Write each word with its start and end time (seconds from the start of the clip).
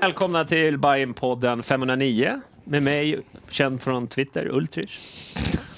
Välkomna 0.00 0.44
till 0.44 0.78
Bajen-podden 0.78 1.62
509 1.62 2.40
med 2.64 2.82
mig, 2.82 3.18
känd 3.50 3.82
från 3.82 4.06
Twitter, 4.06 4.48
Ultrich. 4.50 4.98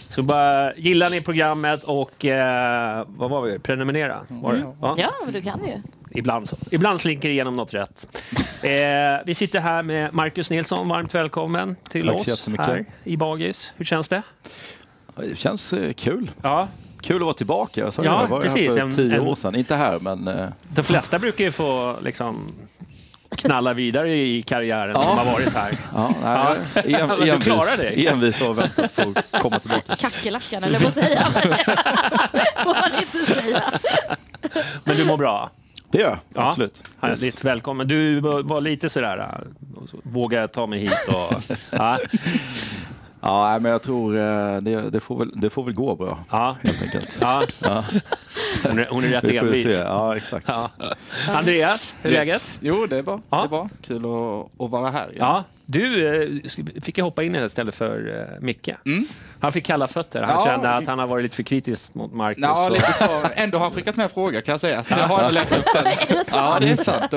Så 0.08 0.22
bara 0.22 0.74
gillar 0.74 1.10
ni 1.10 1.20
programmet 1.20 1.84
och 1.84 2.24
eh, 2.24 3.04
vad 3.08 3.30
var 3.30 3.42
vi? 3.42 3.58
Prenumerera? 3.58 4.20
Var 4.28 4.52
det? 4.52 4.58
Ja. 4.80 4.94
Ja, 4.98 5.12
men 5.24 5.32
du 5.34 5.42
kan 5.42 5.64
ju. 5.64 5.82
Ibland, 6.10 6.48
så. 6.48 6.56
Ibland 6.70 7.00
slinker 7.00 7.28
det 7.28 7.32
igenom 7.32 7.56
något 7.56 7.74
rätt. 7.74 8.20
Eh, 8.62 8.70
vi 9.26 9.34
sitter 9.34 9.60
här 9.60 9.82
med 9.82 10.14
Marcus 10.14 10.50
Nilsson. 10.50 10.88
Varmt 10.88 11.14
välkommen 11.14 11.76
till 11.88 12.06
Tack 12.06 12.14
så 12.16 12.20
oss 12.20 12.28
jättemycket. 12.28 12.66
här 12.66 12.84
i 13.04 13.16
Bagis. 13.16 13.72
Hur 13.76 13.84
känns 13.84 14.08
det? 14.08 14.22
Det 15.16 15.38
känns 15.38 15.72
eh, 15.72 15.92
kul. 15.92 16.30
Ja, 16.42 16.68
Kul 17.00 17.16
att 17.16 17.22
vara 17.22 17.34
tillbaka. 17.34 17.80
Jag 17.80 17.94
sa 17.94 18.04
Ja, 18.04 18.22
det, 18.22 18.26
var 18.26 18.40
precis. 18.40 18.76
här 18.76 18.90
för 18.90 18.96
tio 18.96 19.14
en- 19.16 19.20
år 19.26 19.34
sedan. 19.34 19.54
Inte 19.54 19.74
här, 19.76 19.98
men... 19.98 20.28
eh, 20.28 20.46
de 20.62 20.82
flesta 20.82 21.18
brukar 21.18 21.44
ju 21.44 21.52
få 21.52 21.96
liksom 22.02 22.52
knalla 23.36 23.74
vidare 23.74 24.14
i 24.16 24.42
karriären 24.42 24.92
Ja. 24.94 25.02
som 25.02 25.18
har 25.18 25.24
varit 25.24 25.54
här. 25.54 25.78
Ja, 25.94 26.14
nej, 26.22 26.56
Ja. 26.74 26.98
En, 26.98 27.08
Men 27.18 27.18
du 27.20 27.40
klarar 27.40 27.76
dig. 27.76 28.06
envis 28.06 28.42
och 28.42 28.58
väntat 28.58 28.96
på 28.96 29.02
att 29.32 29.42
komma 29.42 29.58
tillbaka. 29.58 29.96
Kackerlackan, 29.96 30.64
eller 30.64 30.78
vad 30.78 30.92
säga. 30.92 31.24
får 32.64 32.74
man 32.80 32.98
inte 33.00 33.32
säga. 33.32 33.62
Men 34.84 34.96
du 34.96 35.04
mår 35.04 35.16
bra? 35.16 35.50
Det 35.90 35.98
gör 35.98 36.08
jag, 36.08 36.18
Ja. 36.34 36.48
absolut. 36.48 36.82
Härligt, 37.00 37.44
välkommen. 37.44 37.88
Du 37.88 38.20
var 38.20 38.60
lite 38.60 38.88
sådär, 38.88 39.18
äh, 39.18 39.46
vågar 40.02 40.40
jag 40.40 40.52
ta 40.52 40.66
mig 40.66 40.78
hit 40.78 41.08
och... 41.08 41.56
Ja, 41.70 41.98
Ja, 43.26 43.58
men 43.58 43.72
jag 43.72 43.82
tror 43.82 44.16
eh, 44.16 44.56
det, 44.60 44.90
det, 44.90 45.00
får 45.00 45.18
väl, 45.18 45.32
det 45.34 45.50
får 45.50 45.64
väl 45.64 45.74
gå 45.74 45.94
bra, 45.96 46.18
ja, 46.30 46.56
helt 46.62 46.82
enkelt. 46.82 47.18
ja. 47.20 47.42
Ja, 47.62 47.84
Hon, 48.62 48.78
är, 48.78 48.86
hon 48.90 49.04
är 49.04 49.08
rätt 49.08 49.24
envis. 49.24 49.78
Ja, 49.78 50.16
exakt. 50.16 50.46
Ja. 50.48 50.70
Andreas, 51.28 51.94
hur 52.02 52.10
är 52.10 52.14
läget? 52.14 52.58
Jo, 52.62 52.86
det 52.86 52.96
är 52.96 53.02
bra. 53.02 53.20
Ja. 53.30 53.38
Det 53.38 53.44
är 53.44 53.48
bra. 53.48 53.68
Kul 53.82 53.96
att, 53.96 54.64
att 54.64 54.70
vara 54.70 54.90
här. 54.90 55.04
igen. 55.04 55.16
Ja, 55.18 55.44
du 55.66 56.06
eh, 56.22 56.50
fick 56.82 56.98
ju 56.98 57.04
hoppa 57.04 57.22
in 57.22 57.34
istället 57.34 57.74
för 57.74 58.20
eh, 58.20 58.40
Micke. 58.42 58.68
Han 59.40 59.52
fick 59.52 59.64
kalla 59.66 59.86
fötter. 59.86 60.22
Han 60.22 60.34
Ja. 60.34 60.44
kände 60.44 60.68
att 60.70 60.86
han 60.86 60.98
har 60.98 61.06
varit 61.06 61.22
lite 61.22 61.36
för 61.36 61.42
kritisk 61.42 61.94
mot 61.94 62.12
Marcus. 62.12 62.42
Ja, 62.42 62.66
och- 62.66 62.72
lite 62.72 62.92
så. 62.92 63.08
Ändå 63.34 63.58
har 63.58 63.64
han 63.64 63.72
skickat 63.74 63.96
med 63.96 64.10
frågor 64.12 64.40
kan 64.40 64.52
jag 64.52 64.60
säga. 64.60 64.84
Så 64.84 64.94
jag 64.98 65.08
har 65.08 65.18
ändå 65.18 65.30
läst 65.30 65.56
upp 65.56 65.64
sen. 65.74 65.86
Är 66.08 66.14
det 66.14 66.24
sant? 66.24 66.28
Ja, 66.32 66.56
det 66.60 66.68
är 66.68 66.76
sant. 66.76 67.12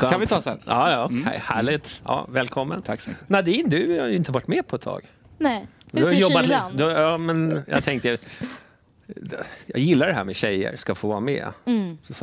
Ja, 0.00 0.08
kan 0.10 0.20
vi 0.20 0.26
ta 0.26 0.40
sen. 0.40 0.60
Ja, 0.66 0.90
ja. 0.90 1.10
Här- 1.24 1.38
Härligt. 1.44 2.02
Ja, 2.06 2.26
välkommen. 2.28 2.82
Tack 2.82 3.00
så 3.00 3.10
mycket. 3.10 3.28
Nadine, 3.28 3.68
du 3.70 4.00
har 4.00 4.06
ju 4.06 4.16
inte 4.16 4.32
varit 4.32 4.48
med 4.48 4.66
på 4.66 4.76
ett 4.76 4.82
tag. 4.82 5.00
Nej, 5.38 5.66
Du 5.90 6.02
har 6.02 6.08
ute 6.08 6.16
i 6.16 6.20
jobbat 6.20 6.44
kylan. 6.44 6.72
lite. 6.72 6.84
Du, 6.84 6.90
ja, 6.90 7.18
men 7.18 7.62
jag 7.68 7.84
tänkte... 7.84 8.18
Jag 9.66 9.78
gillar 9.78 10.06
det 10.06 10.12
här 10.12 10.24
med 10.24 10.36
tjejer 10.36 10.76
ska 10.76 10.94
få 10.94 11.08
vara 11.08 11.20
med. 11.20 11.46
Mm. 11.64 11.98
Så, 12.08 12.14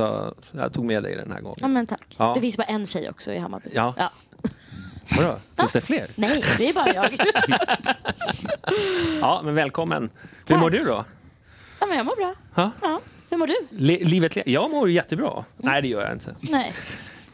så 0.42 0.58
jag 0.58 0.74
tog 0.74 0.86
med 0.86 1.04
dig 1.04 1.16
den 1.16 1.32
här 1.32 1.38
Ja, 1.38 1.44
gången. 1.44 1.74
men 1.74 1.88
tack. 1.88 2.16
Ja. 2.18 2.32
Det 2.36 2.42
finns 2.42 2.58
bara 2.58 2.64
en 2.64 2.86
tjej 2.88 3.10
också 3.10 3.32
i 3.34 3.38
Hammarby. 3.38 3.70
Ja. 3.74 3.94
Ja. 3.98 4.12
Vadå? 5.10 5.40
Finns 5.58 5.74
det 5.74 5.82
fler? 5.82 6.10
Nej, 6.16 6.44
det 6.58 6.70
är 6.70 6.74
bara 6.74 6.94
jag. 6.94 7.18
Ja, 9.22 9.42
men 9.44 9.56
välkommen. 9.56 10.10
Hur 10.22 10.56
Tack. 10.56 10.60
mår 10.60 10.70
du 10.70 10.80
då? 10.84 11.06
ja, 11.80 11.86
men 11.86 11.98
jag 11.98 12.06
mår 12.06 12.16
bra. 12.16 12.34
Ja? 12.56 12.72
Ja. 12.82 13.00
Hur 13.30 13.38
mår 13.38 13.48
du? 13.48 13.56
Le- 13.70 14.00
livet 14.04 14.36
le- 14.36 14.44
jag 14.46 14.72
mår 14.72 14.90
jättebra. 14.90 15.46
Nej, 15.58 15.82
det 15.82 15.88
gör 15.88 16.02
jag 16.02 16.12
inte. 16.14 16.36
Nej. 16.40 16.74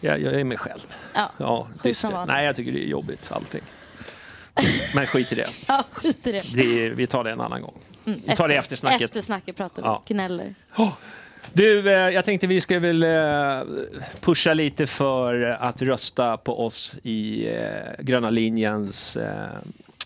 Jag, 0.02 0.20
jag 0.22 0.34
är 0.40 0.44
mig 0.44 0.58
själv. 0.58 0.80
Ja, 1.14 1.32
Ja, 1.38 1.68
vanligt. 1.84 2.04
Nej, 2.28 2.46
jag 2.46 2.56
tycker 2.56 2.72
det 2.72 2.84
är 2.86 2.88
jobbigt 2.88 3.32
allting. 3.32 3.62
Men 4.96 5.06
skit 5.06 5.32
i 5.32 5.36
det. 5.36 5.48
ja 5.68 5.84
skit 5.92 6.28
i 6.28 6.32
det. 6.32 6.44
det 6.54 6.86
är, 6.86 6.90
vi 6.90 7.08
tar 7.08 7.24
det 7.24 7.32
en 7.32 7.42
annan 7.42 7.62
gång. 7.62 7.80
Mm, 8.06 8.22
Vi 8.26 8.36
tar 8.36 8.48
det 8.48 8.56
efter 8.56 8.76
snacket. 8.76 9.02
Efter 9.02 9.22
snacket 9.22 9.56
pratar 9.58 9.82
vi. 9.82 9.88
Ja. 9.88 10.04
Gnäller. 10.08 10.56
Du, 11.54 11.92
eh, 11.92 12.10
jag 12.10 12.26
tänkte 12.26 12.48
vi 12.48 12.62
ska 12.62 12.80
väl 12.80 13.04
eh, 13.04 13.90
pusha 14.22 14.54
lite 14.54 14.88
för 14.88 15.58
att 15.60 15.82
rösta 15.82 16.38
på 16.38 16.66
oss 16.66 16.96
i 17.04 17.48
eh, 17.50 17.56
gröna 18.00 18.30
linjens 18.30 19.18
eh, 19.18 19.46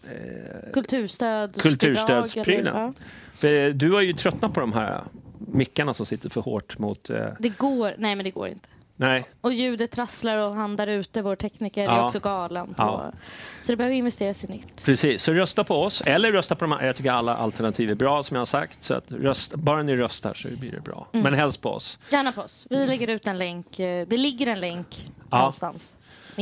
eh, 0.03 0.71
Kulturstöd. 0.73 1.61
Kulturstödsprylen. 1.61 2.93
Ja. 3.41 3.73
Du 3.73 3.91
har 3.91 4.01
ju 4.01 4.13
tröttnat 4.13 4.53
på 4.53 4.59
de 4.59 4.73
här 4.73 5.03
mickarna 5.37 5.93
som 5.93 6.05
sitter 6.05 6.29
för 6.29 6.41
hårt 6.41 6.77
mot... 6.77 7.09
Det 7.39 7.49
går. 7.57 7.93
Nej, 7.97 8.15
men 8.15 8.23
det 8.23 8.31
går 8.31 8.47
inte. 8.47 8.67
Nej, 8.95 9.25
Och 9.41 9.53
ljudet 9.53 9.91
trasslar 9.91 10.37
och 10.37 10.55
han 10.55 10.75
där 10.75 10.87
ute, 10.87 11.21
vår 11.21 11.35
tekniker, 11.35 11.81
är 11.81 11.85
Ja. 11.85 12.05
också 12.05 12.19
galen. 12.19 12.67
På. 12.67 12.73
Ja. 12.77 13.11
Så 13.61 13.71
det 13.71 13.75
behöver 13.75 13.95
investeras 13.95 14.43
i 14.43 14.47
nytt. 14.47 14.85
precis. 14.85 15.23
Så 15.23 15.33
rösta 15.33 15.63
på 15.63 15.75
oss, 15.83 16.01
eller 16.05 16.31
rösta 16.31 16.55
på 16.55 16.65
de 16.65 16.71
här. 16.71 16.85
Jag 16.85 16.95
tycker 16.95 17.11
alla 17.11 17.35
alternativ 17.37 17.91
är 17.91 17.95
bra, 17.95 18.23
som 18.23 18.35
jag 18.35 18.41
har 18.41 18.45
sagt. 18.45 18.83
Så 18.83 18.93
att 18.93 19.11
rösta, 19.11 19.57
bara 19.57 19.83
ni 19.83 19.95
röstar 19.95 20.33
så 20.33 20.47
blir 20.47 20.71
det 20.71 20.81
bra. 20.81 21.07
Mm. 21.13 21.23
Men 21.23 21.33
helst 21.33 21.61
på 21.61 21.69
oss. 21.69 21.99
Gärna 22.11 22.31
på 22.31 22.41
oss. 22.41 22.67
Vi 22.69 22.87
lägger 22.87 23.07
ut 23.07 23.27
en 23.27 23.37
länk. 23.37 23.79
eh, 23.79 24.07
Det 24.07 24.17
ligger 24.17 24.47
en 24.47 24.59
länk 24.59 25.07
Ja. 25.31 25.37
någonstans. 25.37 25.95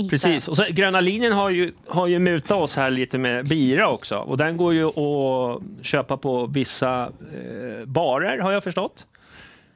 Precis. 0.10 0.48
Och 0.48 0.58
så, 0.58 0.66
gröna 0.70 1.02
linjen 1.02 1.34
har 1.34 1.50
ju, 1.50 1.74
har 1.88 2.08
ju 2.08 2.20
mutat 2.20 2.52
oss 2.58 2.76
här 2.76 2.92
lite 2.92 3.18
med 3.18 3.48
bira 3.48 3.90
också. 3.90 4.16
Och 4.18 4.38
den 4.38 4.58
går 4.58 4.74
ju 4.74 4.86
att 4.86 5.62
köpa 5.82 6.18
på 6.18 6.46
vissa 6.46 7.04
eh, 7.04 7.86
barer, 7.86 8.38
har 8.40 8.52
jag 8.52 8.64
förstått. 8.64 9.06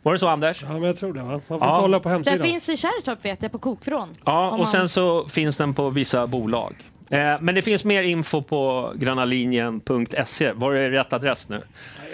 Var 0.03 0.13
det 0.13 0.19
så, 0.19 0.27
Anders? 0.27 0.63
Ja, 0.63 0.73
men 0.73 0.83
jag 0.83 0.97
tror 0.97 1.13
det. 1.13 1.21
Va? 1.21 1.27
Man 1.31 1.41
får 1.41 1.57
Ja. 1.67 1.79
kolla 1.81 1.99
på 1.99 2.09
Den 2.09 2.15
hemsidan. 2.15 2.39
finns 2.47 2.69
i 2.69 2.77
Kärrtorp 2.77 3.25
vet 3.25 3.41
jag, 3.43 3.51
på 3.51 3.57
Kokvrån. 3.59 4.15
Ja, 4.25 4.51
och 4.51 4.57
man- 4.57 4.67
sen 4.67 4.89
så 4.89 5.27
finns 5.27 5.57
den 5.57 5.73
på 5.73 5.89
vissa 5.89 6.27
bolag. 6.27 6.75
Eh, 7.09 7.19
men 7.41 7.55
det 7.55 7.61
finns 7.61 7.83
mer 7.83 8.03
info 8.03 8.41
på 8.41 8.91
grönalinjen.se. 8.95 10.51
Var 10.51 10.73
det 10.73 10.89
rätt 10.91 11.13
adress 11.13 11.49
nu? 11.49 11.61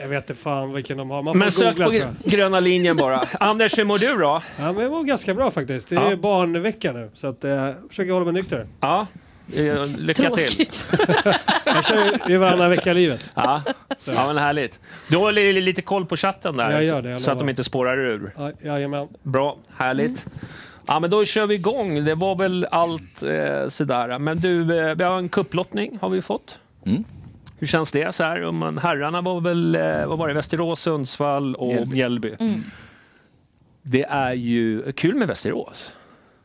Jag 0.01 0.07
vet 0.07 0.29
inte 0.29 0.41
fan 0.41 0.73
vilken 0.73 0.97
de 0.97 1.09
har. 1.09 1.21
Man 1.23 1.33
får 1.33 1.39
Men 1.39 1.51
sök 1.51 1.69
googla 1.77 1.87
på 1.87 1.93
jag. 1.93 2.07
gröna 2.23 2.59
linjen 2.59 2.97
bara. 2.97 3.17
Anders, 3.39 3.77
hur 3.77 3.83
mår 3.83 3.97
du 3.99 4.17
då? 4.17 4.41
Ja, 4.59 4.63
men 4.65 4.75
det 4.75 4.89
var 4.89 5.03
ganska 5.03 5.33
bra 5.33 5.51
faktiskt. 5.51 5.89
Det 5.89 5.95
är 5.95 6.09
Ja. 6.09 6.15
barnvecka 6.15 6.91
nu. 6.91 7.11
Så 7.13 7.27
att, 7.27 7.43
eh, 7.43 7.51
jag 7.51 7.75
försöker 7.89 8.11
hålla 8.11 8.25
mig 8.25 8.33
nykter. 8.33 8.67
Ja, 8.79 9.07
eh, 9.55 9.85
lycka 9.97 10.29
till. 10.29 10.47
Tråkigt. 10.47 10.87
Jag 11.65 11.85
kör 11.85 12.29
ju 12.29 12.37
varannan 12.37 12.69
vecka 12.69 12.91
i 12.91 12.93
livet. 12.93 13.31
Ja. 13.35 13.61
Så. 13.97 14.11
ja, 14.11 14.27
men 14.27 14.37
härligt. 14.37 14.79
Du 15.07 15.17
har 15.17 15.31
li- 15.31 15.61
lite 15.61 15.81
koll 15.81 16.05
på 16.05 16.17
chatten 16.17 16.57
där, 16.57 16.71
Jag 16.71 16.83
gör 16.83 17.01
det, 17.01 17.09
jag 17.09 17.21
så 17.21 17.31
att 17.31 17.39
de 17.39 17.49
inte 17.49 17.63
spårar 17.63 17.97
ur. 17.97 18.33
Ja, 18.37 18.51
jajamän. 18.61 19.07
Bra, 19.23 19.57
härligt. 19.77 20.25
Ja, 20.87 20.99
men 20.99 21.09
då 21.09 21.25
kör 21.25 21.47
vi 21.47 21.55
igång. 21.55 22.05
Det 22.05 22.15
var 22.15 22.35
väl 22.35 22.67
allt 22.71 23.23
eh, 23.23 23.67
sådär. 23.69 24.19
Men 24.19 24.39
du, 24.39 24.79
eh, 24.79 24.95
vi 24.95 25.03
har 25.03 25.17
en 25.17 25.29
kupplottning 25.29 25.97
har 26.01 26.09
vi 26.09 26.21
fått. 26.21 26.59
Mm. 26.85 27.03
Hur 27.59 27.67
känns 27.67 27.91
det? 27.91 28.15
Så 28.15 28.23
här, 28.23 28.43
om 28.43 28.57
man, 28.57 28.77
herrarna 28.77 29.21
var 29.21 29.41
väl, 29.41 29.75
eh, 29.75 30.05
vad 30.07 30.17
var 30.17 30.27
det, 30.27 30.33
Västerås, 30.33 30.79
Sundsvall 30.81 31.55
och. 31.55 31.87
Mjällby. 31.87 32.35
Mm. 32.39 32.63
det 33.81 34.03
är 34.03 34.33
ju 34.33 34.91
kul 34.91 35.15
med 35.15 35.27
Västerås. 35.27 35.91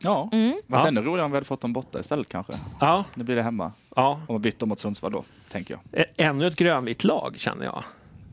Ja, 0.01 0.29
Mm. 0.31 0.49
varit 0.67 0.81
Ja. 0.83 0.87
ännu 0.87 1.01
roligare 1.01 1.25
om 1.25 1.31
vi 1.31 1.35
hade 1.35 1.45
fått 1.45 1.61
dem 1.61 1.73
borta 1.73 1.99
istället 1.99 2.29
kanske. 2.29 2.59
Ja, 2.79 3.05
Nu 3.15 3.23
blir 3.23 3.35
det 3.35 3.43
hemma. 3.43 3.71
ja. 3.95 4.21
Om 4.27 4.33
man 4.33 4.41
byter 4.41 4.65
mot 4.65 4.79
Sundsvall 4.79 5.11
då, 5.11 5.23
tänker 5.51 5.73
jag. 5.91 6.01
Ä- 6.01 6.05
Ännu 6.17 6.47
ett 6.47 6.55
grönvitt 6.55 7.03
lag 7.03 7.35
känner 7.37 7.65
jag. 7.65 7.83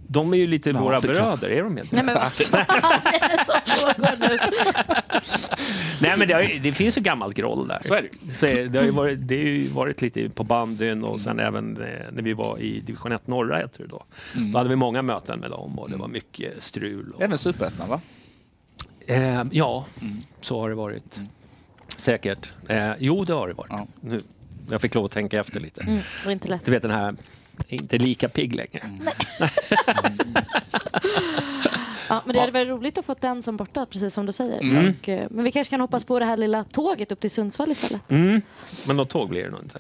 De 0.08 0.32
är 0.32 0.36
ju 0.36 0.46
lite 0.46 0.70
Ja, 0.70 0.80
våra 0.80 1.00
bröder, 1.00 1.48
är 1.50 1.62
de 1.62 1.78
inte? 1.78 1.96
Nej 1.96 2.04
men 2.04 2.14
vad 2.14 2.32
fan 2.32 2.60
är 3.04 3.36
det 3.36 3.44
som 3.46 3.60
pågår 3.80 4.28
nu? 4.28 4.38
Nej 6.00 6.16
men 6.18 6.28
det, 6.28 6.42
ju, 6.44 6.58
det 6.58 6.72
finns 6.72 6.98
ju 6.98 7.02
gammalt 7.02 7.36
groll 7.36 7.68
där. 7.68 7.78
Så 7.82 7.94
är 7.94 8.02
det. 8.02 8.32
Så 8.34 8.46
det, 8.46 8.78
har 8.78 8.84
ju 8.84 8.90
varit, 8.90 9.18
det 9.28 9.36
har 9.36 9.42
ju 9.42 9.68
varit 9.68 10.02
lite 10.02 10.28
på 10.30 10.44
bandyn 10.44 11.04
och 11.04 11.20
sen 11.20 11.40
även 11.40 11.76
eh, 11.82 11.88
när 12.12 12.22
vi 12.22 12.32
var 12.32 12.58
i 12.58 12.80
division 12.80 13.12
1 13.12 13.26
norra 13.26 13.58
heter 13.58 13.78
det 13.82 13.86
då. 13.88 14.02
Mm. 14.36 14.52
Då 14.52 14.58
hade 14.58 14.70
vi 14.70 14.76
många 14.76 15.02
möten 15.02 15.40
med 15.40 15.50
dem 15.50 15.78
och 15.78 15.90
det 15.90 15.96
var 15.96 16.08
mycket 16.08 16.62
strul. 16.62 17.12
Och, 17.14 17.22
Även 17.22 17.38
Superettan 17.38 17.88
va? 17.88 18.00
eh, 19.06 19.42
ja, 19.50 19.86
Mm. 20.00 20.16
så 20.40 20.60
har 20.60 20.68
det 20.68 20.74
varit. 20.74 21.20
Säkert. 21.96 22.50
Eh, 22.68 22.92
jo, 22.98 23.24
det 23.24 23.32
har 23.32 23.48
det 23.48 23.54
varit. 23.54 23.70
Ja. 23.70 23.86
Nu. 24.00 24.20
Jag 24.70 24.80
fick 24.80 24.94
lov 24.94 25.04
att 25.04 25.10
tänka 25.12 25.40
efter 25.40 25.60
lite. 25.60 25.80
Mm, 25.80 25.96
det 25.96 26.24
var 26.24 26.32
inte 26.32 26.48
lätt. 26.48 26.64
Du 26.64 26.70
vet 26.70 26.82
den 26.82 26.90
här, 26.90 27.14
inte 27.68 27.98
lika 27.98 28.28
pigg 28.28 28.54
längre. 28.54 28.78
Mm. 28.78 29.08
Ja, 32.08 32.22
men 32.24 32.34
det 32.34 32.40
hade 32.40 32.52
varit 32.52 32.68
roligt 32.68 32.98
att 32.98 33.04
få 33.04 33.14
den 33.20 33.42
som 33.42 33.56
borta, 33.56 33.86
precis 33.86 34.14
som 34.14 34.26
du 34.26 34.32
säger. 34.32 34.60
Mm. 34.60 34.94
Och, 35.00 35.08
eh, 35.08 35.26
men 35.30 35.44
vi 35.44 35.52
kanske 35.52 35.70
kan 35.70 35.80
hoppas 35.80 36.04
på 36.04 36.18
det 36.18 36.24
här 36.24 36.36
lilla 36.36 36.64
tåget 36.64 37.12
upp 37.12 37.20
till 37.20 37.30
Sundsvall 37.30 37.70
istället. 37.70 38.10
Mm. 38.10 38.40
Men 38.86 38.96
något 38.96 39.08
tåg 39.10 39.28
blir 39.28 39.44
det 39.44 39.50
nog 39.50 39.60
inte. 39.62 39.78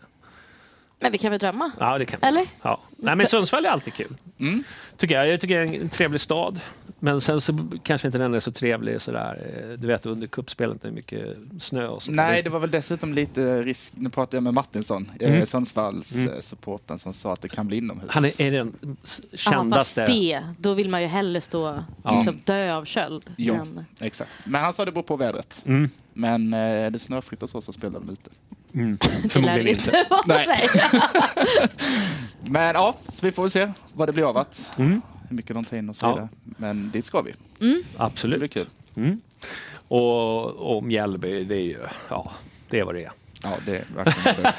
Men 1.00 1.12
vi 1.12 1.18
kan 1.18 1.30
väl 1.30 1.40
drömma? 1.40 1.70
Ja, 1.80 1.98
det 1.98 2.04
kan 2.04 2.18
vi. 2.22 2.26
Eller? 2.28 2.46
Ja. 2.62 2.80
Nej, 2.96 3.16
men 3.16 3.26
Sundsvall 3.26 3.64
är 3.66 3.70
alltid 3.70 3.94
kul. 3.94 4.14
Mm. 4.38 4.64
Tycker 4.96 5.14
jag. 5.14 5.28
jag 5.28 5.40
tycker 5.40 5.58
det 5.60 5.76
är 5.76 5.80
en 5.80 5.88
trevlig 5.88 6.20
stad. 6.20 6.60
Men 6.98 7.20
sen 7.20 7.40
så 7.40 7.68
kanske 7.82 8.08
inte 8.08 8.18
den 8.18 8.34
är 8.34 8.40
så 8.40 8.52
trevlig 8.52 9.00
sådär. 9.00 9.46
eh, 9.70 9.78
Du 9.78 9.86
vet 9.86 10.06
under 10.06 10.26
kuppspelet 10.26 10.84
är 10.84 10.88
det 10.88 10.94
mycket 10.94 11.36
snö 11.60 11.86
och 11.88 12.02
så. 12.02 12.10
Nej, 12.12 12.42
det 12.42 12.50
var 12.50 12.58
väl 12.60 12.70
dessutom 12.70 13.14
lite 13.14 13.62
risk. 13.62 13.92
Nu 13.96 14.10
pratade 14.10 14.36
jag 14.36 14.42
med 14.44 14.54
Martinsson, 14.54 15.10
Mm. 15.20 15.34
mm. 15.34 15.46
Sundsvalls 15.46 16.14
Mm. 16.14 16.42
supporten 16.42 16.98
som 16.98 17.14
sa 17.14 17.32
att 17.32 17.40
det 17.42 17.48
kan 17.48 17.66
bli 17.66 17.76
inomhus. 17.76 18.10
Han 18.10 18.24
är, 18.24 18.40
är 18.42 18.50
den 18.50 18.72
s- 19.04 19.20
Ja, 19.22 19.28
fast 19.30 19.44
kändaste. 19.44 20.06
det, 20.06 20.42
då 20.58 20.74
vill 20.74 20.88
man 20.88 21.02
ju 21.02 21.08
hellre 21.08 21.40
stå 21.40 21.84
Ja. 22.02 22.16
liksom, 22.16 22.40
dö 22.44 22.74
av 22.74 22.84
köld. 22.84 23.32
Ja. 23.36 23.54
än- 23.54 23.84
Exakt. 24.00 24.30
Men 24.46 24.60
han 24.60 24.72
sa 24.74 24.84
det 24.84 24.92
beror 24.92 25.02
på 25.02 25.16
vädret. 25.16 25.62
Mm. 25.66 25.90
Men 26.18 26.52
eh, 26.54 26.58
är 26.60 26.90
det 26.90 26.98
snöfritt 26.98 27.42
och 27.42 27.50
så 27.50 27.60
så 27.60 27.72
spelar 27.72 28.00
de 28.00 28.10
ute. 28.10 28.30
Mm. 28.74 28.98
Förmodligen 29.30 29.64
det 29.64 29.70
inte. 29.70 30.06
Nej. 30.26 30.68
Men 32.40 32.74
ja, 32.74 32.94
så 33.08 33.26
vi 33.26 33.32
får 33.32 33.42
väl 33.42 33.50
se 33.50 33.72
vad 33.92 34.08
det 34.08 34.12
blir 34.12 34.28
av 34.28 34.36
att. 34.36 34.68
Mm. 34.78 35.02
Hur 35.28 35.36
mycket 35.36 35.54
de 35.54 35.64
tar 35.64 35.76
in 35.76 35.88
och 35.90 35.96
så 35.96 36.06
Ja. 36.06 36.14
vidare. 36.14 36.28
Men 36.42 36.90
dit 36.90 37.04
ska 37.04 37.20
vi. 37.22 37.30
Mm. 37.30 37.38
Det 37.58 37.66
blir 37.96 38.06
Absolut. 38.06 38.52
kul. 38.52 38.66
Mm. 38.96 39.20
Och, 39.88 40.76
och 40.76 40.84
Mjällby, 40.84 41.44
det 41.44 41.54
är 41.54 41.60
ju, 41.64 41.78
ja, 42.10 42.32
det 42.70 42.80
är 42.80 42.84
vad 42.84 42.94
det 42.94 43.04
är. 43.04 43.12
Ja, 43.42 43.50
det 43.66 43.76
är 43.76 43.84
verkligen 43.96 44.36
det. 44.42 44.52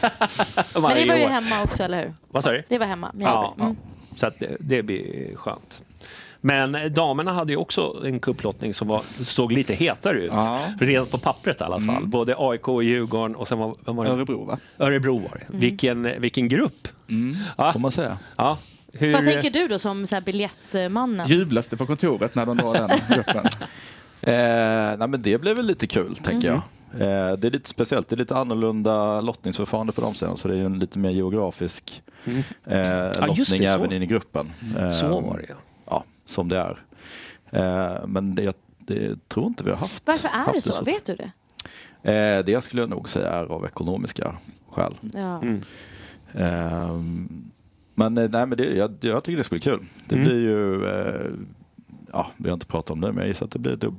Men 0.73 0.81
det 0.97 1.05
var 1.07 1.15
ju 1.15 1.25
hemma 1.27 1.63
också, 1.63 1.83
eller 1.83 2.03
hur? 2.03 2.13
Vad 2.27 2.43
sa 2.43 2.51
du? 2.51 2.63
Det 2.67 2.77
var 2.77 2.85
hemma. 2.85 3.11
Mjällby. 3.13 3.33
Ja, 3.33 3.55
Mm. 3.59 3.75
Så 4.15 4.27
att 4.27 4.39
det, 4.39 4.57
det 4.59 4.83
blir 4.83 5.35
skönt. 5.35 5.83
Men 6.47 6.93
damerna 6.93 7.33
hade 7.33 7.53
ju 7.53 7.57
också 7.57 8.01
en 8.05 8.19
kupplottning 8.19 8.73
som 8.73 8.87
var, 8.87 9.01
såg 9.23 9.51
lite 9.51 9.73
hetare 9.73 10.17
ut. 10.19 10.31
Ja. 10.35 10.59
Redan 10.79 11.05
på 11.05 11.17
pappret 11.17 11.61
i 11.61 11.63
alla 11.63 11.79
fall. 11.79 11.97
Mm. 11.97 12.09
Både 12.09 12.35
AIK 12.37 12.67
och 12.67 12.83
Djurgården 12.83 13.35
och 13.35 13.47
sen 13.47 13.57
var, 13.59 13.75
vem 13.85 13.95
var 13.95 14.05
det? 14.05 14.11
Örebro 14.11 14.45
va? 14.45 14.57
Örebro 14.79 15.17
var 15.17 15.29
det. 15.39 15.57
Vilken, 15.57 16.21
vilken 16.21 16.47
grupp! 16.47 16.87
Mm. 17.09 17.37
Ja, 17.57 17.73
Får 17.73 17.79
man 17.79 17.91
säga. 17.91 18.17
ja. 18.35 18.57
Hur, 18.93 19.13
Vad 19.13 19.23
tänker 19.23 19.49
du 19.51 19.67
då 19.67 19.79
som 19.79 20.05
så 20.05 20.15
här, 20.15 20.21
biljettmannen? 20.21 21.27
Jublas 21.27 21.67
det 21.67 21.77
på 21.77 21.85
kontoret 21.85 22.35
när 22.35 22.45
de 22.45 22.57
drar 22.57 22.73
den 22.73 22.89
gruppen? 23.15 23.45
Eh, 24.21 24.97
nej 24.97 25.07
men 25.07 25.21
det 25.21 25.37
blev 25.41 25.55
väl 25.55 25.65
lite 25.65 25.87
kul 25.87 26.15
tänker 26.15 26.47
jag. 26.47 26.55
Eh, 27.01 27.37
det 27.37 27.47
är 27.47 27.51
lite 27.51 27.69
speciellt, 27.69 28.09
det 28.09 28.15
är 28.15 28.17
lite 28.17 28.35
annorlunda 28.37 29.21
lottningsförfarande 29.21 29.93
på 29.93 30.01
de 30.01 30.13
sidan 30.13 30.37
så 30.37 30.47
det 30.47 30.57
är 30.57 30.63
en 30.65 30.79
lite 30.79 30.99
mer 30.99 31.09
geografisk 31.09 32.01
Mm. 32.25 32.43
eh, 32.65 33.05
just 33.05 33.19
lottning 33.27 33.61
det, 33.61 33.67
så. 33.67 33.73
även 33.79 33.91
in 33.93 34.03
i 34.03 34.05
gruppen. 34.05 34.51
Eh, 34.79 34.89
Så 34.89 35.21
var 35.21 35.37
det 35.37 35.45
ja. 35.49 35.55
Som 36.27 36.49
det 36.49 36.57
är. 36.57 36.77
Eh, 37.49 38.07
men 38.07 38.35
det, 38.35 38.57
det 38.79 39.27
tror 39.29 39.47
inte 39.47 39.63
vi 39.63 39.69
har 39.69 39.77
haft. 39.77 40.03
Varför 40.07 40.27
är 40.27 40.31
haft 40.31 40.53
det 40.53 40.61
så? 40.61 40.83
Vet 40.83 41.05
du 41.05 41.15
det? 41.15 41.31
Eh, 42.11 42.45
det 42.45 42.61
skulle 42.63 42.81
jag 42.81 42.89
nog 42.89 43.09
säga 43.09 43.29
är 43.29 43.45
av 43.45 43.65
ekonomiska 43.65 44.35
skäl. 44.69 44.95
Ja. 45.13 45.41
Mm. 45.41 45.61
Ehm, 46.33 47.51
men 47.95 48.17
eh, 48.17 48.29
nej, 48.29 48.45
men 48.45 48.57
det, 48.57 48.75
jag, 48.75 48.95
jag 49.01 49.23
tycker 49.23 49.37
det 49.37 49.43
ska 49.43 49.53
bli 49.53 49.59
kul. 49.59 49.85
Det 50.05 50.15
Mm. 50.15 50.27
blir 50.27 50.39
ju, 50.39 50.85
eh, 50.87 51.31
ja 52.11 52.27
vi 52.37 52.49
har 52.49 52.53
inte 52.53 52.65
pratat 52.65 52.91
om 52.91 53.01
det 53.01 53.07
men 53.07 53.17
jag 53.17 53.27
gissar 53.27 53.45
att 53.45 53.51
det 53.51 53.59
blir, 53.59 53.75
dubb, 53.75 53.95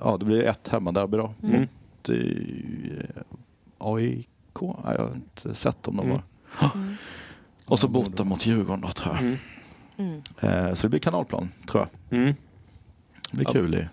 ja, 0.00 0.16
det 0.20 0.24
blir 0.24 0.42
ett 0.44 0.68
hemmaderby 0.68 1.16
då. 1.16 1.34
Mm. 1.42 1.60
Mot 1.60 2.08
eh, 2.08 2.16
AIK, 3.78 4.60
nej, 4.60 4.94
jag 4.98 5.06
har 5.06 5.14
inte 5.14 5.54
sett 5.54 5.88
om 5.88 5.96
de 5.96 6.06
Mm. 6.06 6.18
var. 6.60 6.70
Mm. 6.74 6.94
Och 7.66 7.80
så 7.80 7.88
borta 7.88 8.24
mot 8.24 8.46
Djurgården 8.46 8.80
då 8.80 8.88
tror 8.88 9.14
jag. 9.14 9.36
Mm. 9.96 10.22
Mm. 10.40 10.66
Eh, 10.66 10.74
så 10.74 10.82
det 10.82 10.88
blir 10.88 11.00
kanalplan 11.00 11.52
tror 11.70 11.88
jag. 12.10 12.18
Mm. 12.20 12.34
Det 13.30 13.36
blir 13.36 13.46
kul 13.46 13.74
i, 13.74 13.86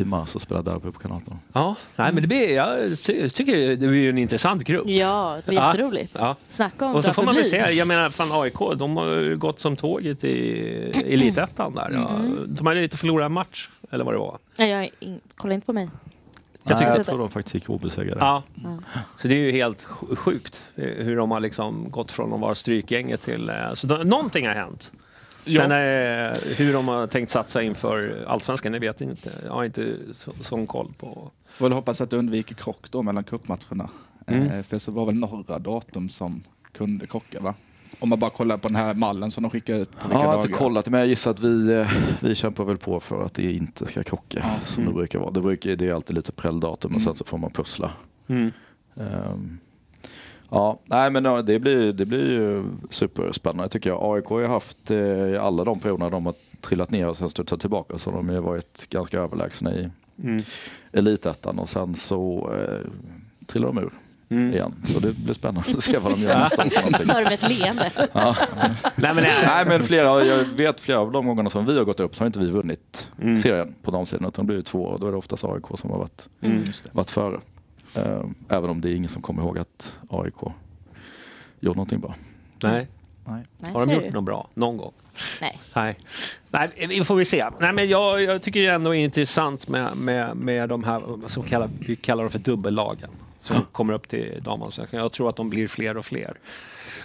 i 0.00 0.04
mars 0.04 0.36
att 0.36 0.42
spela 0.42 0.62
derby 0.62 0.90
på 0.92 0.98
kanalplan. 0.98 1.38
Ja, 1.52 1.76
nej, 1.96 2.12
men 2.12 2.22
det 2.22 2.28
blir, 2.28 2.54
jag 2.54 3.02
ty, 3.02 3.28
tycker 3.30 3.56
det 3.76 3.76
blir 3.88 4.08
en 4.08 4.18
intressant 4.18 4.64
grupp. 4.64 4.86
Ja, 4.86 5.38
det 5.46 5.54
Ja. 5.54 5.66
jätteroligt. 5.66 6.16
Ja. 6.18 6.36
Snacka 6.48 6.86
om 6.86 6.94
Och 6.94 7.04
så 7.04 7.12
får 7.12 7.22
man 7.22 7.34
väl 7.34 7.44
se, 7.44 7.56
jag 7.56 7.88
menar 7.88 8.10
fan 8.10 8.28
AIK, 8.42 8.58
de 8.78 8.96
har 8.96 9.06
ju 9.06 9.36
gått 9.36 9.60
som 9.60 9.76
tåget 9.76 10.24
i 10.24 11.02
elitettan 11.06 11.74
där. 11.74 11.90
Ja. 11.92 12.08
Mm. 12.08 12.44
De 12.54 12.66
hade 12.66 12.82
inte 12.82 12.96
förlorat 12.96 13.26
en 13.26 13.32
match, 13.32 13.68
eller 13.90 14.04
vad 14.04 14.14
det 14.14 14.18
var. 14.18 14.38
Nej, 14.56 14.70
jag, 14.70 14.90
in, 15.00 15.20
kolla 15.36 15.54
inte 15.54 15.66
på 15.66 15.72
mig. 15.72 15.88
Jag 16.68 16.78
tycker 16.78 16.90
nej, 16.90 16.90
att- 16.90 16.96
jag 16.96 17.06
tror 17.06 17.18
de 17.18 17.30
faktiskt 17.30 17.54
gick 17.54 17.70
obesegrade. 17.70 18.20
Ja. 18.20 18.42
Så 19.16 19.28
det 19.28 19.34
är 19.34 19.38
ju 19.38 19.50
helt 19.52 19.84
sj- 19.86 20.16
sjukt 20.16 20.60
eh, 20.76 20.84
hur 20.84 21.16
de 21.16 21.30
har 21.30 21.40
liksom 21.40 21.90
gått 21.90 22.10
från 22.12 22.32
att 22.32 22.40
vara 22.40 22.54
strykgänget 22.54 23.22
till... 23.22 23.48
eh, 23.48 23.74
Så 23.74 23.86
de, 23.86 24.08
någonting 24.08 24.46
har 24.46 24.54
hänt. 24.54 24.92
Sen 25.46 25.70
eh, 25.72 26.36
hur 26.56 26.72
de 26.72 26.88
har 26.88 27.06
tänkt 27.06 27.30
satsa 27.30 27.62
inför 27.62 28.24
allsvenskan, 28.28 28.72
det 28.72 28.78
vet 28.78 29.00
jag 29.00 29.10
inte. 29.10 29.32
Jag 29.44 29.52
har 29.52 29.64
inte 29.64 29.96
så, 30.14 30.32
sån 30.40 30.66
koll 30.66 30.92
på... 30.98 31.30
Får 31.48 31.64
väl 31.64 31.72
hoppas 31.72 32.00
att 32.00 32.10
du 32.10 32.16
undviker 32.16 32.54
krock 32.54 32.90
då 32.90 33.02
mellan 33.02 33.24
cupmatcherna. 33.24 33.90
Mm. 34.26 34.46
Eh, 34.46 34.62
för 34.62 34.78
så 34.78 34.92
var 34.92 35.06
väl 35.06 35.14
några 35.14 35.58
datum 35.58 36.08
som 36.08 36.42
kunde 36.72 37.06
krocka 37.06 37.40
va? 37.40 37.54
Om 37.98 38.08
man 38.08 38.18
bara 38.18 38.30
kollar 38.30 38.56
på 38.56 38.68
den 38.68 38.76
här 38.76 38.94
mallen 38.94 39.30
som 39.30 39.42
de 39.42 39.50
skickar 39.50 39.74
ut 39.74 39.90
på 39.90 40.08
vilka 40.08 40.18
Ja, 40.18 40.24
jag 40.24 40.30
har 40.32 40.36
inte 40.36 40.52
kollat 40.52 40.88
men 40.88 41.00
jag 41.00 41.08
gissar 41.08 41.30
att 41.30 41.40
vi, 41.40 41.72
eh, 41.72 41.90
vi 42.20 42.34
kämpar 42.34 42.64
väl 42.64 42.78
på 42.78 43.00
för 43.00 43.24
att 43.24 43.34
det 43.34 43.52
inte 43.52 43.86
ska 43.86 44.02
krocka 44.02 44.38
Ja. 44.42 44.54
som 44.66 44.82
Mm. 44.82 44.94
det 44.94 44.98
brukar 44.98 45.18
vara. 45.18 45.30
Det, 45.30 45.40
brukar, 45.40 45.76
det 45.76 45.88
är 45.88 45.92
alltid 45.94 46.16
lite 46.16 46.32
prälldatum 46.32 46.90
och 46.94 47.00
Mm. 47.00 47.04
sen 47.04 47.14
så 47.14 47.24
får 47.24 47.38
man 47.38 47.50
pussla. 47.50 47.90
Mm. 48.28 48.50
Ehm, 48.96 49.58
ja, 50.50 50.78
nej 50.84 51.10
men 51.10 51.22
det 51.46 51.58
blir, 51.58 51.92
det 51.92 52.06
blir 52.06 52.30
ju 52.32 52.64
superspännande 52.90 53.68
tycker 53.68 53.90
jag. 53.90 54.00
AIK 54.16 54.24
har 54.26 54.40
ju 54.40 54.46
haft 54.46 54.90
eh, 54.90 54.96
i 54.98 55.36
alla 55.36 55.64
de 55.64 55.80
perioderna 55.80 56.10
de 56.10 56.26
har 56.26 56.34
trillat 56.60 56.90
ner 56.90 57.08
och 57.08 57.16
sen 57.16 57.30
studsat 57.30 57.60
tillbaka 57.60 57.98
så 57.98 58.10
de 58.10 58.28
har 58.28 58.34
ju 58.34 58.40
varit 58.40 58.86
ganska 58.90 59.20
överlägsna 59.20 59.74
i 59.74 59.90
Mm. 60.24 60.42
elitettan 60.92 61.58
och 61.58 61.68
sen 61.68 61.94
så 61.94 62.50
eh, 62.54 62.90
trillar 63.46 63.66
de 63.66 63.78
ur 63.78 63.90
Mm. 64.28 64.52
igen. 64.52 64.74
Så 64.84 64.98
det 65.00 65.12
blir 65.18 65.34
spännande 65.34 65.70
att 65.70 65.82
se 65.82 65.98
vad 65.98 66.12
de 66.12 66.20
gör 66.22 66.38
nästa. 66.38 66.70
Sa 66.98 67.14
du 67.18 67.24
med 67.24 67.32
ett 67.32 67.48
leende. 67.48 67.90
Ja. 68.12 68.36
Nej, 68.96 69.14
men, 69.14 69.16
det- 69.16 69.46
Nej 69.46 69.64
men 69.66 69.82
flera, 69.84 70.24
jag 70.24 70.44
vet 70.44 70.80
flera 70.80 70.98
av 70.98 71.12
de 71.12 71.26
gångerna 71.26 71.50
som 71.50 71.66
vi 71.66 71.76
har 71.78 71.84
gått 71.84 72.00
upp 72.00 72.14
så 72.16 72.22
har 72.22 72.26
inte 72.26 72.38
vi 72.38 72.46
vunnit 72.50 73.08
Mm. 73.22 73.36
serien 73.36 73.74
på 73.82 73.90
de 73.90 74.06
sidorna 74.06 74.28
utan 74.28 74.44
det 74.44 74.46
blir 74.46 74.56
ju 74.56 74.62
två 74.62 74.82
och 74.84 75.00
då 75.00 75.06
är 75.06 75.10
det 75.12 75.16
oftast 75.18 75.44
AIK 75.44 75.64
som 75.78 75.90
har 75.90 75.98
varit, 75.98 76.28
Mm. 76.42 76.64
Varit 76.92 77.10
före. 77.10 77.40
Eh, 77.96 78.24
även 78.48 78.70
om 78.70 78.80
det 78.80 78.90
är 78.90 78.94
ingen 78.94 79.10
som 79.10 79.22
kommer 79.22 79.42
ihåg 79.42 79.58
att 79.58 79.96
AIK 80.10 80.34
gjorde 81.60 81.76
någonting 81.76 82.00
bra. 82.00 82.14
Nej. 82.62 82.88
Nej. 83.24 83.72
Har 83.72 83.86
de 83.86 83.92
gjort 83.92 84.02
det. 84.02 84.10
något 84.10 84.24
bra? 84.24 84.48
Någon 84.54 84.76
gång? 84.76 84.92
Nej. 85.40 85.60
Nej. 85.74 85.98
Nej, 86.50 86.86
vi 86.88 87.04
får 87.04 87.16
vi 87.16 87.24
se. 87.24 87.46
Nej, 87.60 87.72
men 87.72 87.88
jag, 87.88 88.22
jag 88.22 88.42
tycker 88.42 88.60
det 88.60 88.74
ändå 88.74 88.94
är 88.94 88.98
intressant 88.98 89.68
med, 89.68 89.96
med, 89.96 90.36
med 90.36 90.68
de 90.68 90.84
här, 90.84 91.28
som 91.28 91.42
kallar, 91.42 91.68
vi 91.78 91.96
kallar 91.96 92.24
dem 92.24 92.30
för 92.30 92.38
dubbellagen. 92.38 93.10
Som 93.46 93.64
kommer 93.72 93.92
upp 93.92 94.08
till 94.08 94.38
damallsvenskan. 94.42 95.00
Jag 95.00 95.12
tror 95.12 95.28
att 95.28 95.36
de 95.36 95.50
blir 95.50 95.68
fler 95.68 95.96
och 95.96 96.04
fler. 96.06 96.36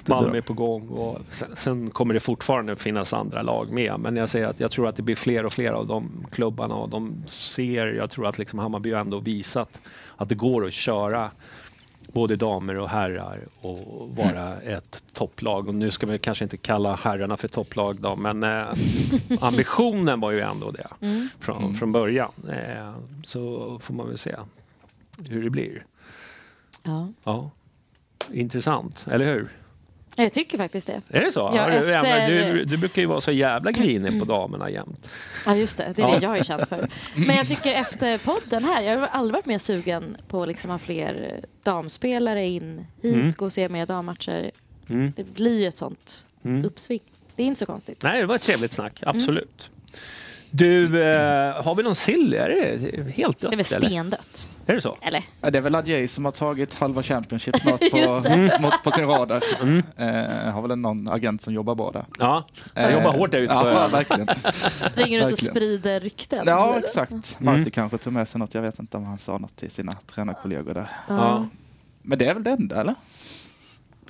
Malmö 0.05 0.37
är 0.37 0.41
på 0.41 0.53
gång 0.53 0.87
och 0.89 1.19
sen, 1.29 1.55
sen 1.55 1.89
kommer 1.89 2.13
det 2.13 2.19
fortfarande 2.19 2.75
finnas 2.75 3.13
andra 3.13 3.41
lag 3.41 3.71
med. 3.71 3.99
Men 3.99 4.17
jag 4.17 4.29
säger 4.29 4.47
att 4.47 4.59
jag 4.59 4.71
tror 4.71 4.87
att 4.87 4.95
det 4.95 5.01
blir 5.01 5.15
fler 5.15 5.45
och 5.45 5.53
fler 5.53 5.71
av 5.73 5.87
de 5.87 6.25
klubbarna 6.31 6.75
och 6.75 6.89
de 6.89 7.23
ser, 7.27 7.87
jag 7.87 8.09
tror 8.09 8.27
att 8.27 8.37
liksom 8.37 8.59
Hammarby 8.59 8.91
ändå 8.93 9.19
visat 9.19 9.81
att 10.17 10.29
det 10.29 10.35
går 10.35 10.65
att 10.65 10.73
köra 10.73 11.31
både 12.13 12.35
damer 12.35 12.77
och 12.77 12.89
herrar 12.89 13.39
och 13.61 14.09
vara 14.17 14.61
ett 14.61 15.03
topplag. 15.13 15.67
Och 15.67 15.75
nu 15.75 15.91
ska 15.91 16.07
vi 16.07 16.19
kanske 16.19 16.43
inte 16.45 16.57
kalla 16.57 16.95
herrarna 16.95 17.37
för 17.37 17.47
topplag 17.47 17.97
då, 18.01 18.15
men 18.15 18.43
eh, 18.43 18.67
ambitionen 19.41 20.19
var 20.19 20.31
ju 20.31 20.39
ändå 20.39 20.71
det 20.71 20.87
Mm. 21.01 21.29
från, 21.39 21.57
Mm. 21.63 21.73
från 21.75 21.91
början. 21.91 22.31
Eh, 22.49 22.91
så 23.23 23.79
får 23.79 23.93
man 23.93 24.07
väl 24.07 24.17
se 24.17 24.35
hur 25.29 25.43
det 25.43 25.49
blir. 25.49 25.83
Ja. 26.83 27.07
Ja. 27.23 27.51
Intressant, 28.33 29.05
eller 29.11 29.25
hur? 29.25 29.49
Jag 30.15 30.33
tycker 30.33 30.57
faktiskt 30.57 30.87
det. 30.87 31.01
Är 31.09 31.21
det 31.21 31.31
så? 31.31 31.39
Ja, 31.55 31.67
du, 31.67 31.93
efter- 31.93 32.29
du, 32.29 32.65
du 32.65 32.77
brukar 32.77 33.01
ju 33.01 33.05
vara 33.07 33.21
så 33.21 33.31
jävla 33.31 33.71
grinig 33.71 34.19
på 34.19 34.25
damerna 34.25 34.69
jämt. 34.69 35.09
Ja, 35.45 35.55
just 35.55 35.77
det. 35.77 35.93
Det 35.95 36.01
är 36.01 36.07
Ja. 36.07 36.15
det 36.15 36.21
jag 36.21 36.29
har 36.29 36.37
ju 36.37 36.43
känt 36.43 36.69
för. 36.69 36.87
Men 37.15 37.35
jag 37.35 37.47
tycker 37.47 37.73
efter 37.73 38.17
podden 38.17 38.63
här, 38.63 38.81
jag 38.81 38.99
har 38.99 39.07
aldrig 39.07 39.33
varit 39.33 39.45
mer 39.45 39.57
sugen 39.57 40.17
på 40.27 40.41
att 40.41 40.47
liksom 40.47 40.71
ha 40.71 40.77
fler 40.77 41.33
eh, 41.35 41.49
damspelare 41.63 42.47
in 42.47 42.85
hit, 43.01 43.15
Mm. 43.15 43.31
gå 43.31 43.45
och 43.45 43.53
se 43.53 43.69
mer 43.69 43.85
dammatcher. 43.85 44.51
Mm. 44.89 45.13
Det 45.15 45.23
blir 45.23 45.59
ju 45.59 45.67
ett 45.67 45.75
sånt 45.77 46.25
Mm. 46.43 46.65
uppsving. 46.65 46.99
Det 47.35 47.43
är 47.43 47.47
inte 47.47 47.59
så 47.59 47.65
konstigt. 47.65 48.03
Nej, 48.03 48.19
det 48.21 48.25
var 48.25 48.35
ett 48.35 48.41
trevligt 48.41 48.73
snack. 48.73 48.99
Absolut. 49.05 49.69
Du, 50.53 51.03
eh, 51.03 51.63
har 51.63 51.75
vi 51.75 51.83
någon 51.83 51.95
sill? 51.95 52.33
Är 52.33 52.49
det 52.49 53.11
helt 53.11 53.39
dött? 53.39 53.51
Det 53.51 53.55
är 53.55 53.63
väl 53.63 53.77
eller? 53.77 53.87
stendött? 53.89 54.49
Är 54.65 54.73
det 54.75 54.81
så? 54.81 54.97
Eller? 55.01 55.23
Ja, 55.41 55.49
Det 55.49 55.57
är 55.57 55.61
väl 55.61 55.75
Adjei 55.75 56.07
som 56.07 56.25
har 56.25 56.31
tagit 56.31 56.73
halva 56.73 57.03
Championship 57.03 57.57
snart 57.59 57.79
på, 57.91 57.97
mot, 58.61 58.83
på 58.83 58.91
sin 58.91 59.05
radar. 59.07 59.43
Mm. 59.61 59.83
Eh, 59.97 60.53
har 60.53 60.67
väl 60.67 60.77
någon 60.77 61.07
agent 61.07 61.41
som 61.41 61.53
jobbar 61.53 61.75
bra 61.75 61.91
där. 61.91 62.05
Ja, 62.19 62.47
jag 62.73 62.83
Eh, 62.85 62.93
jobbar 62.93 63.13
hårt 63.17 63.31
där 63.31 63.39
ute 63.39 63.53
på 63.53 63.69
Ja, 63.69 63.87
verkligen. 63.87 64.27
Ringer 64.95 65.27
ut 65.27 65.31
och 65.33 65.39
sprider 65.39 65.99
rykten? 65.99 66.43
Ja, 66.45 66.79
exakt. 66.79 67.11
Mm. 67.11 67.59
Marti 67.59 67.71
kanske 67.71 67.97
tog 67.97 68.13
med 68.13 68.27
sig 68.27 68.39
något. 68.39 68.53
Jag 68.53 68.61
vet 68.61 68.79
inte 68.79 68.97
om 68.97 69.05
han 69.05 69.17
sa 69.19 69.37
något 69.37 69.55
till 69.55 69.71
sina 69.71 69.95
tränarkollegor 70.15 70.73
där. 70.73 70.87
Ja. 71.07 71.45
Men 72.01 72.17
det 72.19 72.25
är 72.25 72.33
väl 72.33 72.43
det 72.43 72.51
enda, 72.51 72.81
eller? 72.81 72.95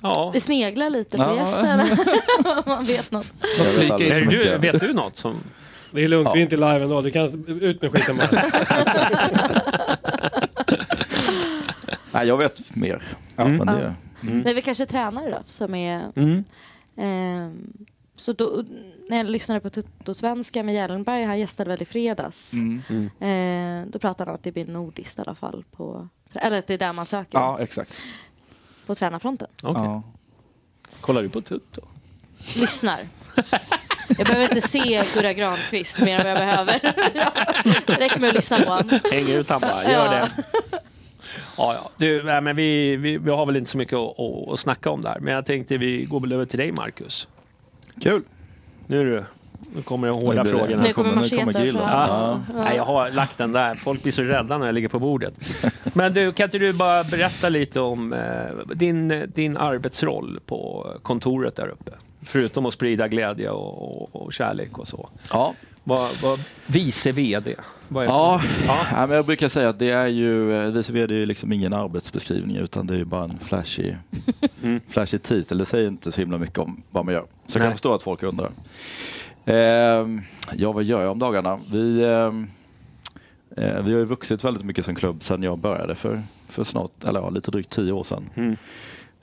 ja. 0.02 0.30
Vi 0.34 0.40
sneglar 0.40 0.90
lite 0.90 1.16
på 1.16 1.22
Ja. 1.22 1.36
gästen. 1.36 1.80
Man 2.66 2.84
vet 2.84 3.10
något. 3.10 3.26
Jag 3.58 3.98
vet 3.98 4.30
du, 4.30 4.58
vet 4.58 4.80
du 4.80 4.92
något 4.92 5.16
som... 5.18 5.36
Det 5.92 6.04
är 6.04 6.08
lugnt, 6.08 6.26
Ja. 6.28 6.32
vi 6.34 6.40
är 6.40 6.42
inte 6.42 6.56
live 6.56 6.82
ändå. 6.82 7.00
Du 7.02 7.10
kan 7.10 7.44
ut 7.48 7.82
med 7.82 7.92
skiten 7.92 8.16
bara. 8.16 8.28
Nej, 12.12 12.26
jag 12.28 12.36
vet 12.36 12.76
mer. 12.76 13.02
Mm. 13.36 13.56
Men 13.56 13.66
det, 13.66 13.94
Mm. 14.22 14.42
Det 14.42 14.50
är 14.50 14.54
väl 14.54 14.62
kanske 14.62 14.86
tränare 14.86 15.30
då 15.30 15.38
som 15.48 15.74
är... 15.74 16.02
Mm. 16.16 16.44
ehm, 16.96 17.72
så 18.16 18.32
då, 18.32 18.64
när 19.08 19.16
jag 19.16 19.26
lyssnade 19.26 19.60
på 19.60 19.70
Tuttosvenska 19.70 20.62
med 20.62 20.74
Hjelmberg, 20.74 21.24
han 21.24 21.38
gästade 21.38 21.70
väl 21.70 21.82
i 21.82 21.84
fredags. 21.84 22.52
Mm. 22.52 23.10
Eh, 23.20 23.86
då 23.92 23.98
pratade 23.98 24.28
han 24.28 24.28
om 24.28 24.34
att 24.34 24.42
det 24.42 24.52
blir 24.52 24.66
nordiskt 24.66 25.18
i 25.18 25.22
alla 25.22 25.34
fall. 25.34 25.64
På, 25.70 26.08
eller 26.34 26.58
att 26.58 26.66
det 26.66 26.74
är 26.74 26.78
där 26.78 26.92
man 26.92 27.06
söker 27.06 27.38
Ja, 27.38 27.58
exakt. 27.60 28.02
på 28.86 28.94
tränarfronten. 28.94 29.48
Okej. 29.62 29.82
Ja. 29.82 30.02
Kollar 31.00 31.22
du 31.22 31.28
på 31.28 31.40
Tutto? 31.40 31.80
Lyssnar. 32.56 33.00
Jag 34.08 34.26
behöver 34.26 34.44
inte 34.44 34.60
se 34.68 35.04
Gurra 35.14 35.32
Granqvist 35.32 36.00
mer 36.00 36.18
än 36.18 36.22
vad 36.24 36.32
jag 36.32 36.38
behöver. 36.66 36.80
Det 37.86 37.92
räcker 37.94 38.20
med 38.20 38.28
att 38.28 38.34
lyssna 38.34 38.58
på 38.58 38.70
honom. 38.70 39.00
Häng 39.12 39.28
ut 39.28 39.48
han 39.48 39.60
bara, 39.60 39.84
gör 39.92 40.04
Ja. 40.06 40.10
det. 40.12 40.30
Ja, 41.56 41.74
ja. 41.74 41.90
Du, 41.96 42.22
nej, 42.22 42.40
men 42.40 42.56
vi, 42.56 42.96
vi, 42.96 43.18
vi 43.18 43.30
har 43.30 43.46
väl 43.46 43.56
inte 43.56 43.70
så 43.70 43.78
mycket 43.78 43.94
att, 43.98 44.20
att, 44.52 44.60
snacka 44.60 44.90
om 44.90 45.02
där. 45.02 45.16
Men 45.20 45.34
jag 45.34 45.46
tänkte 45.46 45.76
vi 45.78 46.04
går 46.04 46.20
väl 46.20 46.32
över 46.32 46.44
till 46.44 46.58
dig 46.58 46.72
Marcus. 46.72 47.28
kul. 48.02 48.22
Nu 48.86 49.00
är 49.00 49.04
du. 49.04 49.24
Nu 49.76 49.82
kommer 49.82 50.08
de 50.08 50.16
hårda 50.16 50.44
frågorna. 50.44 50.82
Nu 50.82 50.92
kommer 50.92 50.92
kommer- 50.92 51.10
kommer 51.10 51.44
macheten 51.44 51.62
grillen. 51.62 51.82
fram. 51.88 52.08
Ja. 52.08 52.40
Nej, 52.54 52.76
jag 52.76 52.84
har 52.84 53.10
lagt 53.10 53.38
den 53.38 53.52
där. 53.52 53.74
Folk 53.74 54.02
blir 54.02 54.12
så 54.12 54.22
rädda 54.22 54.58
när 54.58 54.66
jag 54.66 54.74
ligger 54.74 54.88
på 54.88 54.98
bordet. 54.98 55.34
Men 55.94 56.12
du, 56.14 56.32
kan 56.32 56.44
inte 56.44 56.58
du 56.58 56.72
bara 56.72 57.04
berätta 57.04 57.48
lite 57.48 57.80
om 57.80 58.12
eh, 58.12 58.74
din, 58.74 59.30
din 59.34 59.56
arbetsroll 59.56 60.40
på 60.46 60.86
kontoret 61.02 61.56
där 61.56 61.68
uppe? 61.68 61.92
Förutom 62.22 62.66
att 62.66 62.74
sprida 62.74 63.08
glädje 63.08 63.50
och, 63.50 64.02
och, 64.02 64.22
och 64.22 64.32
kärlek 64.32 64.78
och 64.78 64.88
så. 64.88 65.08
Ja, 65.30 65.54
Vad, 65.84 66.10
vad, 66.22 66.40
vice 66.66 67.12
VD? 67.12 67.54
Vad 67.88 68.06
Ja, 68.06 68.42
Ja. 68.66 68.86
men 69.06 69.10
jag 69.16 69.26
brukar 69.26 69.48
säga 69.48 69.68
att 69.68 69.78
det 69.78 69.90
är 69.90 70.06
ju, 70.06 70.52
eh, 70.56 70.70
vice 70.70 70.92
VD 70.92 71.14
är 71.14 71.18
ju 71.18 71.26
liksom 71.26 71.52
ingen 71.52 71.72
arbetsbeskrivning 71.72 72.56
utan 72.56 72.86
det 72.86 72.94
är 72.94 72.98
ju 72.98 73.04
bara 73.04 73.24
en 73.24 73.38
flashig, 73.38 73.96
Mm. 74.62 74.80
flashig 74.88 75.22
titel. 75.22 75.58
Det 75.58 75.66
säger 75.66 75.88
inte 75.88 76.12
så 76.12 76.20
himla 76.20 76.38
mycket 76.38 76.58
om 76.58 76.82
vad 76.90 77.04
man 77.04 77.14
gör. 77.14 77.24
Så 77.46 77.58
jag 77.58 77.60
Nej. 77.60 77.66
kan 77.68 77.72
förstå 77.72 77.94
att 77.94 78.02
folk 78.02 78.22
undrar. 78.22 78.50
Ehm, 79.44 80.20
ja, 80.52 80.72
vad 80.72 80.84
gör 80.84 81.02
jag 81.02 81.12
om 81.12 81.18
dagarna? 81.18 81.60
Vi, 81.72 82.04
ehm, 82.04 82.50
eh, 83.56 83.82
vi 83.82 83.92
har 83.92 83.98
ju 83.98 84.04
vuxit 84.04 84.44
väldigt 84.44 84.64
mycket 84.64 84.84
som 84.84 84.94
klubb 84.94 85.22
sedan 85.22 85.42
jag 85.42 85.58
började 85.58 85.94
för, 85.94 86.22
för 86.48 86.64
snart, 86.64 87.04
eller 87.04 87.20
ja, 87.20 87.30
lite 87.30 87.50
drygt 87.50 87.70
tio 87.70 87.92
år 87.92 88.04
sedan. 88.04 88.30
Mm. 88.34 88.56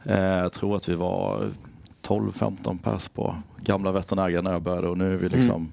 Eh, 0.03 0.19
jag 0.23 0.53
tror 0.53 0.75
att 0.75 0.89
vi 0.89 0.95
var 0.95 1.49
12-15 2.09 2.77
pers 2.83 3.09
på 3.09 3.35
gamla 3.63 3.91
veterinären 3.91 4.43
när 4.43 4.51
jag 4.51 4.61
började 4.61 4.87
och 4.87 4.97
nu 4.97 5.13
är 5.13 5.17
vi 5.17 5.29
liksom 5.29 5.71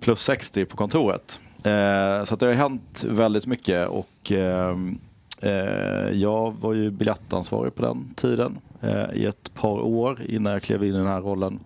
plus 0.00 0.20
60 0.20 0.64
på 0.64 0.76
kontoret. 0.76 1.40
Eh, 1.56 2.24
så 2.24 2.36
det 2.36 2.46
har 2.46 2.52
hänt 2.52 3.04
väldigt 3.08 3.46
mycket 3.46 3.88
och 3.88 4.32
ehm, 4.32 4.98
eh, 5.40 6.10
jag 6.10 6.54
var 6.60 6.72
ju 6.72 6.90
biljettansvarig 6.90 7.74
på 7.74 7.82
den 7.82 8.14
tiden 8.14 8.58
eh, 8.80 9.12
i 9.14 9.26
ett 9.26 9.54
par 9.54 9.80
år 9.80 10.18
innan 10.28 10.52
jag 10.52 10.62
klev 10.62 10.84
in 10.84 10.94
i 10.94 10.98
den 10.98 11.06
här 11.06 11.20
rollen. 11.20 11.60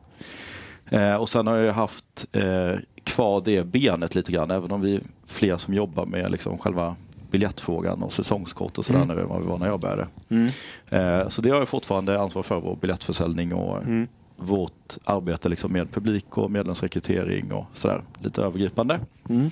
Eh, 0.90 1.14
och 1.14 1.28
sen 1.28 1.46
har 1.46 1.56
jag 1.56 1.64
ju 1.64 1.70
haft 1.70 2.26
eh, 2.32 2.74
kvar 3.04 3.42
det 3.44 3.64
benet 3.64 4.14
lite 4.14 4.32
grann 4.32 4.50
även 4.50 4.72
om 4.72 4.80
vi 4.80 4.94
är 4.94 5.02
fler 5.26 5.56
som 5.56 5.74
jobbar 5.74 6.06
med 6.06 6.30
liksom 6.30 6.58
själva 6.58 6.96
biljettfrågan 7.32 8.02
och 8.02 8.12
säsongskort 8.12 8.78
och 8.78 8.84
sådär 8.84 9.02
Mm. 9.02 9.16
nu 9.16 9.22
än 9.22 9.28
vad 9.28 9.40
vi 9.40 9.46
var 9.48 9.58
när 9.58 9.66
jag 9.66 9.80
började. 9.80 10.06
Mm. 10.28 10.48
Eh, 10.90 11.28
så 11.28 11.42
det 11.42 11.50
har 11.50 11.58
jag 11.58 11.68
fortfarande 11.68 12.20
ansvar 12.20 12.42
för, 12.42 12.60
vår 12.60 12.76
biljettförsäljning 12.76 13.54
och 13.54 13.82
Mm. 13.82 14.08
vårt 14.36 14.96
arbete 15.04 15.48
liksom 15.48 15.72
med 15.72 15.92
publik 15.92 16.38
och 16.38 16.50
medlemsrekrytering 16.50 17.52
och 17.52 17.66
sådär, 17.74 18.02
lite 18.22 18.42
övergripande. 18.42 19.00
Mm. 19.28 19.50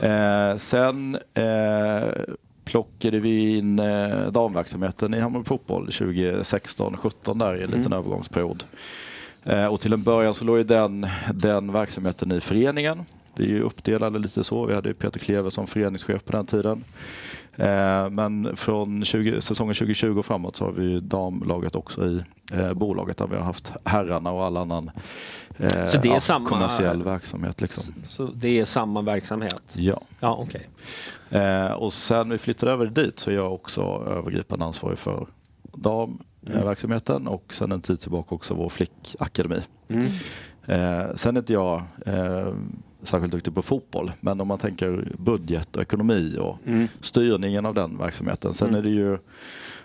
Eh, 0.00 0.56
sen 0.56 1.18
eh, 1.34 2.08
plockade 2.64 3.20
vi 3.20 3.56
in 3.58 3.78
eh, 3.78 4.26
damverksamheten 4.30 5.14
i 5.14 5.20
Hammarby 5.20 5.44
Fotboll 5.44 5.88
2016-17 5.90 7.38
där 7.38 7.54
i 7.54 7.62
en 7.62 7.66
liten 7.70 7.86
Mm. 7.86 7.98
övergångsperiod. 7.98 8.64
Eh, 9.44 9.66
och 9.66 9.80
till 9.80 9.92
en 9.92 10.02
början 10.02 10.34
så 10.34 10.44
låg 10.44 10.66
den, 10.66 11.06
den 11.34 11.72
verksamheten 11.72 12.32
i 12.32 12.40
föreningen. 12.40 13.04
Vi 13.36 13.44
är 13.44 13.48
ju 13.48 13.62
uppdelade 13.62 14.18
lite 14.18 14.44
så. 14.44 14.66
Vi 14.66 14.74
hade 14.74 14.94
Peter 14.94 15.20
Kleve 15.20 15.50
som 15.50 15.66
föreningschef 15.66 16.24
på 16.24 16.32
den 16.32 16.46
tiden. 16.46 16.84
Eh, 17.56 18.10
men 18.10 18.56
från 18.56 19.04
20, 19.04 19.40
säsongen 19.40 19.74
2020 19.74 20.18
och 20.18 20.26
framåt 20.26 20.56
så 20.56 20.64
har 20.64 20.72
vi 20.72 21.00
damlaget 21.00 21.74
också 21.76 22.06
i 22.06 22.22
eh, 22.52 22.72
bolaget 22.74 23.16
där 23.16 23.26
vi 23.26 23.36
har 23.36 23.42
haft 23.42 23.72
herrarna 23.84 24.30
och 24.32 24.44
all 24.44 24.56
annan 24.56 24.90
eh, 25.58 25.86
Så 25.86 25.98
det 25.98 26.08
är 26.08 26.12
ja, 26.12 26.20
samma- 26.20 26.48
kommersiell 26.48 27.02
verksamhet. 27.02 27.60
Liksom. 27.60 27.94
Så 28.04 28.26
det 28.34 28.60
är 28.60 28.64
samma 28.64 29.02
verksamhet? 29.02 29.62
Ja. 29.72 30.00
Ja. 30.20 30.46
Eh, 31.30 31.72
och 31.72 31.92
sen 31.92 32.30
vi 32.30 32.38
flyttade 32.38 32.72
över 32.72 32.86
dit 32.86 33.18
så 33.18 33.30
är 33.30 33.34
jag 33.34 33.54
också 33.54 33.82
övergripande 34.10 34.64
ansvarig 34.64 34.98
för 34.98 35.26
damverksamheten 35.74 37.28
och 37.28 37.54
sen 37.54 37.72
en 37.72 37.80
tid 37.80 38.00
tillbaka 38.00 38.34
också 38.34 38.54
vår 38.54 38.68
flickakademi. 38.68 39.62
Mm. 39.88 40.06
Eh, 40.66 41.14
sen 41.16 41.36
är 41.36 41.40
inte 41.40 41.52
jag 41.52 41.82
eh, 42.06 42.48
särskilt 43.02 43.32
duktig 43.32 43.54
på 43.54 43.62
fotboll 43.62 44.12
men 44.20 44.40
om 44.40 44.48
man 44.48 44.58
tänker 44.58 45.04
budget 45.18 45.76
och 45.76 45.82
ekonomi 45.82 46.36
och 46.40 46.58
Mm. 46.66 46.88
styrningen 47.00 47.66
av 47.66 47.74
den 47.74 47.98
verksamheten. 47.98 48.54
Sen 48.54 48.68
Mm. 48.68 48.78
är 48.78 48.82
det 48.82 48.90
ju 48.90 49.18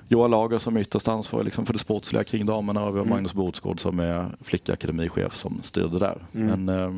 Johan 0.10 0.32
Lager 0.32 0.58
som 0.58 0.78
är 0.78 0.82
ytterst 0.82 1.08
ansvarig 1.08 1.46
liksom 1.46 1.66
för 1.66 1.74
det 1.74 1.80
sportsliga 1.80 2.24
kring 2.24 2.46
damerna 2.46 2.84
och 2.86 2.94
vi 2.96 2.98
har 3.00 3.06
Mm. 3.06 3.16
Magnus 3.16 3.34
Bordsgård 3.34 3.80
som 3.80 4.00
är 4.00 4.26
flickakademichef 4.42 5.36
som 5.36 5.60
styr 5.64 5.88
det 5.88 6.00
där. 6.00 6.18
Mm. 6.34 6.66
Men, 6.66 6.80
eh, 6.80 6.98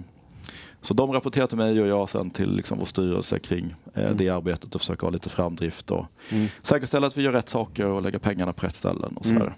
så 0.82 0.94
de 0.94 1.12
rapporterar 1.12 1.48
till 1.48 1.58
mig 1.58 1.82
och 1.82 1.88
jag 1.88 2.10
sen 2.10 2.30
till 2.30 2.56
liksom 2.56 2.78
vår 2.80 2.86
styrelse 2.86 3.40
kring 3.40 3.76
eh, 3.94 4.04
Mm. 4.04 4.18
det 4.18 4.30
arbetet 4.30 4.76
och 4.76 4.82
försöka 4.82 5.06
ha 5.06 5.12
lite 5.12 5.30
framdrift 5.30 5.92
och 5.92 6.06
Mm. 6.30 6.48
säkerställa 6.62 7.08
att 7.08 7.18
vi 7.18 7.22
gör 7.24 7.32
rätt 7.32 7.50
saker 7.50 7.86
och 7.86 8.02
lägga 8.02 8.20
pengarna 8.20 8.54
på 8.54 8.66
rätt 8.66 8.76
ställen 8.76 9.18
och 9.18 9.26
sådär. 9.26 9.54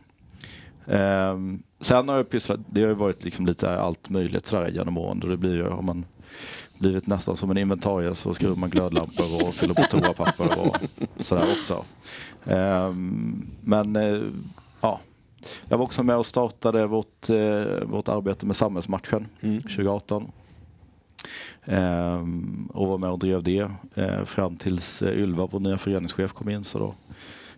Ehm, 0.87 1.63
sen 1.79 2.09
har 2.09 2.15
jag 2.17 2.29
pysslat, 2.29 2.59
det 2.69 2.81
har 2.81 2.87
ju 2.87 2.93
varit 2.93 3.23
liksom 3.23 3.45
lite 3.45 3.79
allt 3.79 4.09
möjligt 4.09 4.47
sådär 4.47 4.69
genom 4.69 4.97
åren 4.97 5.19
det 5.19 5.37
blir 5.37 5.55
ju, 5.55 5.63
har 5.69 5.81
man 5.81 6.05
blivit 6.81 7.07
nästan 7.07 7.37
som 7.37 7.51
en 7.51 7.57
inventarie 7.57 8.15
så 8.15 8.33
skruvar 8.33 8.55
man 8.55 8.69
glödlampor 8.69 9.47
och 9.47 9.53
fyller 9.53 9.73
på 9.73 9.83
toapapper 9.83 10.59
och 10.59 10.77
sådär 11.15 11.45
också. 11.59 11.85
Ehm, 12.45 13.47
men 13.61 13.95
eh, 13.95 14.21
ja, 14.81 14.99
jag 15.67 15.77
var 15.77 15.85
också 15.85 16.03
med 16.03 16.15
och 16.17 16.25
startade 16.25 16.87
vårt, 16.87 17.29
eh, 17.29 17.83
vårt 17.85 18.07
arbete 18.09 18.45
med 18.45 18.55
samhällsmatchen 18.55 19.27
Mm. 19.41 19.61
2018. 19.61 20.31
Ehm, 21.65 22.69
och 22.73 22.87
var 22.87 22.97
med 22.97 23.09
och 23.09 23.19
drev 23.19 23.43
det 23.43 23.69
eh, 23.95 24.23
fram 24.23 24.57
tills 24.57 25.01
Ylva, 25.01 25.47
vår 25.51 25.59
nya 25.59 25.77
föreningschef, 25.77 26.33
kom 26.33 26.49
in. 26.49 26.63
Så 26.63 26.79
då 26.79 26.93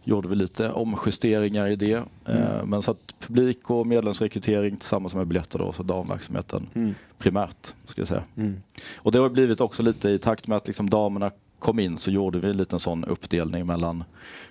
gjorde 0.04 0.28
vi 0.28 0.36
lite 0.36 0.72
omjusteringar 0.72 1.68
i 1.68 1.76
det. 1.76 2.04
Eh, 2.26 2.66
men 2.66 2.82
så 2.82 2.92
att 2.92 3.16
publik 3.20 3.70
och 3.70 3.88
medlemsrekrytering 3.88 4.78
tillsammans 4.78 5.14
med 5.16 5.28
biljetter 5.28 5.60
då, 5.60 5.74
så 5.74 5.84
damverksamheten 5.84 6.68
Mm. 6.76 6.96
primärt. 7.18 7.74
Ska 7.86 8.02
jag 8.02 8.08
säga. 8.08 8.24
Mm. 8.38 8.62
Och 8.98 9.12
det 9.12 9.20
har 9.20 9.30
blivit 9.30 9.62
också 9.62 9.84
lite 9.84 10.10
i 10.10 10.20
takt 10.20 10.48
med 10.48 10.58
att 10.58 10.68
liksom 10.68 10.90
damerna 10.90 11.32
kom 11.60 11.80
in 11.80 11.98
så 11.98 12.12
gjorde 12.12 12.40
vi 12.40 12.50
en 12.50 12.58
liten 12.58 12.80
sån 12.80 13.04
uppdelning 13.04 13.66
mellan 13.66 14.04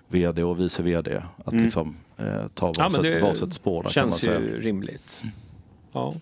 VD 0.08 0.42
och 0.42 0.60
vice 0.60 0.82
VD. 0.82 1.22
Att 1.44 1.52
Mm. 1.52 1.64
liksom 1.64 1.96
eh, 2.16 2.24
ta 2.54 2.66
Ja, 2.66 2.72
men 2.78 2.92
varsitt, 2.92 3.02
det 3.02 3.20
varsitt 3.20 3.54
spår 3.54 3.82
där, 3.82 3.90
kan 3.90 4.02
man 4.08 4.10
känns 4.18 4.20
säga. 4.22 4.40
ju 4.40 4.60
rimligt. 4.60 5.20
Ja. 5.92 6.14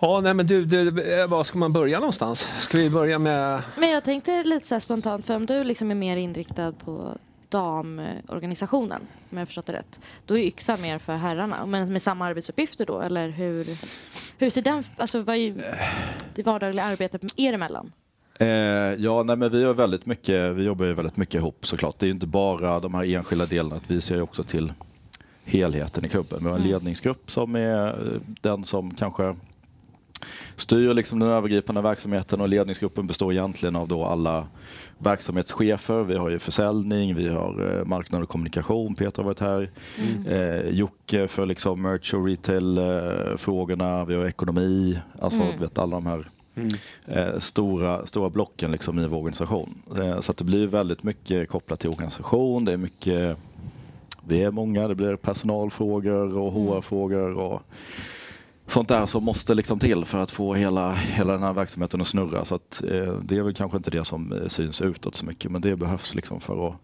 Ja, 0.00 0.20
nej 0.20 0.34
men 0.34 0.46
du, 0.46 0.64
du, 0.64 1.02
eh, 1.20 1.26
var 1.26 1.44
ska 1.44 1.58
man 1.58 1.72
börja 1.72 1.98
någonstans? 1.98 2.46
Ska 2.60 2.78
vi 2.78 2.90
börja 2.90 3.18
med... 3.18 3.62
Men 3.78 3.90
jag 3.90 4.04
tänkte 4.04 4.44
lite 4.44 4.66
så 4.68 4.74
här 4.74 4.80
spontant, 4.80 5.26
för 5.26 5.36
om 5.36 5.46
du 5.46 5.64
liksom 5.64 5.90
är 5.90 5.94
mer 5.94 6.16
inriktad 6.16 6.72
på 6.72 7.16
damorganisationen, 7.48 9.00
om 9.30 9.38
jag 9.38 9.46
förstått 9.48 9.66
det 9.66 9.72
rätt. 9.72 10.00
Då 10.26 10.38
är 10.38 10.42
Yxa 10.42 10.76
mer 10.76 10.98
för 10.98 11.16
herrarna, 11.16 11.66
men 11.66 11.92
med 11.92 12.02
samma 12.02 12.26
arbetsuppgifter 12.26 12.86
då, 12.86 13.00
eller 13.00 13.28
hur? 13.28 13.66
Hur 14.38 14.50
ser 14.50 14.62
den, 14.62 14.82
alltså 14.96 15.20
vad 15.22 15.36
är 15.36 15.54
det 16.34 16.42
vardagliga 16.42 16.84
arbetet 16.84 17.22
er 17.36 17.52
emellan? 17.52 17.92
Eh, 18.38 18.48
ja, 18.98 19.22
nej, 19.22 19.36
men 19.36 19.50
vi, 19.50 19.64
har 19.64 19.74
väldigt 19.74 20.06
mycket, 20.06 20.54
vi 20.54 20.64
jobbar 20.64 20.84
ju 20.86 20.94
väldigt 20.94 21.16
mycket 21.16 21.34
ihop 21.34 21.66
såklart. 21.66 21.98
Det 21.98 22.04
är 22.04 22.08
ju 22.08 22.12
inte 22.14 22.26
bara 22.26 22.80
de 22.80 22.94
här 22.94 23.04
enskilda 23.14 23.46
delarna, 23.46 23.76
att 23.76 23.90
vi 23.90 24.00
ser 24.00 24.14
ju 24.14 24.22
också 24.22 24.42
till 24.42 24.72
helheten 25.44 26.04
i 26.04 26.08
klubben. 26.08 26.38
Vi 26.40 26.44
har 26.48 26.54
en 26.56 26.60
Mm. 26.60 26.72
ledningsgrupp 26.72 27.30
som 27.30 27.54
är 27.56 27.88
eh, 27.88 28.20
den 28.40 28.64
som 28.64 28.94
kanske 28.94 29.36
styr 30.56 30.94
liksom 30.94 31.18
den 31.18 31.28
övergripande 31.28 31.80
verksamheten 31.80 32.40
och 32.40 32.48
ledningsgruppen 32.48 33.06
består 33.06 33.32
egentligen 33.32 33.76
av 33.76 33.88
då 33.88 34.04
alla 34.04 34.46
verksamhetschefer. 34.98 36.02
Vi 36.02 36.16
har 36.16 36.28
ju 36.30 36.38
försäljning, 36.38 37.14
vi 37.14 37.28
har 37.28 37.78
eh, 37.78 37.84
marknad 37.84 38.22
och 38.22 38.28
kommunikation, 38.28 38.94
Peter 38.94 39.22
har 39.22 39.24
varit 39.24 39.40
här. 39.40 39.70
Eh, 40.28 40.68
Jocke 40.68 41.28
för 41.28 41.46
liksom 41.46 41.82
merch 41.82 42.14
och 42.14 42.26
retail-frågorna, 42.26 44.04
vi 44.04 44.14
har 44.14 44.26
ekonomi, 44.26 44.98
alltså 45.20 45.40
Mm. 45.40 45.60
vet 45.60 45.78
alla 45.78 45.96
de 45.96 46.06
här 46.06 46.28
eh, 47.06 47.38
stora, 47.38 48.06
stora 48.06 48.30
blocken 48.30 48.72
liksom 48.72 48.98
i 48.98 49.06
vår 49.06 49.18
organisation. 49.18 49.74
Eh, 49.96 50.20
så 50.20 50.30
att 50.30 50.36
det 50.36 50.44
blir 50.44 50.66
väldigt 50.66 51.02
mycket 51.02 51.48
kopplat 51.48 51.80
till 51.80 51.90
organisation, 51.90 52.64
det 52.64 52.72
är 52.72 52.76
mycket 52.76 53.38
vi 54.28 54.42
är 54.42 54.50
många, 54.50 54.88
det 54.88 54.94
blir 54.94 55.16
personalfrågor 55.16 56.38
och 56.38 56.52
HR-frågor 56.52 57.34
och 57.38 57.62
sånt 58.66 58.88
där 58.88 59.06
som 59.06 59.24
måste 59.24 59.54
liksom 59.54 59.78
till 59.78 60.04
för 60.04 60.18
att 60.18 60.30
få 60.30 60.54
hela, 60.54 60.94
hela 60.94 61.32
den 61.32 61.42
här 61.42 61.52
verksamheten 61.52 62.00
att 62.00 62.06
snurra. 62.06 62.44
Så 62.44 62.54
att, 62.54 62.82
eh, 62.84 63.14
det 63.22 63.36
är 63.36 63.42
väl 63.42 63.54
kanske 63.54 63.76
inte 63.76 63.90
det 63.90 64.04
som 64.04 64.32
eh, 64.32 64.48
syns 64.48 64.82
utåt 64.82 65.16
så 65.16 65.26
mycket 65.26 65.50
men 65.50 65.60
det 65.60 65.76
behövs 65.76 66.14
liksom 66.14 66.40
för 66.40 66.68
att 66.68 66.74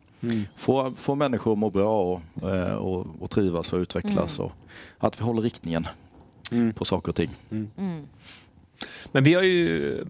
få, 0.57 0.93
få 0.97 1.15
människor 1.15 1.53
att 1.53 1.59
må 1.59 1.71
bra 1.71 2.03
och, 2.03 2.51
eh, 2.51 2.75
och, 2.75 3.07
och 3.21 3.31
trivas 3.31 3.73
och 3.73 3.79
utvecklas 3.79 4.39
och 4.39 4.53
att 4.99 5.21
vi 5.21 5.25
håller 5.25 5.43
riktningen 5.43 5.87
på 6.75 6.85
saker 6.85 7.09
och 7.09 7.17
ting. 7.17 7.31
Mm. 7.51 8.07
Men 9.13 9.25
vi 9.25 9.35
har 9.35 9.43
ju, 9.43 10.05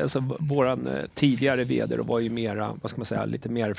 alltså 0.00 0.24
våran 0.40 0.86
eh, 0.86 1.02
tidigare 1.14 1.64
vd 1.64 1.96
var 1.96 2.18
ju 2.18 2.30
mera, 2.30 2.78
vad 2.82 2.90
ska 2.90 2.98
man 2.98 3.06
säga, 3.06 3.24
lite 3.24 3.48
mer 3.48 3.76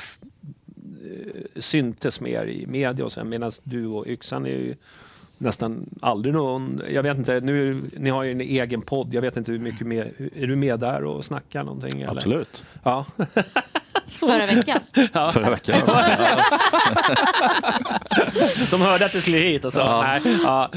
eh, 1.04 1.60
syntes 1.60 2.20
mer 2.20 2.46
i 2.46 2.66
media 2.66 3.04
och 3.04 3.12
sen 3.12 3.28
medan 3.28 3.52
du 3.62 3.86
och 3.86 4.06
Yxan 4.06 4.46
är 4.46 4.50
ju 4.50 4.74
nästan 5.38 5.86
aldrig 6.02 6.34
någon, 6.34 6.82
jag 6.90 7.02
vet 7.02 7.18
inte, 7.18 7.40
nu, 7.40 7.82
ni 7.96 8.10
har 8.10 8.22
ju 8.22 8.32
en 8.32 8.40
egen 8.40 8.82
podd, 8.82 9.14
jag 9.14 9.22
vet 9.22 9.36
inte 9.36 9.52
hur 9.52 9.58
mycket 9.58 9.86
med, 9.86 10.10
är 10.36 10.46
du 10.46 10.56
med 10.56 10.80
där 10.80 11.04
och 11.04 11.24
snackar 11.24 11.64
någonting? 11.64 12.00
Eller? 12.00 12.12
Absolut. 12.16 12.64
Ja. 12.82 13.06
Förra 14.08 14.46
veckan? 14.46 14.80
Förra 15.32 15.50
veckan. 15.50 15.80
De 18.70 18.80
hörde 18.80 19.04
att 19.04 19.12
du 19.12 19.20
skulle 19.20 19.36
hit 19.36 19.64
och 19.64 19.72
så. 19.72 19.78
Ja. 19.78 20.02
Nej, 20.02 20.20
ja. 20.42 20.70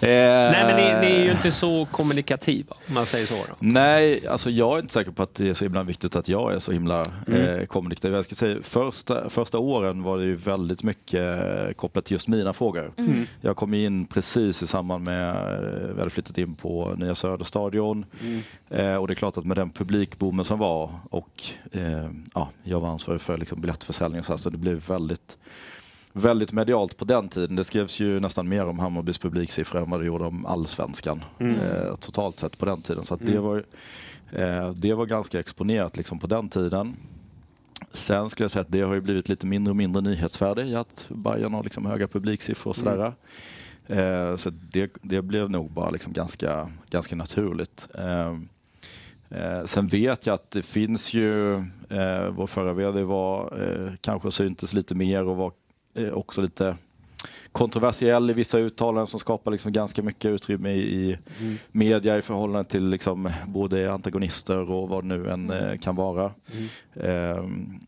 Eh, 0.00 0.08
Nej 0.08 0.64
men 0.66 0.76
ni, 0.76 1.08
ni 1.08 1.16
är 1.16 1.24
ju 1.24 1.30
inte 1.30 1.52
så 1.52 1.84
kommunikativa 1.84 2.76
om 2.88 2.94
man 2.94 3.06
säger 3.06 3.26
så. 3.26 3.34
Då. 3.34 3.54
Nej, 3.58 4.26
alltså 4.26 4.50
jag 4.50 4.74
är 4.74 4.82
inte 4.82 4.94
säker 4.94 5.10
på 5.10 5.22
att 5.22 5.34
det 5.34 5.48
är 5.48 5.54
så 5.54 5.64
himla 5.64 5.82
viktigt 5.82 6.16
att 6.16 6.28
jag 6.28 6.54
är 6.54 6.58
så 6.58 6.72
himla 6.72 7.06
eh, 7.26 7.66
kommunikativ. 7.66 8.14
Jag 8.14 8.24
ska 8.24 8.34
säga, 8.34 8.58
första, 8.62 9.30
första 9.30 9.58
åren 9.58 10.02
var 10.02 10.18
det 10.18 10.24
ju 10.24 10.36
väldigt 10.36 10.82
mycket 10.82 11.42
eh, 11.42 11.72
kopplat 11.72 12.04
till 12.04 12.14
just 12.14 12.28
mina 12.28 12.52
frågor. 12.52 12.92
Mm. 12.96 13.26
Jag 13.40 13.56
kom 13.56 13.74
in 13.74 14.06
precis 14.06 14.62
i 14.62 14.66
samband 14.66 15.04
med, 15.04 15.30
eh, 15.30 15.94
vi 15.94 15.98
hade 15.98 16.10
flyttat 16.10 16.38
in 16.38 16.54
på 16.54 16.94
nya 16.96 17.14
Söderstadion. 17.14 18.04
Eh, 18.70 18.94
och 18.94 19.06
det 19.06 19.12
är 19.12 19.14
klart 19.14 19.36
att 19.36 19.44
med 19.44 19.56
den 19.56 19.70
publikboomen 19.70 20.44
som 20.44 20.58
var 20.58 20.90
och 21.10 21.42
eh, 21.72 22.10
ja, 22.34 22.48
jag 22.62 22.80
var 22.80 22.88
ansvarig 22.88 23.20
för 23.20 23.38
liksom, 23.38 23.60
biljettförsäljning 23.60 24.20
och 24.20 24.26
så, 24.26 24.32
här, 24.32 24.38
så 24.38 24.50
det 24.50 24.58
blev 24.58 24.86
väldigt 24.88 25.36
väldigt 26.16 26.52
medialt 26.52 26.96
på 26.96 27.04
den 27.04 27.28
tiden. 27.28 27.56
Det 27.56 27.64
skrevs 27.64 28.00
ju 28.00 28.20
nästan 28.20 28.48
mer 28.48 28.66
om 28.66 28.78
Hammarbys 28.78 29.18
publiksiffror 29.18 29.82
än 29.82 29.90
vad 29.90 30.00
det 30.00 30.06
gjorde 30.06 30.24
om 30.24 30.46
allsvenskan 30.46 31.24
eh, 31.38 31.96
totalt 31.96 32.40
sett 32.40 32.58
på 32.58 32.66
den 32.66 32.82
tiden. 32.82 33.04
Så 33.04 33.14
att 33.14 33.20
det, 33.26 33.38
var, 33.38 33.64
eh, 34.32 34.70
det 34.70 34.94
var 34.94 35.06
ganska 35.06 35.40
exponerat 35.40 35.96
liksom 35.96 36.18
på 36.18 36.26
den 36.26 36.48
tiden. 36.48 36.96
Sen 37.92 38.30
skulle 38.30 38.44
jag 38.44 38.50
säga 38.50 38.60
att 38.60 38.72
det 38.72 38.80
har 38.80 38.94
ju 38.94 39.00
blivit 39.00 39.28
lite 39.28 39.46
mindre 39.46 39.70
och 39.70 39.76
mindre 39.76 40.02
nyhetsvärde 40.02 40.64
i 40.64 40.74
att 40.74 41.06
Bayern 41.08 41.54
har 41.54 41.64
liksom 41.64 41.86
höga 41.86 42.08
publiksiffror 42.08 42.70
och 42.70 42.76
sådär. 42.76 43.12
Eh, 43.86 44.36
så 44.36 44.50
det, 44.50 44.92
det 45.02 45.22
blev 45.22 45.50
nog 45.50 45.70
bara 45.70 45.90
liksom 45.90 46.12
ganska, 46.12 46.70
ganska 46.90 47.16
naturligt. 47.16 47.88
Eh, 47.94 48.34
Eh, 49.28 49.64
sen 49.64 49.86
vet 49.86 50.26
jag 50.26 50.34
att 50.34 50.50
det 50.50 50.62
finns 50.62 51.14
ju, 51.14 51.54
eh, 51.88 52.28
vår 52.30 52.46
förra 52.46 52.72
VD 52.72 53.02
var, 53.02 53.62
eh, 53.62 53.92
kanske 54.00 54.30
syntes 54.30 54.72
lite 54.72 54.94
mer 54.94 55.24
och 55.24 55.36
var 55.36 55.52
också 56.12 56.42
lite 56.42 56.76
kontroversiell 57.52 58.30
i 58.30 58.32
vissa 58.32 58.58
uttalanden 58.58 59.06
som 59.06 59.20
skapar 59.20 59.50
liksom 59.50 59.72
ganska 59.72 60.02
mycket 60.02 60.28
utrymme 60.28 60.70
i, 60.70 61.10
i 61.10 61.18
media 61.72 62.18
i 62.18 62.22
förhållande 62.22 62.70
till 62.70 62.88
liksom 62.88 63.30
både 63.46 63.92
antagonister 63.92 64.70
och 64.70 64.88
vad 64.88 65.04
det 65.04 65.08
nu 65.08 65.30
än 65.30 65.50
eh, 65.50 65.78
kan 65.78 65.96
vara. 65.96 66.32
Eh, 66.94 67.10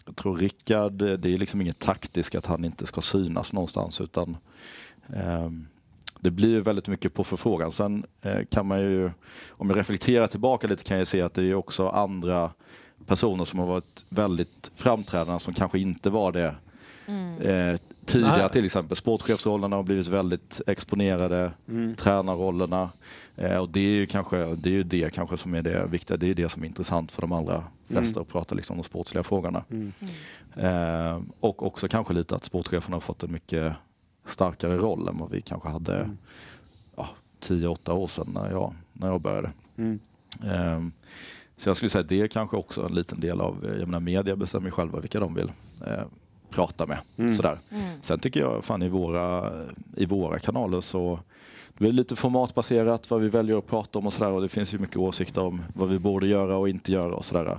jag 0.05 0.17
tror 0.17 0.37
Rickard, 0.37 1.03
eh, 1.03 1.13
det 1.13 1.35
är 1.35 1.39
liksom 1.39 1.61
inget 1.61 1.79
taktiskt 1.79 2.35
att 2.35 2.47
han 2.47 2.65
inte 2.65 2.87
ska 2.87 3.01
synas 3.01 3.53
någonstans 3.53 4.01
utan 4.01 4.37
ehm, 5.15 5.67
det 6.21 6.31
blir 6.31 6.49
ju 6.49 6.61
väldigt 6.61 6.89
mycket 6.89 7.15
på 7.15 7.25
förfrågan. 7.25 7.73
Sen 7.73 8.07
eh, 8.23 8.45
kan 8.45 8.67
man 8.67 8.81
ju, 8.81 9.11
om 9.49 9.71
jag 9.71 9.79
reflekterar 9.79 10.27
tillbaka 10.27 10.67
lite 10.67 10.85
kan 10.85 10.99
jag 10.99 11.09
se 11.09 11.23
att 11.23 11.35
det 11.35 11.43
är 11.43 11.55
också 11.55 11.89
andra 11.89 12.51
personer 13.07 13.45
som 13.45 13.59
har 13.59 13.67
varit 13.67 14.05
väldigt 14.09 14.71
framträdande 14.77 15.41
som 15.41 15.55
kanske 15.55 15.79
inte 15.79 16.11
var 16.11 16.33
det 16.33 16.55
eh, 17.41 17.79
tidigare. 18.09 18.39
Nej. 18.39 18.49
Till 18.51 18.65
exempel 18.65 18.97
sportchefsrollerna 18.97 19.77
har 19.77 19.83
blivit 19.83 20.07
väldigt 20.07 20.61
exponerade, 20.67 21.53
tränarrollerna. 21.97 22.91
Eh, 23.37 23.57
och 23.57 23.69
det 23.69 23.81
är 23.81 23.91
ju 23.91 24.07
kanske 24.07 24.37
det, 24.55 24.69
är 24.69 24.73
ju 24.73 24.83
det 24.83 25.15
kanske 25.15 25.37
som 25.37 25.55
är 25.55 25.63
det 25.63 25.87
viktiga. 25.87 26.17
Det 26.17 26.31
är 26.31 26.35
det 26.35 26.49
som 26.49 26.63
är 26.63 26.67
intressant 26.67 27.13
för 27.13 27.23
de 27.23 27.33
allra 27.33 27.65
flesta 27.89 28.21
att 28.21 28.29
prata 28.29 28.55
liksom 28.55 28.75
om 28.75 28.83
de 28.83 28.89
sportsliga 28.89 29.23
frågorna. 29.25 29.65
Eh, 30.57 31.21
och 31.41 31.67
också 31.67 31.89
kanske 31.89 32.15
lite 32.15 32.37
att 32.37 32.45
sportcheferna 32.45 32.97
har 32.97 33.01
fått 33.01 33.23
en 33.23 33.33
mycket 33.33 33.73
starkare 34.27 34.77
roll 34.77 35.09
än 35.09 35.19
vad 35.19 35.31
vi 35.31 35.41
kanske 35.41 35.69
hade 35.69 36.11
ja, 36.97 37.09
10-8 37.41 37.91
år 37.91 38.07
sedan 38.07 38.31
när 38.35 38.51
jag, 38.51 38.75
när 38.93 39.09
jag 39.09 39.21
började. 39.21 39.53
Ehm, 40.45 40.93
så 41.57 41.69
jag 41.69 41.77
skulle 41.77 41.91
säga 41.91 42.03
att 42.03 42.09
det 42.09 42.21
är 42.21 42.27
kanske 42.29 42.57
också 42.57 42.87
en 42.87 42.95
liten 42.95 43.21
del 43.21 43.41
av, 43.41 43.65
eh, 43.65 43.79
jag 43.79 43.89
menar 43.89 44.01
media 44.01 44.37
bestämmer 44.37 44.71
själva 44.71 45.01
vilka 45.01 45.21
de 45.21 45.35
vill 45.35 45.53
eh, 45.87 46.05
prata 46.51 46.87
med. 46.87 46.99
Sådär. 47.37 47.59
Sen 48.03 48.19
tycker 48.19 48.41
jag 48.41 48.65
fan 48.65 48.83
i 48.83 48.89
våra, 48.89 49.53
i 49.97 50.07
våra 50.07 50.39
kanaler 50.39 50.81
så 50.81 51.21
det 51.73 51.79
blir 51.85 51.93
lite 51.93 52.17
formatbaserat 52.17 53.11
vad 53.11 53.21
vi 53.21 53.29
väljer 53.29 53.59
att 53.59 53.67
prata 53.67 53.99
om 53.99 54.07
och 54.07 54.13
sådär 54.13 54.31
och 54.31 54.43
det 54.43 54.49
finns 54.49 54.75
ju 54.75 54.79
mycket 54.79 54.97
åsikter 54.97 55.43
om 55.43 55.63
vad 55.75 55.89
vi 55.89 55.99
borde 55.99 56.27
göra 56.27 56.57
och 56.57 56.69
inte 56.69 56.93
göra 56.93 57.15
och 57.15 57.25
sådär. 57.25 57.59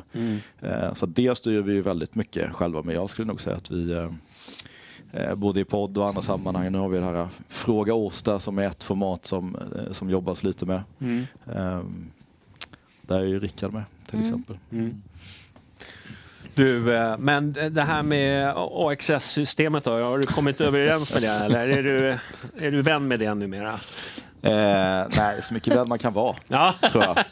Eh, 0.62 0.94
så 0.94 1.06
det 1.06 1.38
styr 1.38 1.62
vi 1.62 1.74
ju 1.74 1.82
väldigt 1.82 2.16
mycket 2.16 2.54
själva 2.54 2.82
men 2.82 2.96
jag 2.96 3.10
skulle 3.10 3.28
nog 3.28 3.42
säga 3.42 3.56
att 3.56 3.72
vi 3.72 3.92
eh, 3.92 4.10
eh, 5.12 5.36
både 5.36 5.60
i 5.60 5.64
podd 5.66 5.98
och 5.98 6.08
andra 6.08 6.22
sammanhang. 6.22 6.72
Nu 6.72 6.78
har 6.78 6.90
vi 6.90 6.98
det 7.00 7.04
här 7.06 7.28
Fråga 7.48 7.94
Åsta 7.94 8.40
som 8.40 8.58
är 8.58 8.68
ett 8.68 8.84
format 8.84 9.26
som, 9.26 9.56
eh, 9.56 9.92
som 9.92 10.10
jobbas 10.10 10.44
lite 10.44 10.66
med. 10.66 10.82
Ehm, 11.56 12.12
där 13.02 13.20
är 13.20 13.26
ju 13.26 13.40
Rickard 13.40 13.74
med 13.74 13.84
till 14.10 14.20
exempel. 14.22 14.58
Du, 16.56 16.96
eh, 16.96 17.18
men 17.18 17.54
det 17.72 17.82
här 17.82 18.04
med 18.04 18.54
AXS-systemet 18.58 19.84
då, 19.84 19.92
har 19.92 20.18
du 20.18 20.24
kommit 20.28 20.62
överens 20.62 21.14
med 21.14 21.22
det 21.22 21.28
eller 21.30 21.68
är 21.68 21.84
du, 21.84 22.10
är 22.66 22.72
du 22.72 22.82
vän 22.82 23.08
med 23.08 23.20
det 23.20 23.34
numera? 23.34 23.80
Eh, 24.42 25.08
nej, 25.18 25.42
så 25.44 25.54
mycket 25.54 25.76
vän 25.76 25.90
man 25.90 26.00
kan 26.00 26.14
vara, 26.14 26.36
Ja. 26.48 26.74
tror 26.92 27.04
jag. 27.04 27.16
Tror 27.16 27.24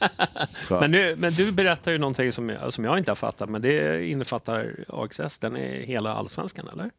jag. 0.70 0.82
Men, 0.82 0.92
nu, 0.92 1.16
men 1.18 1.34
du 1.34 1.52
berättar 1.52 1.92
ju 1.92 1.98
någonting 1.98 2.32
som 2.32 2.50
jag, 2.50 2.74
som 2.74 2.86
jag 2.86 2.98
inte 2.98 3.12
har 3.12 3.16
fattat, 3.16 3.50
men 3.50 3.62
det 3.62 4.06
innefattar 4.08 4.72
AXS, 4.90 5.40
den 5.40 5.58
är 5.58 5.86
hela 5.86 6.14
allsvenskan 6.14 6.70
eller? 6.74 6.90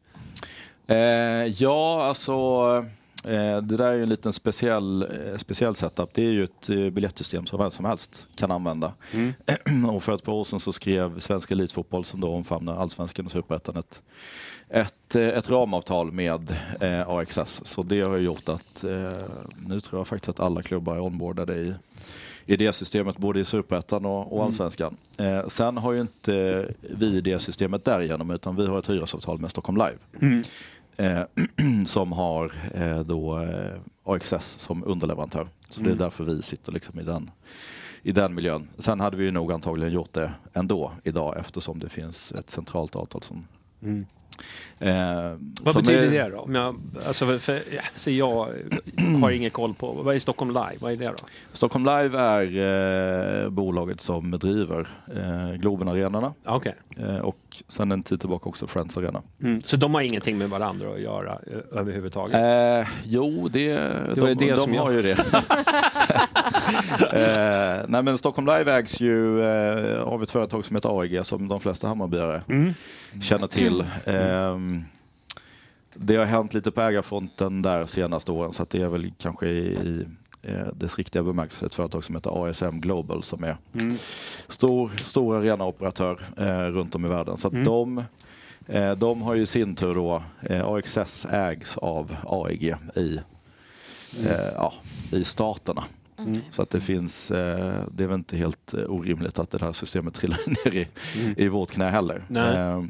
Eh, 0.87 1.45
ja, 1.57 2.05
alltså 2.07 2.41
det 3.23 3.77
där 3.77 3.87
är 3.87 3.93
ju 3.93 4.03
en 4.03 4.09
liten 4.09 4.33
speciell, 4.33 5.01
eh, 5.01 5.37
speciell 5.37 5.75
setup. 5.75 6.13
Det 6.13 6.25
är 6.25 6.31
ju 6.31 6.43
ett 6.43 6.69
eh, 6.69 6.89
biljettsystem 6.89 7.45
som 7.45 7.59
vem 7.59 7.71
som 7.71 7.85
helst 7.85 8.27
kan 8.35 8.51
använda. 8.51 8.93
och 9.93 10.03
för 10.03 10.15
ett 10.15 10.23
par 10.23 10.33
år 10.33 10.43
sedan 10.43 10.59
så 10.59 10.73
skrev 10.73 11.19
Svenska 11.19 11.53
Elitfotboll 11.53 12.05
som 12.05 12.21
då 12.21 12.29
omfamnar 12.33 12.77
Allsvenskan 12.77 13.25
och 13.25 13.31
Superettan 13.31 13.77
ett, 13.77 14.03
ett, 14.69 15.15
eh, 15.15 15.27
ett 15.27 15.49
ramavtal 15.49 16.11
med 16.11 16.55
eh, 16.79 17.09
AXS. 17.09 17.61
Så 17.65 17.83
det 17.83 18.01
har 18.01 18.17
gjort 18.17 18.49
att 18.49 18.83
eh, 18.83 19.09
nu 19.67 19.79
tror 19.79 19.99
jag 19.99 20.07
faktiskt 20.07 20.29
att 20.29 20.39
alla 20.39 20.61
klubbar 20.61 20.95
är 20.95 21.01
onboardade 21.01 21.55
i 21.55 21.73
i 22.45 22.55
det 22.55 22.73
systemet 22.73 23.17
både 23.17 23.39
i 23.39 23.45
Superettan 23.45 24.05
och, 24.05 24.33
och 24.33 24.43
Allsvenskan. 24.43 24.97
Eh, 25.17 25.47
sen 25.47 25.77
har 25.77 25.93
ju 25.93 26.01
inte 26.01 26.65
vi 26.81 27.21
det 27.21 27.39
systemet 27.39 27.85
därigenom 27.85 28.31
utan 28.31 28.55
vi 28.55 28.67
har 28.67 28.79
ett 28.79 28.89
hyresavtal 28.89 29.39
med 29.39 29.51
Stockholm 29.51 29.77
Live. 29.77 29.97
Eh, 30.99 31.23
som 31.85 32.11
har 32.11 32.51
eh, 32.73 32.99
då 32.99 33.39
eh, 33.39 33.79
AXS 34.03 34.59
som 34.59 34.83
underleverantör. 34.83 35.47
Så 35.69 35.81
det 35.81 35.91
är 35.91 35.95
därför 35.95 36.23
vi 36.23 36.41
sitter 36.41 36.71
liksom 36.71 36.99
i 36.99 37.03
den, 37.03 37.31
i 38.01 38.11
den 38.11 38.35
miljön. 38.35 38.67
Sen 38.77 38.99
hade 38.99 39.17
vi 39.17 39.31
nog 39.31 39.51
antagligen 39.51 39.93
gjort 39.93 40.13
det 40.13 40.31
ändå 40.53 40.91
idag 41.03 41.37
eftersom 41.37 41.79
det 41.79 41.89
finns 41.89 42.31
ett 42.31 42.49
centralt 42.49 42.95
avtal 42.95 43.23
som 43.23 43.47
Eh, 44.79 44.91
Vad 45.63 45.75
betyder 45.75 46.03
är- 46.03 46.11
det 46.11 46.29
då? 46.29 46.37
Om 46.39 46.55
jag, 46.55 46.79
alltså 47.07 47.25
för, 47.25 47.37
för, 47.39 47.61
så 47.95 48.09
jag 48.11 48.47
har 49.21 49.31
ingen 49.31 49.51
koll 49.51 49.73
på. 49.73 49.91
Vad 49.91 50.15
är 50.15 50.19
Stockholm 50.19 50.51
Live? 50.51 50.75
Vad 50.79 50.91
är 50.91 50.97
det 50.97 51.05
då? 51.07 51.13
Stockholm 51.53 51.85
Live 51.85 52.19
är 52.19 53.43
eh, 53.43 53.49
bolaget 53.49 54.01
som 54.01 54.31
driver 54.31 54.87
eh, 55.15 55.55
Globen-arenorna 55.59 56.33
Okej. 56.45 56.75
eh, 56.97 57.17
och 57.17 57.37
sen 57.67 57.91
en 57.91 58.03
tid 58.03 58.19
tillbaka 58.19 58.49
också 58.49 58.67
Friends 58.67 58.97
Arena. 58.97 59.21
Mm. 59.43 59.61
Så 59.61 59.77
de 59.77 59.93
har 59.93 60.01
ingenting 60.01 60.37
med 60.37 60.49
varandra 60.49 60.89
att 60.93 61.01
göra 61.01 61.31
eh, 61.31 61.79
överhuvudtaget? 61.79 62.35
Eh, 62.35 62.87
jo, 63.05 63.47
det, 63.47 63.73
Det 63.73 64.13
de, 64.15 64.33
det 64.33 64.55
de 64.55 64.73
jag- 64.73 64.81
har 64.83 64.91
ju 64.91 65.01
det. 65.01 65.17
eh, 67.13 67.85
nej, 67.87 68.03
men 68.03 68.17
Stockholm 68.17 68.47
Live 68.47 68.73
ägs 68.73 68.99
ju 68.99 69.43
eh, 69.43 70.01
av 70.01 70.23
ett 70.23 70.31
företag 70.31 70.65
som 70.65 70.75
heter 70.75 70.99
AEG 71.01 71.25
som 71.25 71.47
de 71.47 71.59
flesta 71.59 71.87
Hammarbyare 71.87 72.41
Mm. 72.49 72.73
känner 73.21 73.47
till. 73.47 73.85
Ehm, 74.05 74.83
det 75.93 76.15
har 76.15 76.25
hänt 76.25 76.53
lite 76.53 76.71
på 76.71 76.81
ägarfronten 76.81 77.61
där 77.61 77.85
senaste 77.85 78.31
åren 78.31 78.53
så 78.53 78.65
det 78.69 78.81
är 78.81 78.87
väl 78.87 79.11
kanske 79.17 79.47
i, 79.47 79.57
i 79.67 80.05
eh, 80.41 80.67
dess 80.73 80.97
riktiga 80.97 81.23
bemärkelse 81.23 81.65
ett 81.65 81.73
företag 81.73 82.03
som 82.03 82.15
heter 82.15 82.49
ASM 82.49 82.79
Global 82.81 83.23
som 83.23 83.43
är 83.43 83.57
Mm. 83.73 83.95
stor, 84.47 84.91
stor 85.03 85.37
arenaoperatör 85.37 86.19
eh, 86.37 86.59
runt 86.71 86.95
om 86.95 87.05
i 87.05 87.09
världen. 87.09 87.37
Så 87.37 87.47
Mm. 87.49 87.63
de, 87.63 88.03
eh, 88.67 88.91
de 88.91 89.21
har 89.21 89.35
ju 89.35 89.41
i 89.41 89.47
sin 89.47 89.75
tur 89.75 89.95
då, 89.95 90.23
eh, 90.41 90.65
AXS 90.67 91.25
ägs 91.31 91.77
av 91.77 92.15
AEG 92.25 92.75
i, 92.95 93.19
eh, 94.25 94.47
ja, 94.55 94.73
i 95.11 95.23
staterna. 95.23 95.83
Mm. 96.27 96.41
Så 96.51 96.61
att 96.61 96.69
det 96.69 96.81
finns, 96.81 97.31
eh, 97.31 97.83
det 97.91 98.03
är 98.03 98.07
väl 98.07 98.17
inte 98.17 98.37
helt 98.37 98.73
eh, 98.73 98.83
orimligt 98.91 99.39
att 99.39 99.51
det 99.51 99.61
här 99.61 99.73
systemet 99.73 100.13
trillar 100.13 100.39
ner 100.65 100.75
i, 100.75 100.87
Mm. 101.21 101.33
i 101.37 101.47
vårt 101.47 101.71
knä 101.71 101.89
heller. 101.89 102.25
Nej. 102.27 102.57
Eh, 102.57 102.83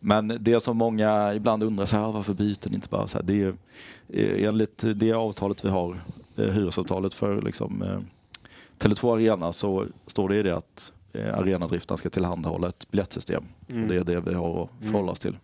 men 0.00 0.36
det 0.40 0.60
som 0.62 0.76
många 0.76 1.34
ibland 1.34 1.62
undrar, 1.62 1.86
så 1.86 1.96
här, 1.96 2.12
varför 2.12 2.34
byter 2.34 2.68
ni 2.68 2.74
inte 2.74 2.88
bara? 2.88 3.08
Så 3.08 3.18
här, 3.18 3.24
det 3.24 3.42
är 3.42 3.54
eh, 4.08 4.44
enligt 4.48 4.84
det 4.96 5.12
avtalet 5.12 5.64
vi 5.64 5.68
har, 5.68 6.00
eh, 6.36 6.44
hyresavtalet 6.44 7.14
för 7.14 7.42
liksom, 7.42 7.82
eh, 7.82 7.98
Tele2 8.78 9.14
Arena 9.14 9.52
så 9.52 9.86
står 10.06 10.28
det 10.28 10.36
i 10.36 10.42
det 10.42 10.56
att 10.56 10.92
eh, 11.12 11.38
arenadriften 11.38 11.96
ska 11.98 12.10
tillhandahålla 12.10 12.68
ett 12.68 12.90
biljettsystem. 12.90 13.44
Mm. 13.68 13.82
Och 13.82 13.88
det 13.88 13.96
är 13.96 14.04
det 14.04 14.20
vi 14.20 14.34
har 14.34 14.62
att 14.64 14.70
Mm. 14.80 14.92
förhålla 14.92 15.12
oss 15.12 15.18
till. 15.20 15.36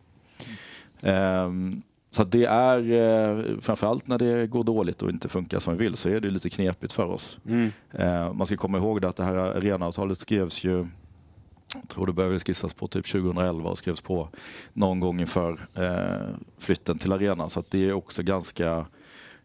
Ehm, 1.01 1.83
så 2.17 2.23
att 2.23 2.33
det 2.33 2.45
är, 2.45 2.79
eh, 2.93 3.61
framförallt 3.61 4.07
när 4.07 4.19
det 4.19 4.47
går 4.47 4.65
dåligt 4.65 5.03
och 5.03 5.11
inte 5.11 5.29
funkar 5.29 5.61
som 5.61 5.77
vi 5.77 5.85
vill, 5.85 5.97
så 5.97 6.09
är 6.09 6.21
det 6.21 6.31
lite 6.31 6.51
knepigt 6.51 6.93
för 6.93 7.05
oss. 7.07 7.39
Mm. 7.49 7.73
Eh, 7.93 8.33
man 8.33 8.47
ska 8.47 8.57
komma 8.57 8.79
ihåg 8.79 9.01
det 9.01 9.09
att 9.09 9.17
det 9.17 9.25
här 9.25 9.35
arenaavtalet 9.37 10.19
skrevs 10.19 10.65
ju, 10.65 10.87
jag 11.75 11.89
tror 11.89 12.07
det 12.07 12.13
började 12.13 12.39
skissas 12.41 12.75
på 12.75 12.89
typ 12.89 13.07
2011 13.07 13.71
och 13.71 13.79
skrevs 13.79 14.01
på 14.01 14.29
någon 14.73 15.01
gång 15.01 15.21
inför 15.21 15.69
eh, 15.75 16.35
flytten 16.59 16.99
till 16.99 17.13
arenan. 17.13 17.51
Så 17.51 17.61
att 17.61 17.71
det 17.71 17.89
är 17.89 17.93
också 17.93 18.23
ganska 18.23 18.87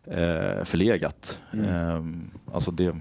eh, 0.06 0.64
förlegat. 0.64 1.40
Mm. 1.54 1.66
Eh, 1.66 2.56
alltså 2.56 2.72
det, 2.72 2.96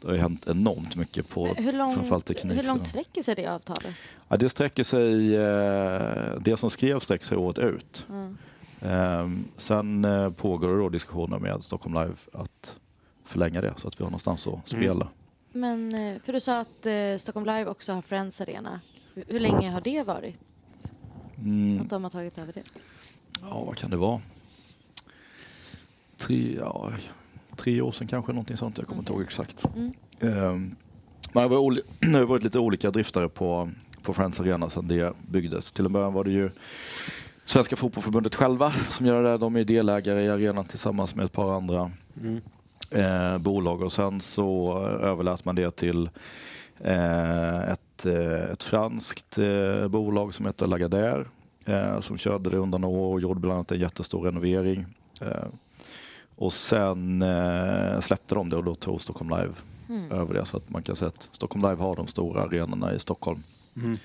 det 0.00 0.06
har 0.08 0.14
ju 0.14 0.20
hänt 0.20 0.46
enormt 0.46 0.96
mycket 0.96 1.28
på 1.28 1.46
Hur 1.46 1.72
långt, 1.72 1.94
framförallt 1.94 2.26
teknik. 2.26 2.58
hur 2.58 2.62
långt 2.62 2.86
sträcker 2.86 3.22
sig 3.22 3.34
det 3.34 3.46
avtalet? 3.46 3.94
Ja, 4.28 4.36
det 4.36 4.48
sträcker 4.48 4.84
sig, 4.84 5.36
eh, 5.36 6.40
det 6.40 6.56
som 6.56 6.70
skrevs 6.70 7.04
sträcker 7.04 7.26
sig 7.26 7.36
året 7.36 7.58
ut. 7.58 8.06
Mm. 8.10 8.36
Ehm, 8.82 9.44
sen 9.56 10.04
eh, 10.04 10.30
pågår 10.30 10.68
det 10.68 10.78
då 10.78 10.88
diskussioner 10.88 11.38
med 11.38 11.64
Stockholm 11.64 11.94
Live 11.94 12.16
att 12.32 12.78
förlänga 13.24 13.60
det 13.60 13.74
så 13.76 13.88
att 13.88 14.00
vi 14.00 14.04
har 14.04 14.10
någonstans 14.10 14.46
att 14.46 14.68
spela. 14.68 15.08
Men, 15.52 15.94
eh, 15.94 16.20
för 16.22 16.32
du 16.32 16.40
sa 16.40 16.58
att 16.60 16.86
eh, 16.86 17.16
Stockholm 17.18 17.46
Live 17.46 17.66
också 17.66 17.92
har 17.92 18.02
Friends 18.02 18.40
Arena. 18.40 18.80
Hur, 19.14 19.40
länge 19.40 19.70
har 19.70 19.80
det 19.80 20.02
varit? 20.02 20.34
Mm. 21.38 21.80
Att 21.80 21.90
de 21.90 22.02
har 22.04 22.10
tagit 22.10 22.38
över 22.38 22.52
det? 22.52 22.62
Ja, 23.40 23.64
vad 23.66 23.76
kan 23.76 23.90
det 23.90 23.96
vara? 23.96 24.20
Tre, 26.16 26.56
ja, 26.58 26.92
tre 27.56 27.80
år 27.80 27.92
sedan 27.92 28.06
kanske, 28.06 28.32
någonting 28.32 28.56
sånt. 28.56 28.78
Jag 28.78 28.86
kommer 28.86 29.02
inte 29.02 29.12
ihåg 29.12 29.22
exakt. 29.22 29.64
Mm. 29.76 29.92
Ehm, 30.20 30.76
men 31.32 31.42
det, 31.42 31.48
var 31.48 31.58
oli- 31.58 31.82
det 32.12 32.18
har 32.18 32.24
varit 32.24 32.42
lite 32.42 32.58
olika 32.58 32.90
driftare 32.90 33.28
på, 33.28 33.70
på 34.02 34.14
Friends 34.14 34.40
Arena 34.40 34.70
sedan 34.70 34.88
det 34.88 35.12
byggdes. 35.30 35.72
Till 35.72 35.86
en 35.86 35.92
början 35.92 36.12
var 36.12 36.24
det 36.24 36.30
ju 36.30 36.50
Svenska 37.46 37.76
Fotbollförbundet 37.76 38.34
själva 38.34 38.72
som 38.90 39.06
gör 39.06 39.22
det. 39.22 39.38
De 39.38 39.56
är 39.56 39.64
delägare 39.64 40.22
i 40.24 40.28
arenan 40.28 40.64
tillsammans 40.64 41.14
med 41.14 41.24
ett 41.24 41.32
par 41.32 41.56
andra 41.56 41.90
Mm. 42.20 42.40
eh, 42.90 43.38
bolag 43.38 43.82
och 43.82 43.92
sen 43.92 44.20
så 44.20 44.78
överlät 44.86 45.44
man 45.44 45.54
det 45.54 45.76
till 45.76 46.10
eh, 46.80 47.70
ett, 47.70 48.06
eh, 48.06 48.50
ett 48.52 48.62
franskt 48.62 49.38
eh, 49.38 49.88
bolag 49.88 50.34
som 50.34 50.46
heter 50.46 50.66
Lagardère 50.66 51.24
eh, 51.64 52.00
som 52.00 52.18
körde 52.18 52.50
det 52.50 52.56
under 52.56 52.78
några 52.78 52.98
år 52.98 53.12
och 53.12 53.20
gjorde 53.20 53.40
bland 53.40 53.54
annat 53.54 53.72
en 53.72 53.80
jättestor 53.80 54.22
renovering. 54.24 54.86
Eh, 55.20 55.46
och 56.36 56.52
sen 56.52 57.22
eh, 57.22 58.00
släppte 58.00 58.34
de 58.34 58.50
det 58.50 58.56
och 58.56 58.64
då 58.64 58.74
tog 58.74 59.00
Stockholm 59.00 59.30
Live 59.30 59.52
Mm. 59.88 60.12
över 60.12 60.34
det 60.34 60.44
så 60.44 60.56
att 60.56 60.70
man 60.70 60.82
kan 60.82 60.96
säga 60.96 61.08
att 61.08 61.28
Stockholm 61.32 61.62
Live 61.70 61.82
har 61.82 61.96
de 61.96 62.06
stora 62.06 62.42
arenorna 62.42 62.94
i 62.94 62.98
Stockholm. 62.98 63.42
Mm. 63.76 63.96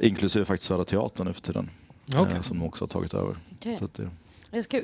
Inklusive 0.00 0.44
faktiskt 0.44 0.68
Södra 0.68 0.84
Teatern 0.84 1.26
nu 1.26 1.32
för 1.32 1.40
tiden. 1.40 1.70
Eh, 2.06 2.40
som 2.42 2.58
de 2.58 2.66
också 2.66 2.82
har 2.84 2.88
tagit 2.88 3.14
över. 3.14 3.36
Att 3.80 3.94
det, 3.94 4.08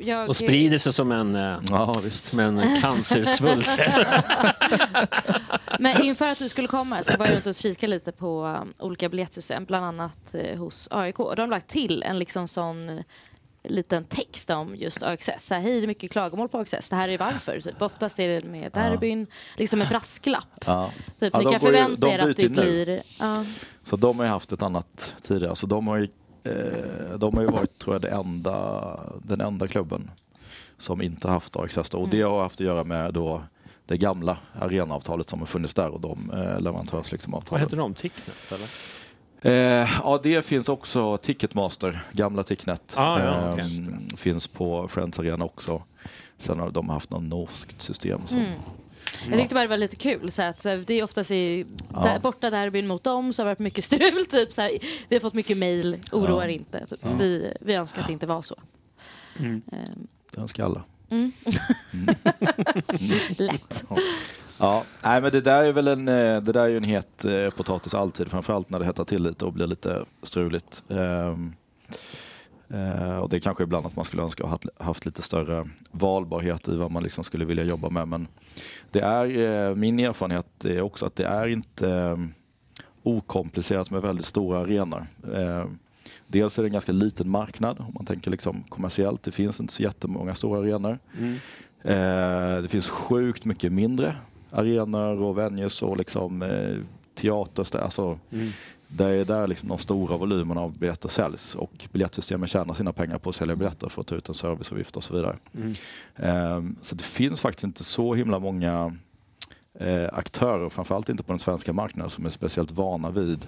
Jag 0.01 0.29
Och 0.29 0.37
sprider 0.37 0.79
sig 0.79 0.93
som 0.93 1.13
en, 1.13 1.35
eh, 1.35 1.57
ja, 1.71 2.01
visst. 2.05 2.25
som 2.25 2.39
en 2.41 2.81
cancersvulst. 2.81 3.81
Men 5.79 6.03
inför 6.03 6.29
att 6.29 6.39
du 6.39 6.49
skulle 6.49 6.69
komma 6.69 7.03
så 7.03 7.17
var 7.17 7.27
jag 7.27 7.35
runt 7.35 7.47
och 7.47 7.55
kika 7.55 7.87
lite 7.87 8.13
på 8.13 8.45
um, 8.45 8.73
olika 8.79 9.09
biljettsystem, 9.09 9.65
bland 9.65 9.85
annat 9.85 10.35
eh, 10.35 10.59
hos 10.59 10.89
AIK. 10.91 11.17
De 11.17 11.41
har 11.41 11.47
lagt 11.47 11.69
till 11.69 12.03
en 12.03 12.19
liksom 12.19 12.49
sån 12.49 12.89
eh, 12.89 13.05
liten 13.65 14.05
text 14.05 14.51
om 14.51 14.77
just 14.77 15.03
AXS. 15.03 15.47
Så 15.47 15.55
här, 15.55 15.61
Hej, 15.61 15.81
det 15.81 15.85
är 15.85 15.87
mycket 15.87 16.11
klagomål 16.11 16.49
på 16.49 16.59
AXS. 16.59 16.89
Det 16.89 16.97
här 16.97 17.09
är 17.09 17.19
varför. 17.19 17.61
Typ. 17.61 17.83
Oftast 17.83 18.19
är 18.19 18.29
det 18.29 18.49
med 18.49 18.73
derbyn, 18.73 19.27
liksom 19.57 19.83
en 19.83 19.89
brasklapp. 19.89 20.65
Ja. 20.67 20.91
Typ, 21.21 21.31
Ja, 21.33 21.39
ni 21.39 21.45
kan 21.45 21.53
ju- 21.53 21.59
förvänta 21.59 21.97
de 22.07 22.11
er 22.13 22.19
att 22.19 22.37
det 22.37 22.43
ju 22.43 22.49
blir... 22.49 23.03
Ja. 23.19 23.45
Så 23.85 23.97
de 23.97 24.19
har 24.19 24.27
ju 24.27 24.31
haft 24.31 24.53
ett 24.53 24.63
annat 24.63 25.15
tidigare. 25.23 25.57
Så 25.57 25.67
de 25.67 25.87
har 25.87 25.97
ju, 25.97 26.09
eh, 26.49 27.19
de 27.19 27.35
har 27.35 27.43
ju 27.43 27.49
varit 27.49 27.79
tror 27.79 27.95
jag, 27.95 28.03
det 28.03 28.09
enda, 28.09 29.01
den 29.23 29.41
enda 29.41 29.69
klubben 29.69 30.11
som 30.79 31.03
inte 31.03 31.27
har 31.29 31.33
haft 31.35 31.57
AXS. 31.57 31.95
Och 31.95 32.09
det 32.09 32.21
Mm. 32.21 32.31
har 32.33 32.43
haft 32.43 32.61
att 32.61 32.67
göra 32.67 32.85
med 32.85 33.15
då 33.15 33.43
det 33.87 33.97
gamla 33.97 34.39
arenaavtalet 34.61 35.29
som 35.29 35.39
har 35.39 35.47
funnits 35.47 35.75
där 35.75 35.89
och 35.89 36.01
de 36.01 36.31
eh, 36.31 36.61
leverantörs 36.61 37.13
liksom, 37.13 37.43
Vad 37.51 37.61
heter 37.61 37.77
de? 37.77 37.95
Ticknet 37.95 38.37
eller? 38.53 38.69
Eh, 39.41 39.89
ja, 40.05 40.21
det 40.23 40.43
finns 40.47 40.69
också 40.69 41.17
Ticketmaster, 41.17 42.01
gamla 42.13 42.43
Ticknet. 42.43 42.95
Ah, 42.97 43.21
ja, 43.21 43.53
okej. 43.53 43.79
Ehm, 43.79 44.17
Finns 44.17 44.47
på 44.47 44.89
Friends 44.89 45.19
Arena 45.19 45.45
också. 45.45 45.83
Sen 46.39 46.59
har 46.59 46.71
de 46.71 46.89
haft 46.89 47.11
något 47.11 47.23
norskt 47.23 47.83
system. 47.83 48.21
Som, 48.27 48.39
Mm. 48.39 48.53
Jag 49.31 49.39
tyckte 49.39 49.55
bara 49.55 49.63
det 49.65 49.69
var 49.69 49.77
lite 49.77 49.97
kul. 49.97 50.31
Så 50.31 50.43
att, 50.43 50.63
så 50.63 50.69
här, 50.69 50.85
det 50.87 50.95
är 50.95 51.03
oftast 51.05 51.31
i 51.31 51.67
Ja. 51.95 52.03
där, 52.03 52.19
borta 52.19 52.51
derbyn 52.51 52.87
mot 52.87 53.05
dem 53.05 53.33
så 53.33 53.43
har 53.43 53.45
det 53.47 53.51
varit 53.51 53.59
mycket 53.59 53.85
strul. 53.85 54.27
Typ, 54.31 54.53
så 54.53 54.63
här, 54.63 54.71
vi 55.09 55.17
har 55.17 55.21
fått 55.21 55.35
mycket 55.35 55.57
mejl, 55.59 55.97
oroa 56.13 56.45
er 56.45 56.49
Ja. 56.49 56.55
inte. 56.55 56.87
Typ. 56.87 56.99
Ja. 57.03 57.09
Vi, 57.19 57.53
vi 57.61 57.75
önskar 57.75 58.01
att 58.01 58.07
det 58.07 58.13
inte 58.13 58.27
var 58.27 58.43
så. 58.43 58.55
Mm. 59.39 59.63
Ehm, 59.73 60.07
Det 60.31 60.41
önskar 60.41 60.65
alla. 60.65 60.83
Mm. 61.11 61.33
Mm. 61.93 62.15
Lätt. 63.39 63.85
Ja, 64.59 64.85
nej 65.05 65.21
men 65.21 65.33
det 65.33 65.41
där 65.41 65.65
är 65.65 65.73
väl 65.73 65.89
en, 65.89 66.09
eh, 66.09 66.41
det 66.43 66.53
där 66.53 66.61
är 66.63 66.69
ju 66.69 66.77
en 66.77 66.85
het 66.85 67.25
eh, 67.25 67.51
potatis 67.51 67.95
alltid, 67.95 68.31
framförallt 68.31 68.71
när 68.71 68.79
det 68.79 68.85
hettar 68.85 69.05
till 69.05 69.23
lite 69.23 69.45
och 69.45 69.53
blir 69.53 69.67
lite 69.67 70.05
struligt. 70.23 70.83
Ehm, 70.89 71.53
eh, 72.71 73.19
och 73.19 73.29
det 73.29 73.37
är 73.37 73.41
kanske 73.41 73.63
ibland 73.63 73.87
att 73.87 73.97
man 73.97 74.05
skulle 74.05 74.23
önska 74.23 74.43
ha 74.45 74.51
haft- 74.51 74.69
haft 74.83 75.07
lite 75.07 75.23
större 75.23 75.69
valbarhet 75.91 76.69
i 76.69 76.77
vad 76.77 76.91
man 76.91 77.03
liksom 77.03 77.25
skulle 77.25 77.45
vilja 77.45 77.65
jobba 77.65 77.91
med. 77.91 78.09
Men 78.09 78.29
det 78.91 79.01
är, 79.01 79.69
eh, 79.69 79.75
min 79.75 79.99
erfarenhet 79.99 80.65
är 80.65 80.81
också 80.81 81.07
att 81.07 81.17
det 81.17 81.25
är 81.27 81.49
inte 81.49 81.91
eh, 81.91 82.17
okomplicerat 83.03 83.91
med 83.91 84.03
väldigt 84.03 84.27
stora 84.27 84.59
arenor. 84.59 85.07
Eh, 85.35 85.65
dels 86.27 86.59
är 86.59 86.63
det 86.63 86.69
en 86.69 86.73
ganska 86.73 86.93
liten 86.93 87.29
marknad 87.31 87.77
om 87.81 87.93
man 87.95 88.05
tänker 88.07 88.31
liksom 88.31 88.63
kommersiellt. 88.69 89.23
Det 89.23 89.33
finns 89.33 89.61
inte 89.61 89.73
så 89.73 89.83
jättemånga 89.83 90.35
stora 90.35 90.59
arenor. 90.61 90.99
Mm. 91.19 91.35
Eh, 91.83 92.63
det 92.63 92.69
finns 92.69 92.89
sjukt 92.89 93.45
mycket 93.45 93.73
mindre 93.73 94.17
arenor 94.51 95.23
och 95.23 95.39
venues 95.39 95.83
och 95.83 95.97
liksom 95.97 96.43
eh, 96.43 96.77
teater. 97.15 97.79
Alltså, 97.81 98.19
Mm. 98.31 98.49
Det 98.89 99.05
är 99.05 99.25
där 99.25 99.47
liksom 99.47 99.69
de 99.69 99.79
stora 99.79 100.17
volymerna 100.17 100.61
av 100.61 100.79
biljetter 100.79 101.09
säljs 101.09 101.55
och 101.55 101.87
biljettsystemen 101.93 102.49
tjänar 102.49 102.75
sina 102.75 102.93
pengar 102.93 103.19
på 103.19 103.31
att 103.31 103.37
sälja 103.37 103.57
biljetter 103.57 103.89
för 103.89 104.01
att 104.01 104.07
ta 104.07 104.15
ut 104.15 104.29
en 104.29 104.35
serviceavgift 104.35 104.97
och 104.97 105.05
så 105.05 105.15
vidare. 105.15 105.37
Mm. 105.55 105.75
Eh, 106.17 106.75
så 106.83 106.95
det 106.95 107.05
finns 107.05 107.41
faktiskt 107.41 107.65
inte 107.65 107.85
så 107.85 108.15
himla 108.15 108.39
många 108.39 108.97
eh, 109.75 110.09
aktörer, 110.13 110.69
framförallt 110.69 111.09
inte 111.09 111.23
på 111.23 111.33
den 111.33 111.39
svenska 111.39 111.73
marknaden, 111.73 112.11
som 112.11 112.27
är 112.27 112.31
speciellt 112.31 112.71
vana 112.71 113.11
vid 113.11 113.47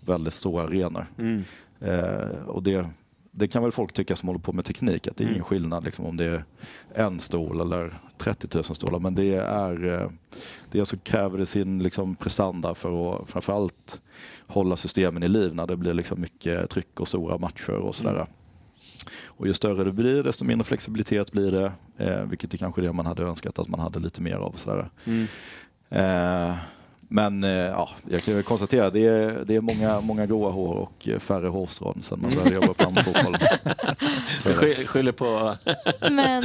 väldigt 0.00 0.34
stora 0.34 0.62
arenor. 0.64 1.06
Mm. 1.18 1.44
Eh, 1.80 2.46
och 2.46 2.62
det, 2.62 2.86
det 3.38 3.48
kan 3.48 3.62
väl 3.62 3.72
folk 3.72 3.92
tycka 3.92 4.16
som 4.16 4.26
håller 4.28 4.40
på 4.40 4.52
med 4.52 4.64
teknik, 4.64 5.06
att 5.06 5.16
det 5.16 5.22
är 5.24 5.26
Mm. 5.26 5.34
ingen 5.34 5.44
skillnad 5.44 5.84
liksom, 5.84 6.06
om 6.06 6.16
det 6.16 6.24
är 6.24 6.44
en 6.94 7.20
stol 7.20 7.60
eller 7.60 7.98
30 8.18 8.48
000 8.54 8.64
stolar. 8.64 8.98
Men 8.98 9.14
det 9.14 9.34
är, 9.34 10.00
eh, 10.02 10.10
det 10.70 10.86
så 10.86 10.96
kräver 10.98 11.38
det 11.38 11.46
sin 11.46 11.82
liksom, 11.82 12.16
prestanda 12.16 12.74
för 12.74 13.14
att 13.22 13.30
framförallt 13.30 14.00
hålla 14.46 14.76
systemen 14.76 15.22
i 15.22 15.28
liv 15.28 15.54
när 15.54 15.66
det 15.66 15.76
blir 15.76 15.94
liksom 15.94 16.20
mycket 16.20 16.70
tryck 16.70 17.00
och 17.00 17.08
stora 17.08 17.38
matcher 17.38 17.70
och 17.72 17.94
sådär. 17.94 18.26
Och 19.24 19.46
ju 19.46 19.54
större 19.54 19.84
det 19.84 19.92
blir, 19.92 20.22
desto 20.22 20.44
mindre 20.44 20.64
flexibilitet 20.64 21.32
blir 21.32 21.50
det. 21.52 21.72
Eh, 21.96 22.24
vilket 22.24 22.54
är 22.54 22.58
kanske 22.58 22.80
det 22.82 22.92
man 22.92 23.06
hade 23.06 23.22
önskat 23.22 23.58
att 23.58 23.68
man 23.68 23.80
hade 23.80 23.98
lite 23.98 24.20
mer 24.22 24.36
av. 24.36 24.52
Sådär. 24.52 24.90
Mm. 25.04 25.26
Eh, 25.88 26.56
men 27.10 27.44
eh, 27.44 27.50
ja, 27.50 27.88
jag 28.10 28.22
kan 28.22 28.34
väl 28.34 28.42
konstatera 28.42 28.90
det 28.90 29.06
är, 29.06 29.42
det 29.46 29.56
är 29.56 29.60
många, 29.60 30.00
många 30.00 30.26
gråa 30.26 30.50
hår 30.50 30.74
och 30.74 31.08
färre 31.22 31.48
hårstrån 31.48 32.00
sen 32.02 32.20
man 32.22 32.30
började 32.30 32.54
jobba 32.66 32.74
det. 33.38 33.58
Sky- 34.54 34.86
Skyller 34.86 35.12
på... 35.12 35.56
Men 36.10 36.44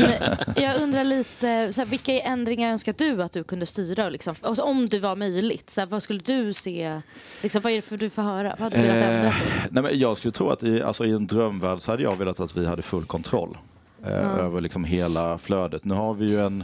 jag 0.55 0.81
undrar 0.81 1.03
lite, 1.03 1.73
så 1.73 1.81
här, 1.81 1.85
vilka 1.85 2.19
ändringar 2.19 2.71
önskar 2.71 2.93
du 2.97 3.23
att 3.23 3.31
du 3.31 3.43
kunde 3.43 3.65
styra? 3.65 4.05
och 4.05 4.11
Liksom, 4.11 4.35
alltså, 4.41 4.63
om 4.63 4.89
det 4.89 4.99
var 4.99 5.15
möjligt, 5.15 5.69
så 5.69 5.81
här, 5.81 5.85
vad 5.87 6.03
skulle 6.03 6.19
du 6.25 6.53
se? 6.53 7.01
Liksom, 7.41 7.61
vad 7.61 7.71
är 7.71 7.75
det 7.75 7.81
för 7.81 7.97
du 7.97 8.09
får 8.09 8.21
höra? 8.21 8.55
Vad 8.59 8.73
hade 8.73 8.75
du 8.75 8.81
velat 8.81 9.09
ändra 9.09 9.27
Eh, 9.27 9.33
på? 9.39 9.45
nej 9.71 9.83
men 9.83 9.99
jag 9.99 10.17
skulle 10.17 10.31
tro 10.31 10.49
att 10.49 10.63
i, 10.63 10.81
alltså 10.81 11.05
i 11.05 11.11
en 11.11 11.27
drömvärld 11.27 11.81
så 11.81 11.91
hade 11.91 12.03
jag 12.03 12.17
velat 12.17 12.39
att 12.39 12.57
vi 12.57 12.65
hade 12.65 12.81
full 12.81 13.03
kontroll 13.05 13.57
eh, 14.05 14.11
över 14.39 14.61
liksom 14.61 14.83
hela 14.83 15.37
flödet. 15.37 15.85
Nu 15.85 15.93
har 15.95 16.13
vi 16.13 16.25
ju 16.25 16.41
en, 16.45 16.63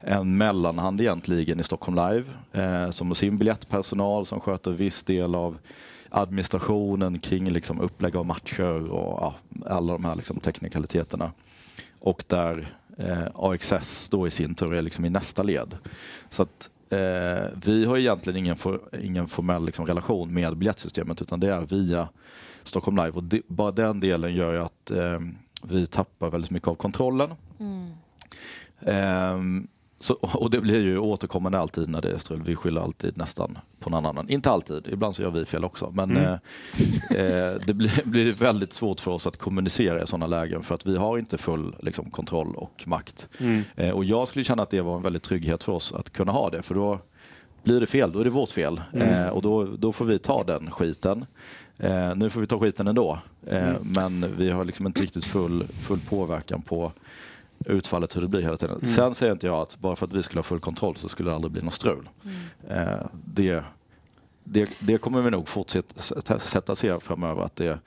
en 0.00 0.36
mellanhand 0.36 1.00
egentligen 1.00 1.60
i 1.60 1.62
Stockholm 1.62 1.96
Live 1.96 2.24
eh, 2.52 2.90
som 2.90 3.08
har 3.08 3.14
sin 3.14 3.38
biljettpersonal 3.38 4.26
som 4.26 4.40
sköter 4.40 4.70
viss 4.70 5.04
del 5.04 5.34
av 5.34 5.58
administrationen 6.08 7.18
kring 7.18 7.50
liksom 7.50 7.80
upplägg 7.80 8.16
av 8.16 8.26
matcher 8.26 8.90
och 8.90 9.22
ja, 9.22 9.34
alla 9.66 9.92
de 9.92 10.04
här 10.04 10.14
liksom 10.14 10.40
teknikaliteterna. 10.40 11.32
Och 12.00 12.24
där 12.26 12.66
eh, 12.96 13.26
AXS 13.34 14.08
då 14.08 14.26
i 14.26 14.30
sin 14.30 14.54
tur 14.54 14.74
är 14.74 14.82
liksom 14.82 15.04
i 15.04 15.10
nästa 15.10 15.42
led. 15.42 15.76
Så 16.30 16.42
att 16.42 16.70
eh, 16.90 17.44
vi 17.64 17.84
har 17.84 17.96
egentligen 17.96 18.36
ingen, 18.38 18.56
for, 18.56 18.80
ingen 19.02 19.28
formell 19.28 19.64
liksom 19.64 19.86
relation 19.86 20.34
med 20.34 20.56
biljettsystemet 20.56 21.22
utan 21.22 21.40
det 21.40 21.48
är 21.48 21.60
via 21.60 22.08
Stockholm 22.64 22.96
Live 22.96 23.10
och 23.10 23.24
det, 23.24 23.42
bara 23.46 23.70
den 23.70 24.00
delen 24.00 24.34
gör 24.34 24.52
ju 24.52 24.58
att 24.58 24.90
eh, 24.90 25.20
vi 25.62 25.86
tappar 25.86 26.30
väldigt 26.30 26.50
mycket 26.50 26.68
av 26.68 26.74
kontrollen. 26.74 27.30
Mm. 27.60 27.92
Så, 30.00 30.14
och 30.14 30.50
det 30.50 30.60
blir 30.60 30.80
ju 30.80 30.98
återkommande 30.98 31.58
alltid 31.58 31.88
när 31.88 32.00
det 32.02 32.10
är 32.10 32.18
strul. 32.18 32.42
Vi 32.42 32.56
skyller 32.56 32.80
alltid 32.80 33.16
nästan 33.16 33.58
på 33.80 33.90
någon 33.90 34.06
annan. 34.06 34.28
Inte 34.28 34.50
alltid, 34.50 34.86
ibland 34.88 35.16
så 35.16 35.22
gör 35.22 35.30
vi 35.30 35.44
fel 35.44 35.64
också. 35.64 35.90
Men 35.94 36.10
Mm. 36.10 36.24
eh, 36.24 36.32
eh, 37.16 37.54
det 37.66 37.74
blir, 37.74 38.02
blir 38.04 38.32
väldigt 38.32 38.72
svårt 38.72 39.00
för 39.00 39.10
oss 39.10 39.26
att 39.26 39.36
kommunicera 39.36 40.02
i 40.02 40.06
sådana 40.06 40.26
lägen 40.26 40.62
för 40.62 40.74
att 40.74 40.86
vi 40.86 40.96
har 40.96 41.18
inte 41.18 41.38
full 41.38 41.74
liksom, 41.82 42.10
kontroll 42.10 42.54
och 42.56 42.82
makt. 42.86 43.28
Mm. 43.38 43.62
Eh, 43.76 43.90
och 43.90 44.04
jag 44.04 44.28
skulle 44.28 44.44
känna 44.44 44.62
att 44.62 44.70
det 44.70 44.80
var 44.80 44.96
en 44.96 45.02
väldigt 45.02 45.22
trygghet 45.22 45.62
för 45.64 45.72
oss 45.72 45.92
att 45.92 46.10
kunna 46.10 46.32
ha 46.32 46.50
det. 46.50 46.62
För 46.62 46.74
då 46.74 46.98
blir 47.62 47.80
det 47.80 47.86
fel, 47.86 48.12
då 48.12 48.20
är 48.20 48.24
det 48.24 48.30
vårt 48.30 48.50
fel. 48.50 48.80
Mm. 48.92 49.08
Eh, 49.08 49.28
och 49.28 49.42
då, 49.42 49.64
då 49.64 49.92
får 49.92 50.04
vi 50.04 50.18
ta 50.18 50.44
den 50.44 50.70
skiten. 50.70 51.26
Eh, 51.78 52.14
nu 52.14 52.30
får 52.30 52.40
vi 52.40 52.46
ta 52.46 52.58
skiten 52.58 52.86
ändå. 52.88 53.18
Eh, 53.46 53.68
Mm. 53.68 53.82
Men 53.82 54.36
vi 54.36 54.50
har 54.50 54.64
liksom 54.64 54.86
inte 54.86 55.02
riktigt 55.02 55.24
full, 55.24 55.64
full 55.68 55.98
påverkan 56.08 56.62
på 56.62 56.92
utfallet 57.64 58.16
hur 58.16 58.22
det 58.22 58.28
blir 58.28 58.42
hela 58.42 58.56
tiden. 58.56 58.78
Mm. 58.82 58.94
Sen 58.94 59.14
säger 59.14 59.32
inte 59.32 59.46
jag 59.46 59.60
att 59.60 59.78
bara 59.78 59.96
för 59.96 60.06
att 60.06 60.12
vi 60.12 60.22
skulle 60.22 60.38
ha 60.38 60.42
full 60.42 60.60
kontroll 60.60 60.96
så 60.96 61.08
skulle 61.08 61.30
det 61.30 61.34
aldrig 61.34 61.52
bli 61.52 61.62
något 61.62 61.74
strul. 61.74 62.08
Eh, 62.68 63.06
det, 63.24 63.62
det, 64.44 64.70
det 64.78 64.98
kommer 64.98 65.22
vi 65.22 65.30
nog 65.30 65.48
fortsätta 65.48 66.38
sätta 66.38 66.76
se 66.76 67.00
framöver 67.00 67.42
att 67.42 67.56
det, 67.56 67.78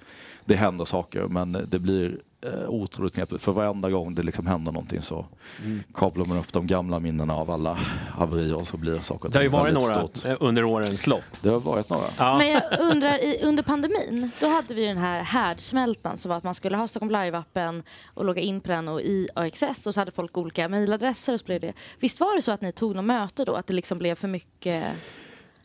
det 0.45 0.55
händer 0.55 0.85
saker 0.85 1.27
men 1.27 1.51
det 1.51 1.79
blir 1.79 2.19
eh, 2.41 2.69
otroligt 2.69 3.13
knepigt 3.13 3.43
för 3.43 3.51
varenda 3.51 3.89
gång 3.89 4.15
det 4.15 4.23
liksom 4.23 4.47
händer 4.47 4.71
någonting 4.71 5.01
så 5.01 5.25
Mm. 5.63 5.83
kablar 5.93 6.25
man 6.25 6.37
upp 6.37 6.53
de 6.53 6.67
gamla 6.67 6.99
minnena 6.99 7.35
av 7.35 7.51
alla 7.51 7.73
haverier 8.09 8.55
och 8.55 8.67
så 8.67 8.77
blir 8.77 8.99
saker 8.99 9.29
Det 9.29 9.37
har 9.37 9.43
ju 9.43 9.49
varit 9.49 9.73
några 9.73 10.07
stort. 10.07 10.25
eh, 10.25 10.35
under 10.39 10.63
årens 10.63 11.07
lopp. 11.07 11.23
Det 11.41 11.49
har 11.49 11.59
varit 11.59 11.89
några. 11.89 12.05
Ja. 12.17 12.37
Men 12.37 12.47
jag 12.49 12.63
undrar, 12.79 13.23
i, 13.23 13.39
under 13.43 13.63
pandemin, 13.63 14.31
då 14.39 14.47
hade 14.47 14.73
vi 14.73 14.85
den 14.85 14.97
här 14.97 15.23
härdsmältan 15.23 16.17
som 16.17 16.29
var 16.29 16.37
att 16.37 16.43
man 16.43 16.53
skulle 16.53 16.77
ha 16.77 16.87
Stockholm 16.87 17.11
Live-appen 17.15 17.83
och 18.13 18.25
logga 18.25 18.41
in 18.41 18.61
på 18.61 18.67
den 18.67 18.87
och 18.87 19.01
i 19.01 19.27
AXS 19.35 19.87
och 19.87 19.93
så 19.93 20.01
hade 20.01 20.11
folk 20.11 20.37
olika 20.37 20.67
mejladresser 20.69 21.33
och 21.33 21.39
så 21.39 21.45
blev 21.45 21.61
det. 21.61 21.73
Visst 21.99 22.19
var 22.19 22.35
det 22.35 22.41
så 22.41 22.51
att 22.51 22.61
ni 22.61 22.71
tog 22.71 22.95
något 22.95 23.05
möte 23.05 23.45
då, 23.45 23.53
att 23.55 23.67
det 23.67 23.73
liksom 23.73 23.97
blev 23.97 24.15
för 24.15 24.27
mycket? 24.27 24.85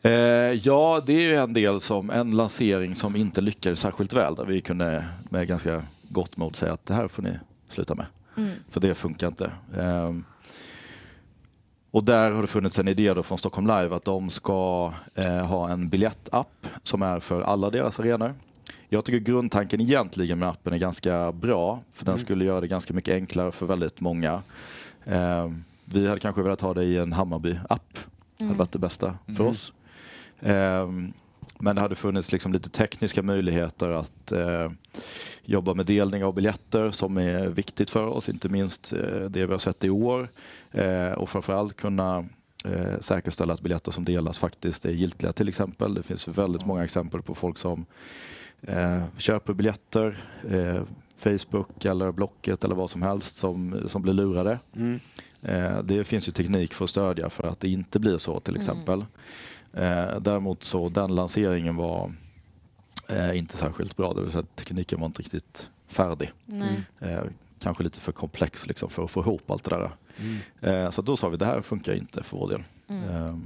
Eh, 0.03 0.11
ja, 0.53 1.03
det 1.07 1.13
är 1.13 1.21
ju 1.21 1.37
en 1.37 1.53
del 1.53 1.81
som 1.81 2.11
en 2.11 2.31
lansering 2.31 2.97
som 2.97 3.17
inte 3.17 3.41
lyckades 3.41 3.81
särskilt 3.81 4.13
väl 4.13 4.35
där 4.35 4.45
vi 4.45 4.61
kunde 4.61 5.05
med 5.31 5.49
ganska 5.49 5.83
gott 6.17 6.37
mod 6.37 6.57
säga 6.57 6.73
att 6.73 6.87
det 6.87 6.95
här 6.95 7.09
får 7.09 7.23
ni 7.23 7.39
sluta 7.69 7.95
med. 7.95 8.07
Mm. 8.37 8.51
För 8.71 8.81
det 8.81 8.95
funkar 8.95 9.27
inte. 9.27 9.53
Ehm, 9.79 10.25
och 11.91 12.05
där 12.05 12.31
har 12.31 12.43
det 12.43 12.49
funnits 12.49 12.79
en 12.79 12.89
idé 12.89 13.15
då 13.15 13.23
från 13.23 13.39
Stockholm 13.39 13.67
Live 13.67 13.97
att 13.97 14.05
de 14.05 14.31
ska 14.31 14.93
eh, 15.15 15.47
ha 15.47 15.69
en 15.69 15.89
biljettapp 15.89 16.67
som 16.83 17.03
är 17.03 17.21
för 17.21 17.43
alla 17.43 17.71
deras 17.71 18.01
arenor. 18.01 18.35
Jag 18.89 19.05
tycker 19.05 19.33
grundtanken 19.33 19.81
egentligen 19.81 20.39
med 20.39 20.49
appen 20.49 20.73
är 20.73 20.79
ganska 20.79 21.33
bra 21.33 21.81
för 21.93 22.05
den 22.05 22.19
skulle 22.19 22.45
göra 22.45 22.61
det 22.61 22.67
ganska 22.67 22.95
mycket 22.95 23.15
enklare 23.15 23.53
för 23.53 23.67
väldigt 23.67 24.01
många. 24.01 24.43
Ehm, 25.05 25.65
vi 25.85 26.09
hade 26.09 26.21
kanske 26.21 26.43
velat 26.43 26.61
ha 26.61 26.75
det 26.75 26.85
i 26.85 26.97
en 26.97 27.13
Hammarby-app. 27.13 27.99
Det 28.39 28.45
hade 28.45 28.59
varit 28.59 28.73
det 28.73 28.79
bästa 28.79 29.19
för 29.37 29.47
oss. 29.47 29.73
Ehm, 30.41 31.13
men 31.59 31.77
det 31.77 31.83
hade 31.83 31.95
funnits 31.95 32.33
liksom 32.33 32.53
lite 32.53 32.69
tekniska 32.69 33.23
möjligheter 33.23 33.91
att 33.91 34.33
eh, 35.47 35.53
jobba 35.53 35.75
med 35.75 35.87
delning 35.87 36.25
av 36.25 36.35
biljetter 36.35 36.91
som 36.91 37.19
är 37.19 37.49
viktigt 37.49 37.91
för 37.91 38.07
oss, 38.07 38.29
inte 38.29 38.49
minst 38.49 38.93
eh, 38.93 39.21
det 39.21 39.47
vi 39.47 39.53
har 39.53 39.59
sett 39.59 39.85
i 39.85 39.91
år. 39.91 40.29
Eh, 40.73 41.13
och 41.13 41.29
framförallt 41.29 41.77
kunna 41.77 42.25
eh, 42.65 43.01
säkerställa 43.01 43.55
att 43.55 43.61
biljetter 43.61 43.93
som 43.93 44.05
delas 44.05 44.39
faktiskt 44.39 44.85
är 44.85 44.91
giltiga 44.91 45.33
till 45.33 45.49
exempel. 45.49 45.95
Det 45.95 46.03
finns 46.03 46.29
väldigt 46.29 46.67
många 46.67 46.85
exempel 46.85 47.23
på 47.23 47.35
folk 47.35 47.59
som 47.59 47.87
eh, 48.63 49.03
köper 49.19 49.53
biljetter, 49.53 50.17
eh, 50.51 50.83
Facebook 51.19 51.85
eller 51.85 52.13
Blocket 52.13 52.65
eller 52.65 52.75
vad 52.75 52.91
som 52.91 53.03
helst 53.03 53.37
som, 53.37 53.81
som 53.87 54.03
blir 54.03 54.13
lurade. 54.13 54.59
Mm. 54.77 55.01
Eh, 55.43 55.83
det 55.83 56.05
finns 56.05 56.29
ju 56.29 56.33
teknik 56.33 56.75
för 56.75 56.85
att 56.85 56.91
stödja 56.91 57.31
för 57.31 57.49
att 57.49 57.61
det 57.61 57.69
inte 57.69 57.99
blir 57.99 58.19
så 58.19 58.41
till 58.41 58.57
exempel. 58.57 59.05
Eh, 59.73 60.21
däremot 60.21 60.65
så 60.65 60.89
den 60.89 61.15
lanseringen 61.15 61.77
var 61.77 62.13
eh, 63.09 63.39
inte 63.39 63.57
särskilt 63.57 63.97
bra, 63.97 64.13
det 64.13 64.23
vill 64.23 64.31
säga 64.31 64.41
att 64.43 64.57
tekniken 64.57 65.01
var 65.01 65.07
inte 65.07 65.23
riktigt 65.23 65.69
färdig. 65.87 66.33
Nej. 66.45 66.83
Eh, 67.01 67.23
kanske 67.61 67.83
lite 67.83 68.01
för 68.01 68.13
komplex 68.13 68.67
liksom 68.67 68.91
för 68.91 69.05
att 69.05 69.11
få 69.11 69.21
ihop 69.21 69.51
allt 69.51 69.65
det 69.65 69.71
där. 69.71 69.91
Eh, 70.61 70.91
så 70.91 71.03
då 71.03 71.17
sa 71.17 71.29
vi 71.29 71.37
det 71.37 71.47
här 71.47 71.63
funkar 71.63 71.95
inte 71.95 72.23
för 72.23 72.37
vår 72.37 72.49
del. 72.49 72.63
Eh, 72.89 73.37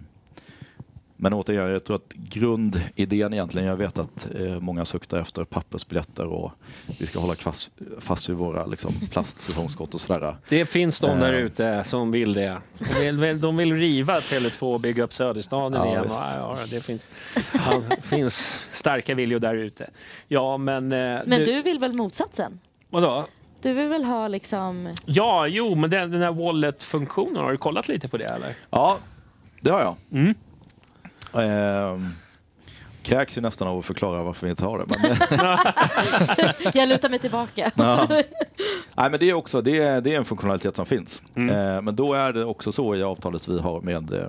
men 1.20 1.32
återigen, 1.32 1.70
jag 1.70 1.84
tror 1.84 1.96
att 1.96 2.12
grundidén 2.12 3.32
egentligen, 3.32 3.68
jag 3.68 3.76
vet 3.76 3.98
att 3.98 4.28
eh, 4.34 4.60
många 4.60 4.84
suktar 4.84 5.18
efter 5.18 5.44
pappersbiljetter 5.44 6.26
och 6.26 6.52
vi 6.98 7.06
ska 7.06 7.18
hålla 7.18 7.34
fast, 7.34 7.70
fast 8.00 8.28
vid 8.28 8.36
våra 8.36 8.66
liksom, 8.66 8.92
plastsäsongskort 9.10 9.94
och 9.94 10.00
sådär. 10.00 10.36
Det 10.48 10.66
finns 10.66 11.00
de 11.00 11.18
där 11.18 11.32
Eh. 11.32 11.38
ute 11.38 11.84
som 11.86 12.10
vill 12.10 12.32
det. 12.32 12.56
De 12.78 13.00
vill, 13.00 13.16
vill- 13.18 13.40
de 13.40 13.56
vill 13.56 13.74
riva 13.76 14.20
Tele2 14.20 14.74
och 14.74 14.80
bygga 14.80 15.02
upp 15.04 15.12
Söderstaden 15.12 15.80
Ja, 15.80 15.86
igen. 15.88 16.02
visst. 16.02 16.18
Ja, 16.34 16.58
det 16.70 16.80
finns, 16.80 17.10
ja, 17.54 17.82
finns 18.02 18.60
starka 18.70 19.14
viljor 19.14 19.38
där 19.38 19.54
ute. 19.54 19.90
Ja, 20.28 20.56
men... 20.56 20.92
eh, 20.92 20.98
Men 21.26 21.44
du 21.44 21.62
vill 21.62 21.78
väl 21.78 21.92
motsatsen? 21.92 22.60
Vadå? 22.90 23.24
Du 23.62 23.72
vill 23.72 23.88
väl 23.88 24.04
ha 24.04 24.28
liksom... 24.28 24.94
Ja, 25.06 25.46
jo, 25.46 25.74
men 25.74 25.90
den, 25.90 26.10
den 26.10 26.22
här 26.22 26.32
wallet-funktionen, 26.32 27.36
har 27.36 27.50
du 27.50 27.56
kollat 27.56 27.88
lite 27.88 28.08
på 28.08 28.16
det 28.16 28.24
eller? 28.24 28.54
Ja, 28.70 28.98
det 29.60 29.70
har 29.70 29.80
jag. 29.80 29.96
Mm. 30.12 30.34
Ehm, 31.34 32.08
kräks 33.02 33.36
ju 33.36 33.40
nästan 33.40 33.68
av 33.68 33.78
att 33.78 33.84
förklara 33.84 34.22
varför 34.22 34.46
vi 34.46 34.50
inte 34.50 34.64
har 34.64 34.78
det. 34.78 34.84
Men, 34.88 35.16
Jag 36.74 36.88
lutar 36.88 37.08
mig 37.08 37.18
tillbaka. 37.18 37.70
ja. 37.74 38.08
Nej, 38.94 39.10
men 39.10 39.20
det 39.20 39.30
är 39.30 39.34
också 39.34 39.60
det 39.62 39.78
är, 39.78 40.00
det 40.00 40.14
är 40.14 40.18
en 40.18 40.24
funktionalitet 40.24 40.76
som 40.76 40.86
finns. 40.86 41.22
Eh, 41.36 41.80
men 41.82 41.96
då 41.96 42.14
är 42.14 42.32
det 42.32 42.44
också 42.44 42.72
så 42.72 42.94
i 42.96 43.02
avtalet 43.02 43.48
vi 43.48 43.60
har 43.60 43.80
med, 43.80 44.12
eh, 44.12 44.28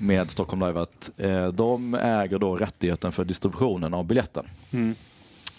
med 0.00 0.30
Stockholm 0.30 0.60
Live 0.66 0.80
att 0.80 1.10
eh, 1.16 1.48
de 1.48 1.94
äger 1.94 2.38
då 2.38 2.56
rättigheten 2.56 3.12
för 3.12 3.24
distributionen 3.24 3.94
av 3.94 4.04
biljetten. 4.04 4.46
Mm. 4.72 4.94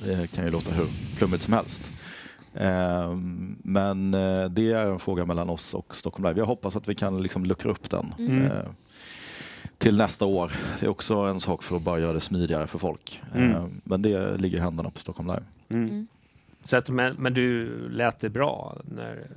Det 0.06 0.32
kan 0.32 0.46
ju 0.46 0.52
låta 0.52 0.72
hur 0.72 0.86
flummigt 1.18 1.44
som 1.44 1.54
helst. 1.54 1.92
Eh, 2.54 3.16
men 3.64 4.14
eh, 4.14 4.46
det 4.46 4.72
är 4.72 4.86
en 4.86 5.00
fråga 5.00 5.26
mellan 5.26 5.50
oss 5.50 5.74
och 5.74 5.96
Stockholm 5.96 6.26
Live. 6.28 6.40
Jag 6.40 6.46
hoppas 6.46 6.76
att 6.76 6.88
vi 6.88 6.96
kan 6.96 7.24
liksom 7.24 7.46
luckra 7.46 7.72
upp 7.72 7.90
den 7.90 8.14
Mm. 8.20 8.52
Till 9.78 9.98
nästa 9.98 10.26
år. 10.26 10.52
Det 10.80 10.86
är 10.86 10.90
också 10.90 11.16
en 11.16 11.40
sak 11.40 11.64
för 11.64 11.76
att 11.76 11.82
bara 11.82 12.00
göra 12.00 12.14
det 12.14 12.20
smidigare 12.20 12.68
för 12.68 12.80
folk. 12.80 13.22
Mm. 13.36 13.52
Eh, 13.56 13.66
men 13.84 14.02
det 14.02 14.38
ligger 14.38 14.58
i 14.58 14.62
händerna 14.62 14.90
på 14.90 15.00
Stockholm 15.00 15.28
Live. 15.28 15.44
Mm. 15.70 16.08
Så 16.64 16.78
att, 16.78 16.90
men, 16.90 17.16
men 17.20 17.34
du 17.34 17.70
lät 17.90 18.20
det 18.20 18.30
bra? 18.30 18.78
När, 18.84 19.28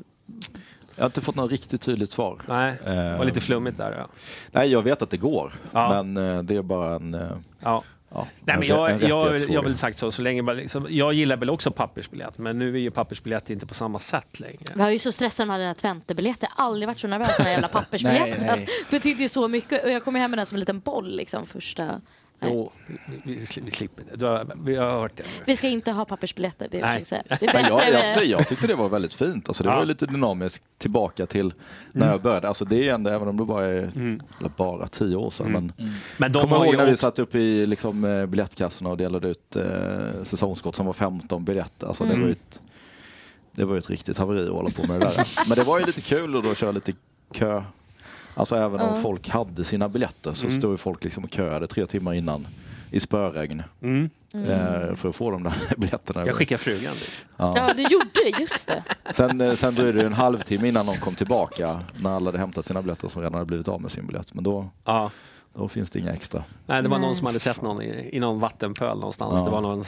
Jag 0.96 1.02
har 1.04 1.08
inte 1.08 1.20
fått 1.20 1.34
något 1.34 1.50
riktigt 1.50 1.80
tydligt 1.82 2.10
svar. 2.10 2.38
nej, 2.48 2.78
det 2.84 3.16
var 3.18 3.24
lite 3.24 3.38
Eh, 3.38 3.42
flummigt 3.42 3.78
där. 3.78 3.92
Ja. 3.98 4.06
Nej, 4.52 4.72
jag 4.72 4.82
vet 4.82 5.02
att 5.02 5.10
det 5.10 5.16
går. 5.16 5.52
Ja. 5.72 6.02
Men 6.02 6.16
eh, 6.36 6.42
det 6.42 6.56
är 6.56 6.62
bara 6.62 6.94
en... 6.94 7.16
Ja. 7.60 7.82
Ja, 8.14 8.26
Nej, 8.44 8.56
men 8.58 8.62
en- 8.62 8.68
jag, 8.68 9.02
jag, 9.02 9.40
jag 9.50 9.62
väl 9.62 9.76
sagt 9.76 9.98
så, 9.98 10.10
så 10.10 10.22
länge, 10.22 10.42
bara 10.42 10.52
liksom, 10.56 10.86
jag 10.90 11.12
gillar 11.12 11.36
väl 11.36 11.50
också 11.50 11.70
pappersbiljett, 11.70 12.38
men 12.38 12.58
nu 12.58 12.74
är 12.74 12.78
ju 12.80 12.90
pappersbiljett 12.90 13.50
inte 13.50 13.66
på 13.66 13.74
samma 13.74 13.98
sätt 13.98 14.40
längre. 14.40 14.58
Jag 14.68 14.76
var 14.76 14.90
ju 14.90 14.98
så 14.98 15.12
stressad 15.12 15.48
med 15.48 15.60
den 15.60 15.66
här 15.66 15.74
Twente-biljetten. 15.74 16.48
Jag 16.56 16.62
har 16.62 16.68
aldrig 16.70 16.86
varit 16.88 16.98
så 17.00 17.06
nervös 17.08 17.38
med 17.38 17.46
den 17.46 17.52
jävla 17.52 17.68
pappersbiljetten. 17.78 18.46
Nej, 18.46 18.56
nej. 18.56 18.68
betydde 18.90 19.22
ju 19.22 19.28
så 19.28 19.48
mycket. 19.48 19.84
Och 19.84 19.90
jag 19.90 20.04
kom 20.04 20.14
hem 20.14 20.30
med 20.30 20.38
den 20.38 20.46
som 20.46 20.56
en 20.56 20.60
liten 20.60 20.80
boll 20.80 21.16
liksom 21.16 21.46
första 21.46 22.00
Jo, 22.42 22.72
vi, 23.24 23.46
vi, 23.64 23.70
slipper 23.70 24.04
det. 24.10 24.16
Du 24.16 24.24
har, 24.26 24.46
vi 24.64 24.76
har 24.76 24.90
hört 24.90 25.16
det. 25.16 25.22
Vi 25.46 25.56
ska 25.56 25.68
inte 25.68 25.92
ha 25.92 26.04
pappersbiljetter. 26.04 26.68
Det, 26.70 26.80
är 26.80 26.82
Nej. 26.82 27.04
det, 27.40 27.46
är 27.46 27.52
Men 27.54 27.64
jag, 27.64 28.16
jag, 28.16 28.24
jag 28.26 28.48
tyckte 28.48 28.66
det 28.66 28.74
var 28.74 28.88
väldigt 28.88 29.14
fint. 29.14 29.48
Alltså, 29.48 29.62
det 29.64 29.70
Ja. 29.70 29.76
var 29.76 29.84
lite 29.84 30.06
dynamiskt 30.06 30.64
tillbaka 30.78 31.26
till 31.26 31.52
när 31.92 32.10
jag 32.10 32.20
började. 32.22 32.48
Alltså, 32.48 32.64
det 32.64 32.88
är 32.88 32.94
ändå, 32.94 33.10
även 33.10 33.28
om 33.28 33.36
det 33.36 33.44
bara 33.44 33.66
är 33.66 33.90
Mm. 33.96 34.22
bara 34.56 34.86
tio 34.88 35.16
år 35.16 35.30
sedan. 35.30 35.52
Men 35.52 35.72
Men 36.16 36.32
de 36.32 36.42
Kommer 36.42 36.64
ihåg 36.66 36.76
när 36.76 36.86
vi 36.86 36.96
satt 36.96 37.18
uppe 37.18 37.38
i 37.38 37.66
liksom, 37.66 38.04
eh, 38.04 38.26
biljettkassorna 38.26 38.90
och 38.90 38.96
delade 38.96 39.28
ut 39.28 39.56
eh, 39.56 40.22
säsongskort 40.22 40.76
som 40.76 40.86
var 40.86 40.92
15 40.92 41.44
biljetter. 41.44 41.86
Alltså, 41.86 42.04
det, 42.04 42.16
var 42.20 42.26
ju 42.26 42.32
ett, 42.32 42.60
det 43.52 43.64
var 43.64 43.76
ett 43.76 43.90
riktigt 43.90 44.18
haveri 44.18 44.46
att 44.46 44.52
hålla 44.54 44.70
på 44.70 44.86
med 44.86 45.00
det 45.00 45.06
där. 45.06 45.28
Men 45.48 45.56
det 45.58 45.64
var 45.64 45.78
ju 45.80 45.86
lite 45.86 46.00
kul 46.00 46.36
att 46.36 46.44
då 46.44 46.54
köra 46.54 46.72
lite 46.72 46.92
kö. 47.32 47.62
Alltså 48.34 48.56
även 48.56 48.80
om 48.80 48.88
Ja. 48.94 49.02
folk 49.02 49.28
hade 49.28 49.64
sina 49.64 49.88
biljetter 49.88 50.32
så 50.32 50.50
stod 50.50 50.70
ju 50.70 50.76
folk 50.76 51.04
liksom 51.04 51.24
och 51.24 51.30
köade 51.30 51.66
tre 51.66 51.86
timmar 51.86 52.14
innan 52.14 52.46
i 52.90 53.00
spöregn 53.00 53.62
mm, 53.82 54.10
eh, 54.32 54.96
för 54.96 55.08
att 55.08 55.16
få 55.16 55.30
de 55.30 55.42
där 55.42 55.52
biljetterna. 55.76 56.26
jag 56.26 56.34
skickar 56.36 56.56
frugan 56.56 56.94
dit. 56.94 57.26
Ja, 57.36 57.72
du 57.76 57.82
gjorde 57.82 58.06
det. 58.24 58.40
Just 58.40 58.68
det. 58.68 58.82
Sen, 59.14 59.40
eh, 59.40 59.54
sen 59.54 59.74
dröjde 59.74 59.98
det 59.98 60.06
en 60.06 60.12
halvtimme 60.12 60.68
innan 60.68 60.86
de 60.86 60.96
kom 60.96 61.14
tillbaka 61.14 61.80
när 61.96 62.10
alla 62.10 62.26
hade 62.28 62.38
hämtat 62.38 62.66
sina 62.66 62.82
biljetter 62.82 63.08
som 63.08 63.22
redan 63.22 63.34
hade 63.34 63.46
blivit 63.46 63.68
av 63.68 63.80
med 63.82 63.90
sin 63.90 64.06
biljett. 64.06 64.34
Men 64.34 64.44
då, 64.44 64.66
Ja. 64.84 65.10
Då 65.54 65.68
finns 65.68 65.90
det 65.90 65.98
inga 65.98 66.12
extra. 66.12 66.44
Nej, 66.66 66.82
det 66.82 66.88
var 66.88 66.98
någon 66.98 67.08
Nej. 67.08 67.16
som 67.16 67.26
hade 67.26 67.38
sett 67.38 67.62
någon 67.62 67.82
i, 67.82 68.10
i 68.12 68.20
någon 68.20 68.40
vattenpöl 68.40 68.98
någonstans. 68.98 69.40
Ja. 69.40 69.44
Det 69.44 69.50
var 69.50 69.60
någon... 69.60 69.84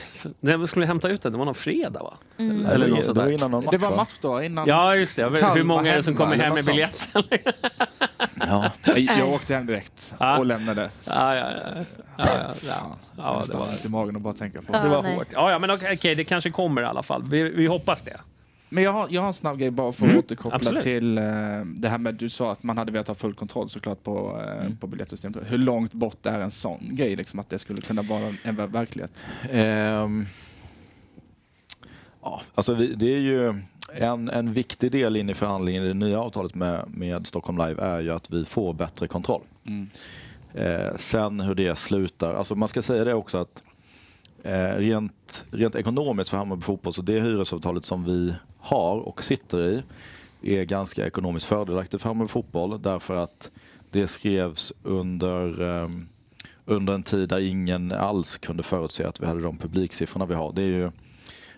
Vi 0.61 0.67
skulle 0.67 0.87
hämta 0.87 1.09
ut 1.09 1.23
den. 1.23 1.33
Det 1.33 1.39
var 1.39 1.45
någon 1.45 1.55
fredag 1.55 2.03
va? 2.03 2.15
Mm. 2.39 2.67
Eller 2.67 2.87
det, 2.87 2.95
något 2.95 3.07
var, 3.07 3.15
det 3.15 3.37
var 3.43 3.49
någon 3.49 3.65
match, 3.65 3.71
Det 3.71 3.79
var 3.79 3.91
va? 3.91 3.97
match 3.97 4.13
då 4.21 4.43
innan. 4.43 4.69
Ja, 4.69 4.95
just 4.97 5.17
det. 5.17 5.23
Jag 5.23 5.39
Kalmar 5.39 5.57
hur 5.57 5.65
många 5.65 5.93
är 5.93 5.97
det 5.97 6.03
som 6.03 6.15
kommer 6.17 6.35
eller 6.35 6.45
hem 6.45 6.55
med 6.55 6.65
något 6.65 6.75
biljett? 6.75 7.09
Ja. 8.35 8.71
Nej, 8.87 9.05
Jag 9.19 9.29
åkte 9.33 9.55
hem 9.55 9.67
direkt 9.67 10.15
Ja. 10.19 10.39
och 10.39 10.47
lämnade. 10.47 10.91
ja, 11.05 11.35
ja, 11.37 11.51
ja. 11.51 11.85
ja, 12.19 12.27
ja, 12.27 12.55
ja. 12.67 12.97
ja 13.17 13.45
det 13.47 13.57
var, 13.57 13.87
i 13.87 13.89
magen 13.89 14.17
att 14.17 14.23
bara 14.23 14.35
tänka 14.35 14.63
på. 14.63 14.73
Det 14.73 14.89
var 14.89 15.03
nej. 15.03 15.17
hårt. 15.17 15.27
Ja, 15.31 15.51
ja, 15.51 15.59
men 15.59 15.71
okej, 15.71 15.95
okej, 15.95 16.15
det 16.15 16.25
kanske 16.25 16.51
kommer 16.51 16.83
i 16.83 16.85
alla 16.85 17.03
fall. 17.03 17.23
Vi, 17.31 17.43
vi 17.43 17.67
hoppas 17.67 18.03
det. 18.03 18.21
Men 18.75 18.85
jag 18.85 18.93
har, 18.93 19.07
jag 19.11 19.21
har 19.21 19.29
en 19.29 19.35
snabb 19.35 19.59
grej 19.59 19.71
bara 19.71 19.93
för 19.93 20.05
att 20.05 20.11
Mm, 20.11 20.19
återkoppla 20.19 20.57
absolut. 20.57 20.83
till 20.83 21.19
eh, 21.19 21.25
det 21.65 21.89
här 21.89 21.99
med 21.99 22.15
du 22.15 22.29
sa 22.29 22.53
att 22.53 22.63
man 22.63 22.79
hade 22.79 22.93
velat 22.93 23.09
ha 23.09 23.15
full 23.15 23.35
kontroll 23.35 23.69
såklart 23.71 24.03
på, 24.03 24.43
eh, 24.47 24.61
Mm. 24.67 24.77
på 24.77 24.87
biljettsystemet. 24.87 25.39
Hur 25.47 25.59
långt 25.59 25.93
bort 25.93 26.27
är 26.27 26.39
en 26.41 26.51
sån 26.51 26.81
grej, 26.97 27.17
liksom, 27.17 27.39
att 27.39 27.51
det 27.51 27.59
skulle 27.59 27.81
kunna 27.81 28.03
vara 28.03 28.23
en 28.43 28.57
ver- 28.57 28.67
verklighet? 28.73 29.13
Ehm, 29.51 30.27
ja, 32.23 32.43
alltså 32.55 32.75
vi, 32.75 32.95
det 32.95 33.15
är 33.15 33.19
ju 33.19 33.55
en, 33.95 34.31
en 34.31 34.53
viktig 34.53 34.93
del 34.93 35.17
in 35.17 35.31
i 35.31 35.35
förhandlingen 35.35 35.85
i 35.85 35.89
det 35.89 35.95
nya 35.95 36.21
avtalet 36.21 36.55
med, 36.55 36.85
med 36.89 37.27
Stockholm 37.27 37.59
Live 37.59 37.83
är 37.83 38.01
ju 38.01 38.11
att 38.11 38.31
vi 38.31 38.45
får 38.45 38.75
bättre 38.75 39.07
kontroll. 39.09 39.43
Mm. 39.67 39.89
Eh, 40.55 40.97
sen 40.97 41.41
hur 41.41 41.55
det 41.55 41.79
slutar, 41.79 42.35
alltså 42.35 42.55
man 42.55 42.69
ska 42.69 42.83
säga 42.83 43.05
det 43.05 43.15
också 43.15 43.39
att 43.39 43.63
eh, 44.43 44.77
rent, 44.77 45.45
rent 45.51 45.75
ekonomiskt 45.75 46.31
för 46.31 46.37
Hammarby 46.37 46.63
Fotboll 46.63 46.95
så 46.95 47.03
det 47.03 47.21
hyresavtalet 47.21 47.85
som 47.85 48.05
vi 48.05 48.35
har 48.63 48.97
och 48.97 49.25
sitter 49.25 49.59
i 49.59 49.83
är 50.43 50.65
ganska 50.65 51.07
ekonomiskt 51.07 51.47
fördelaktigt 51.47 52.03
för 52.03 52.09
Hammarby 52.09 52.29
Fotboll 52.29 52.83
därför 52.83 53.17
att 53.17 53.51
det 53.91 54.07
skrevs 54.07 54.73
under, 54.83 55.63
um, 55.63 56.09
under 56.65 56.95
en 56.95 57.03
tid 57.03 57.29
där 57.29 57.41
ingen 57.41 57.93
alls 57.93 58.39
kunde 58.39 58.63
förutse 58.63 59.05
att 59.05 59.21
vi 59.21 59.27
hade 59.27 59.43
de 59.43 59.59
publiksiffrorna 59.59 60.27
vi 60.27 60.35
har. 60.35 60.53
Det 60.53 60.63
är 60.63 60.67
ju 60.67 60.91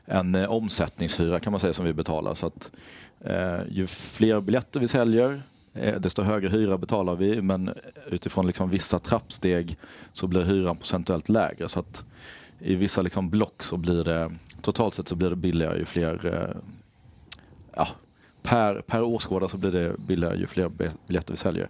en 0.04 0.34
uh, 0.34 0.50
omsättningshyra 0.50 1.40
kan 1.40 1.50
man 1.50 1.60
säga 1.60 1.72
som 1.72 1.84
vi 1.84 1.92
betalar. 1.92 2.34
Så 2.34 2.46
att, 2.46 2.70
uh, 3.26 3.72
ju 3.72 3.86
fler 3.86 4.40
biljetter 4.40 4.80
vi 4.80 4.88
säljer 4.88 5.42
eh, 5.74 6.00
desto 6.00 6.22
högre 6.22 6.48
hyra 6.48 6.78
betalar 6.78 7.14
vi 7.14 7.42
men 7.42 7.70
utifrån 8.06 8.46
liksom 8.46 8.70
vissa 8.70 8.98
trappsteg 8.98 9.76
så 10.12 10.26
blir 10.26 10.44
hyran 10.44 10.76
procentuellt 10.76 11.28
lägre. 11.28 11.68
Så 11.68 11.80
att 11.80 12.04
i 12.58 12.74
vissa 12.74 13.02
liksom 13.02 13.30
block 13.30 13.62
så 13.62 13.76
blir 13.76 14.04
det 14.04 14.32
totalt 14.62 14.94
sett 14.94 15.08
så 15.08 15.16
blir 15.16 15.30
det 15.30 15.36
billigare 15.36 15.78
ju 15.78 15.84
fler 15.84 16.54
ja, 17.76 17.88
per, 18.42 18.80
per 18.80 19.02
åskådare 19.02 19.48
så 19.50 19.56
blir 19.56 19.72
det 19.72 19.96
billigare 19.98 20.36
ju 20.36 20.46
fler 20.46 20.68
bi- 20.68 20.90
biljetter 21.06 21.32
vi 21.32 21.36
säljer. 21.36 21.68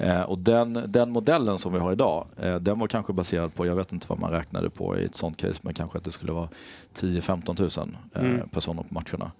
Eh, 0.00 0.22
och 0.22 0.38
den, 0.38 0.84
den 0.88 1.10
modellen 1.10 1.58
som 1.58 1.72
vi 1.72 1.78
har 1.78 1.92
idag, 1.92 2.26
eh, 2.36 2.56
den 2.56 2.78
var 2.78 2.86
kanske 2.86 3.12
baserad 3.12 3.54
på, 3.54 3.66
jag 3.66 3.76
vet 3.76 3.92
inte 3.92 4.06
vad 4.08 4.18
man 4.18 4.30
räknade 4.30 4.70
på 4.70 4.98
i 4.98 5.04
ett 5.04 5.16
sånt 5.16 5.36
case, 5.36 5.58
men 5.62 5.74
kanske 5.74 5.98
att 5.98 6.04
det 6.04 6.12
skulle 6.12 6.32
vara 6.32 6.48
10-15 6.94 7.78
000 7.80 7.96
eh, 8.14 8.22
Mm. 8.34 8.48
personer 8.48 8.82
på 8.82 8.94
matcherna. 8.94 9.30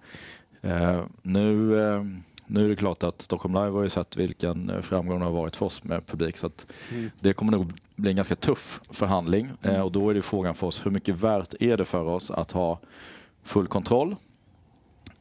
Eh, 0.61 1.03
nu, 1.21 1.79
eh, 1.81 2.03
nu 2.47 2.65
är 2.65 2.69
det 2.69 2.75
klart 2.75 3.03
att 3.03 3.21
Stockholm 3.21 3.53
Live 3.53 3.69
har 3.69 3.83
ju 3.83 3.89
sett 3.89 4.15
vilken 4.17 4.69
eh, 4.69 4.81
framgång 4.81 5.19
det 5.19 5.25
har 5.25 5.31
varit 5.31 5.55
för 5.55 5.65
oss 5.65 5.83
med 5.83 6.07
publik. 6.07 6.37
Så 6.37 6.47
att 6.47 6.65
Mm. 6.91 7.09
det 7.19 7.33
kommer 7.33 7.51
nog 7.51 7.71
bli 7.95 8.09
en 8.09 8.15
ganska 8.15 8.35
tuff 8.35 8.79
förhandling. 8.89 9.51
Eh, 9.61 9.81
och 9.81 9.91
då 9.91 10.09
är 10.09 10.13
det 10.13 10.21
frågan 10.21 10.55
för 10.55 10.67
oss, 10.67 10.85
hur 10.85 10.91
mycket 10.91 11.15
värt 11.15 11.53
är 11.59 11.77
det 11.77 11.85
för 11.85 12.03
oss 12.05 12.31
att 12.31 12.51
ha 12.51 12.79
full 13.43 13.67
kontroll 13.67 14.15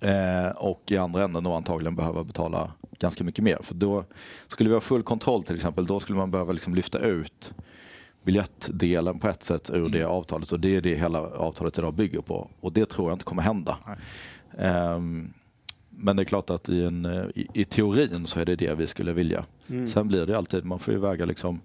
Eh, 0.01 0.49
och 0.49 0.83
i 0.87 0.97
andra 0.97 1.25
änden 1.25 1.45
då 1.45 1.53
antagligen 1.53 1.97
behöva 1.97 2.25
betala 2.25 2.73
ganska 2.99 3.25
mycket 3.25 3.45
mer. 3.45 3.59
För 3.63 3.75
då 3.75 4.05
skulle 4.49 4.69
vi 4.69 4.75
ha 4.75 4.81
full 4.81 5.03
kontroll 5.03 5.43
till 5.43 5.57
exempel, 5.57 5.87
då 5.87 6.01
skulle 6.01 6.19
man 6.19 6.31
behöva 6.31 6.53
liksom 6.53 6.75
lyfta 6.75 6.99
ut 6.99 7.55
biljettdelen 8.23 9.19
på 9.19 9.29
ett 9.29 9.43
sätt 9.43 9.71
ur 9.75 9.89
det 9.89 10.05
avtalet 10.05 10.53
och 10.53 10.61
det 10.61 10.77
är 10.77 10.81
det 10.81 10.95
hela 10.95 11.21
avtalet 11.21 11.79
idag 11.79 11.95
bygger 11.95 12.21
på. 12.21 12.51
Och 12.61 12.73
det 12.73 12.87
tror 12.87 13.09
jag 13.09 13.15
inte 13.15 13.25
kommer 13.25 13.43
hända. 13.43 13.79
Ehm, 14.59 15.33
men 15.91 16.17
det 16.17 16.23
är 16.23 16.25
klart 16.25 16.51
att 16.51 16.69
i, 16.69 16.85
en, 16.85 17.05
eh, 17.05 17.25
i, 17.35 17.47
i 17.53 17.65
teorin 17.65 18.27
så 18.27 18.41
är 18.41 18.45
det 18.45 18.57
det 18.57 18.75
vi 18.75 18.87
skulle 18.87 19.13
vilja. 19.13 19.45
Sen 19.89 20.09
blir 20.09 20.27
det 20.27 20.39
alltid, 20.39 20.65
man 20.65 20.79
får 20.79 20.95
ju 20.95 21.01
väga 21.01 21.25
liksom 21.25 21.61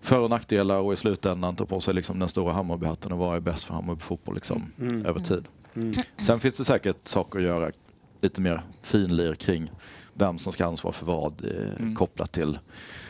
för 0.00 0.18
och 0.18 0.30
nackdelar 0.30 0.78
och 0.78 0.92
i 0.92 0.96
slutändan 0.96 1.56
ta 1.56 1.66
på 1.66 1.80
sig 1.80 1.94
liksom 1.94 2.18
den 2.18 2.28
stora 2.28 2.52
Hammarbyhatten 2.52 3.12
och 3.12 3.18
vad 3.18 3.36
är 3.36 3.40
bäst 3.40 3.64
för 3.64 3.74
Hammarby 3.74 4.00
fotboll 4.00 4.34
liksom, 4.34 4.72
över 5.04 5.20
tid. 5.20 5.44
Sen 6.18 6.40
finns 6.40 6.56
det 6.56 6.64
säkert 6.64 7.08
saker 7.08 7.38
att 7.38 7.44
göra 7.44 7.72
lite 8.20 8.40
mer 8.40 8.62
finlir 8.82 9.34
kring 9.34 9.70
vem 10.14 10.38
som 10.38 10.52
ska 10.52 10.64
ha 10.64 10.70
ansvar 10.70 10.92
för 10.92 11.06
vad 11.06 11.44
eh, 11.44 11.94
kopplat 11.94 12.32
till 12.32 12.58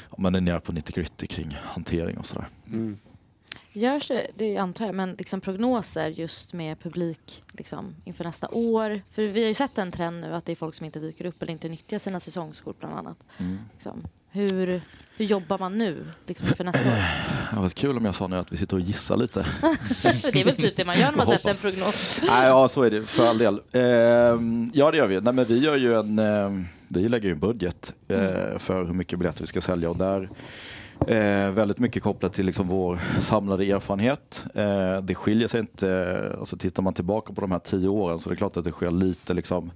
om 0.08 0.22
man 0.22 0.34
är 0.34 0.40
nere 0.40 0.60
på 0.60 0.72
90 0.72 0.94
gritty 0.94 1.26
kring 1.26 1.58
hantering 1.62 2.18
och 2.18 2.26
sådär. 2.26 2.48
Mm. 2.66 2.98
Görs 3.72 4.08
det, 4.08 4.26
det 4.36 4.56
antar 4.56 4.86
jag, 4.86 4.94
men 4.94 5.14
liksom 5.18 5.40
prognoser 5.40 6.08
just 6.08 6.52
med 6.52 6.80
publik 6.80 7.42
liksom, 7.52 7.94
inför 8.04 8.24
nästa 8.24 8.48
år? 8.48 9.02
För 9.10 9.22
vi 9.22 9.40
har 9.40 9.48
ju 9.48 9.54
sett 9.54 9.78
en 9.78 9.92
trend 9.92 10.20
nu 10.20 10.34
att 10.34 10.44
det 10.44 10.52
är 10.52 10.56
folk 10.56 10.74
som 10.74 10.86
inte 10.86 11.00
dyker 11.00 11.24
upp 11.24 11.42
eller 11.42 11.52
inte 11.52 11.68
nyttjar 11.68 11.98
sina 11.98 12.20
säsongskort 12.20 12.78
bland 12.78 12.94
annat. 12.94 13.26
Liksom. 13.72 14.04
Hur, 14.30 14.82
hur 15.16 15.24
jobbar 15.24 15.58
man 15.58 15.78
nu 15.78 16.04
liksom, 16.26 16.48
inför 16.48 16.64
nästa 16.64 16.88
år? 16.88 17.02
Det 17.54 17.60
varit 17.60 17.74
kul 17.74 17.96
om 17.96 18.04
jag 18.04 18.14
sa 18.14 18.26
nu 18.26 18.36
att 18.36 18.52
vi 18.52 18.56
sitter 18.56 18.76
och 18.76 18.82
gissar 18.82 19.16
lite. 19.16 19.44
För 19.44 20.32
det 20.32 20.40
är 20.40 20.44
väl 20.44 20.56
typ 20.56 20.76
det 20.76 20.84
man 20.84 20.98
gör 21.00 21.10
när 21.10 21.16
man 21.16 21.26
sätter 21.26 21.50
en 21.50 21.56
prognos. 21.56 22.20
Nej, 22.26 22.46
ja 22.46 22.68
så 22.68 22.82
är 22.82 22.90
det 22.90 23.06
för 23.06 23.26
all 23.26 23.38
del. 23.38 23.60
Ehm, 23.72 24.70
ja 24.74 24.90
det 24.90 24.96
gör 24.96 25.06
vi. 25.06 25.20
Nej, 25.20 25.32
men 25.32 25.44
vi 25.44 25.58
gör 25.58 25.76
ju 25.76 25.98
en, 25.98 26.18
ehm, 26.18 26.66
vi 26.88 27.08
lägger 27.08 27.28
ju 27.28 27.32
en 27.32 27.40
budget 27.40 27.92
eh, 28.08 28.58
för 28.58 28.84
hur 28.84 28.94
mycket 28.94 29.18
biljetter 29.18 29.40
vi 29.40 29.46
ska 29.46 29.60
sälja 29.60 29.90
och 29.90 29.96
där 29.96 30.28
eh, 31.06 31.50
väldigt 31.50 31.78
mycket 31.78 32.02
kopplat 32.02 32.32
till 32.32 32.46
liksom 32.46 32.68
vår 32.68 32.98
samlade 33.20 33.64
erfarenhet. 33.64 34.46
Eh, 34.54 35.00
det 35.02 35.14
skiljer 35.14 35.48
sig 35.48 35.60
inte, 35.60 36.36
alltså 36.38 36.56
tittar 36.56 36.82
man 36.82 36.94
tillbaka 36.94 37.32
på 37.32 37.40
de 37.40 37.52
här 37.52 37.58
tio 37.58 37.88
åren 37.88 38.20
så 38.20 38.28
är 38.28 38.30
det 38.30 38.36
klart 38.36 38.56
att 38.56 38.64
det 38.64 38.72
sker 38.72 38.90
lite 38.90 39.34
liksom 39.34 39.70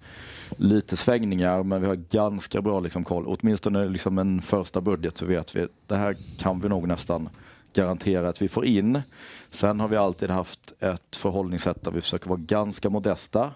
lite 0.57 0.97
svängningar 0.97 1.63
men 1.63 1.81
vi 1.81 1.87
har 1.87 1.95
ganska 1.95 2.63
bra 2.63 2.81
liksom 2.81 3.05
koll. 3.05 3.25
Åtminstone 3.27 3.89
liksom 3.89 4.19
en 4.19 4.43
första 4.43 4.81
budget 4.81 5.17
så 5.17 5.27
vet 5.27 5.57
vi 5.57 5.63
att 5.63 5.71
det 5.87 5.97
här 5.97 6.17
kan 6.39 6.61
vi 6.61 6.69
nog 6.69 6.89
nästan 6.89 7.29
garantera 7.73 8.29
att 8.29 8.43
vi 8.43 8.49
får 8.49 8.65
in. 8.65 9.03
Sen 9.51 9.81
har 9.81 9.89
vi 9.89 9.97
alltid 9.97 10.31
haft 10.31 10.73
ett 10.81 11.17
förhållningssätt 11.17 11.85
där 11.85 11.91
vi 11.91 12.01
försöker 12.01 12.29
vara 12.29 12.41
ganska 12.41 12.91
modesta. 12.91 13.51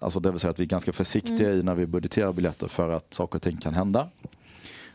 Alltså 0.00 0.20
det 0.20 0.30
vill 0.30 0.40
säga 0.40 0.50
att 0.50 0.58
vi 0.58 0.64
är 0.64 0.68
ganska 0.68 0.92
försiktiga 0.92 1.52
i 1.52 1.62
när 1.62 1.74
vi 1.74 1.86
budgeterar 1.86 2.32
biljetter 2.32 2.68
för 2.68 2.90
att 2.90 3.14
saker 3.14 3.36
och 3.36 3.42
ting 3.42 3.56
kan 3.56 3.74
hända. 3.74 4.08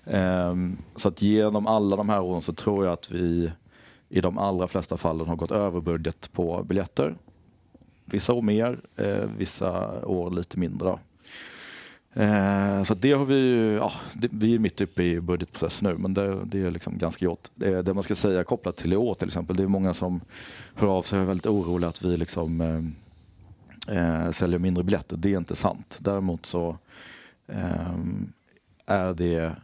Ehm, 0.09 0.77
så 0.95 1.07
att 1.07 1.21
genom 1.21 1.67
alla 1.67 1.95
de 1.95 2.09
här 2.09 2.21
åren 2.21 2.41
så 2.41 2.53
tror 2.53 2.85
jag 2.85 2.93
att 2.93 3.11
vi 3.11 3.51
i 4.09 4.21
de 4.21 4.37
allra 4.37 4.67
flesta 4.67 4.97
fallen 4.97 5.27
har 5.27 5.35
gått 5.35 5.51
över 5.51 5.81
budget 5.81 6.29
på 6.33 6.63
biljetter. 6.63 7.15
Vissa 8.05 8.33
år 8.33 8.41
mer, 8.41 8.79
eh, 8.95 9.29
vissa 9.37 10.01
år 10.05 10.31
lite 10.31 10.59
mindre. 10.59 10.99
Ehm, 12.13 12.85
så 12.85 12.93
det 12.93 13.11
har 13.11 13.25
vi 13.25 13.35
ju, 13.35 13.73
ja, 13.73 13.91
det, 14.13 14.29
vi 14.31 14.55
är 14.55 14.59
mitt 14.59 14.81
uppe 14.81 15.03
i 15.03 15.21
budgetprocess 15.21 15.81
nu 15.81 15.95
men 15.97 16.13
det, 16.13 16.45
det 16.45 16.61
är 16.61 16.71
liksom 16.71 16.97
ganska 16.97 17.25
gjort. 17.25 17.49
Det, 17.55 17.81
det 17.81 17.93
man 17.93 18.03
ska 18.03 18.15
säga 18.15 18.43
kopplat 18.43 18.77
till 18.77 18.93
i 18.93 18.95
år 18.95 19.13
till 19.13 19.27
exempel, 19.27 19.55
det 19.55 19.63
är 19.63 19.67
många 19.67 19.93
som 19.93 20.21
hör 20.75 20.87
av 20.87 21.03
sig 21.03 21.17
och 21.17 21.23
är 21.23 21.27
väldigt 21.27 21.45
oroliga 21.45 21.89
att 21.89 22.01
vi 22.01 22.17
liksom 22.17 22.61
eh, 22.61 23.95
eh 23.97 24.31
säljer 24.31 24.59
mindre 24.59 24.83
biljetter. 24.83 25.17
Det 25.17 25.33
är 25.33 25.37
inte 25.37 25.55
sant. 25.55 25.97
Däremot 26.01 26.45
så 26.45 26.77
eh, 27.47 27.97
är 28.85 29.13
det 29.13 29.55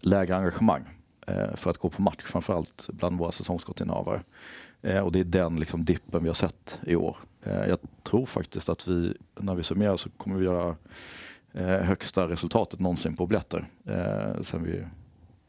lägre 0.00 0.36
engagemang 0.36 0.84
eh, 1.26 1.54
för 1.54 1.70
att 1.70 1.78
gå 1.78 1.88
på 1.88 2.02
match, 2.02 2.22
framförallt 2.24 2.88
bland 2.92 3.18
våra 3.18 3.32
säsongskortinnehavare. 3.32 4.22
Eh, 4.82 4.98
och 5.00 5.12
det 5.12 5.20
är 5.20 5.24
den 5.24 5.60
liksom, 5.60 5.84
dippen 5.84 6.22
vi 6.22 6.28
har 6.28 6.34
sett 6.34 6.80
i 6.86 6.96
år. 6.96 7.16
Eh, 7.42 7.66
jag 7.66 7.78
tror 8.02 8.26
faktiskt 8.26 8.68
att 8.68 8.88
vi, 8.88 9.14
när 9.40 9.54
vi 9.54 9.62
summerar 9.62 9.96
så 9.96 10.10
kommer 10.10 10.36
vi 10.36 10.44
göra 10.44 10.76
eh, 11.52 11.66
högsta 11.66 12.28
resultatet 12.28 12.80
någonsin 12.80 13.16
på 13.16 13.26
biljetter. 13.26 13.68
Eh, 13.86 14.42
sen 14.42 14.62
vi 14.64 14.84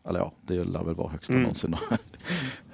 Eller 0.09 0.19
ja, 0.19 0.31
det 0.41 0.63
lär 0.63 0.83
väl 0.83 0.95
vara 0.95 1.09
högsta 1.09 1.33
Mm. 1.33 1.43
någonsin. 1.43 1.75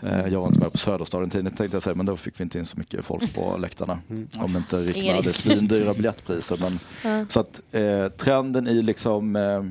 Eh, 0.01 0.27
jag 0.27 0.39
var 0.39 0.47
inte 0.47 0.59
med 0.59 0.71
på 0.71 0.77
Söderstaden 0.77 1.29
tidigt 1.29 1.57
tänkte 1.57 1.75
jag 1.75 1.83
säga, 1.83 1.95
men 1.95 2.05
då 2.05 2.17
fick 2.17 2.39
vi 2.39 2.43
inte 2.43 2.59
in 2.59 2.65
så 2.65 2.77
mycket 2.77 3.05
folk 3.05 3.35
på 3.35 3.57
läktarna. 3.59 3.99
Mm. 4.09 4.27
Om 4.37 4.57
inte 4.57 4.91
Ingen 4.95 5.15
hade 5.15 5.33
svindyra 5.33 5.93
biljettpriser. 5.93 6.57
Men, 6.61 6.79
Ja. 7.03 7.25
Så 7.29 7.39
att 7.39 7.61
eh, 7.71 8.07
trenden 8.07 8.67
i 8.67 8.81
liksom, 8.81 9.35
eh, 9.35 9.63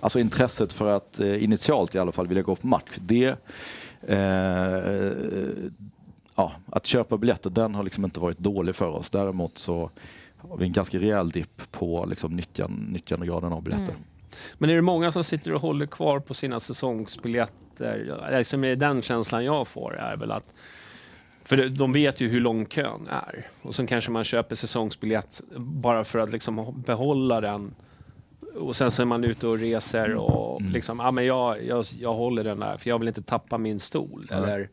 alltså 0.00 0.20
intresset 0.20 0.72
för 0.72 0.86
att 0.86 1.20
eh, 1.20 1.44
initialt 1.44 1.94
i 1.94 1.98
alla 1.98 2.12
fall 2.12 2.26
vilja 2.26 2.42
gå 2.42 2.56
på 2.56 2.66
match, 2.66 2.90
det 2.96 3.36
eh, 4.02 4.18
ja, 6.36 6.52
att 6.66 6.86
köpa 6.86 7.16
biljetter, 7.16 7.50
den 7.50 7.74
har 7.74 7.82
liksom 7.82 8.04
inte 8.04 8.20
varit 8.20 8.38
dålig 8.38 8.76
för 8.76 8.88
oss. 8.88 9.10
Däremot 9.10 9.58
så 9.58 9.90
har 10.36 10.56
vi 10.56 10.64
en 10.64 10.72
ganska 10.72 10.98
rejäl 10.98 11.30
dipp 11.30 11.72
på 11.72 12.06
liksom 12.06 12.36
nyttjan, 12.36 12.88
nyttjandegraden 12.92 13.52
av 13.52 13.62
biljetter. 13.62 13.92
Mm. 13.92 14.04
Men 14.58 14.70
är 14.70 14.74
det 14.74 14.82
många 14.82 15.12
som 15.12 15.24
sitter 15.24 15.52
och 15.52 15.60
håller 15.60 15.86
kvar 15.86 16.20
på 16.20 16.34
sina 16.34 16.60
säsongsbiljetter? 16.60 18.28
Liksom 18.38 18.64
är 18.64 18.76
den 18.76 19.02
känslan 19.02 19.44
jag 19.44 19.68
får 19.68 19.96
är 19.96 20.16
väl 20.16 20.32
att 20.32 20.52
för 21.44 21.68
de 21.68 21.92
vet 21.92 22.20
ju 22.20 22.28
hur 22.28 22.40
lång 22.40 22.66
kön 22.66 23.08
är. 23.10 23.46
Och 23.62 23.74
sen 23.74 23.86
kanske 23.86 24.10
man 24.10 24.24
köper 24.24 24.54
säsongsbiljett 24.54 25.40
bara 25.56 26.04
för 26.04 26.18
att 26.18 26.32
liksom 26.32 26.82
behålla 26.86 27.40
den. 27.40 27.74
Och 28.58 28.76
sen 28.76 28.90
så 28.90 29.02
är 29.02 29.06
man 29.06 29.24
ute 29.24 29.46
och 29.46 29.58
reser 29.58 30.14
och 30.14 30.60
Mm. 30.60 30.72
liksom, 30.72 30.98
ja 31.00 31.10
men 31.10 31.24
jag, 31.26 31.64
jag, 31.64 31.84
jag 32.00 32.14
håller 32.14 32.44
den 32.44 32.60
där 32.60 32.76
för 32.76 32.90
jag 32.90 32.98
vill 32.98 33.08
inte 33.08 33.22
tappa 33.22 33.58
min 33.58 33.80
stol. 33.80 34.26
Ja. 34.30 34.36
Eller 34.36 34.68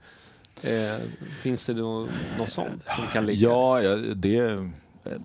eh, 0.61 0.99
finns 1.41 1.65
det 1.65 1.73
nå- 1.73 2.07
något 2.39 2.49
sånt 2.49 2.83
som 2.95 3.07
kan 3.13 3.25
ligga? 3.25 3.49
Ja, 3.49 3.81
det 4.15 4.37
är 4.37 4.71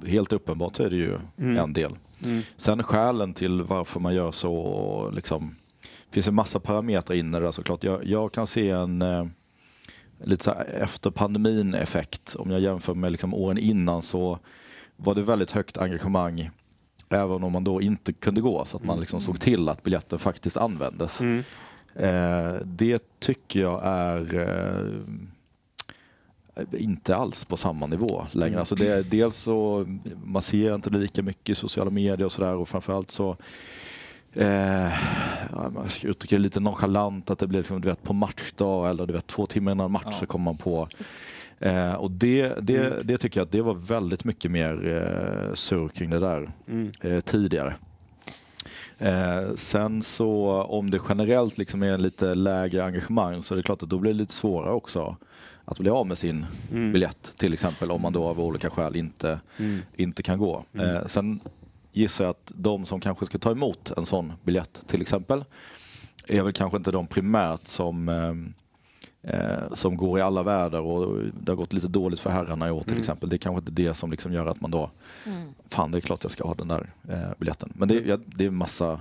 helt 0.07 0.33
uppenbart 0.33 0.77
så 0.77 0.83
är 0.83 0.91
det 0.91 0.97
ju 0.97 1.19
Mm. 1.39 1.57
en 1.59 1.73
del. 1.73 1.97
Mm. 2.25 2.43
Sen 2.57 2.83
skälen 2.83 3.35
till 3.35 3.63
varför 3.63 4.01
man 4.01 4.15
gör 4.15 4.33
så, 4.33 5.11
liksom, 5.15 5.57
det 5.83 6.15
finns 6.15 6.29
en 6.29 6.35
massa 6.35 6.61
parametrar 6.61 7.17
inne 7.17 7.41
där 7.41 7.53
såklart. 7.53 7.85
Jag, 7.85 8.05
jag 8.05 8.33
kan 8.33 8.47
se 8.47 8.71
en 8.71 9.03
eh, 9.03 9.27
lite 10.25 10.45
så 10.45 10.53
efter 10.81 11.11
pandemin 11.11 11.75
effekt. 11.75 12.37
Om 12.39 12.51
jag 12.51 12.61
jämför 12.61 12.95
med 12.95 13.13
liksom 13.13 13.35
åren 13.35 13.59
innan 13.59 14.03
så 14.03 14.39
var 14.97 15.15
det 15.15 15.23
väldigt 15.23 15.51
högt 15.51 15.79
engagemang 15.79 16.51
även 17.11 17.45
om 17.45 17.53
man 17.53 17.65
då 17.65 17.83
inte 17.83 18.13
kunde 18.13 18.41
gå 18.41 18.65
så 18.65 18.77
att 18.77 18.85
man 18.85 19.01
liksom 19.01 19.21
såg 19.21 19.41
till 19.41 19.69
att 19.69 19.83
biljetten 19.83 20.19
faktiskt 20.19 20.57
användes. 20.57 21.21
Mm. 21.21 21.45
Eh, 21.95 22.55
det 22.65 23.21
tycker 23.21 23.61
jag 23.61 23.81
är 23.85 24.35
eh, 26.57 26.73
inte 26.81 27.17
alls 27.17 27.45
på 27.45 27.57
samma 27.57 27.87
nivå 27.87 28.27
längre. 28.33 28.49
Mm. 28.49 28.59
Alltså 28.61 28.75
det, 28.75 29.11
dels 29.11 29.37
så 29.37 29.87
man 30.25 30.43
ser 30.43 30.75
inte 30.75 30.91
lika 30.91 31.23
mycket 31.23 31.49
i 31.49 31.55
sociala 31.55 31.91
medier 31.91 32.25
och 32.25 32.33
sådär 32.33 32.55
och 32.55 32.69
framförallt 32.69 33.11
så 33.11 33.37
Eh, 34.33 34.93
ja, 35.53 35.71
man 35.75 35.89
ska 35.89 36.09
uttrycka 36.09 36.37
det 36.37 36.43
lite 36.43 36.61
nonchalant 36.61 37.31
att 37.31 37.39
det 37.39 37.47
blir 37.47 37.59
liksom, 37.59 37.81
du 37.81 37.89
vet, 37.89 38.03
på 38.03 38.13
matchdag 38.13 38.91
eller 38.91 39.07
du 39.07 39.13
vet, 39.13 39.27
två 39.27 39.47
timmar 39.47 39.73
innan 39.73 39.91
match 39.91 40.03
Ja. 40.05 40.13
så 40.13 40.27
kommer 40.27 40.45
man 40.45 40.57
på. 40.57 40.89
Eh, 41.61 41.93
och 41.95 42.11
det, 42.11 42.55
det, 42.63 42.77
Mm. 42.87 42.99
det 43.05 43.19
tycker 43.19 43.41
jag 43.41 43.45
att 43.47 43.53
det 43.53 43.63
var 43.63 43.75
väldigt 43.75 44.25
mycket 44.25 44.51
mer 44.51 44.87
eh, 44.89 45.55
surr 45.55 45.89
kring 45.89 46.11
det 46.11 46.19
där 46.21 46.51
Mm. 46.69 46.93
eh, 47.01 47.21
tidigare. 47.21 47.75
Eh, 48.99 49.55
sen 49.57 50.03
så 50.03 50.63
om 50.63 50.91
det 50.91 51.01
generellt 51.09 51.59
liksom 51.59 51.83
är 51.83 51.99
lite 51.99 52.35
lägre 52.35 52.85
engagemang 52.85 53.43
så 53.43 53.55
är 53.55 53.57
det 53.57 53.63
klart 53.63 53.83
att 53.83 53.89
då 53.89 53.99
blir 53.99 54.13
det 54.13 54.19
lite 54.19 54.33
svårare 54.33 54.73
också 54.73 55.17
att 55.65 55.79
bli 55.79 55.91
av 55.91 56.07
med 56.07 56.19
sin 56.19 56.47
Mm. 56.73 56.93
biljett 56.93 57.35
till 57.37 57.53
exempel 57.53 57.91
om 57.91 58.03
man 58.03 58.13
då 58.13 58.25
av 58.25 58.41
olika 58.41 58.71
skäl 58.71 58.97
inte, 58.97 59.41
Mm. 59.59 59.79
inte 59.97 60.23
kan 60.23 60.39
gå. 60.39 60.65
Mm. 60.75 60.97
Eh, 60.97 61.07
sen 61.07 61.41
gissar 61.93 62.25
jag 62.25 62.31
att 62.31 62.53
de 62.55 62.87
som 62.87 63.01
kanske 63.01 63.27
ska 63.27 63.39
ta 63.39 63.51
emot 63.51 63.91
en 63.97 64.07
sån 64.07 64.33
biljett 64.43 64.81
till 64.87 65.03
exempel 65.03 65.45
är 66.27 66.43
väl 66.43 66.53
kanske 66.53 66.77
inte 66.77 66.91
de 66.91 67.07
primärt 67.07 67.69
som 67.69 68.09
eh, 69.33 69.75
som 69.75 69.97
går 69.97 70.19
i 70.19 70.23
alla 70.23 70.43
väder 70.43 70.81
och 70.81 71.17
det 71.41 71.53
har 71.53 71.57
gått 71.57 71.73
lite 71.73 71.89
dåligt 71.89 72.21
för 72.21 72.31
herrarna 72.31 72.69
i 72.69 72.71
år 72.71 72.83
till 72.83 72.91
Mm. 72.93 73.01
exempel. 73.01 73.29
Det 73.29 73.37
är 73.37 73.39
kanske 73.39 73.59
inte 73.59 73.73
det 73.73 73.95
som 73.95 74.11
liksom 74.11 74.33
gör 74.33 74.47
att 74.47 74.61
man 74.61 74.71
då 74.71 74.91
Mm. 75.27 75.49
fan 75.69 75.91
det 75.91 75.99
är 75.99 76.01
klart 76.01 76.23
jag 76.23 76.31
ska 76.33 76.47
ha 76.47 76.55
den 76.55 76.69
där 76.69 76.91
eh, 77.09 77.19
biljetten. 77.39 77.73
Men 77.75 77.89
det, 77.89 77.95
ja, 77.95 78.19
det 78.27 78.45
är 78.45 78.51
massa, 78.51 79.01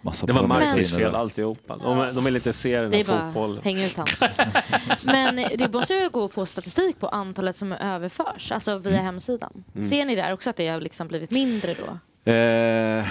massa 0.00 0.26
Det 0.26 0.32
var 0.32 0.40
parametrar 0.40 0.68
Marcus 0.68 0.90
inne 0.92 0.98
där. 1.00 1.06
fel 1.06 1.14
alltihopa. 1.14 1.76
De, 1.76 2.14
de 2.14 2.24
vill 2.24 2.36
inte 2.36 2.52
se 2.52 2.80
den 2.80 2.90
Det 2.90 2.96
här 2.96 3.04
är 3.04 3.08
bara 3.08 3.24
fotboll. 3.32 3.60
häng 3.64 3.82
ut 3.84 3.96
han. 3.96 4.06
Men 5.04 5.36
det 5.58 5.72
måste 5.72 5.94
ju 5.94 6.08
gå 6.08 6.24
att 6.24 6.32
få 6.32 6.46
statistik 6.46 7.00
på 7.00 7.08
antalet 7.08 7.56
som 7.56 7.72
överförs, 7.72 8.52
alltså 8.52 8.78
via 8.78 9.00
hemsidan. 9.02 9.64
Mm. 9.74 9.88
Ser 9.88 10.04
ni 10.04 10.14
där 10.14 10.32
också 10.32 10.50
att 10.50 10.56
det 10.56 10.68
har 10.68 10.80
liksom 10.80 11.08
blivit 11.08 11.30
mindre 11.30 11.74
då? 11.74 11.98
Eh, 12.32 13.06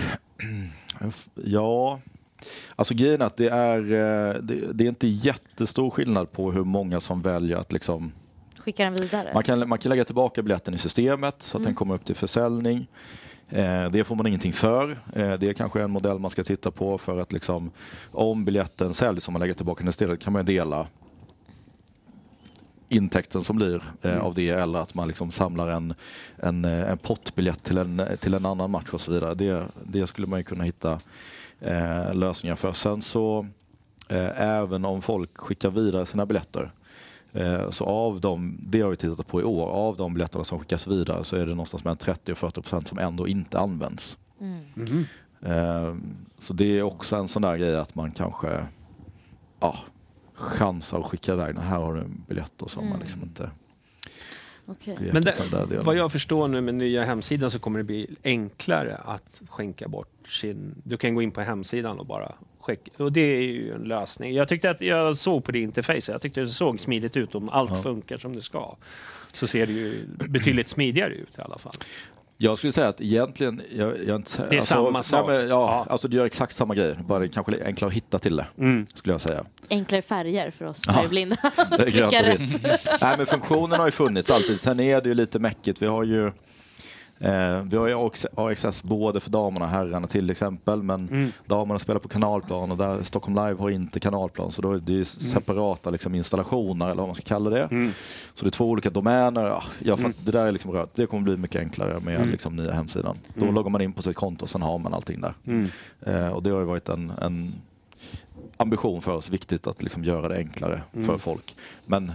ja, 1.36 2.00
alltså 2.76 2.94
grejen 2.94 3.22
är 3.22 3.26
att 3.26 3.38
det 3.38 3.48
är, 3.50 3.78
eh, 3.80 4.42
det, 4.42 4.74
det 4.74 4.84
är 4.84 4.88
inte 4.90 5.08
jättestor 5.08 5.90
skillnad 5.90 6.32
på 6.32 6.52
hur 6.52 6.64
många 6.64 7.00
som 7.00 7.22
väljer 7.22 7.58
att 7.58 7.72
liksom 7.72 8.12
Skickar 8.58 8.86
den 8.86 8.96
vidare? 8.96 9.32
Man 9.34 9.44
kan, 9.44 9.70
man 9.70 9.80
kan 9.80 9.90
lägga 9.90 10.06
tillbaka 10.06 10.42
biljetten 10.42 10.74
i 10.74 10.78
systemet 10.78 11.36
så 11.42 11.58
att 11.58 11.62
Mm. 11.62 11.66
den 11.66 11.76
kommer 11.76 11.96
upp 11.96 12.06
till 12.06 12.16
försäljning. 12.16 12.88
Eh, 13.50 13.90
det 13.92 14.04
får 14.04 14.16
man 14.16 14.28
ingenting 14.28 14.54
för. 14.54 14.92
Eh, 14.92 15.34
det 15.34 15.50
är 15.50 15.54
kanske 15.54 15.82
en 15.84 15.92
modell 15.92 16.20
man 16.20 16.32
ska 16.32 16.44
titta 16.44 16.72
på 16.72 16.98
för 16.98 17.20
att 17.20 17.32
liksom, 17.34 17.72
om 18.12 18.46
biljetten 18.46 18.94
säljs 18.94 19.28
och 19.28 19.34
man 19.34 19.40
lägger 19.40 19.54
tillbaka 19.54 19.80
den 19.80 19.90
istället 19.90 20.20
kan 20.20 20.34
man 20.34 20.46
dela 20.46 20.88
intäkten 22.90 23.44
som 23.44 23.56
blir 23.56 23.76
eh, 24.02 24.12
Mm. 24.12 24.22
av 24.26 24.34
det 24.34 24.50
eller 24.50 24.80
att 24.80 24.94
man 24.94 25.08
liksom 25.08 25.32
samlar 25.32 25.70
en, 25.70 25.94
en, 26.38 26.66
eh, 26.66 26.92
en 26.92 26.98
pottbiljett 26.98 27.64
till 27.64 27.78
en, 27.78 28.02
till 28.20 28.34
en 28.34 28.46
annan 28.46 28.72
match 28.72 28.90
och 28.92 29.02
så 29.02 29.12
vidare. 29.12 29.34
Det, 29.34 29.66
det 29.84 30.08
skulle 30.08 30.28
man 30.28 30.40
ju 30.40 30.44
kunna 30.44 30.64
hitta 30.64 31.00
eh, 31.64 32.14
lösningar 32.16 32.56
för. 32.56 32.74
Sen 32.74 33.02
så 33.02 33.48
eh, 34.10 34.42
även 34.42 34.86
om 34.86 35.02
folk 35.02 35.38
skickar 35.38 35.70
vidare 35.70 36.06
sina 36.06 36.26
biljetter 36.26 36.72
Eh, 37.36 37.70
Så 37.72 37.86
av 37.86 38.22
dem, 38.22 38.58
det 38.62 38.82
har 38.82 38.90
vi 38.90 38.96
tittat 38.96 39.28
på 39.28 39.42
i 39.42 39.44
år, 39.44 39.68
av 39.70 39.98
de 39.98 40.14
biljetterna 40.14 40.44
som 40.44 40.60
skickas 40.60 40.88
vidare 40.88 41.24
så 41.24 41.36
är 41.36 41.40
det 41.40 41.46
någonstans 41.52 41.84
mellan 41.84 41.98
30 41.98 42.32
och 42.32 42.38
40 42.38 42.62
procent 42.62 42.88
som 42.88 42.98
ändå 43.00 43.28
inte 43.28 43.60
används. 43.60 44.18
Mm. 44.42 44.60
Mhm. 44.74 45.06
Eh, 45.42 45.96
Så 46.38 46.54
det 46.54 46.66
är 46.80 46.82
också 46.84 47.16
en 47.16 47.28
sån 47.28 47.42
där 47.42 47.58
grej 47.58 47.76
att 47.76 47.96
man 47.96 48.12
kanske 48.12 48.66
ja, 49.60 49.78
chansar 50.34 50.98
och 50.98 51.06
skickar 51.06 51.34
iväg. 51.34 51.58
Här 51.58 51.78
har 51.80 51.94
du 51.94 52.02
en 52.02 52.24
biljett 52.28 52.62
och 52.62 52.72
så 52.72 52.80
har 52.80 52.84
man 52.84 52.92
Mm. 52.92 53.02
liksom 53.02 53.22
inte 53.24 53.50
Okej. 54.66 54.96
greppet 55.00 55.14
Men 55.14 55.24
det, 55.70 55.82
vad 55.84 55.96
jag 55.96 56.12
förstår 56.12 56.48
nu 56.48 56.62
med 56.62 56.76
nya 56.76 57.04
hemsidan 57.04 57.52
så 57.52 57.60
kommer 57.60 57.78
det 57.80 57.84
bli 57.84 58.16
enklare 58.24 58.96
att 58.98 59.42
skänka 59.50 59.88
bort 59.88 60.13
sin... 60.28 60.76
Du 60.84 60.98
kan 60.98 61.16
gå 61.16 61.22
in 61.22 61.32
på 61.32 61.42
hemsidan 61.42 62.00
och 62.00 62.06
bara 62.06 62.32
skicka. 62.60 62.92
Och 63.04 63.12
det 63.12 63.22
är 63.22 63.42
ju 63.42 63.74
en 63.74 63.82
lösning. 63.82 64.34
Jag 64.34 64.48
tyckte 64.48 64.70
att 64.70 64.82
jag 64.82 65.18
såg 65.18 65.44
på 65.44 65.52
det 65.52 65.60
interface, 65.60 66.12
jag 66.12 66.22
tyckte 66.22 66.42
det 66.42 66.48
såg 66.48 66.80
smidigt 66.80 67.18
ut 67.18 67.36
om 67.36 67.50
allt 67.50 67.70
Ja. 67.74 67.82
funkar 67.82 68.18
som 68.18 68.36
det 68.36 68.42
ska. 68.42 68.76
Så 69.34 69.48
ser 69.48 69.66
det 69.68 69.74
ju 69.74 70.06
betydligt 70.30 70.70
smidigare 70.70 71.14
ut 71.14 71.38
i 71.38 71.42
alla 71.42 71.58
fall. 71.58 71.74
Jag 72.38 72.58
skulle 72.58 72.74
säga 72.74 72.88
att 72.88 73.02
egentligen, 73.02 73.62
jag, 73.78 73.94
jag 74.08 74.16
inte, 74.16 74.48
Det 74.50 74.58
är 74.58 74.62
samma 74.62 74.90
nej, 74.90 75.04
sak. 75.04 75.28
men, 75.28 75.36
ja, 75.36 75.46
Ja. 75.48 75.86
Alltså 75.90 76.08
du 76.08 76.18
gör 76.18 76.26
exakt 76.26 76.56
samma 76.56 76.76
grej, 76.76 76.96
bara 77.08 77.20
det 77.20 77.26
är 77.26 77.28
kanske 77.28 77.66
enklare 77.66 77.88
att 77.90 77.94
hitta 77.96 78.20
till 78.20 78.36
det, 78.36 78.46
Mm. 78.58 78.86
skulle 78.96 79.14
jag 79.14 79.22
säga. 79.22 79.46
Enklare 79.70 80.02
färger 80.02 80.52
för 80.52 80.66
oss 80.66 80.82
Ja. 80.88 80.94
färgblinda. 80.94 81.36
Det 81.56 81.84
är 81.84 81.90
Trycka 81.90 82.06
och 82.08 82.12
rätt. 82.14 82.40
vitt. 82.40 82.62
Nej 83.02 83.18
men 83.18 83.26
funktionen 83.26 83.80
har 83.80 83.88
ju 83.88 83.92
funnits 83.92 84.32
alltid. 84.32 84.62
Sen 84.62 84.80
är 84.80 85.02
det 85.02 85.10
ju 85.10 85.16
lite 85.16 85.40
mäckigt. 85.40 85.82
Vi 85.82 85.86
har 85.86 86.04
ju 86.04 86.32
eh, 87.20 87.62
vi 87.62 87.78
har 87.78 87.88
ju 87.88 88.06
AX 88.06 88.26
AXS 88.36 88.84
både 88.84 89.20
för 89.20 89.30
damerna 89.30 89.66
och 89.66 89.72
herrarna 89.72 90.08
till 90.08 90.30
exempel. 90.30 90.84
Men 90.84 91.08
Mm. 91.08 91.32
damerna 91.46 91.80
spelar 91.80 92.00
på 92.00 92.08
kanalplan 92.08 92.72
och 92.72 92.78
där 92.78 93.04
Stockholm 93.04 93.36
Live 93.36 93.62
har 93.62 93.70
inte 93.70 94.00
kanalplan. 94.00 94.52
Så 94.52 94.62
då 94.62 94.72
är 94.74 94.80
det 94.80 95.06
separata 95.06 95.90
liksom, 95.90 96.16
installationer 96.16 96.86
eller 96.86 96.96
vad 97.02 97.08
man 97.08 97.16
ska 97.16 97.24
kalla 97.26 97.50
det. 97.50 97.64
Mm. 97.64 97.92
Så 98.34 98.46
det 98.46 98.50
är 98.50 98.52
två 98.52 98.70
olika 98.70 98.90
domäner. 98.90 99.44
Ja, 99.46 99.64
jag 99.80 99.98
fatt, 99.98 100.06
Mm. 100.06 100.18
Det 100.26 100.32
där 100.32 100.46
är 100.46 100.52
liksom 100.52 100.72
rört. 100.72 100.90
Det 100.96 101.06
kommer 101.06 101.24
bli 101.24 101.38
mycket 101.38 101.62
enklare 101.62 102.00
med 102.00 102.16
Mm. 102.16 102.30
liksom, 102.30 102.56
nya 102.56 102.72
hemsidan. 102.74 103.18
Då 103.36 103.42
Mm. 103.44 103.56
loggar 103.56 103.70
man 103.70 103.82
in 103.82 103.94
på 103.94 104.02
sitt 104.02 104.16
konto 104.16 104.44
och 104.44 104.50
sen 104.50 104.62
har 104.62 104.78
man 104.78 104.94
allting 104.94 105.22
där. 105.22 105.34
Mm. 105.48 105.68
Eh, 106.02 106.28
och 106.28 106.44
det 106.44 106.50
har 106.50 106.60
ju 106.60 106.66
varit 106.66 106.90
en, 106.90 107.12
en 107.22 107.54
ambition 108.58 109.02
för 109.02 109.12
oss, 109.16 109.30
viktigt 109.30 109.68
att 109.68 109.84
liksom 109.84 110.04
göra 110.04 110.28
det 110.28 110.36
enklare 110.38 110.82
Mm. 110.94 111.08
för 111.08 111.18
folk. 111.18 111.56
Men 111.86 112.12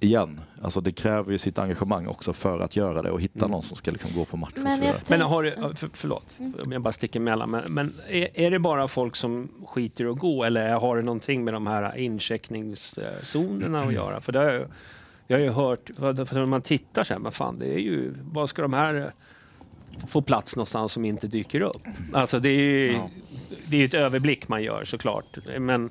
igen, 0.00 0.40
alltså 0.62 0.80
det 0.80 0.92
kräver 0.92 1.32
ju 1.32 1.38
sitt 1.38 1.58
engagemang 1.58 2.06
också 2.06 2.32
för 2.32 2.60
att 2.60 2.76
göra 2.76 3.02
det 3.02 3.10
och 3.10 3.20
hitta 3.20 3.38
Mm. 3.38 3.50
någon 3.50 3.62
som 3.62 3.76
ska 3.76 3.90
liksom 3.90 4.10
gå 4.14 4.24
på 4.24 4.36
match 4.36 4.52
och 4.56 4.62
Men 4.62 4.80
Men 5.08 5.20
har 5.20 5.42
det, 5.42 5.76
för, 5.76 5.90
förlåt, 5.92 6.36
om 6.64 6.72
jag 6.72 6.82
bara 6.82 6.92
sticker 6.92 7.20
emellan. 7.20 7.50
Men, 7.50 7.74
men 7.74 7.94
är, 8.08 8.28
är 8.40 8.50
det 8.50 8.58
bara 8.58 8.88
folk 8.88 9.16
som 9.16 9.48
skiter 9.66 10.06
att 10.12 10.18
gå 10.18 10.44
eller 10.44 10.70
har 10.70 10.96
det 10.96 11.02
någonting 11.02 11.44
med 11.44 11.54
de 11.54 11.66
här 11.66 11.96
incheckningszonerna 11.96 13.80
att 13.82 13.92
göra? 13.92 14.20
För 14.20 14.32
det 14.32 14.38
har 14.38 14.46
jag, 14.50 14.66
jag 15.26 15.36
har 15.36 15.42
ju 15.44 15.50
hört, 15.50 15.90
för 15.96 16.34
när 16.34 16.46
man 16.46 16.62
tittar 16.62 17.04
så 17.04 17.12
här, 17.14 17.20
men 17.20 17.32
fan 17.32 17.58
det 17.58 17.74
är 17.74 17.78
ju, 17.80 18.14
vad 18.22 18.50
ska 18.50 18.62
de 18.62 18.72
här 18.72 19.12
få 20.08 20.22
plats 20.22 20.56
någonstans 20.56 20.92
som 20.92 21.04
inte 21.04 21.26
dyker 21.26 21.60
upp? 21.60 21.82
Alltså 22.12 22.40
det 22.40 22.48
är 22.48 22.60
ju 22.60 22.92
Ja. 22.92 23.10
det 23.66 23.76
är 23.76 23.84
ett 23.84 23.94
överblick 23.94 24.48
man 24.48 24.62
gör 24.62 24.84
såklart. 24.84 25.38
Men 25.58 25.90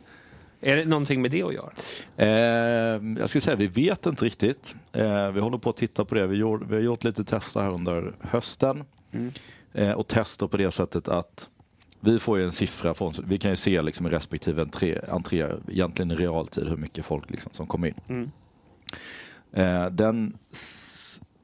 är 0.61 0.75
det 0.75 0.85
någonting 0.85 1.21
med 1.21 1.31
det 1.31 1.43
att 1.43 1.53
göra? 1.53 1.71
Eh, 2.17 3.01
jag 3.19 3.29
skulle 3.29 3.41
säga 3.41 3.55
vi 3.55 3.67
vet 3.67 4.05
inte 4.05 4.25
riktigt. 4.25 4.75
Eh, 4.91 5.31
vi 5.31 5.39
håller 5.39 5.57
på 5.57 5.69
att 5.69 5.77
titta 5.77 6.05
på 6.05 6.15
det. 6.15 6.27
Vi, 6.27 6.37
gjorde, 6.37 6.65
vi 6.65 6.75
har 6.75 6.81
gjort 6.81 7.03
lite 7.03 7.23
tester 7.23 7.61
här 7.61 7.73
under 7.73 8.13
hösten. 8.21 8.83
Mm. 9.11 9.31
Eh, 9.73 9.91
och 9.91 10.07
tester 10.07 10.47
på 10.47 10.57
det 10.57 10.71
sättet 10.71 11.07
att 11.07 11.49
vi 11.99 12.19
får 12.19 12.37
ju 12.37 12.45
en 12.45 12.51
siffra 12.51 12.93
från, 12.93 13.13
vi 13.23 13.37
kan 13.37 13.51
ju 13.51 13.57
se 13.57 13.81
liksom 13.81 14.07
i 14.07 14.09
respektive 14.09 14.61
entré, 14.61 14.99
entré 15.09 15.47
egentligen 15.67 16.11
i 16.11 16.15
realtid 16.15 16.67
hur 16.67 16.77
mycket 16.77 17.05
folk 17.05 17.29
liksom 17.29 17.51
som 17.53 17.67
kommer 17.67 17.87
in. 17.87 17.99
Mm. 18.07 18.31
Eh, 19.51 19.91
den, 19.91 20.37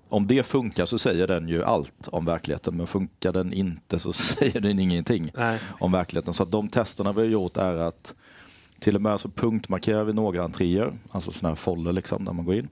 om 0.09 0.27
det 0.27 0.43
funkar 0.43 0.85
så 0.85 0.99
säger 0.99 1.27
den 1.27 1.47
ju 1.47 1.63
allt 1.63 2.07
om 2.07 2.25
verkligheten, 2.25 2.77
men 2.77 2.87
funkar 2.87 3.33
den 3.33 3.53
inte 3.53 3.99
så 3.99 4.13
säger 4.13 4.61
den 4.61 4.79
ingenting 4.79 5.31
Nej. 5.35 5.59
om 5.79 5.91
verkligheten. 5.91 6.33
Så 6.33 6.43
att 6.43 6.51
de 6.51 6.69
testerna 6.69 7.11
vi 7.11 7.21
har 7.21 7.27
gjort 7.27 7.57
är 7.57 7.75
att 7.75 8.15
till 8.85 8.95
och 8.95 9.01
med 9.01 9.19
så 9.19 9.29
punktmarkerar 9.29 10.03
vi 10.03 10.13
några 10.13 10.43
entréer, 10.43 10.93
alltså 11.11 11.31
sådana 11.31 11.49
här 11.49 11.55
foller 11.55 11.93
liksom 11.93 12.23
när 12.23 12.33
man 12.33 12.45
går 12.45 12.55
in. 12.55 12.67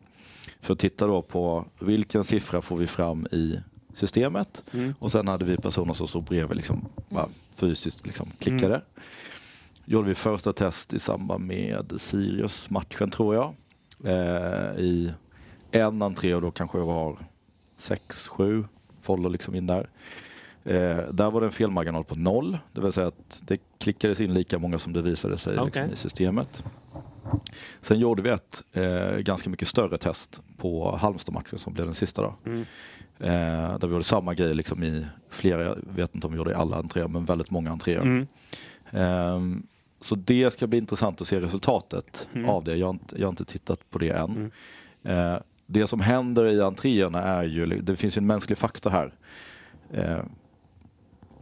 För 0.61 0.74
att 0.74 0.80
titta 0.80 1.07
då 1.07 1.22
på 1.22 1.66
vilken 1.80 2.24
siffra 2.24 2.61
får 2.61 2.78
vi 2.78 2.88
fram 2.88 3.28
i 3.32 3.59
systemet 3.95 4.64
Mm. 4.74 4.93
och 4.99 5.11
sen 5.11 5.28
hade 5.28 5.45
vi 5.45 5.57
personer 5.57 5.93
som 5.93 6.07
stod 6.07 6.24
bredvid 6.24 6.57
liksom, 6.57 6.86
bara 7.09 7.30
fysiskt 7.55 8.05
liksom, 8.05 8.30
klickade. 8.39 8.82
Gjorde 9.86 10.07
vi 10.07 10.16
första 10.16 10.53
test 10.53 10.93
i 10.93 10.99
samband 10.99 11.45
med 11.45 11.93
Sirius-matchen 11.97 13.09
tror 13.11 13.36
jag. 13.36 13.53
Eh, 14.03 14.80
I 14.80 15.11
en 15.72 16.01
entré 16.01 16.36
och 16.36 16.41
då 16.41 16.51
kanske 16.51 16.78
det 16.78 16.84
var 16.86 17.18
sex, 17.78 18.28
sju 18.28 18.66
foller 19.01 19.30
liksom 19.30 19.55
in 19.55 19.68
där. 19.68 19.89
Eh, 20.66 20.97
där 21.11 21.32
var 21.32 21.41
det 21.41 21.47
en 21.47 21.51
felmarginal 21.51 22.03
på 22.03 22.16
noll, 22.16 22.57
det 22.72 22.82
vill 22.82 22.91
säga 22.91 23.07
att 23.07 23.43
det 23.45 23.57
klickades 23.78 24.20
in 24.22 24.34
lika 24.34 24.59
många 24.59 24.80
som 24.80 24.93
det 24.93 25.01
visade 25.01 25.38
sig 25.38 25.53
Okej. 25.59 25.66
liksom, 25.66 25.93
i 25.93 25.95
systemet. 25.95 26.64
Sen 27.82 27.99
gjorde 27.99 28.22
vi 28.22 28.30
ett 28.30 28.64
eh, 28.74 29.18
ganska 29.18 29.49
mycket 29.49 29.68
större 29.68 29.97
test 29.97 30.41
på 30.57 30.95
Halmstad-matchen 30.95 31.59
som 31.59 31.74
blev 31.74 31.86
den 31.86 31.95
sista. 31.95 32.22
Då. 32.22 32.36
Mm. 32.45 32.61
Eh, 33.20 33.78
där 33.80 33.88
vi 33.88 33.91
gjorde 33.93 34.03
samma 34.03 34.34
grej 34.34 34.53
liksom 34.53 34.84
i 34.84 35.05
flera, 35.30 35.64
jag 35.64 35.78
vet 35.89 36.16
inte 36.16 36.28
om 36.28 36.34
vi 36.34 36.38
gjorde 36.38 36.51
i 36.51 36.55
alla 36.55 36.78
entréer, 36.78 37.07
men 37.07 37.26
väldigt 37.26 37.51
många 37.51 37.72
entréer. 37.72 38.01
Mm. 38.01 38.28
Ehm, 38.91 39.68
så 40.01 40.16
det 40.16 40.53
ska 40.53 40.68
bli 40.68 40.78
intressant 40.78 41.22
att 41.22 41.28
se 41.28 41.41
resultatet 41.41 42.28
Mm. 42.34 42.49
av 42.49 42.64
det. 42.64 42.76
Jag 42.76 42.88
har, 42.88 42.93
inte, 42.93 43.20
jag 43.20 43.28
har 43.28 43.30
inte 43.32 43.45
tittat 43.45 43.89
på 43.89 43.99
det 43.99 44.09
än. 44.09 44.51
Mm. 45.05 45.34
Eh, 45.34 45.39
det 45.66 45.88
som 45.88 45.99
händer 45.99 46.45
i 46.45 46.61
entréerna 46.61 47.22
är 47.22 47.43
ju, 47.43 47.66
det 47.66 47.95
finns 47.95 48.18
ju 48.18 48.20
en 48.20 48.28
mänsklig 48.28 48.57
faktor 48.57 48.89
här. 48.89 49.14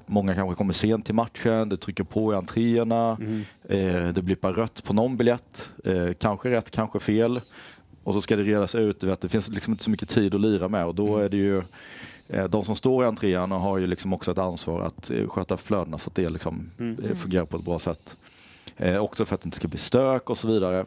Många 0.06 0.36
kanske 0.36 0.56
kommer 0.56 0.74
sent 0.74 1.06
till 1.06 1.16
matchen, 1.16 1.70
det 1.70 1.78
trycker 1.78 2.04
på 2.04 2.34
i 2.34 2.36
entréerna, 2.36 3.18
Mm. 3.22 3.42
eh, 3.64 4.14
det 4.14 4.22
blippar 4.22 4.54
rött 4.54 4.84
på 4.84 4.94
någon 4.94 5.18
biljett, 5.18 5.72
eh, 5.86 6.14
kanske 6.20 6.50
rätt, 6.52 6.72
kanske 6.72 7.00
fel. 7.00 7.42
Och 8.04 8.14
så 8.14 8.22
ska 8.22 8.36
det 8.36 8.44
redas 8.44 8.76
ut, 8.76 9.04
vet, 9.04 9.22
det 9.22 9.30
finns 9.30 9.50
liksom 9.50 9.74
inte 9.74 9.84
så 9.84 9.90
mycket 9.90 10.10
tid 10.10 10.36
att 10.36 10.42
lira 10.42 10.68
med 10.68 10.86
och 10.86 10.96
då 10.96 11.18
är 11.18 11.30
det 11.30 11.38
ju 11.38 11.62
eh, 12.28 12.44
de 12.46 12.64
som 12.66 12.76
står 12.76 13.04
i 13.04 13.08
entréerna 13.08 13.58
har 13.58 13.78
ju 13.78 13.88
liksom 13.88 14.14
också 14.14 14.32
ett 14.32 14.38
ansvar 14.38 14.82
att 14.82 15.12
eh, 15.12 15.28
sköta 15.28 15.58
flödena 15.58 15.98
så 15.98 16.10
att 16.10 16.16
det 16.16 16.30
liksom 16.30 16.70
Mm. 16.80 17.04
eh, 17.04 17.16
fungerar 17.16 17.46
på 17.46 17.58
ett 17.58 17.64
bra 17.66 17.80
sätt. 17.80 18.18
Eh, 18.78 18.98
också 18.98 19.26
för 19.26 19.36
att 19.36 19.42
det 19.42 19.48
inte 19.48 19.56
ska 19.58 19.68
bli 19.68 19.78
stök 19.80 20.30
och 20.30 20.38
så 20.38 20.48
vidare. 20.48 20.86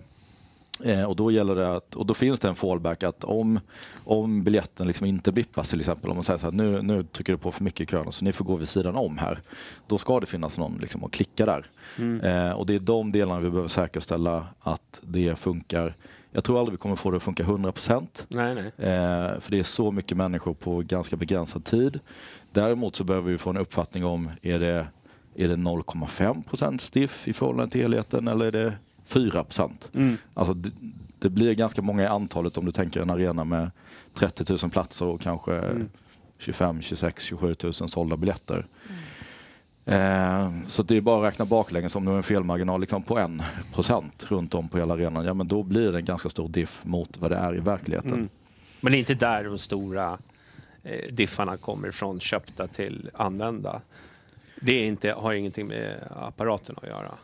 Eh, 0.83 1.05
och 1.05 1.17
då 1.17 1.31
gäller 1.31 1.55
det 1.55 1.77
att, 1.77 1.95
och 1.95 2.07
då 2.07 2.15
finns 2.15 2.41
det 2.41 2.49
en 2.49 2.55
fallback 2.55 3.03
att 3.03 3.25
om, 3.25 3.61
om 4.05 4.45
biljetten 4.45 4.87
liksom 4.87 5.07
inte 5.07 5.33
blippas 5.33 5.71
till 5.71 5.81
exempel, 5.81 6.11
om 6.11 6.17
man 6.17 6.25
säger 6.25 6.39
så 6.39 6.47
här, 6.47 6.53
nu, 6.53 6.83
nu 6.83 7.03
trycker 7.03 7.33
du 7.33 7.39
på 7.39 7.53
för 7.53 7.65
mycket 7.65 7.81
i 7.81 7.87
kön 7.87 8.13
så 8.13 8.25
ni 8.25 8.33
får 8.33 8.45
gå 8.45 8.57
vid 8.57 8.69
sidan 8.69 8.97
om 8.97 9.19
här. 9.19 9.41
Då 9.87 9.99
ska 9.99 10.21
det 10.21 10.27
finnas 10.27 10.59
någon 10.59 10.79
liksom 10.81 11.05
att 11.05 11.13
klicka 11.13 11.47
där. 11.47 11.67
Mm. 11.99 12.21
Eh, 12.21 12.53
och 12.53 12.67
det 12.67 12.75
är 12.75 12.79
de 12.79 13.13
delarna 13.13 13.41
vi 13.41 13.51
behöver 13.51 13.69
säkerställa 13.69 14.47
att 14.61 15.01
det 15.03 15.39
funkar. 15.39 15.95
Jag 16.33 16.45
tror 16.45 16.59
aldrig 16.59 16.73
vi 16.73 16.79
kommer 16.79 16.97
få 16.97 17.11
det 17.11 17.17
att 17.17 17.23
funka 17.23 17.43
100%. 17.43 18.07
Nej, 18.29 18.55
nej. 18.55 18.67
Eh, 18.67 19.41
för 19.41 19.51
det 19.51 19.59
är 19.59 19.63
så 19.63 19.91
mycket 19.91 20.17
människor 20.17 20.55
på 20.55 20.81
ganska 20.81 21.17
begränsad 21.17 21.65
tid. 21.65 22.01
Däremot 22.53 22.97
så 22.97 23.05
behöver 23.05 23.33
vi 23.33 23.39
få 23.39 23.51
en 23.51 23.57
uppfattning 23.57 24.05
om, 24.05 24.31
är 24.43 24.59
det, 24.59 24.87
är 25.35 25.49
det 25.49 25.57
0,5% 25.57 26.79
stiff 26.79 27.29
i 27.29 27.33
förhållande 27.33 27.73
till 27.73 27.81
helheten 27.81 28.29
eller 28.29 28.47
är 28.47 28.53
det 28.53 28.73
4%? 29.09 29.71
Mm. 29.95 30.17
Alltså 30.35 30.55
det, 30.55 30.71
det 31.19 31.31
blir 31.31 31.55
ganska 31.55 31.83
många 31.83 32.03
i 32.03 32.07
antalet 32.07 32.59
om 32.59 32.65
du 32.65 32.73
tänker 32.73 33.01
en 33.01 33.11
arena 33.11 33.45
med 33.45 33.71
30 34.15 34.53
000 34.63 34.71
platser 34.71 35.07
och 35.07 35.21
kanske 35.21 35.55
Mm. 35.55 35.89
25, 36.39 36.83
26, 36.83 37.23
27 37.23 37.57
000 37.63 37.73
sålda 37.75 38.17
biljetter. 38.17 38.67
Eh, 39.85 40.51
så 40.69 40.83
det 40.83 40.97
är 40.97 41.01
bara 41.01 41.27
att 41.27 41.33
räkna 41.33 41.45
baklänges 41.45 41.97
om 41.97 42.05
du 42.05 42.11
har 42.11 42.17
en 42.17 42.23
felmarginal 42.23 42.81
liksom 42.81 43.03
på 43.03 43.19
en 43.19 43.43
procent 43.75 44.27
runt 44.29 44.55
om 44.55 44.69
på 44.69 44.79
hela 44.79 44.95
arenan. 44.95 45.25
Ja 45.25 45.35
men 45.35 45.49
då 45.49 45.63
blir 45.63 45.93
det 45.93 45.99
en 45.99 46.05
ganska 46.05 46.29
stor 46.29 46.49
diff 46.49 46.81
mot 46.83 47.19
vad 47.19 47.31
det 47.31 47.37
är 47.37 47.57
i 47.57 47.61
verkligheten. 47.61 48.13
Mm. 48.13 48.29
Men 48.81 48.93
det 48.93 48.97
är 48.97 48.99
inte 48.99 49.15
där 49.15 49.45
de 49.45 49.59
stora 49.59 50.19
eh, 50.83 51.13
diffarna 51.13 51.57
kommer 51.57 51.89
ifrån, 51.89 52.21
köpta 52.21 52.67
till 52.67 53.11
använda. 53.15 53.81
Det 54.61 54.73
är 54.73 54.87
inte, 54.87 55.13
har 55.13 55.33
ingenting 55.33 55.67
med 55.67 56.09
apparaten 56.17 56.77
att 56.83 56.89
göra. 56.89 57.15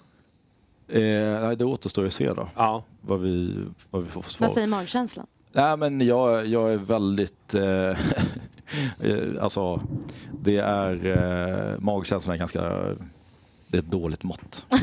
Eh, 0.93 1.51
det 1.51 1.65
återstår 1.65 2.05
ju 2.05 2.09
att 2.09 2.15
se 2.15 2.33
då. 2.33 2.49
Ja. 2.57 2.85
Vad 3.01 3.21
vi, 3.21 3.55
vad 3.91 4.03
vi 4.03 4.09
får 4.09 4.23
för 4.23 4.31
svar. 4.31 4.47
Vad 4.47 4.55
säger 4.55 4.67
magkänslan? 4.67 5.27
Nej, 5.53 5.77
men 5.77 6.01
jag, 6.01 6.47
jag 6.47 6.73
är 6.73 6.77
väldigt... 6.77 7.55
Eh, 7.55 7.63
eh, 9.11 9.43
alltså, 9.43 9.83
det 10.41 10.57
är... 10.57 11.07
Eh, 11.07 11.81
magkänslan 11.81 12.35
är 12.35 12.39
ganska... 12.39 12.61
Det 13.67 13.77
är 13.77 13.83
ett 13.83 13.91
dåligt 13.91 14.23
mått. 14.23 14.67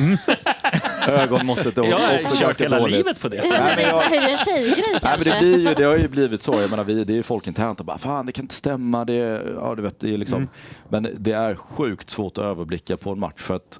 Ögonmåttet 1.07 1.77
är 1.77 1.83
Jag 1.83 1.97
har 1.97 2.19
också 2.21 2.35
kört 2.35 2.39
ganska 2.41 2.63
hela 2.63 2.79
dåligt. 2.79 2.97
livet 2.97 3.21
på 3.21 3.27
det. 3.29 3.35
Ja, 3.35 3.43
men 3.43 3.75
det 3.77 3.83
är, 3.83 4.21
här, 4.21 4.31
en 4.31 4.37
tjejgrej 4.37 4.73
Nej, 4.77 4.91
men 4.91 4.99
kanske? 5.01 5.33
det, 5.33 5.39
blir 5.39 5.57
ju, 5.57 5.73
det 5.73 5.83
har 5.83 5.97
ju 5.97 6.07
blivit 6.07 6.43
så. 6.43 6.53
Jag 6.53 6.69
menar, 6.69 6.83
vi, 6.83 7.03
det 7.03 7.17
är 7.17 7.23
folk 7.23 7.47
internt 7.47 7.79
och 7.79 7.85
bara 7.85 7.97
fan 7.97 8.25
det 8.25 8.31
kan 8.31 8.43
inte 8.43 8.55
stämma. 8.55 9.05
Det, 9.05 9.13
ja, 9.55 9.75
du 9.75 9.81
vet, 9.81 9.99
det 9.99 10.13
är 10.13 10.17
liksom, 10.17 10.37
Mm. 10.37 10.49
Men 10.89 11.07
det 11.17 11.31
är 11.31 11.55
sjukt 11.55 12.09
svårt 12.09 12.37
att 12.37 12.43
överblicka 12.43 12.97
på 12.97 13.11
en 13.11 13.19
match 13.19 13.41
för 13.41 13.55
att 13.55 13.79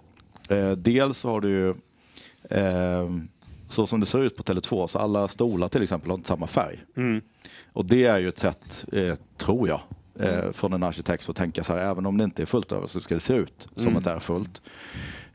eh, 0.49 0.71
dels 0.71 1.23
har 1.23 1.41
du 1.41 1.49
ju 1.49 1.73
så 3.69 3.87
som 3.87 3.99
det 3.99 4.05
ser 4.05 4.23
ut 4.23 4.37
på 4.37 4.43
Tele2 4.43 4.87
så 4.87 4.99
alla 4.99 5.27
stolar 5.27 5.67
till 5.67 5.83
exempel 5.83 6.09
har 6.11 6.15
inte 6.17 6.27
samma 6.27 6.47
färg. 6.47 6.79
Mm. 6.97 7.21
Och 7.73 7.85
det 7.85 8.05
är 8.05 8.17
ju 8.17 8.29
ett 8.29 8.39
sätt, 8.39 8.85
eh, 8.93 9.15
tror 9.37 9.67
jag, 9.67 9.79
eh, 10.19 10.51
från 10.51 10.73
en 10.73 10.83
arkitekt 10.83 11.29
att 11.29 11.35
tänka 11.35 11.63
så 11.63 11.73
här, 11.73 11.79
även 11.91 12.05
om 12.05 12.17
det 12.17 12.23
inte 12.23 12.41
är 12.41 12.45
fullt 12.45 12.71
över 12.71 12.87
så 12.87 12.99
ska 13.01 13.13
det 13.13 13.19
se 13.19 13.33
ut 13.33 13.67
som 13.75 13.85
Mm. 13.87 13.97
att 13.97 14.03
det 14.03 14.11
är 14.11 14.19
fullt. 14.19 14.61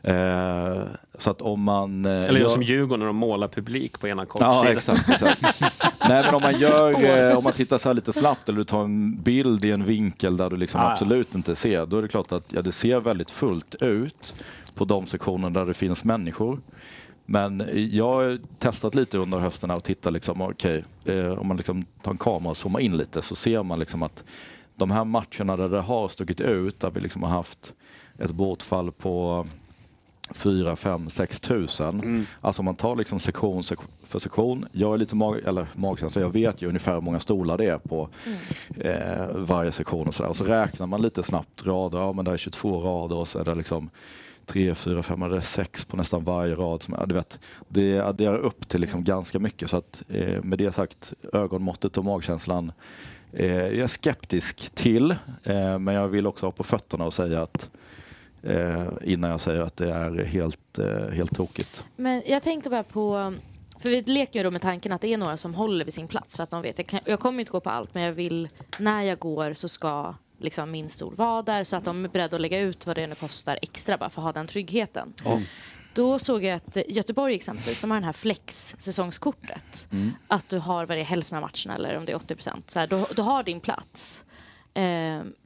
Eh, 0.04 0.82
så 1.18 1.30
att 1.30 1.42
om 1.42 1.62
man... 1.62 2.04
Eh, 2.04 2.12
Eller 2.24 2.40
gör- 2.40 2.48
som 2.48 2.62
Djurgården 2.62 2.98
när 3.00 3.06
de 3.06 3.16
målar 3.16 3.48
publik 3.48 4.00
på 4.00 4.08
ena 4.08 4.22
Ja, 4.22 4.26
kortsidan. 4.26 4.66
exakt. 4.66 5.08
exakt. 5.10 5.42
Nej, 6.08 6.24
men 6.24 6.34
om 6.34 6.42
man 6.42 6.58
gör, 6.58 7.04
eh, 7.30 7.38
om 7.38 7.44
man 7.44 7.52
tittar 7.52 7.78
så 7.78 7.88
här 7.88 7.94
lite 7.94 8.12
snabbt 8.12 8.48
eller 8.48 8.58
du 8.58 8.64
tar 8.64 8.84
en 8.84 9.20
bild 9.20 9.64
i 9.64 9.70
en 9.70 9.84
vinkel 9.84 10.36
där 10.36 10.50
du 10.50 10.56
liksom 10.56 10.80
Ah, 10.80 10.84
ja. 10.84 10.92
absolut 10.92 11.34
inte 11.34 11.56
ser, 11.56 11.86
då 11.86 11.98
är 11.98 12.02
det 12.02 12.08
klart 12.08 12.32
att 12.32 12.44
ja, 12.52 12.62
det 12.62 12.72
ser 12.72 13.00
väldigt 13.00 13.30
fullt 13.30 13.74
ut 13.74 14.34
på 14.74 14.84
de 14.84 15.06
sektioner 15.06 15.50
där 15.50 15.66
det 15.66 15.74
finns 15.74 16.04
människor. 16.04 16.60
Men 17.26 17.62
jag 17.90 18.04
har 18.14 18.38
testat 18.58 18.94
lite 18.94 19.18
under 19.18 19.38
hösten 19.38 19.70
och 19.70 19.84
tittat 19.84 20.12
liksom, 20.12 20.42
okej, 20.42 20.84
eh, 21.04 21.30
om 21.38 21.48
man 21.48 21.56
liksom 21.56 21.84
tar 22.02 22.10
en 22.10 22.16
kamera 22.18 22.50
och 22.50 22.56
zoomar 22.56 22.80
in 22.80 22.96
lite 22.96 23.22
så 23.22 23.34
ser 23.34 23.62
man 23.62 23.78
liksom 23.78 24.02
att 24.02 24.24
de 24.76 24.90
här 24.90 25.04
matcherna 25.04 25.56
där 25.56 25.68
det 25.68 25.80
har 25.80 26.08
stuckit 26.08 26.40
ut, 26.40 26.80
där 26.80 26.90
vi 26.90 27.00
liksom 27.00 27.22
har 27.22 27.30
haft 27.30 27.74
ett 28.18 28.30
bortfall 28.30 28.92
på 28.92 29.46
4, 30.30 30.76
5, 30.76 31.10
6 31.10 31.40
tusen. 31.40 32.00
Mm. 32.00 32.26
Alltså 32.40 32.60
om 32.60 32.64
man 32.64 32.74
tar 32.74 32.96
liksom 32.96 33.20
sektion 33.20 33.62
sek- 33.62 33.88
för 34.04 34.18
sektion. 34.18 34.66
Jag 34.72 34.94
är 34.94 34.98
lite 34.98 35.16
mag 35.16 35.38
eller 35.44 35.66
magkänsla, 35.74 36.22
jag 36.22 36.30
vet 36.30 36.62
ju 36.62 36.68
ungefär 36.68 36.94
hur 36.94 37.00
många 37.00 37.20
stolar 37.20 37.58
det 37.58 37.66
är 37.66 37.78
på 37.78 38.08
eh, 38.80 39.26
varje 39.34 39.72
sektion 39.72 40.08
och 40.08 40.14
sådär. 40.14 40.30
Och 40.30 40.36
så 40.36 40.44
räknar 40.44 40.86
man 40.86 41.02
lite 41.02 41.22
snabbt 41.22 41.66
rader. 41.66 41.98
Ja 41.98 42.12
men 42.12 42.24
det 42.24 42.30
är 42.30 42.36
22 42.36 42.80
rader 42.80 43.16
och 43.16 43.28
så 43.28 43.38
är 43.38 43.44
det 43.44 43.54
liksom 43.54 43.90
tre, 44.47 44.74
fyra, 44.74 45.03
fem, 45.03 45.22
eller 45.22 45.40
sex 45.40 45.84
på 45.84 45.97
nästan 45.97 46.24
varje 46.24 46.55
rad. 46.55 46.82
Som, 46.82 46.95
ja, 46.99 47.07
du 47.07 47.14
vet, 47.14 47.38
det 47.68 48.01
adderar 48.01 48.38
upp 48.38 48.68
till 48.68 48.80
liksom 48.80 49.05
ganska 49.05 49.38
mycket. 49.38 49.70
Så 49.70 49.76
att 49.76 50.03
eh, 50.09 50.43
med 50.43 50.59
det 50.59 50.72
sagt, 50.72 51.12
ögonmåttet 51.32 51.99
och 51.99 52.05
magkänslan 52.05 52.72
eh, 53.32 53.57
jag 53.57 53.78
är 53.78 53.86
skeptisk 53.86 54.70
till. 54.74 55.11
Eh, 55.43 55.78
men 55.78 55.95
jag 55.95 56.09
vill 56.09 56.26
också 56.26 56.47
ha 56.47 56.53
på 56.53 56.64
fötterna 56.64 57.05
och 57.05 57.14
säga 57.14 57.43
att 57.43 57.70
eh, 58.43 58.86
innan 59.03 59.30
jag 59.30 59.40
säger 59.40 59.61
att 59.61 59.76
det 59.76 59.93
är 59.93 60.24
helt, 60.24 60.78
eh, 60.78 61.09
helt 61.09 61.36
tokigt. 61.36 61.84
Men 61.97 62.22
jag 62.26 62.43
tänkte 62.43 62.70
bara 62.70 62.82
på... 62.82 63.34
För 63.78 63.90
vi 63.90 64.03
leker 64.03 64.38
ju 64.38 64.45
då 64.45 64.51
med 64.51 64.62
tanken 64.62 64.93
att 64.93 65.01
det 65.01 65.12
är 65.12 65.16
några 65.16 65.36
som 65.36 65.55
håller 65.55 65.84
vid 65.84 65.95
sin 65.95 66.09
plats 66.09 66.36
för 66.36 66.43
att 66.43 66.51
de 66.51 66.62
vet 66.62 66.78
jag, 66.78 66.86
kan, 66.86 67.01
jag 67.05 67.20
kommer 67.20 67.40
inte 67.40 67.53
gå 67.53 67.61
på 67.61 67.70
allt 67.70 67.95
men 67.95 68.03
jag 68.03 68.12
vill 68.12 68.49
när 68.78 69.03
jag 69.03 69.18
går 69.18 69.55
så 69.55 69.68
ska 69.68 70.14
liksom 70.43 70.70
min 70.70 70.90
stol 70.90 71.14
vara 71.14 71.43
där 71.43 71.64
så 71.64 71.76
att 71.76 71.84
de 71.84 72.05
är 72.05 72.09
beredda 72.09 72.36
att 72.36 72.40
lägga 72.43 72.61
ut 72.61 72.86
vad 72.86 72.97
det 72.97 73.07
nu 73.07 73.14
kostar 73.14 73.59
extra 73.62 73.99
bara 73.99 74.11
för 74.11 74.20
att 74.20 74.24
ha 74.24 74.32
den 74.32 74.47
tryggheten. 74.47 75.14
Då 75.95 76.18
såg 76.18 76.45
jag 76.45 76.57
att 76.57 76.76
Göteborg 76.88 77.34
exempelvis, 77.34 77.80
de 77.80 77.90
har 77.90 77.97
den 77.97 78.05
här 78.05 78.12
flex-säsongskortet. 78.12 79.88
Att 80.28 80.49
du 80.49 80.59
har 80.59 80.86
det 80.86 80.95
är, 81.01 81.05
hälften 81.05 81.38
av 81.38 81.43
matcherna 81.43 81.74
eller 81.74 81.97
om 81.99 82.05
det 82.07 82.12
är 82.12 82.16
80 82.16 82.34
procent. 82.34 82.70
Så 82.70 82.78
här, 82.78 82.86
du, 82.86 83.05
du 83.16 83.22
har 83.22 83.43
din 83.43 83.61
plats. 83.61 84.24
Eh, 84.74 84.82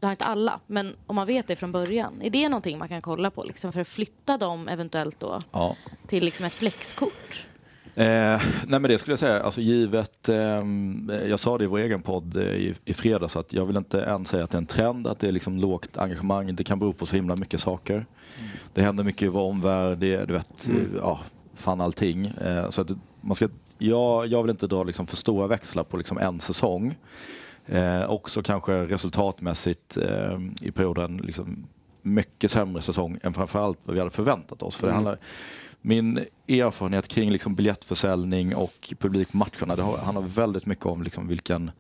det 0.01 0.03
har 0.07 0.11
inte 0.11 0.25
alla, 0.25 0.61
men 0.67 0.97
om 1.07 1.17
man 1.17 1.27
vet 1.27 1.47
det 1.47 1.57
från 1.57 1.73
början. 1.73 2.23
Är 2.23 2.31
det 2.31 2.49
någonting 2.49 2.79
man 2.79 2.89
kan 2.89 3.03
kolla 3.03 3.31
på 3.31 3.45
liksom, 3.45 3.73
för 3.73 3.81
att 3.81 3.89
flytta 3.89 4.39
dem 4.39 4.69
eventuellt 4.69 5.21
då 5.21 5.41
Ja. 5.53 5.77
till 6.07 6.25
liksom 6.25 6.47
ett 6.47 6.55
flexkort? 6.55 7.47
Eh, 7.99 8.43
nej 8.67 8.81
men 8.81 8.83
det 8.83 8.99
skulle 8.99 9.13
jag 9.13 9.19
säga, 9.19 9.43
alltså 9.43 9.61
givet 9.61 10.29
ehm, 10.29 11.11
jag 11.29 11.41
sa 11.41 11.59
det 11.59 11.65
i 11.65 11.67
vår 11.67 11.79
egen 11.79 12.03
podd 12.03 12.37
eh, 12.37 12.43
i, 12.43 12.75
i 12.85 12.95
fredags, 12.95 13.37
att 13.37 13.53
jag 13.53 13.67
vill 13.67 13.77
inte 13.77 14.03
än 14.03 14.27
säga 14.27 14.45
att 14.45 14.51
det 14.51 14.57
är 14.57 14.61
en 14.61 14.67
trend, 14.67 15.07
att 15.07 15.19
det 15.19 15.29
är 15.29 15.33
liksom 15.33 15.59
lågt 15.59 15.99
engagemang. 15.99 16.55
Det 16.57 16.65
kan 16.65 16.79
bero 16.79 16.93
på 16.93 17.07
så 17.07 17.17
himla 17.17 17.37
mycket 17.37 17.61
saker. 17.61 18.07
Det 18.75 18.83
händer 18.83 19.05
mycket 19.05 19.23
i 19.23 19.29
vår 19.29 19.41
omvärld, 19.43 19.99
det, 19.99 20.25
du 20.25 20.33
vet, 20.33 20.69
Mm. 20.69 20.81
eh, 20.81 20.87
ja, 21.01 21.21
fan 21.55 21.81
allting. 21.81 22.27
Eh, 22.27 22.71
så 22.71 22.81
att 22.81 22.91
man 23.21 23.37
ska, 23.37 23.49
jag, 23.79 24.27
jag 24.27 24.43
vill 24.43 24.51
inte 24.51 24.67
dra 24.67 24.85
liksom 24.85 25.07
för 25.07 25.17
stora 25.17 25.47
växlar 25.47 25.85
på 25.85 25.97
liksom 25.97 26.19
en 26.19 26.41
säsong. 26.41 26.95
Eh, 27.67 28.11
också 28.11 28.43
kanske 28.43 28.73
resultatmässigt 28.85 29.97
eh, 29.97 30.39
i 30.63 30.71
perioden 30.71 31.17
liksom 31.17 31.67
mycket 32.03 32.51
sämre 32.51 32.83
säsong 32.83 33.19
än 33.23 33.35
framförallt 33.35 33.79
vad 33.85 33.95
vi 33.95 34.01
hade 34.01 34.11
förväntat 34.11 34.63
oss. 34.63 34.77
För 34.77 34.87
det 34.87 34.93
Mm. 34.93 35.05
handlar, 35.05 35.19
min 35.87 36.25
erfarenhet 36.49 37.09
kring 37.09 37.31
liksom 37.31 37.55
biljettförsäljning 37.55 38.57
och 38.57 38.95
publik 38.99 39.31
på 39.33 39.37
matcherna 39.37 39.77
det 39.77 39.83
har- 39.83 39.99
handlar 39.99 40.23
väldigt 40.23 40.67
mycket 40.67 40.87
om 40.87 41.03
liksom 41.03 41.29
vilken 41.29 41.71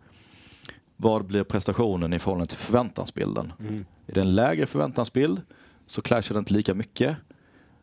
vad 0.96 1.24
blir 1.24 1.44
prestationen 1.44 2.12
i 2.12 2.18
förhållande 2.18 2.46
till 2.46 2.58
förväntansbilden? 2.58 3.52
Mm. 3.60 3.84
Är 4.06 4.14
det 4.14 4.20
en 4.20 4.34
lägre 4.34 4.66
förväntansbild 4.66 5.42
så 5.86 6.02
clashar 6.02 6.34
det 6.34 6.38
inte 6.38 6.52
lika 6.52 6.74
mycket. 6.74 7.16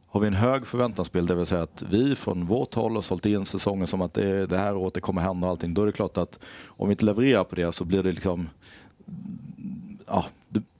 Har 0.07 0.19
vi 0.19 0.27
en 0.27 0.33
hög 0.33 0.67
förväntansbild, 0.67 1.27
det 1.27 1.35
vill 1.35 1.45
säga 1.45 1.63
att 1.63 1.83
vi 1.89 2.15
från 2.15 2.45
vårt 2.45 2.73
håll 2.73 2.95
har 2.95 3.01
sålt 3.01 3.25
in 3.25 3.45
säsongen 3.45 3.87
som 3.87 4.01
att 4.01 4.13
det, 4.13 4.45
det 4.45 4.57
här 4.57 4.75
året 4.75 4.93
det 4.93 5.01
kommer 5.01 5.21
hända 5.21 5.47
och 5.47 5.51
allting. 5.51 5.73
Då 5.73 5.81
är 5.81 5.85
det 5.85 5.91
klart 5.91 6.17
att 6.17 6.39
om 6.65 6.87
vi 6.87 6.91
inte 6.91 7.05
levererar 7.05 7.43
på 7.43 7.55
det 7.55 7.71
så 7.71 7.85
blir 7.85 8.03
det 8.03 8.11
liksom 8.11 8.49
ja, 10.07 10.25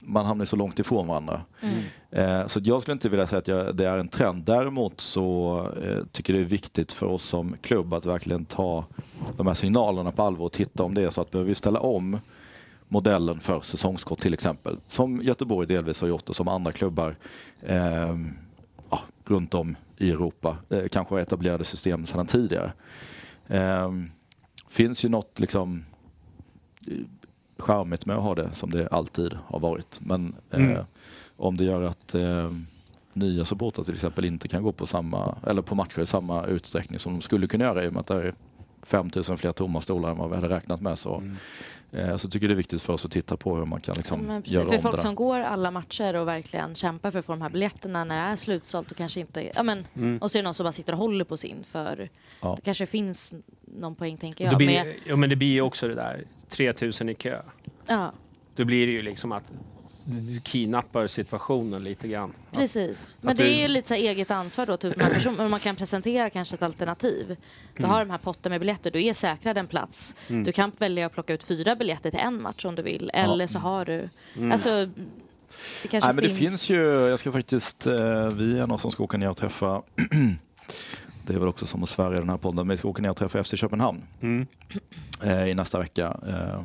man 0.06 0.26
hamnar 0.26 0.44
så 0.44 0.56
långt 0.56 0.78
ifrån 0.78 1.06
varandra. 1.06 1.40
Eh, 2.10 2.46
så 2.46 2.60
jag 2.62 2.82
skulle 2.82 2.92
inte 2.92 3.08
vilja 3.08 3.26
säga 3.26 3.38
att 3.38 3.48
jag, 3.48 3.76
det 3.76 3.84
är 3.84 3.98
en 3.98 4.08
trend. 4.08 4.44
Däremot 4.44 5.00
så 5.00 5.58
eh, 5.82 6.04
tycker 6.12 6.32
det 6.32 6.40
är 6.40 6.44
viktigt 6.44 6.92
för 6.92 7.06
oss 7.06 7.22
som 7.22 7.56
klubb 7.62 7.94
att 7.94 8.06
verkligen 8.06 8.44
ta 8.44 8.84
de 9.36 9.46
här 9.46 9.54
signalerna 9.54 10.12
på 10.12 10.22
allvar 10.22 10.46
och 10.46 10.52
titta 10.52 10.82
om 10.82 10.94
det 10.94 11.02
är 11.02 11.10
så 11.10 11.20
att 11.20 11.30
behöver 11.30 11.48
vi 11.48 11.54
ställa 11.54 11.80
om 11.80 12.18
modellen 12.88 13.40
för 13.40 13.60
säsongskort 13.60 14.20
till 14.20 14.34
exempel. 14.34 14.78
Som 14.88 15.22
Göteborg 15.22 15.66
delvis 15.66 16.00
har 16.00 16.08
gjort 16.08 16.28
och 16.28 16.36
som 16.36 16.48
andra 16.48 16.72
klubbar 16.72 17.16
eh, 17.62 18.16
ja, 18.90 19.00
runt 19.24 19.54
om 19.54 19.76
i 19.96 20.10
Europa 20.10 20.56
eh, 20.70 20.88
kanske 20.88 21.14
har 21.14 21.20
etablerade 21.20 21.64
system 21.64 22.06
sedan 22.06 22.26
tidigare. 22.26 22.72
Eh, 23.46 23.92
finns 24.68 25.04
ju 25.04 25.08
något 25.08 25.40
liksom 25.40 25.84
charmigt 27.58 28.06
med 28.06 28.16
att 28.16 28.22
ha 28.22 28.34
det 28.34 28.50
som 28.54 28.70
det 28.70 28.88
alltid 28.88 29.38
har 29.46 29.60
varit. 29.60 29.98
Men 30.00 30.34
eh, 30.50 30.60
Mm. 30.64 30.84
om 31.36 31.56
det 31.56 31.64
gör 31.64 31.82
att 31.82 32.14
eh, 32.14 32.50
nya 33.12 33.44
supportrar 33.44 33.84
till 33.84 33.94
exempel 33.94 34.24
inte 34.24 34.48
kan 34.48 34.62
gå 34.62 34.72
på 34.72 34.86
samma 34.86 35.36
eller 35.46 35.62
på 35.62 35.74
matcher 35.74 36.00
i 36.00 36.06
samma 36.06 36.46
utsträckning 36.46 36.98
som 36.98 37.12
de 37.12 37.20
skulle 37.20 37.46
kunna 37.46 37.64
göra 37.64 37.84
i 37.84 37.88
och 37.88 37.92
med 37.92 38.00
att 38.00 38.06
det 38.06 38.14
är 38.14 38.34
5000 38.84 39.38
fler 39.38 39.52
tomma 39.52 39.80
stolar 39.80 40.10
än 40.10 40.16
vad 40.18 40.30
vi 40.30 40.34
hade 40.36 40.48
räknat 40.48 40.80
med 40.80 40.98
så, 40.98 41.14
Mm. 41.16 41.36
eh, 41.92 42.16
så 42.16 42.28
tycker 42.28 42.46
jag 42.46 42.50
det 42.50 42.54
är 42.54 42.56
viktigt 42.56 42.82
för 42.82 42.92
oss 42.92 43.04
att 43.04 43.10
titta 43.10 43.36
på 43.36 43.56
hur 43.56 43.64
man 43.64 43.80
kan 43.80 43.94
liksom 43.96 44.20
Men 44.20 44.42
precis, 44.42 44.54
göra 44.54 44.66
för 44.68 44.74
om 44.76 44.82
folk 44.82 44.96
det 44.96 45.02
som 45.02 45.14
går 45.14 45.40
alla 45.40 45.70
matcher 45.70 46.14
och 46.14 46.28
verkligen 46.28 46.74
kämpar 46.74 47.10
för 47.10 47.18
att 47.18 47.24
få 47.24 47.32
de 47.32 47.42
här 47.42 47.48
biljetterna 47.50 48.04
när 48.04 48.24
det 48.26 48.32
är 48.32 48.36
slutsålt 48.36 48.90
och 48.90 48.96
kanske 48.96 49.20
inte... 49.20 49.50
Ja, 49.54 49.62
men, 49.62 49.86
Mm. 49.96 50.18
Och 50.18 50.30
så 50.30 50.38
är 50.38 50.42
det 50.42 50.44
någon 50.44 50.54
som 50.54 50.64
bara 50.64 50.72
sitter 50.72 50.92
och 50.92 50.98
håller 50.98 51.24
på 51.24 51.36
sin 51.36 51.64
för 51.64 52.08
Ja. 52.40 52.54
det 52.56 52.62
kanske 52.62 52.86
finns 52.86 53.34
någon 53.60 53.94
poäng 53.94 54.16
tänker 54.16 54.44
jag. 54.44 54.56
blir, 54.56 54.66
med, 54.84 54.94
ja, 55.06 55.16
men 55.16 55.30
det 55.30 55.36
blir 55.36 55.52
ju 55.52 55.60
också 55.60 55.88
det 55.88 55.94
där 55.94 56.24
3000 56.48 57.08
i 57.08 57.14
kö. 57.14 57.42
ja, 57.86 58.12
Då 58.56 58.64
blir 58.64 58.86
det 58.86 58.92
ju 58.92 59.02
liksom 59.02 59.32
att 59.32 59.52
du 60.04 60.40
kidnappar 60.40 61.06
situationen 61.06 61.84
lite 61.84 62.08
grann. 62.08 62.32
Att- 62.50 62.58
precis. 62.58 63.16
Men 63.20 63.30
att 63.30 63.36
det 63.36 63.42
du- 63.44 63.50
är 63.50 63.56
ju 63.62 63.68
lite 63.68 63.88
så 63.88 63.94
eget 63.94 64.30
ansvar 64.30 64.66
då. 64.66 64.76
Typ, 64.76 64.98
person- 64.98 65.50
man 65.50 65.60
kan 65.60 65.76
presentera 65.76 66.30
kanske 66.30 66.54
ett 66.54 66.62
alternativ. 66.62 67.36
Du 67.76 67.78
Mm. 67.78 67.90
har 67.90 68.00
de 68.00 68.10
här 68.10 68.18
potten 68.18 68.50
med 68.50 68.60
biljetter, 68.60 68.90
du 68.90 69.04
är 69.04 69.12
säkrad 69.14 69.58
en 69.58 69.66
plats. 69.66 70.14
Du 70.28 70.52
kan 70.52 70.72
välja 70.78 71.06
att 71.06 71.12
plocka 71.12 71.32
ut 71.34 71.42
fyra 71.44 71.76
biljetter 71.76 72.10
till 72.10 72.20
en 72.20 72.42
match 72.42 72.64
om 72.64 72.74
du 72.74 72.82
vill. 72.82 73.10
Eller 73.14 73.46
så 73.46 73.58
har 73.58 73.84
du... 73.84 74.08
Mm. 74.36 74.52
Alltså, 74.52 74.86
det 75.82 75.88
kanske 75.88 76.08
Nej, 76.12 76.14
men 76.14 76.24
finns... 76.24 76.32
det 76.38 76.38
finns 76.48 76.70
ju, 76.70 76.82
jag 77.08 77.18
ska 77.18 77.32
faktiskt, 77.32 77.86
eh, 77.86 78.28
vi 78.28 78.58
är 78.58 78.66
någon 78.66 78.78
som 78.78 78.92
ska 78.92 79.02
åka 79.04 79.16
ner 79.16 79.30
och 79.30 79.36
träffa 79.36 79.82
det 81.26 81.34
är 81.34 81.38
väl 81.38 81.48
också 81.48 81.66
som 81.66 81.82
att 81.82 81.88
Sverige 81.88 82.16
i 82.16 82.20
den 82.20 82.28
här 82.30 82.36
podden, 82.36 82.56
men 82.66 82.68
vi 82.68 82.76
ska 82.76 82.88
åka 82.88 83.02
ner 83.02 83.10
och 83.10 83.16
träffa 83.16 83.44
FC 83.44 83.56
Köpenhamn 83.56 84.02
Mm. 84.20 84.46
eh, 85.22 85.48
i 85.48 85.54
nästa 85.54 85.78
vecka. 85.78 86.16
Eh, 86.28 86.62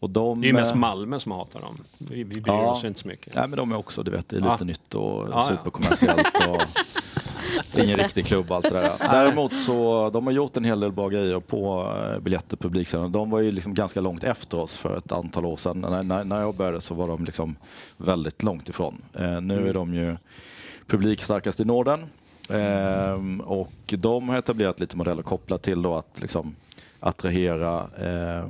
och 0.00 0.10
de, 0.10 0.40
Det 0.40 0.46
är 0.46 0.48
ju 0.48 0.52
mest 0.54 0.72
eh, 0.72 0.78
Malmö 0.78 1.18
som 1.18 1.32
hatar 1.32 1.60
dem. 1.60 1.84
Vi, 1.98 2.16
vi 2.16 2.40
bryr 2.40 2.52
Ja. 2.54 2.70
oss 2.70 2.84
ju 2.84 2.88
inte 2.88 3.00
så 3.00 3.08
mycket. 3.08 3.34
Nej 3.34 3.48
men 3.48 3.56
de 3.56 3.72
är 3.72 3.76
också, 3.76 4.02
du 4.02 4.10
vet, 4.10 4.28
det 4.28 4.36
är 4.36 4.40
Ja. 4.40 4.52
lite 4.52 4.64
nytt 4.64 4.94
och 4.94 5.02
Ja, 5.02 5.28
ja. 5.32 5.48
superkommersiellt. 5.48 6.48
Och 6.48 6.60
det 7.72 7.80
är 7.80 7.84
ingen 7.84 7.96
riktig 7.98 8.26
klubb 8.26 8.52
allt 8.52 8.62
det 8.64 8.70
där. 8.70 8.92
Däremot 8.98 9.56
så, 9.56 10.10
de 10.10 10.26
har 10.26 10.32
gjort 10.32 10.56
en 10.56 10.64
hel 10.64 10.80
del 10.80 10.92
bra 10.92 11.08
grejer 11.08 11.40
på 11.40 11.92
eh, 12.14 12.20
biljetter 12.20 12.56
publiksidan. 12.56 13.12
De 13.12 13.30
var 13.30 13.40
ju 13.40 13.52
liksom 13.52 13.74
ganska 13.74 14.00
långt 14.00 14.24
efter 14.24 14.58
oss 14.58 14.76
för 14.78 14.98
ett 14.98 15.12
antal 15.12 15.44
år 15.46 15.56
sedan. 15.56 15.80
När, 15.80 16.02
när, 16.02 16.24
när 16.24 16.40
jag 16.40 16.54
började 16.54 16.80
så 16.80 16.94
var 16.94 17.08
de 17.08 17.24
liksom 17.24 17.56
väldigt 17.96 18.42
långt 18.42 18.68
ifrån. 18.68 19.02
Eh, 19.14 19.40
nu 19.40 19.68
är 19.68 19.74
de 19.74 19.94
ju 19.94 20.16
publikstarkast 20.86 21.60
i 21.60 21.64
Norden. 21.64 22.04
Ehm, 22.50 23.40
och 23.40 23.72
de 23.98 24.28
har 24.28 24.36
etablerat 24.38 24.80
lite 24.80 24.96
modeller 24.96 25.22
kopplat 25.22 25.62
till 25.62 25.82
då 25.82 25.94
att 25.94 26.20
liksom 26.20 26.54
attrahera, 27.00 27.78
eh, 27.80 28.48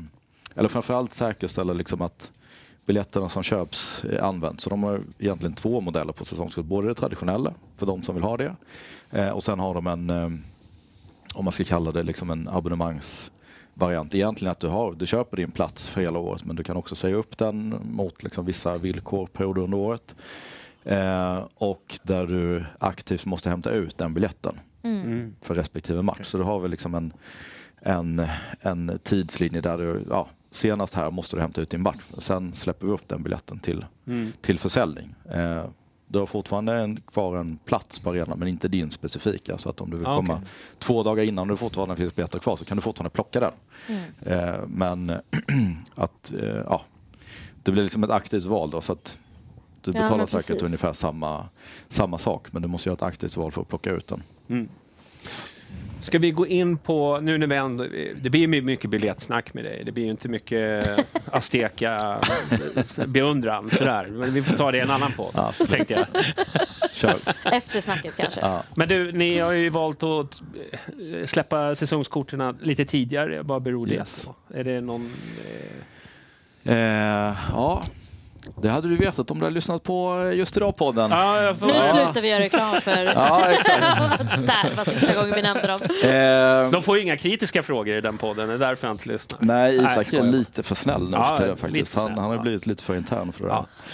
eller 0.58 0.68
framförallt 0.68 1.12
säkerställa 1.12 1.72
liksom 1.72 2.02
att 2.02 2.30
biljetterna 2.86 3.28
som 3.28 3.42
köps 3.42 4.04
används. 4.20 4.64
Så 4.64 4.70
de 4.70 4.82
har 4.82 5.00
egentligen 5.18 5.54
två 5.54 5.80
modeller 5.80 6.12
på 6.12 6.24
säsongskort. 6.24 6.64
Både 6.64 6.88
det 6.88 6.94
traditionella 6.94 7.54
för 7.76 7.86
de 7.86 8.02
som 8.02 8.14
vill 8.14 8.24
ha 8.24 8.36
det 8.36 8.56
eh, 9.10 9.28
och 9.28 9.42
sen 9.42 9.60
har 9.60 9.74
de 9.74 9.86
en, 9.86 10.10
eh, 10.10 10.30
om 11.34 11.44
man 11.44 11.52
ska 11.52 11.64
kalla 11.64 11.92
det 11.92 12.02
liksom 12.02 12.30
en 12.30 12.48
abonnemangsvariant. 12.48 14.14
Egentligen 14.14 14.52
att 14.52 14.60
du, 14.60 14.68
har, 14.68 14.92
du 14.92 15.06
köper 15.06 15.36
din 15.36 15.50
plats 15.50 15.88
för 15.88 16.00
hela 16.00 16.18
året 16.18 16.44
men 16.44 16.56
du 16.56 16.62
kan 16.62 16.76
också 16.76 16.94
säga 16.94 17.16
upp 17.16 17.38
den 17.38 17.80
mot 17.84 18.22
liksom 18.22 18.44
vissa 18.46 18.78
villkor 18.78 19.26
perioder 19.26 19.62
under 19.62 19.78
året. 19.78 20.14
Eh, 20.84 21.38
och 21.54 21.98
där 22.02 22.26
du 22.26 22.64
aktivt 22.78 23.26
måste 23.26 23.50
hämta 23.50 23.70
ut 23.70 23.98
den 23.98 24.14
biljetten 24.14 24.58
Mm. 24.82 25.02
Mm. 25.02 25.34
för 25.40 25.54
respektive 25.54 26.02
match. 26.02 26.26
Så 26.26 26.38
du 26.38 26.44
har 26.44 26.60
väl 26.60 26.70
liksom 26.70 26.94
en, 26.94 27.12
en, 27.80 28.26
en 28.60 28.98
tidslinje 29.02 29.60
där 29.60 29.78
du, 29.78 30.04
ja, 30.10 30.28
senast 30.58 30.94
här 30.94 31.10
måste 31.10 31.36
du 31.36 31.40
hämta 31.42 31.60
ut 31.60 31.70
din 31.70 31.82
match. 31.82 32.02
Sen 32.18 32.54
släpper 32.54 32.86
vi 32.86 32.92
upp 32.92 33.08
den 33.08 33.22
biljetten 33.22 33.58
till, 33.58 33.84
Mm. 34.06 34.32
till 34.40 34.58
försäljning. 34.58 35.14
Eh, 35.30 35.64
du 36.10 36.18
har 36.18 36.26
fortfarande 36.26 36.72
en, 36.74 37.00
kvar 37.00 37.36
en 37.36 37.56
plats 37.56 37.98
på 37.98 38.10
arenan 38.10 38.38
men 38.38 38.48
inte 38.48 38.68
din 38.68 38.90
specifika. 38.90 39.58
Så 39.58 39.70
att 39.70 39.80
om 39.80 39.90
du 39.90 39.96
vill 39.96 40.06
Ah, 40.06 40.16
komma 40.16 40.34
okej. 40.34 40.46
två 40.78 41.02
dagar 41.02 41.24
innan 41.24 41.50
och 41.50 41.56
det 41.56 41.60
fortfarande 41.60 41.96
finns 41.96 42.14
biljetter 42.14 42.38
kvar 42.38 42.56
så 42.56 42.64
kan 42.64 42.76
du 42.76 42.80
fortfarande 42.82 43.10
plocka 43.10 43.40
den. 43.40 43.52
Mm. 43.88 44.02
Eh, 44.38 44.60
men 44.66 45.10
att, 45.94 46.32
eh, 46.32 46.46
ja, 46.66 46.82
det 47.62 47.72
blir 47.72 47.82
liksom 47.82 48.04
ett 48.04 48.10
aktivt 48.10 48.44
val 48.44 48.70
då. 48.70 48.80
Så 48.80 48.92
att 48.92 49.18
du 49.82 49.90
Ja, 49.94 50.02
betalar 50.02 50.26
säkert 50.26 50.62
ungefär 50.62 50.92
samma, 50.92 51.48
samma 51.88 52.18
sak 52.18 52.52
men 52.52 52.62
du 52.62 52.68
måste 52.68 52.88
göra 52.88 52.94
ett 52.94 53.02
aktivt 53.02 53.36
val 53.36 53.52
för 53.52 53.60
att 53.62 53.68
plocka 53.68 53.90
ut 53.90 54.06
den. 54.06 54.22
Mm. 54.48 54.68
Ska 56.08 56.18
vi 56.18 56.30
gå 56.30 56.46
in 56.46 56.78
på, 56.78 57.18
nu 57.22 57.38
när 57.38 57.46
vi 57.46 57.56
ändå, 57.56 57.86
det 58.22 58.30
blir 58.30 58.40
ju 58.40 58.62
mycket 58.62 58.90
biljettsnack 58.90 59.54
med 59.54 59.64
dig. 59.64 59.82
Det 59.84 59.92
blir 59.92 60.04
ju 60.04 60.10
inte 60.10 60.28
mycket 60.28 60.88
Azteca 61.32 62.20
beundran 63.06 63.70
sådär. 63.70 64.06
Men 64.06 64.32
vi 64.34 64.42
får 64.42 64.56
ta 64.56 64.70
det 64.72 64.78
i 64.78 64.80
en 64.80 64.90
annan 64.90 65.12
podd, 65.12 65.30
Ja, 65.34 65.52
tänkte 65.68 65.94
jag. 65.94 66.24
Kör. 66.92 67.16
Eftersnacket 67.44 68.16
kanske. 68.16 68.40
Ja. 68.40 68.62
Men 68.74 68.88
du, 68.88 69.12
ni 69.12 69.38
har 69.38 69.52
ju 69.52 69.68
valt 69.70 70.02
att 70.02 70.42
eh, 71.20 71.26
släppa 71.26 71.74
säsongskorten 71.74 72.58
lite 72.62 72.84
tidigare. 72.84 73.42
Vad 73.42 73.62
beror 73.62 73.86
det 73.86 73.94
Yes. 73.94 74.24
på? 74.26 74.34
Är 74.54 74.64
det 74.64 74.80
någon... 74.80 75.10
Eh... 76.64 76.72
Eh, 76.72 77.36
ja, 77.52 77.82
det 78.56 78.68
hade 78.68 78.88
du 78.88 78.96
vetat 78.96 79.30
om 79.30 79.38
du 79.38 79.44
hade 79.44 79.54
lyssnat 79.54 79.82
på 79.82 80.30
Just 80.34 80.56
Idag-podden. 80.56 81.10
Ja, 81.10 81.42
jag 81.42 81.58
får... 81.58 81.66
Nu 81.66 81.72
ja. 81.74 81.82
slutar 81.82 82.20
vi 82.20 82.28
göra 82.28 82.40
reklam 82.40 82.80
för... 82.80 83.04
Ja, 83.14 83.46
exakt. 83.50 83.80
Där 84.46 84.76
var 84.76 84.84
sista 84.84 85.14
gången 85.14 85.34
vi 85.34 85.42
nämnde 85.42 85.66
dem. 85.66 85.78
Eh, 86.02 86.70
De 86.70 86.82
får 86.82 86.96
ju 86.96 87.02
inga 87.02 87.16
kritiska 87.16 87.62
frågor 87.62 87.96
i 87.96 88.00
den 88.00 88.18
podden, 88.18 88.48
det 88.48 88.54
är 88.54 88.58
därför 88.58 88.86
jag 88.88 88.94
inte 88.94 89.08
lyssnar. 89.08 89.38
nej, 89.42 89.76
Nej, 89.76 89.86
Isak 89.92 89.98
är 89.98 90.02
skojar. 90.04 90.24
lite 90.24 90.62
för 90.62 90.74
snäll 90.74 91.10
nu 91.10 91.16
Ja, 91.16 91.24
för 91.28 91.36
tiden 91.42 91.56
faktiskt. 91.56 91.92
för 91.94 92.00
Han, 92.00 92.06
snäll, 92.08 92.18
han 92.18 92.28
har 92.30 92.36
ja. 92.36 92.42
blivit 92.42 92.66
lite 92.66 92.82
för 92.84 92.96
intern 92.96 93.32
för 93.32 93.44
det 93.44 93.48
Ja. 93.50 93.54
där. 93.84 93.92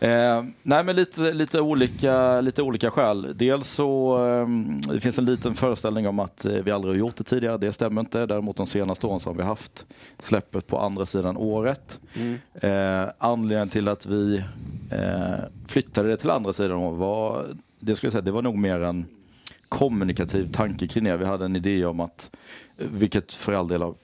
Eh, 0.00 0.44
nej, 0.62 0.84
men 0.84 0.96
lite, 0.96 1.32
lite, 1.32 1.60
olika, 1.60 2.40
lite 2.40 2.62
olika 2.62 2.90
skäl. 2.90 3.32
Dels 3.34 3.68
så 3.68 4.18
eh, 4.26 4.48
det 4.94 5.00
finns 5.00 5.18
en 5.18 5.24
liten 5.24 5.54
föreställning 5.54 6.08
om 6.08 6.18
att 6.18 6.44
eh, 6.44 6.52
vi 6.52 6.70
aldrig 6.70 6.94
har 6.94 6.98
gjort 6.98 7.16
det 7.16 7.24
tidigare. 7.24 7.56
Det 7.58 7.72
stämmer 7.72 8.00
inte. 8.00 8.26
Däremot 8.26 8.56
de 8.56 8.66
senaste 8.66 9.06
åren 9.06 9.20
så 9.20 9.30
har 9.30 9.34
vi 9.34 9.42
haft 9.42 9.86
släppet 10.18 10.66
på 10.66 10.78
andra 10.78 11.06
sidan 11.06 11.36
året. 11.36 12.00
Mm. 12.14 12.38
Eh, 12.54 13.10
anledningen 13.18 13.68
till 13.68 13.88
att 13.88 14.06
vi 14.06 14.36
eh, 14.90 15.44
flyttade 15.66 16.08
det 16.08 16.16
till 16.16 16.30
andra 16.30 16.52
sidan 16.52 16.98
var, 16.98 17.46
det 17.80 17.96
skulle 17.96 18.06
jag 18.06 18.12
säga, 18.12 18.22
det 18.22 18.32
var 18.32 18.42
nog 18.42 18.58
mer 18.58 18.80
en 18.80 19.06
kommunikativ 19.68 20.52
tanke 20.52 20.88
kring 20.88 21.04
det. 21.04 21.16
Vi 21.16 21.24
hade 21.24 21.44
en 21.44 21.56
idé 21.56 21.84
om 21.84 22.00
att, 22.00 22.30
eh, 22.78 22.86
vilket 22.90 23.32
för 23.32 23.52
all 23.52 23.68
del 23.68 23.82
har 23.82 23.94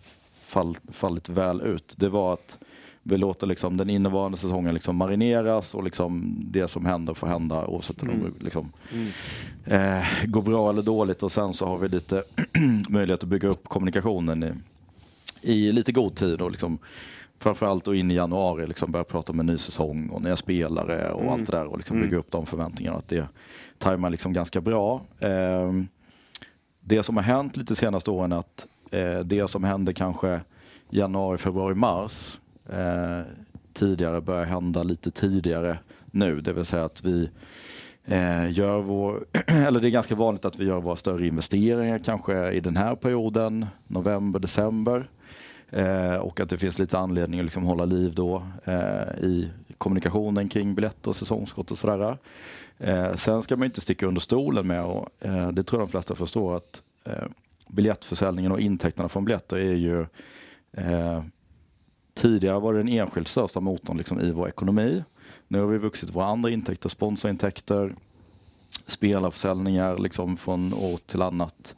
fall, 0.47 0.77
fallit 0.93 1.29
väl 1.29 1.61
ut, 1.61 1.95
det 1.97 2.09
var 2.09 2.33
att 2.33 2.59
vi 3.03 3.17
låter 3.19 3.47
liksom 3.47 3.77
den 3.77 3.91
innevarande 3.91 4.39
säsongen 4.39 4.75
liksom 4.75 4.97
marineras 4.97 5.75
och 5.75 5.85
liksom 5.85 6.37
det 6.51 6.69
som 6.69 6.87
händer 6.87 7.15
får 7.15 7.27
hända 7.27 7.67
oavsett 7.67 8.03
om 8.03 8.09
Mm. 8.11 8.23
det 8.39 8.45
liksom, 8.45 8.73
Mm. 8.93 9.09
eh, 9.99 10.05
går 10.25 10.43
bra 10.43 10.71
eller 10.71 10.83
dåligt 10.83 11.23
och 11.23 11.33
sen 11.33 11.53
så 11.53 11.67
har 11.67 11.79
vi 11.79 11.89
lite 11.89 12.25
möjlighet 12.89 13.23
att 13.23 13.29
bygga 13.29 13.49
upp 13.49 13.69
kommunikationen 13.69 14.43
i, 14.43 14.53
i 15.53 15.73
lite 15.73 15.93
god 15.93 16.15
tid 16.15 16.41
och 16.41 16.51
liksom 16.51 16.79
framförallt 17.39 17.85
då 17.85 17.95
in 17.95 18.11
i 18.11 18.15
januari 18.15 18.67
liksom 18.67 18.93
börja 18.93 19.05
prata 19.05 19.33
om 19.33 19.41
en 19.41 19.47
ny 19.47 19.59
säsong 19.59 20.09
och 20.09 20.23
nya 20.23 20.37
spelare 20.37 21.11
och 21.13 21.21
Mm. 21.23 21.33
allt 21.33 21.47
det 21.47 21.53
där 21.57 21.67
och 21.67 21.77
liksom 21.79 21.97
Mm. 21.97 22.09
bygga 22.09 22.19
upp 22.19 22.31
de 22.31 22.47
förväntningarna. 22.47 22.97
Att 22.99 23.09
det 23.09 23.27
tajmar 23.79 24.11
liksom 24.11 24.33
ganska 24.33 24.61
bra. 24.61 25.03
Ehm, 25.21 25.87
det 26.81 27.03
som 27.03 27.17
har 27.17 27.25
hänt 27.25 27.57
lite 27.57 27.75
senaste 27.75 28.11
åren 28.11 28.33
är 28.33 28.37
att 28.39 28.67
eh, 28.91 29.19
det 29.21 29.49
som 29.49 29.65
hände 29.65 29.93
kanske 29.93 30.41
januari, 30.91 31.39
februari, 31.39 31.75
mars 31.75 32.39
eh, 32.69 33.21
tidigare 33.73 34.21
börjar 34.21 34.45
hända 34.45 34.83
lite 34.83 35.11
tidigare 35.11 35.79
nu. 36.11 36.41
Det 36.41 36.53
vill 36.53 36.65
säga 36.65 36.85
att 36.85 37.05
vi 37.05 37.31
eh, 38.05 38.53
gör 38.53 38.83
vår, 38.83 39.25
eller 39.47 39.81
det 39.81 39.89
är 39.89 39.91
ganska 39.91 40.15
vanligt 40.15 40.45
att 40.45 40.59
vi 40.59 40.67
gör 40.67 40.81
våra 40.81 40.97
större 40.97 41.27
investeringar 41.27 41.99
kanske 41.99 42.53
i 42.53 42.61
den 42.61 42.77
här 42.77 42.95
perioden, 42.95 43.67
november, 43.87 44.41
december. 44.41 45.09
Eh, 45.71 46.15
och 46.15 46.41
att 46.41 46.49
det 46.49 46.59
finns 46.59 46.79
lite 46.79 46.99
anledning 46.99 47.41
att 47.41 47.47
liksom 47.47 47.65
hålla 47.65 47.85
liv 47.85 48.15
då 48.15 48.47
eh, 48.65 49.25
i 49.25 49.51
kommunikationen 49.79 50.49
kring 50.49 50.75
biljetter 50.75 51.09
och 51.09 51.17
säsongskort 51.17 51.71
och 51.71 51.79
sådär. 51.79 52.19
Eh, 52.79 53.15
sen 53.15 53.43
ska 53.43 53.57
man 53.57 53.65
inte 53.65 53.81
sticka 53.81 54.07
under 54.07 54.21
stolen 54.21 54.67
med, 54.67 54.85
och 54.85 55.09
eh, 55.21 55.49
det 55.49 55.63
tror 55.63 55.81
jag 55.81 55.89
de 55.89 55.91
flesta 55.91 56.15
förstår, 56.15 56.57
att 56.57 56.83
eh, 57.05 57.25
biljettförsäljningen 57.69 58.53
och 58.53 58.61
intäkterna 58.61 59.09
från 59.09 59.25
biljetter 59.25 59.57
är 59.57 59.75
ju 59.75 60.01
eh, 60.73 61.23
Tidigare 62.15 62.61
var 62.61 62.73
det 62.73 62.79
den 62.79 62.89
enskilt 62.89 63.29
största 63.29 63.61
motorn 63.61 63.99
liksom, 63.99 64.21
i 64.21 64.31
vår 64.31 64.49
ekonomi. 64.49 65.05
Nu 65.49 65.61
har 65.61 65.67
vi 65.67 65.79
vuxit 65.79 66.11
våra 66.15 66.27
andra 66.27 66.51
intäkter, 66.51 66.89
sponsorintäkter, 66.89 67.95
spelarförsäljningar 68.87 69.99
liksom 69.99 70.37
från 70.37 70.75
år 70.75 70.99
till 71.07 71.23
annat 71.23 71.75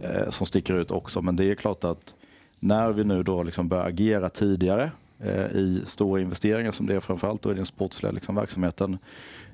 eh, 0.00 0.30
som 0.30 0.46
sticker 0.46 0.74
ut 0.74 0.90
också. 0.90 1.22
Men 1.22 1.36
det 1.36 1.44
är 1.44 1.54
klart 1.54 1.84
att 1.84 2.14
när 2.60 2.92
vi 2.92 3.04
nu 3.04 3.22
då 3.22 3.42
liksom 3.42 3.68
börjar 3.68 3.84
agera 3.84 4.28
tidigare 4.28 4.90
eh, 5.18 5.46
i 5.46 5.82
stora 5.86 6.20
investeringar 6.20 6.72
som 6.72 6.86
det 6.86 6.94
är 6.94 7.00
framförallt 7.00 7.42
då 7.42 7.52
i 7.52 7.54
den 7.54 7.66
sportsliga 7.66 8.12
liksom, 8.12 8.34
verksamheten 8.34 8.98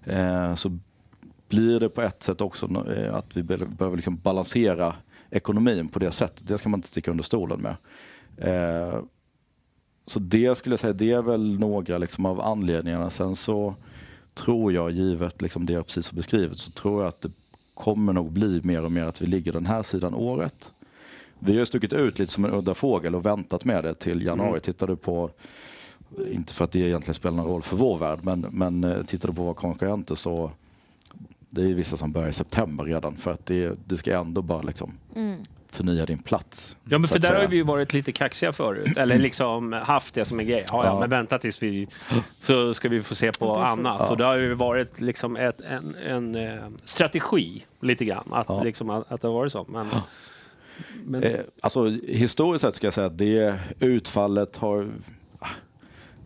eh, 0.04 0.54
så 0.54 0.78
blir 1.48 1.80
det 1.80 1.88
på 1.88 2.02
ett 2.02 2.22
sätt 2.22 2.40
också 2.40 2.92
eh, 2.96 3.14
att 3.14 3.36
vi 3.36 3.42
be- 3.42 3.56
behöver 3.66 3.96
liksom 3.96 4.16
balansera 4.16 4.94
ekonomin 5.30 5.88
på 5.88 5.98
det 5.98 6.12
sättet. 6.12 6.48
Det 6.48 6.58
ska 6.58 6.68
man 6.68 6.78
inte 6.78 6.88
sticka 6.88 7.10
under 7.10 7.24
stolen 7.24 7.60
med. 7.60 7.76
Eh, 8.36 8.98
så 10.06 10.18
det 10.18 10.58
skulle 10.58 10.72
jag 10.72 10.80
säga, 10.80 10.92
det 10.92 11.10
är 11.10 11.22
väl 11.22 11.58
några 11.58 11.98
liksom 11.98 12.26
av 12.26 12.40
anledningarna. 12.40 13.10
Sen 13.10 13.36
så 13.36 13.74
tror 14.34 14.72
jag, 14.72 14.90
givet 14.90 15.42
liksom 15.42 15.66
det 15.66 15.72
jag 15.72 15.86
precis 15.86 16.10
har 16.10 16.16
beskrivit, 16.16 16.58
så 16.58 16.70
tror 16.70 17.02
jag 17.02 17.08
att 17.08 17.20
det 17.20 17.30
kommer 17.74 18.12
nog 18.12 18.32
bli 18.32 18.60
mer 18.64 18.84
och 18.84 18.92
mer 18.92 19.04
att 19.04 19.22
vi 19.22 19.26
ligger 19.26 19.52
den 19.52 19.66
här 19.66 19.82
sidan 19.82 20.14
året. 20.14 20.72
Vi 21.38 21.58
har 21.58 21.64
stuckit 21.64 21.92
ut 21.92 22.18
lite 22.18 22.32
som 22.32 22.44
en 22.44 22.54
udda 22.54 22.74
fågel 22.74 23.14
och 23.14 23.26
väntat 23.26 23.64
med 23.64 23.84
det 23.84 23.94
till 23.94 24.22
januari. 24.22 24.48
Mm. 24.48 24.60
Tittar 24.60 24.86
du 24.86 24.96
på, 24.96 25.30
inte 26.30 26.54
för 26.54 26.64
att 26.64 26.72
det 26.72 26.78
egentligen 26.78 27.14
spelar 27.14 27.36
någon 27.36 27.46
roll 27.46 27.62
för 27.62 27.76
vår 27.76 27.98
värld, 27.98 28.18
men, 28.22 28.40
men 28.50 28.84
eh, 28.84 29.02
tittar 29.02 29.28
du 29.28 29.34
på 29.34 29.42
våra 29.42 29.54
konkurrenter 29.54 30.14
så 30.14 30.50
det 31.50 31.62
är 31.62 31.74
vissa 31.74 31.96
som 31.96 32.12
börjar 32.12 32.28
i 32.28 32.32
september 32.32 32.84
redan 32.84 33.16
för 33.16 33.32
att 33.32 33.46
det, 33.46 33.78
du 33.88 33.96
ska 33.96 34.18
ändå 34.18 34.42
bara 34.42 34.62
liksom 34.62 34.92
Mm. 35.14 35.36
Förnya 35.74 36.06
din 36.06 36.18
plats. 36.22 36.76
Ja, 36.84 36.98
men 36.98 37.08
för 37.08 37.18
där 37.18 37.28
har 37.28 37.36
säga. 37.36 37.48
vi 37.48 37.56
ju 37.56 37.62
varit 37.62 37.92
lite 37.92 38.12
kaxiga 38.12 38.52
förut. 38.52 38.96
Eller 38.96 39.18
liksom 39.18 39.72
haft 39.72 40.14
det 40.14 40.24
som 40.24 40.40
en 40.40 40.46
grej. 40.46 40.64
Ja, 40.68 40.84
ja, 40.84 40.90
Ja. 40.90 41.00
men 41.00 41.10
vänta 41.10 41.38
tills 41.38 41.62
vi... 41.62 41.88
Så 42.40 42.74
ska 42.74 42.88
vi 42.88 43.02
få 43.02 43.14
se 43.14 43.32
på 43.32 43.46
Ja, 43.46 43.66
annat. 43.66 43.96
Ja. 43.98 44.06
Så 44.06 44.14
det 44.14 44.24
har 44.24 44.36
ju 44.36 44.54
varit 44.54 45.00
liksom 45.00 45.36
ett, 45.36 45.60
en, 45.60 45.94
en 45.94 46.34
eh, 46.34 46.62
strategi 46.84 47.64
lite 47.80 48.04
grann. 48.04 48.28
Att, 48.32 48.46
Ja. 48.48 48.62
liksom, 48.62 48.90
att, 48.90 49.12
att 49.12 49.20
det 49.20 49.28
har 49.28 49.34
varit 49.34 49.52
så. 49.52 49.66
Men, 49.68 49.86
men, 51.04 51.22
Eh, 51.22 51.40
alltså 51.60 51.84
historiskt 52.08 52.62
sett 52.62 52.74
ska 52.76 52.86
jag 52.86 52.94
säga 52.94 53.06
att 53.06 53.18
det 53.18 53.58
utfallet 53.80 54.56
har 54.56 54.88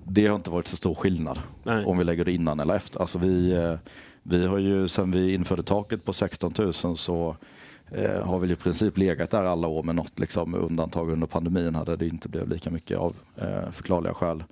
det 0.09 0.27
har 0.27 0.37
inte 0.37 0.51
varit 0.51 0.69
så 0.69 0.77
stor 0.77 0.95
skillnad 0.95 1.39
Nej. 1.65 1.85
om 1.85 1.99
vi 1.99 2.05
lägger 2.05 2.25
det 2.25 2.33
innan 2.33 2.61
eller 2.61 2.75
efter. 2.75 3.01
Alltså 3.01 3.19
vi, 3.19 3.53
eh, 3.53 3.75
vi 4.23 4.47
har 4.47 4.59
ju 4.59 4.89
sen 4.89 5.11
vi 5.11 5.35
införde 5.35 5.63
taket 5.63 6.05
på 6.05 6.13
16 6.13 6.53
000 6.59 6.73
så 6.97 7.37
eh, 7.91 8.23
har 8.23 8.39
vi 8.39 8.53
i 8.53 8.57
princip 8.57 8.99
legat 8.99 9.31
där 9.31 9.45
alla 9.45 9.69
år 9.69 9.83
med 9.83 9.95
något 9.95 10.19
liksom, 10.19 10.55
undantag 10.55 11.11
under 11.11 11.27
pandemin 11.27 11.75
hade 11.75 11.97
det 11.97 12.07
inte 12.07 12.29
blivit 12.29 12.49
lika 12.49 12.71
mycket 12.71 12.99
av 12.99 13.17
eh, 13.37 13.71
förklarliga 13.73 14.15
skäl. 14.15 14.45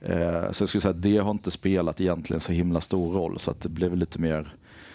Eh, 0.00 0.50
så 0.50 0.62
jag 0.62 0.68
skulle 0.68 0.82
säga 0.82 0.90
att 0.90 1.02
det 1.02 1.18
har 1.18 1.30
inte 1.30 1.50
spelat 1.50 2.00
egentligen 2.00 2.40
så 2.40 2.52
himla 2.52 2.80
stor 2.80 3.12
roll 3.12 3.38
så 3.38 3.50
att 3.50 3.60
det 3.60 3.68
blev 3.68 3.96
lite 3.96 4.18
mer, 4.18 4.54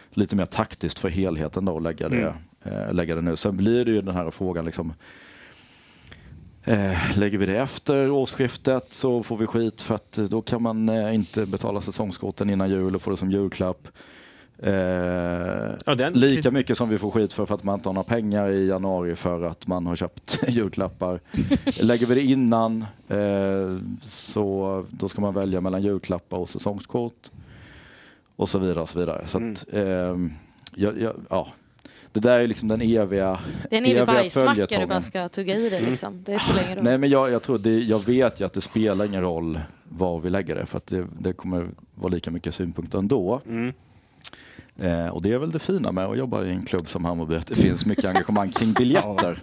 lite 0.10 0.36
mer 0.36 0.46
taktiskt 0.46 1.00
för 1.00 1.10
helheten 1.10 1.66
då 1.66 1.78
att 1.78 1.84
lägga 1.84 2.10
det, 2.10 2.34
eh, 2.64 2.94
lägga 2.94 3.16
det 3.16 3.22
nu. 3.22 3.36
Sen 3.36 3.58
blir 3.58 3.86
det 3.86 3.92
ju 3.92 4.02
den 4.02 4.16
här 4.16 4.32
frågan 4.32 4.66
liksom 4.66 4.94
Eh, 6.68 7.18
lägger 7.18 7.38
vi 7.38 7.46
det 7.46 7.58
efter 7.58 8.10
årsskiftet 8.10 8.94
så 8.94 9.24
får 9.24 9.38
vi 9.38 9.48
skit 9.48 9.82
för 9.82 9.96
att 9.96 10.12
då 10.12 10.42
kan 10.42 10.62
man 10.62 10.90
eh, 10.90 11.16
inte 11.16 11.46
betala 11.46 11.82
säsongskorten 11.82 12.50
innan 12.50 12.70
jul 12.70 12.96
och 12.96 13.02
få 13.02 13.10
det 13.12 13.18
som 13.18 13.32
julklapp. 13.32 13.88
Eh, 14.64 14.72
Ja, 15.86 15.96
den- 15.96 16.14
lika 16.14 16.52
mycket 16.52 16.78
som 16.78 16.90
vi 16.90 16.98
får 16.98 17.12
skit 17.12 17.34
för, 17.34 17.46
för 17.46 17.56
att 17.56 17.64
man 17.64 17.76
inte 17.76 17.90
har 17.90 17.94
några 17.94 18.04
pengar 18.04 18.50
i 18.50 18.68
januari 18.68 19.16
för 19.16 19.44
att 19.44 19.68
man 19.68 19.86
har 19.86 19.96
köpt 19.96 20.40
julklappar. 20.48 21.20
Lägger 21.82 22.06
vi 22.06 22.16
det 22.16 22.22
innan 22.22 22.86
eh, 23.08 23.78
så 24.02 24.86
då 24.90 25.10
ska 25.10 25.22
man 25.22 25.34
välja 25.34 25.62
mellan 25.62 25.82
julklappar 25.82 26.38
och 26.38 26.50
säsongskort. 26.50 27.32
Och 28.36 28.50
så 28.50 28.60
vidare. 28.60 28.80
Och 28.82 28.90
så 28.90 29.00
vidare. 29.00 29.28
Så 29.28 29.38
att, 29.38 29.66
ehm, 29.74 30.32
ja, 30.76 30.92
ja, 31.00 31.14
ja. 31.30 31.48
Det 32.12 32.20
där 32.20 32.40
är 32.40 32.48
liksom 32.48 32.68
den 32.68 32.82
eviga 32.82 33.40
Det 33.70 33.76
är 33.76 33.80
en 33.82 33.86
evig 33.86 34.06
bajsmacka 34.06 34.80
du 34.80 34.86
bara 34.86 35.02
ska 35.02 35.28
tugga 35.30 35.56
i 35.56 35.70
dig 35.70 35.82
liksom. 35.82 36.24
Det 36.26 36.40
spelar 36.40 36.64
ingen 36.64 36.76
roll. 36.76 36.84
Nej 36.84 36.98
men 36.98 37.10
jag, 37.10 37.32
jag 37.32 37.44
tror 37.44 37.58
det, 37.58 37.80
jag 37.80 38.06
vet 38.06 38.40
ju 38.42 38.46
att 38.46 38.54
det 38.54 38.62
spelar 38.62 39.06
ingen 39.06 39.22
roll 39.22 39.60
var 39.84 40.20
vi 40.20 40.30
lägger 40.30 40.56
det 40.56 40.66
för 40.66 40.78
att 40.78 40.88
det, 40.88 41.08
det 41.20 41.34
kommer 41.34 41.68
vara 41.96 42.14
lika 42.14 42.32
mycket 42.32 42.56
synpunkter 42.56 43.00
ändå. 43.00 43.42
mm. 43.46 43.74
Eh, 44.80 45.08
och 45.08 45.22
det 45.22 45.32
är 45.34 45.38
väl 45.38 45.52
det 45.52 45.60
fina 45.60 45.92
med 45.92 46.06
att 46.06 46.18
jobba 46.18 46.44
i 46.44 46.50
en 46.50 46.66
klubb 46.66 46.90
som 46.90 47.06
Hammarby, 47.06 47.36
att 47.36 47.48
det 47.48 47.56
finns 47.56 47.86
mycket 47.86 48.06
engagemang 48.06 48.52
kring 48.52 48.74
biljetter. 48.74 49.38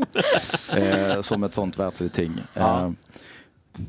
eh, 0.77 1.23
som 1.23 1.45
ett 1.45 1.55
sånt 1.55 1.79
världsligt 1.79 2.15
ting. 2.15 2.33
Eh, 2.55 2.91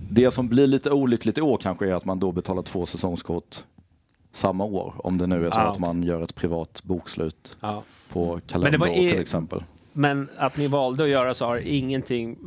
det 0.10 0.32
som 0.32 0.48
blir 0.48 0.68
lite 0.68 0.92
olyckligt 0.92 1.38
i 1.38 1.42
år 1.42 1.58
kanske 1.58 1.90
är 1.90 1.94
att 1.94 2.06
man 2.06 2.20
då 2.20 2.32
betalar 2.32 2.62
två 2.62 2.86
säsongskort 2.86 3.64
samma 4.34 4.64
år. 4.64 4.94
Om 4.98 5.18
det 5.18 5.28
nu 5.28 5.46
är 5.46 5.52
så 5.52 5.58
att 5.58 5.80
man 5.80 6.04
gör 6.04 6.22
ett 6.22 6.36
privat 6.36 6.82
bokslut 6.84 7.58
på 8.10 8.40
kalenderår 8.48 8.88
i- 8.90 9.10
till 9.10 9.20
exempel. 9.22 9.64
Men 9.98 10.30
att 10.38 10.58
ni 10.58 10.68
valde 10.68 11.04
att 11.04 11.10
göra 11.10 11.34
så 11.34 11.46
har 11.46 11.58
ingenting... 11.58 12.38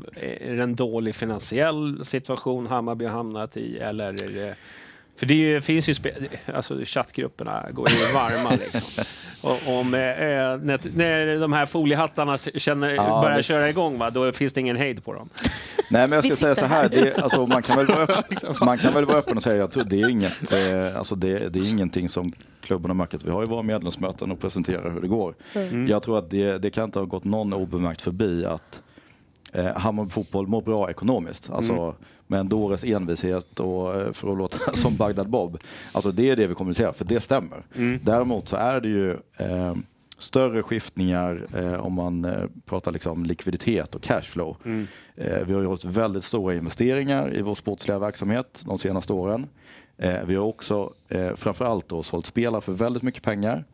Är 0.40 0.56
det 0.56 0.62
en 0.62 0.76
dålig 0.76 1.14
finansiell 1.14 2.04
situation 2.04 2.66
Hammarby 2.66 3.04
har 3.04 3.12
hamnat 3.12 3.56
i? 3.56 3.78
Eller 3.78 4.08
är 4.22 4.28
det... 4.34 4.54
För 5.18 5.26
det 5.26 5.34
ju, 5.34 5.60
finns 5.60 5.88
ju... 5.88 5.94
Alltså 6.54 6.80
chattgrupperna 6.84 7.66
går 7.72 7.88
ju 7.90 8.12
varma 8.14 8.50
liksom. 8.72 9.04
Och 9.40 9.78
om, 9.78 9.94
eh, 9.94 10.00
när, 10.00 10.96
när 10.96 11.40
de 11.40 11.52
här 11.52 11.66
foliehattarna 11.66 12.38
känner, 12.38 12.94
Ja, 12.94 13.20
börjar 13.22 13.36
visst. 13.36 13.48
köra 13.48 13.68
igång, 13.68 13.98
va, 13.98 14.10
då 14.10 14.32
finns 14.32 14.52
det 14.52 14.60
ingen 14.60 14.76
hejd 14.76 15.04
på 15.04 15.12
dem. 15.12 15.28
Nej 15.90 16.08
men 16.08 16.12
jag 16.12 16.24
ska 16.24 16.36
säga 16.36 16.54
så 16.54 16.64
här, 16.64 16.88
det, 16.88 17.18
alltså, 17.18 17.46
man, 17.46 17.62
kan 17.62 17.76
väl 17.76 17.86
vara 17.86 18.02
öppen, 18.02 18.38
man 18.62 18.78
kan 18.78 18.94
väl 18.94 19.04
vara 19.04 19.16
öppen 19.18 19.36
och 19.36 19.42
säga 19.42 19.64
att 19.64 19.90
det 19.90 20.00
är, 20.00 20.08
inget, 20.08 20.52
eh, 20.52 20.98
alltså, 20.98 21.14
det, 21.14 21.48
det 21.48 21.58
är 21.58 21.70
ingenting 21.70 22.08
som 22.08 22.32
klubben 22.60 22.90
har 22.90 22.94
märkt. 22.94 23.24
Vi 23.24 23.30
har 23.30 23.40
ju 23.40 23.46
våra 23.46 23.62
medlemsmöten 23.62 24.30
och 24.30 24.40
presenterar 24.40 24.90
hur 24.90 25.00
det 25.00 25.08
går. 25.08 25.34
Mm. 25.54 25.88
Jag 25.88 26.02
tror 26.02 26.18
att 26.18 26.30
det, 26.30 26.58
det 26.58 26.70
kan 26.70 26.84
inte 26.84 26.98
ha 26.98 27.06
gått 27.06 27.24
någon 27.24 27.52
obemärkt 27.52 28.00
förbi 28.02 28.44
att 28.46 28.82
eh, 29.52 29.76
Hammarby 29.76 30.10
fotboll 30.10 30.46
mår 30.46 30.62
bra 30.62 30.90
ekonomiskt. 30.90 31.50
Alltså, 31.50 31.72
Mm. 31.72 31.94
Med 32.30 32.40
en 32.40 32.48
dåres 32.48 32.84
envishet 32.84 33.60
och 33.60 33.94
eh, 33.94 34.12
för 34.12 34.32
att 34.32 34.38
låta 34.38 34.58
som 34.76 34.96
Bagdad 34.96 35.28
Bob. 35.28 35.58
Alltså 35.92 36.12
det 36.12 36.30
är 36.30 36.36
det 36.36 36.46
vi 36.46 36.54
kommunicerar, 36.54 36.92
för 36.92 37.04
det 37.04 37.20
stämmer. 37.20 37.62
Mm. 37.76 37.98
Däremot 38.02 38.48
så 38.48 38.56
är 38.56 38.80
det 38.80 38.88
ju 38.88 39.10
eh, 39.36 39.74
större 40.18 40.62
skiftningar 40.62 41.46
eh, 41.56 41.74
om 41.74 41.92
man 41.92 42.24
eh, 42.24 42.44
pratar 42.64 42.92
liksom 42.92 43.26
likviditet 43.26 43.94
och 43.94 44.02
cashflow. 44.02 44.56
Mm. 44.64 44.86
Eh, 45.16 45.46
vi 45.46 45.54
har 45.54 45.62
gjort 45.62 45.84
väldigt 45.84 46.24
stora 46.24 46.54
investeringar 46.54 47.36
i 47.36 47.42
vår 47.42 47.54
sportsliga 47.54 47.98
verksamhet 47.98 48.62
de 48.66 48.78
senaste 48.78 49.12
åren. 49.12 49.46
Eh, 49.96 50.24
vi 50.26 50.36
har 50.36 50.44
också 50.44 50.92
eh, 51.08 51.34
framförallt 51.36 51.88
då 51.88 52.02
sålt 52.02 52.26
spelare 52.26 52.60
för 52.60 52.72
väldigt 52.72 53.02
mycket 53.02 53.22
pengar. 53.22 53.64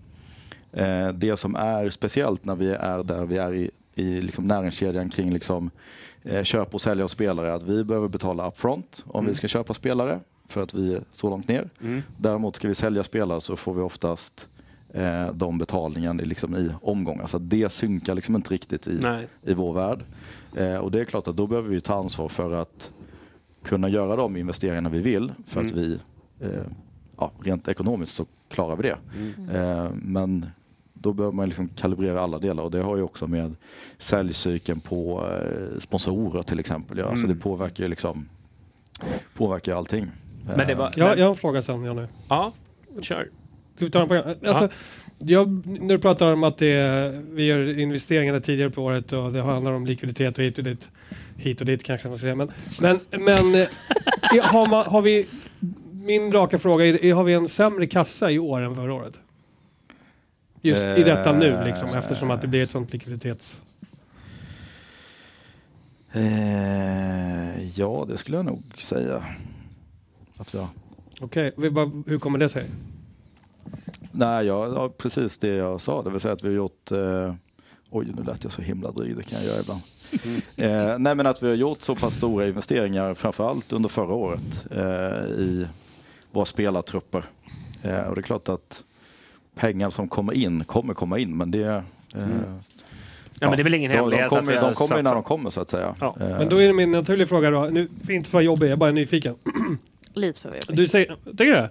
Det 1.15 1.37
som 1.37 1.55
är 1.57 1.91
speciellt 1.91 2.45
när 2.45 2.55
vi 2.55 2.69
är 2.69 3.03
där 3.03 3.25
vi 3.25 3.37
är 3.37 3.55
i, 3.55 3.71
i 3.95 4.21
liksom 4.21 4.47
näringskedjan 4.47 5.11
kring 5.11 5.33
liksom, 5.33 5.71
eh, 6.25 6.43
köp 6.43 6.75
och 6.75 6.81
sälja 6.81 7.05
av 7.05 7.09
spelare 7.09 7.55
att 7.55 7.63
vi 7.63 7.85
behöver 7.85 8.09
betala 8.09 8.49
upfront 8.49 9.05
om 9.07 9.27
vi 9.27 9.35
ska 9.35 9.49
köpa 9.49 9.75
spelare 9.75 10.21
för 10.49 10.63
att 10.63 10.75
vi 10.75 10.95
är 10.95 11.03
så 11.13 11.31
långt 11.31 11.49
ner. 11.49 11.71
Mm. 11.81 12.03
Däremot 12.17 12.57
ska 12.57 12.69
vi 12.69 12.75
sälja 12.75 13.05
spelare 13.05 13.41
så 13.41 13.57
får 13.57 13.75
vi 13.75 13.83
oftast 13.83 14.49
eh, 14.93 15.33
de 15.33 15.59
betalningen 15.59 16.21
i, 16.21 16.25
liksom, 16.25 16.57
i 16.57 16.71
omgångar. 16.83 17.27
Så 17.27 17.37
att 17.37 17.51
det 17.51 17.73
synkar 17.73 18.15
liksom 18.15 18.37
inte 18.37 18.55
riktigt 18.55 18.87
i, 18.87 18.99
Nej. 19.03 19.29
i 19.43 19.55
vår 19.55 19.73
värld. 19.73 20.05
Eh, 20.57 20.77
och 20.77 20.91
det 20.91 21.01
är 21.01 21.05
klart 21.05 21.29
att 21.29 21.37
då 21.37 21.47
behöver 21.47 21.69
vi 21.69 21.81
ta 21.81 21.95
ansvar 21.95 22.29
för 22.29 22.53
att 22.63 22.91
kunna 23.63 23.89
göra 23.89 24.17
de 24.17 24.37
investeringarna 24.37 24.89
vi 24.89 25.01
vill 25.01 25.33
för 25.47 25.61
att 25.61 25.71
Mm. 25.73 25.83
vi, 25.85 25.99
eh, 26.41 26.63
ja, 27.19 27.31
rent 27.43 27.69
ekonomiskt 27.69 28.15
så 28.15 28.27
klarar 28.49 28.77
vi 28.77 28.83
det. 28.83 28.97
Mm. 29.17 29.51
Eh, 29.51 29.91
men 29.95 30.47
då 31.05 31.13
behöver 31.13 31.37
man 31.37 31.49
liksom 31.49 31.69
kalibrera 31.69 32.21
alla 32.21 32.39
delar 32.39 32.63
och 32.63 32.71
det 32.71 32.83
har 32.83 32.97
ju 32.97 33.03
också 33.03 33.27
med 33.27 33.55
säljcykeln 33.99 34.81
på 34.81 35.29
eh, 35.31 35.79
sponsorer 35.81 36.43
till 36.43 36.59
exempel. 36.61 36.99
Ja. 36.99 37.05
Så 37.17 37.25
Mm. 37.25 37.29
det 37.37 37.43
påverkar 37.43 37.85
ju 37.85 37.89
liksom 37.91 38.29
påverkar 39.37 39.75
allting. 39.77 40.11
Men 40.47 40.59
det 40.59 40.73
Eh, 40.73 40.79
var... 40.79 40.93
Ja, 40.97 41.15
jag 41.17 41.25
har 41.25 41.31
en 41.31 41.37
fråga 41.37 41.63
sen, 41.63 41.85
Jonny. 41.85 42.07
Ja, 42.29 42.53
kör. 43.03 43.29
Ska 43.77 43.85
vi 43.85 43.91
ta 43.91 43.99
den 43.99 44.09
på 44.09 44.49
alltså, 44.49 44.69
jag, 45.19 45.67
När 45.67 45.89
du 45.89 45.99
pratar 45.99 46.33
om 46.33 46.45
att 46.45 46.59
det 46.59 46.73
är, 46.73 47.23
vi 47.31 47.45
gör 47.47 47.79
investeringar 47.79 48.41
tidigare 48.41 48.71
på 48.71 48.83
året 48.85 49.13
och 49.13 49.33
det 49.33 49.43
handlar 49.43 49.73
om 49.73 49.87
likviditet 49.87 50.39
och 50.39 50.45
hit 50.45 50.59
och 50.59 50.65
dit. 50.65 50.91
Hit 51.37 51.61
och 51.61 51.67
dit 51.67 51.85
kanske 51.85 52.09
man 52.09 52.19
ska 52.19 52.23
säga. 52.25 52.35
Men, 52.35 52.51
men, 52.81 53.01
men 53.25 53.55
eh, 54.35 54.43
har, 54.43 54.67
man, 54.67 54.87
har 54.87 55.03
vi... 55.03 55.27
Min 55.93 56.33
raka 56.33 56.59
fråga 56.59 56.87
är, 56.87 57.05
är, 57.05 57.15
har 57.15 57.25
vi 57.25 57.33
en 57.33 57.49
sämre 57.49 57.87
kassa 57.87 58.31
i 58.31 58.39
år 58.39 58.61
än 58.61 58.75
förra 58.75 58.95
året? 58.95 59.21
Just 60.65 60.85
i 60.85 61.03
detta 61.03 61.33
nu 61.33 61.65
liksom, 61.65 61.89
eftersom 61.89 62.31
att 62.31 62.41
det 62.41 62.47
blir 62.49 62.63
ett 62.63 62.71
sånt 62.71 62.93
likviditets... 62.93 63.63
Eh, 66.13 67.69
ja, 67.79 68.07
det 68.09 68.17
skulle 68.17 68.37
jag 68.37 68.47
nog 68.47 68.63
säga. 68.79 69.25
Att 70.37 70.55
vi 70.55 70.59
har. 70.59 70.69
Okej, 71.21 71.53
bara- 71.71 72.03
hur 72.07 72.19
kommer 72.19 72.39
det 72.39 72.49
sig? 72.49 72.71
Nej, 74.13 74.47
ja, 74.47 74.67
ja, 74.67 74.89
precis 74.99 75.39
det 75.39 75.49
jag 75.49 75.81
sa. 75.81 76.03
Det 76.03 76.11
vill 76.11 76.21
säga 76.21 76.35
att 76.35 76.45
vi 76.45 76.49
har 76.49 76.55
gjort... 76.55 76.91
Eh, 76.93 77.35
oj, 77.91 78.13
nu 78.17 78.23
lät 78.23 78.45
jag 78.45 78.53
så 78.53 78.63
himla 78.63 78.91
dryg. 78.91 79.17
Det 79.17 79.23
kan 79.23 79.39
jag 79.39 79.47
göra 79.47 79.61
ibland. 79.61 79.81
Eh, 80.57 80.99
nej, 80.99 81.15
men 81.15 81.27
att 81.27 81.43
vi 81.43 81.49
har 81.49 81.55
gjort 81.55 81.83
så 81.83 81.95
pass 81.97 82.17
stora 82.17 82.47
investeringar, 82.47 83.15
framförallt 83.15 83.73
under 83.73 83.89
förra 83.89 84.15
året, 84.15 84.67
eh, 84.71 85.25
i 85.31 85.67
våra 86.33 86.45
spelartrupper. 86.45 87.25
Eh, 87.83 88.01
och 88.01 88.15
det 88.15 88.21
är 88.21 88.23
klart 88.23 88.49
att 88.49 88.83
pengar 89.55 89.91
som 89.91 90.09
kommer 90.09 90.33
in 90.33 90.65
kommer 90.65 90.95
komma 90.95 91.19
in, 91.19 91.37
men 91.37 91.51
det... 91.51 91.83
Eh, 92.15 92.23
Ja, 93.41 93.49
men 93.49 93.57
det 93.57 93.63
är 93.63 93.65
väl 93.65 93.75
ingen 93.75 93.91
de, 93.91 93.97
hemlighet 93.97 94.31
de 94.31 94.37
att 94.37 94.41
kommer, 94.41 94.53
vi 94.53 94.59
har 94.59 94.69
de 94.69 94.75
kommer 94.75 95.03
när 95.03 95.15
de 95.15 95.23
kommer 95.23 95.51
så 95.51 95.61
att 95.61 95.71
säga. 95.71 95.95
Ja. 96.01 96.17
Eh, 96.21 96.29
Men 96.29 96.49
då 96.49 96.63
är 96.63 96.67
det 96.67 96.73
min 96.73 96.91
naturliga 96.91 97.27
fråga 97.27 97.51
då. 97.51 97.65
Nu, 97.65 97.89
inte 98.09 98.31
för 98.31 98.41
jobbig, 98.41 98.67
jag 98.67 98.73
är 98.73 98.77
bara 98.77 98.91
nyfiken. 98.91 99.35
Lite 100.15 100.41
för 100.41 100.49
jobbigt. 100.49 100.77
Du 100.77 100.89
säger, 100.89 101.17
tycker 101.25 101.45
du 101.45 101.53
det? 101.53 101.71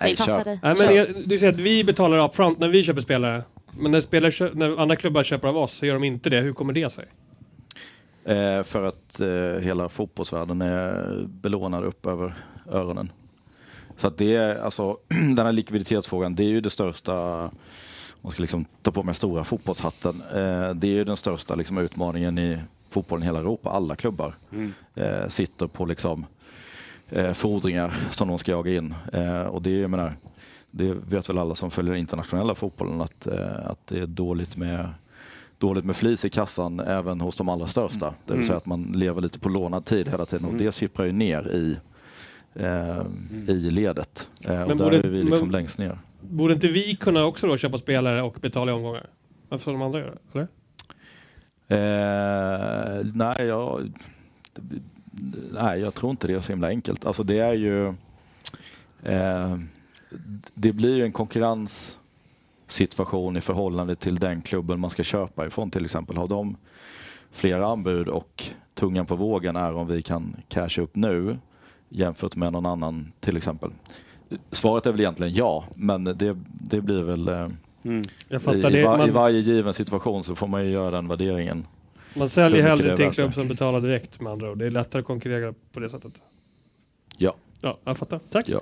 Det 0.00 0.16
passar 0.16 0.44
dig. 0.44 0.60
Nej, 0.62 0.74
men 0.78 0.94
jag, 0.96 1.06
du 1.26 1.38
säger 1.38 1.52
att 1.52 1.58
vi 1.58 1.84
betalar 1.84 2.24
upfront 2.24 2.58
när 2.58 2.68
vi 2.68 2.82
köper 2.82 3.00
spelare. 3.00 3.42
Men 3.78 3.90
när, 3.90 4.00
spelare, 4.00 4.50
när 4.54 4.80
andra 4.80 4.96
klubbar 4.96 5.22
köper 5.22 5.48
av 5.48 5.56
oss 5.56 5.72
så 5.72 5.86
gör 5.86 5.94
de 5.94 6.04
inte 6.04 6.30
det. 6.30 6.40
Hur 6.40 6.52
kommer 6.52 6.72
det 6.72 6.90
sig? 6.90 7.04
Eh, 8.24 8.62
för 8.62 8.82
att 8.82 9.20
eh, 9.20 9.64
hela 9.64 9.88
fotbollsvärlden 9.88 10.62
är 10.62 11.24
belånad 11.26 11.84
upp 11.84 12.06
över 12.06 12.34
öronen. 12.70 13.10
Så 13.98 14.06
att 14.06 14.18
det 14.18 14.36
är 14.36 14.60
alltså 14.60 14.96
den 15.08 15.38
här 15.38 15.52
likviditetsfrågan, 15.52 16.34
det 16.34 16.42
är 16.42 16.48
ju 16.48 16.60
det 16.60 16.70
största, 16.70 17.14
man 18.20 18.32
ska 18.32 18.42
liksom 18.42 18.64
ta 18.82 18.90
på 18.90 19.02
mig 19.02 19.14
stora 19.14 19.44
fotbollshatten, 19.44 20.22
eh, 20.22 20.74
det 20.74 20.88
är 20.88 20.94
ju 20.94 21.04
den 21.04 21.16
största 21.16 21.54
liksom, 21.54 21.78
utmaningen 21.78 22.38
i 22.38 22.58
fotbollen 22.90 23.22
i 23.22 23.26
hela 23.26 23.38
Europa. 23.38 23.70
Alla 23.70 23.96
klubbar 23.96 24.34
eh, 24.94 25.28
sitter 25.28 25.66
på 25.66 25.84
liksom 25.84 26.26
eh, 27.08 27.32
fordringar 27.32 27.94
som 28.10 28.28
de 28.28 28.38
ska 28.38 28.52
jaga 28.52 28.74
in. 28.74 28.94
Eh, 29.12 29.42
och 29.42 29.62
det 29.62 29.78
jag 29.78 29.90
menar, 29.90 30.16
det 30.70 30.92
vet 30.92 31.28
väl 31.28 31.38
alla 31.38 31.54
som 31.54 31.70
följer 31.70 31.92
den 31.92 32.00
internationella 32.00 32.54
fotbollen 32.54 33.00
att, 33.00 33.26
eh, 33.26 33.66
att 33.66 33.86
det 33.86 33.98
är 33.98 34.06
dåligt 34.06 34.56
med 34.56 34.88
dåligt 35.58 35.84
med 35.84 35.96
flis 35.96 36.24
i 36.24 36.30
kassan 36.30 36.80
även 36.80 37.20
hos 37.20 37.36
de 37.36 37.48
allra 37.48 37.66
största. 37.66 38.14
Det 38.26 38.34
vill 38.34 38.46
säga 38.46 38.56
att 38.56 38.66
man 38.66 38.82
lever 38.82 39.20
lite 39.20 39.38
på 39.38 39.48
lånad 39.48 39.84
tid 39.84 40.08
hela 40.08 40.26
tiden 40.26 40.46
och 40.46 40.54
det 40.54 40.72
sipprar 40.72 41.06
ju 41.06 41.12
ner 41.12 41.48
i, 41.48 41.76
i 43.48 43.70
ledet. 43.70 44.28
Eh, 44.40 44.62
och 44.62 44.68
Men 44.68 44.76
där 44.78 44.84
borde- 44.84 44.98
är 44.98 45.02
vi 45.10 45.22
liksom 45.24 45.50
längst 45.50 45.78
ner. 45.78 45.98
Borde 46.20 46.54
inte 46.54 46.68
vi 46.68 46.96
kunna 46.96 47.24
också 47.24 47.46
då 47.46 47.56
köpa 47.56 47.78
spelare 47.78 48.22
och 48.22 48.36
betala 48.40 48.72
i 48.72 48.74
omgångar? 48.74 49.06
Varför 49.48 49.62
ska 49.62 49.70
de 49.70 49.82
andra 49.82 49.98
göra 49.98 50.10
det? 50.10 50.18
Eller? 50.38 50.48
Eh, 51.70 53.04
nej, 53.14 53.46
jag, 53.46 53.92
nej, 55.52 55.80
jag 55.80 55.94
tror 55.94 56.10
inte 56.10 56.26
det 56.26 56.34
är 56.34 56.40
så 56.40 56.52
himla 56.52 56.68
enkelt. 56.68 57.04
Alltså 57.06 57.22
det 57.22 57.38
är 57.38 57.52
ju... 57.54 57.86
Eh, 59.02 59.58
det 60.54 60.72
blir 60.72 60.96
ju 60.96 61.04
en 61.04 61.12
konkurrenssituation 61.12 63.36
i 63.36 63.40
förhållande 63.40 63.94
till 63.94 64.16
den 64.16 64.42
klubben 64.42 64.80
man 64.80 64.90
ska 64.90 65.02
köpa 65.02 65.46
ifrån 65.46 65.70
till 65.70 65.84
exempel. 65.84 66.16
Har 66.16 66.28
de 66.28 66.56
flera 67.32 67.66
anbud 67.66 68.08
och 68.08 68.44
tungan 68.74 69.06
på 69.06 69.16
vågen 69.16 69.56
är 69.56 69.74
om 69.74 69.86
vi 69.86 70.02
kan 70.02 70.36
casha 70.48 70.82
upp 70.82 70.96
nu 70.96 71.38
jämfört 71.88 72.36
med 72.36 72.52
någon 72.52 72.66
annan 72.66 73.12
till 73.20 73.36
exempel. 73.36 73.70
Svaret 74.52 74.86
är 74.86 74.90
väl 74.92 75.00
egentligen 75.00 75.34
ja, 75.34 75.64
men 75.74 76.04
det, 76.04 76.36
det 76.60 76.80
blir 76.80 77.02
väl... 77.02 77.28
Eh, 77.28 77.48
Jag 77.82 78.04
i, 78.28 78.38
fattar 78.38 78.70
i, 78.70 78.72
det. 78.72 78.84
va, 78.84 78.94
I 78.94 78.98
Man, 78.98 79.12
varje 79.12 79.40
given 79.40 79.74
situation 79.74 80.24
så 80.24 80.34
får 80.34 80.46
man 80.46 80.64
ju 80.64 80.70
göra 80.70 80.90
den 80.90 81.08
värderingen. 81.08 81.66
man 82.14 82.28
säljer 82.30 82.62
hellre 82.62 82.96
till 82.96 83.04
en 83.04 83.10
klubb 83.12 83.34
som 83.34 83.48
betalar 83.48 83.80
direkt 83.80 84.20
med 84.20 84.32
andra 84.32 84.50
ord. 84.50 84.58
Det 84.58 84.66
är 84.66 84.70
lättare 84.70 85.00
att 85.00 85.06
konkurrera 85.06 85.54
på 85.72 85.80
det 85.80 85.90
sättet. 85.90 86.12
Ja. 87.16 87.34
Ja, 87.60 87.78
jag 87.84 87.98
fattar. 87.98 88.20
Tack. 88.30 88.48
Ja. 88.48 88.60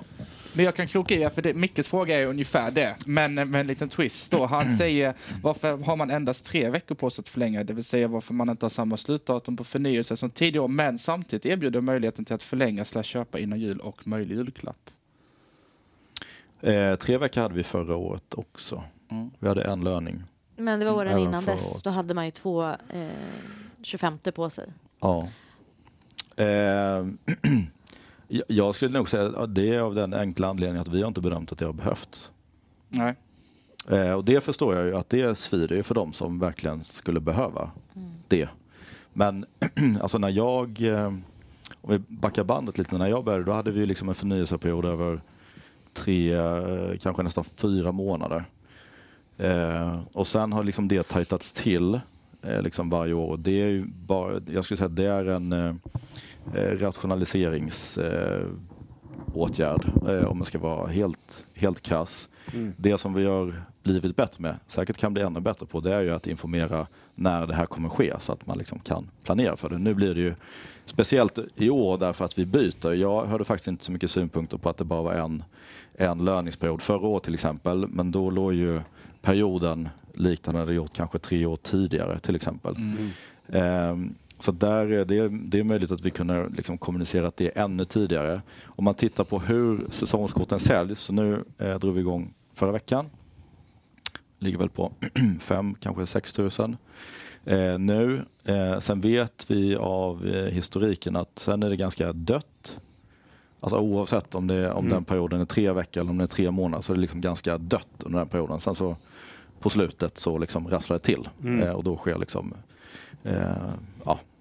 Men 0.57 0.65
jag 0.65 0.75
kan 0.75 0.89
kroka 0.89 1.15
i, 1.15 1.31
för 1.31 1.43
det, 1.43 1.55
Mickes 1.55 1.89
fråga 1.89 2.21
är 2.21 2.27
ungefär 2.27 2.71
det, 2.71 2.97
men 3.07 3.35
med 3.35 3.55
en 3.55 3.67
liten 3.67 3.89
twist 3.89 4.31
då. 4.31 4.47
Han 4.47 4.77
säger 4.77 5.15
varför 5.43 5.77
har 5.77 5.97
man 5.97 6.11
endast 6.11 6.45
tre 6.45 6.71
veckor 6.71 6.95
på 6.95 7.11
sig 7.11 7.23
att 7.23 7.29
förlänga, 7.29 7.65
det 7.65 7.73
vill 7.73 7.85
säga 7.85 8.09
varför 8.09 8.35
man 8.35 8.49
inte 8.49 8.65
har 8.65 8.71
samma 8.71 8.97
slutdatum 8.97 9.57
på 9.57 9.65
förnyelse 9.65 10.17
som 10.17 10.31
tidigare 10.31 10.69
men 10.69 10.99
samtidigt 10.99 11.47
erbjuder 11.47 11.81
möjligheten 11.81 12.25
till 12.25 12.35
att 12.35 12.43
förlänga 12.43 12.85
slash 12.85 13.03
köpa 13.03 13.39
innan 13.39 13.61
jul 13.61 13.81
och 13.81 14.07
möjlig 14.07 14.37
julklapp. 14.37 14.91
Eh, 16.61 16.97
tre 16.97 17.19
veckor 17.19 17.41
hade 17.41 17.55
vi 17.55 17.63
förra 17.65 17.97
året 17.97 18.35
också. 18.35 18.83
Mm. 19.11 19.31
Vi 19.39 19.49
hade 19.49 19.65
en 19.65 19.85
löning. 19.85 20.23
Men 20.57 20.81
det 20.81 20.87
var 20.87 20.93
åren 20.93 21.13
Även 21.13 21.23
innan 21.23 21.45
dess. 21.45 21.73
året. 21.73 21.85
Då 21.85 21.91
hade 21.91 22.15
man 22.15 22.25
ju 22.25 22.31
två 22.31 22.65
eh, 22.69 23.09
25 23.83 24.19
på 24.35 24.51
sig. 24.51 24.73
Ja. 25.01 25.29
Eh, 26.37 27.07
jag- 28.29 28.75
skulle 28.75 28.99
nog 28.99 29.09
säga 29.09 29.29
att 29.39 29.55
det 29.55 29.75
är 29.75 29.81
av 29.81 29.95
den 29.95 30.15
enkla 30.15 30.49
anledningen 30.49 30.81
att 30.83 30.89
vi 30.89 31.01
har 31.01 31.09
inte 31.09 31.21
bedömt 31.21 31.53
att 31.53 31.59
det 31.59 31.67
har 31.67 31.73
behövts. 31.73 32.33
Nej. 32.89 33.15
Eh, 33.89 34.13
och 34.13 34.25
det 34.25 34.41
förstår 34.45 34.75
jag 34.75 34.87
ju 34.87 34.97
att 34.97 35.11
det 35.11 35.39
svider 35.39 35.77
ju 35.77 35.83
för 35.83 35.95
dem 35.95 36.13
som 36.13 36.39
verkligen 36.39 36.85
skulle 36.85 37.21
behöva 37.21 37.71
det. 38.29 38.49
Men 39.13 39.47
alltså 40.01 40.19
när 40.19 40.29
jag, 40.31 40.81
eh, 40.83 41.07
om 41.81 41.91
vi 41.91 41.99
backar 42.09 42.45
bandet 42.45 42.79
lite, 42.79 42.99
när 42.99 43.07
jag 43.07 43.25
började 43.25 43.45
då 43.45 43.53
hade 43.53 43.71
vi 43.71 43.87
liksom 43.87 44.09
en 44.09 44.15
förnyelseperiod 44.15 44.85
över 44.85 45.21
tre, 45.95 46.33
eh, 46.35 46.99
kanske 47.03 47.23
nästan 47.23 47.45
fyra 47.45 47.93
månader. 47.93 48.45
Och 50.13 50.27
sen 50.27 50.53
har 50.53 50.65
liksom 50.65 50.89
det 50.89 51.03
tajtats 51.09 51.53
till 51.53 52.01
liksom 52.43 52.91
varje 52.91 53.13
år. 53.15 53.31
Och 53.31 53.39
Det 53.39 53.63
är 53.63 53.67
ju 53.67 53.85
bara, 54.07 54.41
jag 54.53 54.65
skulle 54.65 54.79
säga 54.79 54.87
att 54.87 54.97
det 54.97 55.05
är 55.07 55.25
en 55.25 55.81
eh, 56.55 56.63
eh, 56.63 56.79
rationaliserings 56.79 57.99
eh, 57.99 58.47
om 60.27 60.39
man 60.39 60.45
ska 60.45 60.59
vara 60.59 60.87
helt, 60.87 61.45
helt 61.55 61.83
krass. 61.83 62.29
Det 62.77 62.99
som 62.99 63.15
vi 63.15 63.25
har 63.25 63.55
blivit 63.83 64.17
bättre 64.17 64.43
med, 64.43 64.57
säkert 64.67 64.97
kan 64.97 65.15
bli 65.15 65.23
ännu 65.23 65.41
bättre 65.41 65.67
på, 65.67 65.81
det 65.81 65.95
är 65.95 66.01
ju 66.01 66.11
att 66.11 66.27
informera 66.27 66.87
när 67.15 67.47
det 67.47 67.55
här 67.55 67.67
kommer 67.67 67.89
ske 67.89 68.15
så 68.21 68.33
att 68.33 68.47
man 68.47 68.59
liksom 68.59 68.79
kan 68.79 69.09
planera 69.25 69.57
för 69.57 69.69
det. 69.69 69.79
Nu 69.79 69.95
blir 69.95 70.15
det 70.15 70.21
ju 70.21 70.35
speciellt 70.87 71.39
i 71.55 71.71
år 71.71 71.99
därför 71.99 72.25
att 72.25 72.39
vi 72.39 72.47
byter. 72.47 72.93
Jag 72.93 73.27
hörde 73.27 73.45
faktiskt 73.45 73.69
inte 73.69 73.85
så 73.85 73.93
mycket 73.93 74.11
synpunkter 74.11 74.59
på 74.59 74.69
att 74.69 74.77
det 74.77 74.85
bara 74.85 75.03
var 75.03 75.13
en, 75.13 75.45
en 75.95 76.25
löningsperiod 76.25 76.83
förra 76.83 77.07
året 77.07 77.23
till 77.23 77.35
exempel, 77.35 77.87
men 77.89 78.13
då 78.13 78.31
låg 78.31 78.53
ju 78.53 78.81
perioden 79.23 79.89
likt 80.15 80.45
den 80.45 80.55
hade 80.55 80.75
gjort 80.75 80.93
kanske 80.93 81.19
tre 81.19 81.47
år 81.47 81.57
tidigare 81.57 82.19
till 82.19 82.37
exempel. 82.37 82.77
Ehm, 83.49 84.15
så 84.39 84.53
där 84.53 84.93
är 84.93 85.05
det, 85.05 85.29
det 85.29 85.59
är 85.59 85.65
möjligt 85.65 85.91
att 85.91 86.01
vi 86.01 86.11
kunde 86.11 86.49
liksom 86.49 86.79
kommunicerat 86.79 87.37
det 87.37 87.49
ännu 87.49 87.85
tidigare. 87.85 88.43
Om 88.65 88.85
man 88.85 88.95
tittar 88.95 89.25
på 89.25 89.39
hur 89.39 89.87
säsongskorten 89.91 90.61
säljs, 90.61 90.99
så 90.99 91.13
nu 91.13 91.45
eh, 91.59 91.79
drog 91.79 91.95
vi 91.95 92.01
igång 92.01 92.35
förra 92.55 92.73
veckan. 92.73 93.07
Ligger 94.39 94.59
väl 94.59 94.69
på 94.69 94.93
5, 95.41 95.75
kanske 95.75 96.07
6 96.07 96.33
tusen. 96.33 96.77
Eh, 97.45 97.79
nu, 97.79 98.25
eh, 98.45 98.79
sen 98.79 99.01
vet 99.01 99.51
vi 99.51 99.77
av 99.77 100.27
eh, 100.27 100.53
historiken 100.53 101.17
att 101.17 101.39
sen 101.39 101.63
är 101.63 101.71
det 101.71 101.77
ganska 101.77 102.13
dött. 102.13 102.79
Alltså 103.61 103.79
oavsett 103.79 104.35
om, 104.35 104.47
det, 104.47 104.73
om 104.73 104.89
den 104.89 105.05
perioden 105.05 105.41
är 105.41 105.45
tre 105.45 105.73
veckor 105.73 106.01
eller 106.01 106.11
om 106.11 106.19
det 106.19 106.25
är 106.25 106.29
tre 106.29 106.51
månader 106.51 106.83
så 106.83 106.93
är 106.93 106.95
det 106.95 107.01
liksom 107.01 107.21
ganska 107.21 107.59
dött 107.59 108.03
under 108.05 108.19
den 108.19 108.29
perioden. 108.29 108.61
Sen 108.61 108.75
så 108.75 108.97
på 109.61 109.71
slutet 109.71 110.19
så 110.19 110.39
liksom 110.39 110.69
rasslar 110.69 110.97
det 110.97 111.03
till 111.03 111.29
eh, 111.63 111.73
och 111.73 111.85
då 111.85 111.97
sker 111.97 112.19
liksom 112.19 112.55
eh, 113.25 113.71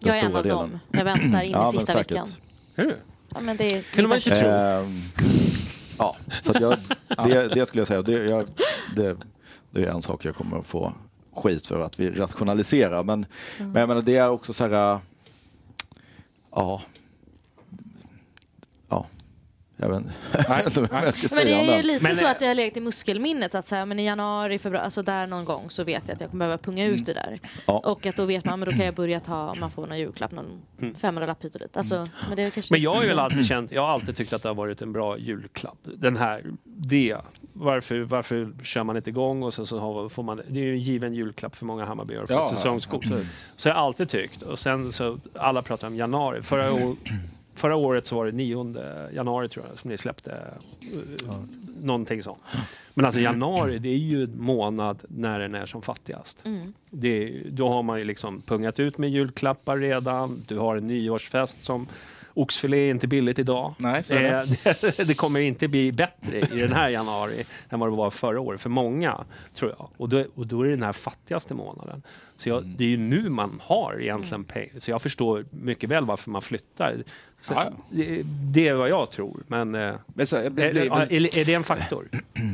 den 0.05 0.13
Jag 0.15 0.23
är 0.23 0.29
en 0.29 0.35
av 0.35 0.43
delen. 0.43 0.57
dem. 0.57 0.79
Jag 0.91 1.03
väntar 1.05 1.41
in 1.41 1.49
i 1.49 1.51
Ja, 1.51 1.61
men 1.63 1.71
sista 1.71 1.93
säkert. 1.93 2.11
veckan. 2.11 2.27
Är 2.75 2.83
du? 2.83 2.97
Ja, 3.33 3.39
men 3.41 3.57
det 3.57 3.73
är 3.75 3.81
Kunde 3.81 4.07
man 4.07 4.17
inte 4.17 4.29
tro. 4.39 4.47
Ehm, 4.49 4.85
ja, 5.97 6.15
så 6.41 6.51
att 6.51 6.61
jag, 6.61 6.77
det, 7.29 7.47
det 7.47 7.65
skulle 7.65 7.81
jag 7.81 7.87
säga. 7.87 8.01
Det, 8.01 8.11
jag, 8.25 8.45
det, 8.95 9.17
det 9.71 9.85
är 9.85 9.91
en 9.91 10.01
sak 10.01 10.25
jag 10.25 10.35
kommer 10.35 10.59
att 10.59 10.65
få 10.65 10.93
skit 11.35 11.67
för 11.67 11.79
att 11.79 11.99
vi 11.99 12.09
rationaliserar. 12.11 13.03
Men, 13.03 13.25
men 13.57 13.75
jag 13.75 13.87
menar, 13.87 14.01
det 14.01 14.15
är 14.15 14.29
också 14.29 14.53
så 14.53 14.67
här... 14.67 14.99
Ja. 16.51 16.81
Ja. 19.77 19.85
Jag 19.87 19.89
vet 19.89 20.77
inte 20.77 21.11
ska 21.27 21.35
Men 21.35 21.45
det 21.45 21.53
är 21.53 21.77
ju 21.77 21.83
lite 21.83 22.03
Men, 22.03 22.15
så 22.15 22.25
eh, 22.25 22.31
att 22.31 22.39
det 22.39 22.45
har 22.47 22.55
legat 22.55 22.77
i 22.77 22.79
muskelminnet 22.79 23.55
att 23.55 23.67
så 23.67 23.75
här, 23.75 23.85
men 23.85 23.99
i 23.99 24.05
januari, 24.05 24.59
februari, 24.59 24.83
alltså 24.85 25.01
där 25.01 25.27
någon 25.27 25.45
gång 25.45 25.69
så 25.69 25.83
vet 25.83 26.03
jag 26.07 26.15
att 26.15 26.21
jag 26.21 26.29
kommer 26.29 26.45
behöva 26.45 26.57
punga 26.57 26.85
ut 26.85 27.05
det 27.05 27.13
där. 27.13 27.37
Ja. 27.65 27.79
Och 27.85 28.05
att 28.05 28.15
då 28.15 28.25
vet 28.25 28.45
man, 28.45 28.59
men 28.59 28.69
då 28.69 28.75
kan 28.75 28.85
jag 28.85 28.95
börja 28.95 29.19
ta, 29.19 29.49
om 29.49 29.59
man 29.59 29.71
får 29.71 29.87
någon 29.87 29.99
julklapp, 29.99 30.31
någon 30.31 30.61
Mm. 30.81 30.95
500-lapp 30.95 31.43
hit 31.43 31.55
och 31.55 31.61
dit. 31.61 31.77
Alltså, 31.77 32.09
men 32.27 32.35
det 32.35 32.43
är 32.43 32.49
kanske 32.49 32.73
Men 32.73 32.81
jag 32.81 32.93
har 32.93 33.03
ju 33.03 33.11
alltid 33.19 33.45
känt, 33.45 33.71
jag 33.71 33.81
har 33.81 33.89
alltid 33.89 34.17
tyckt 34.17 34.33
att 34.33 34.43
det 34.43 34.49
har 34.49 34.55
varit 34.55 34.81
en 34.81 34.91
bra 34.93 35.17
julklapp. 35.17 35.77
Den 35.83 36.17
här, 36.17 36.41
det. 36.63 37.17
Varför, 37.53 37.99
varför 37.99 38.51
kör 38.63 38.83
man 38.83 38.97
inte 38.97 39.09
igång 39.09 39.43
och 39.43 39.53
sen 39.53 39.65
så 39.65 39.79
har, 39.79 40.09
får 40.09 40.23
man, 40.23 40.41
det 40.47 40.59
är 40.59 40.63
ju 40.63 40.71
en 40.73 40.79
given 40.81 41.13
julklapp 41.13 41.55
för 41.55 41.65
många 41.65 41.85
Hammarbyare 41.85 42.25
Ja, 42.29 42.49
säsongskort. 42.55 43.05
Så 43.55 43.67
jag 43.69 43.75
har 43.75 43.81
alltid 43.81 44.09
tyckt. 44.09 44.41
Och 44.41 44.59
sen 44.59 44.93
så, 44.93 45.17
alla 45.33 45.61
pratar 45.61 45.87
om 45.87 45.95
januari. 45.95 46.41
Förra, 46.41 46.73
å- 46.73 46.95
förra 47.55 47.75
året 47.75 48.07
så 48.07 48.15
var 48.15 48.25
det 48.25 48.31
9 48.31 48.75
januari 49.13 49.49
tror 49.49 49.65
jag 49.69 49.79
som 49.79 49.89
ni 49.89 49.97
släppte 49.97 50.31
uh, 50.31 51.43
någonting 51.81 52.23
sånt. 52.23 52.39
Men 52.93 53.05
alltså 53.05 53.21
januari, 53.21 53.79
det 53.79 53.89
är 53.89 53.97
ju 53.97 54.23
en 54.23 54.41
månad 54.41 54.97
när 55.07 55.39
den 55.39 55.55
är 55.55 55.65
som 55.65 55.81
fattigast. 55.81 56.45
Mm. 56.45 56.73
Det, 56.89 57.41
då 57.49 57.69
har 57.69 57.83
man 57.83 57.99
ju 57.99 58.05
liksom 58.05 58.41
pungat 58.41 58.79
ut 58.79 58.97
med 58.97 59.09
julklappar 59.09 59.77
redan. 59.77 60.43
Du 60.47 60.57
har 60.57 60.75
en 60.75 60.87
nyårsfest 60.87 61.65
som 61.65 61.87
Oxfilé 62.35 62.77
är 62.77 62.91
inte 62.91 63.07
billigt 63.07 63.39
idag. 63.39 63.73
Nej, 63.77 64.03
är 64.09 64.21
det. 64.21 64.69
Eh, 64.69 64.75
det, 64.97 65.03
det 65.07 65.13
kommer 65.13 65.39
inte 65.39 65.67
bli 65.67 65.91
bättre 65.91 66.39
i 66.39 66.59
den 66.59 66.73
här 66.73 66.89
januari 66.89 67.45
än 67.69 67.79
vad 67.79 67.89
det 67.91 67.95
var 67.95 68.09
förra 68.09 68.39
året 68.39 68.61
för 68.61 68.69
många, 68.69 69.23
tror 69.53 69.71
jag. 69.77 69.89
Och 69.97 70.09
då, 70.09 70.23
och 70.35 70.47
då 70.47 70.61
är 70.61 70.65
det 70.65 70.71
den 70.71 70.83
här 70.83 70.93
fattigaste 70.93 71.53
månaden. 71.53 72.01
Så 72.37 72.49
jag, 72.49 72.57
Mm. 72.57 72.73
det 72.77 72.83
är 72.83 72.87
ju 72.87 72.97
nu 72.97 73.29
man 73.29 73.61
har 73.63 74.01
egentligen 74.01 74.43
pengar. 74.43 74.79
Så 74.79 74.91
jag 74.91 75.01
förstår 75.01 75.45
mycket 75.51 75.89
väl 75.89 76.05
varför 76.05 76.29
man 76.31 76.41
flyttar. 76.41 77.03
Så, 77.41 77.53
Ja, 77.53 77.63
ja. 77.65 77.71
det, 77.89 78.21
det 78.53 78.67
är 78.67 78.73
vad 78.73 78.89
jag 78.89 79.11
tror. 79.11 79.43
Men 79.47 79.75
eh, 79.75 79.93
Men 80.07 80.27
så, 80.27 80.35
är, 80.35 80.59
är, 80.59 81.37
är 81.37 81.45
det 81.45 81.53
en 81.53 81.63
faktor? 81.63 82.07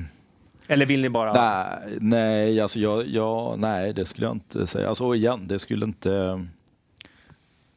Eller 0.68 0.86
vill 0.86 1.02
ni 1.02 1.10
bara... 1.10 1.34
Nej, 1.34 1.98
nej, 2.02 2.62
alltså 2.62 2.80
jag, 2.80 3.08
jag, 3.08 3.60
nej, 3.60 3.94
det 3.94 4.06
skulle 4.06 4.28
jag 4.28 4.36
inte 4.36 4.68
säga. 4.68 4.90
Alltså 4.90 5.16
igen, 5.16 5.48
det 5.48 5.60
skulle 5.60 5.86
inte... 5.86 6.46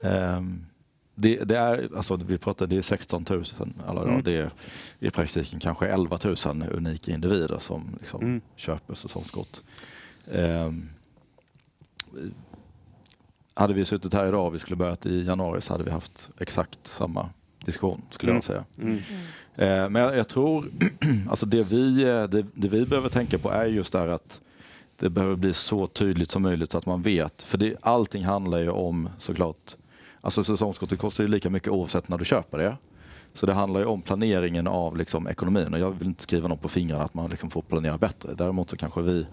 ehm, 0.02 0.66
det, 1.14 1.36
det 1.44 1.56
är, 1.58 1.88
alltså 1.96 2.16
vi 2.16 2.38
pratade, 2.38 2.74
det 2.74 2.78
är 2.78 2.82
16 2.82 3.24
000 3.30 3.44
alla 3.86 4.00
dagar. 4.00 4.12
Mm. 4.12 4.22
Det 4.24 4.32
är 4.36 4.50
i 4.98 5.10
praktiken 5.10 5.60
kanske 5.60 5.86
11 5.88 6.18
000 6.24 6.36
unika 6.72 7.12
individer 7.12 7.58
som 7.58 7.96
liksom 8.00 8.20
Mm. 8.22 8.40
köper 8.56 8.94
säsongskort. 8.94 9.60
Ehm, 10.32 10.88
hade 13.54 13.74
vi 13.74 13.84
suttit 13.84 14.12
här 14.14 14.26
idag 14.26 14.46
och 14.46 14.54
vi 14.54 14.58
skulle 14.58 14.76
börjat 14.76 15.06
i 15.06 15.24
januari 15.24 15.60
så 15.60 15.72
hade 15.74 15.84
vi 15.84 15.90
haft 15.90 16.30
exakt 16.38 16.78
samma 16.82 17.28
diskussion 17.64 18.02
skulle 18.10 18.32
Mm. 18.32 18.36
jag 18.36 18.44
säga. 18.44 18.64
Mm. 18.82 18.96
Eh, 19.54 19.90
Men 19.90 20.02
jag, 20.02 20.16
jag 20.16 20.28
tror, 20.28 20.66
alltså 21.28 21.46
det 21.46 21.62
vi, 21.62 22.02
eh, 22.02 22.24
det, 22.24 22.46
det 22.54 22.68
vi 22.68 22.86
behöver 22.86 23.08
tänka 23.08 23.38
på 23.38 23.50
är 23.50 23.64
just 23.64 23.92
det 23.92 23.98
här 23.98 24.08
att 24.08 24.40
det 24.96 25.10
behöver 25.10 25.36
bli 25.36 25.54
så 25.54 25.86
tydligt 25.86 26.30
som 26.30 26.42
möjligt 26.42 26.70
så 26.72 26.78
att 26.78 26.86
man 26.86 27.02
vet. 27.02 27.42
För 27.42 27.58
det, 27.58 27.76
allting 27.80 28.24
handlar 28.24 28.58
ju 28.58 28.70
om 28.70 29.08
såklart, 29.18 29.76
alltså 30.24 30.44
säsongskortet 30.44 30.98
kostar 30.98 31.24
ju 31.24 31.28
lika 31.28 31.50
mycket 31.50 31.68
oavsett 31.68 32.08
när 32.08 32.18
du 32.18 32.24
köper 32.24 32.58
det. 32.58 32.76
Så 33.34 33.46
det 33.46 33.52
handlar 33.52 33.80
ju 33.80 33.86
om 33.86 34.02
planeringen 34.02 34.66
av 34.66 34.96
liksom 34.96 35.28
ekonomin 35.28 35.74
och 35.74 35.80
jag 35.80 35.90
vill 35.90 36.08
inte 36.08 36.22
skriva 36.22 36.48
något 36.48 36.62
på 36.62 36.68
fingrarna 36.68 37.04
att 37.04 37.14
man 37.14 37.30
liksom 37.30 37.50
får 37.50 37.62
planera 37.62 37.98
bättre. 37.98 38.34
Däremot 38.34 38.70
så 38.70 38.76
kanske 38.76 39.02
vi 39.02 39.26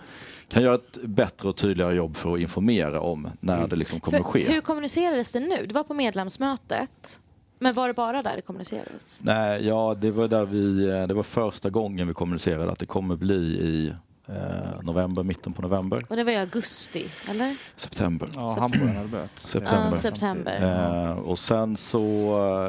kan 0.49 0.63
göra 0.63 0.75
ett 0.75 0.97
bättre 1.03 1.49
och 1.49 1.55
tydligare 1.55 1.95
jobb 1.95 2.15
för 2.15 2.33
att 2.33 2.39
informera 2.39 3.01
om 3.01 3.29
när 3.39 3.67
det 3.67 3.75
liksom 3.75 3.99
kommer 3.99 4.17
För, 4.17 4.23
ske. 4.23 4.53
hur 4.53 4.61
kommunicerades 4.61 5.31
det 5.31 5.39
nu? 5.39 5.65
Det 5.67 5.73
var 5.73 5.83
på 5.83 5.93
medlemsmötet. 5.93 7.19
Men 7.59 7.73
var 7.73 7.87
det 7.87 7.93
bara 7.93 8.23
där 8.23 8.35
det 8.35 8.41
kommunicerades? 8.41 9.21
Nej, 9.23 9.67
ja, 9.67 9.95
det 10.01 10.11
var 10.11 10.27
där 10.27 10.45
vi, 10.45 10.89
eh, 10.89 11.07
det 11.07 11.13
var 11.13 11.23
första 11.23 11.69
gången 11.69 12.07
vi 12.07 12.13
kommunicerade 12.13 12.71
att 12.71 12.79
det 12.79 12.85
kommer 12.85 13.15
bli 13.15 13.35
i 13.43 13.93
eh, 14.35 14.81
november, 14.83 15.23
mitten 15.23 15.53
på 15.53 15.61
november, 15.61 16.05
Och 16.09 16.15
det 16.15 16.23
var 16.23 16.31
i 16.31 16.35
augusti, 16.37 17.05
eller? 17.29 17.55
september. 17.75 18.29
ja, 18.35 18.55
hamburgaren 18.59 18.95
hade 18.95 19.07
börjat. 19.07 19.39
September. 19.39 19.89
Ja, 19.91 19.97
september. 19.97 21.05
Eh, 21.07 21.11
och 21.11 21.39
sen 21.39 21.77
så, 21.77 22.01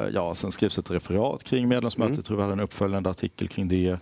eh, 0.05 0.11
ja, 0.15 0.35
sen 0.35 0.53
skrevs 0.53 0.79
ett 0.79 0.91
referat 0.91 1.45
kring 1.45 1.69
medlemsmötet. 1.69 2.17
Jag 2.17 2.25
tror 2.25 2.37
vi 2.37 2.43
hade 2.43 2.53
en 2.53 2.61
uppföljande 2.61 3.11
artikel 3.11 3.49
kring 3.49 3.69
det. 3.69 3.83
Jag 3.83 3.99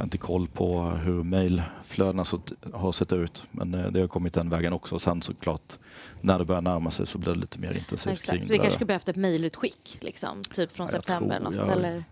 har 0.00 0.04
inte 0.04 0.18
koll 0.18 0.48
på 0.48 0.80
hur 0.82 1.22
mejlflödena 1.22 2.24
så- 2.24 2.40
har 2.74 2.92
sett 2.92 3.12
ut, 3.12 3.44
men 3.50 3.74
eh, 3.74 3.86
det 3.90 4.00
har 4.00 4.06
kommit 4.08 4.34
den 4.34 4.50
vägen 4.50 4.72
också. 4.72 4.94
Och 4.94 5.02
sen 5.02 5.22
såklart, 5.22 5.78
när 6.20 6.38
det 6.38 6.44
börjar 6.44 6.62
närma 6.62 6.90
sig 6.90 7.06
så 7.06 7.18
blir 7.18 7.32
det 7.32 7.38
lite 7.38 7.58
mer 7.58 7.68
intensivt 7.78 8.12
Exakt. 8.12 8.30
kring 8.38 8.40
Vi 8.42 8.48
det 8.48 8.54
kanske 8.56 8.70
skulle 8.72 8.86
behövt 8.86 9.08
ett 9.08 9.16
mejlutskick, 9.16 9.98
liksom, 10.00 10.44
typ 10.44 10.76
från 10.76 10.86
Ja, 10.90 10.94
jag 10.96 11.02
september. 11.04 11.36
tror 11.40 11.44
något, 11.44 11.56
jag- 11.56 11.68
eller? 11.76 12.04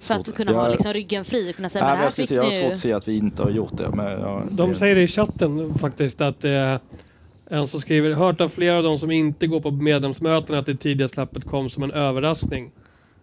För 0.00 0.14
att 0.14 0.34
kunna 0.34 0.52
ha 0.52 0.62
jag- 0.64 0.70
liksom, 0.72 0.92
ryggen 0.92 1.24
fri 1.24 1.50
och 1.52 1.56
kunna 1.56 1.68
säga 1.68 1.84
Nej, 1.84 1.90
men 1.92 1.98
här 1.98 2.04
jag, 2.04 2.12
skulle 2.12 2.26
fick 2.26 2.28
säga, 2.28 2.42
jag 2.44 2.52
har 2.52 2.60
svårt 2.62 2.72
att 2.72 2.78
se 2.78 2.92
att 2.92 3.08
vi 3.08 3.16
inte 3.16 3.42
har 3.42 3.50
gjort 3.50 3.76
det. 3.76 3.88
Men, 3.94 4.20
ja, 4.20 4.42
De 4.50 4.68
det, 4.68 4.74
säger 4.74 4.94
det 4.94 5.02
i 5.02 5.06
chatten 5.06 5.74
faktiskt 5.74 6.20
att 6.20 6.44
eh, 6.44 6.76
en 7.50 7.66
som 7.66 7.80
skriver 7.80 8.10
hört 8.12 8.40
av 8.40 8.48
flera 8.48 8.76
av 8.76 8.82
de 8.82 8.98
som 8.98 9.10
inte 9.10 9.46
går 9.46 9.60
på 9.60 9.70
medlemsmöten 9.70 10.54
att 10.56 10.66
det 10.66 10.76
tidiga 10.76 11.08
släppet 11.08 11.44
kom 11.44 11.70
som 11.70 11.82
en 11.82 11.90
överraskning. 11.92 12.70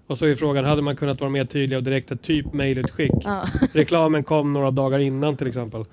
Och 0.08 0.18
så 0.18 0.26
är 0.26 0.36
frågan, 0.36 0.66
hade 0.66 0.82
man 0.82 0.96
kunnat 0.96 1.20
vara 1.22 1.30
mer 1.30 1.46
tydlig 1.46 1.78
och 1.78 1.84
direkt 1.84 2.12
ett 2.12 2.22
typ 2.22 2.54
mejlutskick? 2.54 3.12
Ja. 3.24 3.44
Reklamen 3.74 4.24
kom 4.24 4.54
några 4.54 4.72
dagar 4.72 5.00
innan 5.00 5.38
till 5.38 5.48
exempel. 5.48 5.86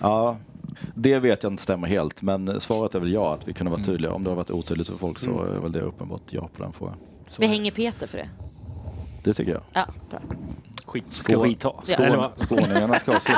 ja, 0.00 0.36
det 0.94 1.18
vet 1.18 1.42
jag 1.42 1.52
inte 1.52 1.62
stämmer 1.62 1.88
helt, 1.88 2.22
men 2.22 2.60
svaret 2.60 2.94
är 2.94 3.00
väl 3.00 3.12
ja, 3.12 3.34
att 3.34 3.48
vi 3.48 3.52
kunde 3.52 3.70
vara 3.70 3.80
Mm. 3.80 3.92
tydliga. 3.92 4.12
Om 4.12 4.24
det 4.24 4.30
har 4.30 4.36
varit 4.36 4.50
otydligt 4.50 4.88
för 4.88 4.96
folk 4.96 5.18
så 5.18 5.42
är 5.44 5.60
väl 5.60 5.72
det 5.72 5.80
uppenbart 5.80 6.22
ja 6.30 6.48
på 6.56 6.62
den 6.62 6.72
frågan. 6.72 6.94
Vi 7.38 7.46
hänger 7.46 7.70
Peter 7.70 8.06
för 8.06 8.18
det. 8.18 8.28
Det 9.24 9.34
tycker 9.34 9.52
jag. 9.52 9.62
Ja, 9.72 9.86
bra. 10.10 10.20
Skit, 10.86 11.04
ska 11.10 11.36
ha. 11.36 11.46
Ja. 11.46 11.54
Eller 11.62 11.82
Skåne, 11.84 12.16
vad? 12.16 12.40
skåningarna 12.40 12.98
ska 12.98 13.12
ha 13.12 13.20
sitt. 13.20 13.34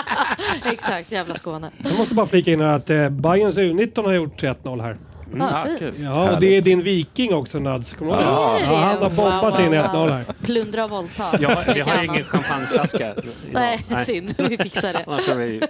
Exakt, 0.73 1.13
jävla 1.13 1.35
Skåne. 1.35 1.71
Jag 1.79 1.99
måste 1.99 2.15
bara 2.15 2.27
flika 2.27 2.53
in 2.53 2.61
här 2.61 2.73
att 2.73 2.91
eh, 2.91 3.09
Bayerns 3.09 3.59
U19 3.59 4.05
har 4.05 4.13
gjort 4.13 4.43
1-0 4.43 4.83
här. 4.83 4.97
Ja, 5.39 5.49
tack. 5.49 5.79
fint. 5.79 5.99
Ja, 5.99 6.33
och 6.33 6.41
det 6.41 6.57
är 6.57 6.63
din 6.63 6.83
viking 6.83 7.35
också 7.35 7.59
Nads. 7.59 7.95
Kommer 7.95 8.13
du 8.13 8.19
det 8.19 8.25
Ja, 8.25 8.77
han 8.77 9.03
har 9.03 9.17
bombat 9.17 9.61
in 9.61 9.67
wow, 9.67 9.75
1-0 9.75 10.13
här. 10.13 10.25
Plundra 10.43 10.85
och 10.85 10.91
våldta. 10.91 11.25
Ja, 11.41 11.63
vi 11.75 11.81
har 11.81 12.05
ingen 12.05 12.25
champagneflaska 12.25 13.15
idag. 13.17 13.35
Nej, 13.53 13.85
synd. 13.99 14.35
Vi 14.39 14.57
fixar 14.57 14.93
det. 14.93 15.05
Annars 15.07 15.29
har 15.29 15.35
vi 15.35 15.63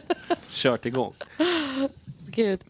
kört 0.50 0.86
igång. 0.86 1.12
Gud. 2.30 2.60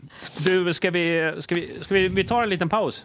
Du, 0.44 0.74
ska 0.74 0.90
vi, 0.90 1.32
ska 1.38 1.54
vi, 1.54 1.78
ska 1.82 1.94
vi, 1.94 2.08
vi 2.08 2.24
tar 2.24 2.42
en 2.42 2.48
liten 2.48 2.68
paus? 2.68 3.04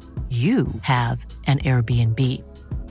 you 0.31 0.65
have 0.81 1.25
an 1.47 1.59
Airbnb. 1.59 2.19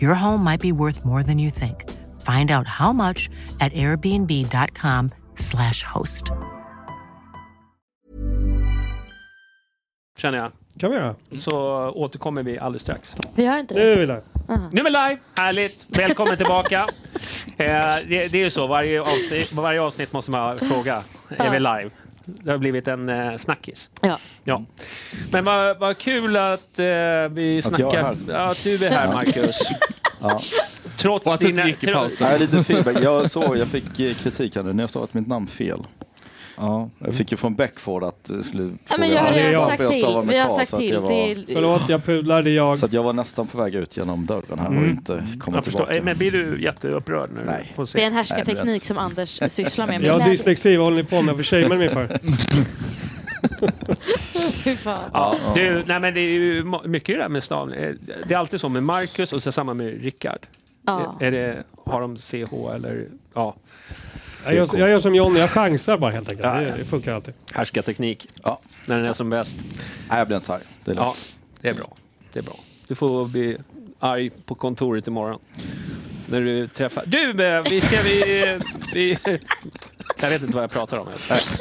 Your 0.03 0.15
home 0.15 0.45
might 0.45 0.61
be 0.61 0.73
worth 0.73 1.05
more 1.05 1.23
than 1.23 1.39
you 1.39 1.51
think. 1.51 1.85
Find 2.21 2.51
out 2.51 2.67
how 2.67 2.93
much 2.93 3.31
at 3.61 3.73
airbnb.com/slash 3.73 5.83
host. 5.83 6.25
Känner 10.19 10.39
jag. 10.39 10.53
kan 10.81 10.91
vi 10.91 10.97
göra. 10.97 11.15
Så 11.39 11.89
återkommer 11.91 12.43
vi 12.43 12.59
alldeles 12.59 12.83
strax. 12.83 13.15
Vi 13.35 13.47
har 13.47 13.59
inte 13.59 13.75
Nu 13.75 13.81
det. 13.81 13.87
är 13.93 13.97
vi 13.97 14.07
där. 14.07 14.23
Nu 14.73 14.81
är 14.81 14.85
vi 14.85 14.91
live! 14.91 15.19
Härligt! 15.39 15.87
Välkommen 15.99 16.37
tillbaka. 16.37 16.87
Eh, 17.57 17.67
det, 17.67 18.05
det 18.09 18.35
är 18.35 18.45
ju 18.45 18.51
så, 18.51 18.67
varje 18.67 19.01
avsnitt, 19.01 19.53
varje 19.53 19.81
avsnitt 19.81 20.13
måste 20.13 20.31
man 20.31 20.59
fråga. 20.59 21.03
Är 21.29 21.51
vi 21.51 21.59
live? 21.59 21.91
Det 22.25 22.51
har 22.51 22.59
blivit 22.59 22.89
en 22.89 23.09
eh, 23.09 23.37
snackis. 23.37 23.91
Ja. 24.01 24.19
Ja. 24.45 24.65
Men 25.31 25.45
vad, 25.45 25.79
vad 25.79 25.99
kul 25.99 26.37
att 26.37 26.79
eh, 26.79 26.85
vi 26.85 26.89
Att 26.89 27.33
jag 27.33 27.57
är 27.57 27.61
snackar... 27.61 28.03
här. 28.03 28.17
Ja, 28.29 28.51
att 28.51 28.65
du 28.65 28.85
är 28.87 28.91
här, 28.91 29.13
Marcus. 29.13 29.59
Ja. 30.23 30.41
Trots 30.97 31.27
Och 31.27 31.35
att 31.35 31.41
du 31.41 31.47
dina... 31.47 31.61
inte 31.63 31.71
gick 31.71 31.85
i 31.85 31.93
pausen. 31.93 32.29
Nej, 32.29 32.39
lite 32.39 32.65
feedback. 32.65 32.97
Jag 33.03 33.31
såg, 33.31 33.57
jag 33.57 33.69
fick 33.69 34.01
eh, 34.01 34.15
kritik 34.15 34.57
här 34.57 34.63
nu 34.63 34.73
när 34.73 34.83
jag 34.83 34.91
stavat 34.91 35.15
mitt 35.15 35.27
namn 35.27 35.47
fel. 35.47 35.87
Ja. 36.57 36.91
Jag 36.99 37.15
fick 37.15 37.31
ju 37.31 37.37
från 37.37 37.55
Beckford 37.55 38.05
att 38.05 38.25
det 38.25 38.43
skulle 38.43 38.63
Ja, 38.89 38.97
men 38.99 39.11
jag 39.11 39.23
har 39.23 39.33
redan 39.33 39.53
jag. 39.53 39.67
sagt 39.69 39.83
jag 39.83 39.93
till. 39.93 40.07
Vi 40.29 40.39
har 40.39 40.49
sagt 40.49 40.77
till. 40.77 40.91
jag 40.91 41.01
var- 41.01 41.53
Förlåt, 41.55 41.83
jag 41.89 42.05
är 42.47 42.51
jag. 42.51 42.79
Så 42.79 42.87
att 42.87 42.93
jag 42.93 43.03
var 43.03 43.13
nästan 43.13 43.47
på 43.47 43.59
väg 43.59 43.75
ut 43.75 43.97
genom 43.97 44.27
dörren 44.27 44.59
här 44.59 44.67
och 44.67 44.73
Mm. 44.75 44.91
inte 44.91 45.27
komma 45.41 45.57
Jag 45.57 45.65
förstår. 45.65 45.79
tillbaka. 45.81 45.97
Eh, 45.99 46.05
Men 46.05 46.17
blir 46.19 46.31
du 46.31 46.63
jätteupprörd 46.63 47.31
nu? 47.35 47.41
Nej. 47.47 47.73
Det 47.93 48.03
är 48.03 48.07
en 48.07 48.13
härskarteknik 48.13 48.85
som 48.85 48.99
Anders 48.99 49.41
sysslar 49.49 49.87
med. 49.87 50.01
med 50.01 50.09
Jag 50.11 50.19
har 50.19 50.31
dyslexi, 50.31 50.77
vad 50.77 50.87
håller 50.87 50.97
ni 50.97 51.05
på 51.05 51.23
med? 51.23 51.27
Varför 51.37 51.43
shamear 51.43 51.69
ni 51.69 51.77
mig 51.77 51.89
för? 51.89 52.19
Ja, 55.13 55.37
du, 55.55 55.85
nej 55.87 56.01
men 56.01 56.15
det 56.15 56.21
är 56.21 56.29
ju 56.31 56.65
mycket 56.85 57.17
det 57.17 57.23
där 57.23 57.29
med 57.29 57.43
stavning. 57.43 57.79
Eh, 57.81 57.95
Det 58.29 58.35
är 58.35 58.39
alltid 58.39 58.61
så 58.61 58.69
med 58.69 58.83
Marcus 58.83 59.33
och 59.33 59.43
så 59.43 59.53
samma 59.53 59.75
med 59.75 60.03
Rickard. 60.03 60.47
Ja. 60.87 61.17
Är 61.21 61.31
det, 61.31 61.57
har 61.87 62.01
de 62.01 62.17
CH 62.17 62.75
eller 62.75 63.07
ja, 63.35 63.55
Jag 64.45 64.55
gör, 64.55 64.69
jag 64.79 64.89
gör 64.91 64.99
som 64.99 65.15
Johnny, 65.15 65.39
jag 65.41 65.51
chansar 65.51 65.99
bara 65.99 66.11
helt 66.11 66.29
enkelt. 66.31 66.47
Ja, 66.47 66.55
Det, 66.61 66.75
det 66.79 66.85
funkar 66.85 67.15
alltid. 67.15 67.35
härskarteknik 67.53 68.29
Ja. 68.43 68.61
när 68.87 68.97
den 68.97 69.05
är 69.07 69.13
som 69.13 69.31
bäst? 69.31 69.57
Nej, 70.09 70.19
jag 70.19 70.27
blir 70.27 70.37
inte 70.37 70.55
arg. 70.55 70.63
Det 70.85 70.91
är 70.91 70.95
Ja, 70.97 71.15
det 71.61 71.69
är 71.69 71.75
bra. 71.75 71.97
Det 72.33 72.39
är 72.39 72.43
bra. 72.43 72.57
Du 72.87 72.95
får 72.95 73.27
bli 73.29 73.57
arg 73.99 74.31
på 74.45 74.55
kontoret 74.55 75.07
imorgon. 75.07 75.41
När 76.27 76.41
du 76.41 76.67
träffar... 76.69 77.03
Du, 77.07 77.45
eh, 77.47 77.63
vi 77.71 77.81
ska... 77.81 77.97
Vi, 78.03 78.59
vi, 78.95 79.19
jag 80.21 80.31
vet 80.31 80.43
inte 80.43 80.55
vad 80.55 80.63
jag 80.65 80.71
pratar 80.71 80.99
om, 80.99 81.07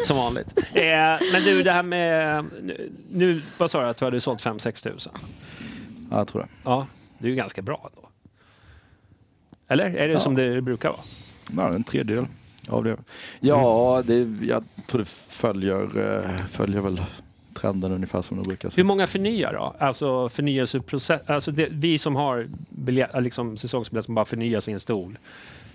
som 0.05 0.17
vanligt. 0.17 0.53
Eh, 0.73 0.84
men 1.32 1.43
du, 1.45 1.63
det 1.63 1.71
här 1.71 1.84
med... 1.84 2.45
nu- 2.61 2.91
Nu, 3.11 3.41
vad 3.57 3.71
sa 3.71 3.82
du 3.82 3.88
att 3.88 3.97
du 3.97 4.05
hade 4.05 4.21
sålt 4.21 4.43
5-6 4.43 4.84
tusen? 4.93 5.13
Ja, 6.11 6.17
jag 6.17 6.27
tror 6.27 6.41
det. 6.41 6.47
Ja, 6.63 6.88
det 7.17 7.25
är 7.27 7.30
ju 7.30 7.36
ganska 7.36 7.61
bra 7.61 7.89
då. 7.95 8.09
Eller? 9.67 9.86
Är 9.86 10.07
det 10.07 10.13
Ja. 10.13 10.19
som 10.19 10.36
det 10.36 10.61
brukar 10.61 10.89
vara? 10.89 11.01
Ja, 11.57 11.73
en 11.75 11.84
tredjedel 11.84 12.25
av 12.70 12.84
det. 12.84 12.97
Ja, 13.39 14.03
det, 14.05 14.28
jag 14.41 14.63
tror 14.88 14.99
det 14.99 15.07
följer, 15.30 15.97
eh, 15.97 16.45
följer 16.51 16.82
väl 16.82 17.01
trenden 17.53 17.91
ungefär 17.91 18.22
som 18.22 18.38
det 18.38 18.43
brukar 18.43 18.70
se 18.70 18.76
Hur 18.76 18.84
många 18.84 19.07
förnyar 19.07 19.53
då? 19.53 19.76
Alltså 19.80 20.30
förnyelseprocess... 20.30 21.22
Alltså 21.26 21.51
det, 21.51 21.67
vi 21.72 21.99
som 21.99 22.15
har 22.15 22.47
biljett, 22.70 23.13
äh, 23.15 23.22
liksom 23.22 23.57
säsongsbiljett 23.57 24.05
som 24.05 24.15
bara 24.15 24.26
förnyar 24.26 24.59
sin 24.59 24.80
stol. 24.80 25.17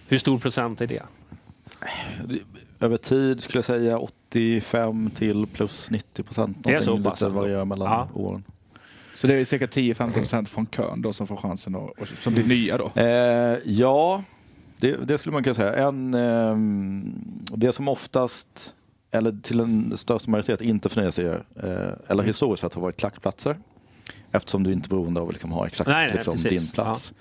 Hur 0.09 0.19
stor 0.19 0.39
procent 0.39 0.81
är 0.81 0.87
det? 0.87 1.03
Över 2.81 2.97
tid 2.97 3.41
skulle 3.41 3.59
jag 3.59 3.65
säga 3.65 3.99
85 3.99 5.11
till 5.11 5.47
plus 5.47 5.91
90 5.91 6.23
procent. 6.23 6.57
Det 6.61 6.73
är 6.73 6.81
så 6.81 7.03
pass 7.03 7.21
Lite 7.21 7.29
varierar 7.33 7.65
mellan 7.65 7.89
Ja. 7.93 8.09
åren. 8.15 8.45
Så 9.15 9.27
det 9.27 9.35
är 9.35 9.45
cirka 9.45 9.67
10-15% 9.67 10.49
från 10.49 10.67
kön 10.67 11.03
då 11.03 11.13
som 11.13 11.27
får 11.27 11.37
chansen 11.37 11.75
och, 11.75 11.99
och 11.99 12.09
som 12.23 12.35
blir 12.35 12.45
nya 12.45 12.79
då? 12.79 12.93
Eh, 13.01 13.59
ja, 13.65 14.23
det, 14.81 14.97
det 15.09 15.19
skulle 15.19 15.33
man 15.33 15.43
kunna 15.43 15.55
säga. 15.55 15.75
En, 15.89 16.15
ehm, 16.15 17.15
det 17.57 17.73
som 17.73 17.89
oftast, 17.89 18.75
eller 19.11 19.37
till 19.43 19.61
en 19.61 19.97
största 19.97 20.31
majoritet, 20.31 20.61
inte 20.61 20.89
förnyar 20.89 21.11
sig, 21.11 21.27
eh, 21.27 21.93
eller 22.09 22.23
historiskt 22.23 22.61
sett 22.61 22.75
har 22.75 22.83
varit 22.83 22.97
klackplatser. 22.97 23.57
Eftersom 24.33 24.63
du 24.63 24.73
inte 24.73 24.87
är 24.87 24.91
beroende 24.91 25.21
av 25.21 25.27
att 25.29 25.33
liksom 25.33 25.53
ha 25.53 25.67
exakt 25.67 25.89
Nej, 25.91 26.07
nej, 26.07 26.15
liksom, 26.15 26.35
precis. 26.35 26.63
din 26.63 26.73
plats. 26.75 27.13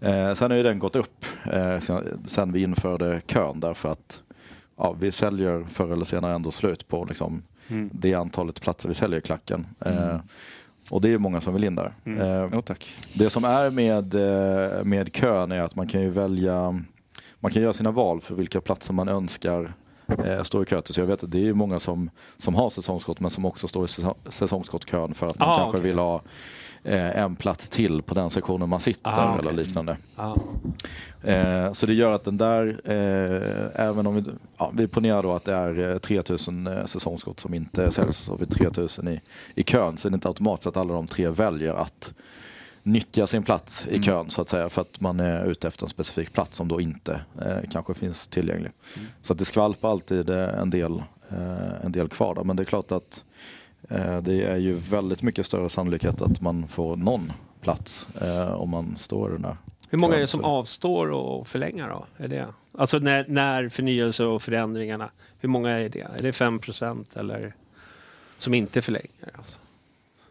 Eh, 0.00 0.34
sen 0.34 0.50
har 0.50 0.56
ju 0.56 0.62
den 0.62 0.78
gått 0.78 0.96
upp 0.96 1.24
eh, 1.52 1.78
sen, 1.78 2.22
sen 2.26 2.52
vi 2.52 2.62
införde 2.62 3.20
kön 3.26 3.60
därför 3.60 3.92
att 3.92 4.22
ja, 4.76 4.92
vi 5.00 5.12
säljer 5.12 5.64
förr 5.72 5.92
eller 5.92 6.04
senare 6.04 6.34
ändå 6.34 6.50
slut 6.50 6.88
på 6.88 7.04
liksom, 7.04 7.42
Mm. 7.68 7.90
det 7.92 8.14
antalet 8.14 8.60
platser 8.60 8.88
vi 8.88 8.94
säljer 8.94 9.18
i 9.18 9.22
klacken. 9.22 9.66
Eh, 9.80 10.16
och 10.90 11.00
det 11.00 11.12
är 11.12 11.18
många 11.18 11.40
som 11.40 11.54
vill 11.54 11.64
in 11.64 11.74
där. 11.74 11.92
Mm. 12.04 12.20
Eh, 12.20 12.48
Jo 12.52 12.62
tack. 12.62 12.90
det 13.12 13.30
som 13.30 13.44
är 13.44 13.70
med, 13.70 14.14
eh, 14.14 14.84
med 14.84 15.12
kön 15.14 15.52
är 15.52 15.62
att 15.62 15.76
man 15.76 15.88
kan 15.88 16.00
ju 16.00 16.10
välja, 16.10 16.80
man 17.40 17.52
kan 17.52 17.62
göra 17.62 17.72
sina 17.72 17.90
val 17.90 18.20
för 18.20 18.34
vilka 18.34 18.60
platser 18.60 18.92
man 18.92 19.08
önskar 19.08 19.72
eh, 20.24 20.42
stå 20.42 20.62
i 20.62 20.64
kö 20.64 20.80
till. 20.82 20.94
Så 20.94 21.00
jag 21.00 21.06
vet 21.06 21.24
att 21.24 21.30
det 21.30 21.38
är 21.38 21.42
ju 21.44 21.54
många 21.54 21.80
som, 21.80 22.10
som 22.38 22.54
har 22.54 22.70
säsongskort 22.70 23.20
men 23.20 23.30
som 23.30 23.44
också 23.44 23.68
står 23.68 23.84
i 23.84 23.88
säsong- 23.88 24.14
säsongskortkön 24.28 25.14
för 25.14 25.26
att 25.30 25.38
man 25.38 25.48
Ah, 25.48 25.56
kanske 25.56 25.78
okej. 25.78 25.90
vill 25.90 25.98
ha 25.98 26.22
en 26.84 27.36
plats 27.36 27.68
till 27.68 28.02
på 28.02 28.14
den 28.14 28.30
sektionen 28.30 28.68
man 28.68 28.80
sitter 28.80 29.10
Ah, 29.10 29.34
okej. 29.34 29.38
eller 29.48 29.64
liknande. 29.64 29.96
Ja. 30.16 30.36
Eh, 31.22 31.72
så 31.72 31.86
det 31.86 31.94
gör 31.94 32.12
att 32.12 32.24
den 32.24 32.36
där, 32.36 32.80
eh, 32.84 33.86
även 33.86 34.06
om 34.06 34.14
vi, 34.14 34.24
ja, 34.58 34.70
vi 34.74 34.88
ponerar 34.88 35.22
då 35.22 35.32
att 35.32 35.44
det 35.44 35.54
är 35.54 35.92
eh, 35.92 35.98
3000 35.98 36.66
eh, 36.66 36.84
säsongskort 36.84 37.40
som 37.40 37.54
inte 37.54 37.90
säljs, 37.90 38.16
så 38.16 38.32
har 38.32 38.38
vi 38.38 38.46
3000 38.46 39.08
i, 39.08 39.20
i 39.54 39.62
kön, 39.62 39.96
så 39.96 40.08
är 40.08 40.10
det 40.10 40.14
inte 40.14 40.28
automatiskt 40.28 40.66
att 40.66 40.76
alla 40.76 40.94
de 40.94 41.06
tre 41.06 41.28
väljer 41.28 41.74
att 41.74 42.12
nyttja 42.82 43.26
sin 43.26 43.42
plats 43.42 43.86
i 43.90 44.02
kön 44.02 44.30
så 44.30 44.42
att 44.42 44.48
säga 44.48 44.68
för 44.68 44.80
att 44.82 45.00
man 45.00 45.20
är 45.20 45.44
ute 45.44 45.68
efter 45.68 45.84
en 45.84 45.88
specifik 45.90 46.32
plats 46.32 46.56
som 46.56 46.68
då 46.68 46.80
inte 46.80 47.20
eh, 47.42 47.70
kanske 47.70 47.94
finns 47.94 48.28
tillgänglig. 48.28 48.72
Så 49.22 49.32
att 49.32 49.38
det 49.38 49.44
skvalpar 49.44 49.90
alltid 49.90 50.30
eh, 50.30 50.48
en 50.60 50.70
del, 50.70 51.02
eh, 51.30 51.84
en 51.84 51.92
del 51.92 52.08
kvar 52.08 52.34
där. 52.34 52.44
Men 52.44 52.56
det 52.56 52.62
är 52.62 52.64
klart 52.64 52.92
att 52.92 53.24
eh, 53.24 53.24
det 54.22 54.42
är 54.42 54.56
ju 54.56 54.74
väldigt 54.74 55.22
mycket 55.22 55.46
större 55.46 55.68
sannolikhet 55.68 56.22
att 56.22 56.40
man 56.40 56.68
får 56.68 56.96
någon 56.96 57.32
plats 57.60 58.06
eh, 58.22 58.52
om 58.52 58.70
man 58.70 58.96
står 58.98 59.30
där 59.38 59.56
Hur 59.90 59.98
många 59.98 60.16
är 60.16 60.20
det 60.20 60.26
som 60.26 60.44
avstår 60.44 61.40
att 61.40 61.48
förlänga 61.48 61.88
då? 61.88 62.24
Är 62.24 62.28
det? 62.28 62.46
Alltså 62.78 62.98
när, 62.98 63.24
när 63.28 63.68
förnyelse 63.68 64.24
och 64.24 64.42
förändringarna, 64.42 65.10
hur 65.38 65.48
många 65.48 65.70
är 65.70 65.88
det? 65.88 66.00
Är 66.18 66.22
det 66.22 66.32
5 66.32 66.58
procent 66.58 67.16
eller 67.16 67.54
som 68.38 68.54
inte 68.54 68.82
förlänger? 68.82 69.30
Alltså? 69.34 69.58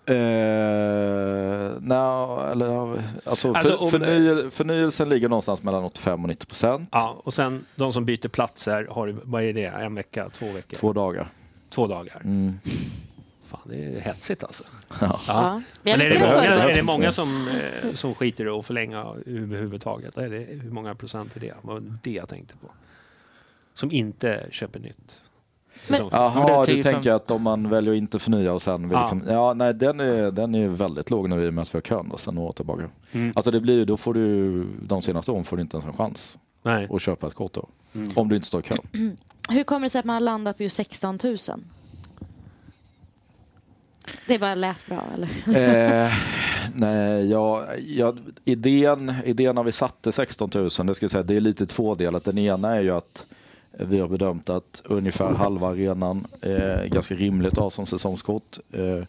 Eh, 0.05 1.71
nej, 1.79 2.51
eller, 2.51 3.03
alltså, 3.23 3.53
Alltså, 3.53 3.89
för, 3.89 3.99
förny, 3.99 4.51
förnyelsen 4.51 5.09
ligger 5.09 5.29
någonstans 5.29 5.63
mellan 5.63 5.83
85 5.83 6.23
och 6.23 6.29
90 6.29 6.47
procent. 6.47 6.89
Ja, 6.91 7.21
och 7.23 7.33
sen 7.33 7.65
de 7.75 7.93
som 7.93 8.05
byter 8.05 8.27
platser, 8.27 8.87
har, 8.89 9.15
vad 9.23 9.43
är 9.43 9.53
det? 9.53 9.65
En 9.65 9.95
vecka, 9.95 10.29
två 10.29 10.45
veckor? 10.51 10.77
Två 10.77 10.93
dagar. 10.93 11.31
Två 11.69 11.87
dagar. 11.87 12.21
Mm. 12.23 12.59
Fan, 13.49 13.59
det 13.65 13.85
är 13.85 13.99
hetsigt 13.99 14.43
alltså. 14.43 14.63
Ja. 15.01 15.19
Ja. 15.27 15.61
Men 15.83 16.01
är 16.01 16.09
det 16.09 16.19
många, 16.19 16.43
är 16.43 16.75
det 16.75 16.83
många 16.83 17.11
som, 17.11 17.47
eh, 17.47 17.93
som 17.93 18.15
skiter 18.15 18.45
i 18.45 18.49
att 18.49 18.65
förlänga 18.65 18.99
överhuvudtaget? 19.25 20.17
Är 20.17 20.29
det, 20.29 20.37
hur 20.37 20.71
många 20.71 20.95
procent 20.95 21.35
är 21.35 21.39
det? 21.39 21.47
Det 21.47 21.55
var 21.61 21.83
det 22.03 22.11
jag 22.11 22.29
tänkte 22.29 22.53
på. 22.57 22.67
Som 23.73 23.91
inte 23.91 24.45
köper 24.51 24.79
nytt. 24.79 25.21
Men- 25.89 26.09
Jaha, 26.11 26.65
du 26.65 26.73
10, 26.73 26.83
tänker 26.83 27.11
att 27.11 27.31
om 27.31 27.41
man 27.41 27.69
väljer 27.69 27.93
att 27.93 27.97
inte 27.97 28.19
förnya 28.19 28.53
och 28.53 28.61
sen 28.61 28.81
vill 28.81 28.91
Ja. 28.91 28.99
liksom, 29.01 29.23
ja 29.27 29.53
nej 29.53 29.73
den 29.73 29.99
är, 29.99 30.31
den 30.31 30.55
är 30.55 30.67
väldigt 30.67 31.09
låg 31.09 31.29
när 31.29 31.37
vi 31.37 31.51
med 31.51 31.61
att 31.61 31.73
vi 31.73 31.77
har 31.77 31.81
kön 31.81 32.09
då, 32.09 32.17
sen 32.17 32.35
några 32.35 32.49
år 32.49 32.53
tillbaka. 32.53 32.89
Mm. 33.11 33.33
Alltså 33.35 33.51
det 33.51 33.59
blir 33.59 33.75
ju, 33.77 33.85
då 33.85 33.97
får 33.97 34.13
du, 34.13 34.63
de 34.81 35.01
senaste 35.01 35.31
åren 35.31 35.43
får 35.43 35.57
du 35.57 35.61
inte 35.61 35.77
ens 35.77 35.85
en 35.85 35.93
chans 35.93 36.37
Nej. 36.63 36.87
att 36.91 37.01
köpa 37.01 37.27
ett 37.27 37.33
kort 37.33 37.53
då. 37.53 37.67
Mm. 37.93 38.11
Om 38.15 38.29
du 38.29 38.35
inte 38.35 38.47
står 38.47 38.59
i 38.59 38.63
kön. 38.63 38.77
Hur 39.49 39.63
kommer 39.63 39.85
det 39.85 39.89
sig 39.89 39.99
att 39.99 40.05
man 40.05 40.13
har 40.13 40.19
landat 40.21 40.57
på 40.57 40.63
just 40.63 40.75
16 40.75 41.19
000? 41.23 41.37
Det 44.27 44.39
bara 44.39 44.55
lät 44.55 44.85
bra, 44.85 45.03
eller? 45.13 45.27
eh, 46.05 46.13
nej, 46.75 47.29
ja, 47.31 47.65
ja, 47.87 48.15
idén, 48.45 49.13
idén 49.25 49.55
när 49.55 49.63
vi 49.63 49.71
satte 49.71 50.11
16 50.11 50.49
000, 50.53 50.63
det 50.63 50.95
ska 50.95 51.03
jag 51.03 51.11
säga, 51.11 51.23
det 51.23 51.35
är 51.35 51.41
lite 51.41 51.65
tvådelat. 51.65 52.23
Den 52.23 52.37
ena 52.37 52.75
är 52.75 52.81
ju 52.81 52.91
att 52.91 53.25
Vi 53.71 53.99
har 53.99 54.07
bedömt 54.07 54.49
att 54.49 54.81
ungefär 54.85 55.33
halva 55.33 55.67
arenan 55.67 56.27
är 56.41 56.87
ganska 56.87 57.15
rimligt 57.15 57.53
att 57.53 57.57
ha 57.57 57.69
som 57.69 57.85
säsongskort. 57.85 58.57
Eh, 58.71 59.03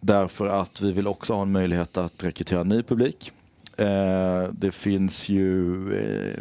därför 0.00 0.46
att 0.46 0.80
vi 0.80 0.92
vill 0.92 1.06
också 1.06 1.34
ha 1.34 1.42
en 1.42 1.52
möjlighet 1.52 1.96
att 1.96 2.24
rekrytera 2.24 2.62
ny 2.62 2.82
publik. 2.82 3.32
Eh, 3.76 4.48
det 4.52 4.72
finns 4.72 5.28
ju 5.28 5.74
eh, 5.94 6.38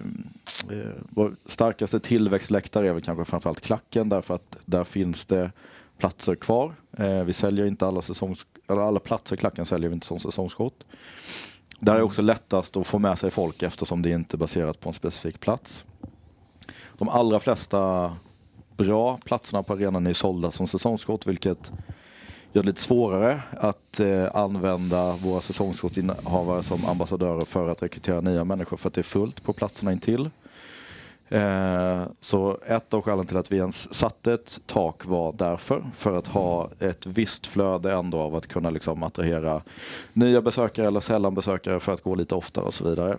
eh 0.77 0.91
vår 1.09 1.35
starkaste 1.45 1.99
tillväxtläktare 1.99 2.89
är 2.89 2.93
väl 2.93 3.01
kanske 3.01 3.25
framförallt 3.25 3.61
klacken 3.61 4.09
därför 4.09 4.35
att 4.35 4.57
där 4.65 4.83
finns 4.83 5.25
det 5.25 5.51
platser 5.97 6.35
kvar. 6.35 6.75
Eh, 6.97 7.23
vi 7.23 7.33
säljer 7.33 7.65
inte 7.65 7.87
alla 7.87 8.01
säsongs 8.01 8.45
alla 8.67 8.99
platser 8.99 9.35
i 9.35 9.37
klacken 9.37 9.65
säljer 9.65 9.89
vi 9.89 9.93
inte 9.93 10.07
som 10.07 10.19
säsongskort. 10.19 10.83
Där 11.79 11.95
är 11.95 12.01
också 12.01 12.21
lättast 12.21 12.77
att 12.77 12.87
få 12.87 12.99
med 12.99 13.19
sig 13.19 13.31
folk 13.31 13.63
eftersom 13.63 14.01
det 14.01 14.09
inte 14.09 14.35
är 14.35 14.37
baserat 14.37 14.79
på 14.79 14.89
en 14.89 14.93
specifik 14.93 15.39
plats. 15.39 15.85
De 16.97 17.09
allra 17.09 17.39
flesta 17.39 18.11
bra 18.77 19.19
platserna 19.25 19.63
på 19.63 19.73
arenan 19.73 20.07
är 20.07 20.13
sålda 20.13 20.51
som 20.51 20.67
säsongskort 20.67 21.27
vilket 21.27 21.71
gör 22.53 22.63
det 22.63 22.69
lite 22.69 22.81
svårare 22.81 23.41
att 23.51 23.99
eh, 23.99 24.35
använda 24.35 25.11
våra 25.11 25.41
säsongskortinnehavare 25.41 26.63
som 26.63 26.85
ambassadörer 26.85 27.45
för 27.45 27.69
att 27.69 27.83
rekrytera 27.83 28.21
nya 28.21 28.43
människor 28.43 28.77
för 28.77 28.87
att 28.87 28.93
det 28.93 29.01
är 29.01 29.03
fullt 29.03 29.43
på 29.43 29.53
platserna 29.53 29.91
intill. 29.91 30.29
Eh, 31.29 32.03
så 32.21 32.57
ett 32.67 32.93
av 32.93 33.01
skälen 33.01 33.25
till 33.25 33.37
att 33.37 33.51
vi 33.51 33.57
ens 33.57 33.93
satte 33.93 34.33
ett 34.33 34.59
tak 34.65 35.05
var 35.05 35.33
därför, 35.33 35.85
för 35.97 36.17
att 36.17 36.27
ha 36.27 36.69
ett 36.79 37.05
visst 37.05 37.47
flöde 37.47 37.93
ändå 37.93 38.19
av 38.19 38.35
att 38.35 38.47
kunna 38.47 38.69
liksom 38.69 39.03
attrahera 39.03 39.61
nya 40.13 40.41
besökare 40.41 40.87
eller 40.87 40.99
sällan 40.99 41.35
besökare 41.35 41.79
för 41.79 41.93
att 41.93 42.03
gå 42.03 42.15
lite 42.15 42.35
oftare 42.35 42.65
och 42.65 42.73
så 42.73 42.89
vidare. 42.89 43.17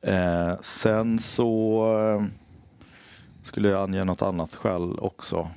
Eh, 0.00 0.60
sen 0.60 1.18
så 1.18 1.84
eh, 1.98 2.24
skulle 3.44 3.68
jag 3.68 3.82
ange 3.82 4.04
något 4.04 4.22
annat 4.22 4.54
skäl 4.54 4.98
också. 4.98 5.48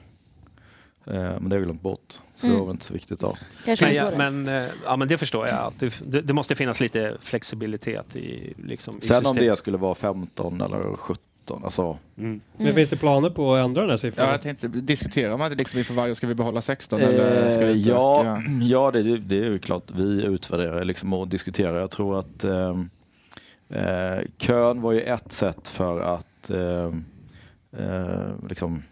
Men 1.08 1.50
det 1.50 1.56
har 1.56 1.56
jag 1.56 1.64
glömt 1.64 1.82
bort, 1.82 2.20
så 2.36 2.46
Mm. 2.46 2.54
det 2.56 2.60
var 2.60 2.66
väl 2.68 2.74
inte 2.74 2.86
så 2.86 2.94
viktigt 2.94 3.20
då. 3.20 3.38
Kanske 3.66 3.86
Men, 3.86 3.96
ja, 3.96 4.12
men, 4.18 4.70
ja, 4.86 4.96
men 4.96 5.08
det 5.08 5.18
förstår 5.18 5.48
jag. 5.48 5.58
Att 5.58 5.80
det, 5.80 6.22
det, 6.22 6.34
måste 6.34 6.56
finnas 6.56 6.80
lite 6.80 7.18
flexibilitet 7.22 8.16
i, 8.16 8.54
liksom, 8.58 8.98
i 8.98 9.02
Sen 9.08 9.18
om 9.18 9.24
systemet. 9.24 9.50
det 9.52 9.58
skulle 9.58 9.78
vara 9.78 9.96
15 9.96 10.62
eller 10.62 10.96
17, 10.96 11.24
alltså 11.52 11.98
Mm. 12.18 12.42
Men 12.58 12.74
finns 12.74 12.90
det 12.90 12.98
planer 12.98 13.30
på 13.30 13.54
att 13.54 13.66
ändra 13.66 13.82
den 13.82 13.90
här 13.90 13.98
siffran? 13.98 14.26
Ja, 14.26 14.32
jag 14.32 14.42
tänkte, 14.42 14.68
diskuterar 14.68 15.38
man 15.38 15.52
det 15.52 15.58
liksom 15.58 15.80
inför 15.80 15.94
varje, 15.94 16.16
ska 16.16 16.28
vi 16.28 16.36
behålla 16.36 16.62
16 16.62 17.02
eller 17.02 17.52
ska 17.52 17.66
vi 17.66 17.72
Eh, 17.72 17.88
ja, 17.88 18.42
ja 18.62 18.92
det, 18.92 19.18
det 19.18 19.40
är 19.40 19.44
ju 19.44 19.60
klart. 19.60 19.92
Vi 19.96 20.26
utvärderar 20.26 20.86
liksom 20.86 21.14
och 21.14 21.28
diskuterar. 21.28 21.80
Jag 21.80 21.92
tror 21.92 22.20
att 22.20 22.44
ehm, 22.44 22.90
eh, 23.70 24.20
kön 24.38 24.82
var 24.82 24.92
ju 24.92 25.02
ett 25.02 25.32
sätt 25.32 25.68
för 25.68 26.02
att 26.02 26.50
ehm, 26.50 27.06
eh, 27.78 28.48
liksom 28.50 28.84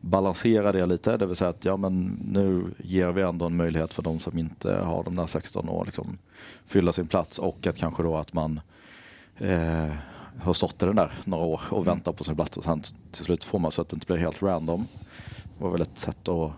balansera 0.00 0.72
det 0.72 0.86
lite. 0.86 1.16
Det 1.16 1.26
vill 1.26 1.36
säga 1.36 1.50
att 1.50 1.64
ja, 1.64 1.76
men 1.76 2.18
nu 2.32 2.64
ger 2.78 3.12
vi 3.12 3.22
ändå 3.22 3.46
en 3.46 3.56
möjlighet 3.56 3.92
för 3.92 4.02
de 4.02 4.18
som 4.18 4.38
inte 4.38 4.74
har 4.74 5.04
de 5.04 5.16
där 5.16 5.26
16 5.26 5.68
år 5.68 5.84
liksom 5.84 6.18
fylla 6.66 6.92
sin 6.92 7.06
plats 7.06 7.38
och 7.38 7.66
att 7.66 7.76
kanske 7.76 8.02
då 8.02 8.16
att 8.16 8.32
man 8.32 8.60
eh, 9.38 9.88
har 10.40 10.52
stått 10.52 10.82
i 10.82 10.86
den 10.86 10.96
där 10.96 11.12
några 11.24 11.44
år 11.44 11.60
och 11.70 11.86
väntar 11.86 12.12
på 12.12 12.24
sin 12.24 12.36
plats 12.36 12.56
och 12.56 12.64
sen 12.64 12.82
till 13.12 13.24
slut 13.24 13.44
får 13.44 13.58
man 13.58 13.72
så 13.72 13.82
att 13.82 13.88
det 13.88 13.94
inte 13.94 14.06
blir 14.06 14.16
helt 14.16 14.42
random. 14.42 14.86
Det 15.58 15.64
var 15.64 15.70
väl 15.70 15.82
ett 15.82 15.98
sätt 15.98 16.28
att 16.28 16.52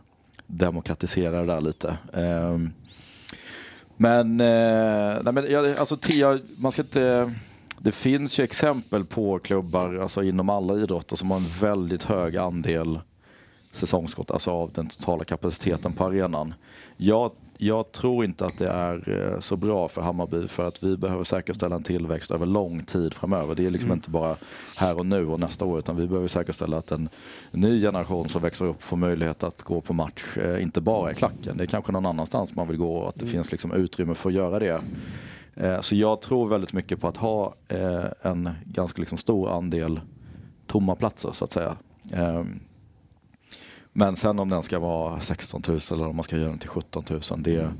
demokratisera 0.46 1.40
det 1.40 1.46
där 1.46 1.60
lite. 1.60 1.98
Ehm, 2.12 2.72
men, 3.96 4.40
eh, 4.40 5.22
nej, 5.22 5.32
men 5.32 5.51
jag, 5.51 5.70
alltså, 5.70 5.96
Tia, 5.96 6.40
man 6.56 6.72
ska 6.72 6.82
inte... 6.82 7.34
Det 7.78 7.92
finns 7.92 8.38
ju 8.38 8.44
exempel 8.44 9.05
på 9.05 9.38
klubbar 9.38 9.98
alltså 9.98 10.22
inom 10.22 10.48
alla 10.48 10.74
idrotter 10.74 11.16
som 11.16 11.30
har 11.30 11.38
en 11.38 11.60
väldigt 11.60 12.02
hög 12.02 12.36
andel 12.36 13.01
säsongskott, 13.72 14.30
alltså 14.30 14.51
av 14.51 14.72
den 14.72 14.88
totala 14.88 15.24
kapaciteten 15.24 15.92
på 15.92 16.05
arenan. 16.05 16.55
Jag, 16.96 17.30
jag 17.59 17.93
tror 17.93 18.24
inte 18.24 18.47
att 18.47 18.59
det 18.59 18.68
är 18.68 19.10
eh, 19.35 19.40
så 19.40 19.56
bra 19.56 19.89
för 19.89 20.02
Hammarby 20.02 20.48
för 20.48 20.68
att 20.68 20.82
vi 20.82 20.97
behöver 20.97 21.24
säkerställa 21.24 21.76
en 21.76 21.82
tillväxt 21.82 22.31
över 22.31 22.47
lång 22.47 22.85
tid 22.85 23.14
framöver. 23.14 23.55
Det 23.55 23.66
är 23.66 23.70
liksom 23.70 23.93
inte 23.93 24.10
bara 24.10 24.36
här 24.76 24.98
och 24.98 25.06
nu 25.06 25.26
och 25.26 25.40
nästa 25.40 25.64
år 25.64 25.78
utan 25.78 25.97
vi 25.97 26.06
behöver 26.06 26.28
säkerställa 26.28 26.76
att 26.76 26.90
en 26.93 27.09
ny 27.51 27.81
generation 27.81 28.28
som 28.28 28.43
växer 28.43 28.64
upp 28.64 28.82
får 28.82 28.97
möjlighet 28.97 29.44
att 29.44 29.62
gå 29.62 29.81
på 29.81 29.93
match, 29.93 30.36
eh, 30.36 30.62
inte 30.62 30.81
bara 30.81 31.10
i 31.10 31.14
klacken. 31.14 31.56
Det 31.56 31.64
är 31.64 31.66
kanske 31.66 31.93
någon 31.93 32.06
annanstans 32.06 32.55
man 32.55 32.68
vill 32.68 32.76
gå 32.76 32.97
och 32.97 33.09
att 33.09 33.18
det 33.18 33.26
finns 33.26 33.52
liksom 33.52 33.72
utrymme 33.72 34.14
för 34.14 34.28
att 34.28 34.35
göra 34.35 34.59
det. 34.59 34.81
Eh, 35.55 35.81
Så 35.81 35.94
jag 35.97 36.20
tror 36.20 36.48
väldigt 36.48 36.72
mycket 36.72 37.01
på 37.01 37.09
att 37.09 37.16
ha 37.16 37.55
en 38.22 38.51
ganska 38.64 39.01
liksom 39.01 39.18
stor 39.18 39.51
andel 39.56 40.01
tomma 40.66 40.94
platser 40.97 41.32
så 41.32 41.44
att 41.44 41.52
säga. 41.52 41.76
Men 43.96 44.16
sen 44.16 44.38
om 44.38 44.48
den 44.48 44.62
ska 44.62 44.78
vara 44.78 45.20
16 45.20 45.62
000 45.68 45.80
eller 45.92 46.06
om 46.08 46.16
man 46.16 46.24
ska 46.24 46.36
göra 46.36 46.48
den 46.48 46.58
till 46.58 46.68
17 46.68 47.04
000, 47.10 47.20
det, 47.38 47.70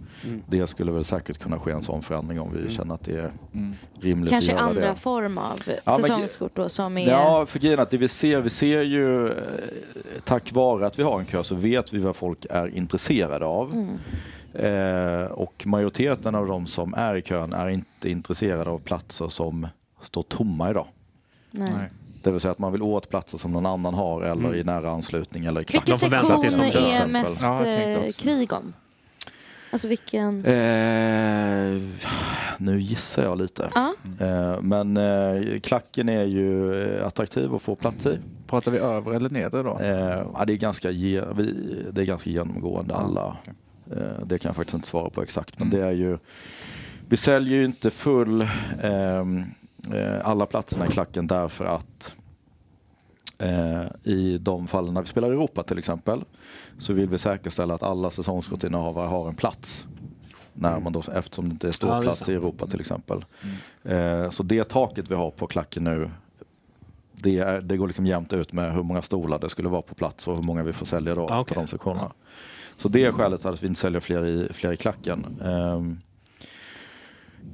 det 0.49 0.67
skulle 0.67 0.93
väl 0.93 1.05
säkert 1.05 1.39
kunna 1.39 1.59
ske 1.59 1.71
en 1.71 1.83
sån 1.83 2.03
förändring 2.03 2.41
om 2.41 2.53
vi 2.53 2.71
känner 2.75 2.95
att 2.95 3.05
det 3.05 3.17
är 3.17 3.33
rimligt 4.01 4.31
Kanske 4.31 4.53
att 4.53 4.59
göra 4.59 4.69
andra 4.71 4.89
det. 4.89 4.95
form 4.95 5.39
av 5.39 5.61
men- 5.87 5.97
säsongskort 6.03 6.57
då 6.57 6.69
som 6.69 6.99
är... 6.99 7.11
Ja, 7.11 7.47
för 7.47 7.59
grejen 7.59 7.81
att 7.81 7.91
det 7.91 7.97
vi 7.97 8.09
ser, 8.09 8.41
vi 8.41 8.51
ser 8.51 8.83
ju 8.83 9.29
eh, 9.29 9.35
tack 10.25 10.53
vare 10.53 10.87
att 10.87 10.99
vi 10.99 11.03
har 11.03 11.21
en 11.21 11.27
kö 11.27 11.45
så 11.45 11.55
vet 11.55 11.93
vi 11.93 11.99
vad 11.99 12.17
folk 12.17 12.47
är 12.51 12.77
intresserade 12.77 13.47
av. 13.47 13.73
Mm. 13.73 13.99
Eh, 14.55 15.31
och 15.31 15.63
majoriteten 15.67 16.35
av 16.35 16.47
de 16.47 16.67
som 16.67 16.95
är 16.95 17.15
i 17.15 17.23
kön 17.23 17.53
är 17.53 17.69
inte 17.69 18.11
intresserade 18.11 18.71
av 18.71 18.79
platser 18.79 19.29
som 19.29 19.67
står 20.03 20.23
tomma 20.23 20.71
idag. 20.71 20.87
Nej. 21.51 21.91
Det 22.25 22.31
vill 22.31 22.41
säga 22.41 22.53
att 22.53 22.59
man 22.59 22.73
vill 22.73 22.83
åt 22.83 23.09
platser 23.09 23.39
som 23.39 23.53
någon 23.53 23.67
annan 23.67 23.95
har 23.95 24.23
eller 24.23 24.55
i 24.55 24.65
nära 24.65 24.91
anslutning 24.91 25.45
eller 25.45 25.61
i. 25.61 25.65
Vilken 25.65 25.83
De 25.87 25.99
får 25.99 26.09
vänta 26.09 26.39
tills 26.41 26.55
sektion 26.55 26.73
de 26.73 26.79
är 26.79 26.89
exempel. 26.89 27.11
mest 27.13 27.43
Ja, 27.43 27.67
eh, 27.67 28.11
krig 28.11 28.53
om? 28.53 28.73
Alltså 29.71 29.89
vilken... 29.89 30.45
Eh, 30.45 31.81
nu 32.59 32.81
gissar 32.81 33.23
jag 33.23 33.39
lite. 33.39 33.71
Ja. 33.75 33.95
Eh, 34.21 34.61
men 34.61 34.97
eh, 34.97 35.61
klacken 35.61 36.09
är 36.09 36.25
ju 36.27 36.83
eh, 36.99 37.07
attraktiv 37.07 37.55
att 37.55 37.63
få 37.63 37.75
plats 37.75 38.07
i. 38.07 38.19
Pratar 38.47 38.71
vi 38.73 38.79
över 38.79 39.13
eller 39.13 39.31
nedre 39.31 39.63
då? 39.63 39.79
Eh, 39.81 40.27
ja, 40.35 40.45
det, 40.47 40.53
är 40.53 40.57
ganska 40.57 40.91
ge, 40.91 41.23
vi, 41.37 41.55
det 41.93 42.01
är 42.03 42.07
ganska 42.07 42.31
genomgående 42.31 42.95
alla. 42.95 43.37
Eh, 43.91 44.25
det 44.27 44.39
kan 44.39 44.49
jag 44.49 44.57
faktiskt 44.57 44.75
inte 44.75 44.89
svara 44.89 45.11
på 45.11 45.23
exakt. 45.23 45.59
Men 45.59 45.69
Mm. 45.69 45.81
det 45.81 45.87
är 45.87 45.93
ju, 45.93 46.19
vi 47.09 47.17
säljer 47.17 47.59
ju 47.59 47.65
inte 47.65 47.91
full 47.91 48.49
ehm, 48.83 49.39
eh, 49.39 49.45
alla 50.23 50.47
platserna 50.47 50.87
i 50.87 50.89
klacken 50.89 51.27
därför 51.27 51.65
att 51.65 52.15
eh, 53.39 53.85
i 54.03 54.39
de 54.39 54.67
fallen 54.69 54.95
när 54.95 55.01
vi 55.01 55.07
spelar 55.07 55.29
i 55.29 55.31
Europa 55.31 55.63
till 55.63 55.79
exempel 55.79 56.25
så 56.79 56.93
vill 56.93 57.09
vi 57.09 57.19
säkerställa 57.19 57.75
att 57.75 57.83
alla 57.83 58.11
säsongskortinnehavare 58.11 59.07
har 59.07 59.29
en 59.29 59.35
plats. 59.35 59.87
När 60.57 60.81
man 60.81 60.93
då, 60.93 61.03
eftersom 61.15 61.49
det 61.49 61.53
inte 61.53 61.69
är 61.69 61.73
stor 61.73 61.91
Ja, 61.91 61.99
är 61.99 62.03
plats 62.03 62.19
sant. 62.19 62.29
i 62.29 62.35
Europa 62.35 62.67
till 62.67 62.81
exempel. 62.81 63.25
Eh, 63.85 64.31
så 64.31 64.43
det 64.43 64.65
taket 64.69 65.11
vi 65.11 65.15
har 65.15 65.31
på 65.31 65.47
klacken 65.47 65.85
nu 65.85 66.11
det, 67.13 67.39
är, 67.39 67.61
det 67.61 67.77
går 67.77 67.87
liksom 67.87 68.07
jämnt 68.07 68.33
ut 68.33 68.53
med 68.53 68.75
hur 68.75 68.83
många 68.83 69.03
stolar 69.03 69.39
det 69.39 69.49
skulle 69.51 69.69
vara 69.69 69.83
på 69.83 69.95
plats 69.95 70.29
och 70.29 70.37
hur 70.37 70.43
många 70.43 70.63
vi 70.63 70.73
får 70.73 70.87
sälja 70.87 71.15
då 71.15 71.29
Ah, 71.29 71.41
okej. 71.41 71.55
på 71.55 71.61
de 71.61 71.67
sektionerna. 71.69 72.13
Så 72.77 72.89
det 72.89 73.05
är 73.05 73.13
skälet 73.13 73.41
till 73.41 73.49
att 73.51 73.63
vi 73.63 73.67
inte 73.67 73.81
säljer 73.81 74.01
fler 74.01 74.27
i, 74.27 74.49
fler 74.53 74.73
i 74.73 74.77
klacken. 74.77 75.41
Ehm, 75.45 76.01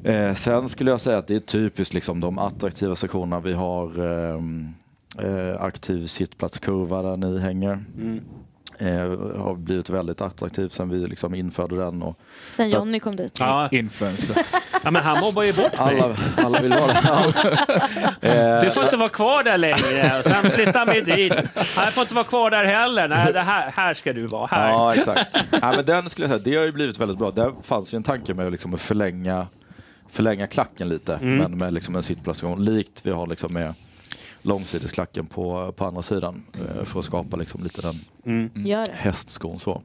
eh, 0.04 0.34
sen 0.34 0.68
skulle 0.68 0.90
jag 0.90 1.00
säga 1.00 1.18
att 1.18 1.26
det 1.26 1.34
är 1.34 1.40
typiskt 1.40 1.94
liksom 1.94 2.20
de 2.20 2.38
attraktiva 2.38 2.96
sektionerna. 2.96 3.40
Vi 3.40 3.52
har 3.52 4.04
ehm, 4.04 4.74
eh, 5.18 5.62
aktiv 5.62 6.06
sittplatskurva 6.06 7.02
där 7.02 7.16
ni 7.16 7.38
hänger. 7.40 7.84
Mm. 7.98 8.20
Eh, 8.78 9.40
har 9.42 9.54
blivit 9.54 9.90
väldigt 9.90 10.20
attraktiv 10.20 10.68
sen 10.68 10.88
vi 10.88 11.06
liksom 11.06 11.34
införde 11.34 11.76
den. 11.76 12.02
Och 12.02 12.18
Sen 12.50 12.70
Jonny 12.70 13.00
kom 13.00 13.16
dit. 13.16 13.36
Ja, 13.38 13.68
Influencer. 13.72 14.36
ja, 14.84 14.90
men 14.90 15.02
han 15.02 15.20
mobbar 15.20 15.42
ju 15.42 15.52
bort 15.52 15.78
mig. 15.78 16.00
alla, 16.00 16.16
alla 16.36 16.60
vill 16.60 16.70
vara 16.70 16.86
där. 16.86 17.60
Eh, 18.56 18.60
Du 18.60 18.70
får 18.70 18.84
inte 18.84 18.96
vara 18.96 19.08
kvar 19.08 19.42
där 19.42 19.58
längre. 19.58 20.18
Och 20.18 20.24
sen 20.24 20.50
flyttar 20.50 20.86
vi 20.86 21.00
dit. 21.00 21.32
Jag 21.76 21.92
får 21.92 22.00
inte 22.02 22.14
vara 22.14 22.24
kvar 22.24 22.50
där 22.50 22.64
heller. 22.64 23.08
Nej, 23.08 23.32
det 23.32 23.40
här, 23.40 23.70
här 23.76 23.94
ska 23.94 24.12
du 24.12 24.26
vara. 24.26 24.46
Här. 24.46 24.68
Ja, 24.70 24.94
exakt. 24.94 25.36
ja, 25.50 25.72
men 25.76 25.84
den 25.84 26.10
skulle 26.10 26.24
jag 26.28 26.30
säga, 26.30 26.42
det 26.52 26.56
har 26.58 26.64
ju 26.64 26.72
blivit 26.72 26.98
väldigt 26.98 27.18
bra. 27.18 27.30
Där 27.30 27.52
fanns 27.64 27.94
ju 27.94 27.96
en 27.96 28.02
tanke 28.02 28.34
med 28.34 28.52
liksom 28.52 28.74
att 28.74 28.80
förlänga, 28.80 29.46
förlänga 30.10 30.46
klacken 30.46 30.88
lite, 30.88 31.14
Mm. 31.14 31.36
men 31.38 31.58
med 31.58 31.72
liksom 31.74 31.96
en 31.96 32.02
sittplatsgång, 32.02 32.58
likt 32.60 33.06
vi 33.06 33.10
har 33.10 33.26
liksom 33.26 33.52
med 33.52 33.74
långsidesklacken 34.42 35.26
på, 35.26 35.72
på 35.72 35.84
andra 35.84 36.02
sidan 36.02 36.42
eh, 36.52 36.84
för 36.84 36.98
att 36.98 37.04
skapa 37.04 37.36
liksom 37.36 37.62
lite 37.64 37.80
den 37.82 38.00
Mm. 38.24 38.50
Det. 38.54 38.84
hästskon 38.92 39.58
så. 39.60 39.82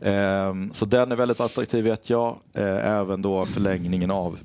Ehm, 0.00 0.70
så 0.74 0.84
den 0.84 1.12
är 1.12 1.16
väldigt 1.16 1.40
attraktiv 1.40 1.84
vet 1.84 2.10
jag. 2.10 2.38
Eh, 2.52 2.86
även 2.86 3.22
då 3.22 3.46
förlängningen 3.46 4.10
av 4.10 4.38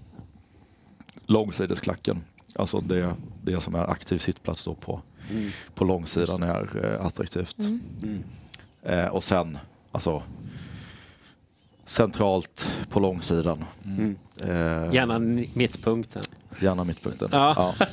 långsidesklacken. 1.25 2.21
Alltså 2.55 2.79
det, 2.81 3.13
det 3.43 3.61
som 3.61 3.75
är 3.75 3.91
aktiv 3.91 4.17
sittplats 4.17 4.63
då 4.63 4.73
på, 4.73 5.01
på 5.75 5.85
långsidan 5.85 6.43
är 6.43 6.85
eh, 6.85 7.05
attraktivt. 7.05 7.55
Mm. 7.59 8.23
Eh, 8.83 9.05
och 9.07 9.23
sen, 9.23 9.57
alltså 9.91 10.23
centralt 11.88 12.72
på 12.89 12.99
långsidan. 12.99 13.64
Mm. 13.85 14.15
Eh, 14.41 14.93
Gärna 14.93 15.19
mittpunkten. 15.53 16.22
gärna 16.61 16.84
mittpunkten. 16.84 17.30
Ja. 17.31 17.76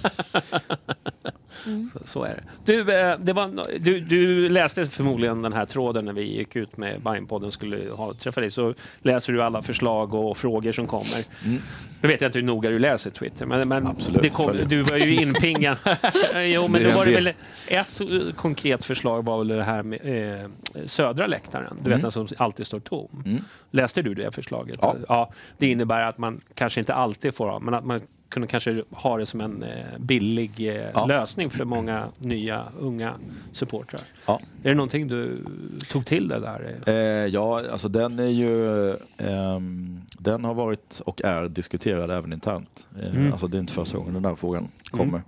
Mm. 1.67 1.91
Så, 1.93 2.07
så 2.07 2.25
är 2.25 2.35
det. 2.35 2.43
Du, 2.65 2.93
eh, 2.93 3.19
det 3.19 3.33
var, 3.33 3.79
du, 3.79 4.01
du 4.01 4.49
läste 4.49 4.87
förmodligen 4.87 5.43
den 5.43 5.53
här 5.53 5.67
tråden 5.67 6.05
när 6.05 6.13
vi 6.13 6.23
gick 6.23 6.57
ut 6.57 6.77
med 6.77 7.01
Bajenpodden 7.01 7.53
skulle 7.53 7.91
ha, 7.91 8.15
träffa 8.15 8.41
dig. 8.41 8.51
Så 8.51 8.75
läser 9.03 9.33
du 9.33 9.43
alla 9.43 9.63
förslag 9.63 10.15
och 10.15 10.37
frågor 10.37 10.73
som 10.73 10.87
kommer. 10.87 11.25
Mm. 11.45 11.61
Nu 12.03 12.09
vet 12.09 12.21
jag 12.21 12.29
inte 12.29 12.39
hur 12.39 12.47
noga 12.47 12.71
du 12.71 12.79
läser 12.79 13.11
Twitter, 13.11 13.47
men, 13.47 13.69
men 13.69 13.87
Absolut, 13.87 14.23
det 14.23 14.29
kom, 14.29 14.57
du 14.69 14.83
var 14.83 14.97
ju 14.97 15.15
inpingad. 15.15 15.77
jo, 16.35 16.69
men 16.69 16.83
då 16.83 16.91
var 16.91 17.05
det 17.07 17.13
väl 17.13 17.33
ett 17.67 18.01
konkret 18.37 18.85
förslag 18.85 19.25
var 19.25 19.39
väl 19.39 19.49
det 19.49 19.63
här 19.65 19.83
med 19.83 20.01
eh, 20.43 20.51
södra 20.87 21.27
läktaren. 21.27 21.77
Du 21.83 21.91
vet 21.91 21.95
Mm. 21.95 22.01
den 22.03 22.13
som 22.13 22.29
alltid 22.37 22.67
står 22.67 22.81
tom. 22.81 23.23
Mm. 23.27 23.45
Läste 23.71 24.03
du 24.03 24.15
det 24.15 24.35
förslaget? 24.35 24.79
Ja. 25.09 25.33
Det 25.59 25.67
innebär 25.67 26.01
att 26.01 26.19
man 26.19 26.41
kanske 26.55 26.81
inte 26.81 26.95
alltid 26.95 27.35
får 27.35 27.47
ha, 27.47 27.59
men 27.59 27.75
att 27.75 27.85
man 27.85 28.01
kunde 28.29 28.49
kanske 28.49 28.83
ha 28.91 29.17
det 29.17 29.27
som 29.27 29.41
en 29.41 29.63
eh, 29.63 29.99
billig 29.99 30.51
eh, 30.61 30.89
Ja. 30.95 31.07
lösning 31.07 31.51
för 31.51 31.65
många 31.65 32.09
nya 32.19 32.65
unga 32.79 33.15
supportrar. 33.53 34.01
Ja. 34.27 34.41
Är 34.63 34.69
det 34.69 34.75
någonting 34.75 35.09
du 35.09 35.45
tog 35.91 36.07
till 36.07 36.29
det 36.29 36.41
där? 36.41 36.79
Eh, 36.87 36.95
ja, 37.27 37.63
alltså 37.73 37.89
den 37.89 38.19
är 38.19 38.27
ju... 38.27 38.91
ehm, 39.19 40.01
den 40.19 40.45
har 40.45 40.55
varit 40.55 41.01
och 41.07 41.23
är 41.25 41.49
diskuterad 41.49 42.11
även 42.11 42.33
internt. 42.33 42.89
Eh, 43.03 43.15
Mm. 43.15 43.33
Alltså 43.33 43.47
det 43.47 43.57
är 43.57 43.61
inte 43.61 43.73
första 43.73 43.99
gången 43.99 44.15
den 44.15 44.25
här 44.25 44.35
frågan 44.35 44.69
Mm. 44.93 45.11
kommer. 45.11 45.23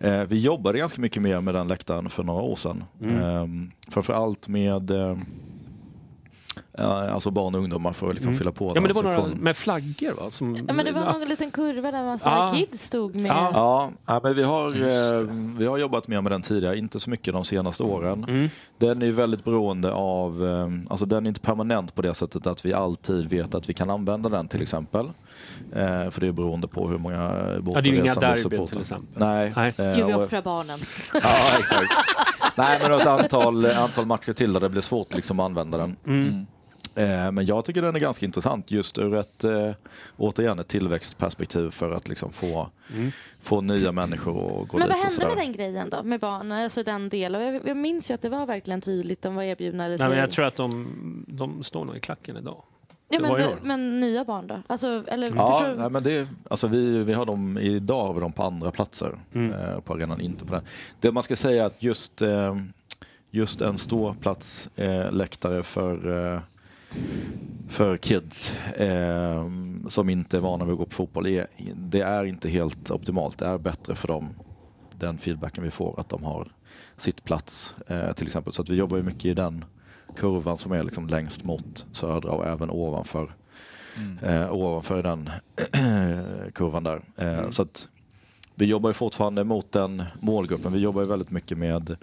Eh, 0.00 0.24
vi 0.28 0.38
jobbade 0.40 0.78
ganska 0.78 1.00
mycket 1.00 1.22
mer 1.22 1.40
med 1.40 1.54
den 1.54 1.68
läktaren 1.68 2.08
för 2.10 2.22
några 2.22 2.42
år 2.42 2.56
sedan. 2.56 2.84
Mm. 3.02 3.16
Mm. 3.24 3.70
Framförallt 3.88 4.48
med 4.48 4.90
eh, 4.90 5.08
eh, 5.10 5.16
alltså 6.86 7.30
barn 7.30 7.54
och 7.54 7.60
ungdomar 7.60 7.92
för 7.92 8.06
att 8.08 8.14
liksom 8.14 8.28
Mm. 8.28 8.38
fylla 8.38 8.52
på. 8.52 8.72
Ja, 8.74 8.80
men 8.80 8.88
det 8.88 8.92
var 8.94 9.02
några 9.02 9.26
med 9.34 9.56
flaggor 9.56 10.12
va? 10.22 10.30
Som, 10.30 10.56
Ja, 10.68 10.72
men 10.72 10.84
det 10.84 10.92
var 10.92 11.12
någon 11.12 11.28
liten 11.28 11.50
kurva 11.50 11.90
där 11.90 12.02
massa 12.04 12.28
Ja. 12.28 12.52
kids 12.54 12.82
stod 12.84 13.14
med... 13.16 13.30
Ja. 13.30 13.50
Ja, 13.54 13.90
ja, 14.06 14.20
men 14.22 14.34
vi 14.34 14.42
har, 14.42 14.66
eh, 14.66 15.22
vi 15.58 15.66
har 15.66 15.78
jobbat 15.78 16.08
mer 16.08 16.20
med 16.20 16.32
den 16.32 16.42
tidigare, 16.42 16.78
inte 16.78 17.00
så 17.00 17.10
mycket 17.10 17.34
de 17.34 17.44
senaste 17.44 17.82
åren. 17.82 18.24
Mm. 18.28 18.48
Den 18.78 19.02
är 19.02 19.06
ju 19.06 19.12
väldigt 19.12 19.44
beroende 19.44 19.92
av, 19.92 20.46
eh, 20.46 20.90
alltså 20.90 21.06
den 21.06 21.26
är 21.26 21.28
inte 21.28 21.40
permanent 21.40 21.94
på 21.94 22.02
det 22.02 22.14
sättet 22.14 22.46
att 22.46 22.64
vi 22.64 22.72
alltid 22.72 23.30
vet 23.30 23.54
att 23.54 23.68
vi 23.68 23.72
kan 23.74 23.90
använda 23.90 24.28
den 24.28 24.48
till 24.48 24.62
exempel. 24.62 25.06
Eh, 25.72 26.10
för 26.10 26.20
det 26.20 26.26
är 26.26 26.32
beroende 26.32 26.68
på 26.68 26.88
hur 26.88 26.98
många 26.98 27.28
båtar 27.60 27.78
Ja, 27.78 27.80
det 27.82 27.88
är 27.88 27.92
ju 27.92 28.00
inga 28.00 28.14
derbyn 28.14 28.66
till 28.66 28.80
exempel. 28.80 29.22
Nej. 29.26 29.52
Nej. 29.56 29.72
eh, 29.78 29.98
Jo, 30.00 30.06
vi 30.06 30.14
offrar 30.14 30.42
barnen. 30.42 30.80
Ja, 31.14 31.58
exakt. 31.58 31.92
Nej, 32.56 32.78
men 32.82 32.92
ett 33.00 33.06
antal, 33.06 33.66
antal 33.66 34.06
matcher 34.06 34.32
till 34.32 34.52
där 34.52 34.60
det 34.60 34.68
blir 34.68 34.80
svårt 34.82 35.14
liksom 35.14 35.40
att 35.40 35.44
använda 35.44 35.78
den. 35.78 35.96
Mm. 36.06 36.46
Eh, 36.94 37.32
Men 37.32 37.46
jag 37.46 37.64
tycker 37.64 37.82
den 37.82 37.94
är 37.96 38.00
ganska 38.00 38.26
intressant 38.26 38.70
just 38.70 38.98
ur 38.98 39.14
ett, 39.16 39.44
eh, 39.44 39.70
återigen 40.16 40.58
ett 40.58 40.68
tillväxtperspektiv 40.68 41.70
för 41.70 41.92
att 41.92 42.08
liksom 42.08 42.32
få, 42.32 42.68
Mm. 42.94 43.10
få 43.40 43.60
nya 43.60 43.92
människor 43.92 44.62
att 44.62 44.68
gå 44.68 44.78
Men 44.78 44.88
dit 44.88 44.96
vad 44.96 45.04
och 45.06 45.10
hände 45.12 45.26
med 45.26 45.36
den 45.46 45.52
grejen 45.52 45.90
då, 45.90 46.02
med 46.02 46.20
barn? 46.20 46.52
Alltså 46.52 46.82
den 46.82 47.08
delen. 47.08 47.42
Jag, 47.54 47.68
jag 47.68 47.76
minns 47.76 48.10
ju 48.10 48.14
att 48.14 48.22
det 48.22 48.28
var 48.28 48.46
verkligen 48.46 48.80
tydligt, 48.80 49.22
de 49.22 49.34
var 49.34 49.42
erbjudna 49.42 49.88
lite... 49.88 50.02
Nej, 50.02 50.10
men 50.10 50.18
jag 50.18 50.30
tror 50.30 50.44
att 50.44 50.56
de, 50.56 51.24
de 51.28 51.64
står 51.64 51.84
nog 51.84 51.96
i 51.96 52.00
klacken 52.00 52.36
idag. 52.36 52.62
ja, 53.08 53.20
men, 53.20 53.30
år. 53.30 53.58
men 53.62 54.00
nya 54.00 54.24
barn 54.24 54.46
då? 54.46 54.62
Alltså, 54.66 55.04
eller, 55.06 55.32
Ja, 55.36 55.74
nej, 55.78 55.90
men 55.90 56.02
det, 56.02 56.28
alltså 56.50 56.66
vi, 56.66 56.98
vi 57.04 57.12
har 57.12 57.26
dem, 57.26 57.58
idag 57.58 58.06
har 58.06 58.14
vi 58.14 58.20
dem 58.20 58.32
på 58.32 58.42
andra 58.42 58.70
platser 58.70 59.18
Mm. 59.34 59.52
eh, 59.52 59.80
på 59.80 59.94
arenan, 59.94 60.20
inte 60.20 60.44
på 60.44 60.52
den. 60.54 60.62
Det 61.00 61.12
man 61.12 61.22
ska 61.22 61.36
säga 61.36 61.62
är 61.62 61.66
att 61.66 61.82
just, 61.82 62.22
eh, 62.22 62.56
just 63.30 63.60
en 63.60 63.78
ståplats 63.78 64.68
eh, 64.76 65.12
läktare 65.12 65.62
för, 65.62 65.94
eh, 66.34 66.40
för 67.68 67.96
kids 67.96 68.52
eh, 68.76 69.48
som 69.88 70.08
inte 70.08 70.36
är 70.36 70.40
vana 70.40 70.64
vid 70.64 70.72
att 70.72 70.78
gå 70.78 70.84
på 70.84 70.90
fotboll, 70.90 71.26
är, 71.26 71.46
det 71.74 72.00
är 72.00 72.24
inte 72.24 72.48
helt 72.48 72.90
optimalt. 72.90 73.38
Det 73.38 73.46
är 73.46 73.58
bättre 73.58 73.94
för 73.94 74.08
dem, 74.08 74.28
den 74.98 75.18
feedbacken 75.18 75.64
vi 75.64 75.70
får, 75.70 76.00
att 76.00 76.08
de 76.08 76.24
har 76.24 76.48
sittplats 76.96 77.74
eh, 77.86 78.12
till 78.12 78.26
exempel. 78.26 78.52
Så 78.52 78.62
att 78.62 78.68
vi 78.68 78.76
jobbar 78.76 78.96
ju 78.96 79.02
mycket 79.02 79.24
i 79.24 79.34
den 79.34 79.64
kurvan 80.16 80.58
som 80.58 80.72
är 80.72 80.84
liksom 80.84 81.08
längst 81.08 81.44
mot 81.44 81.86
södra 81.92 82.30
och 82.30 82.46
även 82.46 82.70
ovanför 82.70 83.34
eh, 84.22 84.52
ovanför 84.52 85.02
den 85.02 85.30
kurvan 86.52 86.84
där. 86.84 87.02
Eh, 87.16 87.38
Mm. 87.38 87.52
Så 87.52 87.62
att 87.62 87.88
vi 88.54 88.66
jobbar 88.66 88.90
ju 88.90 88.94
fortfarande 88.94 89.44
mot 89.44 89.72
den 89.72 90.02
målgruppen. 90.20 90.72
Vi 90.72 90.78
jobbar 90.78 91.00
ju 91.02 91.08
väldigt 91.08 91.30
mycket 91.30 91.58
med 91.58 91.96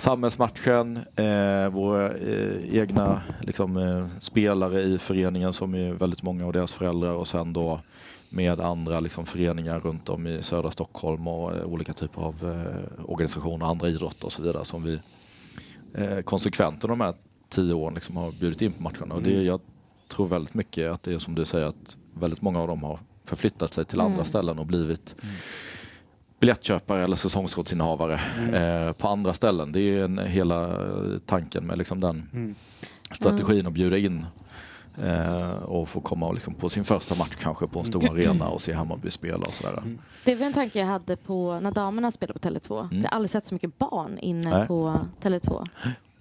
samhällsmatchen, 0.00 0.96
eh, 1.16 1.68
våra 1.68 2.12
eh, 2.16 2.76
egna 2.76 3.22
liksom, 3.40 3.76
eh, 3.76 4.06
spelare 4.20 4.80
i 4.82 4.98
föreningen 4.98 5.52
som 5.52 5.74
är 5.74 5.92
väldigt 5.92 6.22
många 6.22 6.46
och 6.46 6.52
deras 6.52 6.72
föräldrar 6.72 7.12
och 7.14 7.28
sen 7.28 7.52
då 7.52 7.80
med 8.28 8.60
andra 8.60 9.00
liksom, 9.00 9.26
föreningar 9.26 9.80
runt 9.80 10.08
om 10.08 10.26
i 10.26 10.42
södra 10.42 10.70
Stockholm 10.70 11.28
och 11.28 11.56
eh, 11.56 11.64
olika 11.64 11.92
typer 11.92 12.22
av 12.22 12.34
eh, 12.48 13.04
organisationer, 13.10 13.66
andra 13.66 13.88
idrotter 13.88 14.24
och 14.26 14.32
så 14.32 14.42
vidare 14.42 14.64
som 14.64 14.82
vi 14.82 15.00
eh, 15.94 16.20
konsekvent 16.20 16.84
under 16.84 16.88
de 16.96 17.00
här 17.00 17.14
tio 17.48 17.74
åren 17.74 17.94
liksom, 17.94 18.16
har 18.16 18.32
bjudit 18.32 18.62
in 18.62 18.72
på 18.72 18.82
matcherna. 18.82 19.14
Och 19.14 19.22
det, 19.22 19.32
Mm. 19.34 19.44
jag 19.46 19.60
tror 20.08 20.26
väldigt 20.28 20.54
mycket 20.54 20.90
att 20.92 21.02
det 21.02 21.14
är 21.14 21.18
som 21.18 21.34
du 21.34 21.44
säger 21.44 21.66
att 21.66 21.96
väldigt 22.14 22.42
många 22.42 22.60
av 22.60 22.68
dem 22.68 22.82
har 22.82 22.98
förflyttat 23.24 23.74
sig 23.74 23.84
till 23.84 24.00
andra 24.00 24.14
Mm. 24.14 24.24
ställen 24.26 24.58
och 24.58 24.66
blivit 24.66 25.16
biljettköpare 26.40 27.04
eller 27.04 27.16
säsongskortsinnehavare 27.16 28.20
Mm. 28.38 28.54
eh, 28.86 28.92
på 28.92 29.08
andra 29.08 29.32
ställen. 29.34 29.72
Det 29.72 29.78
är 29.80 29.82
ju 29.82 30.04
en, 30.04 30.18
hela 30.18 30.76
tanken 31.26 31.64
med 31.66 31.78
liksom 31.78 32.00
den 32.00 32.28
Mm. 32.32 32.54
strategin 33.12 33.66
att 33.66 33.72
bjuda 33.72 33.98
in 33.98 34.26
eh, 35.02 35.50
och 35.50 35.88
få 35.88 36.00
komma 36.00 36.32
liksom 36.32 36.54
på 36.54 36.68
sin 36.68 36.84
första 36.84 37.14
match 37.14 37.36
kanske 37.40 37.66
på 37.66 37.78
en 37.78 37.84
stor 37.84 38.00
Mm. 38.02 38.14
arena 38.14 38.48
och 38.48 38.60
se 38.62 38.72
Hammarby 38.72 39.10
spela 39.10 39.36
och 39.38 39.52
sådär. 39.52 39.78
Mm. 39.78 39.98
Det 40.24 40.34
var 40.34 40.46
en 40.46 40.52
tanke 40.52 40.78
jag 40.78 40.86
hade 40.86 41.16
på 41.16 41.60
när 41.60 41.70
damerna 41.70 42.10
spelade 42.10 42.38
på 42.38 42.48
Tele2. 42.48 42.80
Mm. 42.80 42.96
Jag 43.02 43.10
har 43.10 43.16
aldrig 43.16 43.30
sett 43.30 43.46
så 43.46 43.54
mycket 43.54 43.78
barn 43.78 44.18
inne 44.18 44.58
Nej. 44.58 44.66
på 44.66 45.00
Tele2. 45.22 45.66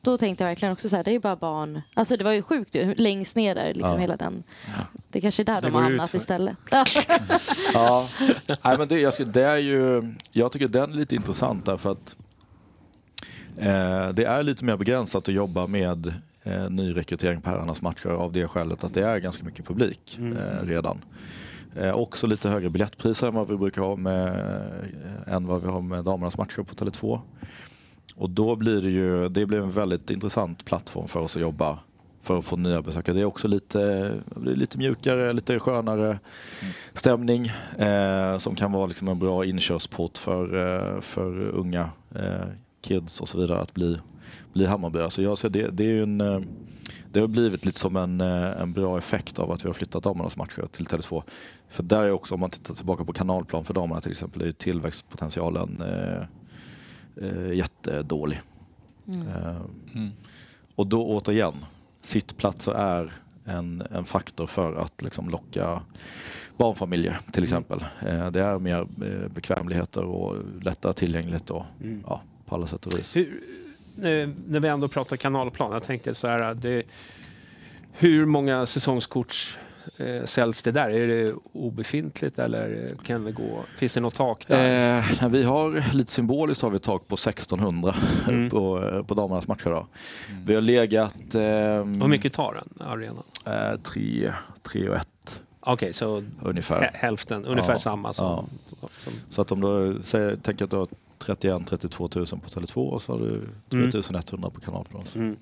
Då 0.01 0.17
tänkte 0.17 0.43
jag 0.43 0.49
verkligen 0.49 0.71
också 0.71 0.89
så 0.89 0.95
här, 0.95 1.03
det 1.03 1.11
är 1.11 1.13
ju 1.13 1.19
bara 1.19 1.35
barn. 1.35 1.81
Alltså 1.93 2.17
det 2.17 2.23
var 2.23 2.31
ju 2.31 2.41
sjukt 2.41 2.75
ju, 2.75 2.95
längst 2.95 3.35
ner 3.35 3.55
där, 3.55 3.73
liksom 3.73 3.91
Ja. 3.91 3.97
hela 3.97 4.15
den. 4.17 4.43
Det 5.09 5.21
kanske 5.21 5.43
är 5.43 5.45
där 5.45 5.61
Det 5.61 5.67
de 5.67 5.73
har 5.75 5.81
hamnat 5.83 6.13
istället. 6.13 6.57
Ja, 7.73 8.07
Nej, 8.63 8.77
men 8.77 8.87
det, 8.87 8.99
jag, 8.99 9.13
skulle, 9.13 9.31
det 9.31 9.43
är 9.43 9.57
ju, 9.57 10.13
jag 10.31 10.51
tycker 10.51 10.67
den 10.67 10.91
är 10.91 10.95
lite 10.95 11.15
intressant 11.15 11.65
därför 11.65 11.91
att 11.91 12.15
eh, 13.57 14.09
det 14.09 14.23
är 14.25 14.43
lite 14.43 14.65
mer 14.65 14.77
begränsat 14.77 15.27
att 15.29 15.33
jobba 15.35 15.67
med 15.67 16.13
eh, 16.43 16.69
nyrekrytering 16.69 17.41
på 17.41 17.49
herrarnas 17.49 17.81
matcher 17.81 18.09
av 18.09 18.31
det 18.31 18.47
skälet 18.47 18.83
att 18.83 18.93
det 18.93 19.05
är 19.05 19.17
ganska 19.17 19.43
mycket 19.43 19.65
publik 19.67 20.15
Mm. 20.19 20.37
eh, 20.37 20.65
redan. 20.65 21.01
Eh, 21.75 21.91
också 21.93 22.27
lite 22.27 22.49
högre 22.49 22.69
biljettpriser 22.69 23.27
än 23.27 23.33
vad 23.33 23.47
vi 23.47 23.57
brukar 23.57 23.81
ha 23.81 23.95
med, 23.95 24.27
eh, 25.27 25.33
än 25.33 25.47
vad 25.47 25.61
vi 25.61 25.67
har 25.67 25.81
med 25.81 26.03
damernas 26.03 26.37
matcher 26.37 26.63
på 26.63 26.75
Tele2. 26.75 27.19
Och 28.19 28.29
då 28.29 28.55
blir 28.55 28.81
det 28.81 28.89
ju, 28.89 29.29
det 29.29 29.45
blir 29.45 29.59
en 29.59 29.71
väldigt 29.71 30.11
intressant 30.11 30.65
plattform 30.65 31.07
för 31.07 31.19
oss 31.19 31.35
att 31.35 31.41
jobba 31.41 31.79
för 32.21 32.37
att 32.37 32.45
få 32.45 32.55
nya 32.55 32.81
besökare. 32.81 33.15
Det 33.15 33.21
är 33.21 33.25
också 33.25 33.47
lite, 33.47 33.79
det 34.35 34.55
lite 34.55 34.77
mjukare, 34.77 35.33
lite 35.33 35.59
skönare 35.59 36.19
stämning 36.93 37.51
eh, 37.77 38.37
som 38.37 38.55
kan 38.55 38.71
vara 38.71 38.85
liksom 38.85 39.07
en 39.07 39.19
bra 39.19 39.45
inkörsport 39.45 40.17
för, 40.17 40.43
eh, 40.43 41.01
för 41.01 41.49
unga 41.49 41.89
eh, 42.15 42.47
kids 42.81 43.21
och 43.21 43.29
så 43.29 43.37
vidare 43.37 43.61
att 43.61 43.73
bli, 43.73 43.97
bli 44.53 44.65
Hammarby. 44.65 45.09
Så 45.09 45.21
jag 45.21 45.37
ser 45.37 45.49
det, 45.49 45.69
det, 45.69 45.83
är 45.83 46.03
en, 46.03 46.21
eh, 46.21 46.39
det 47.11 47.19
har 47.19 47.27
blivit 47.27 47.65
lite 47.65 47.79
som 47.79 47.95
en, 47.95 48.21
eh, 48.21 48.61
en 48.61 48.73
bra 48.73 48.97
effekt 48.97 49.39
av 49.39 49.51
att 49.51 49.63
vi 49.63 49.67
har 49.69 49.73
flyttat 49.73 50.03
damernas 50.03 50.37
matcher 50.37 50.67
till 50.71 50.85
Tele2. 50.85 51.23
För 51.69 51.83
där 51.83 52.03
är 52.03 52.11
också, 52.11 52.33
om 52.33 52.39
man 52.39 52.49
tittar 52.49 52.73
tillbaka 52.73 53.05
på 53.05 53.13
kanalplan 53.13 53.63
för 53.63 53.73
damerna 53.73 54.01
till 54.01 54.11
exempel, 54.11 54.41
är 54.41 54.45
ju 54.45 54.51
tillväxtpotentialen 54.51 55.81
eh, 55.81 56.25
eh, 57.21 57.53
jättedålig. 57.53 58.41
Mm. 59.07 59.27
Eh, 59.27 59.55
Och 60.75 60.87
då 60.87 61.07
återigen, 61.07 61.53
sittplatser 62.01 62.71
är 62.71 63.11
en, 63.45 63.83
en 63.91 64.05
faktor 64.05 64.47
för 64.47 64.73
att 64.75 65.01
liksom 65.01 65.29
locka 65.29 65.81
barnfamiljer 66.57 67.19
till 67.31 67.43
exempel. 67.43 67.85
Eh, 68.05 68.31
det 68.31 68.41
är 68.41 68.59
mer 68.59 68.79
eh, 68.81 69.27
bekvämligheter 69.35 70.03
och 70.03 70.35
lättare 70.61 70.93
tillgänglighet 70.93 71.45
då, 71.47 71.65
Mm. 71.83 72.03
ja, 72.07 72.21
på 72.45 72.55
alla 72.55 72.67
sätt 72.67 72.85
och 72.85 72.99
vis. 72.99 73.15
Hur, 73.15 73.43
nu, 73.95 74.35
när 74.47 74.59
vi 74.59 74.67
ändå 74.67 74.87
pratar 74.87 75.17
kanalplan, 75.17 75.71
jag 75.71 75.83
tänkte 75.83 76.15
så 76.15 76.27
här, 76.27 76.53
det, 76.53 76.83
hur 77.91 78.25
många 78.25 78.65
säsongskort 78.65 79.57
eh, 79.97 80.23
säljs 80.25 80.61
det 80.61 80.71
där? 80.71 80.89
Är 80.89 81.07
det 81.07 81.33
obefintligt 81.53 82.39
eller 82.39 82.87
kan 83.05 83.23
det 83.23 83.31
gå? 83.31 83.63
Finns 83.77 83.93
det 83.93 83.99
något 83.99 84.15
tak 84.15 84.47
där? 84.47 84.99
Eh, 85.21 85.27
vi 85.29 85.43
har 85.43 85.93
lite 85.95 86.11
symboliskt 86.11 86.61
har 86.61 86.69
vi 86.69 86.75
ett 86.75 86.83
tak 86.83 87.07
på 87.07 87.15
1600 87.15 87.95
Mm. 88.27 88.49
på, 88.49 88.83
eh, 88.83 89.03
på 89.03 89.13
damernas 89.13 89.47
matcher. 89.47 89.69
Då. 89.69 89.87
Vi 90.45 90.55
har 90.55 90.61
legat 90.61 91.35
eh, 91.35 91.41
Hur 91.41 92.07
mycket 92.07 92.33
tar 92.33 92.53
den 92.53 92.87
arenan? 92.87 93.23
eh, 93.45 93.79
tre, 93.83 94.33
tre 94.63 94.89
och 94.89 94.95
ett 94.95 95.41
Okej, 95.61 95.93
så 95.93 96.23
ungefär. 96.41 96.81
hä- 96.81 96.89
hälften, 96.93 97.45
ungefär 97.45 97.73
Ja, 97.73 97.79
samma 97.79 98.13
som... 98.13 98.49
som 98.97 99.13
Så 99.29 99.41
att 99.41 99.51
om 99.51 99.61
du 99.61 99.99
säger, 100.03 100.35
tänker 100.35 100.65
att 100.65 100.71
du 100.71 100.77
har 100.77 100.87
31-32 101.19 101.99
000 101.99 102.25
på 102.41 102.49
Tele2 102.49 102.89
och 102.89 103.01
så 103.01 103.11
har 103.13 103.19
du 103.19 103.41
3100 103.69 104.49
på 104.49 104.59
kanalplan. 104.59 105.03
mm. 105.15 105.37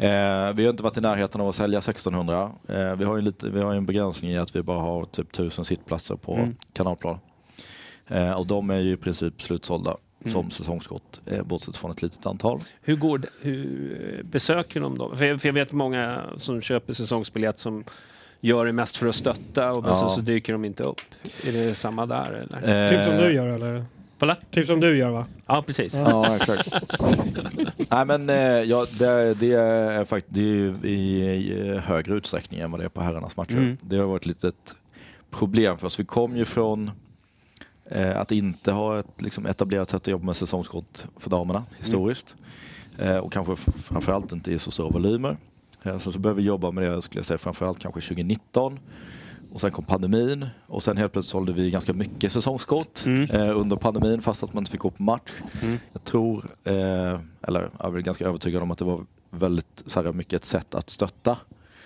Eh, 0.00 0.52
vi 0.54 0.64
har 0.64 0.70
inte 0.70 0.82
varit 0.82 0.96
i 0.96 1.00
närheten 1.00 1.40
av 1.40 1.48
att 1.48 1.54
sälja 1.56 1.78
1600. 1.78 2.52
Eh, 2.68 2.96
vi 2.96 3.04
har 3.04 3.16
ju 3.16 3.22
lite, 3.22 3.50
vi 3.50 3.60
har 3.60 3.72
ju 3.72 3.76
en 3.78 3.86
begränsning 3.86 4.30
i 4.30 4.38
att 4.38 4.56
vi 4.56 4.62
bara 4.62 4.78
har 4.80 5.04
typ 5.04 5.32
1000 5.32 5.64
sittplatser 5.64 6.16
på 6.16 6.34
Mm. 6.34 6.56
kanalplan. 6.72 7.18
Eh, 8.08 8.32
och 8.32 8.46
de 8.46 8.70
är 8.70 8.78
ju 8.78 8.92
i 8.92 8.96
princip 8.96 9.42
slutsålda. 9.42 9.96
som 10.26 10.50
säsongskort, 10.50 11.20
eh, 11.26 11.42
bortsett 11.42 11.76
från 11.76 11.90
ett 11.90 12.02
litet 12.02 12.26
antal. 12.26 12.60
Hur 12.82 12.96
går 12.96 13.18
det, 13.18 13.28
hur 13.42 14.16
eh, 14.18 14.24
besöker 14.26 14.80
de 14.80 14.98
då? 14.98 15.16
För 15.16 15.24
jag, 15.24 15.40
för 15.40 15.48
jag 15.48 15.52
vet 15.52 15.72
många 15.72 16.22
som 16.36 16.60
köper 16.62 16.92
säsongsbiljett 16.92 17.58
som 17.58 17.84
gör 18.40 18.66
det 18.66 18.72
mest 18.72 18.96
för 18.96 19.06
att 19.06 19.14
stötta 19.14 19.72
och 19.72 19.84
Ja. 19.88 19.94
sen 19.96 20.10
så 20.10 20.20
dyker 20.20 20.52
de 20.52 20.64
inte 20.64 20.82
upp. 20.82 21.00
Är 21.46 21.52
det 21.52 21.74
samma 21.74 22.06
där 22.06 22.32
eller? 22.32 22.88
Typ 22.88 23.02
som 23.02 23.16
du 23.16 23.32
gör 23.32 23.46
eller? 23.48 23.84
Kolla. 24.20 24.36
Typ 24.50 24.66
som 24.66 24.80
du 24.80 24.98
gör 24.98 25.10
va? 25.10 25.26
Ja, 25.46 25.62
precis. 25.66 25.94
Ja, 25.94 26.36
exakt. 26.36 26.72
Nej 27.90 28.06
men 28.06 28.30
eh, 28.30 28.36
ja, 28.36 28.86
det, 28.98 29.34
det 29.34 29.52
är 29.52 30.04
faktiskt 30.04 30.34
det 30.34 30.40
är 30.40 30.44
ju 30.44 30.88
i, 30.88 31.78
högre 31.84 32.14
utsträckning 32.14 32.60
än 32.60 32.70
vad 32.70 32.80
det 32.80 32.84
är 32.84 32.88
på 32.88 33.00
herrarnas 33.00 33.36
matcher. 33.36 33.56
Mm. 33.56 33.76
Det 33.80 33.96
har 33.96 34.04
varit 34.04 34.22
ett 34.22 34.26
litet 34.26 34.74
problem 35.30 35.78
för 35.78 35.86
oss. 35.86 36.00
Vi 36.00 36.04
kom 36.04 36.36
ju 36.36 36.44
från 36.44 36.90
eh, 37.84 38.20
att 38.20 38.32
inte 38.32 38.72
ha 38.72 38.98
ett 38.98 39.22
liksom, 39.22 39.46
etablerat 39.46 39.90
sätt 39.90 40.02
att 40.02 40.06
jobba 40.06 40.24
med 40.24 40.36
säsongskort 40.36 41.04
för 41.16 41.30
damerna 41.30 41.64
historiskt. 41.78 42.36
Eh, 42.98 43.16
och 43.16 43.32
kanske 43.32 43.56
framförallt 43.56 44.32
inte 44.32 44.52
i 44.52 44.58
så 44.58 44.70
stora 44.70 44.88
volymer. 44.88 45.36
Eh, 45.82 45.98
så, 45.98 46.12
så 46.12 46.18
behöver 46.18 46.40
vi 46.40 46.46
jobba 46.46 46.70
med 46.70 46.84
det, 46.84 47.02
skulle 47.02 47.18
jag 47.18 47.26
säga, 47.26 47.38
framförallt 47.38 47.78
kanske 47.78 48.00
2019. 48.00 48.78
Och 49.52 49.60
sen 49.60 49.70
kom 49.70 49.84
pandemin 49.84 50.46
och 50.66 50.82
sen 50.82 50.96
helt 50.96 51.12
plötsligt 51.12 51.30
sålde 51.30 51.52
vi 51.52 51.70
ganska 51.70 51.92
mycket 51.92 52.32
säsongskort 52.32 53.06
Mm. 53.06 53.30
eh, 53.30 53.58
under 53.58 53.76
pandemin 53.76 54.22
fast 54.22 54.42
att 54.42 54.52
man 54.54 54.60
inte 54.62 54.70
fick 54.70 54.80
gå 54.80 54.90
på 54.90 55.02
match. 55.02 55.30
Mm. 55.62 55.78
Jag 55.92 56.04
tror, 56.04 56.44
eh, 56.64 57.20
eller 57.42 57.70
jag 57.78 57.96
är 57.96 58.00
ganska 58.00 58.24
övertygad 58.26 58.62
om 58.62 58.70
att 58.70 58.78
det 58.78 58.84
var 58.84 59.06
väldigt 59.30 59.82
så 59.86 60.02
här, 60.02 60.12
mycket 60.12 60.32
ett 60.32 60.44
sätt 60.44 60.74
att 60.74 60.90
stötta. 60.90 61.36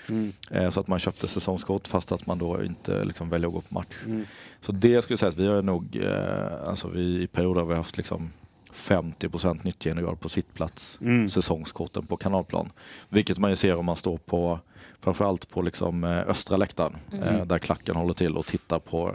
Mm. 0.08 0.32
Eh, 0.50 0.70
så 0.70 0.80
att 0.80 0.88
man 0.88 0.98
köpte 0.98 1.28
säsongskort 1.28 1.88
fast 1.88 2.12
att 2.12 2.26
man 2.26 2.38
då 2.38 2.64
inte 2.64 3.04
liksom, 3.04 3.28
väljer 3.30 3.48
att 3.48 3.54
gå 3.54 3.60
på 3.60 3.74
match. 3.74 3.94
Mm. 4.06 4.24
Så 4.60 4.72
det 4.72 5.02
skulle 5.02 5.12
jag 5.12 5.18
säga 5.20 5.28
att 5.28 5.36
vi 5.38 5.46
har 5.46 5.62
nog, 5.62 5.96
eh, 5.96 6.68
alltså 6.68 6.88
vi, 6.88 7.22
i 7.22 7.26
perioder 7.26 7.60
har 7.60 7.68
vi 7.68 7.74
haft 7.74 7.96
liksom 7.96 8.30
50% 8.72 9.64
nyttjandegrad 9.64 10.20
på 10.20 10.28
sittplats 10.28 10.98
Mm. 11.00 11.28
säsongskorten 11.28 12.06
på 12.06 12.16
kanalplan. 12.16 12.70
Vilket 13.08 13.38
man 13.38 13.50
ju 13.50 13.56
ser 13.56 13.76
om 13.76 13.84
man 13.84 13.96
står 13.96 14.18
på 14.18 14.58
framförallt 15.04 15.50
på 15.50 15.62
liksom 15.62 16.04
eh, 16.04 16.18
östra 16.28 16.56
läktaren 16.56 16.96
Mm. 17.12 17.28
eh, 17.36 17.44
där 17.46 17.58
klacken 17.58 17.96
håller 17.96 18.14
till 18.14 18.36
och 18.36 18.46
tittar 18.46 18.78
på 18.78 19.14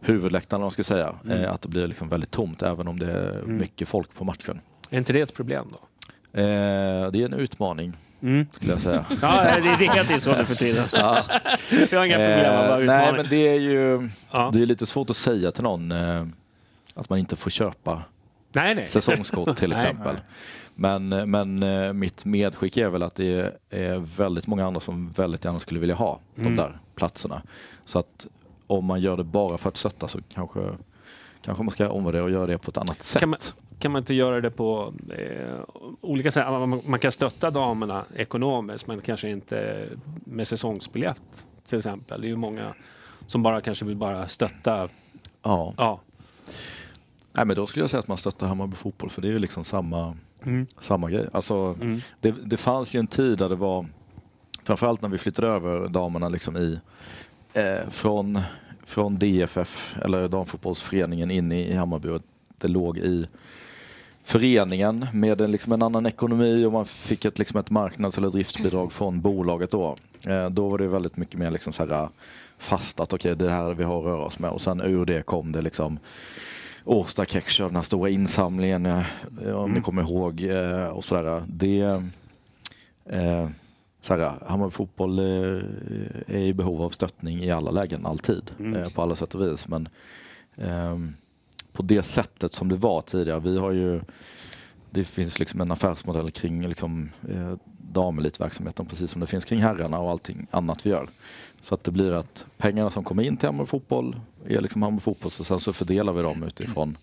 huvudläktaren 0.00 0.62
om 0.62 0.64
man 0.64 0.70
ska 0.70 0.84
säga. 0.84 1.14
Mm. 1.24 1.38
Eh, 1.44 1.52
att 1.52 1.62
det 1.62 1.68
blir 1.68 1.86
liksom 1.86 2.08
väldigt 2.08 2.30
tomt 2.30 2.62
även 2.62 2.88
om 2.88 2.98
det 2.98 3.12
är 3.12 3.38
Mm. 3.38 3.56
mycket 3.56 3.88
folk 3.88 4.14
på 4.14 4.24
matchen. 4.24 4.60
Är 4.90 4.98
inte 4.98 5.12
det 5.12 5.20
ett 5.20 5.34
problem 5.34 5.68
då? 5.72 5.78
Eh, 6.40 7.10
det 7.10 7.18
är 7.22 7.24
en 7.24 7.34
utmaning 7.34 7.92
Mm. 8.22 8.46
skulle 8.52 8.72
jag 8.72 8.80
säga. 8.80 9.04
Ja, 9.22 9.42
det 9.62 9.68
är 9.68 9.78
är 10.14 10.18
så 10.18 10.36
nu 10.36 10.44
för 10.44 10.54
tiden. 10.54 10.84
Ja. 10.92 11.22
Vi 11.90 11.96
har 11.96 12.04
inga 12.06 12.16
problem, 12.16 12.68
bara 12.68 12.80
Eh, 12.80 12.86
nej 12.86 13.12
men 13.12 13.28
det 13.28 13.48
är 13.48 13.60
ju 13.60 14.08
Ja. 14.30 14.50
det 14.52 14.62
är 14.62 14.66
lite 14.66 14.86
svårt 14.86 15.10
att 15.10 15.16
säga 15.16 15.52
till 15.52 15.62
någon 15.62 15.92
eh, 15.92 16.24
att 16.94 17.10
man 17.10 17.18
inte 17.18 17.36
får 17.36 17.50
köpa 17.50 18.02
Nej, 18.52 18.74
nej. 18.74 18.86
säsongskort 18.86 19.56
till 19.56 19.70
Nej. 20.04 20.16
Men, 20.74 21.08
men 21.08 21.62
eh, 21.62 21.92
mitt 21.92 22.24
medskick 22.24 22.76
är 22.76 22.88
väl 22.88 23.02
att 23.02 23.14
det 23.14 23.52
är 23.70 23.98
väldigt 24.16 24.46
många 24.46 24.66
andra 24.66 24.80
som 24.80 25.10
väldigt 25.10 25.44
gärna 25.44 25.58
skulle 25.58 25.80
vilja 25.80 25.94
ha 25.94 26.18
Mm. 26.36 26.56
de 26.56 26.62
där 26.62 26.78
platserna. 26.94 27.42
Så 27.84 27.98
att 27.98 28.26
om 28.66 28.84
man 28.84 29.00
gör 29.00 29.16
det 29.16 29.24
bara 29.24 29.58
för 29.58 29.68
att 29.68 29.76
stötta 29.76 30.08
så 30.08 30.18
kanske, 30.28 30.60
kanske 31.42 31.62
man 31.64 31.72
ska 31.72 31.90
omvärdera 31.90 32.22
och 32.24 32.30
göra 32.30 32.46
det 32.46 32.58
på 32.58 32.70
ett 32.70 32.76
annat 32.78 33.02
sätt. 33.02 33.20
Kan 33.20 33.28
man, 33.28 33.38
kan 33.78 33.92
man 33.92 34.02
inte 34.02 34.14
göra 34.14 34.40
det 34.40 34.50
på 34.50 34.94
eh, 35.18 35.58
olika 36.00 36.30
sätt? 36.30 36.46
Man, 36.46 36.80
man 36.86 36.98
kan 37.00 37.12
stötta 37.12 37.50
damerna 37.50 38.04
ekonomiskt 38.16 38.86
men 38.86 39.00
kanske 39.00 39.30
inte 39.30 39.88
med 40.24 40.48
säsongsbiljett 40.48 41.44
till 41.68 41.78
exempel. 41.78 42.20
Det 42.20 42.26
är 42.26 42.28
ju 42.30 42.36
många 42.36 42.74
som 43.26 43.42
bara 43.42 43.60
kanske 43.60 43.84
vill 43.84 43.96
bara 43.96 44.28
stötta. 44.28 44.88
Ja. 45.42 45.74
Ja. 45.76 46.00
Nej, 47.32 47.44
men 47.46 47.56
då 47.56 47.66
skulle 47.66 47.82
jag 47.82 47.90
säga 47.90 47.98
att 48.00 48.08
man 48.08 48.16
stöttar 48.16 48.46
Hammarby 48.46 48.76
fotboll 48.76 49.10
för 49.10 49.22
det 49.22 49.28
är 49.28 49.32
ju 49.32 49.38
liksom 49.38 49.64
samma, 49.64 50.16
Mm. 50.46 50.66
samma 50.80 51.10
grej. 51.10 51.26
Alltså, 51.32 51.54
Mm. 51.80 52.00
det, 52.20 52.34
det 52.44 52.56
fanns 52.56 52.94
ju 52.94 52.98
en 52.98 53.06
tid 53.06 53.38
där 53.38 53.48
det 53.48 53.54
var, 53.54 53.86
framförallt 54.64 55.02
när 55.02 55.08
vi 55.08 55.18
flyttade 55.18 55.48
över 55.48 55.88
damerna 55.88 56.28
liksom 56.28 56.56
i, 56.56 56.78
eh, 57.52 57.88
från, 57.90 58.40
från 58.84 59.18
DFF, 59.18 59.94
eller 60.04 60.28
damfotbollsföreningen, 60.28 61.30
in 61.30 61.52
i, 61.52 61.60
i 61.60 61.74
Hammarby. 61.74 62.08
Och 62.08 62.22
det 62.58 62.68
låg 62.68 62.98
i 62.98 63.26
föreningen 64.24 65.06
med 65.12 65.40
en, 65.40 65.50
liksom 65.50 65.72
en 65.72 65.82
annan 65.82 66.06
ekonomi 66.06 66.64
och 66.64 66.72
man 66.72 66.86
fick 66.86 67.24
ett, 67.24 67.38
liksom 67.38 67.60
ett 67.60 67.70
marknads 67.70 68.18
eller 68.18 68.30
driftsbidrag 68.30 68.92
från 68.92 69.20
bolaget 69.20 69.70
då. 69.70 69.96
Eh, 70.26 70.50
då 70.50 70.68
var 70.68 70.78
det 70.78 70.86
väldigt 70.88 71.16
mycket 71.16 71.38
mer 71.38 71.50
liksom 71.50 71.72
så 71.72 71.86
här 71.86 72.08
fast 72.58 73.00
att 73.00 73.12
okej, 73.12 73.36
det 73.36 73.44
är 73.44 73.48
det 73.48 73.54
här 73.54 73.74
vi 73.74 73.84
har 73.84 73.98
att 73.98 74.04
röra 74.04 74.24
oss 74.24 74.38
med. 74.38 74.50
Och 74.50 74.60
sen 74.60 74.80
ur 74.80 75.04
det 75.04 75.22
kom 75.22 75.52
det 75.52 75.62
liksom 75.62 75.98
Årsta 76.84 77.24
Kekscher, 77.24 77.64
den 77.64 77.76
här 77.76 77.82
stora 77.82 78.10
insamlingen, 78.10 78.86
eh, 78.86 79.04
om 79.54 79.64
ni 79.70 79.70
Mm. 79.70 79.82
kommer 79.82 80.02
ihåg. 80.02 80.42
eh, 80.42 80.86
Och 80.86 81.04
sådär. 81.04 81.42
Det, 81.46 81.80
eh, 83.06 83.48
sådär, 84.02 84.32
Hammarby 84.46 84.70
fotboll 84.70 85.18
är 85.18 85.64
i 86.28 86.52
behov 86.54 86.82
av 86.82 86.90
stöttning 86.90 87.42
i 87.44 87.50
alla 87.50 87.70
lägen, 87.70 88.06
alltid. 88.06 88.50
Mm. 88.58 88.90
På 88.90 89.02
alla 89.02 89.16
sätt 89.16 89.34
och 89.34 89.42
vis. 89.46 89.68
Men 89.68 89.88
ehm, 90.56 91.14
på 91.72 91.82
det 91.82 92.02
sättet 92.02 92.54
som 92.54 92.68
det 92.68 92.76
var 92.76 93.00
tidigare. 93.00 93.40
Vi 93.40 93.58
har 93.58 93.70
ju, 93.72 94.00
det 94.90 95.04
finns 95.04 95.38
liksom 95.38 95.60
en 95.60 95.72
affärsmodell 95.72 96.30
kring 96.30 96.68
liksom, 96.68 97.10
eh, 97.28 97.54
damelitverksamheten 97.92 98.86
precis 98.86 99.10
som 99.10 99.20
det 99.20 99.26
finns 99.26 99.44
kring 99.44 99.60
herrarna 99.62 99.98
och 99.98 100.10
allting 100.10 100.46
annat 100.50 100.86
vi 100.86 100.90
gör. 100.90 101.08
Så 101.62 101.74
att 101.74 101.84
det 101.84 101.90
blir 101.90 102.12
att 102.12 102.46
pengarna 102.56 102.90
som 102.90 103.04
kommer 103.04 103.22
in 103.22 103.36
till 103.36 103.48
Hammarby 103.48 103.66
fotboll 103.66 104.16
är 104.46 104.60
liksom 104.60 104.82
Hammarby 104.82 105.02
fotboll 105.02 105.32
och 105.38 105.46
sen 105.46 105.60
så 105.60 105.72
fördelar 105.72 106.12
vi 106.12 106.22
dem 106.22 106.42
utifrån 106.42 106.96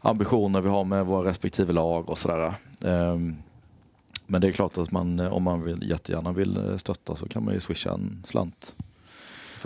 ambitioner 0.00 0.60
vi 0.60 0.68
har 0.68 0.84
med 0.84 1.06
våra 1.06 1.30
respektive 1.30 1.72
lag 1.72 2.08
och 2.08 2.18
sådär. 2.18 2.54
Ehm, 2.84 3.36
men 4.26 4.40
det 4.40 4.48
är 4.48 4.52
klart 4.52 4.78
att 4.78 4.90
man, 4.90 5.20
om 5.20 5.42
man 5.42 5.62
vill, 5.62 5.90
jättegärna 5.90 6.32
vill 6.32 6.56
eh, 6.56 6.76
stötta 6.76 7.16
så 7.16 7.28
kan 7.28 7.44
man 7.44 7.54
ju 7.54 7.60
swisha 7.60 7.92
en 7.92 8.22
slant. 8.26 8.74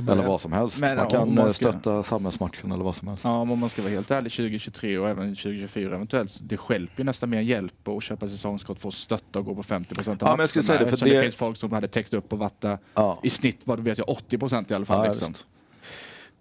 Eller 0.08 0.26
vad 0.26 0.40
som 0.40 0.52
helst. 0.52 0.80
Men 0.80 0.96
man 0.96 1.08
kan 1.08 1.34
man 1.34 1.46
eh, 1.46 1.52
ska- 1.52 1.72
stötta 1.72 2.02
samhällsmatchen 2.02 2.72
eller 2.72 2.84
vad 2.84 2.96
som 2.96 3.08
helst. 3.08 3.24
Ja, 3.24 3.44
men 3.44 3.52
om 3.52 3.58
man 3.58 3.68
ska 3.68 3.82
vara 3.82 3.92
helt 3.92 4.10
ärlig, 4.10 4.32
2023 4.32 4.98
och 4.98 5.08
även 5.08 5.34
2024 5.36 5.94
eventuellt, 5.94 6.38
det 6.42 6.58
hjälper 6.70 6.94
ju 7.00 7.04
nästan 7.04 7.30
mer 7.30 7.40
hjälp 7.40 7.88
att 7.88 8.02
köpa 8.02 8.28
säsongskort 8.28 8.78
för 8.80 8.88
att 8.88 8.94
stötta 8.94 9.38
och 9.38 9.44
gå 9.44 9.54
på 9.54 9.62
50 9.62 9.94
procent 9.94 10.22
av 10.22 10.28
Ja, 10.28 10.32
men 10.32 10.40
jag 10.42 10.48
skulle 10.50 10.62
säga 10.62 10.78
det, 10.78 10.90
för 10.90 11.04
det- 11.04 11.14
det 11.16 11.22
finns 11.22 11.34
folk 11.34 11.56
som 11.56 11.72
hade 11.72 11.88
täckt 11.88 12.14
upp 12.14 12.32
och 12.32 12.50
där 12.60 12.78
Ja. 12.94 13.20
i 13.22 13.30
snitt, 13.30 13.60
vad 13.64 13.78
du 13.78 13.82
vet 13.82 13.98
jag, 13.98 14.08
80 14.08 14.38
procent 14.38 14.70
i 14.70 14.74
alla 14.74 14.84
fall. 14.84 15.06
Ja, 15.06 15.12
liksom. 15.12 15.34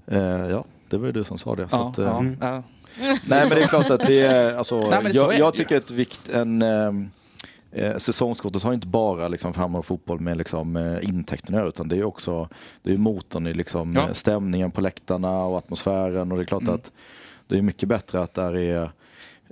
Eh, 0.07 0.19
ja, 0.21 0.65
det 0.89 0.97
var 0.97 1.05
ju 1.05 1.11
du 1.11 1.23
som 1.23 1.37
sa 1.37 1.55
det. 1.55 1.67
Ja, 1.71 1.89
att, 1.89 1.97
eh, 1.97 2.05
ja, 2.05 2.19
Mm. 2.19 2.37
Nej 3.01 3.13
men 3.27 3.49
det 3.49 3.63
är 3.63 3.67
klart 3.67 3.89
att 3.89 4.07
det 4.07 4.21
är, 4.21 4.55
alltså, 4.55 4.79
Nej, 4.89 5.03
men 5.03 5.13
så 5.13 5.19
är 5.19 5.21
jag, 5.23 5.29
det 5.29 5.37
jag 5.37 5.53
tycker 5.55 5.77
att 5.77 5.91
vikt, 5.91 6.29
en 6.29 6.61
ehm, 6.61 7.09
eh, 7.71 7.97
säsongskortet 7.97 8.63
har 8.63 8.73
inte 8.73 8.87
bara 8.87 9.27
liksom 9.27 9.53
Hammarby 9.53 9.83
fotboll 9.85 10.19
med 10.19 10.37
liksom, 10.37 10.75
eh, 10.75 11.09
intäkterna 11.09 11.63
utan 11.63 11.87
det 11.87 11.97
är 11.97 12.03
också 12.03 12.49
det 12.83 12.93
är 12.93 12.97
motorn 12.97 13.47
i 13.47 13.53
liksom, 13.53 13.95
Ja. 13.95 14.07
eh, 14.07 14.13
stämningen 14.13 14.71
på 14.71 14.81
läktarna 14.81 15.43
och 15.43 15.57
atmosfären 15.57 16.31
och 16.31 16.37
det 16.37 16.43
är 16.43 16.45
klart 16.45 16.61
Mm. 16.61 16.75
att 16.75 16.91
det 17.47 17.57
är 17.57 17.61
mycket 17.61 17.89
bättre 17.89 18.21
att 18.21 18.33
där 18.33 18.55
är 18.57 18.91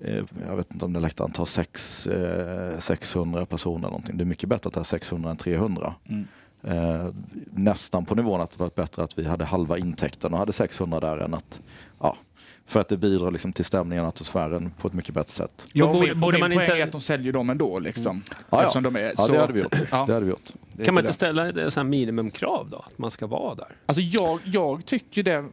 eh, 0.04 0.24
jag 0.48 0.56
vet 0.56 0.72
inte 0.74 0.86
om 0.86 0.94
det 0.94 1.00
läktaren 1.00 1.32
tar 1.32 1.46
sex, 1.46 2.08
eh, 2.08 2.80
600 2.80 3.46
personer 3.46 3.78
eller 3.78 3.88
någonting. 3.88 4.18
Det 4.18 4.24
är 4.24 4.26
mycket 4.26 4.50
bättre 4.50 4.68
att 4.68 4.74
det 4.74 4.80
är 4.80 4.84
600 4.84 5.30
än 5.30 5.38
300. 5.38 5.94
Mm. 6.10 6.28
Eh, 6.64 7.08
nästan 7.52 8.06
på 8.06 8.16
nivån 8.16 8.42
att 8.42 8.52
det 8.52 8.60
var 8.60 8.72
bättre 8.76 9.04
att 9.04 9.20
vi 9.20 9.28
hade 9.28 9.46
halva 9.46 9.78
intäkten 9.78 10.34
och 10.34 10.40
hade 10.40 10.54
600 10.54 11.00
där 11.00 11.18
än 11.18 11.34
att, 11.34 11.62
ja, 12.00 12.18
för 12.68 12.80
att 12.82 12.90
det 12.90 12.98
bidrar 12.98 13.32
liksom 13.32 13.54
till 13.54 13.66
stämningen 13.66 14.04
och 14.06 14.10
atmosfären 14.10 14.72
på 14.80 14.88
ett 14.88 14.94
mycket 14.94 15.14
bättre 15.14 15.32
sätt. 15.32 15.68
Ja, 15.74 15.94
borde- 15.94 16.16
borde 16.16 16.38
man 16.38 16.52
inte- 16.52 16.78
är 16.78 16.84
att 16.84 16.92
de 16.92 17.02
säljer 17.02 17.34
dem 17.34 17.50
ändå 17.50 17.80
liksom. 17.80 18.24
Ja, 18.30 18.36
ja. 18.50 18.62
Eftersom 18.62 18.84
de 18.84 18.96
är 18.96 19.02
Ja, 19.02 19.12
så... 19.16 19.32
det 19.32 19.40
hade 19.40 19.54
vi 19.54 19.60
gjort. 19.62 19.76
Ja. 19.92 20.04
Det 20.08 20.14
hade 20.14 20.26
vi 20.26 20.30
gjort. 20.32 20.52
Det 20.74 20.86
Kan 20.86 20.94
man 20.94 21.04
det. 21.04 21.08
inte 21.08 21.14
ställa 21.14 21.50
ett 21.50 21.86
minimumkrav 21.86 22.70
då? 22.70 22.78
Att 22.78 22.98
man 22.98 23.12
ska 23.12 23.28
vara 23.28 23.56
där? 23.56 23.68
Alltså 23.86 24.02
jag, 24.02 24.40
jag 24.46 24.86
tycker 24.86 25.24
det, 25.24 25.46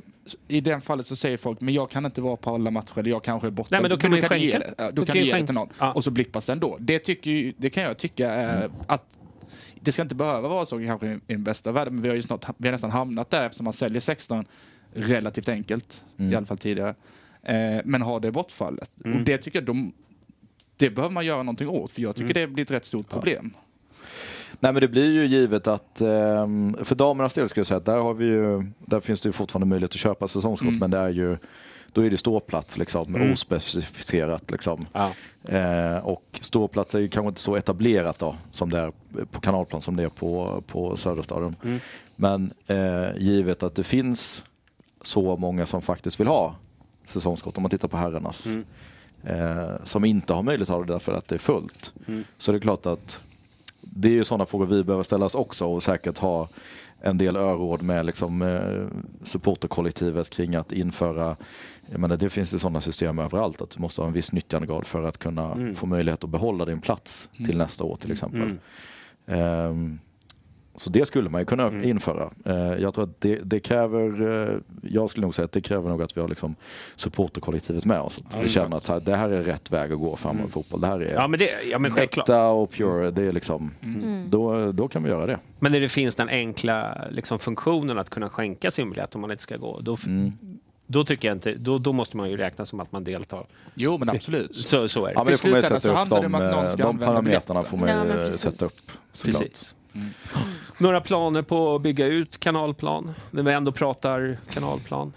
i 0.49 0.61
den 0.61 0.81
fallet 0.81 1.07
så 1.07 1.16
säger 1.16 1.36
folk, 1.36 1.61
men 1.61 1.74
jag 1.74 1.91
kan 1.91 2.05
inte 2.07 2.20
vara 2.20 2.36
på 2.36 2.55
alla 2.55 2.70
matcher, 2.70 2.99
eller 2.99 3.11
jag 3.11 3.23
kanske 3.24 3.47
är 3.49 3.51
borta. 3.51 3.69
Nej, 3.70 3.81
men 3.81 3.91
då 3.91 3.97
kan 3.97 4.11
man 4.11 4.16
ju 4.16 4.23
du 4.23 4.28
skänka- 4.28 4.45
ge 4.45 4.59
det, 4.59 4.74
då 4.78 4.91
du 4.91 4.97
kan 4.97 5.07
kan 5.07 5.16
ju 5.16 5.27
ge 5.27 5.35
det 5.36 5.47
till 5.47 5.55
någon. 5.55 5.69
Ja. 5.78 5.93
Och 5.93 6.05
så 6.05 6.11
blippas 6.11 6.47
det 6.47 6.53
ändå. 6.53 6.77
Det, 6.81 6.99
tycker, 6.99 7.53
det 7.57 7.70
kan 7.70 7.82
jag 7.82 7.99
tycka 7.99 8.31
är 8.31 8.57
Mm. 8.65 8.73
att 8.86 9.05
det 9.81 9.93
ska 9.93 10.03
inte 10.03 10.15
behöva 10.15 10.49
vara 10.49 10.66
så 10.66 10.78
kanske 10.78 11.07
i 11.07 11.19
den 11.27 11.45
bästa 11.45 11.73
världen, 11.73 11.95
men 11.95 12.03
vi 12.03 12.09
har 12.09 12.16
ju 12.16 12.23
snart, 12.23 12.45
vi 12.57 12.69
har 12.69 12.73
nästan 12.73 12.91
hamnat 12.91 13.31
där 13.31 13.47
eftersom 13.47 13.65
man 13.65 13.73
säljer 13.73 14.01
16 14.01 14.45
relativt 14.95 15.49
enkelt, 15.49 16.03
Mm. 16.16 16.33
i 16.33 16.37
alla 16.37 16.47
fall 16.47 16.59
tidigare. 16.59 16.95
Eh, 17.43 17.81
men 17.85 18.03
har 18.03 18.21
det 18.21 18.33
bortfallet. 18.33 18.91
Mm. 19.05 19.19
Och 19.19 19.25
det 19.25 19.39
tycker 19.39 19.59
jag 19.59 19.66
de, 19.66 19.93
det 20.77 20.91
behöver 20.91 21.12
man 21.15 21.27
göra 21.27 21.43
någonting 21.43 21.69
åt, 21.69 21.91
för 21.93 22.03
jag 22.03 22.16
tycker 22.16 22.37
Mm. 22.37 22.41
det 22.51 22.55
blir 22.55 22.65
ett 22.65 22.71
rätt 22.71 22.85
stort 22.85 23.09
problem. 23.09 23.55
Nej 24.61 24.73
men 24.73 24.81
det 24.81 24.89
blir 24.89 25.11
ju 25.11 25.27
givet 25.27 25.66
att 25.66 26.01
ehm, 26.01 26.77
för 26.85 26.95
damernas 26.95 27.35
del 27.35 27.49
ska 27.49 27.61
jag 27.61 27.66
säga 27.66 27.79
att 27.79 27.85
där 27.85 27.97
har 27.99 28.15
vi 28.15 28.25
ju, 28.25 28.65
där 28.79 29.01
finns 29.01 29.21
det 29.21 29.29
ju 29.29 29.33
fortfarande 29.33 29.66
möjlighet 29.66 29.91
att 29.91 29.97
köpa 29.97 30.29
säsongskort 30.29 30.69
Mm. 30.69 30.79
men 30.79 30.91
det 30.91 30.99
är 30.99 31.09
ju 31.09 31.37
då 31.93 32.01
är 32.07 32.11
det 32.11 32.16
ståplats 32.16 32.79
liksom, 32.79 33.15
Mm. 33.15 33.33
ospecificerat 33.33 34.51
liksom. 34.51 34.87
Ja. 34.93 35.12
Eh, 35.49 35.97
och 35.99 36.39
ståplats 36.41 36.95
är 36.95 36.99
ju 36.99 37.09
kanske 37.09 37.29
inte 37.29 37.41
så 37.41 37.57
etablerat 37.57 38.19
då 38.19 38.37
som 38.53 38.71
det 38.71 38.79
är 38.79 38.93
på 39.31 39.41
kanalplan 39.41 39.83
som 39.83 39.97
det 39.97 40.03
är 40.03 40.09
på, 40.09 40.62
på 40.66 40.97
Söderstadion. 40.97 41.57
Mm. 41.65 41.81
Men 42.16 42.53
eh, 42.66 43.16
givet 43.16 43.62
att 43.62 43.75
det 43.75 43.85
finns 43.85 44.45
så 45.06 45.36
många 45.36 45.66
som 45.66 45.82
faktiskt 45.82 46.20
vill 46.20 46.26
ha 46.26 46.55
säsongskort 47.05 47.56
om 47.56 47.62
man 47.62 47.70
tittar 47.70 47.89
på 47.89 47.97
herrarnas 47.97 48.47
Mm. 48.47 48.64
eh, 49.22 49.85
som 49.85 50.05
inte 50.05 50.32
har 50.35 50.43
möjlighet 50.43 50.70
att 50.70 50.76
ha 50.76 50.85
det 50.85 50.93
därför 50.93 51.12
att 51.12 51.28
det 51.28 51.35
är 51.35 51.39
fullt. 51.39 51.93
Mm. 52.09 52.24
Så 52.39 52.52
det 52.52 52.59
är 52.59 52.60
klart 52.60 52.86
att 52.86 53.22
det 53.81 54.09
är 54.09 54.12
ju 54.12 54.24
sådana 54.24 54.47
frågor 54.47 54.66
vi 54.66 54.85
behöver 54.85 55.05
ställa 55.05 55.26
oss 55.26 55.35
också 55.35 55.66
och 55.66 55.82
säkert 55.82 56.18
ha 56.18 56.48
en 57.01 57.18
del 57.18 57.36
öråd 57.36 57.82
med 57.82 58.06
liksom, 58.06 58.43
eh, 58.43 58.86
supporterkollektivet 59.24 60.31
kring 60.31 60.55
att 60.55 60.72
införa 60.72 61.36
jag 61.90 62.01
menar, 62.01 62.16
det 62.16 62.31
finns 62.31 62.55
ju 62.55 62.59
sådana 62.59 62.81
system 62.81 63.18
överallt 63.18 63.60
att 63.62 63.70
du 63.70 63.81
måste 63.81 64.01
ha 64.01 64.09
en 64.09 64.12
viss 64.14 64.32
nyttjandegrad 64.32 64.86
för 64.86 65.02
att 65.02 65.18
kunna 65.18 65.52
Mm. 65.52 65.74
få 65.74 65.86
möjlighet 65.86 66.24
att 66.24 66.31
behålla 66.31 66.64
din 66.64 66.81
plats 66.81 67.28
till 67.36 67.44
Mm. 67.44 67.59
nästa 67.59 67.85
år 67.85 67.97
till 67.97 68.12
exempel. 68.12 68.59
Mm. 69.26 69.98
Så 70.76 70.90
det 70.90 71.06
skulle 71.06 71.30
man 71.30 71.40
ju 71.40 71.44
kunna 71.44 71.62
Mm. 71.66 71.84
införa. 71.84 72.30
Eh, 72.44 72.55
jag 72.82 72.94
tror 72.94 73.05
att 73.05 73.20
det, 73.20 73.36
det 73.44 73.60
kräver, 73.60 74.22
eh, 74.52 74.59
jag 74.82 75.10
skulle 75.10 75.26
nog 75.26 75.34
säga 75.34 75.44
att 75.44 75.52
det 75.52 75.60
kräver 75.60 75.88
nog 75.90 76.02
att 76.02 76.16
vi 76.16 76.20
har 76.20 76.28
liksom 76.28 76.55
supporterkollektivet 76.96 77.84
med 77.84 78.01
oss. 78.01 78.20
Att 78.30 78.46
vi 78.46 78.48
känner 78.48 78.76
att 78.76 78.82
så 78.82 78.92
här, 78.92 79.01
det 79.01 79.16
här 79.16 79.30
är 79.30 79.42
rätt 79.42 79.70
väg 79.70 79.92
att 79.92 79.98
gå 79.98 80.16
framåt 80.16 80.34
Mm. 80.36 80.48
i 80.48 80.51
fotboll. 80.52 80.80
Det 80.80 80.86
här 80.86 81.01
är 81.01 81.14
Ja 81.14 81.28
men, 81.28 81.38
det, 81.38 81.51
ja, 81.70 81.78
men 81.78 81.98
äkta 81.98 82.46
och 82.48 82.70
pure. 82.72 83.10
Det 83.10 83.22
är 83.22 83.32
liksom, 83.32 83.70
Mm. 83.82 84.30
då, 84.30 84.72
då 84.72 84.88
kan 84.88 85.02
vi 85.02 85.10
göra 85.10 85.26
det. 85.26 85.38
Men 85.59 85.72
när 85.72 85.80
det 85.80 85.88
finns 85.88 86.14
den 86.14 86.28
enkla 86.28 87.05
liksom, 87.10 87.38
funktionen 87.38 87.98
att 87.98 88.10
kunna 88.10 88.28
skänka 88.28 88.70
sin 88.70 88.90
biljett 88.90 89.14
om 89.14 89.20
man 89.20 89.30
inte 89.30 89.42
ska 89.42 89.56
gå, 89.56 89.80
då, 89.80 89.96
Mm. 90.06 90.32
då 90.86 91.05
tycker 91.05 91.28
jag 91.28 91.34
inte, 91.36 91.55
då, 91.55 91.78
då 91.78 91.92
måste 91.92 92.16
man 92.16 92.30
ju 92.30 92.36
räkna 92.36 92.66
som 92.66 92.80
att 92.80 92.92
man 92.92 93.05
deltar. 93.05 93.46
Jo, 93.74 93.98
men 93.98 94.09
absolut. 94.10 94.56
Så, 94.66 94.88
så 94.88 95.05
är 95.05 95.09
det. 95.09 95.12
Ja, 95.14 95.24
men 95.24 95.32
det 95.32 95.40
får 95.40 95.48
man 95.48 95.56
ju 95.56 95.62
sätta 95.62 95.88
upp 95.90 95.96
handlar 95.96 96.16
det 96.22 96.28
de, 96.28 96.34
om 96.34 96.40
att 96.42 96.56
någon 96.56 96.70
ska 96.70 96.82
de 96.82 96.88
använda 96.88 97.06
parametrarna 97.06 97.62
får 97.62 97.76
man 97.76 97.88
ju 98.09 98.32
sätta 98.32 98.64
upp. 98.64 98.80
såklart. 99.12 99.42
Precis. 99.42 99.74
Några 100.79 101.01
planer 101.01 101.43
på 101.43 101.75
att 101.75 101.83
bygga 101.83 102.07
ut 102.07 102.41
kanalplan? 102.41 103.15
När 103.31 103.43
vi 103.43 103.53
ändå 103.53 103.73
pratar 103.73 104.39
kanalplan. 104.53 105.12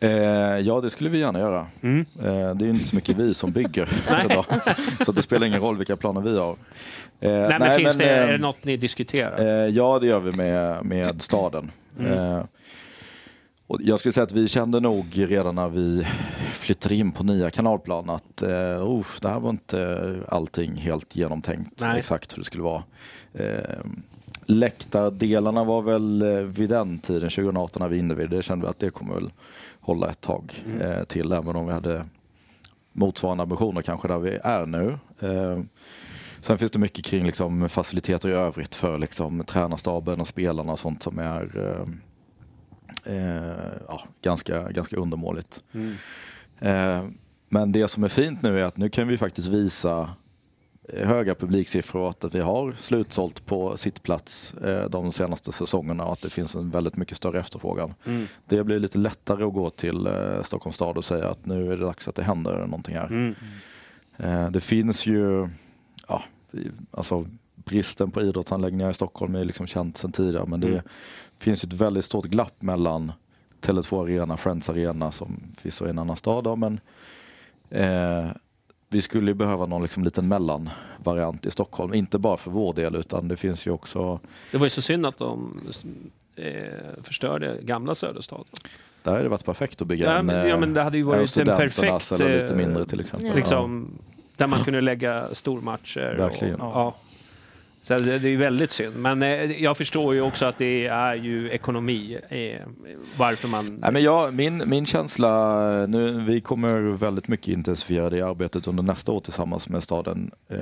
Eh, 0.00 0.10
ja, 0.58 0.80
det 0.80 0.90
skulle 0.90 1.10
vi 1.10 1.18
gärna 1.18 1.38
göra. 1.38 1.66
Mm. 1.82 2.06
Eh, 2.18 2.54
det 2.54 2.64
är 2.64 2.66
ju 2.66 2.70
inte 2.70 2.84
så 2.84 2.96
mycket 2.96 3.16
vi 3.16 3.34
som 3.34 3.52
bygger 3.52 3.88
idag. 4.24 4.44
Så 5.06 5.12
det 5.12 5.22
spelar 5.22 5.46
ingen 5.46 5.60
roll 5.60 5.76
vilka 5.76 5.96
planer 5.96 6.20
vi 6.20 6.38
har. 6.38 6.56
Eh, 7.20 7.30
Nej, 7.30 7.56
men 7.58 7.72
finns 7.72 7.98
det, 7.98 8.16
eh, 8.16 8.22
är 8.22 8.32
det 8.32 8.38
något 8.38 8.64
ni 8.64 8.76
diskuterar? 8.76 9.38
Eh, 9.38 9.68
ja, 9.68 9.98
det 9.98 10.06
gör 10.06 10.20
vi 10.20 10.32
med, 10.32 10.84
med 10.84 11.22
staden. 11.22 11.70
Mm. 11.98 12.12
Eh, 12.12 12.44
och 13.66 13.78
jag 13.82 13.98
skulle 13.98 14.12
säga 14.12 14.24
att 14.24 14.32
vi 14.32 14.48
kände 14.48 14.80
nog 14.80 15.06
redan 15.14 15.54
när 15.54 15.68
vi 15.68 16.06
flyttade 16.52 16.94
in 16.94 17.12
på 17.12 17.24
nya 17.24 17.50
kanalplan 17.50 18.10
att 18.10 18.42
eh, 18.42 18.50
oh, 18.84 19.06
det 19.20 19.28
här 19.28 19.40
var 19.40 19.50
inte 19.50 20.18
allting 20.28 20.74
helt 20.74 21.16
genomtänkt 21.16 21.80
Nej. 21.80 21.98
exakt 21.98 22.32
hur 22.32 22.38
det 22.38 22.44
skulle 22.44 22.62
vara. 22.62 22.82
Eh, 23.36 23.80
läktardelarna 24.46 25.64
var 25.64 25.82
väl 25.82 26.22
eh, 26.22 26.28
vid 26.40 26.68
den 26.68 26.98
tiden, 26.98 27.30
2018 27.30 27.82
när 27.82 27.88
vi 27.88 27.98
invigde, 27.98 28.36
det 28.36 28.42
kände 28.42 28.66
vi 28.66 28.70
att 28.70 28.78
det 28.78 28.90
kommer 28.90 29.14
väl 29.14 29.32
hålla 29.80 30.10
ett 30.10 30.20
tag 30.20 30.64
Mm. 30.66 30.80
eh, 30.80 31.04
till 31.04 31.32
även 31.32 31.56
om 31.56 31.66
vi 31.66 31.72
hade 31.72 32.04
motsvarande 32.92 33.42
ambitioner 33.42 33.82
kanske 33.82 34.08
där 34.08 34.18
vi 34.18 34.38
är 34.44 34.66
nu. 34.66 34.98
Eh, 35.20 35.60
Sen 36.40 36.58
finns 36.58 36.70
det 36.72 36.78
mycket 36.78 37.04
kring 37.04 37.26
liksom, 37.26 37.68
faciliteter 37.68 38.28
i 38.28 38.32
övrigt 38.32 38.74
för 38.74 38.98
liksom, 38.98 39.44
tränarstaben 39.44 40.20
och 40.20 40.28
spelarna 40.28 40.72
och 40.72 40.78
sånt 40.78 41.02
som 41.02 41.18
är 41.18 41.50
eh, 41.56 41.86
eh, 43.16 43.56
ja, 43.88 44.02
ganska, 44.22 44.70
ganska 44.72 44.96
undermåligt. 44.96 45.62
Mm. 45.72 45.94
Eh, 46.58 47.08
men 47.48 47.72
det 47.72 47.88
som 47.88 48.04
är 48.04 48.08
fint 48.08 48.42
nu 48.42 48.60
är 48.60 48.64
att 48.64 48.76
nu 48.76 48.88
kan 48.88 49.08
vi 49.08 49.18
faktiskt 49.18 49.48
visa 49.48 50.10
höga 50.94 51.34
publiksiffror 51.34 52.00
och 52.02 52.24
att 52.24 52.34
vi 52.34 52.40
har 52.40 52.72
slutsålt 52.80 53.46
på 53.46 53.76
sittplats 53.76 54.54
eh, 54.54 54.88
de 54.90 55.12
senaste 55.12 55.52
säsongerna 55.52 56.04
och 56.04 56.12
att 56.12 56.22
det 56.22 56.30
finns 56.30 56.54
en 56.54 56.70
väldigt 56.70 56.96
mycket 56.96 57.16
större 57.16 57.40
efterfrågan. 57.40 57.94
Mm. 58.04 58.26
Det 58.44 58.64
blir 58.64 58.78
lite 58.80 58.98
lättare 58.98 59.44
att 59.44 59.54
gå 59.54 59.70
till 59.70 60.06
eh, 60.06 60.42
Stockholms 60.42 60.76
stad 60.76 60.96
och 60.96 61.04
säga 61.04 61.28
att 61.30 61.46
nu 61.46 61.72
är 61.72 61.76
det 61.76 61.84
dags 61.84 62.08
att 62.08 62.14
det 62.14 62.22
händer 62.22 62.58
någonting 62.58 62.94
här. 62.96 63.06
Mm. 63.06 63.34
Eh, 64.16 64.50
det 64.50 64.60
finns 64.60 65.06
ju, 65.06 65.48
ja, 66.08 66.22
alltså 66.90 67.26
bristen 67.54 68.10
på 68.10 68.22
idrottsanläggningar 68.22 68.90
i 68.90 68.94
Stockholm 68.94 69.34
är 69.34 69.44
liksom 69.44 69.66
känt 69.66 69.96
sedan 69.96 70.12
tidigare 70.12 70.46
men 70.46 70.60
det 70.60 70.68
Mm. 70.68 70.82
finns 71.38 71.64
ett 71.64 71.72
väldigt 71.72 72.04
stort 72.04 72.24
glapp 72.24 72.62
mellan 72.62 73.12
Tele2 73.60 74.02
Arena, 74.02 74.36
Friends 74.36 74.68
Arena 74.70 75.12
som 75.12 75.40
finns 75.58 75.82
i 75.82 75.84
en 75.84 75.98
annan 75.98 76.16
stad 76.16 76.44
då, 76.44 76.56
men 76.56 76.80
eh, 77.70 78.26
vi 78.96 79.02
skulle 79.02 79.30
ju 79.30 79.34
behöva 79.34 79.66
någon 79.66 79.82
liksom 79.82 80.04
liten 80.04 80.28
mellanvariant 80.28 81.46
i 81.46 81.50
Stockholm. 81.50 81.94
Inte 81.94 82.18
bara 82.18 82.36
för 82.36 82.50
vår 82.50 82.74
del 82.74 82.94
utan 82.94 83.28
det 83.28 83.36
finns 83.36 83.66
ju 83.66 83.70
också, 83.70 84.20
Det 84.50 84.58
var 84.58 84.66
ju 84.66 84.70
så 84.70 84.82
synd 84.82 85.06
att 85.06 85.18
de 85.18 85.60
eh, 86.36 86.52
förstörde 87.02 87.58
gamla 87.62 87.94
Söderstad. 87.94 88.44
där 89.02 89.12
hade 89.12 89.22
det 89.22 89.28
varit 89.28 89.44
perfekt 89.44 89.82
att 89.82 89.88
bygga 89.88 90.06
Ja, 90.06 90.18
en, 90.18 90.26
men, 90.26 90.48
ja, 90.48 90.54
eh, 90.54 90.60
men 90.60 90.74
det 90.74 90.82
hade 90.82 90.96
ju 90.96 91.00
en 91.00 91.06
varit 91.06 91.20
en 91.20 91.26
studenternas 91.28 91.74
perfekt... 91.76 92.20
eller 92.20 92.42
lite 92.42 92.52
eh, 92.52 92.58
mindre 92.58 92.86
till 92.86 93.00
exempel. 93.00 93.34
Liksom, 93.34 93.88
Där 94.36 94.46
man 94.46 94.64
kunde 94.64 94.80
lägga 94.80 95.28
stormatcher. 95.32 96.14
Verkligen. 96.18 96.60
Och, 96.60 96.70
ja. 96.74 96.94
Så 97.86 97.96
det, 97.96 98.18
det 98.18 98.28
är 98.28 98.36
väldigt 98.36 98.70
synd. 98.70 98.96
Men 98.96 99.22
eh, 99.22 99.62
jag 99.62 99.76
förstår 99.76 100.14
ju 100.14 100.20
också 100.20 100.44
att 100.44 100.58
det 100.58 100.86
är 100.86 101.14
ju 101.14 101.50
ekonomi. 101.50 102.18
Eh, 102.28 102.60
varför 103.16 103.48
man... 103.48 103.78
Nej, 103.80 103.92
men 103.92 104.02
jag, 104.02 104.34
min, 104.34 104.62
min 104.66 104.86
känsla, 104.86 105.86
nu, 105.86 106.20
vi 106.20 106.40
kommer 106.40 106.78
väldigt 106.78 107.28
mycket 107.28 107.48
intensifiera 107.48 108.10
det 108.10 108.22
arbetet 108.22 108.66
under 108.66 108.82
nästa 108.82 109.12
år 109.12 109.20
tillsammans 109.20 109.68
med 109.68 109.82
staden. 109.82 110.30
Eh, 110.48 110.58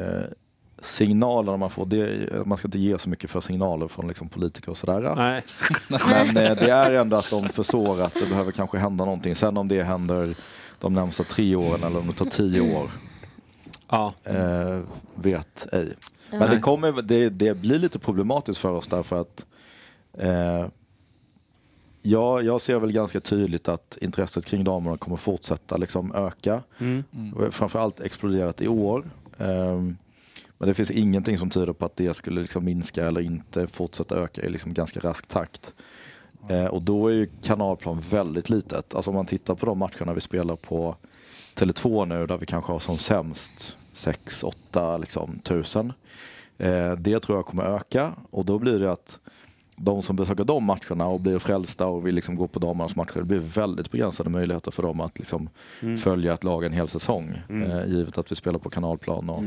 signalerna 0.82 1.56
man 1.56 1.70
får, 1.70 1.86
det, 1.86 2.46
man 2.46 2.58
ska 2.58 2.68
inte 2.68 2.78
ge 2.78 2.98
så 2.98 3.08
mycket 3.08 3.30
för 3.30 3.40
signaler 3.40 3.88
från 3.88 4.08
liksom, 4.08 4.28
politiker 4.28 4.70
och 4.70 4.76
sådär. 4.76 5.14
Nej. 5.16 5.42
Men 5.88 6.36
eh, 6.36 6.56
det 6.56 6.70
är 6.70 6.90
ändå 6.90 7.16
att 7.16 7.30
de 7.30 7.48
förstår 7.48 8.02
att 8.02 8.14
det 8.14 8.26
behöver 8.26 8.52
kanske 8.52 8.78
hända 8.78 9.04
någonting. 9.04 9.34
Sen 9.34 9.56
om 9.56 9.68
det 9.68 9.82
händer 9.82 10.34
de 10.80 10.94
närmsta 10.94 11.24
tre 11.24 11.56
åren 11.56 11.82
eller 11.82 11.98
om 11.98 12.06
det 12.06 12.12
tar 12.12 12.24
tio 12.24 12.60
år, 12.60 12.90
Ja. 13.88 14.14
eh, 14.24 14.80
vet 15.14 15.66
ej. 15.72 15.94
Men 16.30 16.50
det, 16.50 16.60
kommer, 16.60 17.02
det, 17.02 17.28
det 17.28 17.54
blir 17.54 17.78
lite 17.78 17.98
problematiskt 17.98 18.60
för 18.60 18.70
oss 18.70 18.86
därför 18.86 19.20
att 19.20 19.46
eh, 20.12 20.66
ja, 22.02 22.40
jag 22.40 22.60
ser 22.60 22.78
väl 22.78 22.92
ganska 22.92 23.20
tydligt 23.20 23.68
att 23.68 23.98
intresset 24.00 24.44
kring 24.44 24.64
damerna 24.64 24.96
kommer 24.96 25.16
fortsätta 25.16 25.76
liksom 25.76 26.14
öka. 26.14 26.62
Mm. 26.78 27.04
Och 27.36 27.54
Framförallt 27.54 28.00
exploderat 28.00 28.62
i 28.62 28.68
år. 28.68 29.04
Ehm, 29.38 29.96
men 30.58 30.68
det 30.68 30.74
finns 30.74 30.90
ingenting 30.90 31.38
som 31.38 31.50
tyder 31.50 31.72
på 31.72 31.84
att 31.84 31.96
det 31.96 32.14
skulle 32.14 32.40
liksom 32.40 32.64
minska 32.64 33.06
eller 33.06 33.20
inte 33.20 33.66
fortsätta 33.66 34.16
öka 34.16 34.42
i 34.42 34.48
liksom 34.48 34.74
ganska 34.74 35.00
rask 35.00 35.26
takt. 35.26 35.72
Eh, 36.48 36.66
och 36.66 36.82
då 36.82 37.08
är 37.08 37.12
ju 37.12 37.28
kanalplan 37.42 38.00
väldigt 38.00 38.50
litet. 38.50 38.94
Alltså 38.94 39.10
om 39.10 39.16
man 39.16 39.26
tittar 39.26 39.54
på 39.54 39.66
de 39.66 39.78
matcherna 39.78 40.14
vi 40.14 40.20
spelar 40.20 40.56
på 40.56 40.96
Tele2 41.54 42.06
nu 42.06 42.26
där 42.26 42.38
vi 42.38 42.46
kanske 42.46 42.72
har 42.72 42.78
som 42.78 42.98
sämst 42.98 43.76
6-8 43.94 44.98
liksom, 45.00 45.38
tusen. 45.42 45.92
Eh, 46.58 46.92
det 46.92 47.20
tror 47.20 47.38
jag 47.38 47.46
kommer 47.46 47.62
öka 47.64 48.14
och 48.30 48.44
då 48.44 48.58
blir 48.58 48.78
det 48.78 48.92
att 48.92 49.18
de 49.76 50.02
som 50.02 50.16
besöker 50.16 50.44
de 50.44 50.64
matcherna 50.64 51.06
och 51.06 51.20
blir 51.20 51.38
frälsta 51.38 51.86
och 51.86 52.06
vill 52.06 52.14
liksom 52.14 52.36
gå 52.36 52.46
på 52.48 52.58
damernas 52.58 52.96
matcher, 52.96 53.14
det 53.14 53.24
blir 53.24 53.38
väldigt 53.38 53.90
begränsade 53.90 54.30
möjligheter 54.30 54.70
för 54.70 54.82
dem 54.82 55.00
att 55.00 55.18
liksom 55.18 55.48
Mm. 55.82 55.98
följa 55.98 56.34
ett 56.34 56.44
lag 56.44 56.64
en 56.64 56.72
hel 56.72 56.88
säsong. 56.88 57.40
Mm. 57.48 57.70
Eh, 57.70 57.86
givet 57.86 58.18
att 58.18 58.32
vi 58.32 58.36
spelar 58.36 58.58
på 58.58 58.70
kanalplan 58.70 59.30
och 59.30 59.44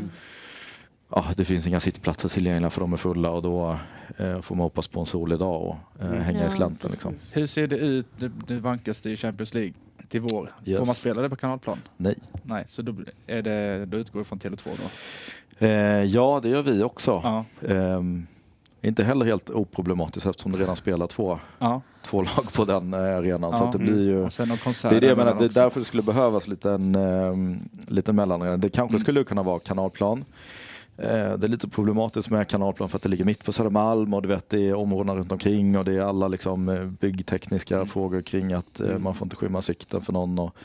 ja, 1.10 1.26
det 1.38 1.46
finns 1.46 1.68
inga 1.68 1.80
sittplatser 1.80 2.30
tillgängliga 2.30 2.70
för 2.70 2.82
de 2.82 2.94
är 2.94 2.98
fulla 2.98 3.32
och 3.32 3.42
då 3.42 3.78
eh, 4.18 4.42
får 4.42 4.56
man 4.56 4.64
hoppas 4.64 4.88
på 4.88 5.00
en 5.00 5.06
solig 5.06 5.40
dag 5.40 5.62
och 5.62 5.76
eh, 6.02 6.08
Mm. 6.08 6.22
hänga 6.22 6.40
Ja, 6.42 6.48
i 6.48 6.52
slänten. 6.52 6.92
Liksom. 6.92 7.14
Hur 7.34 7.46
ser 7.46 7.68
det 7.68 7.78
ut, 7.78 8.08
det, 8.18 8.32
det 8.48 8.60
vankas 8.60 9.02
det 9.02 9.10
i 9.12 9.18
Champions 9.18 9.54
League 9.54 9.74
till 10.10 10.22
vår? 10.22 10.52
Yes. 10.66 10.78
Får 10.80 10.86
man 10.86 10.96
spela 10.96 11.22
det 11.22 11.30
på 11.30 11.36
kanalplan? 11.36 11.78
Nej. 11.98 12.16
Nej, 12.44 12.64
så 12.68 12.82
då, 12.82 12.96
är 13.28 13.42
det, 13.42 13.86
då 13.86 13.98
utgår 13.98 14.20
vi 14.20 14.26
från 14.26 14.40
Tele2 14.40 14.64
då? 15.60 15.66
Eh, 15.66 16.04
ja, 16.04 16.40
det 16.44 16.50
gör 16.50 16.62
vi 16.62 16.84
också. 16.84 17.22
Ja. 17.24 17.46
Ehm, 17.68 18.28
inte 18.82 19.04
heller 19.04 19.26
helt 19.26 19.50
oproblematiskt 19.50 20.26
eftersom 20.26 20.52
det 20.52 20.58
redan 20.58 20.76
spelar 20.76 21.08
två, 21.08 21.40
Ja. 21.60 21.82
två 22.02 22.22
lag 22.22 22.54
på 22.54 22.66
den 22.66 22.94
eh, 22.94 23.00
arenan. 23.00 23.58
Så 23.58 23.64
Ja. 23.64 23.66
att 23.66 23.72
det 23.72 23.78
blir 23.78 24.04
ju 24.04 24.24
Det 24.24 24.96
är 24.96 25.02
det 25.02 25.08
jag 25.08 25.18
menar, 25.18 25.36
det 25.40 25.46
är 25.46 25.50
därför 25.50 25.80
det 25.80 25.86
skulle 25.86 26.04
behövas 26.04 26.48
lite 26.48 26.72
en 26.72 26.96
um, 26.96 27.70
liten 27.88 28.16
mellanarena. 28.16 28.58
Det 28.58 28.70
kanske 28.70 28.92
Mm. 28.94 29.00
skulle 29.02 29.24
kunna 29.24 29.44
vara 29.44 29.60
kanalplan. 29.60 30.26
Eh, 30.98 31.34
det 31.38 31.45
är 31.45 31.48
lite 31.48 31.68
problematiskt 31.68 32.30
med 32.30 32.48
kanalplan 32.48 32.90
för 32.90 32.95
att 32.98 33.02
det 33.03 33.10
ligger 33.10 33.26
mitt 33.26 33.44
på 33.45 33.53
Södermalm 33.53 34.14
och 34.14 34.22
du 34.22 34.28
vet 34.28 34.49
det 34.49 34.68
är 34.69 34.74
områdena 34.74 35.15
runt 35.15 35.32
omkring 35.32 35.78
och 35.78 35.86
det 35.86 35.94
är 35.94 36.02
alla 36.02 36.28
liksom 36.28 36.69
eh, 36.69 36.86
byggtekniska 36.86 37.76
Mm. 37.76 37.88
frågor 37.88 38.22
kring 38.22 38.53
att 38.53 38.80
eh, 38.80 38.98
man 38.98 39.15
får 39.15 39.26
inte 39.26 39.36
skymma 39.36 39.61
sikten 39.61 40.02
för 40.02 40.14
någon. 40.14 40.40
Och, 40.40 40.56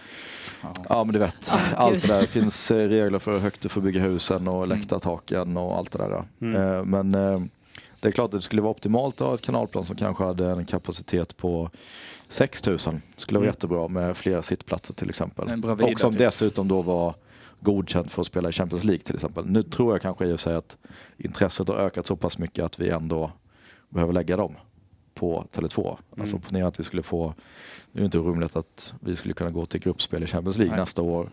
Ja. 0.63 0.75
ja 0.89 1.05
men 1.05 1.13
du 1.13 1.19
vet, 1.19 1.53
Ah, 1.53 1.59
allt 1.77 2.03
det 2.03 2.09
där. 2.09 2.21
Det 2.21 2.27
finns 2.27 2.71
regler 2.71 3.19
för 3.19 3.33
hur 3.33 3.39
högt 3.41 3.61
du 3.63 3.69
får 3.69 3.81
bygga 3.81 4.01
husen 4.01 4.49
och 4.49 4.69
läktartaken 4.69 5.57
och 5.57 5.77
allt 5.79 5.93
det 5.93 5.99
där. 5.99 6.25
Mm. 6.41 6.91
Men 6.91 7.13
det 8.01 8.09
är 8.09 8.13
klart 8.13 8.25
att 8.25 8.33
det 8.33 8.43
skulle 8.43 8.63
vara 8.63 8.71
optimalt 8.71 9.21
att 9.21 9.27
ha 9.27 9.35
ett 9.35 9.43
kanalplan 9.43 9.87
som 9.87 9.97
kanske 9.97 10.25
hade 10.25 10.47
en 10.51 10.65
kapacitet 10.65 11.37
på 11.37 11.71
6000. 12.29 13.03
Skulle 13.17 13.39
vara 13.39 13.45
Mm. 13.47 13.53
jättebra 13.55 13.89
med 13.89 14.17
flera 14.17 14.43
sittplatser 14.43 14.95
till 14.95 15.09
exempel. 15.09 15.63
Och 15.73 16.01
som 16.01 16.11
typ. 16.11 16.19
dessutom 16.19 16.69
då 16.69 16.83
var 16.83 17.15
godkänd 17.63 18.11
för 18.11 18.21
att 18.21 18.27
spela 18.27 18.49
i 18.49 18.53
Champions 18.53 18.85
League 18.85 19.03
till 19.05 19.15
exempel. 19.15 19.47
Nu 19.47 19.63
tror 19.63 19.93
jag 19.95 20.03
kanske 20.03 20.27
i 20.27 20.33
och 20.33 20.41
för 20.41 20.45
sig 20.51 20.55
att 20.57 20.77
intresset 21.17 21.69
har 21.69 21.75
ökat 21.75 22.07
så 22.07 22.17
pass 22.17 22.39
mycket 22.39 22.65
att 22.65 22.79
vi 22.81 22.89
ändå 22.91 23.31
behöver 23.89 24.13
lägga 24.13 24.37
dem 24.37 24.55
på 25.15 25.45
Tele2. 25.53 25.97
Alltså 26.19 26.37
Mm. 26.37 26.41
ponera 26.49 26.67
att 26.69 26.81
vi 26.81 26.85
skulle 26.85 27.03
få, 27.03 27.35
det 27.93 28.01
är 28.01 28.05
inte 28.05 28.19
orimligt 28.19 28.57
att 28.57 28.95
vi 29.01 29.17
skulle 29.17 29.35
kunna 29.35 29.51
gå 29.51 29.67
till 29.67 29.81
gruppspel 29.81 30.23
i 30.23 30.27
Champions 30.27 30.57
League 30.57 30.75
Nej. 30.75 30.81
nästa 30.83 31.03
år 31.03 31.31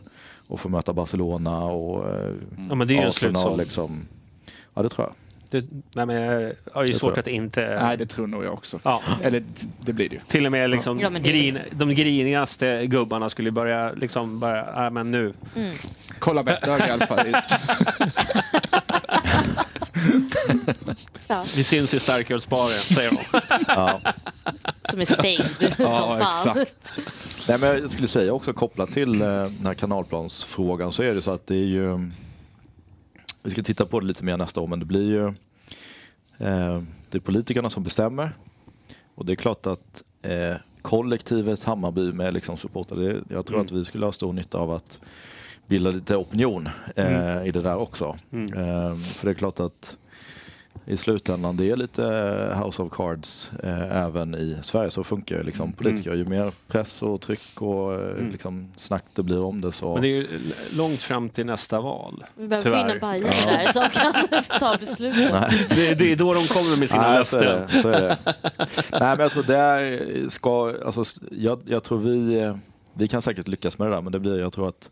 och 0.47 0.59
få 0.59 0.69
möta 0.69 0.93
Barcelona 0.93 1.63
och 1.65 2.09
eh, 2.09 2.33
Ja, 2.69 2.75
men 2.75 2.87
det 2.87 2.97
är 2.97 3.07
Arsenal. 3.07 3.57
Liksom. 3.57 4.07
Ja, 4.73 4.81
det 4.81 4.89
tror 4.89 5.07
jag. 5.07 5.13
Det, 5.49 5.65
nej, 5.93 6.05
men 6.05 6.15
jag 6.15 6.53
har 6.73 6.83
ju 6.83 6.93
svårt 6.93 7.17
att 7.17 7.27
inte... 7.27 7.79
Nej, 7.81 7.97
det 7.97 8.05
tror 8.05 8.27
nog 8.27 8.45
jag 8.45 8.53
också. 8.53 8.79
Ja. 8.83 9.01
Eller 9.23 9.43
det 9.81 9.93
blir 9.93 10.09
det 10.09 10.15
ju. 10.15 10.21
Till 10.27 10.45
och 10.45 10.51
med 10.51 10.69
liksom 10.69 10.99
Ja, 10.99 11.09
grin, 11.09 11.59
de 11.71 11.95
grinigaste 11.95 12.85
gubbarna 12.85 13.29
skulle 13.29 13.51
börja 13.51 13.91
liksom 13.91 14.39
bara, 14.39 14.81
nej 14.81 14.91
men 14.91 15.11
nu. 15.11 15.33
Mm. 15.55 15.75
Kolla 16.19 16.41
öga 16.41 16.87
i 16.87 16.91
alla 16.91 17.07
fall. 17.07 17.27
Ja, 21.27 21.45
Vi 21.55 21.63
syns 21.63 21.93
i 21.93 21.99
starkölsbaren, 21.99 22.79
säger 22.79 23.11
de. 23.11 23.17
Ja. 23.67 24.01
som 24.89 25.01
är 25.01 25.05
stängd 25.05 25.45
som 25.77 25.85
fan. 25.85 26.21
exakt. 26.21 26.93
Nej, 27.47 27.57
men 27.59 27.69
jag 27.81 27.91
skulle 27.91 28.07
säga 28.07 28.33
också 28.33 28.53
kopplat 28.53 28.91
till 28.91 29.21
eh, 29.21 29.27
den 29.27 29.65
här 29.65 29.73
kanalplansfrågan 29.73 30.91
så 30.91 31.03
är 31.03 31.15
det 31.15 31.21
så 31.21 31.31
att 31.31 31.47
det 31.47 31.55
är 31.55 31.65
ju 31.65 32.11
vi 33.49 33.53
ska 33.53 33.63
titta 33.63 33.85
på 33.85 33.99
det 33.99 34.05
lite 34.05 34.23
mer 34.25 34.37
nästa 34.37 34.61
år 34.61 34.67
men 34.67 34.79
det 34.79 34.85
blir 34.85 35.09
ju 35.09 35.27
eh, 36.47 36.81
det 37.09 37.17
är 37.17 37.19
politikerna 37.19 37.69
som 37.69 37.83
bestämmer 37.83 38.31
och 39.15 39.25
det 39.25 39.33
är 39.33 39.35
klart 39.35 39.67
att 39.67 40.03
eh, 40.21 40.55
kollektivet 40.81 41.63
Hammarby 41.63 42.13
med 42.13 42.33
liksom 42.33 42.57
supportrar, 42.57 42.97
det, 42.99 43.23
jag 43.29 43.45
tror 43.45 43.57
Mm. 43.57 43.65
att 43.65 43.71
vi 43.71 43.85
skulle 43.85 44.05
ha 44.05 44.11
stor 44.11 44.33
nytta 44.33 44.57
av 44.57 44.71
att 44.71 44.99
bilda 45.67 45.91
lite 45.91 46.15
opinion 46.15 46.69
eh, 46.95 47.45
i 47.45 47.51
det 47.51 47.61
där 47.61 47.75
också. 47.77 48.17
Mm. 48.31 48.53
Eh, 48.53 48.95
för 48.95 49.25
det 49.25 49.31
är 49.31 49.33
klart 49.35 49.59
att 49.59 49.97
i 50.89 50.97
slutändan 50.97 51.57
det 51.57 51.69
är 51.71 51.75
lite 51.75 52.03
eh, 52.51 52.65
House 52.65 52.81
of 52.81 52.91
Cards 52.93 53.51
eh, 53.63 53.97
även 54.05 54.35
i 54.35 54.57
Sverige. 54.63 54.91
Så 54.91 55.03
funkar 55.03 55.35
ju 55.37 55.43
liksom 55.43 55.73
politiker. 55.73 56.13
Ju 56.13 56.25
mer 56.25 56.51
press 56.67 57.01
och 57.01 57.21
tryck 57.21 57.61
och 57.61 57.93
eh, 57.93 57.99
Mm. 58.19 58.31
liksom 58.31 58.71
snack 58.75 59.03
det 59.15 59.23
blir 59.23 59.41
om 59.43 59.61
det 59.61 59.71
så... 59.71 59.93
Men 59.93 60.01
det 60.01 60.07
är 60.07 60.11
ju 60.15 60.27
långt 60.73 60.99
fram 61.01 61.29
till 61.29 61.45
nästa 61.45 61.81
val. 61.81 62.23
Vi 62.35 62.47
behöver 62.47 62.69
få 62.71 62.75
in 62.77 62.81
en 62.83 62.87
Tyvärr. 62.87 62.99
bajare 62.99 63.63
där 63.65 63.71
som 63.71 63.89
kan 63.89 64.13
ta 64.59 64.77
beslut. 64.77 65.15
Det, 65.69 65.93
det 65.93 66.11
är 66.11 66.15
då 66.15 66.33
de 66.33 66.47
kommer 66.47 66.79
med 66.79 66.89
sina 66.89 67.11
Nej, 67.11 67.25
så 67.25 67.37
är 67.37 67.41
löften. 67.43 67.67
det, 67.77 67.81
så 67.81 67.87
är 67.89 68.01
det. 68.01 68.17
Nej 68.91 68.99
men 69.17 69.19
jag 69.19 69.31
tror 69.31 69.43
det 69.43 70.29
ska, 70.31 70.73
alltså, 70.85 71.03
jag, 71.31 71.59
jag 71.65 71.83
tror 71.83 71.97
vi, 71.99 72.39
eh, 72.39 72.55
vi 72.93 73.07
kan 73.07 73.21
säkert 73.21 73.47
lyckas 73.47 73.77
med 73.79 73.87
det 73.87 73.95
där 73.95 74.01
men 74.01 74.11
det 74.11 74.19
blir, 74.19 74.39
jag 74.39 74.53
tror 74.53 74.69
att 74.69 74.89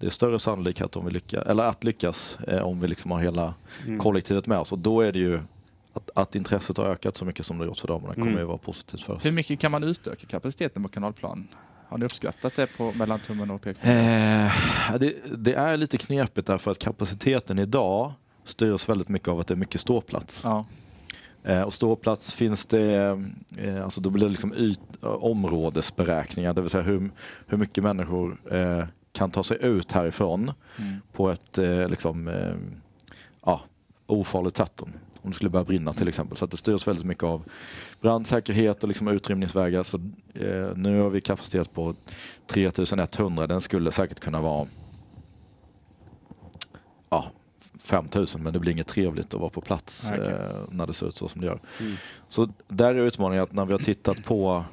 det 0.00 0.06
är 0.06 0.10
större 0.10 0.38
sannolikhet 0.40 0.96
om 0.96 1.04
vi 1.04 1.10
lyckas, 1.10 1.46
eller 1.46 1.64
att 1.64 1.84
lyckas 1.84 2.38
eh, 2.48 2.62
om 2.62 2.80
vi 2.80 2.88
liksom 2.88 3.10
har 3.10 3.20
hela 3.20 3.54
Mm. 3.86 3.98
kollektivet 3.98 4.46
med 4.46 4.58
oss 4.58 4.72
och 4.72 4.78
då 4.78 5.00
är 5.00 5.12
det 5.12 5.18
ju 5.18 5.40
att, 5.92 6.10
att 6.14 6.34
intresset 6.34 6.76
har 6.76 6.84
ökat 6.84 7.16
så 7.16 7.24
mycket 7.24 7.46
som 7.46 7.58
det 7.58 7.64
har 7.64 7.66
gjort 7.66 7.78
för 7.78 7.88
damerna 7.88 8.14
kommer 8.14 8.26
Mm. 8.26 8.38
ju 8.38 8.44
vara 8.44 8.58
positivt 8.58 9.00
för 9.00 9.12
oss. 9.12 9.24
Hur 9.24 9.32
mycket 9.32 9.60
kan 9.60 9.70
man 9.72 9.84
utöka 9.84 10.26
kapaciteten 10.26 10.82
på 10.82 10.88
kanalplan? 10.88 11.48
Har 11.88 11.98
ni 11.98 12.04
uppskattat 12.04 12.56
det 12.56 12.66
på 12.76 12.92
mellan 12.92 13.20
tummen 13.20 13.50
och 13.50 13.62
pekfingret? 13.62 14.52
Eh, 14.92 14.96
det, 14.98 15.14
det 15.36 15.54
är 15.54 15.76
lite 15.76 15.98
knepigt 15.98 16.46
därför 16.46 16.70
att 16.70 16.78
kapaciteten 16.78 17.58
idag 17.58 18.12
styrs 18.44 18.88
väldigt 18.88 19.08
mycket 19.08 19.28
av 19.28 19.40
att 19.40 19.46
det 19.46 19.54
är 19.54 19.56
mycket 19.56 19.80
ståplats. 19.80 20.40
Ja. 20.44 20.64
Eh, 21.44 21.62
och 21.62 21.74
ståplats 21.74 22.32
finns 22.34 22.66
det, 22.66 22.84
eh, 23.58 23.84
alltså 23.84 24.00
då 24.00 24.10
blir 24.10 24.24
det 24.24 24.30
liksom 24.30 24.54
yt, 24.56 24.80
områdesberäkningar, 25.54 26.54
det 26.54 26.60
vill 26.60 26.70
säga 26.70 26.82
hur, 26.82 27.10
hur 27.46 27.58
mycket 27.58 27.84
människor 27.84 28.36
eh, 28.52 28.84
kan 29.12 29.30
ta 29.30 29.44
sig 29.44 29.58
ut 29.60 29.92
härifrån 29.92 30.52
Mm. 30.78 30.96
på 31.12 31.30
ett 31.30 31.58
eh, 31.58 31.88
liksom, 31.88 32.28
eh, 32.28 32.54
ja, 33.44 33.60
ofarligt 34.06 34.56
sätt. 34.56 34.80
Om, 34.82 34.92
om 35.22 35.30
det 35.30 35.36
skulle 35.36 35.50
börja 35.50 35.64
brinna 35.64 35.92
till 35.92 36.08
exempel. 36.08 36.36
Så 36.36 36.46
det 36.46 36.56
styrs 36.56 36.86
väldigt 36.88 37.04
mycket 37.06 37.24
av 37.24 37.42
brandsäkerhet 38.00 38.82
och 38.82 38.88
liksom 38.88 39.08
utrymningsvägar. 39.08 39.82
Så, 39.82 39.96
eh, 40.34 40.76
nu 40.76 41.00
har 41.00 41.10
vi 41.10 41.20
kapacitet 41.20 41.72
på 41.74 41.94
3100. 42.46 43.46
Den 43.46 43.60
skulle 43.60 43.92
säkert 43.92 44.20
kunna 44.20 44.40
vara 44.40 44.68
ja, 47.10 47.30
5000 47.78 48.42
men 48.42 48.52
det 48.52 48.58
blir 48.58 48.72
inget 48.72 48.86
trevligt 48.86 49.34
att 49.34 49.40
vara 49.40 49.50
på 49.50 49.60
plats 49.60 50.06
okej. 50.12 50.28
eh, 50.28 50.56
när 50.70 50.86
det 50.86 50.94
ser 50.94 51.06
ut 51.08 51.16
så 51.16 51.28
som 51.28 51.40
det 51.40 51.46
gör. 51.46 51.60
Mm. 51.80 51.94
Så 52.28 52.48
där 52.68 52.94
är 52.94 52.98
utmaningen 53.06 53.42
att 53.44 53.52
när 53.52 53.64
vi 53.66 53.72
har 53.72 53.80
tittat 53.80 54.24
på 54.24 54.64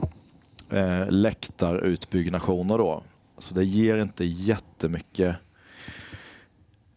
eh, 0.69 1.09
läktarutbyggnationer 1.09 2.77
då, 2.77 3.03
så 3.37 3.53
det 3.53 3.65
ger 3.65 3.97
inte 3.97 4.25
jättemycket 4.25 5.35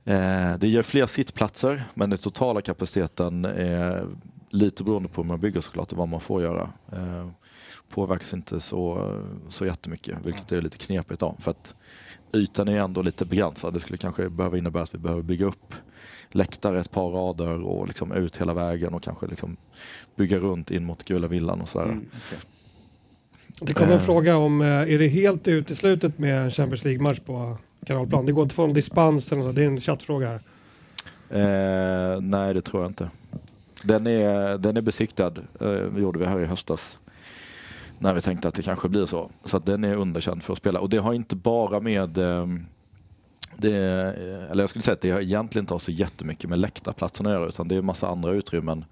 Eh, 0.05 0.59
det 0.59 0.69
ger 0.69 0.83
fler 0.83 1.07
sittplatser 1.07 1.85
men 1.95 2.11
den 2.11 2.19
totala 2.19 2.61
kapaciteten 2.63 3.45
är 3.45 4.07
lite 4.51 4.85
beroende 4.85 5.09
på 5.09 5.23
hur 5.23 5.29
man 5.29 5.41
bygger 5.41 5.61
såklart 5.61 5.93
och 5.93 5.99
vad 5.99 6.09
man 6.09 6.21
får 6.21 6.43
göra. 6.43 6.71
Eh, 6.93 7.29
påverkas 7.89 8.35
inte 8.35 8.61
så, 8.61 9.15
så 9.49 9.67
jättemycket 9.67 10.19
vilket 10.25 10.53
är 10.53 10.63
lite 10.63 10.79
knepigt 10.79 11.21
då, 11.21 11.37
för 11.41 11.51
att 11.51 11.75
ytan 12.33 12.69
är 12.69 12.81
ändå 12.81 13.03
lite 13.03 13.25
begränsad. 13.25 13.75
Det 13.75 13.81
skulle 13.81 13.99
kanske 13.99 14.29
behöva 14.29 14.59
innebära 14.59 14.83
att 14.83 14.95
vi 14.95 14.99
behöver 14.99 15.23
bygga 15.23 15.47
upp 15.47 15.75
läktare 16.29 16.81
ett 16.81 16.91
par 16.91 17.11
rader 17.11 17.63
och 17.63 17.87
liksom 17.87 18.13
ut 18.13 18.37
hela 18.37 18.55
vägen 18.55 18.95
och 18.95 19.03
kanske 19.03 19.27
liksom 19.27 19.57
bygga 20.17 20.39
runt 20.39 20.71
in 20.71 20.85
mot 20.85 21.05
Gula 21.05 21.29
Villan 21.29 21.61
och 21.61 21.69
sådär. 21.69 21.87
Mm. 21.87 22.07
Det 23.61 23.73
kommer 23.75 23.93
en 23.93 23.99
Eh. 23.99 24.05
fråga 24.05 24.37
om, 24.37 24.61
eh, 24.61 24.67
är 24.67 24.99
det 24.99 25.09
helt 25.09 25.49
uteslutet 25.49 26.19
med 26.19 26.43
en 26.45 26.51
Champions 26.51 26.85
League-match 26.85 27.19
på 27.27 27.59
kanalplan? 27.87 28.27
Det 28.27 28.33
går 28.33 28.43
inte 28.43 28.53
att 28.53 28.57
få 28.57 28.65
en 28.65 28.73
dispens 28.73 29.33
eller 29.33 29.43
något, 29.43 29.55
det 29.57 29.63
är 29.63 29.67
en 29.67 29.81
chattfråga 29.81 30.29
här. 30.29 30.41
Eh, 31.31 32.21
nej, 32.21 32.55
det 32.55 32.63
tror 32.63 32.83
jag 32.83 32.91
inte. 32.91 33.11
Den 33.83 34.07
är, 34.07 34.59
den 34.59 34.77
är 34.77 34.81
besiktad, 34.81 35.33
eh, 35.61 35.99
gjorde 35.99 36.19
vi 36.19 36.27
här 36.27 36.41
i 36.41 36.45
höstas. 36.45 36.99
När 37.99 38.15
vi 38.15 38.21
tänkte 38.21 38.49
att 38.49 38.55
det 38.55 38.63
kanske 38.63 38.89
blir 38.89 39.07
så. 39.07 39.31
Så 39.45 39.59
den 39.59 39.85
är 39.85 39.95
underkänd 39.97 40.43
för 40.43 40.53
att 40.53 40.59
spela. 40.59 40.81
Och 40.81 40.89
det 40.91 40.97
har 40.99 41.13
inte 41.15 41.37
bara 41.37 41.81
med 41.81 42.19
eh, 42.19 42.47
det, 43.57 43.77
eller 44.51 44.63
jag 44.63 44.69
skulle 44.71 44.83
säga 44.83 44.93
att 44.93 45.01
det 45.01 45.11
har 45.11 45.21
egentligen 45.21 45.63
inte 45.63 45.75
har 45.75 45.79
så 45.79 45.91
jättemycket 45.91 46.51
med 46.51 46.59
läktarplatsen 46.59 47.27
att 47.27 47.33
göra 47.33 47.47
utan 47.49 47.69
det 47.69 47.75
är 47.75 47.79
en 47.79 47.85
massa 47.85 48.09
andra 48.09 48.31
utrymmen 48.33 48.85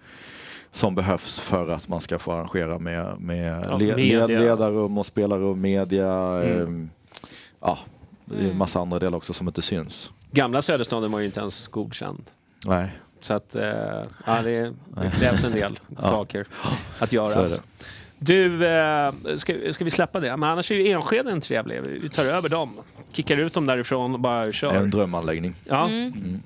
som 0.73 0.95
behövs 0.95 1.41
för 1.41 1.69
att 1.69 1.89
man 1.89 2.01
ska 2.01 2.19
få 2.19 2.33
arrangera 2.33 2.79
med, 2.79 3.21
med 3.21 3.65
Ja, 3.69 3.77
led, 3.77 4.29
ledarrum 4.31 4.99
och 4.99 5.07
spelarrum, 5.07 5.61
media. 5.61 6.13
Mm. 6.43 6.83
Eh, 6.85 6.89
ja, 7.61 7.79
det 8.25 8.35
är 8.35 8.39
en 8.39 8.45
Mm. 8.45 8.59
massa 8.59 8.81
andra 8.81 8.99
delar 8.99 9.17
också 9.17 9.33
som 9.33 9.49
inte 9.49 9.63
syns. 9.63 10.11
Gamla 10.31 10.63
Söderstaden 10.63 11.13
var 11.13 11.19
ju 11.21 11.27
inte 11.27 11.41
ens 11.41 11.67
godkänd. 11.69 12.25
Nej, 12.67 12.91
Så 13.21 13.35
att, 13.35 13.57
eh, 13.57 13.65
ja, 14.27 14.43
det, 14.43 14.73
det 15.03 15.11
krävs 15.19 15.45
en 15.45 15.53
del 15.53 15.79
Ja. 15.97 16.03
saker 16.03 16.47
att 16.99 17.13
är 17.13 17.15
göras. 17.17 17.57
det. 17.57 17.63
Du, 18.19 18.67
eh, 18.67 19.13
ska, 19.37 19.55
ska 19.73 19.85
vi 19.85 19.91
släppa 19.91 20.21
det? 20.21 20.37
Men 20.37 20.49
annars 20.51 20.71
är 20.71 20.75
ju 20.75 20.89
Enskede 20.91 21.31
en 21.31 21.41
trevlig. 21.41 21.81
Vi 22.03 22.09
tar 22.09 22.25
över 22.25 22.49
dem. 22.49 22.71
Kickar 23.13 23.37
ut 23.37 23.53
dem 23.53 23.67
därifrån 23.67 24.15
och 24.15 24.21
bara 24.21 24.53
kör. 24.53 24.75
en 24.75 24.91
drömanläggning. 24.91 25.55
Ja, 25.65 25.89
Mm. 25.89 26.13
Mm. 26.13 26.43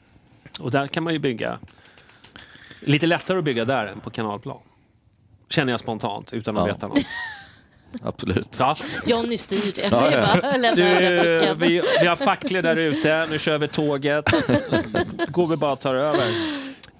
och 0.60 0.70
där 0.70 0.86
kan 0.86 1.02
man 1.02 1.12
ju 1.12 1.18
bygga. 1.18 1.58
Lite 2.84 3.06
lättare 3.06 3.38
att 3.38 3.44
bygga 3.44 3.64
där 3.64 3.86
än 3.86 4.00
på 4.00 4.10
kanalplan. 4.10 4.58
Känner 5.48 5.72
jag 5.72 5.80
spontant 5.80 6.32
utan 6.32 6.56
att 6.56 6.66
Ja. 6.68 6.74
veta 6.74 6.88
något. 6.88 6.98
Absolut. 8.02 8.48
Ja. 8.58 8.76
Johnny 9.06 9.38
styr 9.38 9.72
det. 9.74 9.88
Ja, 9.90 10.00
Det 10.00 10.16
är 10.16 10.20
ja. 10.20 10.26
bara 10.42 10.48
att 10.48 10.60
lämna 10.60 10.82
över 10.90 11.24
Du, 11.24 11.40
pucken. 11.40 11.58
vi, 11.58 11.82
vi 12.00 12.06
har 12.06 12.16
facklor 12.16 12.62
där 12.62 12.76
ute. 12.76 13.26
Nu 13.30 13.38
kör 13.38 13.58
vi 13.58 13.68
tåget. 13.68 14.24
Går 15.28 15.46
vi 15.46 15.56
bara 15.56 15.72
och 15.72 15.80
tar 15.80 15.94
över. 15.94 16.32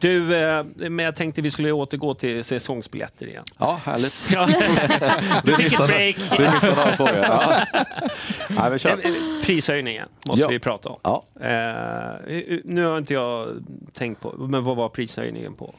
Du, 0.03 0.37
eh, 0.37 0.65
men 0.75 0.99
jag 1.05 1.17
tänkte 1.17 1.43
vi 1.43 1.51
skulle 1.51 1.73
återgå 1.73 2.15
till 2.15 2.45
säsongsbiljetter 2.45 3.27
igen. 3.27 3.45
Ja, 3.59 3.81
härligt. 3.85 4.15
Ja. 4.33 4.47
Du 5.45 5.55
fick 5.55 5.73
ett 5.73 5.79
break. 5.79 6.17
Du 6.37 6.51
missade 6.51 6.75
den 6.75 6.97
frågan. 6.97 7.15
Ja. 7.17 7.65
Nej, 8.49 8.71
vi 8.71 8.79
kör. 8.79 8.91
Eh, 8.91 9.45
Prishöjningen 9.45 10.09
måste 10.27 10.43
Ja. 10.43 10.49
vi 10.49 10.59
prata 10.59 10.89
om. 10.89 10.99
Ja. 11.03 11.25
Eh, 11.41 12.59
nu 12.65 12.85
har 12.85 12.99
inte 12.99 13.15
jag 13.15 13.49
tänkt 13.93 14.21
på, 14.21 14.33
men 14.39 14.65
vad 14.65 14.77
var 14.77 14.89
prishöjningen 14.89 15.55
på? 15.55 15.75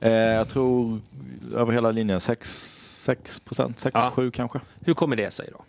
Eh, 0.00 0.10
jag 0.12 0.48
tror 0.48 1.00
över 1.56 1.72
hela 1.72 1.90
linjen 1.90 2.20
6 2.20 2.72
6 3.04 3.40
procent, 3.40 3.80
6 3.80 3.94
Ja. 3.94 4.10
7 4.14 4.30
kanske. 4.30 4.60
Hur 4.84 4.94
kommer 4.94 5.16
det 5.16 5.30
sig 5.34 5.48
då? 5.52 5.64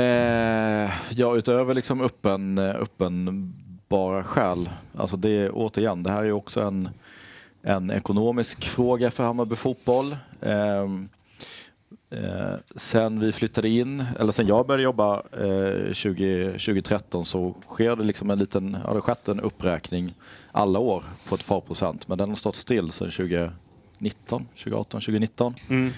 Eh, 0.00 0.90
ja, 1.10 1.36
utöver 1.36 1.74
liksom 1.74 2.00
öppen, 2.00 2.58
uppenbara 3.94 4.24
skäl. 4.24 4.70
Alltså 4.96 5.16
det 5.16 5.30
är 5.30 5.50
återigen, 5.52 6.02
det 6.02 6.10
här 6.10 6.22
är 6.24 6.32
också 6.32 6.62
en, 6.62 6.88
en 7.62 7.90
ekonomisk 7.90 8.64
fråga 8.64 9.10
för 9.10 9.24
Hammarby 9.24 9.56
fotboll. 9.56 10.16
Eh, 10.40 10.82
eh, 12.10 12.54
sen 12.76 13.20
vi 13.20 13.32
flyttade 13.32 13.68
in, 13.68 14.04
eller 14.20 14.32
sen 14.32 14.46
jag 14.46 14.66
började 14.66 14.82
jobba 14.82 15.22
eh, 15.32 15.92
20, 15.92 16.46
2013 16.50 17.24
så 17.24 17.54
sker 17.68 17.96
det 17.96 18.04
liksom 18.04 18.30
en 18.30 18.38
liten, 18.38 18.76
ja 18.86 18.94
det 18.94 19.00
skett 19.00 19.28
en 19.28 19.40
uppräkning 19.40 20.14
alla 20.52 20.78
år 20.78 21.04
på 21.28 21.34
ett 21.34 21.48
par 21.48 21.60
procent. 21.60 22.08
Men 22.08 22.18
den 22.18 22.28
har 22.28 22.36
stått 22.36 22.56
still 22.56 22.90
sedan 22.92 23.10
2019, 23.10 24.46
2018, 24.56 25.00
2019 25.00 25.54
Mm. 25.68 25.90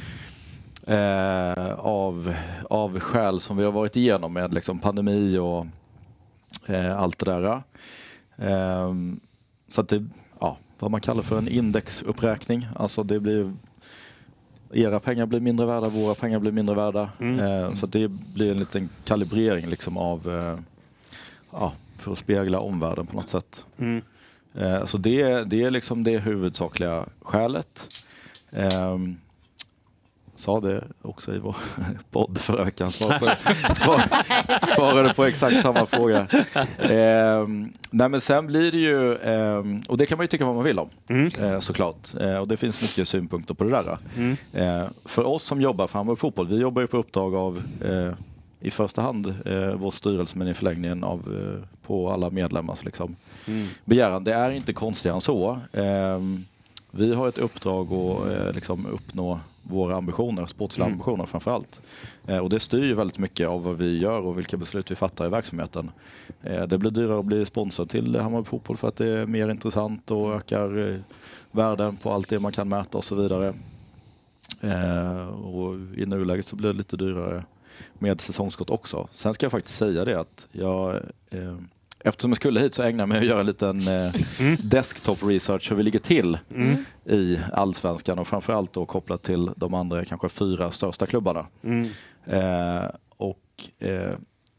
eh, 0.87 1.73
av, 1.79 2.35
av 2.71 3.01
skäl 3.01 3.41
som 3.41 3.57
vi 3.57 3.65
har 3.65 3.73
varit 3.73 3.97
igenom 3.97 4.33
med 4.33 4.55
liksom 4.55 4.79
pandemi 4.79 5.39
och 5.39 5.67
eh, 6.67 6.99
allt 7.03 7.19
det 7.19 7.25
där. 7.25 7.63
Eh, 8.39 8.95
så 9.69 9.81
att 9.81 9.89
det, 9.89 10.05
ja, 10.41 10.57
vad 10.79 10.91
man 10.91 11.01
kallar 11.01 11.23
för 11.23 11.39
en 11.39 11.49
indexuppräkning. 11.49 12.67
Alltså 12.75 13.03
det 13.03 13.21
blir 13.21 13.53
era 14.73 15.01
pengar 15.01 15.27
blir 15.27 15.41
mindre 15.41 15.67
värda, 15.67 15.89
våra 15.89 16.15
pengar 16.15 16.39
blir 16.39 16.53
mindre 16.53 16.75
värda. 16.75 17.11
Mm. 17.21 17.41
Eh, 17.41 17.75
så 17.75 17.87
det 17.87 18.09
blir 18.09 18.51
en 18.51 18.59
liten 18.59 18.89
kalibrering 19.05 19.67
liksom 19.67 19.97
av, 19.97 20.31
eh, 20.31 20.59
ja, 21.51 21.73
för 21.99 22.13
att 22.13 22.19
spegla 22.19 22.61
omvärlden 22.61 23.07
på 23.07 23.17
något 23.17 23.29
sätt. 23.29 23.65
Mm. 23.79 24.03
Eh, 24.55 24.85
så 24.85 24.99
det, 24.99 25.45
det 25.45 25.63
är 25.63 25.71
liksom 25.71 26.05
det 26.05 26.19
huvudsakliga 26.19 27.05
skälet. 27.21 27.89
Ehm, 28.51 29.17
sa 30.37 30.61
det 30.61 30.85
också 31.03 31.35
i 31.35 31.39
vår 31.39 31.57
podd 32.11 32.39
förra 32.39 32.65
veckan. 32.65 32.91
Svarade 34.75 35.15
på 35.15 35.25
exakt 35.25 35.63
samma 35.63 35.87
fråga. 35.87 36.27
Ehm, 36.79 37.73
nej 37.91 38.09
men 38.09 38.21
sen 38.21 38.47
blir 38.47 38.73
det 38.73 38.79
ju, 38.79 39.17
ehm, 39.17 39.83
och 39.89 39.99
det 39.99 40.07
kan 40.07 40.19
man 40.19 40.25
ju 40.25 40.29
tycka 40.29 40.45
vad 40.47 40.55
man 40.55 40.65
vill 40.65 40.79
om 40.79 40.89
Mm. 41.09 41.27
eh, 41.41 41.61
såklart. 41.61 42.15
Eh, 42.21 42.37
och 42.37 42.49
det 42.49 42.57
finns 42.57 42.83
mycket 42.83 43.09
synpunkter 43.09 43.55
på 43.55 43.65
det 43.65 43.71
där. 43.71 43.99
Mm. 44.17 44.37
Eh, 44.53 44.89
för 45.05 45.25
oss 45.27 45.43
som 45.43 45.61
jobbar 45.61 45.87
för 45.87 45.99
Hammarby 45.99 46.17
Fotboll, 46.19 46.47
vi 46.49 46.57
jobbar 46.59 46.83
ju 46.83 46.87
på 46.89 46.97
uppdrag 46.97 47.35
av 47.35 47.63
eh, 47.85 48.13
i 48.61 48.71
första 48.71 49.03
hand 49.03 49.35
eh, 49.47 49.69
vår 49.75 49.91
styrelse 49.91 50.39
men 50.39 50.49
i 50.49 50.55
förlängningen 50.55 51.05
av 51.05 51.19
eh, 51.19 51.69
på 51.87 52.11
alla 52.11 52.31
medlemmars 52.31 52.85
liksom, 52.85 53.17
Mm. 53.49 53.69
begäran. 53.85 54.25
Det 54.25 54.33
är 54.35 54.51
inte 54.51 54.73
konstigare 54.73 55.15
än 55.17 55.21
så. 55.21 55.59
Ehm, 55.73 56.45
vi 56.91 57.15
har 57.15 57.29
ett 57.29 57.39
uppdrag 57.39 57.93
att 57.93 58.27
eh, 58.27 58.53
liksom 58.53 58.87
uppnå 58.87 59.41
våra 59.71 59.97
ambitioner, 59.97 60.47
sportsliga 60.47 60.87
Mm. 60.87 60.95
ambitioner 60.95 61.27
framför 61.27 61.51
allt. 61.51 61.83
Eh, 62.27 62.39
och 62.39 62.51
det 62.51 62.61
styr 62.61 62.85
ju 62.85 62.95
väldigt 62.95 63.19
mycket 63.19 63.49
av 63.49 63.63
vad 63.65 63.77
vi 63.77 63.99
gör 63.99 64.21
och 64.21 64.39
vilka 64.39 64.57
beslut 64.57 64.91
vi 64.91 64.95
fattar 64.95 65.27
i 65.27 65.29
verksamheten. 65.29 65.91
Eh, 66.43 66.67
det 66.67 66.79
blir 66.79 66.91
dyrare 66.91 67.19
att 67.19 67.25
bli 67.25 67.47
sponsor 67.47 67.87
till 67.87 68.17
Hammarby 68.17 68.45
Fotboll 68.47 68.77
för 68.77 68.89
att 68.89 68.97
det 68.97 69.07
är 69.09 69.27
mer 69.27 69.49
intressant 69.51 70.11
och 70.11 70.35
ökar 70.35 70.91
eh, 70.93 70.97
värden 71.51 71.97
på 71.97 72.13
allt 72.13 72.29
det 72.29 72.39
man 72.39 72.53
kan 72.53 72.69
mäta 72.69 72.99
och 72.99 73.05
så 73.05 73.15
vidare. 73.15 73.55
Eh, 74.61 75.27
och 75.29 75.75
I 75.97 76.07
nuläget 76.07 76.47
så 76.47 76.57
blir 76.57 76.69
det 76.69 76.79
lite 76.79 76.97
dyrare 76.97 77.45
med 77.99 78.21
säsongskort 78.21 78.71
också. 78.71 79.09
Sen 79.13 79.35
ska 79.35 79.45
jag 79.45 79.53
faktiskt 79.53 79.77
säga 79.79 80.05
det 80.05 80.21
att 80.21 80.49
jag 80.53 80.95
eh, 81.31 81.57
Eftersom 82.07 82.31
jag 82.31 82.37
skulle 82.37 82.61
hit 82.61 82.75
så 82.75 82.83
ägnar 82.83 83.03
jag 83.03 83.09
mig 83.09 83.19
att 83.19 83.25
göra 83.25 83.41
en 83.41 83.47
liten 83.47 83.89
eh, 83.89 84.13
desktop 84.59 85.23
research 85.23 85.71
hur 85.71 85.77
vi 85.77 85.83
ligger 85.83 85.99
till 85.99 86.39
Mm. 86.55 86.85
i 87.05 87.41
allsvenskan 87.53 88.19
och 88.19 88.29
framförallt 88.29 88.73
då 88.73 88.87
kopplat 88.87 89.23
till 89.23 89.51
de 89.57 89.75
andra 89.75 90.05
kanske 90.05 90.29
fyra 90.29 90.71
största 90.71 91.07
klubbarna. 91.07 91.47
Mm. 91.63 91.91
Eh, 92.27 92.91
och 93.17 93.69
eh, 93.79 94.13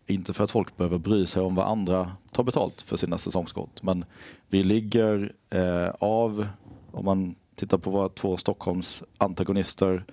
inte 0.07 0.33
för 0.33 0.43
att 0.43 0.51
folk 0.51 0.77
behöver 0.77 0.97
bry 0.97 1.25
sig 1.25 1.41
om 1.41 1.55
vad 1.55 1.67
andra 1.67 2.11
tar 2.31 2.43
betalt 2.43 2.81
för 2.81 2.97
sina 2.97 3.17
säsongskort. 3.17 3.83
Men 3.83 4.05
vi 4.49 4.63
ligger 4.63 5.31
eh, 5.49 5.89
av, 5.99 6.47
om 6.91 7.05
man 7.05 7.35
tittar 7.55 7.77
på 7.77 7.89
våra 7.89 8.09
två 8.09 8.37
Stockholms 8.37 9.03
antagonister, 9.17 10.03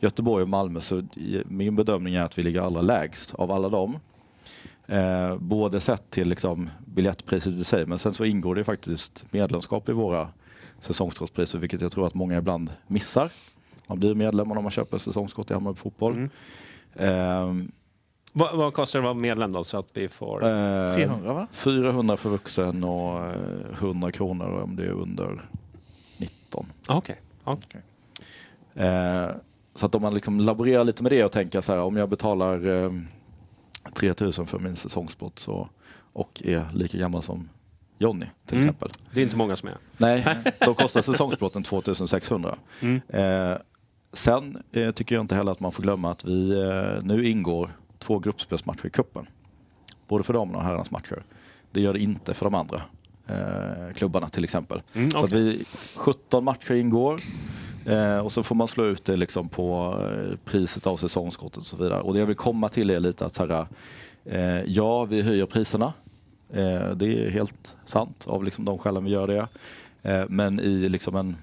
Göteborg 0.00 0.42
och 0.42 0.48
Malmö, 0.48 0.80
så 0.80 1.02
min 1.44 1.76
bedömning 1.76 2.14
är 2.14 2.22
att 2.22 2.38
vi 2.38 2.42
ligger 2.42 2.60
allra 2.60 2.80
lägst 2.80 3.34
av 3.34 3.50
alla 3.50 3.68
dem. 3.68 3.98
Eh, 4.86 5.36
både 5.36 5.80
sett 5.80 6.10
till 6.10 6.28
liksom 6.28 6.70
biljettpriset 6.86 7.52
i 7.54 7.64
sig, 7.64 7.86
men 7.86 7.98
sen 7.98 8.14
så 8.14 8.24
ingår 8.24 8.54
det 8.54 8.64
faktiskt 8.64 9.24
medlemskap 9.30 9.88
i 9.88 9.92
våra 9.92 10.28
säsongskortspriser, 10.80 11.58
vilket 11.58 11.80
jag 11.80 11.92
tror 11.92 12.06
att 12.06 12.14
många 12.14 12.38
ibland 12.38 12.70
missar. 12.86 13.30
Man 13.86 13.98
blir 13.98 14.14
medlem 14.14 14.52
om 14.52 14.62
man 14.62 14.70
köper 14.70 14.98
säsongskort 14.98 15.50
i 15.50 15.54
Hammarby 15.54 15.76
Fotboll. 15.76 16.12
Mm. 16.14 16.30
Ehm, 16.96 17.72
Vad, 18.32 18.56
vad 18.56 18.74
kostar 18.74 18.98
det 18.98 19.02
att 19.02 19.04
vara 19.16 19.22
medlem 19.22 19.52
då 19.52 19.64
så 19.64 19.78
att 19.78 19.88
vi 19.94 20.08
får... 20.08 20.44
eh, 20.44 20.94
300 20.94 21.32
va? 21.32 21.46
400 21.52 22.16
för 22.16 22.30
vuxen 22.30 22.84
och 22.84 23.26
eh, 23.26 23.32
100 23.80 24.12
kronor 24.12 24.60
om 24.64 24.76
det 24.76 24.82
är 24.84 24.90
under 24.90 25.40
19. 26.18 26.66
Okej. 26.86 27.20
Ja. 27.44 27.58
Eh, 28.74 29.30
så 29.74 29.86
att 29.86 29.94
om 29.94 30.02
man 30.02 30.14
liksom 30.14 30.40
laborerar 30.40 30.84
lite 30.84 31.02
med 31.02 31.12
det 31.12 31.24
och 31.24 31.32
tänker 31.32 31.60
så 31.60 31.72
här, 31.72 31.80
om 31.80 31.96
jag 31.96 32.08
betalar 32.08 32.66
eh, 32.84 32.90
3000 33.94 34.46
för 34.46 34.58
min 34.58 34.76
säsongssport 34.76 35.38
så, 35.38 35.68
och 36.12 36.42
är 36.44 36.66
lika 36.74 36.98
gammal 36.98 37.22
som 37.22 37.48
Jonny 37.98 38.26
till 38.46 38.56
Mm. 38.56 38.68
exempel. 38.68 38.90
Det 39.12 39.20
är 39.20 39.24
inte 39.24 39.36
många 39.36 39.56
som 39.56 39.68
är. 39.68 39.76
Nej, 39.96 40.26
då 40.60 40.74
kostar 40.74 41.00
säsongsbrotten 41.00 41.62
2600. 41.62 42.56
Mm. 42.80 43.00
Eh, 43.08 43.56
sen 44.12 44.62
eh, 44.72 44.90
tycker 44.90 45.14
jag 45.14 45.22
inte 45.24 45.34
heller 45.34 45.52
att 45.52 45.60
man 45.60 45.72
får 45.72 45.82
glömma 45.82 46.10
att 46.10 46.24
vi 46.24 46.50
eh, 46.60 47.02
nu 47.04 47.26
ingår 47.28 47.70
två 47.98 48.18
gruppspelsmatcher 48.18 48.86
i 48.86 48.90
cupen. 48.90 49.26
Både 50.08 50.24
för 50.24 50.32
damerna 50.32 50.58
och 50.58 50.64
herrarnas 50.64 50.90
matcher. 50.90 51.22
Det 51.72 51.80
gör 51.80 51.92
det 51.92 51.98
inte 52.00 52.34
för 52.34 52.44
de 52.46 52.54
andra 52.54 52.82
eh, 53.26 53.94
klubbarna 53.94 54.28
till 54.28 54.44
exempel. 54.44 54.82
Mm, 54.94 55.10
Så 55.10 55.18
att 55.18 55.24
okej. 55.24 55.42
vi, 55.42 55.64
17 55.96 56.44
matcher 56.44 56.72
ingår 56.74 57.22
eh, 57.86 58.18
och 58.18 58.32
så 58.32 58.42
får 58.42 58.54
man 58.54 58.68
slå 58.68 58.84
ut 58.84 59.04
det 59.04 59.16
liksom 59.16 59.48
på 59.48 59.98
eh, 60.00 60.36
priset 60.44 60.86
av 60.86 60.96
säsongskortet 60.96 61.58
och 61.58 61.66
så 61.66 61.76
vidare. 61.76 62.00
Och 62.00 62.14
det 62.14 62.20
jag 62.20 62.26
vill 62.26 62.36
komma 62.36 62.68
till 62.68 62.90
är 62.90 63.00
lite 63.00 63.26
att 63.26 63.34
så 63.34 63.46
här, 63.46 63.66
eh, 64.24 64.62
ja, 64.66 65.04
vi 65.04 65.22
höjer 65.22 65.46
priserna. 65.46 65.92
Eh, 66.52 66.90
det 66.90 67.26
är 67.26 67.30
helt 67.30 67.76
sant 67.84 68.24
av 68.28 68.44
liksom 68.44 68.64
de 68.64 68.78
skälen 68.78 69.04
vi 69.04 69.10
gör 69.10 69.26
det. 69.26 69.48
Eh, 70.02 70.24
men 70.28 70.60
i 70.60 70.88
liksom 70.88 71.16
en 71.16 71.36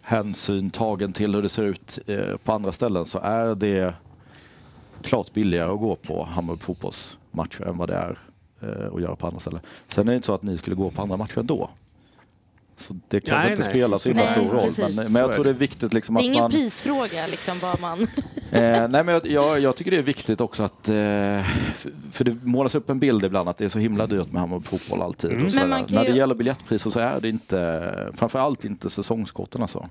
hänsyn 0.00 0.70
tagen 0.70 1.12
till 1.12 1.34
hur 1.34 1.42
det 1.42 1.48
ser 1.48 1.64
ut 1.64 1.98
eh, 2.06 2.36
på 2.36 2.52
andra 2.52 2.72
ställen 2.72 3.06
så 3.06 3.18
är 3.18 3.54
det 3.54 3.94
klart 5.02 5.32
billigare 5.32 5.72
att 5.72 5.80
gå 5.80 5.96
på 5.96 6.24
Hammarby 6.24 6.60
fotbollsmatcher 6.60 7.62
än 7.62 7.78
vad 7.78 7.88
det 7.88 7.94
är 7.94 8.18
eh, 8.60 8.94
att 8.94 9.02
göra 9.02 9.16
på 9.16 9.26
andra 9.26 9.40
ställen. 9.40 9.60
Sen 9.86 10.08
är 10.08 10.12
det 10.12 10.16
inte 10.16 10.26
så 10.26 10.34
att 10.34 10.42
ni 10.42 10.58
skulle 10.58 10.76
gå 10.76 10.90
på 10.90 11.02
andra 11.02 11.16
matcher 11.16 11.38
ändå. 11.38 11.70
Så 12.82 12.96
det 13.08 13.20
kanske 13.20 13.42
Nej, 13.42 13.50
inte 13.52 13.62
nej. 13.62 13.70
spelar 13.70 13.98
så 13.98 14.08
himla 14.08 14.24
Nej, 14.24 14.32
stor 14.32 14.42
roll. 14.52 14.64
precis. 14.66 14.96
Men, 14.96 15.12
men 15.12 15.22
jag 15.22 15.32
tror 15.32 15.44
det 15.44 15.50
är 15.50 15.54
viktigt 15.54 15.92
liksom 15.94 16.14
Det 16.14 16.18
är 16.18 16.22
att 16.22 16.24
ingen 16.24 16.42
man... 16.42 16.50
prisfråga 16.50 17.26
liksom 17.26 17.58
vad 17.58 17.80
man... 17.80 18.00
Eh, 18.52 18.88
nej 18.88 18.88
men 19.04 19.08
jag, 19.08 19.26
jag, 19.26 19.60
jag 19.60 19.76
tycker 19.76 19.90
det 19.90 19.96
är 19.98 20.02
viktigt 20.02 20.40
också 20.40 20.62
att, 20.62 20.88
eh, 20.88 20.94
för, 22.12 22.24
det 22.24 22.36
målas 22.44 22.74
upp 22.74 22.90
en 22.90 22.98
bild 22.98 23.24
ibland 23.24 23.48
att 23.48 23.58
det 23.58 23.64
är 23.64 23.68
så 23.68 23.78
himla 23.78 24.06
dyrt 24.06 24.32
med 24.32 24.40
Hammarby 24.40 24.64
fotboll 24.66 25.02
alltid. 25.02 25.30
Mm. 25.32 25.46
Och 25.46 25.54
Men 25.54 25.68
man 25.68 25.84
kan 25.84 25.94
När 25.94 26.04
det 26.04 26.10
ju- 26.10 26.16
gäller 26.16 26.34
biljettpriser 26.34 26.90
så 26.90 27.00
är 27.00 27.20
det 27.20 27.28
inte, 27.28 28.12
framförallt 28.14 28.64
inte 28.64 28.90
säsongskorten 28.90 29.62
alltså. 29.62 29.88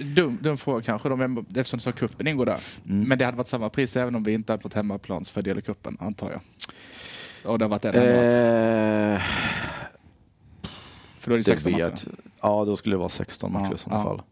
Dum, 0.00 0.38
dum 0.42 0.56
fråga 0.56 0.82
kanske, 0.82 1.08
de, 1.08 1.46
eftersom 1.56 1.76
du 1.78 1.82
sa 1.82 1.92
kuppen 1.92 2.26
ingår 2.26 2.46
där. 2.46 2.58
Mm. 2.88 3.08
Men 3.08 3.18
det 3.18 3.24
hade 3.24 3.36
varit 3.36 3.48
samma 3.48 3.68
pris 3.68 3.96
även 3.96 4.14
om 4.14 4.22
vi 4.22 4.32
inte 4.32 4.52
hade 4.52 4.62
fått 4.62 4.74
hemmaplansfördel 4.74 5.58
i 5.58 5.62
kuppen, 5.62 5.96
antar 6.00 6.30
jag. 6.30 6.40
Och 7.52 7.58
det 7.58 7.64
har 7.64 7.70
varit 7.70 7.84
en. 7.84 7.94
Eh, 7.94 9.20
För 11.18 11.30
då 11.30 11.34
är 11.34 11.38
det 11.38 11.42
det 11.42 11.44
16 11.44 11.72
matcher. 11.72 11.92
Ja, 12.42 12.64
då 12.64 12.76
skulle 12.76 12.94
det 12.94 12.98
vara 12.98 13.08
16 13.08 13.52
matcher 13.52 13.66
Ja, 13.70 13.74
i 13.74 13.78
sådana 13.78 14.00
ja. 14.02 14.04
fall. 14.08 14.22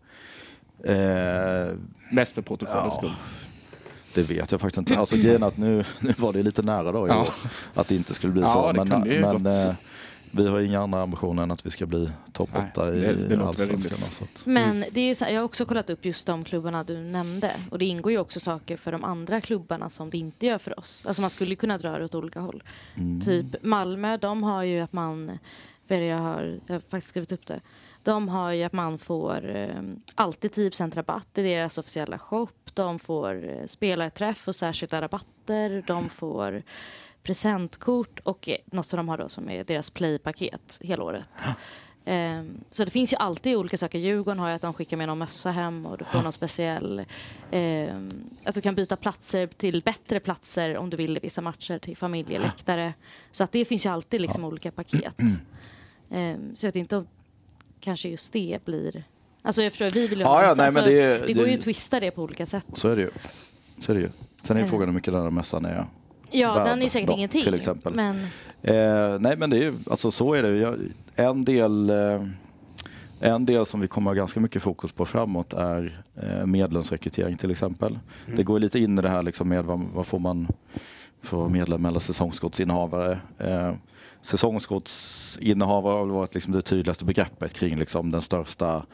Eh, 0.85 1.75
Mest 2.11 2.33
för 2.35 2.43
protokollets 2.43 2.87
Ja. 2.87 2.97
skull. 2.99 3.13
det 4.15 4.31
vet 4.31 4.51
jag 4.53 4.61
faktiskt 4.61 4.79
inte. 4.79 4.99
Alltså 4.99 5.17
grejen 5.17 5.43
att 5.43 5.57
nu, 5.57 5.85
nu 6.01 6.15
var 6.19 6.33
det 6.33 6.43
lite 6.43 6.63
nära 6.63 6.93
då 6.93 7.09
Ja. 7.09 7.21
år, 7.21 7.29
att 7.75 7.89
det 7.89 7.95
inte 7.97 8.15
skulle 8.15 8.33
bli 8.33 8.43
Ja, 8.43 8.49
så. 8.53 8.73
det 8.73 8.85
Men, 8.85 9.43
men 9.43 9.47
eh, 9.69 9.75
vi 10.31 10.49
har 10.49 10.61
inga 10.61 10.81
andra 10.83 11.03
ambitioner 11.03 11.43
än 11.43 11.51
att 11.51 11.67
vi 11.67 11.71
ska 11.71 11.87
bli 11.87 12.11
topp 12.33 12.51
Nej, 12.53 12.63
8 12.73 12.95
i 12.95 13.01
det- 13.01 13.45
allsvenskan. 13.47 14.29
Men 14.45 14.85
det 14.93 15.01
är 15.01 15.05
ju 15.09 15.15
så 15.15 15.25
här, 15.25 15.33
jag 15.33 15.41
har 15.41 15.45
också 15.45 15.65
kollat 15.65 15.91
upp 15.91 16.05
just 16.05 16.27
de 16.27 16.45
klubbarna 16.45 16.85
du 16.85 16.99
nämnde. 16.99 17.53
Och 17.71 17.79
det 17.79 17.85
ingår 17.85 18.13
ju 18.13 18.19
också 18.19 18.41
saker 18.41 18.77
för 18.77 18.93
de 18.93 19.05
andra 19.05 19.41
klubbarna 19.41 19.91
som 19.91 20.11
det 20.11 20.19
inte 20.19 20.47
gör 20.47 20.59
för 20.59 20.79
oss. 20.79 21.05
Alltså 21.07 21.21
man 21.21 21.31
skulle 21.31 21.55
kunna 21.55 21.79
dra 21.79 21.99
det 21.99 22.05
åt 22.05 22.15
olika 22.15 22.41
håll. 22.41 22.63
Mm. 22.97 23.21
Typ 23.21 23.47
Malmö, 23.63 24.17
de 24.17 24.43
har 24.43 24.63
ju 24.63 24.81
att 24.81 24.93
man, 24.93 25.39
det 25.87 26.05
jag 26.05 26.19
har, 26.19 26.61
jag 26.67 26.75
har 26.75 26.81
faktiskt 26.81 27.09
skrivit 27.09 27.33
upp 27.33 27.47
det. 27.47 27.61
De 28.03 28.29
har 28.29 28.53
ju 28.53 28.63
att 28.63 28.73
man 28.73 28.99
får 28.99 29.57
eh, 29.57 29.83
alltid 30.15 30.51
10% 30.51 30.95
rabatt 30.95 31.39
i 31.39 31.43
deras 31.43 31.79
officiella 31.79 32.19
shop. 32.19 32.49
De 32.75 32.99
får 32.99 33.49
eh, 33.49 33.67
spelarträff 33.67 34.49
och 34.49 34.57
särskilda 34.57 35.03
rabatter. 35.03 35.85
De 35.87 36.09
får 36.09 36.63
presentkort 37.23 38.21
och 38.25 38.49
eh, 38.49 38.57
något 38.65 38.87
som 38.87 38.97
de 38.97 39.09
har 39.09 39.19
då 39.19 39.29
som 39.29 39.49
är 39.49 39.65
deras 39.65 39.91
playpaket 39.91 40.79
hela 40.83 41.05
året. 41.05 41.31
Ehm, 42.05 42.65
så 42.71 42.85
det 42.85 42.91
finns 42.91 43.13
ju 43.13 43.17
alltid 43.17 43.57
olika 43.57 43.79
saker. 43.79 43.99
Djurgården 43.99 44.39
har 44.39 44.49
ju 44.49 44.55
att 44.55 44.63
de 44.63 44.75
skickar 44.75 44.97
med 44.97 45.09
någon 45.09 45.19
mössa 45.19 45.51
hem 45.51 45.87
och 45.87 45.99
du 45.99 46.05
får 46.05 46.23
någon 46.23 46.33
speciell... 46.33 47.05
ehm, 47.51 48.31
att 48.45 48.55
du 48.55 48.61
kan 48.61 48.75
byta 48.75 48.97
platser 48.97 49.47
till 49.47 49.83
bättre 49.85 50.21
platser 50.21 50.77
om 50.77 50.91
du 50.91 50.97
vill 50.97 51.17
i 51.17 51.21
vissa 51.21 51.41
matcher 51.41 51.79
till 51.79 51.97
familjeläktare. 51.97 52.95
Så 53.33 53.45
att 53.45 53.53
det 53.53 53.65
finns 53.65 53.87
ju 53.87 53.91
alltid 53.91 54.21
liksom 54.21 54.45
olika 54.45 54.71
paket. 54.71 55.17
Ehm, 56.13 56.57
så 56.57 56.67
jag 56.67 56.69
vet 56.69 56.77
inte 56.77 56.97
om 56.97 57.07
kanske 57.81 58.09
just 58.09 58.33
det 58.33 58.59
blir... 58.65 59.05
Alltså 59.43 59.63
jag 59.63 59.73
förstår, 59.73 59.91
vi 59.91 60.09
vill 60.09 60.19
ju 60.19 60.25
Ja, 60.25 60.29
ha 60.29 60.43
ja, 60.43 60.49
mössa. 60.49 60.63
nej, 60.63 60.73
men 60.73 60.77
alltså, 60.83 60.91
det- 60.91 61.27
det 61.27 61.33
går 61.33 61.45
ju 61.45 61.51
det- 61.51 61.59
att 61.59 61.65
twista 61.65 62.01
det 62.01 62.11
på 62.11 62.23
olika 62.23 62.47
sätt. 62.47 62.67
Så 62.73 62.89
är 62.89 62.97
det 62.97 63.03
ju. 63.03 63.11
Så 63.81 63.93
är 63.93 63.97
det 63.97 64.01
ju. 64.03 64.09
Sen 64.43 64.57
är 64.57 64.61
ju 64.61 64.65
Eh. 64.67 64.71
frågan 64.71 64.89
hur 64.89 64.95
mycket 64.95 65.13
den 65.13 65.23
här 65.23 65.31
mössan 65.31 65.65
är 65.65 65.87
Ja, 66.31 66.55
värd 66.55 66.67
den 66.67 66.83
är 66.83 66.89
säkert 66.89 67.09
då, 67.09 67.15
ingenting. 67.15 67.43
Till 67.43 67.55
exempel. 67.55 67.95
Men 67.95 68.27
Eh, 68.63 69.19
nej 69.21 69.37
men 69.37 69.51
det 69.51 69.57
är 69.57 69.61
ju, 69.63 69.75
alltså 69.91 70.11
så 70.11 70.35
är 70.35 70.43
det. 70.43 70.57
Jag, 70.57 70.77
en 71.17 71.45
del 71.45 71.91
eh, 71.91 72.25
en 73.21 73.47
del 73.47 73.67
som 73.67 73.81
vi 73.81 73.89
kommer 73.89 74.11
ha 74.11 74.15
ganska 74.15 74.41
mycket 74.41 74.63
fokus 74.63 74.93
på 74.93 75.07
framåt 75.07 75.53
är 75.53 76.03
eh, 76.23 76.47
medlemsrekrytering 76.47 77.37
till 77.37 77.51
exempel. 77.51 77.99
Mm. 78.27 78.37
Det 78.37 78.43
går 78.43 78.59
ju 78.59 78.63
lite 78.63 78.79
in 78.79 78.99
i 78.99 79.03
det 79.03 79.09
här 79.09 79.23
liksom 79.23 79.49
med 79.49 79.65
vad, 79.65 79.81
vad 79.95 80.07
får 80.07 80.19
man 80.19 80.49
för 81.23 81.37
att 81.37 81.41
vara 81.41 81.49
medlem 81.49 81.85
eller 81.87 82.01
säsongskortsinnehavare. 82.01 83.21
Eh, 83.39 83.73
säsongskortsinnehav 84.23 85.83
har 85.85 86.07
varit 86.07 86.35
liksom 86.35 86.53
det 86.53 86.63
tydligaste 86.63 87.05
begreppet 87.05 87.53
kring 87.53 87.79
liksom 87.79 88.11
den 88.11 88.21
största 88.23 88.87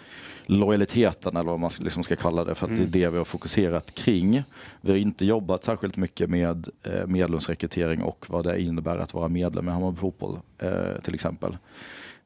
lojaliteten 0.47 1.37
eller 1.37 1.51
vad 1.51 1.61
man 1.61 1.71
liksom 1.81 2.03
ska 2.05 2.17
kalla 2.17 2.45
det 2.45 2.55
för 2.55 2.67
att 2.67 2.71
Mm. 2.71 2.91
det 2.91 2.99
är 2.99 3.05
det 3.05 3.11
vi 3.11 3.19
har 3.19 3.25
fokuserat 3.25 3.95
kring. 3.95 4.43
Vi 4.81 4.91
har 4.91 4.99
inte 4.99 5.25
jobbat 5.25 5.65
särskilt 5.65 5.97
mycket 5.97 6.31
med 6.31 6.69
eh, 6.83 7.07
medlemsrekrytering 7.07 8.03
och 8.03 8.27
vad 8.29 8.45
det 8.45 8.61
innebär 8.63 8.99
att 8.99 9.15
vara 9.15 9.29
medlem 9.29 9.69
i 9.69 9.71
Hammarby 9.71 9.97
Fotboll 9.99 10.39
eh, 10.59 11.01
till 11.03 11.15
exempel. 11.15 11.57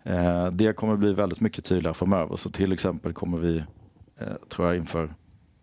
Eh, 0.02 0.46
det 0.46 0.72
kommer 0.76 0.96
bli 0.96 1.12
väldigt 1.12 1.40
mycket 1.40 1.64
tydligare 1.64 1.94
framöver 1.94 2.36
så 2.36 2.50
till 2.50 2.72
exempel 2.72 3.12
kommer 3.12 3.38
vi, 3.38 3.58
eh, 4.18 4.26
tror 4.48 4.68
jag 4.68 4.76
inför 4.76 5.14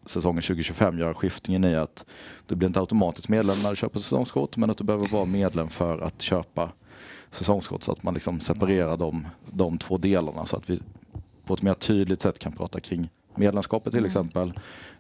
säsongen 0.06 0.42
2025 0.42 1.00
göra 1.00 1.14
skiftningen 1.14 1.64
i 1.64 1.76
att 1.76 2.06
du 2.46 2.56
blir 2.56 2.68
inte 2.68 2.80
automatiskt 2.80 3.30
medlem 3.30 3.56
när 3.64 3.70
du 3.70 3.76
köper 3.76 4.00
säsongskort 4.00 4.58
men 4.58 4.70
att 4.70 4.78
du 4.78 4.84
behöver 4.84 5.08
vara 5.08 5.26
medlem 5.26 5.70
för 5.70 5.98
att 6.00 6.22
köpa 6.22 6.72
säsongskort 7.32 7.84
så 7.84 7.92
att 7.92 8.04
man 8.04 8.14
liksom 8.14 8.40
separerar 8.40 8.98
de, 8.98 9.28
de 9.52 9.78
två 9.78 9.98
delarna 9.98 10.46
så 10.46 10.58
att 10.58 10.70
vi 10.70 10.80
på 11.46 11.54
ett 11.54 11.62
mer 11.62 11.74
tydligt 11.74 12.22
sätt 12.22 12.40
kan 12.40 12.52
prata 12.52 12.80
kring 12.80 13.10
medlemskapet 13.36 13.92
till 13.94 14.00
Mm. 14.00 14.08
exempel. 14.08 14.54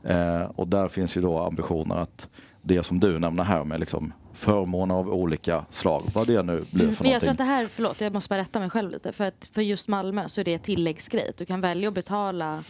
Eh, 0.03 0.41
och 0.41 0.67
där 0.67 0.87
finns 0.87 1.17
ju 1.17 1.21
då 1.21 1.39
ambitioner 1.39 1.95
att 1.95 2.29
det 2.61 2.83
som 2.83 2.99
du 2.99 3.19
nämner 3.19 3.43
här 3.43 3.63
med 3.63 3.79
liksom 3.79 4.13
förmåner 4.33 4.95
av 4.95 5.09
olika 5.09 5.65
slag, 5.69 6.01
vad 6.13 6.27
det 6.27 6.43
nu 6.43 6.65
blir 6.71 6.91
för 6.91 7.03
Men 7.03 7.11
jag 7.11 7.21
tror 7.21 7.31
att 7.31 7.37
någonting. 7.37 7.37
det 7.37 7.43
här, 7.53 7.67
förlåt 7.71 8.01
jag 8.01 8.13
måste 8.13 8.29
bara 8.29 8.39
rätta 8.39 8.59
mig 8.59 8.69
själv 8.69 8.91
lite. 8.91 9.11
För, 9.11 9.23
att 9.23 9.49
för 9.53 9.61
just 9.61 9.87
Malmö 9.87 10.29
så 10.29 10.41
är 10.41 10.45
det 10.45 10.57
tilläggsgrej. 10.59 11.31
Du 11.37 11.45
kan 11.45 11.61
välja 11.61 11.87
att 11.87 11.93
betala 11.93 12.63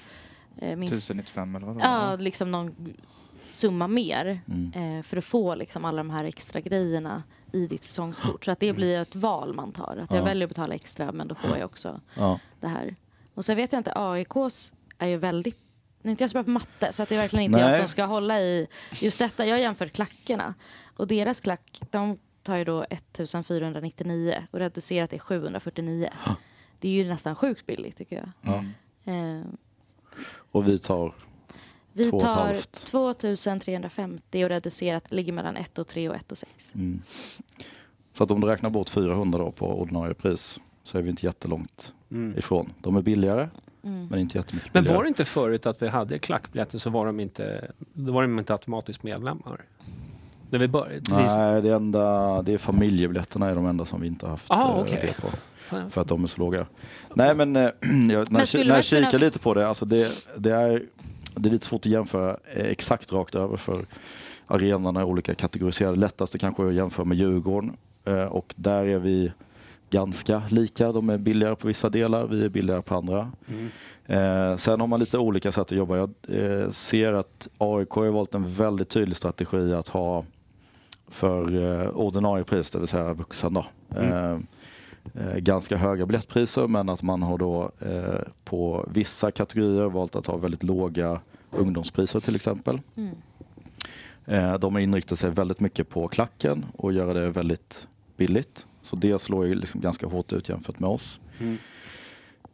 eh, 0.58 0.76
minst 0.78 0.94
1095 0.94 1.56
eller 1.56 1.68
vad 1.68 1.78
det 1.78 1.84
ja, 1.84 2.08
var. 2.10 2.18
liksom 2.18 2.52
någon 2.52 2.76
summa 3.58 3.88
mer 3.88 4.40
Mm. 4.48 4.98
eh, 4.98 5.04
för 5.04 5.18
att 5.18 5.26
få 5.26 5.56
liksom 5.56 5.86
alla 5.86 5.98
de 5.98 6.10
här 6.10 6.24
extra 6.24 6.60
grejerna 6.62 7.24
i 7.54 7.68
ditt 7.68 7.84
säsongskort. 7.84 8.46
Så 8.46 8.52
att 8.52 8.60
det 8.60 8.74
blir 8.74 9.00
ett 9.00 9.16
val 9.16 9.54
man 9.54 9.72
tar. 9.72 9.98
Att 10.04 10.12
jag 10.12 10.20
Ja. 10.20 10.24
väljer 10.26 10.46
att 10.46 10.50
betala 10.50 10.76
extra 10.76 11.12
men 11.12 11.28
då 11.28 11.36
får 11.36 11.58
jag 11.58 11.66
också 11.66 12.02
Ja. 12.16 12.40
det 12.60 12.68
här. 12.68 12.96
Och 13.34 13.46
sen 13.46 13.56
vet 13.58 13.72
jag 13.72 13.80
inte, 13.80 13.92
AIKs 13.96 14.74
är 14.98 15.08
ju 15.08 15.18
väldigt 15.18 15.60
nu 16.02 16.10
är 16.10 16.12
inte 16.12 16.24
jag 16.24 16.30
så 16.32 16.34
bra 16.36 16.44
på 16.44 16.50
matte 16.50 16.94
så 16.94 17.04
att 17.04 17.10
det 17.10 17.16
är 17.16 17.20
verkligen 17.20 17.46
inte 17.46 17.60
jag 17.60 17.70
Nej. 17.70 17.78
som 17.80 17.88
ska 17.88 18.06
hålla 18.06 18.42
i 18.42 18.68
just 19.02 19.20
detta. 19.20 19.46
Jag 19.46 19.56
har 19.56 19.60
jämfört 19.62 19.92
klackarna 19.94 20.54
och 20.96 21.08
deras 21.08 21.40
klack 21.40 21.82
de 21.92 22.18
tar 22.44 22.56
ju 22.58 22.64
då 22.64 22.86
1499 22.90 24.44
och 24.52 24.60
reducerat 24.60 25.14
är 25.14 25.20
749. 25.20 26.10
Det 26.80 26.88
är 26.90 26.92
ju 26.92 27.10
nästan 27.10 27.36
sjukt 27.36 27.66
billigt 27.66 27.98
tycker 27.98 28.16
jag. 28.16 28.30
Ja. 28.42 28.64
Eh, 29.14 29.42
Och 30.52 30.68
vi 30.68 30.80
tar 30.80 31.14
vi 31.98 32.10
Två 32.10 32.20
tar 32.20 32.28
halvt. 32.36 32.72
2350 33.52 34.44
och 34.44 34.50
reducerat 34.50 35.12
ligger 35.12 35.34
mellan 35.34 35.58
1 35.58 35.78
och 35.80 35.88
3 35.88 36.10
och 36.10 36.16
1 36.16 36.32
och 36.32 36.38
6. 36.38 36.72
Mm. 36.76 37.02
Så 38.14 38.24
att 38.24 38.32
om 38.32 38.42
du 38.42 38.48
räknar 38.48 38.70
bort 38.70 38.90
400 38.90 39.40
då 39.40 39.52
på 39.52 39.80
ordinarie 39.82 40.14
pris 40.14 40.60
så 40.84 40.98
är 40.98 41.02
vi 41.02 41.10
inte 41.10 41.26
jättelångt 41.26 41.94
Mm. 42.12 42.38
ifrån. 42.38 42.74
De 42.82 42.96
är 42.96 43.02
billigare 43.02 43.48
Mm. 43.84 44.08
men 44.08 44.20
inte 44.20 44.38
jättemycket 44.38 44.74
Men 44.74 44.84
billigare. 44.84 44.98
var 44.98 45.04
det 45.04 45.08
inte 45.08 45.26
förut 45.26 45.66
att 45.66 45.82
vi 45.82 45.88
hade 45.88 46.20
klackbiljetter 46.20 46.78
så 46.78 46.90
var 46.90 47.06
de 47.06 47.20
inte, 47.20 47.72
då 47.94 48.12
var 48.12 48.22
de 48.22 48.40
inte 48.40 48.54
automatiskt 48.54 49.04
medlemmar? 49.04 49.62
När 50.50 50.60
vi 50.60 50.68
började? 50.68 50.96
Precis. 51.02 51.36
Nej, 51.38 51.62
det, 51.62 51.74
enda, 51.76 52.42
det 52.42 52.54
är 52.54 52.58
familjebiljetterna 52.58 53.50
är 53.50 53.56
de 53.56 53.66
enda 53.66 53.86
som 53.86 54.02
vi 54.02 54.08
inte 54.08 54.26
har 54.26 54.32
haft 54.32 54.46
Ah, 54.52 54.86
eh, 54.86 54.92
det 55.02 55.16
på. 55.22 55.28
För 55.90 56.02
att 56.02 56.08
de 56.08 56.24
är 56.24 56.28
så 56.28 56.40
låga. 56.40 56.66
Nej 57.14 57.36
men, 57.36 57.56
eh, 57.56 57.62
jag, 57.82 57.82
när, 57.82 58.08
Men 58.08 58.10
jag, 58.10 58.32
när 58.32 58.40
jag 58.40 58.50
kunna- 58.50 58.82
kikar 58.82 59.20
lite 59.20 59.40
på 59.40 59.54
det, 59.54 59.68
alltså 59.68 59.86
det, 59.86 60.08
det, 60.38 60.52
är, 60.52 60.84
det 61.38 61.50
är 61.50 61.52
lite 61.52 61.66
svårt 61.66 61.86
att 61.86 61.92
jämföra 61.92 62.38
eh, 62.54 62.66
exakt 62.66 63.14
rakt 63.14 63.36
över 63.36 63.58
för 63.58 63.86
arenorna 64.48 65.00
är 65.00 65.04
olika 65.04 65.36
kategoriserade. 65.36 65.98
Lättaste 65.98 66.38
kanske 66.38 66.64
är 66.64 66.68
att 66.68 66.74
jämföra 66.74 67.06
med 67.06 67.18
Djurgården 67.18 67.78
eh, 68.06 68.24
och 68.24 68.54
där 68.58 68.86
är 68.86 69.00
vi 69.00 69.32
ganska 69.90 70.42
lika. 70.50 70.92
De 70.92 71.10
är 71.10 71.18
billigare 71.18 71.56
på 71.56 71.68
vissa 71.68 71.90
delar, 71.90 72.28
vi 72.28 72.46
är 72.46 72.50
billigare 72.50 72.82
på 72.82 72.96
andra. 72.96 73.32
Mm. 73.48 73.70
Eh, 74.06 74.58
sen 74.58 74.80
har 74.80 74.88
man 74.88 75.00
lite 75.00 75.18
olika 75.18 75.52
sätt 75.52 75.62
att 75.62 75.72
jobba. 75.72 75.98
Jag 75.98 76.14
eh, 76.28 76.70
ser 76.70 77.14
att 77.14 77.48
AIK 77.58 77.90
har 77.90 78.08
valt 78.08 78.36
en 78.36 78.54
väldigt 78.54 78.90
tydlig 78.90 79.18
strategi 79.18 79.74
att 79.74 79.88
ha 79.88 80.26
för 81.08 81.64
eh, 81.64 81.90
ordinarie 81.90 82.44
pris, 82.44 82.72
det 82.72 82.80
vill 82.80 82.88
säga 82.88 83.14
vuxen. 83.14 83.54
Då. 83.54 83.66
Eh, 84.02 84.38
ganska 85.38 85.78
höga 85.78 86.06
biljettpriser 86.06 86.68
men 86.68 86.90
att 86.90 87.02
man 87.02 87.22
har 87.22 87.38
då 87.38 87.72
eh, 87.80 88.20
på 88.44 88.86
vissa 88.92 89.32
kategorier 89.32 89.86
valt 89.86 90.16
att 90.16 90.28
ha 90.28 90.38
väldigt 90.38 90.64
låga 90.64 91.22
ungdomspriser 91.52 92.20
till 92.20 92.36
exempel. 92.36 92.82
Mm. 92.96 93.16
Eh, 94.26 94.60
de 94.60 94.76
har 94.76 94.82
inriktat 94.82 95.20
sig 95.20 95.32
väldigt 95.32 95.60
mycket 95.60 95.90
på 95.90 96.08
klacken 96.08 96.66
och 96.78 96.94
göra 96.94 97.14
det 97.14 97.30
väldigt 97.30 97.88
billigt. 98.18 98.66
Så 98.82 98.96
det 98.96 99.22
slår 99.22 99.46
ju 99.48 99.56
liksom 99.56 99.82
ganska 99.82 100.08
hårt 100.08 100.34
ut 100.34 100.50
jämfört 100.50 100.80
med 100.80 100.90
oss. 100.90 101.20
Mm. 101.40 101.58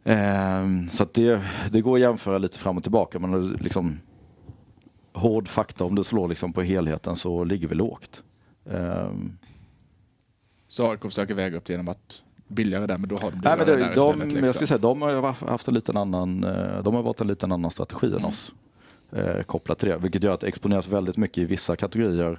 Ehm, 0.04 0.90
så 0.90 1.02
att 1.02 1.14
det, 1.14 1.42
det 1.70 1.80
går 1.80 1.94
att 1.96 2.00
jämföra 2.00 2.38
lite 2.38 2.58
fram 2.58 2.76
och 2.76 2.82
tillbaka 2.82 3.18
men 3.18 3.48
liksom 3.48 4.00
hård 5.12 5.48
fakta 5.48 5.84
om 5.84 5.94
du 5.94 6.04
slår 6.04 6.28
liksom 6.28 6.52
på 6.52 6.62
helheten 6.62 7.16
så 7.16 7.44
ligger 7.44 7.68
vi 7.68 7.74
lågt. 7.74 8.24
Ehm, 8.70 9.38
Så 10.68 10.90
AIK 10.90 11.02
försöker 11.02 11.34
väga 11.34 11.56
upp 11.56 11.64
det 11.64 11.72
genom 11.72 11.88
att 11.88 12.22
billigare 12.54 12.86
där, 12.86 12.98
men 12.98 13.08
då 13.08 13.16
har 13.16 13.30
de 13.30 13.40
nej, 13.44 13.56
men 13.56 13.66
det, 13.66 13.76
där 13.76 13.78
de, 13.78 13.90
istället. 13.90 14.18
Liksom. 14.24 14.44
jag 14.44 14.54
skulle 14.54 14.66
säga, 14.66 14.78
de 14.78 15.02
har 15.02 15.50
haft 15.50 15.68
en 15.68 15.74
liten 15.74 15.96
annan, 15.96 16.44
eh, 16.44 16.82
de 16.82 16.94
har 16.94 17.02
valt 17.02 17.20
en 17.20 17.26
liten 17.26 17.52
annan 17.52 17.70
strategi 17.70 18.06
än 18.16 18.24
oss 18.24 18.52
eh, 19.12 19.42
kopplat 19.42 19.78
till 19.78 19.88
det. 19.88 19.96
Vilket 19.96 20.22
gör 20.22 20.34
att 20.34 20.40
det 20.40 20.46
exponeras 20.46 20.88
väldigt 20.88 21.16
mycket 21.16 21.38
i 21.38 21.44
vissa 21.44 21.76
kategorier. 21.76 22.38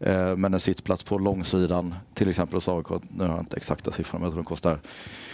Eh, 0.00 0.36
men 0.36 0.54
en 0.54 0.60
sittplats 0.60 1.02
på 1.02 1.18
långsidan, 1.18 1.94
till 2.14 2.28
exempel 2.28 2.56
hos 2.56 2.68
AIK, 2.68 2.86
nu 3.16 3.24
har 3.24 3.30
jag 3.30 3.40
inte 3.40 3.56
exakta 3.56 3.92
siffror 3.92 4.18
men 4.18 4.24
jag 4.24 4.32
tror 4.32 4.42
de 4.42 4.48
kostar 4.48 4.70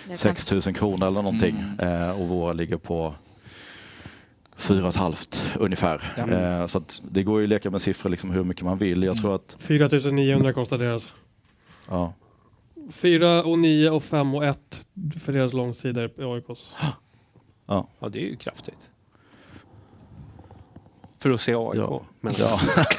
Jag 0.09 0.19
kan- 0.19 0.37
6 0.37 0.51
000 0.53 0.63
kronor 0.75 1.07
eller 1.07 1.23
någonting. 1.23 1.65
Mm. 1.79 2.03
Eh, 2.09 2.21
och 2.21 2.29
våra 2.29 2.53
ligger 2.53 2.77
på 2.77 3.15
4 4.57 4.93
500 4.93 5.17
ungefär. 5.59 6.13
Ja. 6.17 6.29
Eh, 6.31 6.67
så 6.67 6.79
att 6.79 7.03
det 7.11 7.23
går 7.23 7.39
ju 7.41 7.45
att 7.45 7.49
leka 7.49 7.71
med 7.71 7.83
siffror 7.83 8.11
liksom 8.11 8.31
hur 8.31 8.45
mycket 8.45 8.65
man 8.65 8.79
vill. 8.79 9.03
Jag 9.03 9.17
tror 9.17 9.35
att 9.35 9.57
4900 9.59 10.53
kostar 10.53 10.79
deras. 10.79 11.13
ja, 11.89 12.13
4 12.93 13.43
och 13.43 13.59
9 13.59 13.91
och 13.91 14.05
5 14.05 14.35
och 14.35 14.45
1 14.45 14.87
för 15.21 15.33
deras 15.33 15.53
långsidor 15.53 16.05
i 16.17 16.23
AIKs. 16.25 16.75
ja, 17.67 17.89
Ja, 18.01 18.09
det 18.09 18.19
är 18.19 18.27
ju 18.27 18.37
kraftigt. 18.37 18.91
För 21.21 21.31
att 21.31 21.41
se 21.41 21.55
AIK. 21.55 21.75
ja, 21.77 22.03
Men, 22.21 22.35
ja. 22.39 22.61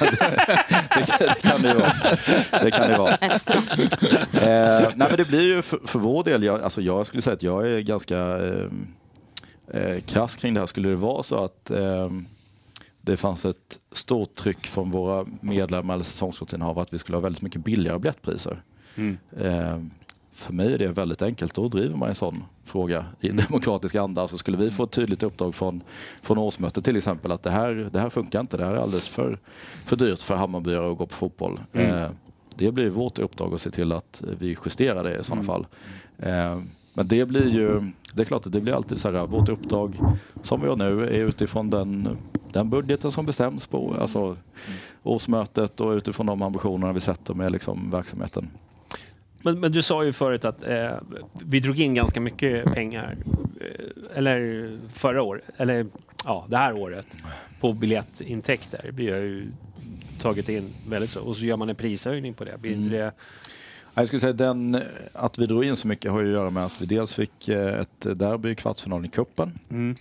det, 1.18 1.40
kan- 1.42 1.62
det 1.62 1.74
vara. 1.74 1.92
Det 2.62 2.70
kan 2.70 2.90
det 2.90 2.98
vara. 2.98 3.14
Ett 3.14 3.40
straff. 3.40 3.78
Eh, 4.34 4.90
nej 4.96 5.08
men 5.08 5.16
det 5.16 5.24
blir 5.24 5.40
ju 5.42 5.62
för, 5.62 5.78
för 5.84 5.98
vår 5.98 6.24
del, 6.24 6.42
jag, 6.42 6.62
alltså 6.62 6.80
jag 6.82 7.06
skulle 7.06 7.22
säga 7.22 7.34
att 7.34 7.42
jag 7.42 7.66
är 7.72 7.80
ganska 7.80 8.18
eh, 8.18 8.66
eh, 9.74 10.00
krass 10.00 10.36
kring 10.36 10.54
det 10.54 10.60
här. 10.60 10.66
Skulle 10.66 10.88
det 10.88 10.96
vara 10.96 11.22
så 11.22 11.44
att 11.44 11.70
eh, 11.70 12.10
det 13.00 13.16
fanns 13.16 13.44
ett 13.44 13.78
stort 13.92 14.34
tryck 14.34 14.66
från 14.66 14.90
våra 14.90 15.26
medlemmar 15.40 15.94
eller 15.94 16.04
säsongskortinnehavare 16.04 16.82
att 16.82 16.94
vi 16.94 16.98
skulle 16.98 17.16
ha 17.16 17.20
väldigt 17.22 17.42
mycket 17.42 17.64
billigare 17.64 17.98
biljettpriser. 17.98 18.62
Mm. 19.00 19.18
Eh, 19.36 19.78
för 20.32 20.52
mig 20.52 20.74
är 20.74 20.78
det 20.78 20.88
väldigt 20.88 21.22
enkelt. 21.22 21.54
Då 21.54 21.68
driver 21.68 21.96
man 21.96 22.08
en 22.08 22.14
sån 22.14 22.44
fråga 22.64 23.04
i 23.20 23.28
en 23.28 23.36
demokratisk 23.36 23.94
anda. 23.94 24.28
Så 24.28 24.38
skulle 24.38 24.56
vi 24.56 24.70
få 24.70 24.84
ett 24.84 24.90
tydligt 24.90 25.22
uppdrag 25.22 25.54
från, 25.54 25.82
från 26.22 26.38
årsmötet 26.38 26.84
till 26.84 26.96
exempel 26.96 27.32
att 27.32 27.42
det 27.42 27.50
här, 27.50 27.88
det 27.92 28.00
här 28.00 28.10
funkar 28.10 28.40
inte. 28.40 28.56
Det 28.56 28.64
här 28.64 28.72
är 28.72 28.76
alldeles 28.76 29.08
för, 29.08 29.38
för 29.84 29.96
dyrt 29.96 30.22
för 30.22 30.34
Hammarbyare 30.34 30.92
att 30.92 30.98
gå 30.98 31.06
på 31.06 31.14
fotboll. 31.14 31.60
Mm. 31.72 31.96
Eh, 31.96 32.10
det 32.54 32.72
blir 32.72 32.90
vårt 32.90 33.18
uppdrag 33.18 33.54
att 33.54 33.60
se 33.60 33.70
till 33.70 33.92
att 33.92 34.22
vi 34.38 34.56
justerar 34.64 35.04
det 35.04 35.18
i 35.18 35.24
sådana 35.24 35.42
Mm. 35.42 35.46
fall. 35.46 35.66
Eh, 36.18 36.62
men 36.94 37.08
det 37.08 37.24
blir 37.24 37.48
ju, 37.48 37.90
det 38.14 38.22
är 38.22 38.26
klart 38.26 38.46
att 38.46 38.52
det 38.52 38.60
blir 38.60 38.72
alltid 38.72 39.00
så 39.00 39.10
här, 39.12 39.26
vårt 39.26 39.48
uppdrag 39.48 39.98
som 40.42 40.60
vi 40.60 40.68
har 40.68 40.76
nu 40.76 41.02
är 41.04 41.26
utifrån 41.26 41.70
den, 41.70 42.18
den 42.52 42.70
budgeten 42.70 43.12
som 43.12 43.26
bestäms 43.26 43.66
på 43.66 43.96
alltså, 44.00 44.36
årsmötet 45.02 45.80
och 45.80 45.92
utifrån 45.92 46.26
de 46.26 46.42
ambitionerna 46.42 46.92
vi 46.92 47.00
sätter 47.00 47.34
med 47.34 47.52
liksom, 47.52 47.90
verksamheten. 47.90 48.50
Men, 49.42 49.60
men 49.60 49.72
du 49.72 49.82
sa 49.82 50.04
ju 50.04 50.12
förut 50.12 50.44
att 50.44 50.62
eh, 50.68 50.90
vi 51.44 51.60
drog 51.60 51.80
in 51.80 51.94
ganska 51.94 52.20
mycket 52.20 52.74
pengar, 52.74 53.16
eh, 53.60 54.18
eller 54.18 54.70
förra 54.92 55.22
året, 55.22 55.44
eller 55.56 55.86
ja, 56.24 56.46
det 56.48 56.56
här 56.56 56.72
året, 56.76 57.06
på 57.60 57.72
biljettintäkter. 57.72 58.90
Vi 58.94 59.10
har 59.10 59.18
ju 59.18 59.46
tagit 60.20 60.48
in 60.48 60.70
väldigt 60.88 61.10
så. 61.10 61.20
Och 61.22 61.36
så 61.36 61.44
gör 61.44 61.56
man 61.56 61.68
en 61.68 61.76
prishöjning 61.76 62.34
på 62.34 62.44
det. 62.44 62.58
Blir 62.58 62.74
Mm. 62.74 62.88
det 62.90 63.12
Jag 63.94 64.06
skulle 64.06 64.20
säga 64.20 64.32
den, 64.32 64.82
att 65.12 65.38
vi 65.38 65.46
drog 65.46 65.64
in 65.64 65.76
så 65.76 65.88
mycket 65.88 66.10
har 66.10 66.20
ju 66.20 66.26
att 66.26 66.32
göra 66.32 66.50
med 66.50 66.64
att 66.64 66.80
vi 66.82 66.86
dels 66.86 67.14
fick 67.14 67.48
eh, 67.48 67.80
ett 67.80 68.00
derby 68.18 68.50
i 68.50 68.54
kvartsfinalen 68.54 69.04
i 69.04 69.08
cupen 69.08 69.58
Mm. 69.70 69.96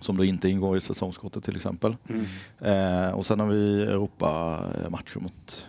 som 0.00 0.16
då 0.16 0.24
inte 0.24 0.48
ingår 0.48 0.76
i 0.76 0.80
säsongskortet 0.80 1.44
till 1.44 1.56
exempel. 1.56 1.96
Mm. 2.08 2.24
Eh, 2.60 3.10
och 3.10 3.26
sen 3.26 3.40
har 3.40 3.46
vi 3.46 3.82
Europa-matcher 3.82 5.18
mot 5.20 5.66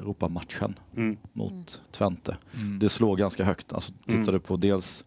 Europamatchen 0.00 0.78
Mm. 0.96 1.16
mot 1.32 1.80
Twente. 1.92 2.36
Mm. 2.54 2.78
Det 2.78 2.88
slår 2.88 3.16
ganska 3.16 3.44
högt. 3.44 3.72
Alltså 3.72 3.92
tittar 4.06 4.14
Mm. 4.20 4.32
du 4.32 4.38
på 4.38 4.56
dels 4.56 5.04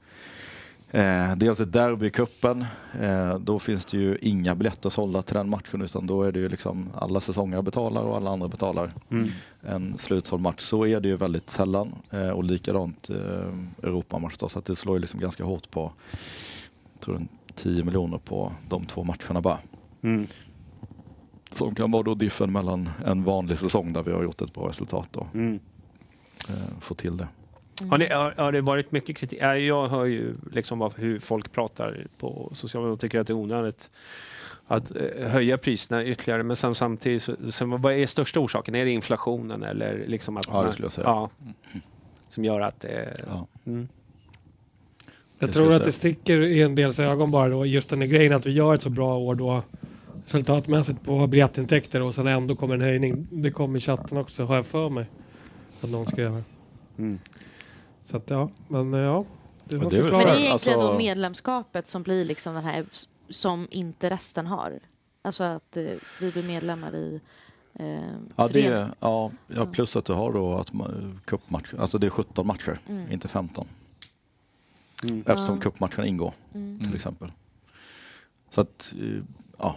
Eh, 0.92 1.36
dels 1.36 1.60
är 1.60 1.66
derbycupen. 1.66 2.66
Eh, 3.02 3.40
då 3.40 3.60
finns 3.60 3.86
det 3.86 3.98
ju 3.98 4.18
inga 4.22 4.56
biljetter 4.56 4.90
sålda 4.90 5.22
till 5.22 5.36
den 5.36 5.50
matchen 5.50 5.82
utan 5.82 6.08
då 6.08 6.24
är 6.24 6.32
det 6.32 6.40
ju 6.40 6.50
liksom 6.50 6.90
alla 6.96 7.20
säsonger 7.20 7.62
betalar 7.62 8.02
och 8.02 8.16
alla 8.18 8.30
andra 8.32 8.48
betalar. 8.48 8.92
Mm. 9.10 9.30
En 9.62 9.98
slutsåld 9.98 10.42
match. 10.42 10.60
Så 10.62 10.86
är 10.86 11.00
det 11.00 11.08
ju 11.08 11.16
väldigt 11.18 11.50
sällan. 11.50 11.96
Eh, 12.10 12.30
och 12.30 12.44
likadant 12.44 13.10
eh, 13.10 13.54
Europamatch 13.84 14.38
då, 14.38 14.50
så 14.50 14.60
att 14.60 14.66
det 14.66 14.76
slår 14.76 14.96
ju 14.96 15.02
liksom 15.02 15.20
ganska 15.20 15.44
hårt 15.44 15.72
på 15.72 15.92
jag 16.94 17.02
tror 17.06 17.16
är 17.16 17.28
10 17.56 17.84
miljoner 17.84 18.18
på 18.18 18.52
de 18.70 18.86
två 18.86 19.04
matcherna 19.04 19.42
bara. 19.42 19.58
Mm. 20.02 20.28
Som 21.52 21.76
kan 21.76 21.92
vara 21.92 22.04
då 22.04 22.14
diffen 22.14 22.52
mellan 22.52 22.90
en 23.06 23.24
vanlig 23.24 23.58
säsong 23.58 23.94
där 23.94 24.04
vi 24.04 24.12
har 24.12 24.24
gjort 24.24 24.42
ett 24.42 24.54
bra 24.54 24.70
resultat 24.70 25.16
och 25.16 25.28
Mm. 25.34 25.60
eh, 26.50 26.56
få 26.82 26.94
till 26.94 27.18
det. 27.18 27.28
Har, 27.90 27.98
ni, 27.98 28.08
har, 28.10 28.32
har 28.38 28.52
det 28.52 28.62
varit 28.62 28.92
mycket 28.92 29.18
kritik? 29.18 29.40
Ja, 29.42 29.56
Jag 29.58 29.88
hör 29.88 30.06
ju 30.06 30.34
liksom 30.52 30.92
hur 30.96 31.20
folk 31.20 31.52
pratar 31.52 32.08
på 32.18 32.52
sociala 32.54 32.84
medier 32.86 32.94
och 32.94 33.00
tycker 33.00 33.20
att 33.20 33.28
det 33.28 33.34
är 33.34 33.36
onödigt 33.36 33.90
att 34.68 34.92
eh, 34.96 35.28
höja 35.30 35.58
priserna 35.58 36.06
ytterligare. 36.06 36.44
Men 36.44 36.56
sam, 36.56 36.76
samtidigt, 36.76 37.24
så, 37.24 37.36
så, 37.52 37.66
vad 37.66 37.94
är 37.94 38.06
största 38.08 38.40
orsaken? 38.40 38.76
Är 38.76 38.86
det 38.86 38.92
inflationen 38.92 39.64
eller 39.64 40.04
liksom 40.08 40.38
att 40.38 40.48
Ja, 40.48 40.58
det 40.58 40.64
man- 40.64 40.74
skulle 40.74 40.86
jag 40.86 40.92
säga. 40.92 41.08
Ja, 41.08 41.30
som 42.30 42.46
gör 42.46 42.62
att 42.62 42.80
det... 42.80 43.14
Ja. 43.28 43.48
Mm. 43.66 43.88
Jag 45.40 45.54
tror 45.54 45.74
att 45.74 45.84
det 45.84 45.92
sticker 45.92 46.42
i 46.42 46.62
en 46.62 46.76
dels 46.76 47.00
ögon 47.00 47.32
bara 47.32 47.50
då, 47.50 47.66
just 47.66 47.90
den 47.90 48.02
här 48.02 48.08
grejen 48.08 48.34
att 48.34 48.46
vi 48.46 48.52
gör 48.52 48.74
ett 48.74 48.82
så 48.82 48.90
bra 48.90 49.18
år 49.18 49.36
då 49.36 49.64
resultatmässigt 50.34 51.04
på 51.04 51.28
biljettintäkter 51.28 52.02
och 52.02 52.16
sen 52.16 52.28
ändå 52.28 52.56
kommer 52.56 52.74
en 52.76 52.82
höjning. 52.82 53.28
Det 53.32 53.52
kom 53.52 53.76
i 53.76 53.80
chatten 53.80 54.18
också, 54.18 54.46
har 54.46 54.56
jag 54.56 54.66
för 54.66 54.90
mig. 54.90 55.06
Att 55.82 55.90
någon 55.90 56.06
skrev 56.06 56.34
här. 56.34 56.44
Mm. 56.98 57.20
Så 58.04 58.18
att 58.18 58.30
ja, 58.30 58.50
men 58.68 58.94
eh, 58.94 59.00
ja. 59.00 59.26
Du 59.66 59.78
har 59.78 59.90
det 59.90 59.98
är 59.98 60.02
Men 60.04 60.12
det 60.12 60.18
är 60.18 60.20
egentligen 60.40 60.52
Alltså- 60.52 60.92
då 60.92 60.98
medlemskapet 60.98 61.88
som 61.88 62.04
blir 62.04 62.26
liksom 62.26 62.54
den 62.56 62.64
här 62.64 62.86
som 63.30 63.68
inte 63.72 64.10
resten 64.10 64.48
har. 64.48 64.80
Alltså 65.22 65.44
att 65.44 65.78
eh, 65.78 65.84
vi 66.22 66.32
blir 66.32 66.44
medlemmar 66.44 66.96
i 66.96 67.22
eh, 67.74 67.86
Ja, 68.36 68.48
det 68.48 68.54
föreningen. 68.54 68.74
är, 68.78 68.88
ja, 69.00 69.32
ja, 69.48 69.56
Ja. 69.56 69.66
plus 69.66 69.96
att 69.96 70.06
du 70.06 70.14
har 70.14 70.34
då 70.34 70.56
att 70.58 70.72
ma- 70.72 71.20
cupmatch, 71.26 71.74
alltså 71.80 71.98
det 71.98 72.08
är 72.08 72.12
17 72.12 72.48
matcher, 72.48 72.80
Mm. 72.88 73.12
inte 73.12 73.28
15. 73.28 73.68
Mm. 75.04 75.24
Eftersom 75.28 75.56
Ja. 75.56 75.62
cupmatchen 75.62 76.06
ingår 76.06 76.34
Mm. 76.54 76.80
till 76.80 76.96
exempel. 76.96 77.32
Så 78.50 78.62
att, 78.62 78.94
eh, 79.02 79.24
ja. 79.58 79.76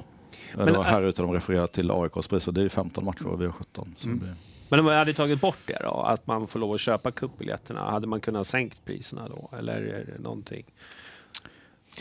Men, 0.56 0.66
det 0.66 0.72
var 0.72 0.84
här 0.84 1.02
ute 1.02 1.22
de 1.22 1.32
refererar 1.32 1.66
till 1.66 1.90
AIKs 1.90 2.28
pris 2.28 2.48
och 2.48 2.54
det 2.54 2.62
är 2.62 2.68
15 2.68 3.04
matcher 3.04 3.26
och 3.26 3.40
vi 3.40 3.44
har 3.46 3.52
17. 3.52 3.94
Så 3.96 4.08
Mm. 4.08 4.20
det 4.20 4.34
Men 4.68 4.78
om 4.80 4.84
man 4.86 4.94
hade 4.94 5.12
tagit 5.14 5.40
bort 5.40 5.58
det 5.66 5.78
då, 5.82 5.90
att 6.02 6.26
man 6.26 6.46
får 6.46 6.58
lov 6.60 6.74
att 6.74 6.80
köpa 6.80 7.10
cupbiljetterna, 7.10 7.90
hade 7.90 8.06
man 8.06 8.20
kunnat 8.20 8.46
sänkt 8.46 8.84
priserna 8.84 9.28
då? 9.28 9.50
Eller 9.58 9.74
är 9.76 10.04
det 10.04 10.22
någonting? 10.22 10.64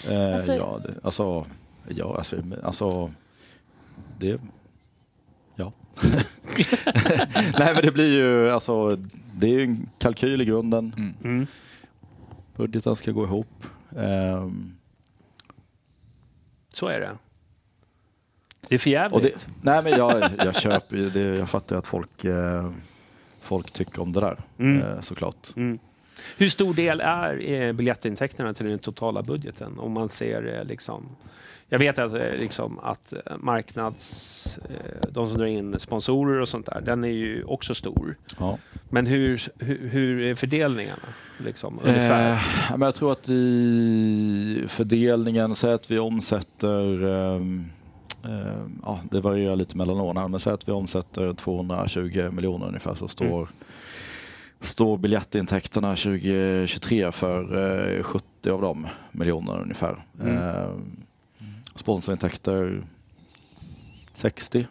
eh, 0.09 0.33
Alltså- 0.33 0.53
ja, 0.55 0.79
det, 0.83 0.93
alltså, 1.03 1.45
ja, 1.87 2.15
alltså, 2.17 2.35
alltså, 2.63 3.11
det, 4.19 4.41
ja. 5.55 5.71
Nej 7.59 7.73
men 7.73 7.81
det 7.83 7.91
blir 7.93 8.13
ju, 8.17 8.49
alltså, 8.49 8.95
det 9.33 9.47
är 9.47 9.51
ju 9.51 9.61
en 9.63 9.89
kalkyl 9.97 10.41
i 10.41 10.45
grunden. 10.45 10.93
Mm. 10.97 11.13
Mm. 11.23 11.47
Budgeten 12.55 12.95
ska 12.95 13.11
gå 13.11 13.23
ihop. 13.23 13.65
Ehm, 13.97 14.77
Så 16.73 16.87
är 16.87 16.99
det. 16.99 17.17
Det 18.71 18.75
är 18.75 18.79
för 18.79 18.89
jävligt. 18.89 19.23
det, 19.23 19.47
nej 19.61 19.83
men 19.83 19.91
jag, 19.91 20.29
jag 20.37 20.55
köper 20.55 20.95
ju 20.97 21.09
det. 21.09 21.19
Jag 21.37 21.49
fattar 21.49 21.75
att 21.75 21.87
folk, 21.87 22.25
eh, 22.25 22.71
folk 23.41 23.71
tycker 23.71 24.01
om 24.01 24.11
det 24.13 24.19
där 24.19 24.37
Mm. 24.59 24.81
eh, 24.81 25.01
såklart. 25.01 25.47
Mm. 25.55 25.79
Hur 26.37 26.49
stor 26.49 26.73
del 26.73 27.01
är 27.01 27.51
eh, 27.51 27.73
biljettintäkterna 27.73 28.53
till 28.53 28.65
den 28.65 28.79
totala 28.79 29.23
budgeten? 29.23 29.79
Om 29.79 29.91
man 29.91 30.09
ser 30.09 30.57
eh, 30.59 30.65
liksom... 30.67 31.03
Jag 31.69 31.79
vet 31.79 31.99
att, 31.99 32.13
eh, 32.13 32.19
liksom, 32.39 32.79
att 32.79 33.13
eh, 33.13 33.19
marknads... 33.39 34.57
eh, 34.69 35.09
De 35.11 35.29
som 35.29 35.37
drar 35.37 35.45
in 35.45 35.75
sponsorer 35.79 36.39
och 36.41 36.49
sånt 36.49 36.65
där, 36.65 36.81
den 36.81 37.03
är 37.03 37.07
ju 37.07 37.43
också 37.43 37.75
stor. 37.75 38.15
Ja. 38.39 38.57
Men 38.89 39.05
hur, 39.05 39.41
hur, 39.59 39.87
hur 39.89 40.21
är 40.21 40.35
fördelningarna? 40.35 41.07
Liksom, 41.45 41.79
ungefär? 41.83 42.31
Eh, 42.33 42.39
men 42.71 42.81
jag 42.81 42.95
tror 42.95 43.11
att 43.11 43.29
i 43.29 44.65
fördelningen, 44.67 45.55
säg 45.55 45.73
att 45.73 45.91
vi 45.91 45.99
omsätter, 45.99 47.03
ehm, 47.35 47.65
ja 48.83 48.99
det 49.11 49.21
varierar 49.21 49.55
lite 49.55 49.77
mellan 49.77 49.99
åren 49.99 50.31
men 50.31 50.39
säg 50.39 50.53
att 50.53 50.67
vi 50.67 50.71
omsätter 50.71 51.33
220 51.33 52.29
miljoner 52.31 52.67
ungefär 52.67 52.95
så 52.95 53.07
står, 53.07 53.49
står 54.59 54.97
biljettintäkterna 54.97 55.95
2023 55.95 57.11
för 57.11 57.97
eh, 57.97 58.03
70 58.03 58.49
av 58.49 58.61
de 58.61 58.87
miljonerna 59.11 59.59
ungefär. 59.59 60.03
Mm. 60.21 60.37
Ehm, 60.37 60.97
sponsorintäkter 61.75 62.81
60. 64.13 64.67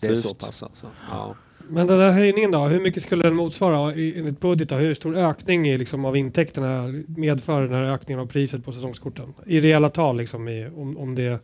det 0.00 0.06
är 0.06 0.16
så 0.16 0.34
pass 0.34 0.62
alltså. 0.62 0.86
Ja. 1.10 1.34
Men 1.68 1.86
den 1.86 2.00
här 2.00 2.10
höjningen 2.12 2.50
då, 2.50 2.58
hur 2.64 2.80
mycket 2.80 3.02
skulle 3.02 3.22
den 3.22 3.34
motsvara 3.34 3.94
i- 3.94 4.18
enligt 4.18 4.40
budgeten? 4.40 4.78
Hur 4.78 4.94
stor 4.94 5.16
ökning 5.16 5.68
i, 5.68 5.78
liksom, 5.78 6.04
av 6.04 6.16
intäkterna 6.16 6.84
medför 7.06 7.62
den 7.62 7.72
här 7.72 7.82
ökningen 7.82 8.20
av 8.20 8.26
priset 8.26 8.64
på 8.64 8.72
säsongskorten? 8.72 9.34
I 9.46 9.60
reella 9.60 9.88
tal 9.90 10.16
liksom, 10.16 10.48
i, 10.48 10.68
om, 10.76 10.96
om, 10.98 11.14
det, 11.14 11.40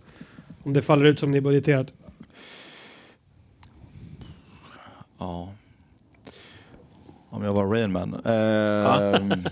om 0.63 0.73
det 0.73 0.83
faller 0.83 1.05
ut 1.05 1.21
som 1.21 1.31
ni 1.31 1.41
budgeterat. 1.41 1.93
Ja. 5.19 5.49
Om 7.31 7.43
jag 7.43 7.53
var 7.53 7.67
Rainman. 7.67 8.15
Ehm, 8.25 9.33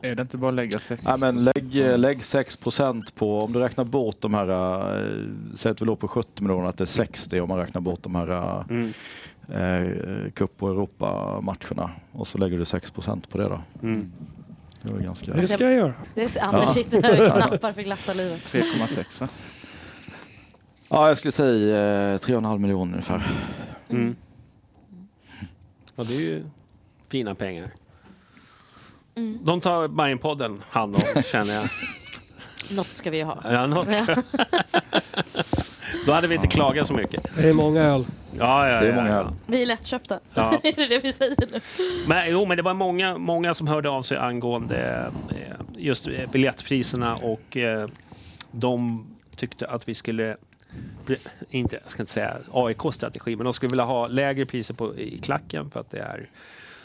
Är 0.00 0.14
det 0.14 0.22
inte 0.22 0.36
bara 0.36 0.48
att 0.48 0.54
lägga 0.54 0.78
sex? 0.78 1.02
Nej, 1.04 1.18
men 1.18 1.44
lägg, 1.44 1.76
eh, 1.76 1.98
lägg 1.98 2.18
6% 2.18 3.14
på, 3.14 3.38
om 3.40 3.52
du 3.52 3.58
räknar 3.58 3.84
bort 3.84 4.16
de 4.20 4.34
här, 4.34 4.48
eh, 4.48 5.22
säg 5.56 5.70
att 5.72 5.82
vi 5.82 5.86
låg 5.86 5.98
på 5.98 6.08
70 6.08 6.42
miljoner, 6.42 6.68
att 6.68 6.78
det 6.78 6.84
är 6.84 6.86
60 6.86 7.40
om 7.40 7.48
man 7.48 7.58
räknar 7.58 7.80
bort 7.80 8.02
de 8.02 8.14
här 8.14 8.28
eh, 8.30 8.64
Mm. 8.70 8.92
eh, 9.48 10.30
Cup 10.30 10.62
och 10.62 10.70
Europa-matcherna. 10.70 11.90
Och 12.12 12.26
så 12.28 12.38
lägger 12.38 12.58
du 12.58 12.64
6% 12.64 13.28
på 13.28 13.38
det 13.38 13.48
då. 13.48 13.60
Mm. 13.82 14.12
Det 14.88 14.94
var 14.94 15.00
ganska... 15.00 15.32
Det 15.32 15.46
ska 15.46 15.64
jag 15.64 15.72
göra. 15.72 15.94
Det 16.14 16.36
är 16.36 16.44
Anders 16.44 16.74
sitter 16.74 17.02
där 17.02 17.26
och 17.26 17.42
knappar 17.42 17.72
för 17.72 17.82
glatta 17.82 18.12
livet. 18.12 18.40
3,6 18.52 19.20
va? 19.20 19.28
Ja, 20.88 21.08
jag 21.08 21.18
skulle 21.18 21.32
säga 21.32 21.76
eh, 22.12 22.18
3,5 22.18 22.58
miljoner 22.58 22.92
ungefär. 22.92 23.22
Mm. 23.90 24.16
Ja, 25.96 26.04
det 26.04 26.16
är 26.16 26.20
ju 26.20 26.44
fina 27.08 27.34
pengar. 27.34 27.70
Mm. 29.14 29.38
De 29.42 29.60
tar 29.60 29.88
Bajenpodden 29.88 30.62
hand 30.70 30.94
om, 30.94 31.22
känner 31.32 31.54
jag. 31.54 31.68
Något 32.70 32.92
ska 32.92 33.10
vi 33.10 33.16
ju 33.16 33.24
ha. 33.24 33.40
Ja, 33.44 33.66
något 33.66 33.90
ska... 33.90 34.16
Då 36.06 36.12
hade 36.12 36.26
vi 36.28 36.34
inte 36.34 36.46
klagat 36.46 36.86
så 36.86 36.94
mycket. 36.94 37.36
Det 37.36 37.48
är 37.48 37.52
många 37.52 37.82
öl. 37.82 38.06
Ja, 38.38 38.68
ja, 38.68 38.80
Det 38.80 38.86
är 38.86 38.90
ja, 38.90 38.94
många 38.94 39.10
ja. 39.10 39.32
Vi 39.46 39.62
är 39.62 39.66
lättköpta. 39.66 40.20
Ja. 40.34 40.52
är 40.62 40.72
det 40.72 40.86
det 40.86 40.98
vi 40.98 41.12
säger 41.12 41.36
nu? 41.52 41.60
Men, 42.06 42.30
jo, 42.30 42.46
men 42.46 42.56
det 42.56 42.62
var 42.62 42.74
många, 42.74 43.18
många 43.18 43.54
som 43.54 43.66
hörde 43.66 43.90
av 43.90 44.02
sig 44.02 44.18
angående 44.18 45.10
eh, 45.30 45.54
just 45.76 46.06
eh, 46.06 46.30
biljettpriserna 46.32 47.16
och 47.16 47.56
eh, 47.56 47.88
de 48.50 49.06
tyckte 49.36 49.66
att 49.66 49.88
vi 49.88 49.94
skulle 49.94 50.36
inte, 51.50 51.78
jag 51.82 51.92
ska 51.92 52.02
inte 52.02 52.12
säga 52.12 52.36
AIK-strategi, 52.52 53.36
men 53.36 53.44
de 53.44 53.52
skulle 53.52 53.70
vilja 53.70 53.84
ha 53.84 54.06
lägre 54.06 54.46
priser 54.46 54.74
på, 54.74 54.96
i 54.96 55.18
klacken 55.18 55.70
för 55.70 55.80
att 55.80 55.90
det 55.90 55.98
är 55.98 56.28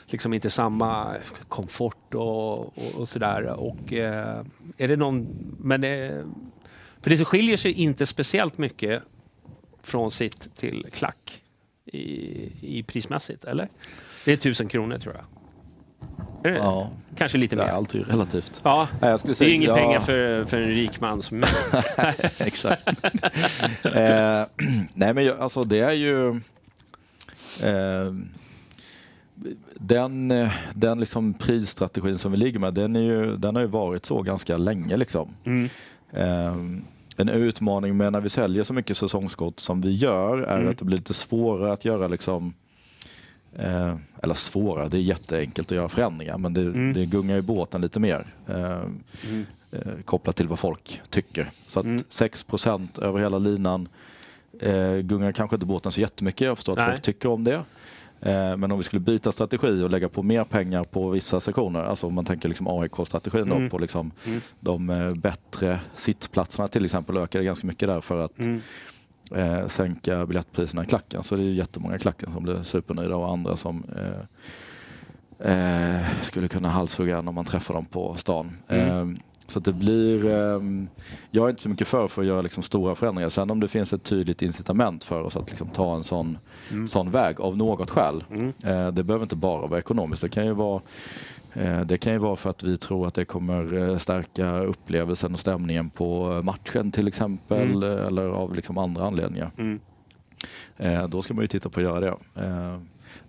liksom 0.06 0.34
inte 0.34 0.50
samma 0.50 1.16
komfort 1.48 2.14
och, 2.14 2.60
och, 2.60 2.96
och 2.98 3.08
sådär. 3.08 3.46
Och 3.46 3.94
eh, 3.94 4.46
är 4.78 4.88
det 4.88 4.96
någon, 4.96 5.28
men 5.60 5.82
det, 5.82 6.26
för 7.02 7.10
det 7.10 7.26
skiljer 7.26 7.58
sig 7.58 7.72
inte 7.72 8.06
speciellt 8.06 8.58
mycket 8.58 9.04
från 9.84 10.12
sitt 10.12 10.56
till 10.56 10.86
klack 10.92 11.42
i, 11.86 12.00
i 12.62 12.84
prismässigt, 12.84 13.44
eller? 13.46 13.70
Det 14.26 14.34
är 14.34 14.38
tusen 14.38 14.68
kronor 14.68 14.98
tror 14.98 15.16
jag. 15.16 15.24
Är 16.44 16.52
det? 16.52 16.58
Ja, 16.58 16.90
Kanske 17.18 17.38
lite 17.38 17.56
är 17.56 17.58
mer. 17.58 17.66
allt 17.66 17.94
ju 17.96 18.04
relativt. 18.04 18.62
Ja, 18.64 18.88
Nej, 19.02 19.10
jag 19.12 19.20
skulle 19.20 19.32
det 19.34 19.36
är 19.36 19.38
säga, 19.38 19.50
ju 19.50 19.56
inga 19.56 19.68
ja, 19.68 19.76
pengar 19.76 20.00
för, 20.00 20.46
för 20.46 20.58
en 20.58 20.68
rik 20.68 21.02
man 21.02 21.22
som 21.22 21.44
Exakt. 22.38 22.88
eh, 23.84 24.44
nej 24.94 25.14
men 25.14 25.26
jag- 25.26 25.40
alltså 25.40 25.62
det 25.62 25.80
är 25.80 25.92
ju 25.92 26.30
eh, 27.64 28.14
den, 29.76 30.34
den 30.74 31.00
liksom 31.00 31.34
prisstrategin 31.34 32.18
som 32.18 32.32
vi 32.32 32.38
ligger 32.38 32.60
med, 32.60 32.74
den, 32.74 32.96
är 32.96 33.00
ju, 33.02 33.38
den 33.38 33.56
har 33.56 33.62
ju 33.62 33.68
varit 33.68 34.06
så 34.06 34.22
ganska 34.22 34.58
länge. 34.58 34.98
Liksom. 34.98 35.30
Mm. 35.46 35.70
Eh, 36.12 36.56
en 37.16 37.30
utmaning 37.30 37.98
med 37.98 38.12
när 38.12 38.22
vi 38.22 38.30
säljer 38.30 38.64
så 38.64 38.74
mycket 38.74 38.98
säsongskort 38.98 39.60
som 39.60 39.82
vi 39.82 39.96
gör 39.96 40.38
är 40.38 40.58
Mm. 40.58 40.70
att 40.72 40.78
det 40.78 40.86
blir 40.86 40.98
lite 40.98 41.14
svårare 41.14 41.74
att 41.74 41.86
göra 41.86 42.08
liksom 42.08 42.54
Eh, 43.60 43.96
eller 44.24 44.34
svårare, 44.34 44.90
det 44.90 44.98
är 44.98 45.02
jätteenkelt 45.02 45.72
att 45.72 45.76
göra 45.76 45.90
förändringar 45.90 46.38
men 46.38 46.54
det, 46.54 46.62
Mm. 46.62 46.94
det 46.94 47.06
gungar 47.06 47.36
ju 47.36 47.42
båten 47.42 47.82
lite 47.82 48.00
mer. 48.00 48.28
Eh, 48.48 48.82
Mm. 49.30 49.46
eh, 49.72 49.80
kopplat 50.06 50.36
till 50.36 50.48
vad 50.48 50.60
folk 50.60 51.02
tycker. 51.10 51.52
Så 51.68 51.80
att 51.80 51.86
Mm. 51.86 52.04
6% 52.10 53.00
över 53.00 53.20
hela 53.20 53.38
linan 53.40 53.88
eh, 54.60 54.96
gungar 54.98 55.32
kanske 55.32 55.56
inte 55.56 55.66
båten 55.66 55.92
så 55.92 56.02
jättemycket. 56.02 56.42
Jag 56.46 56.58
förstår 56.58 56.74
att 56.74 56.78
Nej. 56.80 56.88
folk 56.92 57.02
tycker 57.02 57.30
om 57.30 57.44
det. 57.44 57.64
Eh, 58.26 58.58
men 58.58 58.72
om 58.72 58.78
vi 58.78 58.84
skulle 58.84 59.00
byta 59.00 59.32
strategi 59.32 59.82
och 59.84 59.90
lägga 59.90 60.10
på 60.10 60.24
mer 60.24 60.44
pengar 60.44 60.84
på 60.84 61.10
vissa 61.10 61.40
sektioner, 61.40 61.84
alltså 61.84 62.08
om 62.08 62.14
man 62.14 62.26
tänker 62.26 62.50
liksom 62.50 62.68
AIK-strategin 62.68 63.42
Mm. 63.52 63.64
då 63.64 63.70
på 63.70 63.78
liksom 63.78 64.12
Mm. 64.28 64.42
de 64.60 64.90
eh, 64.90 65.14
bättre 65.14 65.80
sittplatserna 65.96 66.68
till 66.68 66.86
exempel 66.86 67.18
ökade 67.18 67.44
ganska 67.44 67.68
mycket 67.68 67.88
där 67.90 68.02
för 68.02 68.26
att 68.26 68.40
Mm. 68.40 68.62
eh, 69.32 69.68
sänka 69.68 70.26
biljettpriserna 70.26 70.84
i 70.84 70.88
klacken. 70.88 71.24
Så 71.24 71.36
det 71.36 71.42
är 71.42 71.46
ju 71.46 71.54
jättemånga 71.54 71.96
i 71.96 72.00
klacken 72.00 72.34
som 72.34 72.44
blir 72.44 72.64
supernöjda 72.64 73.16
och 73.16 73.32
andra 73.32 73.58
som 73.58 73.84
eh, 73.98 74.26
eh, 75.52 76.06
skulle 76.22 76.48
kunna 76.48 76.70
halshugga 76.70 77.22
när 77.22 77.32
man 77.32 77.46
träffar 77.46 77.74
dem 77.74 77.86
på 77.86 78.16
stan. 78.18 78.58
Mm. 78.68 79.18
Så 79.54 79.60
det 79.60 79.74
blir, 79.74 80.26
ehm, 80.26 80.88
jag 81.32 81.46
är 81.46 81.50
inte 81.50 81.62
så 81.62 81.70
mycket 81.70 81.88
för 81.88 82.08
för 82.08 82.22
att 82.22 82.28
göra 82.28 82.42
liksom 82.42 82.64
stora 82.64 82.96
förändringar. 82.96 83.30
Sen 83.30 83.52
om 83.52 83.60
det 83.60 83.68
finns 83.68 83.94
ett 83.94 84.04
tydligt 84.04 84.42
incitament 84.42 85.04
för 85.04 85.22
oss 85.22 85.36
att 85.38 85.50
liksom 85.50 85.68
ta 85.70 85.96
en 85.96 86.04
sån, 86.04 86.38
Mm. 86.72 86.88
sån 86.88 87.12
väg 87.12 87.42
av 87.42 87.58
något 87.58 87.90
skäl. 87.90 88.24
Mm. 88.32 88.54
Eh, 88.64 88.88
det 88.92 89.04
behöver 89.04 89.24
inte 89.26 89.36
bara 89.36 89.68
vara 89.68 89.80
ekonomiskt. 89.80 90.22
Det 90.22 90.30
kan 90.30 90.46
ju 90.46 90.54
vara 90.54 90.82
eh, 91.54 91.82
det 91.82 91.98
kan 91.98 92.14
ju 92.14 92.20
vara 92.20 92.36
för 92.36 92.50
att 92.50 92.64
vi 92.64 92.78
tror 92.78 93.08
att 93.08 93.14
det 93.14 93.26
kommer 93.26 93.90
eh, 93.90 93.98
stärka 93.98 94.60
upplevelsen 94.60 95.34
och 95.34 95.40
stämningen 95.40 95.90
på 95.90 96.42
matchen 96.44 96.92
till 96.92 97.08
exempel 97.08 97.84
Mm. 97.84 98.06
eller 98.08 98.26
av 98.30 98.56
liksom 98.56 98.78
andra 98.78 99.08
anledningar. 99.08 99.52
Mm. 99.58 99.80
Då 101.10 101.22
ska 101.22 101.34
man 101.34 101.44
ju 101.44 101.48
titta 101.48 101.70
på 101.70 101.80
att 101.80 101.84
göra 101.84 102.00
det. 102.00 102.16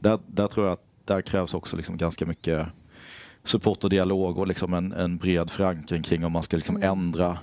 Där, 0.01 0.19
där 0.27 0.47
tror 0.47 0.67
jag 0.67 0.73
att 0.73 0.85
där 1.05 1.21
krävs 1.21 1.55
också 1.55 1.77
liksom 1.77 1.97
ganska 1.97 2.27
mycket 2.27 2.67
support 3.45 3.85
och 3.85 3.91
dialog 3.91 4.39
och 4.39 4.47
liksom 4.47 4.75
en, 4.75 4.93
en 4.93 5.17
bred 5.17 5.51
förankring 5.51 6.03
kring 6.03 6.25
om 6.25 6.33
man 6.33 6.43
ska 6.43 6.57
liksom 6.57 6.77
Mm. 6.77 6.91
ändra 6.91 7.39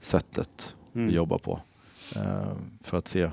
sättet 0.00 0.74
Mm. 0.94 1.08
vi 1.08 1.14
jobbar 1.14 1.38
på. 1.38 1.60
Eh, 2.16 2.52
För 2.82 2.98
att 2.98 3.08
se 3.08 3.30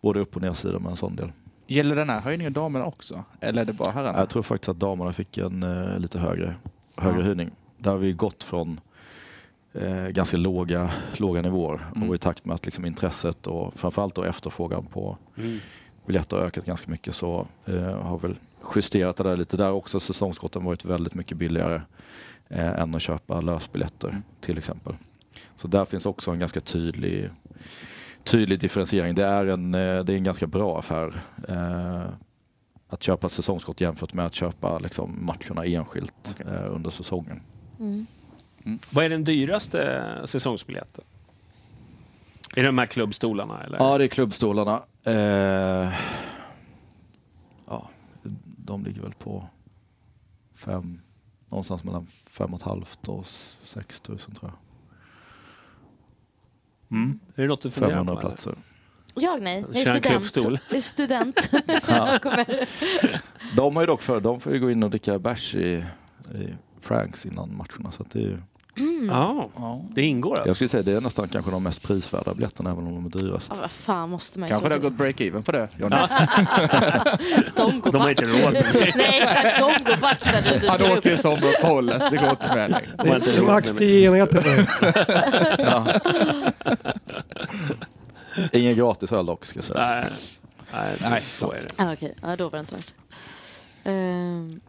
både 0.00 0.20
upp 0.20 0.36
och 0.36 0.42
nedsidor 0.42 0.78
med 0.78 0.90
en 0.90 0.96
sån 0.96 1.16
del. 1.16 1.32
Gäller 1.66 1.96
den 1.96 2.10
här 2.10 2.20
höjningen 2.20 2.52
damerna 2.52 2.84
också? 2.86 3.24
Eller 3.40 3.62
är 3.62 3.66
det 3.66 3.72
bara 3.72 3.90
herrarna? 3.90 4.18
Jag 4.18 4.28
tror 4.28 4.42
faktiskt 4.42 4.68
att 4.68 4.78
damerna 4.80 5.12
fick 5.12 5.38
en 5.38 5.62
eh, 5.62 5.98
lite 5.98 6.18
högre, 6.18 6.54
högre 6.96 7.18
Ja. 7.20 7.24
höjning. 7.26 7.50
Där 7.78 7.90
har 7.90 7.98
vi 7.98 8.12
gått 8.12 8.42
från 8.42 8.80
eh, 9.72 10.06
ganska 10.08 10.36
låga, 10.36 10.90
låga 11.16 11.42
nivåer 11.42 11.80
Mm. 11.96 12.08
och 12.08 12.14
i 12.14 12.18
takt 12.18 12.44
med 12.44 12.54
att 12.54 12.64
liksom 12.66 12.84
intresset 12.84 13.46
och 13.46 13.74
framförallt 13.74 14.14
då 14.14 14.22
efterfrågan 14.24 14.86
på 14.86 15.16
Mm. 15.38 15.58
biljetter 16.06 16.36
har 16.36 16.44
ökat 16.44 16.64
ganska 16.66 16.90
mycket 16.90 17.14
så 17.14 17.46
eh, 17.66 17.82
har 18.02 18.18
väl 18.18 18.36
justerat 18.74 19.16
det 19.16 19.22
där 19.24 19.36
lite. 19.36 19.56
Där 19.56 19.70
också 19.72 20.00
säsongskorten 20.00 20.64
varit 20.64 20.84
väldigt 20.84 21.14
mycket 21.14 21.36
billigare 21.36 21.80
eh, 22.48 22.80
än 22.80 22.94
att 22.94 23.02
köpa 23.02 23.40
lösbiljetter 23.40 24.08
Mm. 24.08 24.22
till 24.40 24.58
exempel. 24.58 24.94
Så 25.56 25.68
där 25.68 25.84
finns 25.84 26.06
också 26.06 26.30
en 26.30 26.38
ganska 26.38 26.60
tydlig, 26.60 27.30
tydlig 28.24 28.60
differentiering. 28.60 29.14
Det 29.14 29.24
är 29.24 29.46
en, 29.46 29.74
eh, 29.74 30.04
det 30.04 30.12
är 30.12 30.16
en 30.16 30.24
ganska 30.24 30.46
bra 30.46 30.78
affär 30.78 31.22
eh, 31.48 32.02
att 32.88 33.02
köpa 33.02 33.26
ett 33.26 33.32
säsongskort 33.32 33.80
jämfört 33.80 34.12
med 34.14 34.26
att 34.26 34.34
köpa 34.34 34.78
liksom, 34.78 35.18
matcherna 35.26 35.64
enskilt 35.66 36.36
Okej. 36.40 36.46
eh, 36.54 36.74
under 36.74 36.90
säsongen. 36.90 37.40
Mm. 37.80 38.06
Vad 38.90 39.04
är 39.04 39.08
den 39.08 39.24
dyraste 39.24 40.02
säsongsbiljetten? 40.24 41.04
Är 42.56 42.60
det 42.62 42.66
de 42.68 42.78
här 42.78 42.86
klubbstolarna 42.86 43.62
eller? 43.64 43.78
Ja, 43.78 43.98
det 43.98 44.04
är 44.04 44.08
klubbstolarna. 44.08 44.82
Eh, 45.04 45.92
de 48.72 48.84
ligger 48.84 49.02
väl 49.02 49.14
på 49.14 49.48
fem, 50.54 51.00
någonstans 51.48 51.84
mellan 51.84 52.06
fem 52.26 52.54
och 52.54 52.60
ett 52.60 52.66
halvt 52.66 53.08
och 53.08 53.26
sex 53.64 54.00
tusen 54.00 54.34
tror 54.34 54.50
jag. 54.50 54.58
Mm. 56.98 57.20
Är 57.34 57.42
det 57.42 57.48
något 57.48 57.62
du 57.62 57.70
funderar 57.70 57.94
500 57.94 58.14
på? 58.14 58.20
eller? 58.20 58.30
platser. 58.30 58.54
Jag 59.14 59.42
nej, 59.42 59.64
jag 59.72 60.06
är 60.06 60.12
en 60.12 60.24
student. 60.24 60.60
Jag 60.68 60.76
är 60.76 60.80
student. 60.80 61.50
Ja. 61.88 62.18
De 63.56 63.76
har 63.76 63.82
ju 63.82 63.86
dock 63.86 64.02
för, 64.02 64.20
de 64.20 64.40
får 64.40 64.52
ju 64.52 64.60
gå 64.60 64.70
in 64.70 64.82
och 64.82 64.90
dricka 64.90 65.18
bärs 65.18 65.54
i, 65.54 65.84
i 66.34 66.54
Franks 66.80 67.26
innan 67.26 67.56
matcherna. 67.56 67.92
Så 67.92 68.02
att 68.02 68.10
det 68.10 68.18
är 68.18 68.22
ju, 68.22 68.38
Mm. 68.78 69.08
Ja, 69.10 69.48
Ja. 69.56 69.82
det 69.94 70.02
ingår 70.02 70.30
alltså. 70.34 70.48
jag 70.48 70.56
skulle 70.56 70.68
säga 70.68 70.82
det 70.82 70.92
är 70.92 71.00
nästan 71.00 71.28
kanske 71.28 71.50
de 71.50 71.62
mest 71.62 71.82
prisvärda 71.82 72.34
biljetterna 72.34 72.70
även 72.70 72.86
om 72.86 72.94
de 72.94 73.06
är 73.06 73.10
dyrast. 73.24 73.48
Ja, 73.54 73.56
vad 73.60 73.70
fan 73.70 74.10
måste 74.10 74.38
man 74.38 74.48
Kanske 74.48 74.68
det 74.68 74.74
har 74.74 74.80
gått 74.82 74.92
break-even 74.92 75.42
på 75.42 75.52
det, 75.52 75.68
Johnny? 75.78 75.96
De 77.56 77.80
går 77.80 77.92
De 77.92 78.00
har 78.00 78.10
inte 78.10 78.24
råd 78.24 78.52
med 78.52 78.64
det. 78.72 78.92
Nej 78.96 79.20
exakt, 79.22 79.58
de 79.58 79.84
går 79.90 79.96
back 80.00 80.24
när 80.24 80.60
du 80.60 80.68
Han 80.68 80.82
åker 80.98 81.10
i 81.10 81.14
upp. 81.14 81.20
sommaruppehållet, 81.20 82.10
det 82.10 82.16
går 82.16 82.30
inte 82.30 82.48
med 82.54 82.70
längre. 82.70 83.18
Det 83.24 83.36
är 83.38 83.42
max 83.42 83.66
med 83.66 83.74
det. 83.74 83.78
10 83.78 84.08
enheter. 84.08 84.68
Ja. 85.58 85.86
Ingen 88.52 88.76
gratis 88.76 89.12
öl 89.12 89.26
dock 89.26 89.44
ska 89.44 89.62
sägas. 89.62 89.88
Nej, 89.88 90.08
nej, 91.00 91.10
nej, 91.10 91.20
så 91.22 91.52
är 91.52 91.56
det. 91.56 91.82
Ah, 91.84 91.92
Okej, 91.92 92.14
ja, 92.22 92.36
då 92.36 92.44
var 92.44 92.50
det 92.50 92.60
inte 92.60 92.74
värt. 92.74 92.92
Ehm, 93.84 94.60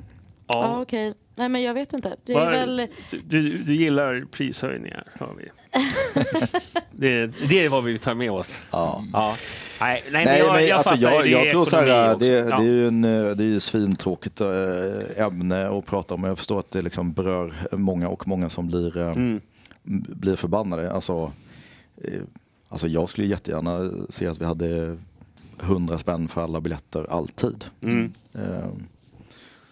Ja, 0.47 0.63
Ja. 0.63 0.81
okej. 0.81 1.13
Nej 1.35 1.49
men 1.49 1.61
jag 1.61 1.73
vet 1.73 1.93
inte. 1.93 2.15
Det 2.25 2.33
är 2.33 2.37
Var- 2.39 2.51
väl... 2.51 2.87
Du, 3.25 3.49
du, 3.57 3.75
gillar 3.75 4.25
prishöjningar, 4.31 5.03
hör 5.13 5.33
vi. 5.37 5.49
det, 6.91 7.27
det 7.49 7.65
är 7.65 7.69
vad 7.69 7.83
vi 7.83 7.97
tar 7.97 8.13
med 8.13 8.31
oss. 8.31 8.61
Ja. 8.71 9.03
Ja. 9.13 9.35
Nej, 9.81 10.03
nej, 10.11 10.11
men 10.11 10.25
Nej, 10.25 10.39
jag, 10.39 10.53
men 10.53 10.67
jag 10.67 10.77
alltså, 10.77 10.89
fattar. 10.89 11.11
jag, 11.11 11.23
det 11.23 11.29
jag 11.29 11.47
är 11.47 11.51
tror 11.51 11.65
så 11.65 11.75
här, 11.75 11.85
det, 12.19 12.25
Ja. 12.27 12.57
det 12.57 12.63
är 12.63 12.67
ju 12.67 12.87
en, 12.87 13.03
eh, 13.03 13.25
det 13.35 13.43
är 13.43 13.47
ju 13.47 13.59
svintråkigt 13.59 14.41
eh, 14.41 14.47
ämne 15.25 15.67
att 15.69 15.85
prata 15.85 16.13
om. 16.13 16.23
Jag 16.23 16.37
förstår 16.37 16.59
att 16.59 16.71
det 16.71 16.81
liksom 16.81 17.13
berör 17.13 17.53
många 17.71 18.09
och 18.09 18.27
många 18.27 18.49
som 18.49 18.67
blir, 18.67 18.97
eh, 18.97 19.07
Mm. 19.11 19.41
blir 20.09 20.35
förbannade. 20.35 20.91
Alltså, 20.91 21.31
alltså 22.69 22.87
jag 22.87 23.09
skulle 23.09 23.27
jättegärna 23.27 23.91
se 24.09 24.27
att 24.27 24.41
vi 24.41 24.45
hade 24.45 24.97
100 25.61 25.97
spänn 25.97 26.27
för 26.27 26.43
alla 26.43 26.61
biljetter 26.61 27.05
alltid. 27.11 27.65
Mm. 27.81 28.11
Eh, 28.33 28.67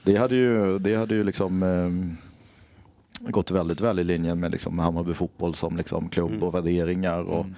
Det 0.03 0.17
hade 0.17 0.35
ju, 0.35 0.79
det 0.79 0.95
hade 0.95 1.15
ju 1.15 1.23
liksom 1.23 1.63
eh, 1.63 3.29
gått 3.31 3.51
väldigt 3.51 3.81
väl 3.81 3.99
i 3.99 4.03
linje 4.03 4.35
med 4.35 4.51
liksom 4.51 4.79
Hammarby 4.79 5.13
fotboll 5.13 5.55
som 5.55 5.77
liksom 5.77 6.09
klubb 6.09 6.29
Mm. 6.31 6.43
och 6.43 6.55
värderingar. 6.55 7.19
Och 7.23 7.41
Mm. 7.45 7.55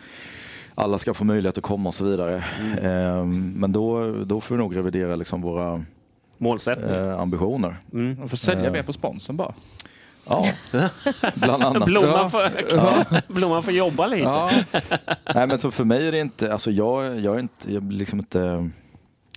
alla 0.76 0.98
ska 1.00 1.14
få 1.14 1.24
möjlighet 1.24 1.58
att 1.58 1.64
komma 1.64 1.90
och 1.90 1.96
så 1.96 2.04
vidare. 2.04 2.44
Mm. 2.60 2.78
Eh, 2.86 3.26
men 3.60 3.72
då, 3.72 4.12
då 4.24 4.42
får 4.42 4.56
vi 4.56 4.60
nog 4.60 4.78
revidera 4.78 5.16
liksom 5.16 5.42
våra 5.42 5.84
eh, 6.90 7.20
ambitioner. 7.20 7.76
Mm. 7.94 8.20
Man 8.20 8.30
får 8.30 8.38
sälja 8.38 8.66
Eh. 8.66 8.72
mer 8.72 8.84
på 8.84 8.94
sponsorn 8.94 9.38
bara. 9.38 9.54
Ja, 10.26 10.48
bland 11.36 11.64
annat. 11.64 11.86
Blomman, 11.86 12.32
får, 12.32 13.34
Blomman 13.34 13.64
får 13.64 13.74
jobba 13.74 14.08
lite. 14.08 14.22
Ja, 14.24 14.52
Nej, 15.36 15.48
men 15.48 15.58
så 15.58 15.72
för 15.72 15.84
mig 15.84 16.08
är 16.08 16.12
det 16.12 16.20
inte, 16.20 16.54
alltså 16.54 16.72
jag, 16.72 17.20
jag 17.20 17.36
är 17.36 17.40
inte, 17.40 17.74
jag 17.74 17.84
blir 17.84 17.98
liksom 17.98 18.20
inte 18.20 18.70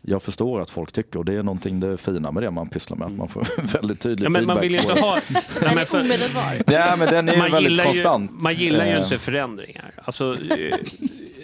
jag 0.08 0.22
förstår 0.22 0.60
att 0.60 0.70
folk 0.70 0.92
tycker 0.92 1.18
och 1.18 1.24
det 1.24 1.34
är 1.34 1.42
någonting 1.42 1.80
det 1.80 1.96
fina 1.96 2.32
med 2.32 2.42
det 2.42 2.50
man 2.50 2.68
pysslar 2.68 2.96
med, 2.96 3.06
att 3.06 3.16
man 3.16 3.28
får 3.28 3.46
väldigt 3.72 4.00
tydlig 4.00 4.26
Ja, 4.26 4.30
men 4.30 4.46
man 4.46 4.56
feedback 4.56 4.64
vill 4.64 4.72
ju 4.72 4.78
på 4.78 4.90
inte 4.90 5.00
ha... 5.00 5.20
Den 5.60 5.74
men 5.74 5.86
för-. 5.86 6.72
Ja 6.72 6.96
men 6.96 7.08
den 7.08 7.28
är 7.28 7.36
man, 7.36 7.50
väldigt 7.50 7.70
gillar 7.70 7.84
ju, 7.84 7.90
konstant. 7.90 8.42
man 8.42 8.54
gillar 8.54 8.86
ju 8.86 8.92
Eh, 8.92 9.02
inte 9.02 9.18
förändringar. 9.18 9.92
Alltså, 10.04 10.36
eh, 10.50 10.78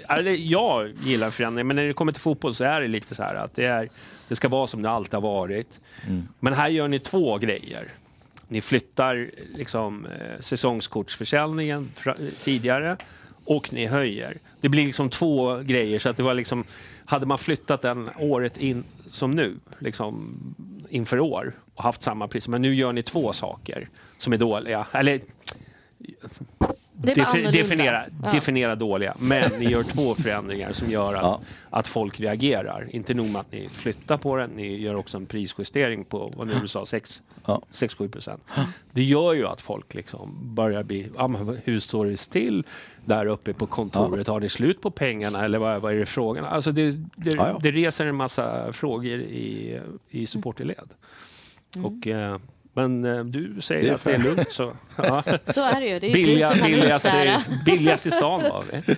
eller 0.09 0.31
jag 0.31 0.93
gillar 1.05 1.31
förändringar, 1.31 1.65
men 1.65 1.77
när 1.77 1.85
det 1.85 1.93
kommer 1.93 2.13
till 2.13 2.21
fotboll 2.21 2.55
så 2.55 2.65
är 2.65 2.81
det 2.81 2.89
lite 2.89 3.15
så 3.15 3.23
här 3.23 3.35
att 3.35 3.55
det, 3.55 3.65
är, 3.65 3.89
det 4.29 4.37
ska 4.37 4.49
vara 4.49 4.67
som 4.67 4.83
det 4.83 4.91
alltid 4.91 5.15
har 5.15 5.21
varit. 5.21 5.81
Mm. 6.09 6.29
Men 6.41 6.53
här 6.53 6.69
gör 6.69 6.89
ni 6.89 6.99
två 6.99 7.39
grejer. 7.39 7.89
Ni 8.49 8.61
flyttar 8.61 9.31
liksom, 9.57 10.07
eh, 10.07 10.41
säsongskortsförsäljningen 10.41 11.91
tidigare 12.43 12.97
och 13.57 13.73
ni 13.73 13.87
höjer. 13.87 14.39
Det 14.61 14.69
blir 14.69 14.87
liksom 14.87 15.11
två 15.11 15.57
grejer. 15.57 15.99
Så 15.99 16.09
att 16.09 16.17
det 16.17 16.23
var 16.23 16.35
liksom, 16.35 16.65
hade 17.05 17.27
man 17.27 17.39
flyttat 17.39 17.83
den 17.83 18.11
året 18.19 18.57
in 18.57 18.85
som 19.11 19.31
nu, 19.31 19.57
liksom 19.79 20.37
inför 20.89 21.21
år 21.21 21.53
och 21.75 21.83
haft 21.83 22.03
samma 22.03 22.29
pris. 22.29 22.49
Men 22.49 22.63
nu 22.63 22.75
gör 22.75 22.93
ni 22.93 23.03
två 23.03 23.33
saker 23.33 23.89
som 24.19 24.33
är 24.33 24.39
dåliga. 24.39 24.87
Eller 24.93 25.21
Defi- 27.03 27.53
definiera, 27.53 28.05
Ja. 28.25 28.31
definiera 28.31 28.75
dåliga. 28.75 29.15
Men 29.19 29.51
ni 29.59 29.65
gör 29.71 29.83
två 29.83 30.15
förändringar 30.23 30.73
som 30.73 30.91
gör 30.91 31.15
att, 31.15 31.23
Ja. 31.23 31.41
att 31.71 31.89
folk 31.89 32.21
reagerar. 32.21 32.87
Inte 32.91 33.15
nog 33.15 33.27
med 33.31 33.41
att 33.41 33.53
ni 33.53 33.69
flyttar 33.69 34.17
på 34.17 34.37
den, 34.37 34.51
ni 34.51 34.77
gör 34.81 34.95
också 34.95 35.17
en 35.17 35.27
prisjustering 35.27 36.05
på, 36.05 36.33
vad 36.37 36.47
nu 36.47 36.55
du 36.63 36.69
sa, 36.69 36.85
6-7 36.85 38.09
procent. 38.09 38.43
Det 38.93 39.03
gör 39.03 39.33
ju 39.33 39.47
att 39.47 39.61
folk 39.61 39.95
liksom 39.95 40.55
börjar 40.55 40.83
bli, 40.83 41.09
ja, 41.17 41.29
men 41.29 41.59
hur 41.65 41.81
står 41.81 42.07
det 42.07 42.17
still 42.17 42.65
där 43.05 43.27
uppe 43.27 43.53
på 43.53 43.67
kontoret? 43.67 44.27
Har 44.29 44.41
ni 44.41 44.49
slut 44.49 44.81
på 44.81 44.91
pengarna 44.91 45.45
eller 45.45 45.59
vad, 45.59 45.83
vad 45.83 45.93
är 45.95 45.99
det 45.99 46.07
frågan? 46.07 46.45
Alltså 46.45 46.73
det, 46.73 46.91
det, 46.91 47.31
Ja, 47.31 47.49
ja. 47.49 47.59
det 47.63 47.71
reser 47.71 48.07
en 48.07 48.15
massa 48.17 48.73
frågor 48.73 49.21
i, 49.21 49.81
i 50.11 50.27
supporterled. 50.27 50.89
Mm. 51.77 51.85
Och, 51.87 52.07
eh, 52.07 52.39
men 52.73 53.05
eh, 53.05 53.25
du 53.25 53.61
säger 53.61 53.89
Det 53.89 53.95
att 53.95 54.05
det 54.05 54.15
är 54.15 54.19
lugnt 54.19 54.53
så. 54.53 54.73
Ja. 54.97 55.23
Så 55.47 55.63
är 55.65 55.81
det 55.81 55.87
ju. 55.87 55.99
Det 56.01 56.07
är 56.07 56.09
ju 56.09 56.15
Billiga, 56.15 56.49
och 56.49 56.59
panik 56.59 56.75
billigast, 56.75 57.51
billigast 57.65 58.07
i 58.07 58.11
stan 58.11 58.43
var 58.43 58.65
vi. 58.73 58.77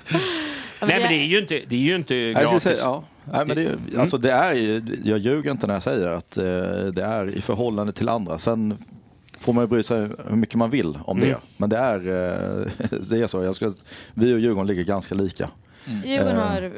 Nej 0.86 1.00
men 1.00 1.08
det 1.08 1.14
är 1.14 1.26
ju 1.26 1.38
inte, 1.38 1.60
det 1.68 1.76
är 1.76 1.80
ju 1.80 1.96
inte 1.96 2.32
gratis. 2.32 2.62
säga, 2.62 2.76
ja. 2.78 3.04
Nej, 3.24 3.46
men 3.46 3.56
det, 3.56 3.98
alltså 4.00 4.18
det 4.18 4.30
är 4.32 4.54
ju, 4.54 4.82
jag 5.04 5.18
ljuger 5.18 5.50
inte 5.50 5.66
när 5.66 5.74
jag 5.74 5.82
säger 5.82 6.06
att 6.06 6.36
eh, 6.36 6.44
det 6.92 7.02
är 7.04 7.28
i 7.30 7.40
förhållande 7.40 7.92
till 7.92 8.08
andra. 8.08 8.38
Sen 8.38 8.78
får 9.40 9.52
man 9.52 9.64
ju 9.64 9.68
bry 9.68 9.82
sig 9.82 9.98
hur 10.28 10.36
mycket 10.36 10.54
man 10.54 10.70
vill 10.70 10.98
om 11.04 11.16
Mm. 11.18 11.28
det. 11.30 11.36
Men 11.56 11.70
det 11.70 11.76
är, 11.78 11.98
eh, 11.98 12.66
det 13.10 13.18
är 13.22 13.26
så. 13.26 13.42
Jag 13.42 13.54
skulle, 13.56 13.72
vi 14.14 14.34
och 14.34 14.38
Djurgården 14.40 14.66
ligger 14.66 14.84
ganska 14.84 15.14
lika. 15.14 15.50
Djurgården 16.04 16.36
Eh. 16.36 16.42
har 16.48 16.72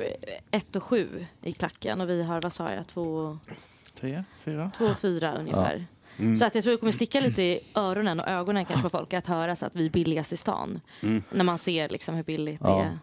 1 0.51 0.77
och 0.77 0.83
7 0.83 1.09
i 1.43 1.53
klacken 1.53 2.01
och 2.01 2.09
vi 2.11 2.23
har, 2.23 2.41
vad 2.41 2.53
sa 2.53 2.73
jag, 2.73 2.87
2 2.87 3.39
Tre, 4.01 4.25
fyra? 4.45 4.71
Två, 4.79 4.89
fyra 5.03 5.35
ungefär. 5.39 5.87
Mm. 6.19 6.37
Så 6.37 6.45
att 6.45 6.55
jag 6.55 6.65
tror 6.65 6.73
det 6.73 6.79
kommer 6.79 6.93
sticka 6.93 7.21
lite 7.21 7.43
i 7.43 7.61
öronen 7.75 8.21
och 8.21 8.29
ögonen 8.29 8.65
kanske 8.65 8.83
på 8.83 8.99
folk 8.99 9.15
att 9.15 9.27
höra 9.27 9.57
så 9.57 9.67
att 9.67 9.77
vi 9.77 9.87
är 9.87 9.91
billigast 9.91 10.33
i 10.33 10.37
stan. 10.37 10.81
Mm. 11.01 11.23
När 11.31 11.45
man 11.45 11.59
ser 11.59 11.89
liksom 11.89 12.15
hur 12.15 12.23
billigt 12.23 12.61
Ja. 12.65 12.77
det 12.77 12.83
är. 12.83 12.99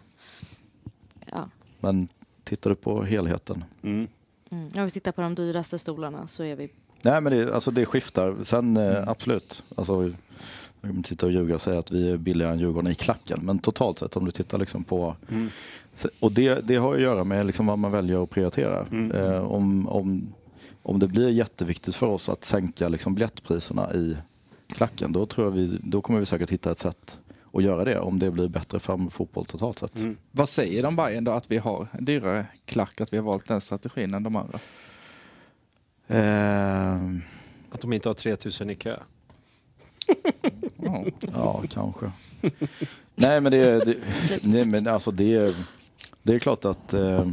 Ja. 1.31 1.49
Men 1.79 2.07
tittar 2.43 2.69
du 2.69 2.75
på 2.75 3.03
helheten? 3.03 3.63
Mm. 3.81 4.07
Mm. 4.49 4.71
Om 4.75 4.85
vi 4.85 4.91
tittar 4.91 5.11
på 5.11 5.21
de 5.21 5.35
dyraste 5.35 5.79
stolarna 5.79 6.27
så 6.27 6.43
är 6.43 6.55
vi... 6.55 6.69
Nej 7.01 7.21
men 7.21 7.33
det, 7.33 7.53
alltså 7.55 7.71
det 7.71 7.85
skiftar. 7.85 8.35
Sen 8.43 8.77
eh, 8.77 9.07
absolut. 9.07 9.63
Alltså, 9.75 10.03
jag 10.81 10.89
kommer 10.89 11.03
titta 11.03 11.25
och 11.25 11.31
ljuga 11.31 11.55
och 11.55 11.61
säga 11.61 11.79
att 11.79 11.91
vi 11.91 12.11
är 12.11 12.17
billigare 12.17 12.51
än 12.53 12.59
Djurgården 12.59 12.91
i 12.91 12.95
klacken. 12.95 13.39
Men 13.41 13.59
totalt 13.59 13.99
sett 13.99 14.15
om 14.15 14.25
du 14.25 14.31
tittar 14.31 14.57
liksom 14.57 14.83
på 14.83 15.15
Mm. 15.29 15.49
Och 16.19 16.31
det, 16.31 16.67
det 16.67 16.75
har 16.75 16.95
att 16.95 17.01
göra 17.01 17.23
med 17.23 17.45
liksom 17.45 17.65
vad 17.65 17.79
man 17.79 17.91
väljer 17.91 18.23
att 18.23 18.29
prioritera. 18.29 18.85
Mm. 18.91 19.11
Eh, 19.11 19.43
om, 19.51 19.87
om, 19.87 20.33
om 20.83 20.99
det 20.99 21.07
blir 21.07 21.29
jätteviktigt 21.29 21.95
för 21.95 22.07
oss 22.07 22.29
att 22.29 22.45
sänka 22.45 22.87
liksom 22.89 23.15
biljettpriserna 23.15 23.93
i 23.93 24.17
klacken, 24.67 25.11
då, 25.11 25.25
tror 25.25 25.47
jag 25.47 25.51
vi, 25.51 25.79
då 25.83 26.01
kommer 26.01 26.19
vi 26.19 26.25
säkert 26.25 26.49
hitta 26.49 26.71
ett 26.71 26.79
sätt 26.79 27.19
att 27.53 27.63
göra 27.63 27.83
det. 27.85 27.99
Om 27.99 28.19
det 28.19 28.31
blir 28.31 28.47
bättre 28.47 28.79
för 28.79 29.09
fotboll 29.09 29.45
totalt 29.45 29.79
sett. 29.79 29.95
Mm. 29.99 30.17
Vad 30.31 30.49
säger 30.49 30.83
de 30.83 30.95
Bayern 30.95 31.23
då 31.23 31.31
att 31.31 31.51
vi 31.51 31.57
har 31.57 31.87
en 31.91 32.05
dyrare 32.05 32.45
klack, 32.65 33.01
att 33.01 33.13
vi 33.13 33.17
har 33.17 33.23
valt 33.23 33.47
den 33.47 33.61
strategin 33.61 34.13
än 34.13 34.23
de 34.23 34.35
andra? 34.35 34.59
Eh, 36.07 36.95
Att 37.71 37.81
de 37.81 37.93
inte 37.93 38.09
har 38.09 38.13
3000 38.13 38.69
i 38.69 38.75
kö. 38.75 38.97
Ja. 40.75 41.05
ja, 41.33 41.63
kanske. 41.69 42.11
Nej 43.15 43.41
men 43.41 43.51
det, 43.51 43.85
det, 43.85 43.95
nej, 44.43 44.65
men 44.71 44.87
alltså 44.87 45.11
det, 45.11 45.35
är- 45.35 45.55
det 46.23 46.33
är 46.35 46.39
klart 46.39 46.65
att 46.65 46.93
eh, 46.93 47.31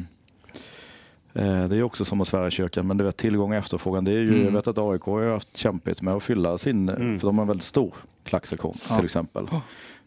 det 1.32 1.76
är 1.76 1.82
också 1.82 2.04
som 2.04 2.20
att 2.20 2.28
svära 2.28 2.46
i 2.48 2.50
kyrkan, 2.50 2.86
men 2.86 2.96
du 2.96 3.04
vet 3.04 3.16
tillgång 3.16 3.50
och 3.52 3.56
efterfrågan. 3.58 4.04
Det 4.04 4.12
är 4.12 4.20
ju, 4.20 4.28
Mm. 4.32 4.44
Jag 4.44 4.52
vet 4.52 4.66
att 4.66 4.78
AIK 4.78 5.02
har 5.02 5.32
haft 5.32 5.56
kämpigt 5.56 6.02
med 6.02 6.14
att 6.14 6.22
fylla 6.22 6.58
sin, 6.58 6.88
Mm. 6.88 7.20
för 7.20 7.26
de 7.26 7.38
har 7.38 7.42
en 7.42 7.48
väldigt 7.48 7.66
stor 7.66 7.94
klacksektion 8.24 8.74
Ja. 8.90 8.96
till 8.96 9.04
exempel. 9.04 9.48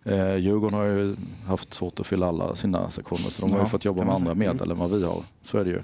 Eh, 0.04 0.36
Djurgården 0.36 0.78
har 0.80 0.86
ju 0.86 1.16
haft 1.48 1.74
svårt 1.74 2.00
att 2.00 2.08
fylla 2.08 2.28
alla 2.28 2.56
sina 2.56 2.90
sektioner, 2.90 3.30
så 3.30 3.41
de 3.41 3.52
har 3.52 3.58
Ja, 3.60 3.64
ju 3.66 3.70
fått 3.70 3.86
jobba 3.86 4.04
med 4.04 4.14
andra 4.14 4.36
säga. 4.36 4.52
medel 4.54 4.72
än 4.72 4.78
vad 4.78 4.91
vi 4.91 5.04
har. 5.04 5.24
Så 5.44 5.58
är 5.58 5.64
det 5.64 5.70
ju. 5.70 5.82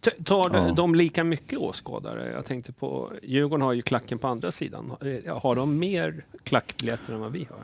T- 0.00 0.10
Tar 0.24 0.50
Ja. 0.56 0.72
de 0.76 0.94
lika 0.94 1.24
mycket 1.24 1.58
åskådare? 1.58 2.32
Jag 2.32 2.44
tänkte 2.44 2.72
på, 2.72 3.12
Djurgården 3.22 3.62
har 3.62 3.72
ju 3.72 3.82
klacken 3.82 4.18
på 4.18 4.28
andra 4.28 4.50
sidan. 4.50 4.92
Eh, 5.24 5.38
Har 5.38 5.56
de 5.56 5.78
mer 5.78 6.24
klackbiljetter 6.42 7.12
än 7.12 7.20
vad 7.20 7.32
vi 7.32 7.48
har? 7.50 7.58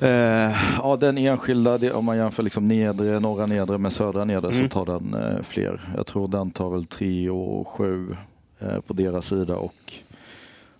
Eh, 0.00 0.56
ja, 0.82 0.96
den 1.00 1.18
enskilda, 1.18 1.78
det, 1.78 1.92
om 1.92 2.04
man 2.04 2.16
jämför 2.16 2.42
liksom 2.42 2.68
nedre, 2.68 3.20
norra 3.20 3.46
nedre 3.46 3.78
med 3.78 3.92
södra 3.92 4.24
nedre 4.24 4.50
Mm. 4.50 4.68
så 4.70 4.74
tar 4.84 4.86
den 4.98 5.14
eh, 5.14 5.42
fler. 5.42 5.80
Jag 5.96 6.06
tror 6.06 6.28
den 6.28 6.50
tar 6.50 6.70
väl 6.70 6.84
3 6.86 7.30
och 7.30 7.68
7 7.68 8.16
eh, 8.58 8.80
på 8.80 8.92
deras 8.92 9.26
sida 9.26 9.56
och 9.56 9.92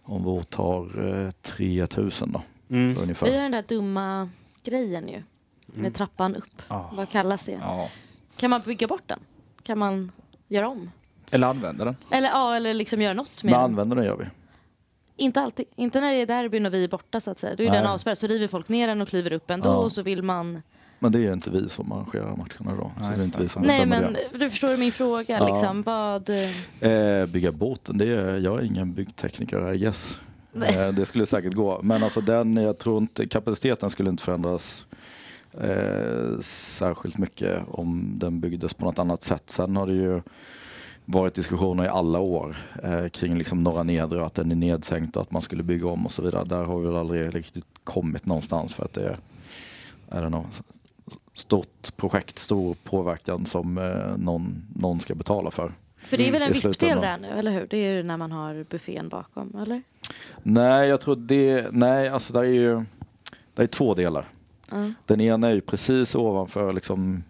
om 0.02 0.22
vår 0.22 0.42
tar 0.42 1.08
eh, 1.26 1.30
3000 1.30 2.32
då, 2.32 2.42
Mm. 2.70 2.88
Vi 2.88 2.94
har 2.94 3.02
ungefär. 3.02 3.30
den 3.30 3.50
där 3.52 3.64
dumma 3.68 4.28
grejen 4.64 5.08
ju. 5.08 5.22
Med 5.66 5.94
trappan 5.94 6.36
upp. 6.36 6.62
Ja. 6.68 6.90
Vad 6.94 7.08
kallas 7.10 7.44
det? 7.44 7.58
Ja. 7.62 7.88
Kan 8.36 8.50
man 8.50 8.60
bygga 8.64 8.86
bort 8.86 9.02
den? 9.06 9.18
Kan 9.62 9.78
man 9.78 10.12
göra 10.48 10.68
om? 10.68 10.90
Eller 11.30 11.46
använder 11.46 11.84
den. 11.84 11.96
Eller, 12.10 12.28
ja, 12.28 12.56
eller 12.56 12.74
liksom 12.74 13.02
göra 13.02 13.14
något 13.14 13.44
med 13.44 13.50
Men 13.52 13.60
den? 13.60 13.70
använder 13.70 13.96
den 13.96 14.04
gör 14.04 14.16
vi. 14.16 14.24
Inte 15.18 15.40
alltid. 15.40 15.66
Inte 15.76 16.00
när 16.00 16.12
det 16.12 16.20
är 16.20 16.26
derbyn 16.26 16.66
och 16.66 16.74
vi 16.74 16.84
är 16.84 16.88
borta 16.88 17.20
så 17.20 17.30
att 17.30 17.38
säga. 17.38 17.54
Då 17.56 17.62
är 17.62 17.68
Nej. 17.70 17.78
den 17.78 17.86
avspärrad. 17.86 18.18
Så 18.18 18.26
river 18.26 18.48
folk 18.48 18.68
ner 18.68 18.88
den 18.88 19.00
och 19.00 19.08
kliver 19.08 19.32
upp 19.32 19.50
ändå 19.50 19.68
Ja. 19.68 19.76
och 19.76 19.92
så 19.92 20.02
vill 20.02 20.22
man... 20.22 20.62
Men 20.98 21.12
det 21.12 21.18
är 21.18 21.20
ju 21.20 21.32
inte 21.32 21.50
vi 21.50 21.68
som 21.68 21.92
arrangerar 21.92 22.24
matcherna 22.36 22.80
då. 22.80 22.92
så 22.96 23.02
Nej, 23.02 23.16
det 23.16 23.22
är 23.22 23.24
inte 23.24 23.40
vi 23.42 23.48
som 23.48 23.62
Nej 23.62 23.86
men 23.86 24.16
du 24.32 24.50
förstår 24.50 24.76
min 24.76 24.92
fråga 24.92 25.38
Ja. 25.38 25.46
liksom. 25.46 25.82
Vad... 25.82 26.22
det. 26.22 26.54
Eh, 27.20 27.26
bygga 27.26 27.52
båten, 27.52 27.98
det 27.98 28.04
är, 28.12 28.38
jag 28.38 28.58
är 28.60 28.64
ingen 28.64 28.92
byggtekniker, 28.94 29.72
I 29.72 29.78
guess. 29.78 30.20
Nej. 30.52 30.76
Eh, 30.78 30.88
det 30.92 31.06
skulle 31.06 31.26
säkert 31.26 31.54
gå. 31.54 31.80
Men 31.82 32.02
alltså 32.02 32.20
den, 32.20 32.56
jag 32.56 32.78
tror 32.78 32.98
inte, 32.98 33.26
kapaciteten 33.26 33.90
skulle 33.90 34.10
inte 34.10 34.22
förändras 34.22 34.86
eh, 35.60 36.40
särskilt 36.40 37.18
mycket 37.18 37.62
om 37.68 38.12
den 38.18 38.40
byggdes 38.40 38.74
på 38.74 38.84
något 38.84 38.98
annat 38.98 39.24
sätt. 39.24 39.42
Sen 39.46 39.76
har 39.76 39.86
det 39.86 39.94
ju 39.94 40.22
varit 41.10 41.34
diskussioner 41.34 41.84
i 41.84 41.88
alla 41.88 42.18
år 42.18 42.56
eh, 42.82 43.08
kring 43.08 43.38
liksom 43.38 43.62
norra 43.62 43.82
nedre 43.82 44.20
och 44.20 44.26
att 44.26 44.34
den 44.34 44.50
är 44.50 44.56
nedsänkt 44.56 45.16
och 45.16 45.22
att 45.22 45.30
man 45.30 45.42
skulle 45.42 45.62
bygga 45.62 45.88
om 45.88 46.06
och 46.06 46.12
så 46.12 46.22
vidare. 46.22 46.44
Där 46.44 46.64
har 46.64 46.78
vi 46.78 46.86
väl 46.86 46.96
aldrig 46.96 47.34
riktigt 47.34 47.64
kommit 47.84 48.26
någonstans 48.26 48.74
för 48.74 48.84
att 48.84 48.92
det 48.92 49.04
är, 49.04 49.18
är 50.08 50.22
det 50.22 50.28
något 50.28 50.62
stort 51.32 51.96
projekt, 51.96 52.38
stor 52.38 52.76
påverkan 52.84 53.46
som 53.46 53.78
eh, 53.78 54.16
någon, 54.16 54.62
någon 54.76 55.00
ska 55.00 55.14
betala 55.14 55.50
för. 55.50 55.72
För 55.96 56.16
det 56.16 56.28
är 56.28 56.32
väl 56.32 56.42
en 56.42 56.54
I 56.54 56.60
vippdel 56.60 57.00
där 57.00 57.18
nu, 57.18 57.28
eller 57.28 57.50
hur? 57.50 57.66
Det 57.70 57.76
är 57.76 57.92
ju 57.92 58.02
när 58.02 58.16
man 58.16 58.32
har 58.32 58.64
buffén 58.70 59.08
bakom, 59.08 59.58
eller? 59.62 59.82
Nej, 60.42 60.88
jag 60.88 61.00
tror 61.00 61.16
det, 61.16 61.66
nej 61.72 62.08
alltså 62.08 62.32
det 62.32 62.38
är 62.38 62.44
ju 62.44 62.84
det 63.54 63.62
är 63.62 63.66
två 63.66 63.94
delar. 63.94 64.24
Ja. 64.70 64.92
Den 65.06 65.20
ena 65.20 65.48
är 65.48 65.52
ju 65.52 65.60
precis 65.60 66.14
ovanför 66.14 66.72
liksom, 66.72 67.24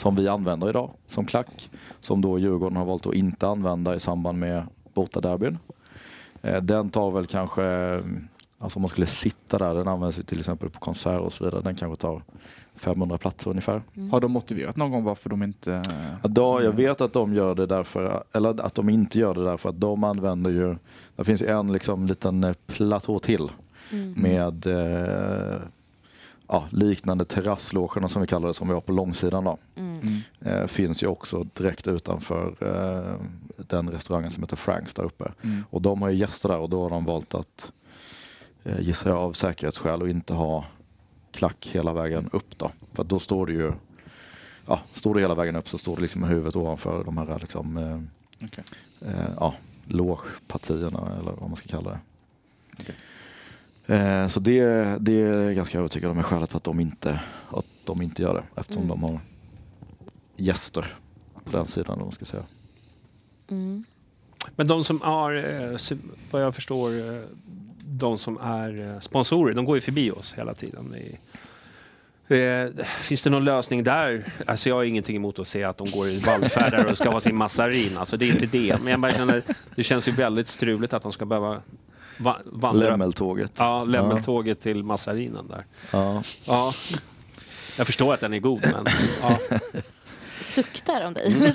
som 0.00 0.16
vi 0.16 0.28
använder 0.28 0.68
idag 0.68 0.90
som 1.06 1.26
klack. 1.26 1.70
Som 2.00 2.20
då 2.20 2.38
Djurgården 2.38 2.76
har 2.76 2.84
valt 2.84 3.06
att 3.06 3.14
inte 3.14 3.48
använda 3.48 3.94
i 3.94 4.00
samband 4.00 4.38
med 4.38 4.66
bortaderbyn. 4.94 5.58
Eh, 6.42 6.62
den 6.62 6.90
tar 6.90 7.10
väl 7.10 7.26
kanske, 7.26 7.62
alltså 8.58 8.78
om 8.78 8.82
man 8.82 8.88
skulle 8.88 9.06
sitta 9.06 9.58
där, 9.58 9.74
den 9.74 9.88
används 9.88 10.18
ju 10.18 10.22
till 10.22 10.38
exempel 10.38 10.70
på 10.70 10.80
konserter 10.80 11.18
och 11.18 11.32
så 11.32 11.44
vidare. 11.44 11.62
Den 11.62 11.74
kanske 11.74 12.00
tar 12.02 12.22
500 12.76 13.18
platser 13.18 13.50
ungefär. 13.50 13.82
Har 14.12 14.20
de 14.20 14.32
motiverat 14.32 14.76
någon 14.76 14.90
gång 14.90 15.04
varför 15.04 15.30
de 15.30 15.42
inte... 15.42 15.82
Ja, 16.34 16.62
jag 16.62 16.72
vet 16.72 17.00
att 17.00 17.12
de 17.12 17.34
gör 17.34 17.54
det 17.54 17.66
därför, 17.66 18.22
eller 18.32 18.60
att 18.60 18.74
de 18.74 18.88
inte 18.88 19.18
gör 19.18 19.34
det 19.34 19.44
därför 19.44 19.68
att 19.68 19.80
de 19.80 20.04
använder 20.04 20.50
ju, 20.50 20.76
det 21.16 21.24
finns 21.24 21.42
ju 21.42 21.46
en 21.46 21.72
liksom 21.72 22.06
liten 22.06 22.54
platå 22.66 23.18
till 23.18 23.48
Mm. 23.92 24.12
med 24.16 24.66
eh, 24.66 25.60
ja, 26.50 26.68
liknande 26.70 27.24
terrasslogerna 27.24 28.08
som 28.08 28.20
vi 28.22 28.26
kallar 28.26 28.48
det 28.48 28.54
som 28.54 28.68
vi 28.68 28.74
har 28.74 28.80
på 28.80 28.92
långsidan 28.92 29.44
då. 29.44 29.58
Mm. 29.76 30.20
Eh, 30.40 30.66
finns 30.66 31.02
ju 31.02 31.06
också 31.06 31.42
direkt 31.42 31.86
utanför 31.86 32.54
eh, 32.60 33.26
den 33.56 33.90
restaurangen 33.90 34.30
som 34.30 34.42
heter 34.42 34.56
Franks 34.56 34.94
där 34.94 35.02
uppe. 35.02 35.32
Mm. 35.42 35.64
Och 35.70 35.82
de 35.82 36.02
har 36.02 36.08
ju 36.08 36.16
gäster 36.16 36.48
där 36.48 36.58
och 36.58 36.70
då 36.70 36.82
har 36.82 36.90
de 36.90 37.04
valt 37.04 37.34
att 37.34 37.72
eh, 38.64 38.80
gissar 38.80 39.10
jag 39.10 39.18
av 39.18 39.32
säkerhetsskäl 39.32 40.02
och 40.02 40.08
inte 40.08 40.34
ha 40.34 40.64
klack 41.32 41.68
hela 41.72 41.92
vägen 41.92 42.30
upp 42.32 42.58
då. 42.58 42.70
För 42.92 43.04
då 43.04 43.18
står 43.18 43.46
det 43.46 43.52
ju, 43.52 43.72
ja, 44.66 44.80
står 44.94 45.14
det 45.14 45.20
hela 45.20 45.34
vägen 45.34 45.56
upp 45.56 45.68
så 45.68 45.78
står 45.78 45.96
det 45.96 46.02
liksom 46.02 46.20
med 46.20 46.30
huvudet 46.30 46.56
ovanför 46.56 47.04
de 47.04 47.18
här 47.18 47.38
liksom, 47.38 47.76
eh, 47.76 48.00
Okej. 48.46 48.64
eh, 49.00 49.30
ja, 49.36 49.54
logepartierna 49.86 51.16
eller 51.20 51.32
vad 51.32 51.48
man 51.48 51.56
ska 51.56 51.68
kalla 51.68 51.90
det. 51.90 51.98
Eh, 53.90 54.28
så 54.28 54.40
det, 54.40 54.62
det 55.00 55.12
är 55.12 55.42
jag 55.42 55.54
ganska 55.54 55.78
övertygad 55.78 56.10
om 56.10 56.18
är 56.18 56.22
skälet 56.22 56.54
att 56.54 56.64
de 56.64 56.80
inte, 56.80 57.20
att 57.50 57.66
de 57.84 58.02
inte 58.02 58.22
gör 58.22 58.34
det 58.34 58.60
eftersom 58.60 58.82
Mm. 58.82 59.00
de 59.00 59.02
har 59.02 59.20
gäster 60.36 60.86
på 61.44 61.56
den 61.56 61.66
sidan 61.66 61.98
om 61.98 62.04
man 62.04 62.12
ska 62.12 62.24
säga. 62.24 62.42
Mm. 63.50 63.84
Men 64.56 64.66
de 64.66 64.84
som 64.84 65.00
har, 65.00 65.34
eh, 65.34 65.98
vad 66.30 66.42
jag 66.42 66.54
förstår, 66.54 66.98
eh, 66.98 67.22
de 67.84 68.18
som 68.18 68.38
är 68.38 69.00
sponsorer, 69.00 69.54
de 69.54 69.64
går 69.64 69.76
ju 69.76 69.80
förbi 69.80 70.10
oss 70.10 70.34
hela 70.36 70.54
tiden. 70.54 70.94
Finns 73.00 73.22
det 73.22 73.30
någon 73.30 73.44
lösning 73.44 73.84
där? 73.84 74.24
Alltså 74.46 74.68
jag 74.68 74.76
har 74.76 74.84
ingenting 74.84 75.16
emot 75.16 75.38
att 75.38 75.48
se 75.48 75.64
att 75.64 75.78
de 75.78 75.90
går 75.90 76.08
i 76.08 76.18
vallfärdar 76.18 76.84
och 76.90 76.96
ska 76.96 77.10
ha 77.10 77.20
sin 77.20 77.36
massarin. 77.36 77.96
Alltså 77.98 78.16
det 78.16 78.28
är 78.28 78.32
inte 78.32 78.46
det. 78.46 78.78
Men 78.82 78.90
jag 78.90 79.00
bara 79.00 79.12
känner, 79.12 79.42
det 79.74 79.84
känns 79.84 80.08
ju 80.08 80.12
väldigt 80.12 80.48
struligt 80.48 80.92
att 80.92 81.02
de 81.02 81.12
ska 81.12 81.24
behöva 81.24 81.62
va- 82.20 82.40
vandra. 82.44 82.88
Lämmeltåget. 82.90 83.52
Ja, 83.58 83.84
lämmeltåget 83.84 84.60
till 84.60 84.84
massarinen 84.84 85.48
där. 85.48 85.64
Ja. 85.92 86.22
Ja. 86.44 86.72
Jag 87.78 87.86
förstår 87.86 88.14
att 88.14 88.20
den 88.20 88.34
är 88.34 88.38
god, 88.38 88.60
men 88.62 88.86
ja. 89.22 89.38
Suktar 90.40 91.06
om 91.06 91.14
dig. 91.14 91.52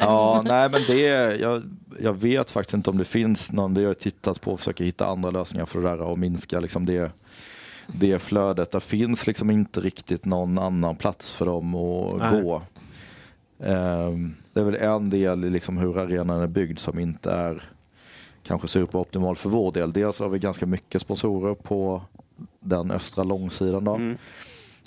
Ja, 0.00 0.42
nej 0.44 0.70
men 0.70 0.82
det, 0.86 1.36
jag, 1.40 1.62
jag 2.00 2.12
vet 2.12 2.50
faktiskt 2.50 2.74
inte 2.74 2.90
om 2.90 2.98
det 2.98 3.04
finns 3.04 3.52
någon, 3.52 3.74
vi 3.74 3.84
har 3.84 3.94
tittat 3.94 4.40
på 4.40 4.52
och 4.52 4.58
försöker 4.60 4.84
hitta 4.84 5.06
andra 5.06 5.30
lösningar 5.30 5.66
för 5.66 5.80
det 5.80 5.88
där 5.88 6.00
och 6.00 6.18
minska 6.18 6.60
liksom 6.60 6.86
det, 6.86 7.10
det 7.86 8.18
flödet. 8.18 8.72
Det 8.72 8.80
finns 8.80 9.26
liksom 9.26 9.50
inte 9.50 9.80
riktigt 9.80 10.24
någon 10.24 10.58
annan 10.58 10.96
plats 10.96 11.32
för 11.32 11.46
dem 11.46 11.74
att 11.74 12.18
Nej. 12.32 12.42
gå. 12.42 12.62
Ehm, 13.64 14.34
det 14.52 14.60
är 14.60 14.64
väl 14.64 14.74
en 14.74 15.10
del 15.10 15.44
i 15.44 15.50
liksom 15.50 15.78
hur 15.78 15.98
arenan 15.98 16.40
är 16.42 16.46
byggd 16.46 16.78
som 16.78 16.98
inte 16.98 17.32
är 17.32 17.62
kanske 18.46 18.68
superoptimal 18.68 19.36
för 19.36 19.50
vår 19.50 19.72
del. 19.72 19.92
Dels 19.92 20.18
har 20.18 20.28
vi 20.28 20.38
ganska 20.38 20.66
mycket 20.66 21.02
sponsorer 21.02 21.54
på 21.54 22.02
den 22.60 22.90
östra 22.90 23.24
långsidan 23.24 23.84
då. 23.84 23.94
Mm. 23.94 24.16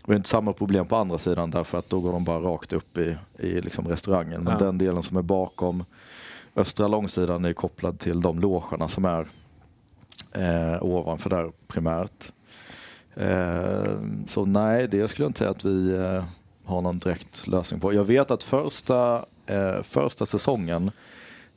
Vi 0.06 0.14
har 0.14 0.18
inte 0.18 0.30
samma 0.30 0.54
problem 0.54 0.86
på 0.86 0.96
andra 0.96 1.18
sidan 1.18 1.52
därför 1.52 1.78
att 1.78 1.90
då 1.90 2.00
går 2.00 2.12
de 2.12 2.24
bara 2.24 2.40
rakt 2.40 2.74
upp 2.74 2.98
i, 2.98 3.18
i 3.40 3.62
liksom 3.62 3.88
restaurangen. 3.88 4.44
Men 4.44 4.54
Ja. 4.54 4.66
den 4.66 4.78
delen 4.78 5.04
som 5.04 5.18
är 5.18 5.22
bakom 5.22 5.86
östra 6.56 6.88
långsidan 6.88 7.46
är 7.46 7.54
kopplad 7.54 8.00
till 8.00 8.22
de 8.22 8.40
logerna 8.40 8.88
som 8.88 9.06
är 9.06 9.28
eh, 10.32 10.84
ovanför 10.84 11.30
där 11.30 11.52
primärt. 11.68 12.32
Eh, 13.16 13.94
så 14.28 14.46
nej, 14.46 14.88
det 14.88 15.08
skulle 15.08 15.24
jag 15.26 15.30
inte 15.30 15.40
säga 15.40 15.52
att 15.52 15.66
vi 15.66 15.96
eh, 15.96 16.24
har 16.66 16.82
någon 16.82 17.00
direkt 17.00 17.48
lösning 17.48 17.80
på. 17.80 17.94
Jag 17.94 18.04
vet 18.04 18.32
att 18.32 18.44
första 18.44 19.26
eh, 19.46 19.82
första 19.84 20.26
säsongen 20.26 20.92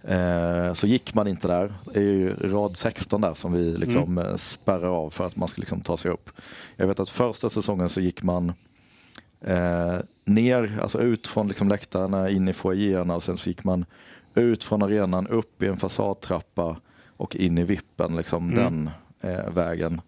eh, 0.04 0.72
så 0.74 0.86
gick 0.86 1.14
man 1.14 1.26
inte 1.28 1.48
där. 1.48 1.72
Det 1.92 1.98
är 1.98 2.02
ju 2.02 2.34
rad 2.34 2.76
16 2.76 3.20
där 3.20 3.34
som 3.34 3.52
vi 3.52 3.76
liksom 3.78 4.18
Mm. 4.18 4.38
spärrar 4.38 4.88
av 5.04 5.10
för 5.10 5.26
att 5.26 5.36
man 5.36 5.48
ska 5.48 5.60
liksom 5.60 5.80
ta 5.80 5.96
sig 5.96 6.10
upp. 6.10 6.30
Jag 6.76 6.86
vet 6.86 7.00
att 7.00 7.08
första 7.08 7.50
säsongen 7.50 7.88
så 7.88 8.00
gick 8.00 8.22
man 8.22 8.52
eh, 9.40 9.96
ner, 10.24 10.78
alltså 10.82 11.00
ut 11.00 11.26
från 11.26 11.48
liksom 11.48 11.68
läktarna 11.68 12.30
in 12.30 12.48
i 12.48 12.52
foajéerna 12.52 13.14
och 13.16 13.22
sen 13.22 13.36
så 13.36 13.48
gick 13.48 13.64
man 13.64 13.84
ut 14.34 14.64
från 14.64 14.82
arenan 14.82 15.26
upp 15.26 15.62
i 15.62 15.66
en 15.66 15.76
fasadtrappa 15.76 16.76
och 17.16 17.36
in 17.36 17.58
i 17.58 17.64
vippen, 17.64 18.16
liksom 18.16 18.50
Mm. 18.52 18.64
den 18.64 18.90
eh, 19.32 19.50
vägen. 19.50 20.00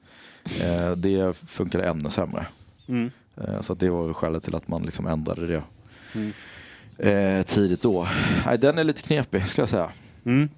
Eh, 0.63 0.91
det 0.93 1.37
funkade 1.37 1.85
ännu 1.85 2.11
sämre. 2.11 2.47
Mm. 2.89 3.11
Eh, 3.37 3.61
så 3.61 3.75
det 3.75 3.91
var 3.91 4.13
skälet 4.13 4.43
till 4.43 4.55
att 4.55 4.69
man 4.69 4.83
liksom 4.83 5.07
ändrade 5.07 5.47
det 5.47 5.63
Mm. 6.15 6.33
Eh, 6.99 7.43
tidigt 7.43 7.83
då. 7.83 8.07
Nej, 8.47 8.59
den 8.59 8.79
är 8.79 8.85
lite 8.85 9.03
knepig 9.03 9.49
ska 9.49 9.63
jag 9.63 9.69
säga. 9.69 9.91
Mm. 10.27 10.49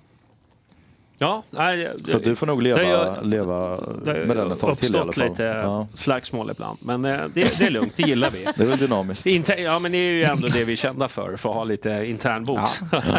Ja, 1.19 1.43
nej, 1.51 1.89
Så 2.07 2.19
du 2.19 2.37
får 2.37 2.47
nog 2.47 2.63
leva, 2.63 2.79
det 2.81 2.87
har- 2.87 3.23
leva 3.23 3.59
det 4.05 4.11
har 4.13 4.25
med 4.27 4.37
den 4.37 4.53
ett 4.53 4.59
tag 4.59 4.79
till 4.79 4.95
i 4.95 4.99
alla 4.99 5.07
uppstått 5.07 5.23
fall. 5.25 5.31
lite 5.31 5.43
Ja. 5.43 5.87
slagsmål 5.95 6.51
ibland. 6.51 6.79
Men 6.83 7.05
eh, 7.05 7.19
det, 7.35 7.59
det 7.59 7.67
är 7.67 7.71
lugnt, 7.71 7.93
det 7.97 8.03
gillar 8.03 8.31
vi. 8.31 8.45
Det 8.57 8.63
är 8.63 8.67
väl 8.69 8.79
dynamiskt. 8.79 9.27
Inter- 9.27 9.59
ja, 9.61 9.79
men 9.79 9.93
det 9.93 9.99
är 9.99 10.13
ju 10.13 10.25
ändå 10.25 10.49
det 10.49 10.65
vi 10.65 10.73
är 10.73 10.77
kända 10.77 11.09
för, 11.09 11.37
för 11.37 11.49
att 11.49 11.55
ha 11.55 11.65
lite 11.65 11.91
intern 12.07 12.45
box. 12.45 12.71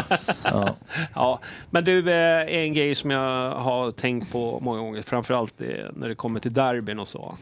Ja. 0.44 0.74
Ja, 1.14 1.40
men 1.70 1.84
du, 1.84 2.10
eh, 2.12 2.54
en 2.56 2.74
grej 2.74 2.94
som 2.94 3.10
jag 3.10 3.50
har 3.50 3.90
tänkt 3.90 4.32
på 4.32 4.58
många 4.62 4.78
gånger, 4.80 5.02
framförallt 5.02 5.60
eh, 5.60 5.66
när 5.96 6.08
det 6.08 6.14
kommer 6.14 6.40
till 6.40 6.52
derbyn 6.52 6.98
och 6.98 7.08
så. 7.08 7.34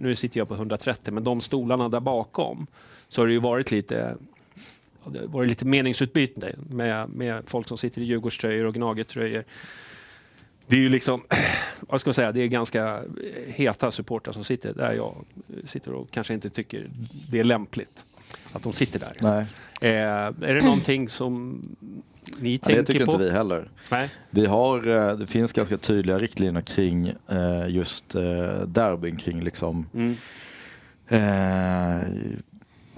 Nu 0.00 0.16
sitter 0.16 0.38
jag 0.40 0.48
på 0.48 0.54
130, 0.54 1.14
men 1.14 1.24
de 1.24 1.40
stolarna 1.40 1.88
där 1.88 2.00
bakom 2.00 2.66
så 3.08 3.20
har 3.20 3.26
det 3.26 3.32
ju 3.32 3.38
varit 3.40 3.70
lite 3.70 4.14
ja, 4.20 4.27
det 5.06 5.18
har 5.18 5.26
varit 5.26 5.48
lite 5.48 5.64
meningsutbyte 5.64 6.52
med, 6.70 7.08
med 7.08 7.42
folk 7.46 7.68
som 7.68 7.78
sitter 7.78 8.00
i 8.00 8.04
Djurgårdströjor 8.04 8.64
och 8.64 8.74
Gnagertröjor. 8.74 9.44
Det 10.66 10.76
är 10.76 10.80
ju 10.80 10.88
liksom, 10.88 11.22
vad 11.80 12.00
ska 12.00 12.08
man 12.08 12.14
säga, 12.14 12.32
det 12.32 12.40
är 12.42 12.46
ganska 12.46 13.02
heta 13.46 13.90
supportrar 13.90 14.32
som 14.32 14.44
sitter 14.44 14.74
där 14.74 14.92
jag 14.92 15.14
sitter 15.66 15.92
och 15.92 16.10
kanske 16.10 16.34
inte 16.34 16.50
tycker 16.50 16.90
det 17.30 17.38
är 17.40 17.44
lämpligt 17.44 18.04
att 18.52 18.62
de 18.62 18.72
sitter 18.72 18.98
där. 18.98 19.12
Nej. 19.20 19.46
Eh, 19.80 20.48
är 20.50 20.54
det 20.54 20.60
någonting 20.64 21.08
som 21.08 21.62
ni 22.38 22.52
Ja, 22.52 22.58
tänker 22.58 22.80
det 22.82 22.86
tycker 22.86 23.06
på? 23.06 23.12
inte 23.12 23.24
vi 23.24 23.30
heller. 23.30 23.68
Nej. 23.90 24.10
Vi 24.30 24.46
har, 24.46 24.86
eh, 24.88 25.16
det 25.16 25.26
finns 25.26 25.52
ganska 25.52 25.76
tydliga 25.76 26.18
riktlinjer 26.18 26.60
kring 26.62 27.08
eh, 27.28 27.68
just 27.68 28.14
eh, 28.14 28.22
derbyn 28.66 29.16
kring 29.16 29.42
liksom 29.44 29.86
Mm. 29.94 30.16
eh, 31.08 32.06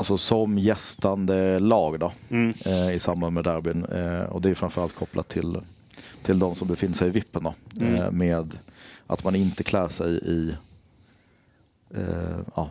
Alltså 0.01 0.19
som 0.19 0.59
gästande 0.59 1.59
lag 1.59 2.01
då 2.01 2.13
Mm. 2.31 2.55
eh, 2.65 2.95
i 2.95 2.99
samband 2.99 3.35
med 3.35 3.45
derbyn. 3.45 3.85
Eh, 3.85 4.23
och 4.23 4.41
det 4.41 4.51
är 4.51 4.55
framförallt 4.55 4.95
kopplat 4.95 5.29
till, 5.29 5.61
till 6.23 6.39
de 6.39 6.55
som 6.55 6.69
befinner 6.69 6.95
sig 6.95 7.09
i 7.09 7.11
vippen 7.11 7.43
då. 7.43 7.55
Mm. 7.81 7.95
Eh, 7.95 8.11
med 8.11 8.59
att 9.07 9.25
man 9.25 9.35
inte 9.37 9.63
klär 9.65 9.89
sig 9.89 10.11
i 10.13 10.55
eh, 11.95 12.39
ja, 12.55 12.71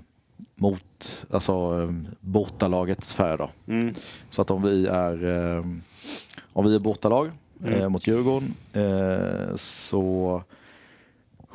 mot 0.55 1.25
alltså, 1.31 1.51
eh, 1.83 1.95
bortalagets 2.19 3.13
färg 3.13 3.37
då. 3.37 3.49
Mm. 3.67 3.93
Så 4.29 4.41
att 4.41 4.51
om 4.51 4.61
vi 4.63 4.87
är, 4.87 5.23
eh, 5.57 5.65
om 6.53 6.65
vi 6.65 6.75
är 6.75 6.79
bortalag 6.79 7.31
Mm. 7.65 7.91
mot 7.91 8.07
Djurgården 8.07 8.53
så 9.57 10.43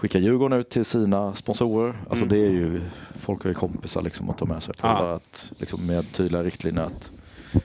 skickar 0.05 0.21
Djurgården 0.21 0.59
ut 0.61 0.69
till 0.71 0.85
sina 0.85 1.35
sponsorer. 1.35 1.95
Alltså 2.11 2.25
Mm. 2.25 2.29
det 2.29 2.47
är 2.47 2.51
ju, 2.51 2.81
folk 3.21 3.43
har 3.43 3.49
ju 3.49 3.55
kompisar 3.55 4.03
liksom 4.03 4.31
att 4.31 4.39
ta 4.39 4.45
med 4.47 4.63
sig 4.63 4.75
på 4.75 4.87
det. 4.87 5.15
Att, 5.15 5.53
liksom 5.59 5.87
med 5.87 6.13
tydliga 6.13 6.43
riktlinjer 6.43 6.83
att 6.83 7.11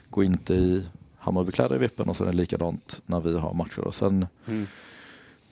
gå 0.09 0.23
inte 0.23 0.53
i 0.53 0.83
Hammarbykläder 1.17 1.75
i 1.75 1.79
vippen 1.79 2.09
och 2.09 2.17
sen 2.17 2.27
är 2.27 2.31
det 2.31 2.37
likadant 2.37 3.01
när 3.05 3.19
vi 3.19 3.37
har 3.39 3.53
matcher. 3.53 3.79
Och 3.79 3.95
sen, 3.95 4.27
Mm. 4.47 4.67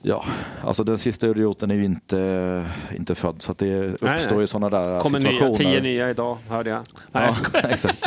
ja, 0.02 0.24
alltså 0.64 0.84
den 0.84 0.98
sista 0.98 1.28
idioten 1.28 1.70
är 1.70 1.74
ju 1.74 1.84
inte, 1.84 2.66
inte 2.96 3.14
född 3.14 3.42
så 3.42 3.52
att 3.52 3.58
det 3.58 3.84
uppstår 3.86 4.30
nej. 4.30 4.40
ju 4.40 4.46
sådana 4.46 4.78
där 4.78 5.00
kommer 5.00 5.20
situationer. 5.20 5.48
nya, 5.48 5.58
tio 5.58 5.80
nya 5.80 6.10
idag, 6.10 6.38
hörde 6.48 6.70
jag. 6.70 6.82
Nej, 7.12 7.34
Ja, 7.52 7.60
exakt. 7.70 8.04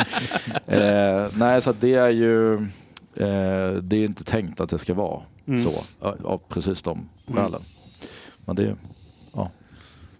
eh, 0.66 1.26
nej, 1.38 1.62
så 1.62 1.70
att 1.70 1.80
det 1.80 1.94
är 1.94 2.08
ju 2.10 2.54
eh, 3.14 3.72
det 3.82 3.96
är 3.96 4.04
inte 4.04 4.24
tänkt 4.24 4.60
att 4.60 4.70
det 4.70 4.78
ska 4.78 4.94
vara 4.94 5.20
Mm. 5.46 5.62
så 5.64 5.70
av 6.24 6.40
precis 6.48 6.82
de 6.82 7.08
skälen. 7.34 7.62
Men 8.44 8.56
det, 8.56 8.76
ja. 9.32 9.50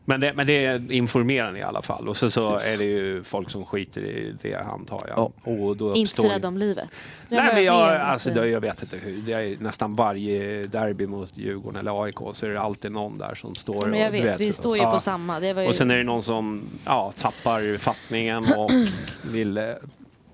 Men 0.04 0.20
det, 0.20 0.32
men 0.34 0.46
det 0.46 0.66
är 0.66 0.92
informerande 0.92 1.58
i 1.58 1.62
alla 1.62 1.82
fall. 1.82 2.08
Och 2.08 2.16
så, 2.16 2.30
så 2.30 2.52
Yes. 2.52 2.74
är 2.74 2.78
det 2.78 2.84
ju 2.84 3.22
folk 3.24 3.50
som 3.50 3.64
skiter 3.64 4.00
i 4.00 4.34
det 4.42 4.54
antar 4.54 5.00
jag. 5.08 5.18
Ja. 5.18 5.50
Och 5.50 5.76
då 5.76 5.94
Inte 5.94 6.14
så 6.14 6.22
uppstår 6.22 6.28
rädd 6.28 6.44
om 6.44 6.58
livet. 6.58 7.08
Det 7.28 7.36
Nej, 7.36 7.54
men 7.54 7.64
jag 7.64 8.00
alltså, 8.00 8.30
det, 8.30 8.48
jag 8.48 8.60
vet 8.60 8.82
inte 8.82 8.96
hur. 8.96 9.16
Det 9.16 9.32
är 9.32 9.56
nästan 9.60 9.94
varje 9.96 10.66
derby 10.66 11.06
mot 11.06 11.36
Djurgården 11.36 11.80
eller 11.80 12.04
AIK 12.04 12.16
så 12.32 12.46
är 12.46 12.50
det 12.50 12.60
alltid 12.60 12.92
någon 12.92 13.18
där 13.18 13.34
som 13.34 13.54
står 13.54 13.86
men 13.86 14.00
jag 14.00 14.06
och, 14.06 14.12
du 14.16 14.22
vet, 14.22 14.40
vi 14.40 14.52
står 14.52 14.76
ju 14.76 14.82
ja. 14.82 14.90
på 14.92 15.00
samma. 15.00 15.40
Det 15.40 15.52
var 15.52 15.62
ju... 15.62 15.68
Och 15.68 15.74
sen 15.74 15.90
är 15.90 15.96
det 15.96 16.04
någon 16.04 16.22
som 16.22 16.62
ja, 16.84 17.12
tappar 17.18 17.78
fattningen 17.78 18.44
och 18.56 18.70
vill 19.22 19.74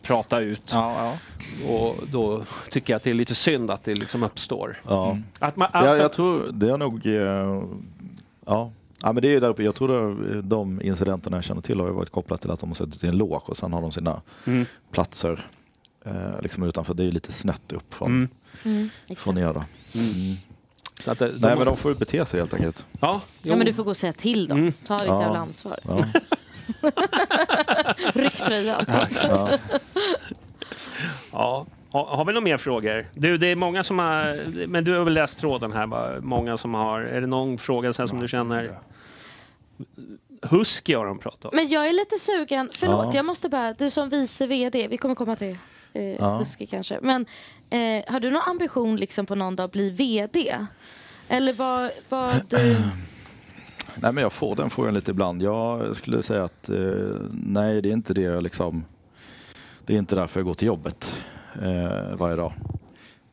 prata 0.02 0.40
ut. 0.40 0.62
Ja, 0.72 1.16
ja. 1.64 1.70
Och 1.72 1.96
då 2.10 2.44
tycker 2.70 2.92
jag 2.92 2.96
att 2.96 3.02
det 3.04 3.10
är 3.10 3.14
lite 3.14 3.34
synd 3.34 3.70
att 3.70 3.84
det 3.84 3.94
liksom 3.94 4.22
uppstår. 4.22 4.80
Ja. 4.86 5.18
Att 5.38 5.56
man, 5.56 5.68
att, 5.72 5.84
Ja, 5.84 5.96
jag 5.96 6.12
tror 6.12 6.50
det 6.52 6.70
är 6.70 6.78
nog, 6.78 7.06
eh, 7.06 7.62
ja. 8.46 8.72
Ja 9.02 9.12
men 9.12 9.22
det 9.22 9.28
är 9.28 9.30
ju 9.32 9.40
där 9.40 9.48
uppe, 9.48 9.62
jag 9.62 9.74
tror 9.74 9.88
det, 9.88 10.42
de 10.42 10.82
incidenterna 10.82 11.36
jag 11.36 11.44
känner 11.44 11.62
till 11.62 11.80
har 11.80 11.88
varit 11.88 12.10
kopplat 12.10 12.40
till 12.40 12.50
att 12.50 12.60
de 12.60 12.68
har 12.70 12.74
suttit 12.74 13.04
i 13.04 13.06
en 13.06 13.16
loge 13.16 13.42
och 13.46 13.56
sen 13.56 13.72
har 13.72 13.80
de 13.82 13.92
sina 13.92 14.20
Mm. 14.44 14.66
platser 14.92 15.46
eh, 16.04 16.42
liksom 16.42 16.62
utanför. 16.62 16.94
Det 16.94 17.02
är 17.02 17.04
ju 17.04 17.10
lite 17.12 17.32
snett 17.32 17.72
upp 17.72 17.94
från, 17.94 18.08
Mm. 18.10 18.28
Mm, 18.64 18.88
från 19.16 19.38
er 19.38 19.52
då. 19.54 19.64
Mm. 19.94 20.36
Så 21.00 21.10
att 21.10 21.18
det, 21.18 21.32
Nej 21.38 21.56
men 21.56 21.66
de 21.66 21.76
får 21.76 21.92
ju 21.92 21.98
bete 21.98 22.26
sig 22.26 22.40
helt 22.40 22.54
enkelt. 22.54 22.86
Ja, 23.00 23.20
Ja, 23.42 23.56
men 23.56 23.66
du 23.66 23.72
får 23.74 23.84
gå 23.84 23.90
och 23.90 23.96
säga 23.96 24.12
till 24.12 24.48
dem. 24.48 24.58
Mm. 24.58 24.72
Ta 24.86 24.98
ditt 24.98 25.06
Ja. 25.06 25.22
jävla 25.22 25.38
ansvar. 25.38 25.78
Ja. 25.82 25.98
Ryck 28.14 28.36
tröjan. 28.36 28.84
Ja. 28.88 29.48
Ja. 31.32 31.66
Har, 31.90 32.24
vi 32.24 32.32
några 32.32 32.44
mer 32.44 32.56
frågor? 32.56 33.06
Du, 33.14 33.38
det 33.38 33.46
är 33.46 33.56
många 33.56 33.82
som 33.82 33.98
har... 33.98 34.38
Men 34.66 34.84
du 34.84 34.94
har 34.96 35.04
väl 35.04 35.14
läst 35.14 35.38
tråden 35.38 35.72
här? 35.72 35.86
Va? 35.86 36.12
Många 36.20 36.56
som 36.56 36.74
har... 36.74 37.00
Är 37.00 37.20
det 37.20 37.26
någon 37.26 37.58
fråga 37.58 37.92
sen 37.92 38.08
som 38.08 38.20
du 38.20 38.28
känner? 38.28 38.78
Husky 40.42 40.94
har 40.94 41.06
de 41.06 41.18
pratat 41.18 41.44
om. 41.44 41.50
Men 41.56 41.68
jag 41.68 41.88
är 41.88 41.92
lite 41.92 42.18
sugen. 42.18 42.70
Förlåt, 42.72 43.04
Ja. 43.04 43.12
jag 43.14 43.24
måste 43.24 43.48
bara... 43.48 43.72
Du 43.72 43.90
som 43.90 44.08
vice 44.08 44.46
VD, 44.46 44.88
vi 44.88 44.96
kommer 44.96 45.14
komma 45.14 45.36
till 45.36 45.56
eh, 45.92 46.02
Ja. 46.02 46.36
Husky 46.38 46.66
kanske. 46.66 46.98
Men 47.02 47.26
eh, 47.70 48.12
har 48.12 48.20
du 48.20 48.30
någon 48.30 48.42
ambition 48.42 48.96
liksom 48.96 49.26
på 49.26 49.34
någon 49.34 49.56
dag 49.56 49.70
bli 49.70 49.90
VD? 49.90 50.56
Eller 51.28 51.52
vad... 51.52 51.90
vad 52.08 52.34
du... 52.48 52.76
Nej 54.02 54.12
men 54.12 54.22
jag 54.22 54.32
får 54.32 54.56
den 54.56 54.70
frågan 54.70 54.94
lite 54.94 55.10
ibland. 55.10 55.42
Jag 55.42 55.96
skulle 55.96 56.22
säga 56.22 56.44
att 56.44 56.68
eh, 56.68 56.76
nej 57.32 57.82
det 57.82 57.88
är 57.88 57.92
inte 57.92 58.14
det 58.14 58.20
jag 58.22 58.42
liksom 58.42 58.84
Det 59.86 59.94
är 59.94 59.98
inte 59.98 60.14
därför 60.16 60.40
jag 60.40 60.46
går 60.46 60.54
till 60.54 60.66
jobbet 60.68 61.22
eh, 61.62 62.16
varje 62.16 62.36
dag. 62.36 62.52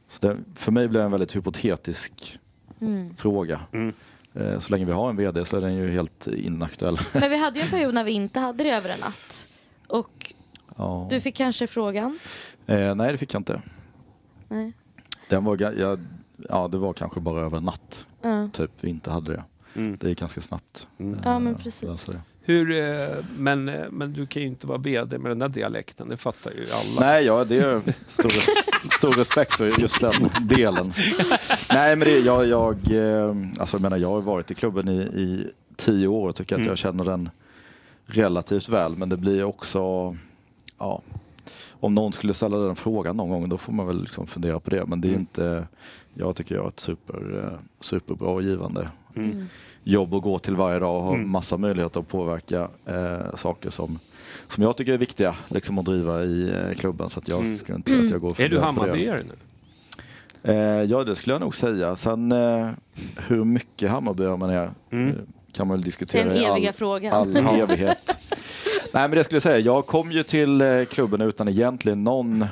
Så 0.10 0.28
det, 0.28 0.38
för 0.56 0.72
mig 0.72 0.88
blir 0.88 1.00
det 1.00 1.06
en 1.06 1.12
väldigt 1.12 1.36
hypotetisk 1.36 2.40
Mm. 2.82 3.16
fråga. 3.18 3.60
Mm. 3.72 3.94
Eh, 4.34 4.60
så 4.60 4.72
länge 4.72 4.86
vi 4.86 4.92
har 4.92 5.10
en 5.10 5.16
VD 5.16 5.46
så 5.46 5.58
är 5.58 5.62
den 5.62 5.76
ju 5.76 5.92
helt 5.92 6.28
inaktuell. 6.28 6.98
Men 7.14 7.30
vi 7.32 7.38
hade 7.38 7.60
ju 7.60 7.64
en 7.66 7.72
period 7.72 7.94
när 7.94 8.04
vi 8.04 8.12
inte 8.12 8.40
hade 8.40 8.64
det 8.64 8.70
över 8.70 8.90
en 8.90 9.00
natt. 9.00 9.48
Och 9.88 10.34
ja. 10.78 11.08
du 11.10 11.22
fick 11.22 11.36
kanske 11.36 11.68
frågan? 11.68 12.20
eh, 12.68 12.96
nej 12.96 13.12
det 13.12 13.18
fick 13.18 13.34
jag 13.34 13.40
inte. 13.40 13.62
Nej. 14.48 14.74
Den 15.30 15.44
var, 15.44 15.58
jag, 15.62 16.00
ja, 16.50 16.68
det 16.68 16.78
var 16.78 16.94
kanske 16.94 17.20
bara 17.20 17.42
över 17.42 17.58
en 17.58 17.64
natt. 17.64 18.06
Ja. 18.22 18.50
Typ 18.54 18.72
vi 18.82 18.90
inte 18.90 19.12
hade 19.12 19.32
det. 19.34 19.44
Mm. 19.76 19.98
Det 20.00 20.10
gick 20.10 20.20
ganska 20.20 20.42
snabbt. 20.42 20.88
Mm. 20.98 21.20
Ja, 21.24 21.40
men 21.40 21.54
Eh, 21.56 21.60
precis. 21.62 22.10
Hur, 22.42 22.72
eh, 22.72 23.18
men, 23.38 23.70
eh, 23.70 23.86
men 23.92 24.14
du 24.14 24.26
kan 24.28 24.42
ju 24.42 24.48
inte 24.48 24.68
vara 24.68 24.78
VD 24.78 25.18
med 25.18 25.32
den 25.32 25.40
där 25.40 25.50
dialekten, 25.50 26.10
det 26.10 26.18
fattar 26.18 26.52
ju 26.52 26.66
alla. 26.72 27.00
Nej, 27.08 27.26
ja, 27.26 27.44
det 27.44 27.58
är 27.58 27.82
stor, 28.08 28.32
stor 28.98 29.14
respekt 29.14 29.54
för 29.54 29.82
just 29.82 30.02
den 30.02 30.30
delen. 30.48 30.94
Nej, 31.70 31.96
men 31.96 32.08
det, 32.08 32.20
jag, 32.20 32.46
jag, 32.48 32.76
eh, 32.92 33.36
alltså, 33.60 33.78
jag 33.78 33.82
menar, 33.82 33.98
jag 33.98 34.10
har 34.10 34.22
varit 34.22 34.52
i 34.52 34.56
klubben 34.56 34.88
i, 34.90 34.98
i 35.02 35.48
tio 35.76 36.08
år 36.08 36.30
och 36.30 36.36
tycker 36.36 36.56
att 36.56 36.60
Mm. 36.60 36.70
jag 36.70 36.78
känner 36.78 37.06
den 37.06 37.30
relativt 38.06 38.70
väl. 38.70 38.96
Men 38.96 39.10
det 39.10 39.18
blir 39.18 39.44
också, 39.44 39.80
ja, 40.78 41.02
om 41.72 41.96
någon 41.96 42.14
skulle 42.14 42.34
ställa 42.34 42.58
den 42.58 42.76
frågan 42.76 43.18
någon 43.18 43.30
gång 43.30 43.50
då 43.50 43.58
får 43.58 43.74
man 43.74 43.88
väl 43.88 44.02
liksom 44.02 44.28
fundera 44.28 44.60
på 44.60 44.70
det. 44.70 44.86
Men 44.86 45.02
det 45.02 45.08
är 45.08 45.10
Mm. 45.10 45.20
inte, 45.22 45.68
jag 46.14 46.36
tycker 46.36 46.56
jag 46.56 46.62
har 46.62 46.70
ett 46.70 46.80
super, 46.80 47.44
eh, 47.44 47.60
superbra 47.80 48.28
och 48.30 48.44
givande 48.44 48.90
Mm. 49.18 49.48
jobb 49.84 50.14
att 50.14 50.22
gå 50.24 50.40
till 50.40 50.56
varje 50.56 50.80
dag 50.80 50.96
och 50.96 51.04
ha 51.04 51.14
Mm. 51.16 51.30
massa 51.30 51.58
möjligheter 51.58 52.00
att 52.00 52.08
påverka 52.08 52.68
eh, 52.86 53.36
saker 53.36 53.70
som, 53.70 54.00
som 54.50 54.64
jag 54.64 54.78
tycker 54.78 54.94
är 54.94 54.98
viktiga 54.98 55.36
liksom 55.48 55.78
att 55.80 55.86
driva 55.86 56.24
i 56.24 56.50
eh, 56.50 56.74
klubben. 56.78 57.10
Så 57.10 57.20
att 57.20 57.28
jag 57.28 57.42
Mm. 57.42 57.58
skulle 57.58 57.76
inte 57.76 57.90
säga 57.92 58.04
att 58.04 58.10
jag 58.12 58.22
går 58.22 58.30
och 58.30 58.40
Är 58.40 58.50
du. 58.50 58.60
Hammarbyare 58.60 59.20
nu? 59.24 59.34
Eh, 60.44 60.56
ja, 60.84 61.04
det 61.04 61.16
skulle 61.16 61.34
jag 61.34 61.42
nog 61.42 61.56
säga. 61.56 61.96
Sen 61.96 62.32
eh, 62.32 62.70
hur 63.28 63.44
mycket 63.44 63.90
Hammarbyare 63.92 64.38
man 64.38 64.50
är 64.50 64.72
Mm. 64.92 65.08
eh, 65.10 65.14
kan 65.52 65.68
man 65.68 65.78
väl 65.78 65.84
diskutera 65.86 66.24
Den 66.24 66.38
i 66.38 66.44
eviga 66.44 66.70
all, 66.70 66.74
frågan. 66.74 67.14
all 67.14 67.60
evighet. 67.60 68.18
Nej, 68.94 69.08
men 69.08 69.12
det 69.12 69.24
skulle 69.24 69.36
jag 69.36 69.44
säga. 69.44 69.60
Jag 69.60 69.86
kom 69.86 70.12
ju 70.12 70.24
till 70.24 70.62
eh, 70.62 70.84
klubben 70.86 71.22
utan 71.22 71.48
egentligen 71.48 72.04
någon 72.04 72.46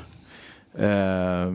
eh, 0.77 1.51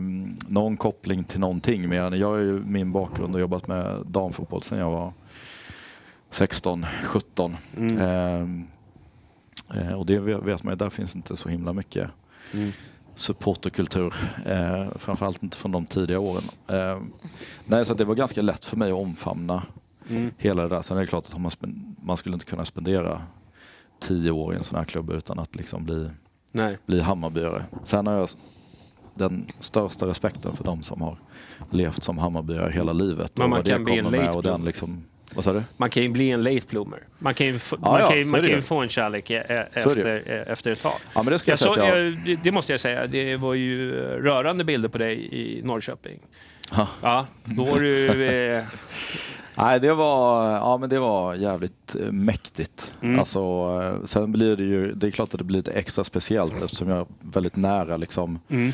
någon 0.47 0.77
koppling 0.77 1.23
till 1.23 1.39
någonting. 1.39 1.89
Men 1.89 2.19
jag 2.19 2.27
har 2.27 2.37
ju 2.37 2.59
min 2.65 2.91
bakgrund 2.91 3.35
och 3.35 3.41
jobbat 3.41 3.67
med 3.67 4.05
damfotboll 4.05 4.63
sedan 4.63 4.77
jag 4.79 4.91
var 4.91 5.13
16, 6.29 6.85
17. 7.05 7.55
Mm. 7.77 7.97
Eh, 7.97 9.81
eh, 9.81 9.93
och 9.93 10.05
det 10.05 10.19
vet 10.19 10.63
man 10.63 10.71
ju, 10.73 10.75
där 10.77 10.89
finns 10.89 11.15
inte 11.15 11.37
så 11.37 11.49
himla 11.49 11.73
mycket 11.73 12.09
Mm. 12.53 12.71
supporterkultur. 13.15 14.13
Eh, 14.45 14.85
framförallt 14.95 15.43
inte 15.43 15.57
från 15.57 15.71
de 15.71 15.85
tidiga 15.85 16.19
åren. 16.19 16.43
Eh, 16.67 17.01
nej, 17.65 17.85
så 17.85 17.93
det 17.93 18.05
var 18.05 18.15
ganska 18.15 18.41
lätt 18.41 18.65
för 18.65 18.77
mig 18.77 18.91
att 18.91 18.97
omfamna 18.97 19.63
Mm. 20.09 20.31
hela 20.37 20.61
det 20.63 20.69
där. 20.69 20.81
Sen 20.81 20.97
är 20.97 21.01
det 21.01 21.07
klart 21.07 21.25
att 21.33 21.41
man, 21.41 21.51
man 22.03 22.17
skulle 22.17 22.33
inte 22.33 22.45
kunna 22.45 22.65
spendera 22.65 23.21
tio 23.99 24.31
år 24.31 24.53
i 24.53 24.57
en 24.57 24.63
sån 24.63 24.77
här 24.77 24.85
klubb 24.85 25.09
utan 25.11 25.39
att 25.39 25.55
liksom 25.55 25.85
bli, 25.85 26.09
Nej. 26.51 26.77
bli 26.85 27.01
Hammarbyare. 27.01 27.65
Sen 27.83 28.07
har 28.07 28.13
jag 28.13 28.29
den 29.19 29.47
största 29.59 30.05
respekten 30.07 30.55
för 30.55 30.63
de 30.63 30.83
som 30.83 31.01
har 31.01 31.17
levt 31.71 32.03
som 32.03 32.17
Hammarbyare 32.17 32.71
hela 32.71 32.93
livet. 32.93 33.31
Men 33.37 33.49
man 33.49 33.63
kan 33.63 33.83
bli 33.83 33.97
en 33.97 34.05
late 34.05 34.17
och 34.29 34.43
den 34.43 34.51
bloomer. 34.53 34.65
liksom, 34.65 35.03
Vad 35.33 35.43
sa 35.43 35.53
du? 35.53 35.63
Man 35.77 35.89
kan 35.89 36.03
ju 36.03 36.09
bli 36.09 36.31
en 36.31 36.43
late 36.43 36.61
bloomer. 36.69 36.99
Man 37.19 37.33
kan 37.33 37.47
ju, 37.47 37.55
f- 37.55 37.73
Ja, 37.81 37.91
man 37.91 37.99
ja, 38.01 38.07
kan 38.07 38.17
ju, 38.17 38.23
så 38.23 38.29
man 38.29 38.39
kan 38.41 38.49
ju 38.49 38.61
få 38.61 38.77
en 38.77 38.89
kärlek 38.89 39.29
eh, 39.29 39.41
Så 39.47 39.53
det 39.93 39.99
efter, 39.99 40.23
eh, 40.47 40.51
efter 40.51 40.71
ett 40.71 40.81
tag. 40.81 40.93
Ja, 41.15 41.23
men 41.23 41.33
det 41.33 41.39
skulle 41.39 41.57
jag 41.59 41.77
Jag 41.77 41.89
att 41.89 42.27
jag- 42.27 42.39
det- 42.43 42.51
måste 42.51 42.73
jag 42.73 42.79
säga, 42.79 43.07
det 43.07 43.35
var 43.37 43.53
ju 43.53 43.99
eh, 43.99 44.01
rörande 44.17 44.63
bilder 44.63 44.89
på 44.89 44.97
dig 44.97 45.27
i 45.31 45.61
Norrköping. 45.63 46.19
Ja. 46.71 46.87
Ja, 47.01 47.25
då 47.43 47.63
var 47.65 47.79
du... 47.79 48.07
Eh, 48.57 48.63
Nej, 49.59 49.79
det 49.79 49.93
var, 49.93 50.51
ja, 50.51 50.77
men 50.77 50.89
det 50.89 50.99
var 50.99 51.33
jävligt 51.35 51.95
eh, 51.95 52.11
mäktigt. 52.11 52.93
Mm. 53.01 53.19
Alltså, 53.19 53.39
eh, 53.83 54.05
sen 54.05 54.31
blir 54.31 54.55
det 54.55 54.63
ju, 54.63 54.93
det 54.93 55.07
är 55.07 55.11
klart 55.11 55.33
att 55.33 55.37
det 55.37 55.43
blir 55.43 55.57
lite 55.57 55.71
extra 55.71 56.03
speciellt 56.03 56.63
eftersom 56.63 56.89
jag 56.89 56.99
är 56.99 57.05
väldigt 57.21 57.55
nära 57.55 57.97
liksom, 57.97 58.39
Mm. 58.49 58.71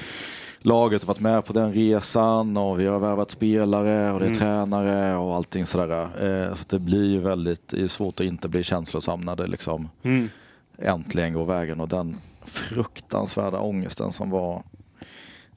laget 0.60 1.02
och 1.02 1.08
varit 1.08 1.20
med 1.20 1.46
på 1.46 1.54
den 1.54 1.74
resan 1.74 2.58
och 2.58 2.80
vi 2.80 2.86
har 2.86 3.00
värvat 3.00 3.32
spelare 3.32 4.12
och 4.12 4.20
det 4.20 4.26
är 4.26 4.30
Mm. 4.30 4.40
tränare 4.40 5.16
och 5.18 5.36
allting 5.36 5.66
sådär. 5.66 6.02
Eh, 6.02 6.56
så 6.56 6.64
det 6.70 6.80
blir 6.80 7.06
ju 7.06 7.20
väldigt 7.20 7.74
svårt 7.88 8.20
att 8.20 8.26
inte 8.26 8.48
bli 8.48 8.64
känslosam 8.64 9.22
när 9.22 9.36
det 9.36 9.48
liksom 9.48 9.90
Mm. 10.04 10.30
äntligen 10.78 11.34
går 11.34 11.46
vägen 11.46 11.82
och 11.82 11.88
den 11.88 12.18
fruktansvärda 12.46 13.60
ångesten 13.60 14.14
som 14.14 14.30
var 14.30 14.64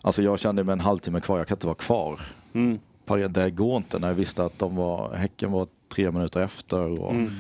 Alltså 0.03 0.23
jag 0.23 0.39
kände 0.39 0.65
med 0.65 0.73
en 0.73 0.81
halvtimme 0.81 1.21
kvar, 1.21 1.39
jag 1.39 1.47
kan 1.49 1.55
inte 1.57 1.67
vara 1.67 1.75
kvar. 1.75 2.21
Mm. 2.53 2.79
Par- 3.09 3.29
Det 3.29 3.51
går 3.51 3.77
inte 3.77 3.99
när 3.99 4.09
jag 4.09 4.15
visste 4.15 4.45
att 4.45 4.59
de 4.59 4.77
var, 4.77 5.15
Häcken 5.15 5.53
var 5.53 5.67
tre 5.95 6.11
minuter 6.11 6.41
efter. 6.41 6.81
Och, 7.01 7.11
Mm. 7.11 7.33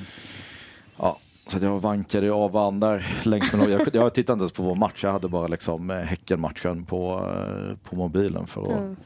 ja, 0.96 1.18
så 1.46 1.56
att 1.56 1.62
jag 1.62 1.80
vankade 1.80 2.32
av 2.32 2.52
vann 2.52 2.80
där 2.80 3.06
längs 3.22 3.52
med 3.52 3.70
jag, 3.70 3.80
jag 3.80 4.14
tittade 4.14 4.32
inte 4.32 4.42
ens 4.42 4.52
på 4.52 4.62
vår 4.62 4.74
match, 4.74 5.04
jag 5.04 5.12
hade 5.12 5.28
bara 5.28 5.46
liksom 5.46 5.90
eh, 5.90 5.96
Häcken-matchen 5.96 6.84
på, 6.84 7.30
eh, 7.34 7.76
på 7.90 7.96
mobilen. 7.96 8.46
För 8.46 8.62
att, 8.62 8.78
Mm. 8.78 8.96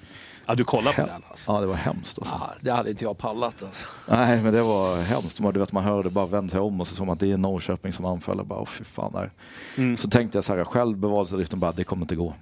Ja, 0.47 0.55
du 0.55 0.65
kollar 0.65 0.93
på 0.93 1.01
den 1.07 1.23
alltså? 1.31 1.53
Ja, 1.53 1.61
det 1.61 1.67
var 1.67 1.75
hemskt. 1.75 2.19
Alltså. 2.19 2.35
Ja, 2.41 2.51
det 2.61 2.71
hade 2.71 2.91
inte 2.91 3.05
jag 3.05 3.19
pallat 3.19 3.63
alltså. 3.63 3.87
Nej, 4.09 4.43
men 4.43 4.53
det 4.53 4.63
var 4.63 4.97
hemskt. 5.03 5.41
Man, 5.41 5.53
du 5.55 5.61
vet, 5.61 5.73
man 5.73 5.85
hörde 5.85 6.11
bara 6.11 6.27
vända 6.27 6.51
sig 6.51 6.61
om 6.61 6.81
och 6.81 6.87
så 6.87 6.95
såg 6.95 7.07
man 7.07 7.13
att 7.15 7.21
det 7.21 7.33
är 7.33 7.37
Norrköping 7.37 7.93
som 7.93 8.05
anfaller. 8.05 8.45
Bara, 8.45 8.59
åh, 8.61 8.67
fy 8.67 8.85
fan, 8.85 9.13
där. 9.13 9.31
Mm. 9.77 9.97
Så 9.97 10.09
tänkte 10.11 10.39
jag 10.39 10.45
så 10.45 10.57
här, 10.57 10.65
självbevarelsedriften 10.65 11.61
bara, 11.61 11.73
det 11.73 11.85
kommer 11.85 12.03
inte 12.05 12.17
gå. 12.17 12.35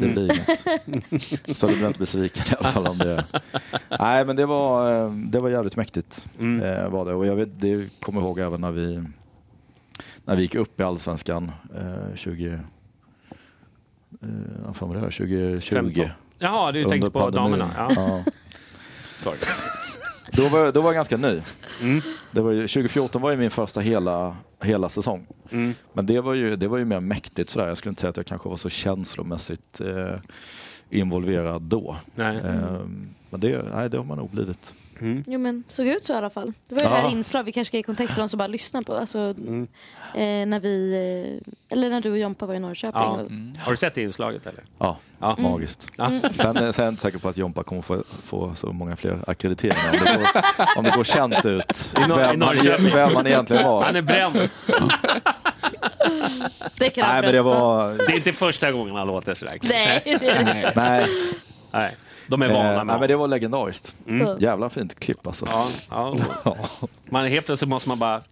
Det 0.00 0.04
Mm. 0.06 0.14
blir 0.14 0.32
inget. 0.34 0.58
så 1.58 1.66
det 1.66 1.74
blir 1.76 1.86
inte 1.86 1.98
besviken 1.98 2.44
i 2.52 2.54
alla 2.58 2.72
fall 2.72 2.86
om 2.86 2.98
det. 2.98 3.24
Nej, 4.00 4.24
men 4.24 4.36
det 4.36 4.46
var, 4.46 5.04
eh, 5.04 5.10
det 5.12 5.40
var 5.40 5.48
jävligt 5.50 5.76
mäktigt. 5.76 6.28
Mm. 6.38 6.62
Eh, 6.62 6.88
var 6.88 7.04
det. 7.04 7.14
Och 7.14 7.26
jag 7.26 7.36
vet, 7.36 7.60
det 7.60 7.88
kommer 8.00 8.20
jag 8.20 8.26
ihåg 8.28 8.38
även 8.38 8.60
när 8.60 8.70
vi, 8.70 9.02
när 10.24 10.36
vi 10.36 10.42
gick 10.42 10.54
upp 10.54 10.80
i 10.80 10.82
Allsvenskan 10.82 11.52
eh, 11.76 12.14
20... 12.16 12.46
Eh, 14.22 14.28
vad 14.78 14.88
var 14.88 14.94
det? 14.96 15.00
där? 15.00 15.10
2020. 15.10 15.74
15. 15.74 16.04
Jaha, 16.38 16.72
du 16.72 16.84
tänkte 16.84 17.10
på 17.10 17.30
damerna. 17.30 17.70
Ja. 17.76 17.90
Ja. 17.96 18.22
Då 20.32 20.48
var, 20.48 20.72
då 20.72 20.80
var 20.80 20.88
jag 20.88 20.94
ganska 20.94 21.16
ny. 21.16 21.42
Mm. 21.80 22.00
Det 22.30 22.40
var 22.40 22.52
ju, 22.52 22.60
2014 22.60 23.22
var 23.22 23.30
ju 23.30 23.36
min 23.36 23.50
första 23.50 23.80
hela, 23.80 24.36
hela 24.62 24.88
säsong. 24.88 25.26
Mm. 25.50 25.74
Men 25.92 26.06
det 26.06 26.20
var, 26.20 26.34
ju, 26.34 26.56
det 26.56 26.68
var 26.68 26.78
ju 26.78 26.84
mer 26.84 27.00
mäktigt 27.00 27.50
sådär. 27.50 27.68
Jag 27.68 27.78
skulle 27.78 27.90
inte 27.90 28.00
säga 28.00 28.10
att 28.10 28.16
jag 28.16 28.26
kanske 28.26 28.48
var 28.48 28.56
så 28.56 28.68
känslomässigt 28.68 29.80
eh, 29.80 30.14
involverad 30.90 31.62
då. 31.62 31.96
Nej. 32.14 32.36
Eh, 32.36 32.80
men 33.30 33.40
det, 33.40 33.64
nej, 33.74 33.90
det 33.90 33.96
har 33.96 34.04
man 34.04 34.18
nog 34.18 34.30
blivit. 34.30 34.74
Mm. 35.00 35.24
Jo 35.26 35.38
men 35.38 35.64
såg 35.68 35.86
ut 35.86 36.04
så 36.04 36.12
i 36.12 36.16
alla 36.16 36.30
fall. 36.30 36.52
Det 36.68 36.74
var 36.74 36.82
ju 36.82 36.88
det 36.88 36.94
Ja. 36.94 37.00
här 37.00 37.10
inslag, 37.10 37.42
vi 37.42 37.52
kanske 37.52 37.70
ska 37.70 37.76
ge 37.76 37.82
kontext 37.82 38.14
till 38.14 38.20
de 38.20 38.28
som 38.28 38.38
bara 38.38 38.48
lyssnar 38.48 38.82
på. 38.82 38.94
Alltså, 38.96 39.18
Mm. 39.18 39.68
eh, 40.14 40.46
när 40.48 40.60
vi, 40.60 40.92
eh, 41.38 41.72
eller 41.72 41.90
när 41.90 42.00
du 42.00 42.10
och 42.10 42.18
Jompa 42.18 42.46
var 42.46 42.54
i 42.54 42.58
Norrköping. 42.58 43.00
Ja. 43.00 43.08
Och, 43.10 43.30
Har 43.64 43.70
du 43.72 43.76
sett 43.76 43.94
det 43.94 44.02
inslaget 44.02 44.46
eller? 44.46 44.62
Ja, 44.78 44.96
Ja. 45.18 45.36
magiskt. 45.38 45.88
Ja. 45.96 46.06
Mm. 46.06 46.20
Sen, 46.20 46.56
är- 46.56 46.72
sen 46.72 46.82
är 46.82 46.86
jag 46.86 46.92
inte 46.92 47.02
säker 47.02 47.18
på 47.18 47.28
att 47.28 47.36
Jompa 47.36 47.62
kommer 47.62 47.82
få, 47.82 48.04
få 48.24 48.52
så 48.56 48.72
många 48.72 48.96
fler 48.96 49.18
akkrediteringar. 49.26 49.90
Om 49.92 50.04
det 50.04 50.14
går, 50.16 50.44
om 50.78 50.84
det 50.84 50.90
går 50.96 51.04
känt 51.04 51.44
ut 51.46 51.90
I 51.96 52.00
i 52.00 52.04
vem, 52.08 52.08
man, 52.08 52.38
Norrköping. 52.38 52.90
vem 52.94 53.12
man 53.12 53.26
egentligen 53.26 53.64
var. 53.64 53.82
Han 53.84 53.96
är 53.96 54.02
bränd. 54.02 54.48
det 56.78 56.90
kan 56.90 57.04
han 57.04 57.12
Nej, 57.14 57.22
men 57.22 57.32
det 57.32 57.42
var... 57.42 57.94
Det 57.98 58.04
är 58.04 58.16
inte 58.16 58.32
första 58.32 58.72
gången 58.72 58.94
han 58.94 59.06
låter 59.06 59.34
sådär 59.34 59.58
kanske. 59.58 59.68
Nej, 59.78 60.02
det 60.04 60.12
är 60.28 60.44
det. 60.44 60.72
Nej, 60.76 61.06
Nej. 61.72 61.96
De 62.30 62.42
är 62.42 62.48
vana 62.48 62.70
eh, 62.70 62.76
med 62.76 62.86
nej, 62.86 62.98
men 63.00 63.08
det 63.08 63.16
var 63.16 63.28
legendariskt. 63.28 63.94
Mm. 64.08 64.38
Jävla 64.38 64.70
fint 64.70 65.00
klipp 65.00 65.26
alltså. 65.26 65.46
Ja. 65.50 65.66
Ja. 66.44 66.56
Man, 67.10 67.26
helt 67.26 67.46
plötsligt 67.46 67.68
måste 67.68 67.88
man 67.88 67.98
bara... 67.98 68.22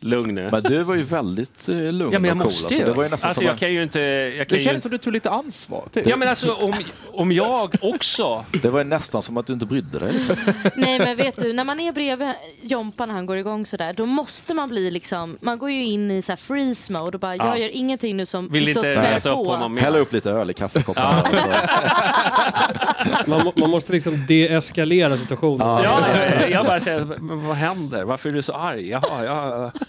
Lugn 0.00 0.34
nu. 0.34 0.48
Men 0.52 0.62
du 0.62 0.82
var 0.82 0.94
ju 0.94 1.02
väldigt 1.02 1.68
eh, 1.68 1.76
lugn 1.76 2.12
Ja, 2.12 2.18
men 2.18 2.24
jag 2.28 2.36
och 2.36 2.42
cool. 2.42 2.46
måste 2.52 2.74
ju. 2.74 2.80
alltså. 2.80 2.92
Det 2.92 2.96
var 2.96 3.04
ju 3.04 3.10
nästan 3.10 3.28
alltså, 3.28 3.40
som 3.40 3.46
jag 3.48 3.58
kan 3.58 3.72
ju 3.72 3.82
inte... 3.82 4.00
Jag 4.38 4.48
kan 4.48 4.58
Det 4.58 4.64
ju... 4.64 4.80
som 4.80 4.90
du 4.90 4.98
tog 4.98 5.12
lite 5.12 5.30
ansvar. 5.30 5.84
Typ. 5.92 6.06
Ja, 6.08 6.16
men 6.16 6.28
alltså 6.28 6.52
om, 6.54 6.72
om 7.12 7.32
jag 7.32 7.74
också... 7.82 8.44
Det 8.62 8.68
var 8.68 8.78
ju 8.78 8.84
nästan 8.84 9.22
som 9.22 9.36
att 9.36 9.46
du 9.46 9.52
inte 9.52 9.66
brydde 9.66 9.98
dig. 9.98 10.12
Liksom. 10.12 10.36
Nej 10.76 10.98
men 10.98 11.16
vet 11.16 11.36
du, 11.40 11.52
när 11.52 11.64
man 11.64 11.80
är 11.80 11.92
bredvid 11.92 12.28
Jompa 12.62 13.06
när 13.06 13.14
han 13.14 13.26
går 13.26 13.36
igång 13.36 13.66
sådär, 13.66 13.92
då 13.92 14.06
måste 14.06 14.54
man 14.54 14.68
bli 14.68 14.90
liksom, 14.90 15.36
man 15.40 15.58
går 15.58 15.70
ju 15.70 15.84
in 15.84 16.10
i 16.10 16.22
så 16.22 16.32
här 16.32 16.36
freeze 16.36 16.92
mode 16.92 17.16
och 17.16 17.20
bara, 17.20 17.36
Ja. 17.36 17.46
jag 17.48 17.58
gör 17.60 17.68
ingenting 17.68 18.16
nu 18.16 18.26
som 18.26 18.48
Vill 18.52 18.64
liksom 18.64 18.84
inte 18.84 19.00
spär 19.02 19.14
reta 19.14 19.28
upp 19.30 19.34
på. 19.36 19.44
honom 19.44 19.74
mer. 19.74 19.82
Hälla 19.82 19.98
upp 19.98 20.12
lite 20.12 20.30
öl 20.30 20.50
i 20.50 20.54
kaffekoppen. 20.54 21.02
Ja. 21.06 21.24
Man, 23.26 23.44
må- 23.44 23.52
man 23.56 23.70
måste 23.70 23.92
liksom 23.92 24.24
deeskalera 24.28 25.16
situationen. 25.18 25.66
Ja. 25.66 25.80
Ja, 25.84 26.24
jag, 26.40 26.50
jag 26.56 26.66
bara 26.66 26.80
säger, 26.80 27.04
men 27.04 27.46
vad 27.46 27.56
händer? 27.56 28.04
Varför 28.04 28.28
är 28.28 28.32
du 28.32 28.42
så 28.42 28.52
arg? 28.52 28.88
Jaha, 28.88 29.24
ja. 29.24 29.69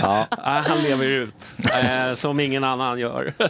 Ja. 0.00 0.26
Ja, 0.30 0.62
han 0.66 0.82
lever 0.82 1.06
ut. 1.06 1.34
Eh, 1.64 2.14
som 2.14 2.40
ingen 2.40 2.64
annan 2.64 2.98
gör. 2.98 3.34
Ja. 3.38 3.46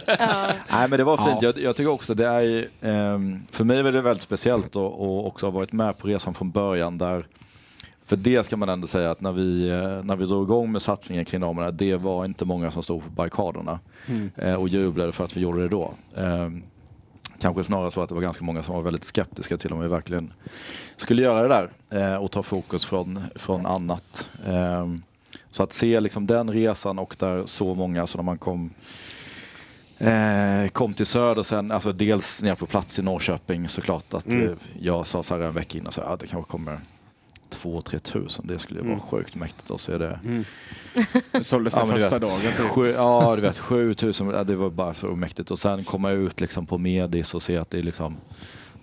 Nej 0.71 0.87
men 0.87 0.91
det 0.91 1.03
var 1.03 1.17
fint. 1.17 1.41
Ja. 1.41 1.51
Jag, 1.55 1.57
jag 1.57 1.75
tycker 1.75 1.91
också 1.91 2.13
det 2.13 2.27
är, 2.27 2.65
ehm, 2.81 3.39
för 3.51 3.63
mig 3.63 3.83
var 3.83 3.91
det 3.91 4.01
väldigt 4.01 4.23
speciellt 4.23 4.65
att 4.65 4.75
och 4.75 5.27
också 5.27 5.45
ha 5.45 5.51
varit 5.51 5.71
med 5.71 5.97
på 5.97 6.07
resan 6.07 6.33
från 6.33 6.51
början 6.51 6.97
där 6.97 7.23
för 8.05 8.15
det 8.15 8.43
ska 8.45 8.57
man 8.57 8.69
ändå 8.69 8.87
säga 8.87 9.11
att 9.11 9.21
när 9.21 9.31
vi, 9.31 9.69
eh, 9.69 10.03
när 10.03 10.15
vi 10.15 10.25
drog 10.25 10.43
igång 10.47 10.71
med 10.71 10.81
satsningen 10.81 11.25
kring 11.25 11.41
damerna, 11.41 11.71
det 11.71 11.95
var 11.95 12.25
inte 12.25 12.45
många 12.45 12.71
som 12.71 12.83
stod 12.83 13.03
på 13.03 13.09
barrikaderna 13.09 13.79
eh, 14.35 14.55
och 14.55 14.67
jublade 14.69 15.11
för 15.11 15.23
att 15.23 15.37
vi 15.37 15.41
gjorde 15.41 15.61
det 15.61 15.67
då. 15.67 15.93
Kanske 17.41 17.63
snarare 17.63 17.91
så 17.91 18.01
att 18.01 18.09
det 18.09 18.15
var 18.15 18.21
ganska 18.21 18.43
många 18.43 18.63
som 18.63 18.75
var 18.75 18.81
väldigt 18.81 19.03
skeptiska 19.03 19.57
till 19.57 19.73
om 19.73 19.79
vi 19.79 19.87
verkligen 19.87 20.33
skulle 20.97 21.21
göra 21.21 21.47
det 21.47 21.69
där 21.89 22.11
eh, 22.13 22.15
och 22.15 22.31
ta 22.31 22.43
fokus 22.43 22.85
från, 22.85 23.23
från 23.35 23.65
annat. 23.65 24.29
Ehm, 24.47 25.01
Så 25.51 25.63
att 25.63 25.73
se 25.73 25.99
liksom 25.99 26.27
den 26.27 26.51
resan 26.51 26.99
och 26.99 27.15
där 27.19 27.45
så 27.45 27.75
många, 27.75 28.07
så 28.07 28.17
när 28.17 28.23
man 28.23 28.37
kom 28.37 28.69
Eh, 29.97 30.67
kom 30.67 30.93
till 30.93 31.05
Söder 31.05 31.43
sen, 31.43 31.71
alltså 31.71 31.91
dels 31.91 32.41
ner 32.41 32.55
på 32.55 32.65
plats 32.65 32.99
i 32.99 33.01
Norrköping 33.01 33.67
såklart 33.69 34.13
att 34.13 34.25
Mm. 34.25 34.47
eh, 34.47 34.53
jag 34.79 35.07
sa 35.07 35.23
så 35.23 35.35
här 35.37 35.41
en 35.41 35.53
vecka 35.53 35.77
innan 35.77 35.91
så 35.91 36.01
här, 36.01 36.13
ah, 36.13 36.15
det 36.15 36.27
kanske 36.27 36.51
kommer 36.51 36.77
2-3 37.63 37.99
tusen, 37.99 38.47
det 38.47 38.59
skulle 38.59 38.79
ju 38.79 38.85
Mm. 38.85 38.97
vara 38.97 39.07
sjukt 39.09 39.35
mäktigt 39.35 39.71
så 39.81 39.91
är 39.91 39.99
det 39.99 40.19
Såldes 41.43 41.73
det 41.73 41.79
Ja, 41.79 41.85
första 41.85 42.19
vet, 42.19 42.29
dagen. 42.29 42.51
Typ. 42.57 42.69
Sju, 42.69 42.91
ja, 42.91 43.33
du 43.35 43.41
vet 43.41 43.57
7000, 43.57 44.29
ja, 44.29 44.43
det 44.43 44.55
var 44.55 44.69
bara 44.69 44.93
så 44.93 45.07
mäktigt 45.07 45.51
och 45.51 45.59
sen 45.59 45.83
komma 45.83 46.11
ut 46.11 46.41
liksom 46.41 46.65
på 46.65 46.77
Medis 46.77 47.33
och 47.35 47.41
se 47.41 47.57
att 47.57 47.69
det 47.69 47.77
är 47.79 47.83
liksom 47.83 48.17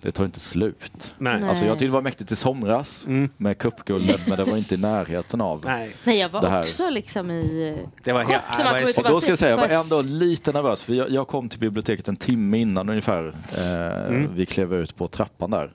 det 0.01 0.11
tar 0.13 0.25
inte 0.25 0.41
slut. 0.41 1.15
Nej. 1.19 1.41
Nej. 1.41 1.49
Alltså 1.49 1.65
jag 1.65 1.75
tyckte 1.75 1.85
det 1.87 1.91
var 1.93 2.03
mäktigt 2.03 2.33
i 2.33 2.37
somras 2.37 3.05
Mm. 3.07 3.29
med 3.37 3.59
cupguldet 3.59 4.21
men 4.27 4.37
det 4.39 4.45
var 4.45 4.57
inte 4.57 4.75
i 4.75 4.79
närheten 4.79 5.41
av. 5.41 5.63
Nej, 5.65 5.93
Nej 6.05 6.19
jag 6.19 6.29
var 6.29 6.61
också 6.61 6.91
liksom 6.91 7.31
i... 7.31 7.77
det 8.05 8.13
var 8.13 8.21
helt... 8.25 8.43
Går 8.57 8.65
var 8.65 9.05
Och 9.09 9.15
då 9.15 9.21
ska 9.21 9.31
jag 9.31 9.39
säga, 9.39 9.51
jag 9.51 9.69
var 9.69 9.85
ändå 9.85 10.03
lite 10.03 10.53
nervös 10.53 10.83
för 10.83 10.95
jag, 10.95 11.11
jag 11.11 11.29
kom 11.29 11.49
till 11.49 11.59
biblioteket 11.61 12.09
en 12.09 12.17
timme 12.17 12.59
innan 12.59 12.89
ungefär. 12.89 13.27
Eh, 13.59 14.09
Mm. 14.09 14.29
Vi 14.35 14.47
klev 14.47 14.75
ut 14.75 14.97
på 14.97 15.09
trappan 15.09 15.51
där. 15.51 15.73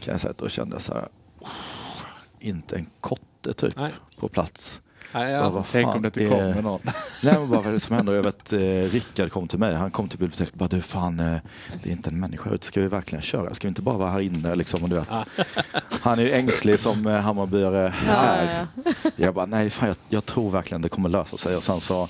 Kan 0.00 0.12
jag 0.12 0.20
säga 0.20 0.30
att 0.30 0.38
då 0.38 0.48
kände 0.48 0.74
jag 0.74 0.82
så 0.82 0.94
här, 0.94 1.00
"Oh, 1.02 1.06
inte 2.40 2.76
en 2.76 2.86
kotte 3.00 3.52
typ 3.56 3.76
Nej. 3.76 3.92
på 4.20 4.28
plats. 4.28 4.80
Nej, 5.12 5.32
Ja, 5.32 5.50
vad 5.50 5.64
Tänk 5.72 5.86
fan 5.86 5.96
om 5.96 6.02
det 6.02 6.06
inte 6.08 6.24
kommer 6.28 6.62
någon. 6.62 6.80
Nej 7.22 7.34
men 7.38 7.48
bara 7.48 7.56
vad 7.60 7.66
är 7.66 7.72
det 7.72 7.80
som 7.80 7.96
händer? 7.96 8.14
Jag 8.14 8.22
vet 8.22 8.52
eh, 8.52 8.58
Rickard 8.92 9.32
kom 9.32 9.48
till 9.48 9.58
mig, 9.58 9.74
han 9.74 9.90
kom 9.90 10.08
till 10.08 10.18
biblioteket 10.18 10.52
och 10.52 10.58
bara 10.58 10.68
du 10.68 10.82
fan 10.82 11.20
eh, 11.20 11.36
det 11.82 11.88
är 11.88 11.92
inte 11.92 12.10
en 12.10 12.20
människa 12.20 12.50
ute, 12.50 12.66
ska 12.66 12.80
vi 12.80 12.88
verkligen 12.88 13.22
köra? 13.22 13.54
Ska 13.54 13.66
vi 13.66 13.68
inte 13.68 13.82
bara 13.82 13.96
vara 13.96 14.10
här 14.10 14.20
inne 14.20 14.54
liksom? 14.54 14.82
Och 14.82 14.88
du 14.88 14.94
vet, 14.96 15.08
Han 16.02 16.18
är 16.18 16.22
ju 16.22 16.32
ängslig 16.32 16.80
som 16.80 17.06
eh, 17.06 17.20
Hammarbyare 17.20 17.94
Ja, 18.06 18.12
är. 18.12 18.66
ja, 18.82 19.10
Jag 19.16 19.34
bara 19.34 19.46
nej 19.46 19.70
fan 19.70 19.88
jag, 19.88 19.96
jag 20.08 20.26
tror 20.26 20.50
verkligen 20.50 20.82
det 20.82 20.88
kommer 20.88 21.08
lösa 21.08 21.36
sig 21.38 21.56
och 21.56 21.62
sen 21.62 21.80
så 21.80 22.08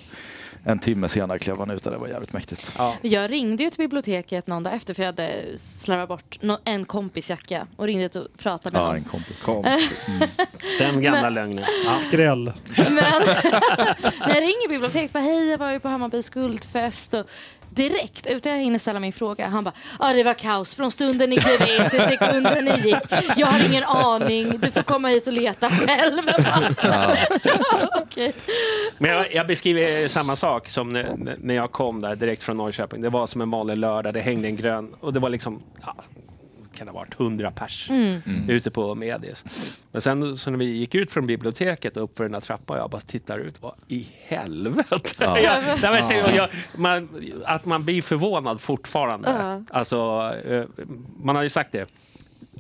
en 0.69 0.79
timme 0.79 1.09
senare 1.09 1.39
klev 1.39 1.59
han 1.59 1.71
ut 1.71 1.87
och 1.87 1.93
det 1.93 1.99
var 1.99 2.09
jävligt 2.09 2.33
mäktigt. 2.33 2.73
Ja. 2.79 2.95
Jag 3.03 3.31
ringde 3.31 3.63
ju 3.63 3.71
till 3.71 3.79
biblioteket 3.79 4.47
någon 4.47 4.63
dag 4.63 4.75
efter 4.75 4.95
för 4.95 5.03
jag 5.03 5.09
hade 5.09 5.59
slarvat 5.59 6.09
bort 6.09 6.39
en 6.65 6.85
kompis 6.85 7.31
jacka 7.31 7.67
och 7.77 7.87
ringde 7.87 8.19
och 8.21 8.27
pratade 8.39 8.73
med 8.79 8.83
Ja, 8.87 8.97
en 8.97 9.05
kompis. 9.05 9.45
Den 10.79 11.01
gamla 11.03 11.23
Men- 11.23 11.35
lögnen. 11.35 11.65
Ja. 11.85 11.95
Skräll. 12.09 12.53
Men 12.77 12.95
när 14.21 14.35
jag 14.35 14.43
ringer 14.43 14.69
biblioteket, 14.69 15.13
bara 15.13 15.23
hej 15.23 15.49
jag 15.49 15.59
var 15.59 15.71
ju 15.71 15.81
på 15.81 15.89
Hammarby 15.89 16.23
skuldfest 16.23 17.15
och 17.15 17.27
direkt 17.71 18.27
utan 18.27 18.53
jag 18.53 18.59
hinner 18.59 18.79
ställa 18.79 19.01
min 19.01 19.13
fråga, 19.13 19.47
han 19.47 19.65
bara 19.65 19.75
ja 20.01 20.13
det 20.13 20.23
var 20.23 20.35
kaos 20.35 20.75
från 20.75 20.91
stunden 20.91 21.31
ni 21.31 21.37
klev 21.37 21.61
in 21.63 21.91
till 21.91 22.01
sekunden 22.01 22.65
ni 22.65 22.89
gick. 22.89 22.97
Jag 23.37 23.47
har 23.47 23.67
ingen 23.67 23.85
aning, 23.85 24.59
du 24.59 24.71
får 24.71 24.83
komma 24.83 25.09
hit 25.09 25.27
och 25.27 25.33
leta 25.33 25.71
själv. 25.71 26.23
Okej. 27.95 28.35
Men 28.99 29.11
jag, 29.11 29.35
jag 29.35 29.47
beskriver 29.47 30.09
samma 30.09 30.37
sak 30.37 30.69
som 30.69 30.93
när, 30.93 31.37
när 31.39 31.55
jag 31.55 31.73
kom 31.73 32.01
där 32.01 32.17
direkt 32.17 32.43
från 32.43 32.57
Norrköping. 32.57 33.03
Det 33.03 33.11
var 33.11 33.27
som 33.27 33.41
en 33.41 33.51
vanlig 33.51 33.77
lördag, 33.77 34.15
det 34.15 34.21
hängde 34.21 34.49
en 34.49 34.57
grön 34.57 34.95
och 35.01 35.13
det 35.13 35.21
var 35.21 35.29
liksom, 35.29 35.63
ja, 35.83 35.97
kan 36.79 36.87
det 36.87 36.93
ha 36.93 36.99
varit 36.99 37.21
100 37.21 37.51
pers 37.51 37.91
Mm. 37.91 38.21
Mm. 38.27 38.51
ute 38.51 38.71
på 38.71 38.95
Medis. 38.95 39.45
Men 39.93 40.01
sen 40.01 40.39
så 40.39 40.51
när 40.51 40.59
vi 40.59 40.65
gick 40.65 40.95
ut 40.95 41.11
från 41.13 41.27
biblioteket 41.27 41.97
och 41.97 42.03
upp 42.05 42.17
för 42.17 42.25
den 42.25 42.35
här 42.35 42.41
trappan, 42.41 42.77
jag 42.79 42.91
bara 42.91 43.01
tittar 43.01 43.39
ut, 43.39 43.55
vad 43.63 43.75
i 43.89 44.09
helvete? 44.27 44.99
Ja. 45.19 45.39
jag, 45.41 45.79
jag 45.83 46.35
jag, 46.35 46.49
man, 46.77 47.09
att 47.45 47.65
man 47.65 47.85
blir 47.85 48.03
förvånad 48.03 48.61
fortfarande. 48.61 49.29
Ja. 49.31 49.63
Alltså, 49.79 50.33
eh, 50.49 50.65
man 51.23 51.37
har 51.37 51.43
ju 51.43 51.49
sagt 51.49 51.73
det 51.73 51.87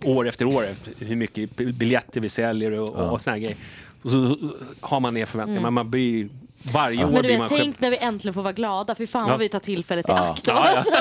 år 0.05 0.29
efter 0.29 0.45
år, 0.45 0.65
hur 0.99 1.17
mycket 1.17 1.57
biljetter 1.57 2.21
vi 2.21 2.29
säljer 2.29 2.73
och, 2.73 2.99
Ja. 2.99 3.11
och 3.11 3.23
såna 3.23 3.35
här 3.37 3.41
grejer. 3.41 3.57
Och 4.03 4.11
så 4.11 4.37
har 4.81 5.01
man 5.01 5.15
ner 5.15 5.27
förväntningar, 5.27 5.61
Mm. 5.61 5.75
men 5.75 5.75
man 5.75 5.91
blir 5.91 6.29
varje 6.63 7.05
år 7.05 7.09
Men 7.11 7.15
du 7.15 7.23
blir 7.23 7.39
man 7.39 7.49
tänk 7.49 7.81
när 7.81 7.91
vi 7.91 7.97
äntligen 7.99 8.35
får 8.35 8.43
vara 8.43 8.53
glada, 8.53 8.95
för 8.95 9.07
fan 9.07 9.23
Ja. 9.23 9.29
vad 9.31 9.39
vi 9.41 9.49
tar 9.49 9.59
tillfället 9.61 10.09
i 10.09 10.13
Ja. 10.13 10.19
akt. 10.31 10.47
Ja, 10.47 10.67
ja. 10.71 10.77
Alltså, 10.77 10.93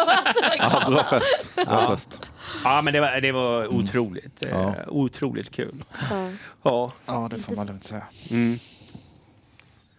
Ja, 0.85 0.89
bra 0.89 1.03
fest. 1.03 1.49
Bra 1.55 1.65
Ja. 1.67 1.95
fest. 1.95 2.21
Ja, 2.63 2.81
men 2.81 2.93
det 2.93 2.99
var, 2.99 3.21
det 3.21 3.31
var 3.31 3.67
otroligt. 3.73 4.43
Ja. 4.51 4.67
Eh, 4.69 4.73
otroligt 4.87 5.51
kul. 5.51 5.83
Ja. 6.09 6.29
Ja. 6.63 6.91
Ja, 7.05 7.27
det 7.31 7.39
får 7.39 7.55
man 7.55 7.67
lugnt 7.67 7.83
säga. 7.83 8.03
Mm. 8.29 8.59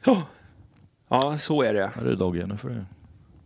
Ja. 0.05 0.23
Ja, 1.09 1.39
så 1.39 1.63
är 1.63 1.75
det. 1.75 1.91
Här 1.95 2.03
är 2.03 2.33
det 2.41 2.47
nu 2.47 2.57
får 2.57 2.69
du... 2.69 2.85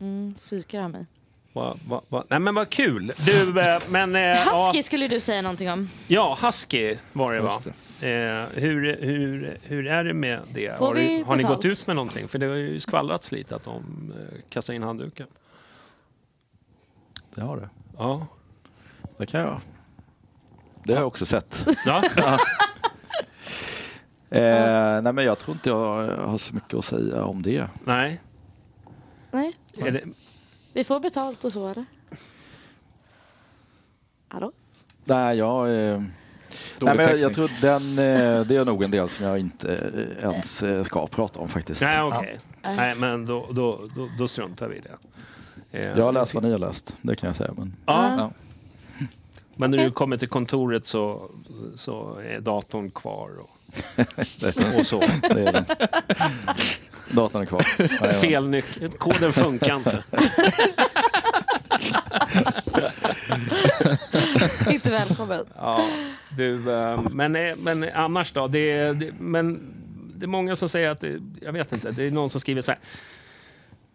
Mm, 0.01 0.35
psykar 0.39 0.81
han 0.83 0.91
mig. 0.91 1.07
Va, 1.53 1.77
va, 1.89 2.03
va. 2.09 2.25
Nej, 2.29 2.41
men 2.41 2.55
vad 2.55 2.71
kul. 2.71 3.13
Du, 3.27 3.61
eh, 3.61 3.83
men... 3.89 4.17
Eh, 4.17 4.37
Husky 4.37 4.79
ja, 4.79 4.83
skulle 4.83 5.09
du 5.09 5.21
säga 5.21 5.43
någonting 5.43 5.71
om. 5.71 5.89
ja, 6.07 6.39
Husky 6.43 6.97
var 7.13 7.33
det 7.33 7.41
va? 7.41 7.53
Just 7.65 7.79
Eh, 8.03 8.49
hur, 8.55 8.97
hur, 9.01 9.57
hur 9.63 9.87
är 9.87 10.05
det 10.05 10.15
med 10.15 10.41
det? 10.55 10.79
Får 10.79 10.87
har 10.87 10.95
vi 10.95 11.19
du, 11.19 11.25
har 11.25 11.37
ni 11.37 11.43
gått 11.43 11.65
ut 11.65 11.87
med 11.87 11.97
någonting? 11.97 12.29
För 12.29 12.39
det 12.39 12.47
har 12.47 12.55
ju 12.55 12.81
skvallrats 12.81 13.33
lite 13.33 13.57
att 13.57 13.65
de 13.65 14.13
eh, 14.17 14.39
kastar 14.49 14.75
in 14.75 14.83
handduken. 14.83 15.27
Det 17.35 17.41
har 17.41 17.57
det. 17.57 17.69
Ja. 17.99 18.27
Det 19.17 19.27
kan 19.27 19.41
jag. 19.41 19.61
Det 20.85 20.93
har 20.93 21.01
jag 21.01 21.07
också 21.07 21.27
sett. 21.27 21.67
ja. 21.87 22.05
Eh, 24.31 25.03
nej 25.03 25.13
men 25.13 25.25
jag 25.25 25.39
tror 25.39 25.55
inte 25.55 25.69
jag 25.69 26.17
har 26.17 26.39
så 26.39 26.55
mycket 26.55 26.75
att 26.75 26.85
säga 26.85 27.25
om 27.25 27.43
det. 27.43 27.69
Nej. 27.85 28.21
Nej, 29.31 29.57
Är 29.79 29.91
det, 29.91 30.05
vi 30.73 30.85
får 30.85 31.01
betalt 31.01 31.45
och 31.45 31.53
så 31.53 31.69
är 31.69 31.75
det. 31.75 31.85
Hallå? 34.29 34.53
Nej, 35.05 35.39
jag... 35.39 35.89
Eh, 35.89 36.03
nej, 36.81 36.97
men 36.97 37.07
jag, 37.07 37.21
jag 37.21 37.35
tror 37.35 37.51
den, 37.61 37.83
eh, 37.99 38.47
det 38.47 38.57
är 38.57 38.65
nog 38.65 38.83
en 38.83 38.91
del 38.91 39.09
som 39.09 39.27
jag 39.27 39.39
inte 39.39 39.75
eh, 40.23 40.31
ens 40.31 40.63
eh, 40.63 40.85
ska 40.85 41.07
prata 41.07 41.41
om 41.41 41.49
faktiskt. 41.49 41.83
nej, 41.83 42.03
okej. 42.03 42.39
Ja. 42.63 42.71
Nej, 42.77 42.95
men 42.95 43.27
då, 43.27 43.47
då, 43.51 43.89
då, 43.97 44.09
då 44.19 44.29
struntar 44.29 44.69
vi 44.69 44.77
i 44.77 44.81
det. 44.81 44.97
Jag 45.97 46.05
har 46.05 46.13
läst 46.13 46.35
vad 46.35 46.43
ni 46.43 46.51
har 46.51 46.59
läst, 46.59 46.95
det 47.03 47.17
kan 47.17 47.27
jag 47.27 47.37
säga. 47.37 47.51
Men, 47.57 47.77
Ja. 47.87 48.17
ja. 48.19 48.31
Men 49.55 49.71
när 49.71 49.85
du 49.85 49.91
kommer 49.91 50.17
till 50.17 50.29
kontoret 50.29 50.87
så, 50.87 51.31
så 51.75 52.19
är 52.19 52.41
datorn 52.41 52.91
kvar. 52.91 53.31
Och, 53.41 53.51
och 54.79 54.87
så. 54.87 55.01
Det 55.21 55.47
är 55.47 55.53
den. 55.53 55.65
Datorn 57.11 57.43
är 57.43 57.47
kvar. 57.47 57.63
Fel 58.13 58.49
nyckel. 58.49 58.91
Koden 58.91 59.33
funkar 59.33 59.77
inte. 59.77 60.05
Inte 64.71 64.91
välkommen. 64.91 65.45
Ja, 65.57 65.89
du, 66.37 66.73
eh, 66.73 67.01
men, 67.11 67.37
eh, 67.37 67.57
men 67.59 67.85
annars 67.95 68.33
då? 68.33 68.47
Det, 68.47 68.71
är- 68.71 68.95
det, 68.95 69.13
men 69.19 69.61
det 70.17 70.25
är 70.25 70.29
många 70.29 70.57
som 70.57 70.69
säger 70.69 70.91
att, 70.91 71.01
det, 71.01 71.13
jag 71.43 71.53
vet 71.53 71.73
inte, 71.73 71.91
det 71.91 72.05
är 72.07 72.11
någon 72.11 72.31
som 72.31 72.41
skriver 72.41 72.63
så 72.63 72.71
här. 72.73 72.81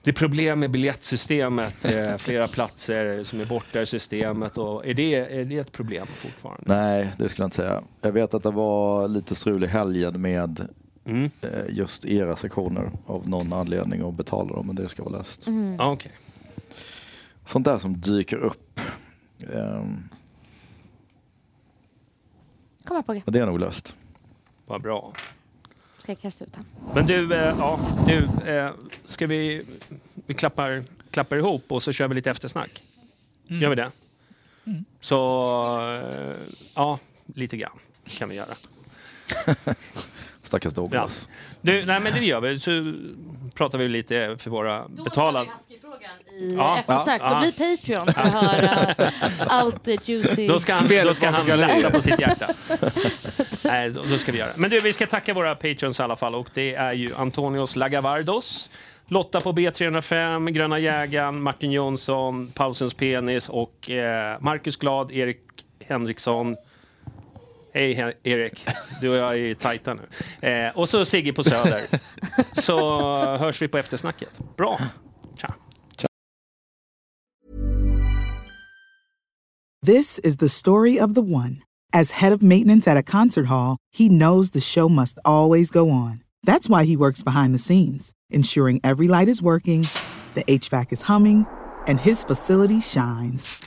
Det 0.03 0.09
är 0.11 0.15
problem 0.15 0.59
med 0.59 0.71
biljettsystemet, 0.71 1.85
eh, 1.85 2.17
flera 2.17 2.47
platser 2.47 3.23
som 3.23 3.41
är 3.41 3.45
borta 3.45 3.81
i 3.81 3.85
systemet. 3.85 4.57
Och 4.57 4.85
är, 4.87 4.93
det, 4.93 5.15
är 5.15 5.45
det 5.45 5.57
ett 5.57 5.71
problem 5.71 6.07
fortfarande? 6.17 6.63
Nej, 6.65 7.09
det 7.17 7.29
skulle 7.29 7.43
jag 7.43 7.47
inte 7.47 7.55
säga. 7.57 7.81
Jag 8.01 8.11
vet 8.11 8.33
att 8.33 8.43
det 8.43 8.51
var 8.51 9.07
lite 9.07 9.35
strul 9.35 9.63
i 9.63 9.67
helgen 9.67 10.21
med 10.21 10.67
Mm. 11.05 11.29
eh, 11.41 11.49
just 11.69 12.05
era 12.05 12.35
sektioner 12.35 12.91
av 13.05 13.29
någon 13.29 13.53
anledning 13.53 14.03
och 14.03 14.13
betala 14.13 14.55
dem, 14.55 14.67
men 14.67 14.75
det 14.75 14.89
ska 14.89 15.03
vara 15.03 15.17
löst. 15.17 15.47
Mm. 15.47 15.75
Ja, 15.79 15.91
Okej. 15.91 16.11
Sånt 17.47 17.65
där 17.65 17.79
som 17.79 18.01
dyker 18.01 18.37
upp. 18.37 18.79
ehm, 19.53 20.09
Kom 22.85 22.95
här 22.95 23.01
Pogge. 23.03 23.21
och 23.25 23.31
det 23.31 23.39
är 23.39 23.45
nog 23.45 23.59
löst. 23.59 23.95
Vad 24.65 24.81
bra. 24.81 25.13
Ska 25.99 26.11
jag 26.11 26.19
kasta 26.19 26.45
ut 26.45 26.53
den? 26.53 26.65
Men 26.95 27.05
du, 27.05 27.33
eh, 27.33 27.55
ja, 27.59 27.79
du 28.07 28.49
eh, 28.51 28.71
ska 29.05 29.27
vi, 29.27 29.65
vi 30.25 30.33
klappar, 30.33 30.83
klappar 31.11 31.35
ihop 31.37 31.71
och 31.71 31.83
så 31.83 31.91
kör 31.93 32.07
vi 32.07 32.15
lite 32.15 32.31
eftersnack? 32.31 32.83
Gör 33.47 33.69
vi 33.69 33.75
det? 33.75 33.91
Så, 35.01 35.19
eh, 35.91 36.35
ja, 36.75 36.99
lite 37.25 37.57
grann 37.57 37.77
kan 38.07 38.29
vi 38.29 38.35
göra. 38.35 38.55
Stackars 40.43 40.73
Douglas. 40.73 41.27
Du, 41.67 41.85
nej 41.85 41.99
men 41.99 42.13
det 42.13 42.25
gör 42.25 42.41
vi. 42.41 42.59
Så 42.59 42.93
pratar 43.55 43.77
vi 43.77 43.87
lite 43.87 44.35
för 44.39 44.49
våra 44.49 44.87
betalare. 44.87 45.47
i 46.39 46.55
Ja. 46.57 46.79
eftersnack. 46.79 47.21
Ja. 47.23 47.29
Så 47.29 47.39
bli 47.39 47.51
Patreon 47.51 48.13
för 48.13 48.21
att 48.21 48.33
höra 48.33 48.95
allt 49.39 49.83
det 49.83 50.09
juicy. 50.09 50.47
Då 50.47 50.59
ska 50.59 50.73
han, 50.73 50.85
Spelet 50.85 51.07
då 51.07 51.13
ska 51.13 51.29
han 51.29 51.47
lätta 51.59 51.89
på 51.91 52.01
sitt 52.01 52.19
hjärta. 52.19 52.47
Nej, 53.61 53.89
då, 53.89 54.01
då 54.09 54.17
ska 54.17 54.31
vi 54.31 54.37
göra. 54.37 54.49
Men 54.55 54.69
du, 54.69 54.79
vi 54.81 54.93
ska 54.93 55.07
tacka 55.07 55.33
våra 55.33 55.55
patrons 55.55 55.99
i 55.99 56.03
alla 56.03 56.15
fall. 56.15 56.35
Och 56.35 56.47
det 56.53 56.75
är 56.75 56.93
ju 56.93 57.15
Antonios 57.15 57.75
Lagavardos, 57.75 58.69
Lotta 59.07 59.41
på 59.41 59.51
B305, 59.53 60.49
Gröna 60.51 60.79
jägaren, 60.79 61.41
Martin 61.41 61.71
Jonsson, 61.71 62.47
Pausens 62.47 62.93
penis 62.93 63.49
och 63.49 63.89
eh, 63.89 64.37
Marcus 64.39 64.75
Glad, 64.75 65.11
Erik 65.11 65.41
Henriksson. 65.87 66.55
Hej 67.77 68.13
Erik, 68.23 68.65
du 69.01 69.09
och 69.09 69.15
jag 69.15 69.39
är 69.39 69.53
tajta 69.53 69.93
nu. 69.93 70.49
Eh, 70.49 70.77
och 70.77 70.89
så 70.89 71.05
Sigge 71.05 71.33
på 71.33 71.43
Söder. 71.43 71.83
Så 72.61 72.99
hörs 73.37 73.61
vi 73.61 73.67
på 73.67 73.77
eftersnacket. 73.77 74.29
Bra. 74.57 74.79
Tja. 75.37 75.47
This 79.85 80.19
is 80.23 80.37
the 80.37 80.49
story 80.49 80.99
of 80.99 81.13
the 81.13 81.21
one. 81.21 81.61
As 81.93 82.11
head 82.11 82.33
of 82.33 82.41
maintenance 82.41 82.91
at 82.91 82.97
a 82.97 83.03
concert 83.03 83.45
hall, 83.45 83.77
he 83.97 84.09
knows 84.09 84.51
the 84.51 84.61
show 84.61 84.89
must 84.89 85.19
always 85.23 85.71
go 85.71 85.89
on. 85.89 86.23
That's 86.47 86.69
why 86.69 86.85
he 86.85 86.97
works 86.97 87.23
behind 87.23 87.53
the 87.55 87.59
scenes, 87.59 88.11
ensuring 88.33 88.79
every 88.83 89.07
light 89.07 89.29
is 89.29 89.41
working, 89.41 89.87
the 90.33 90.43
HVAC 90.43 90.93
is 90.93 91.01
humming, 91.03 91.45
and 91.87 91.99
his 91.99 92.23
facility 92.23 92.81
shines. 92.81 93.66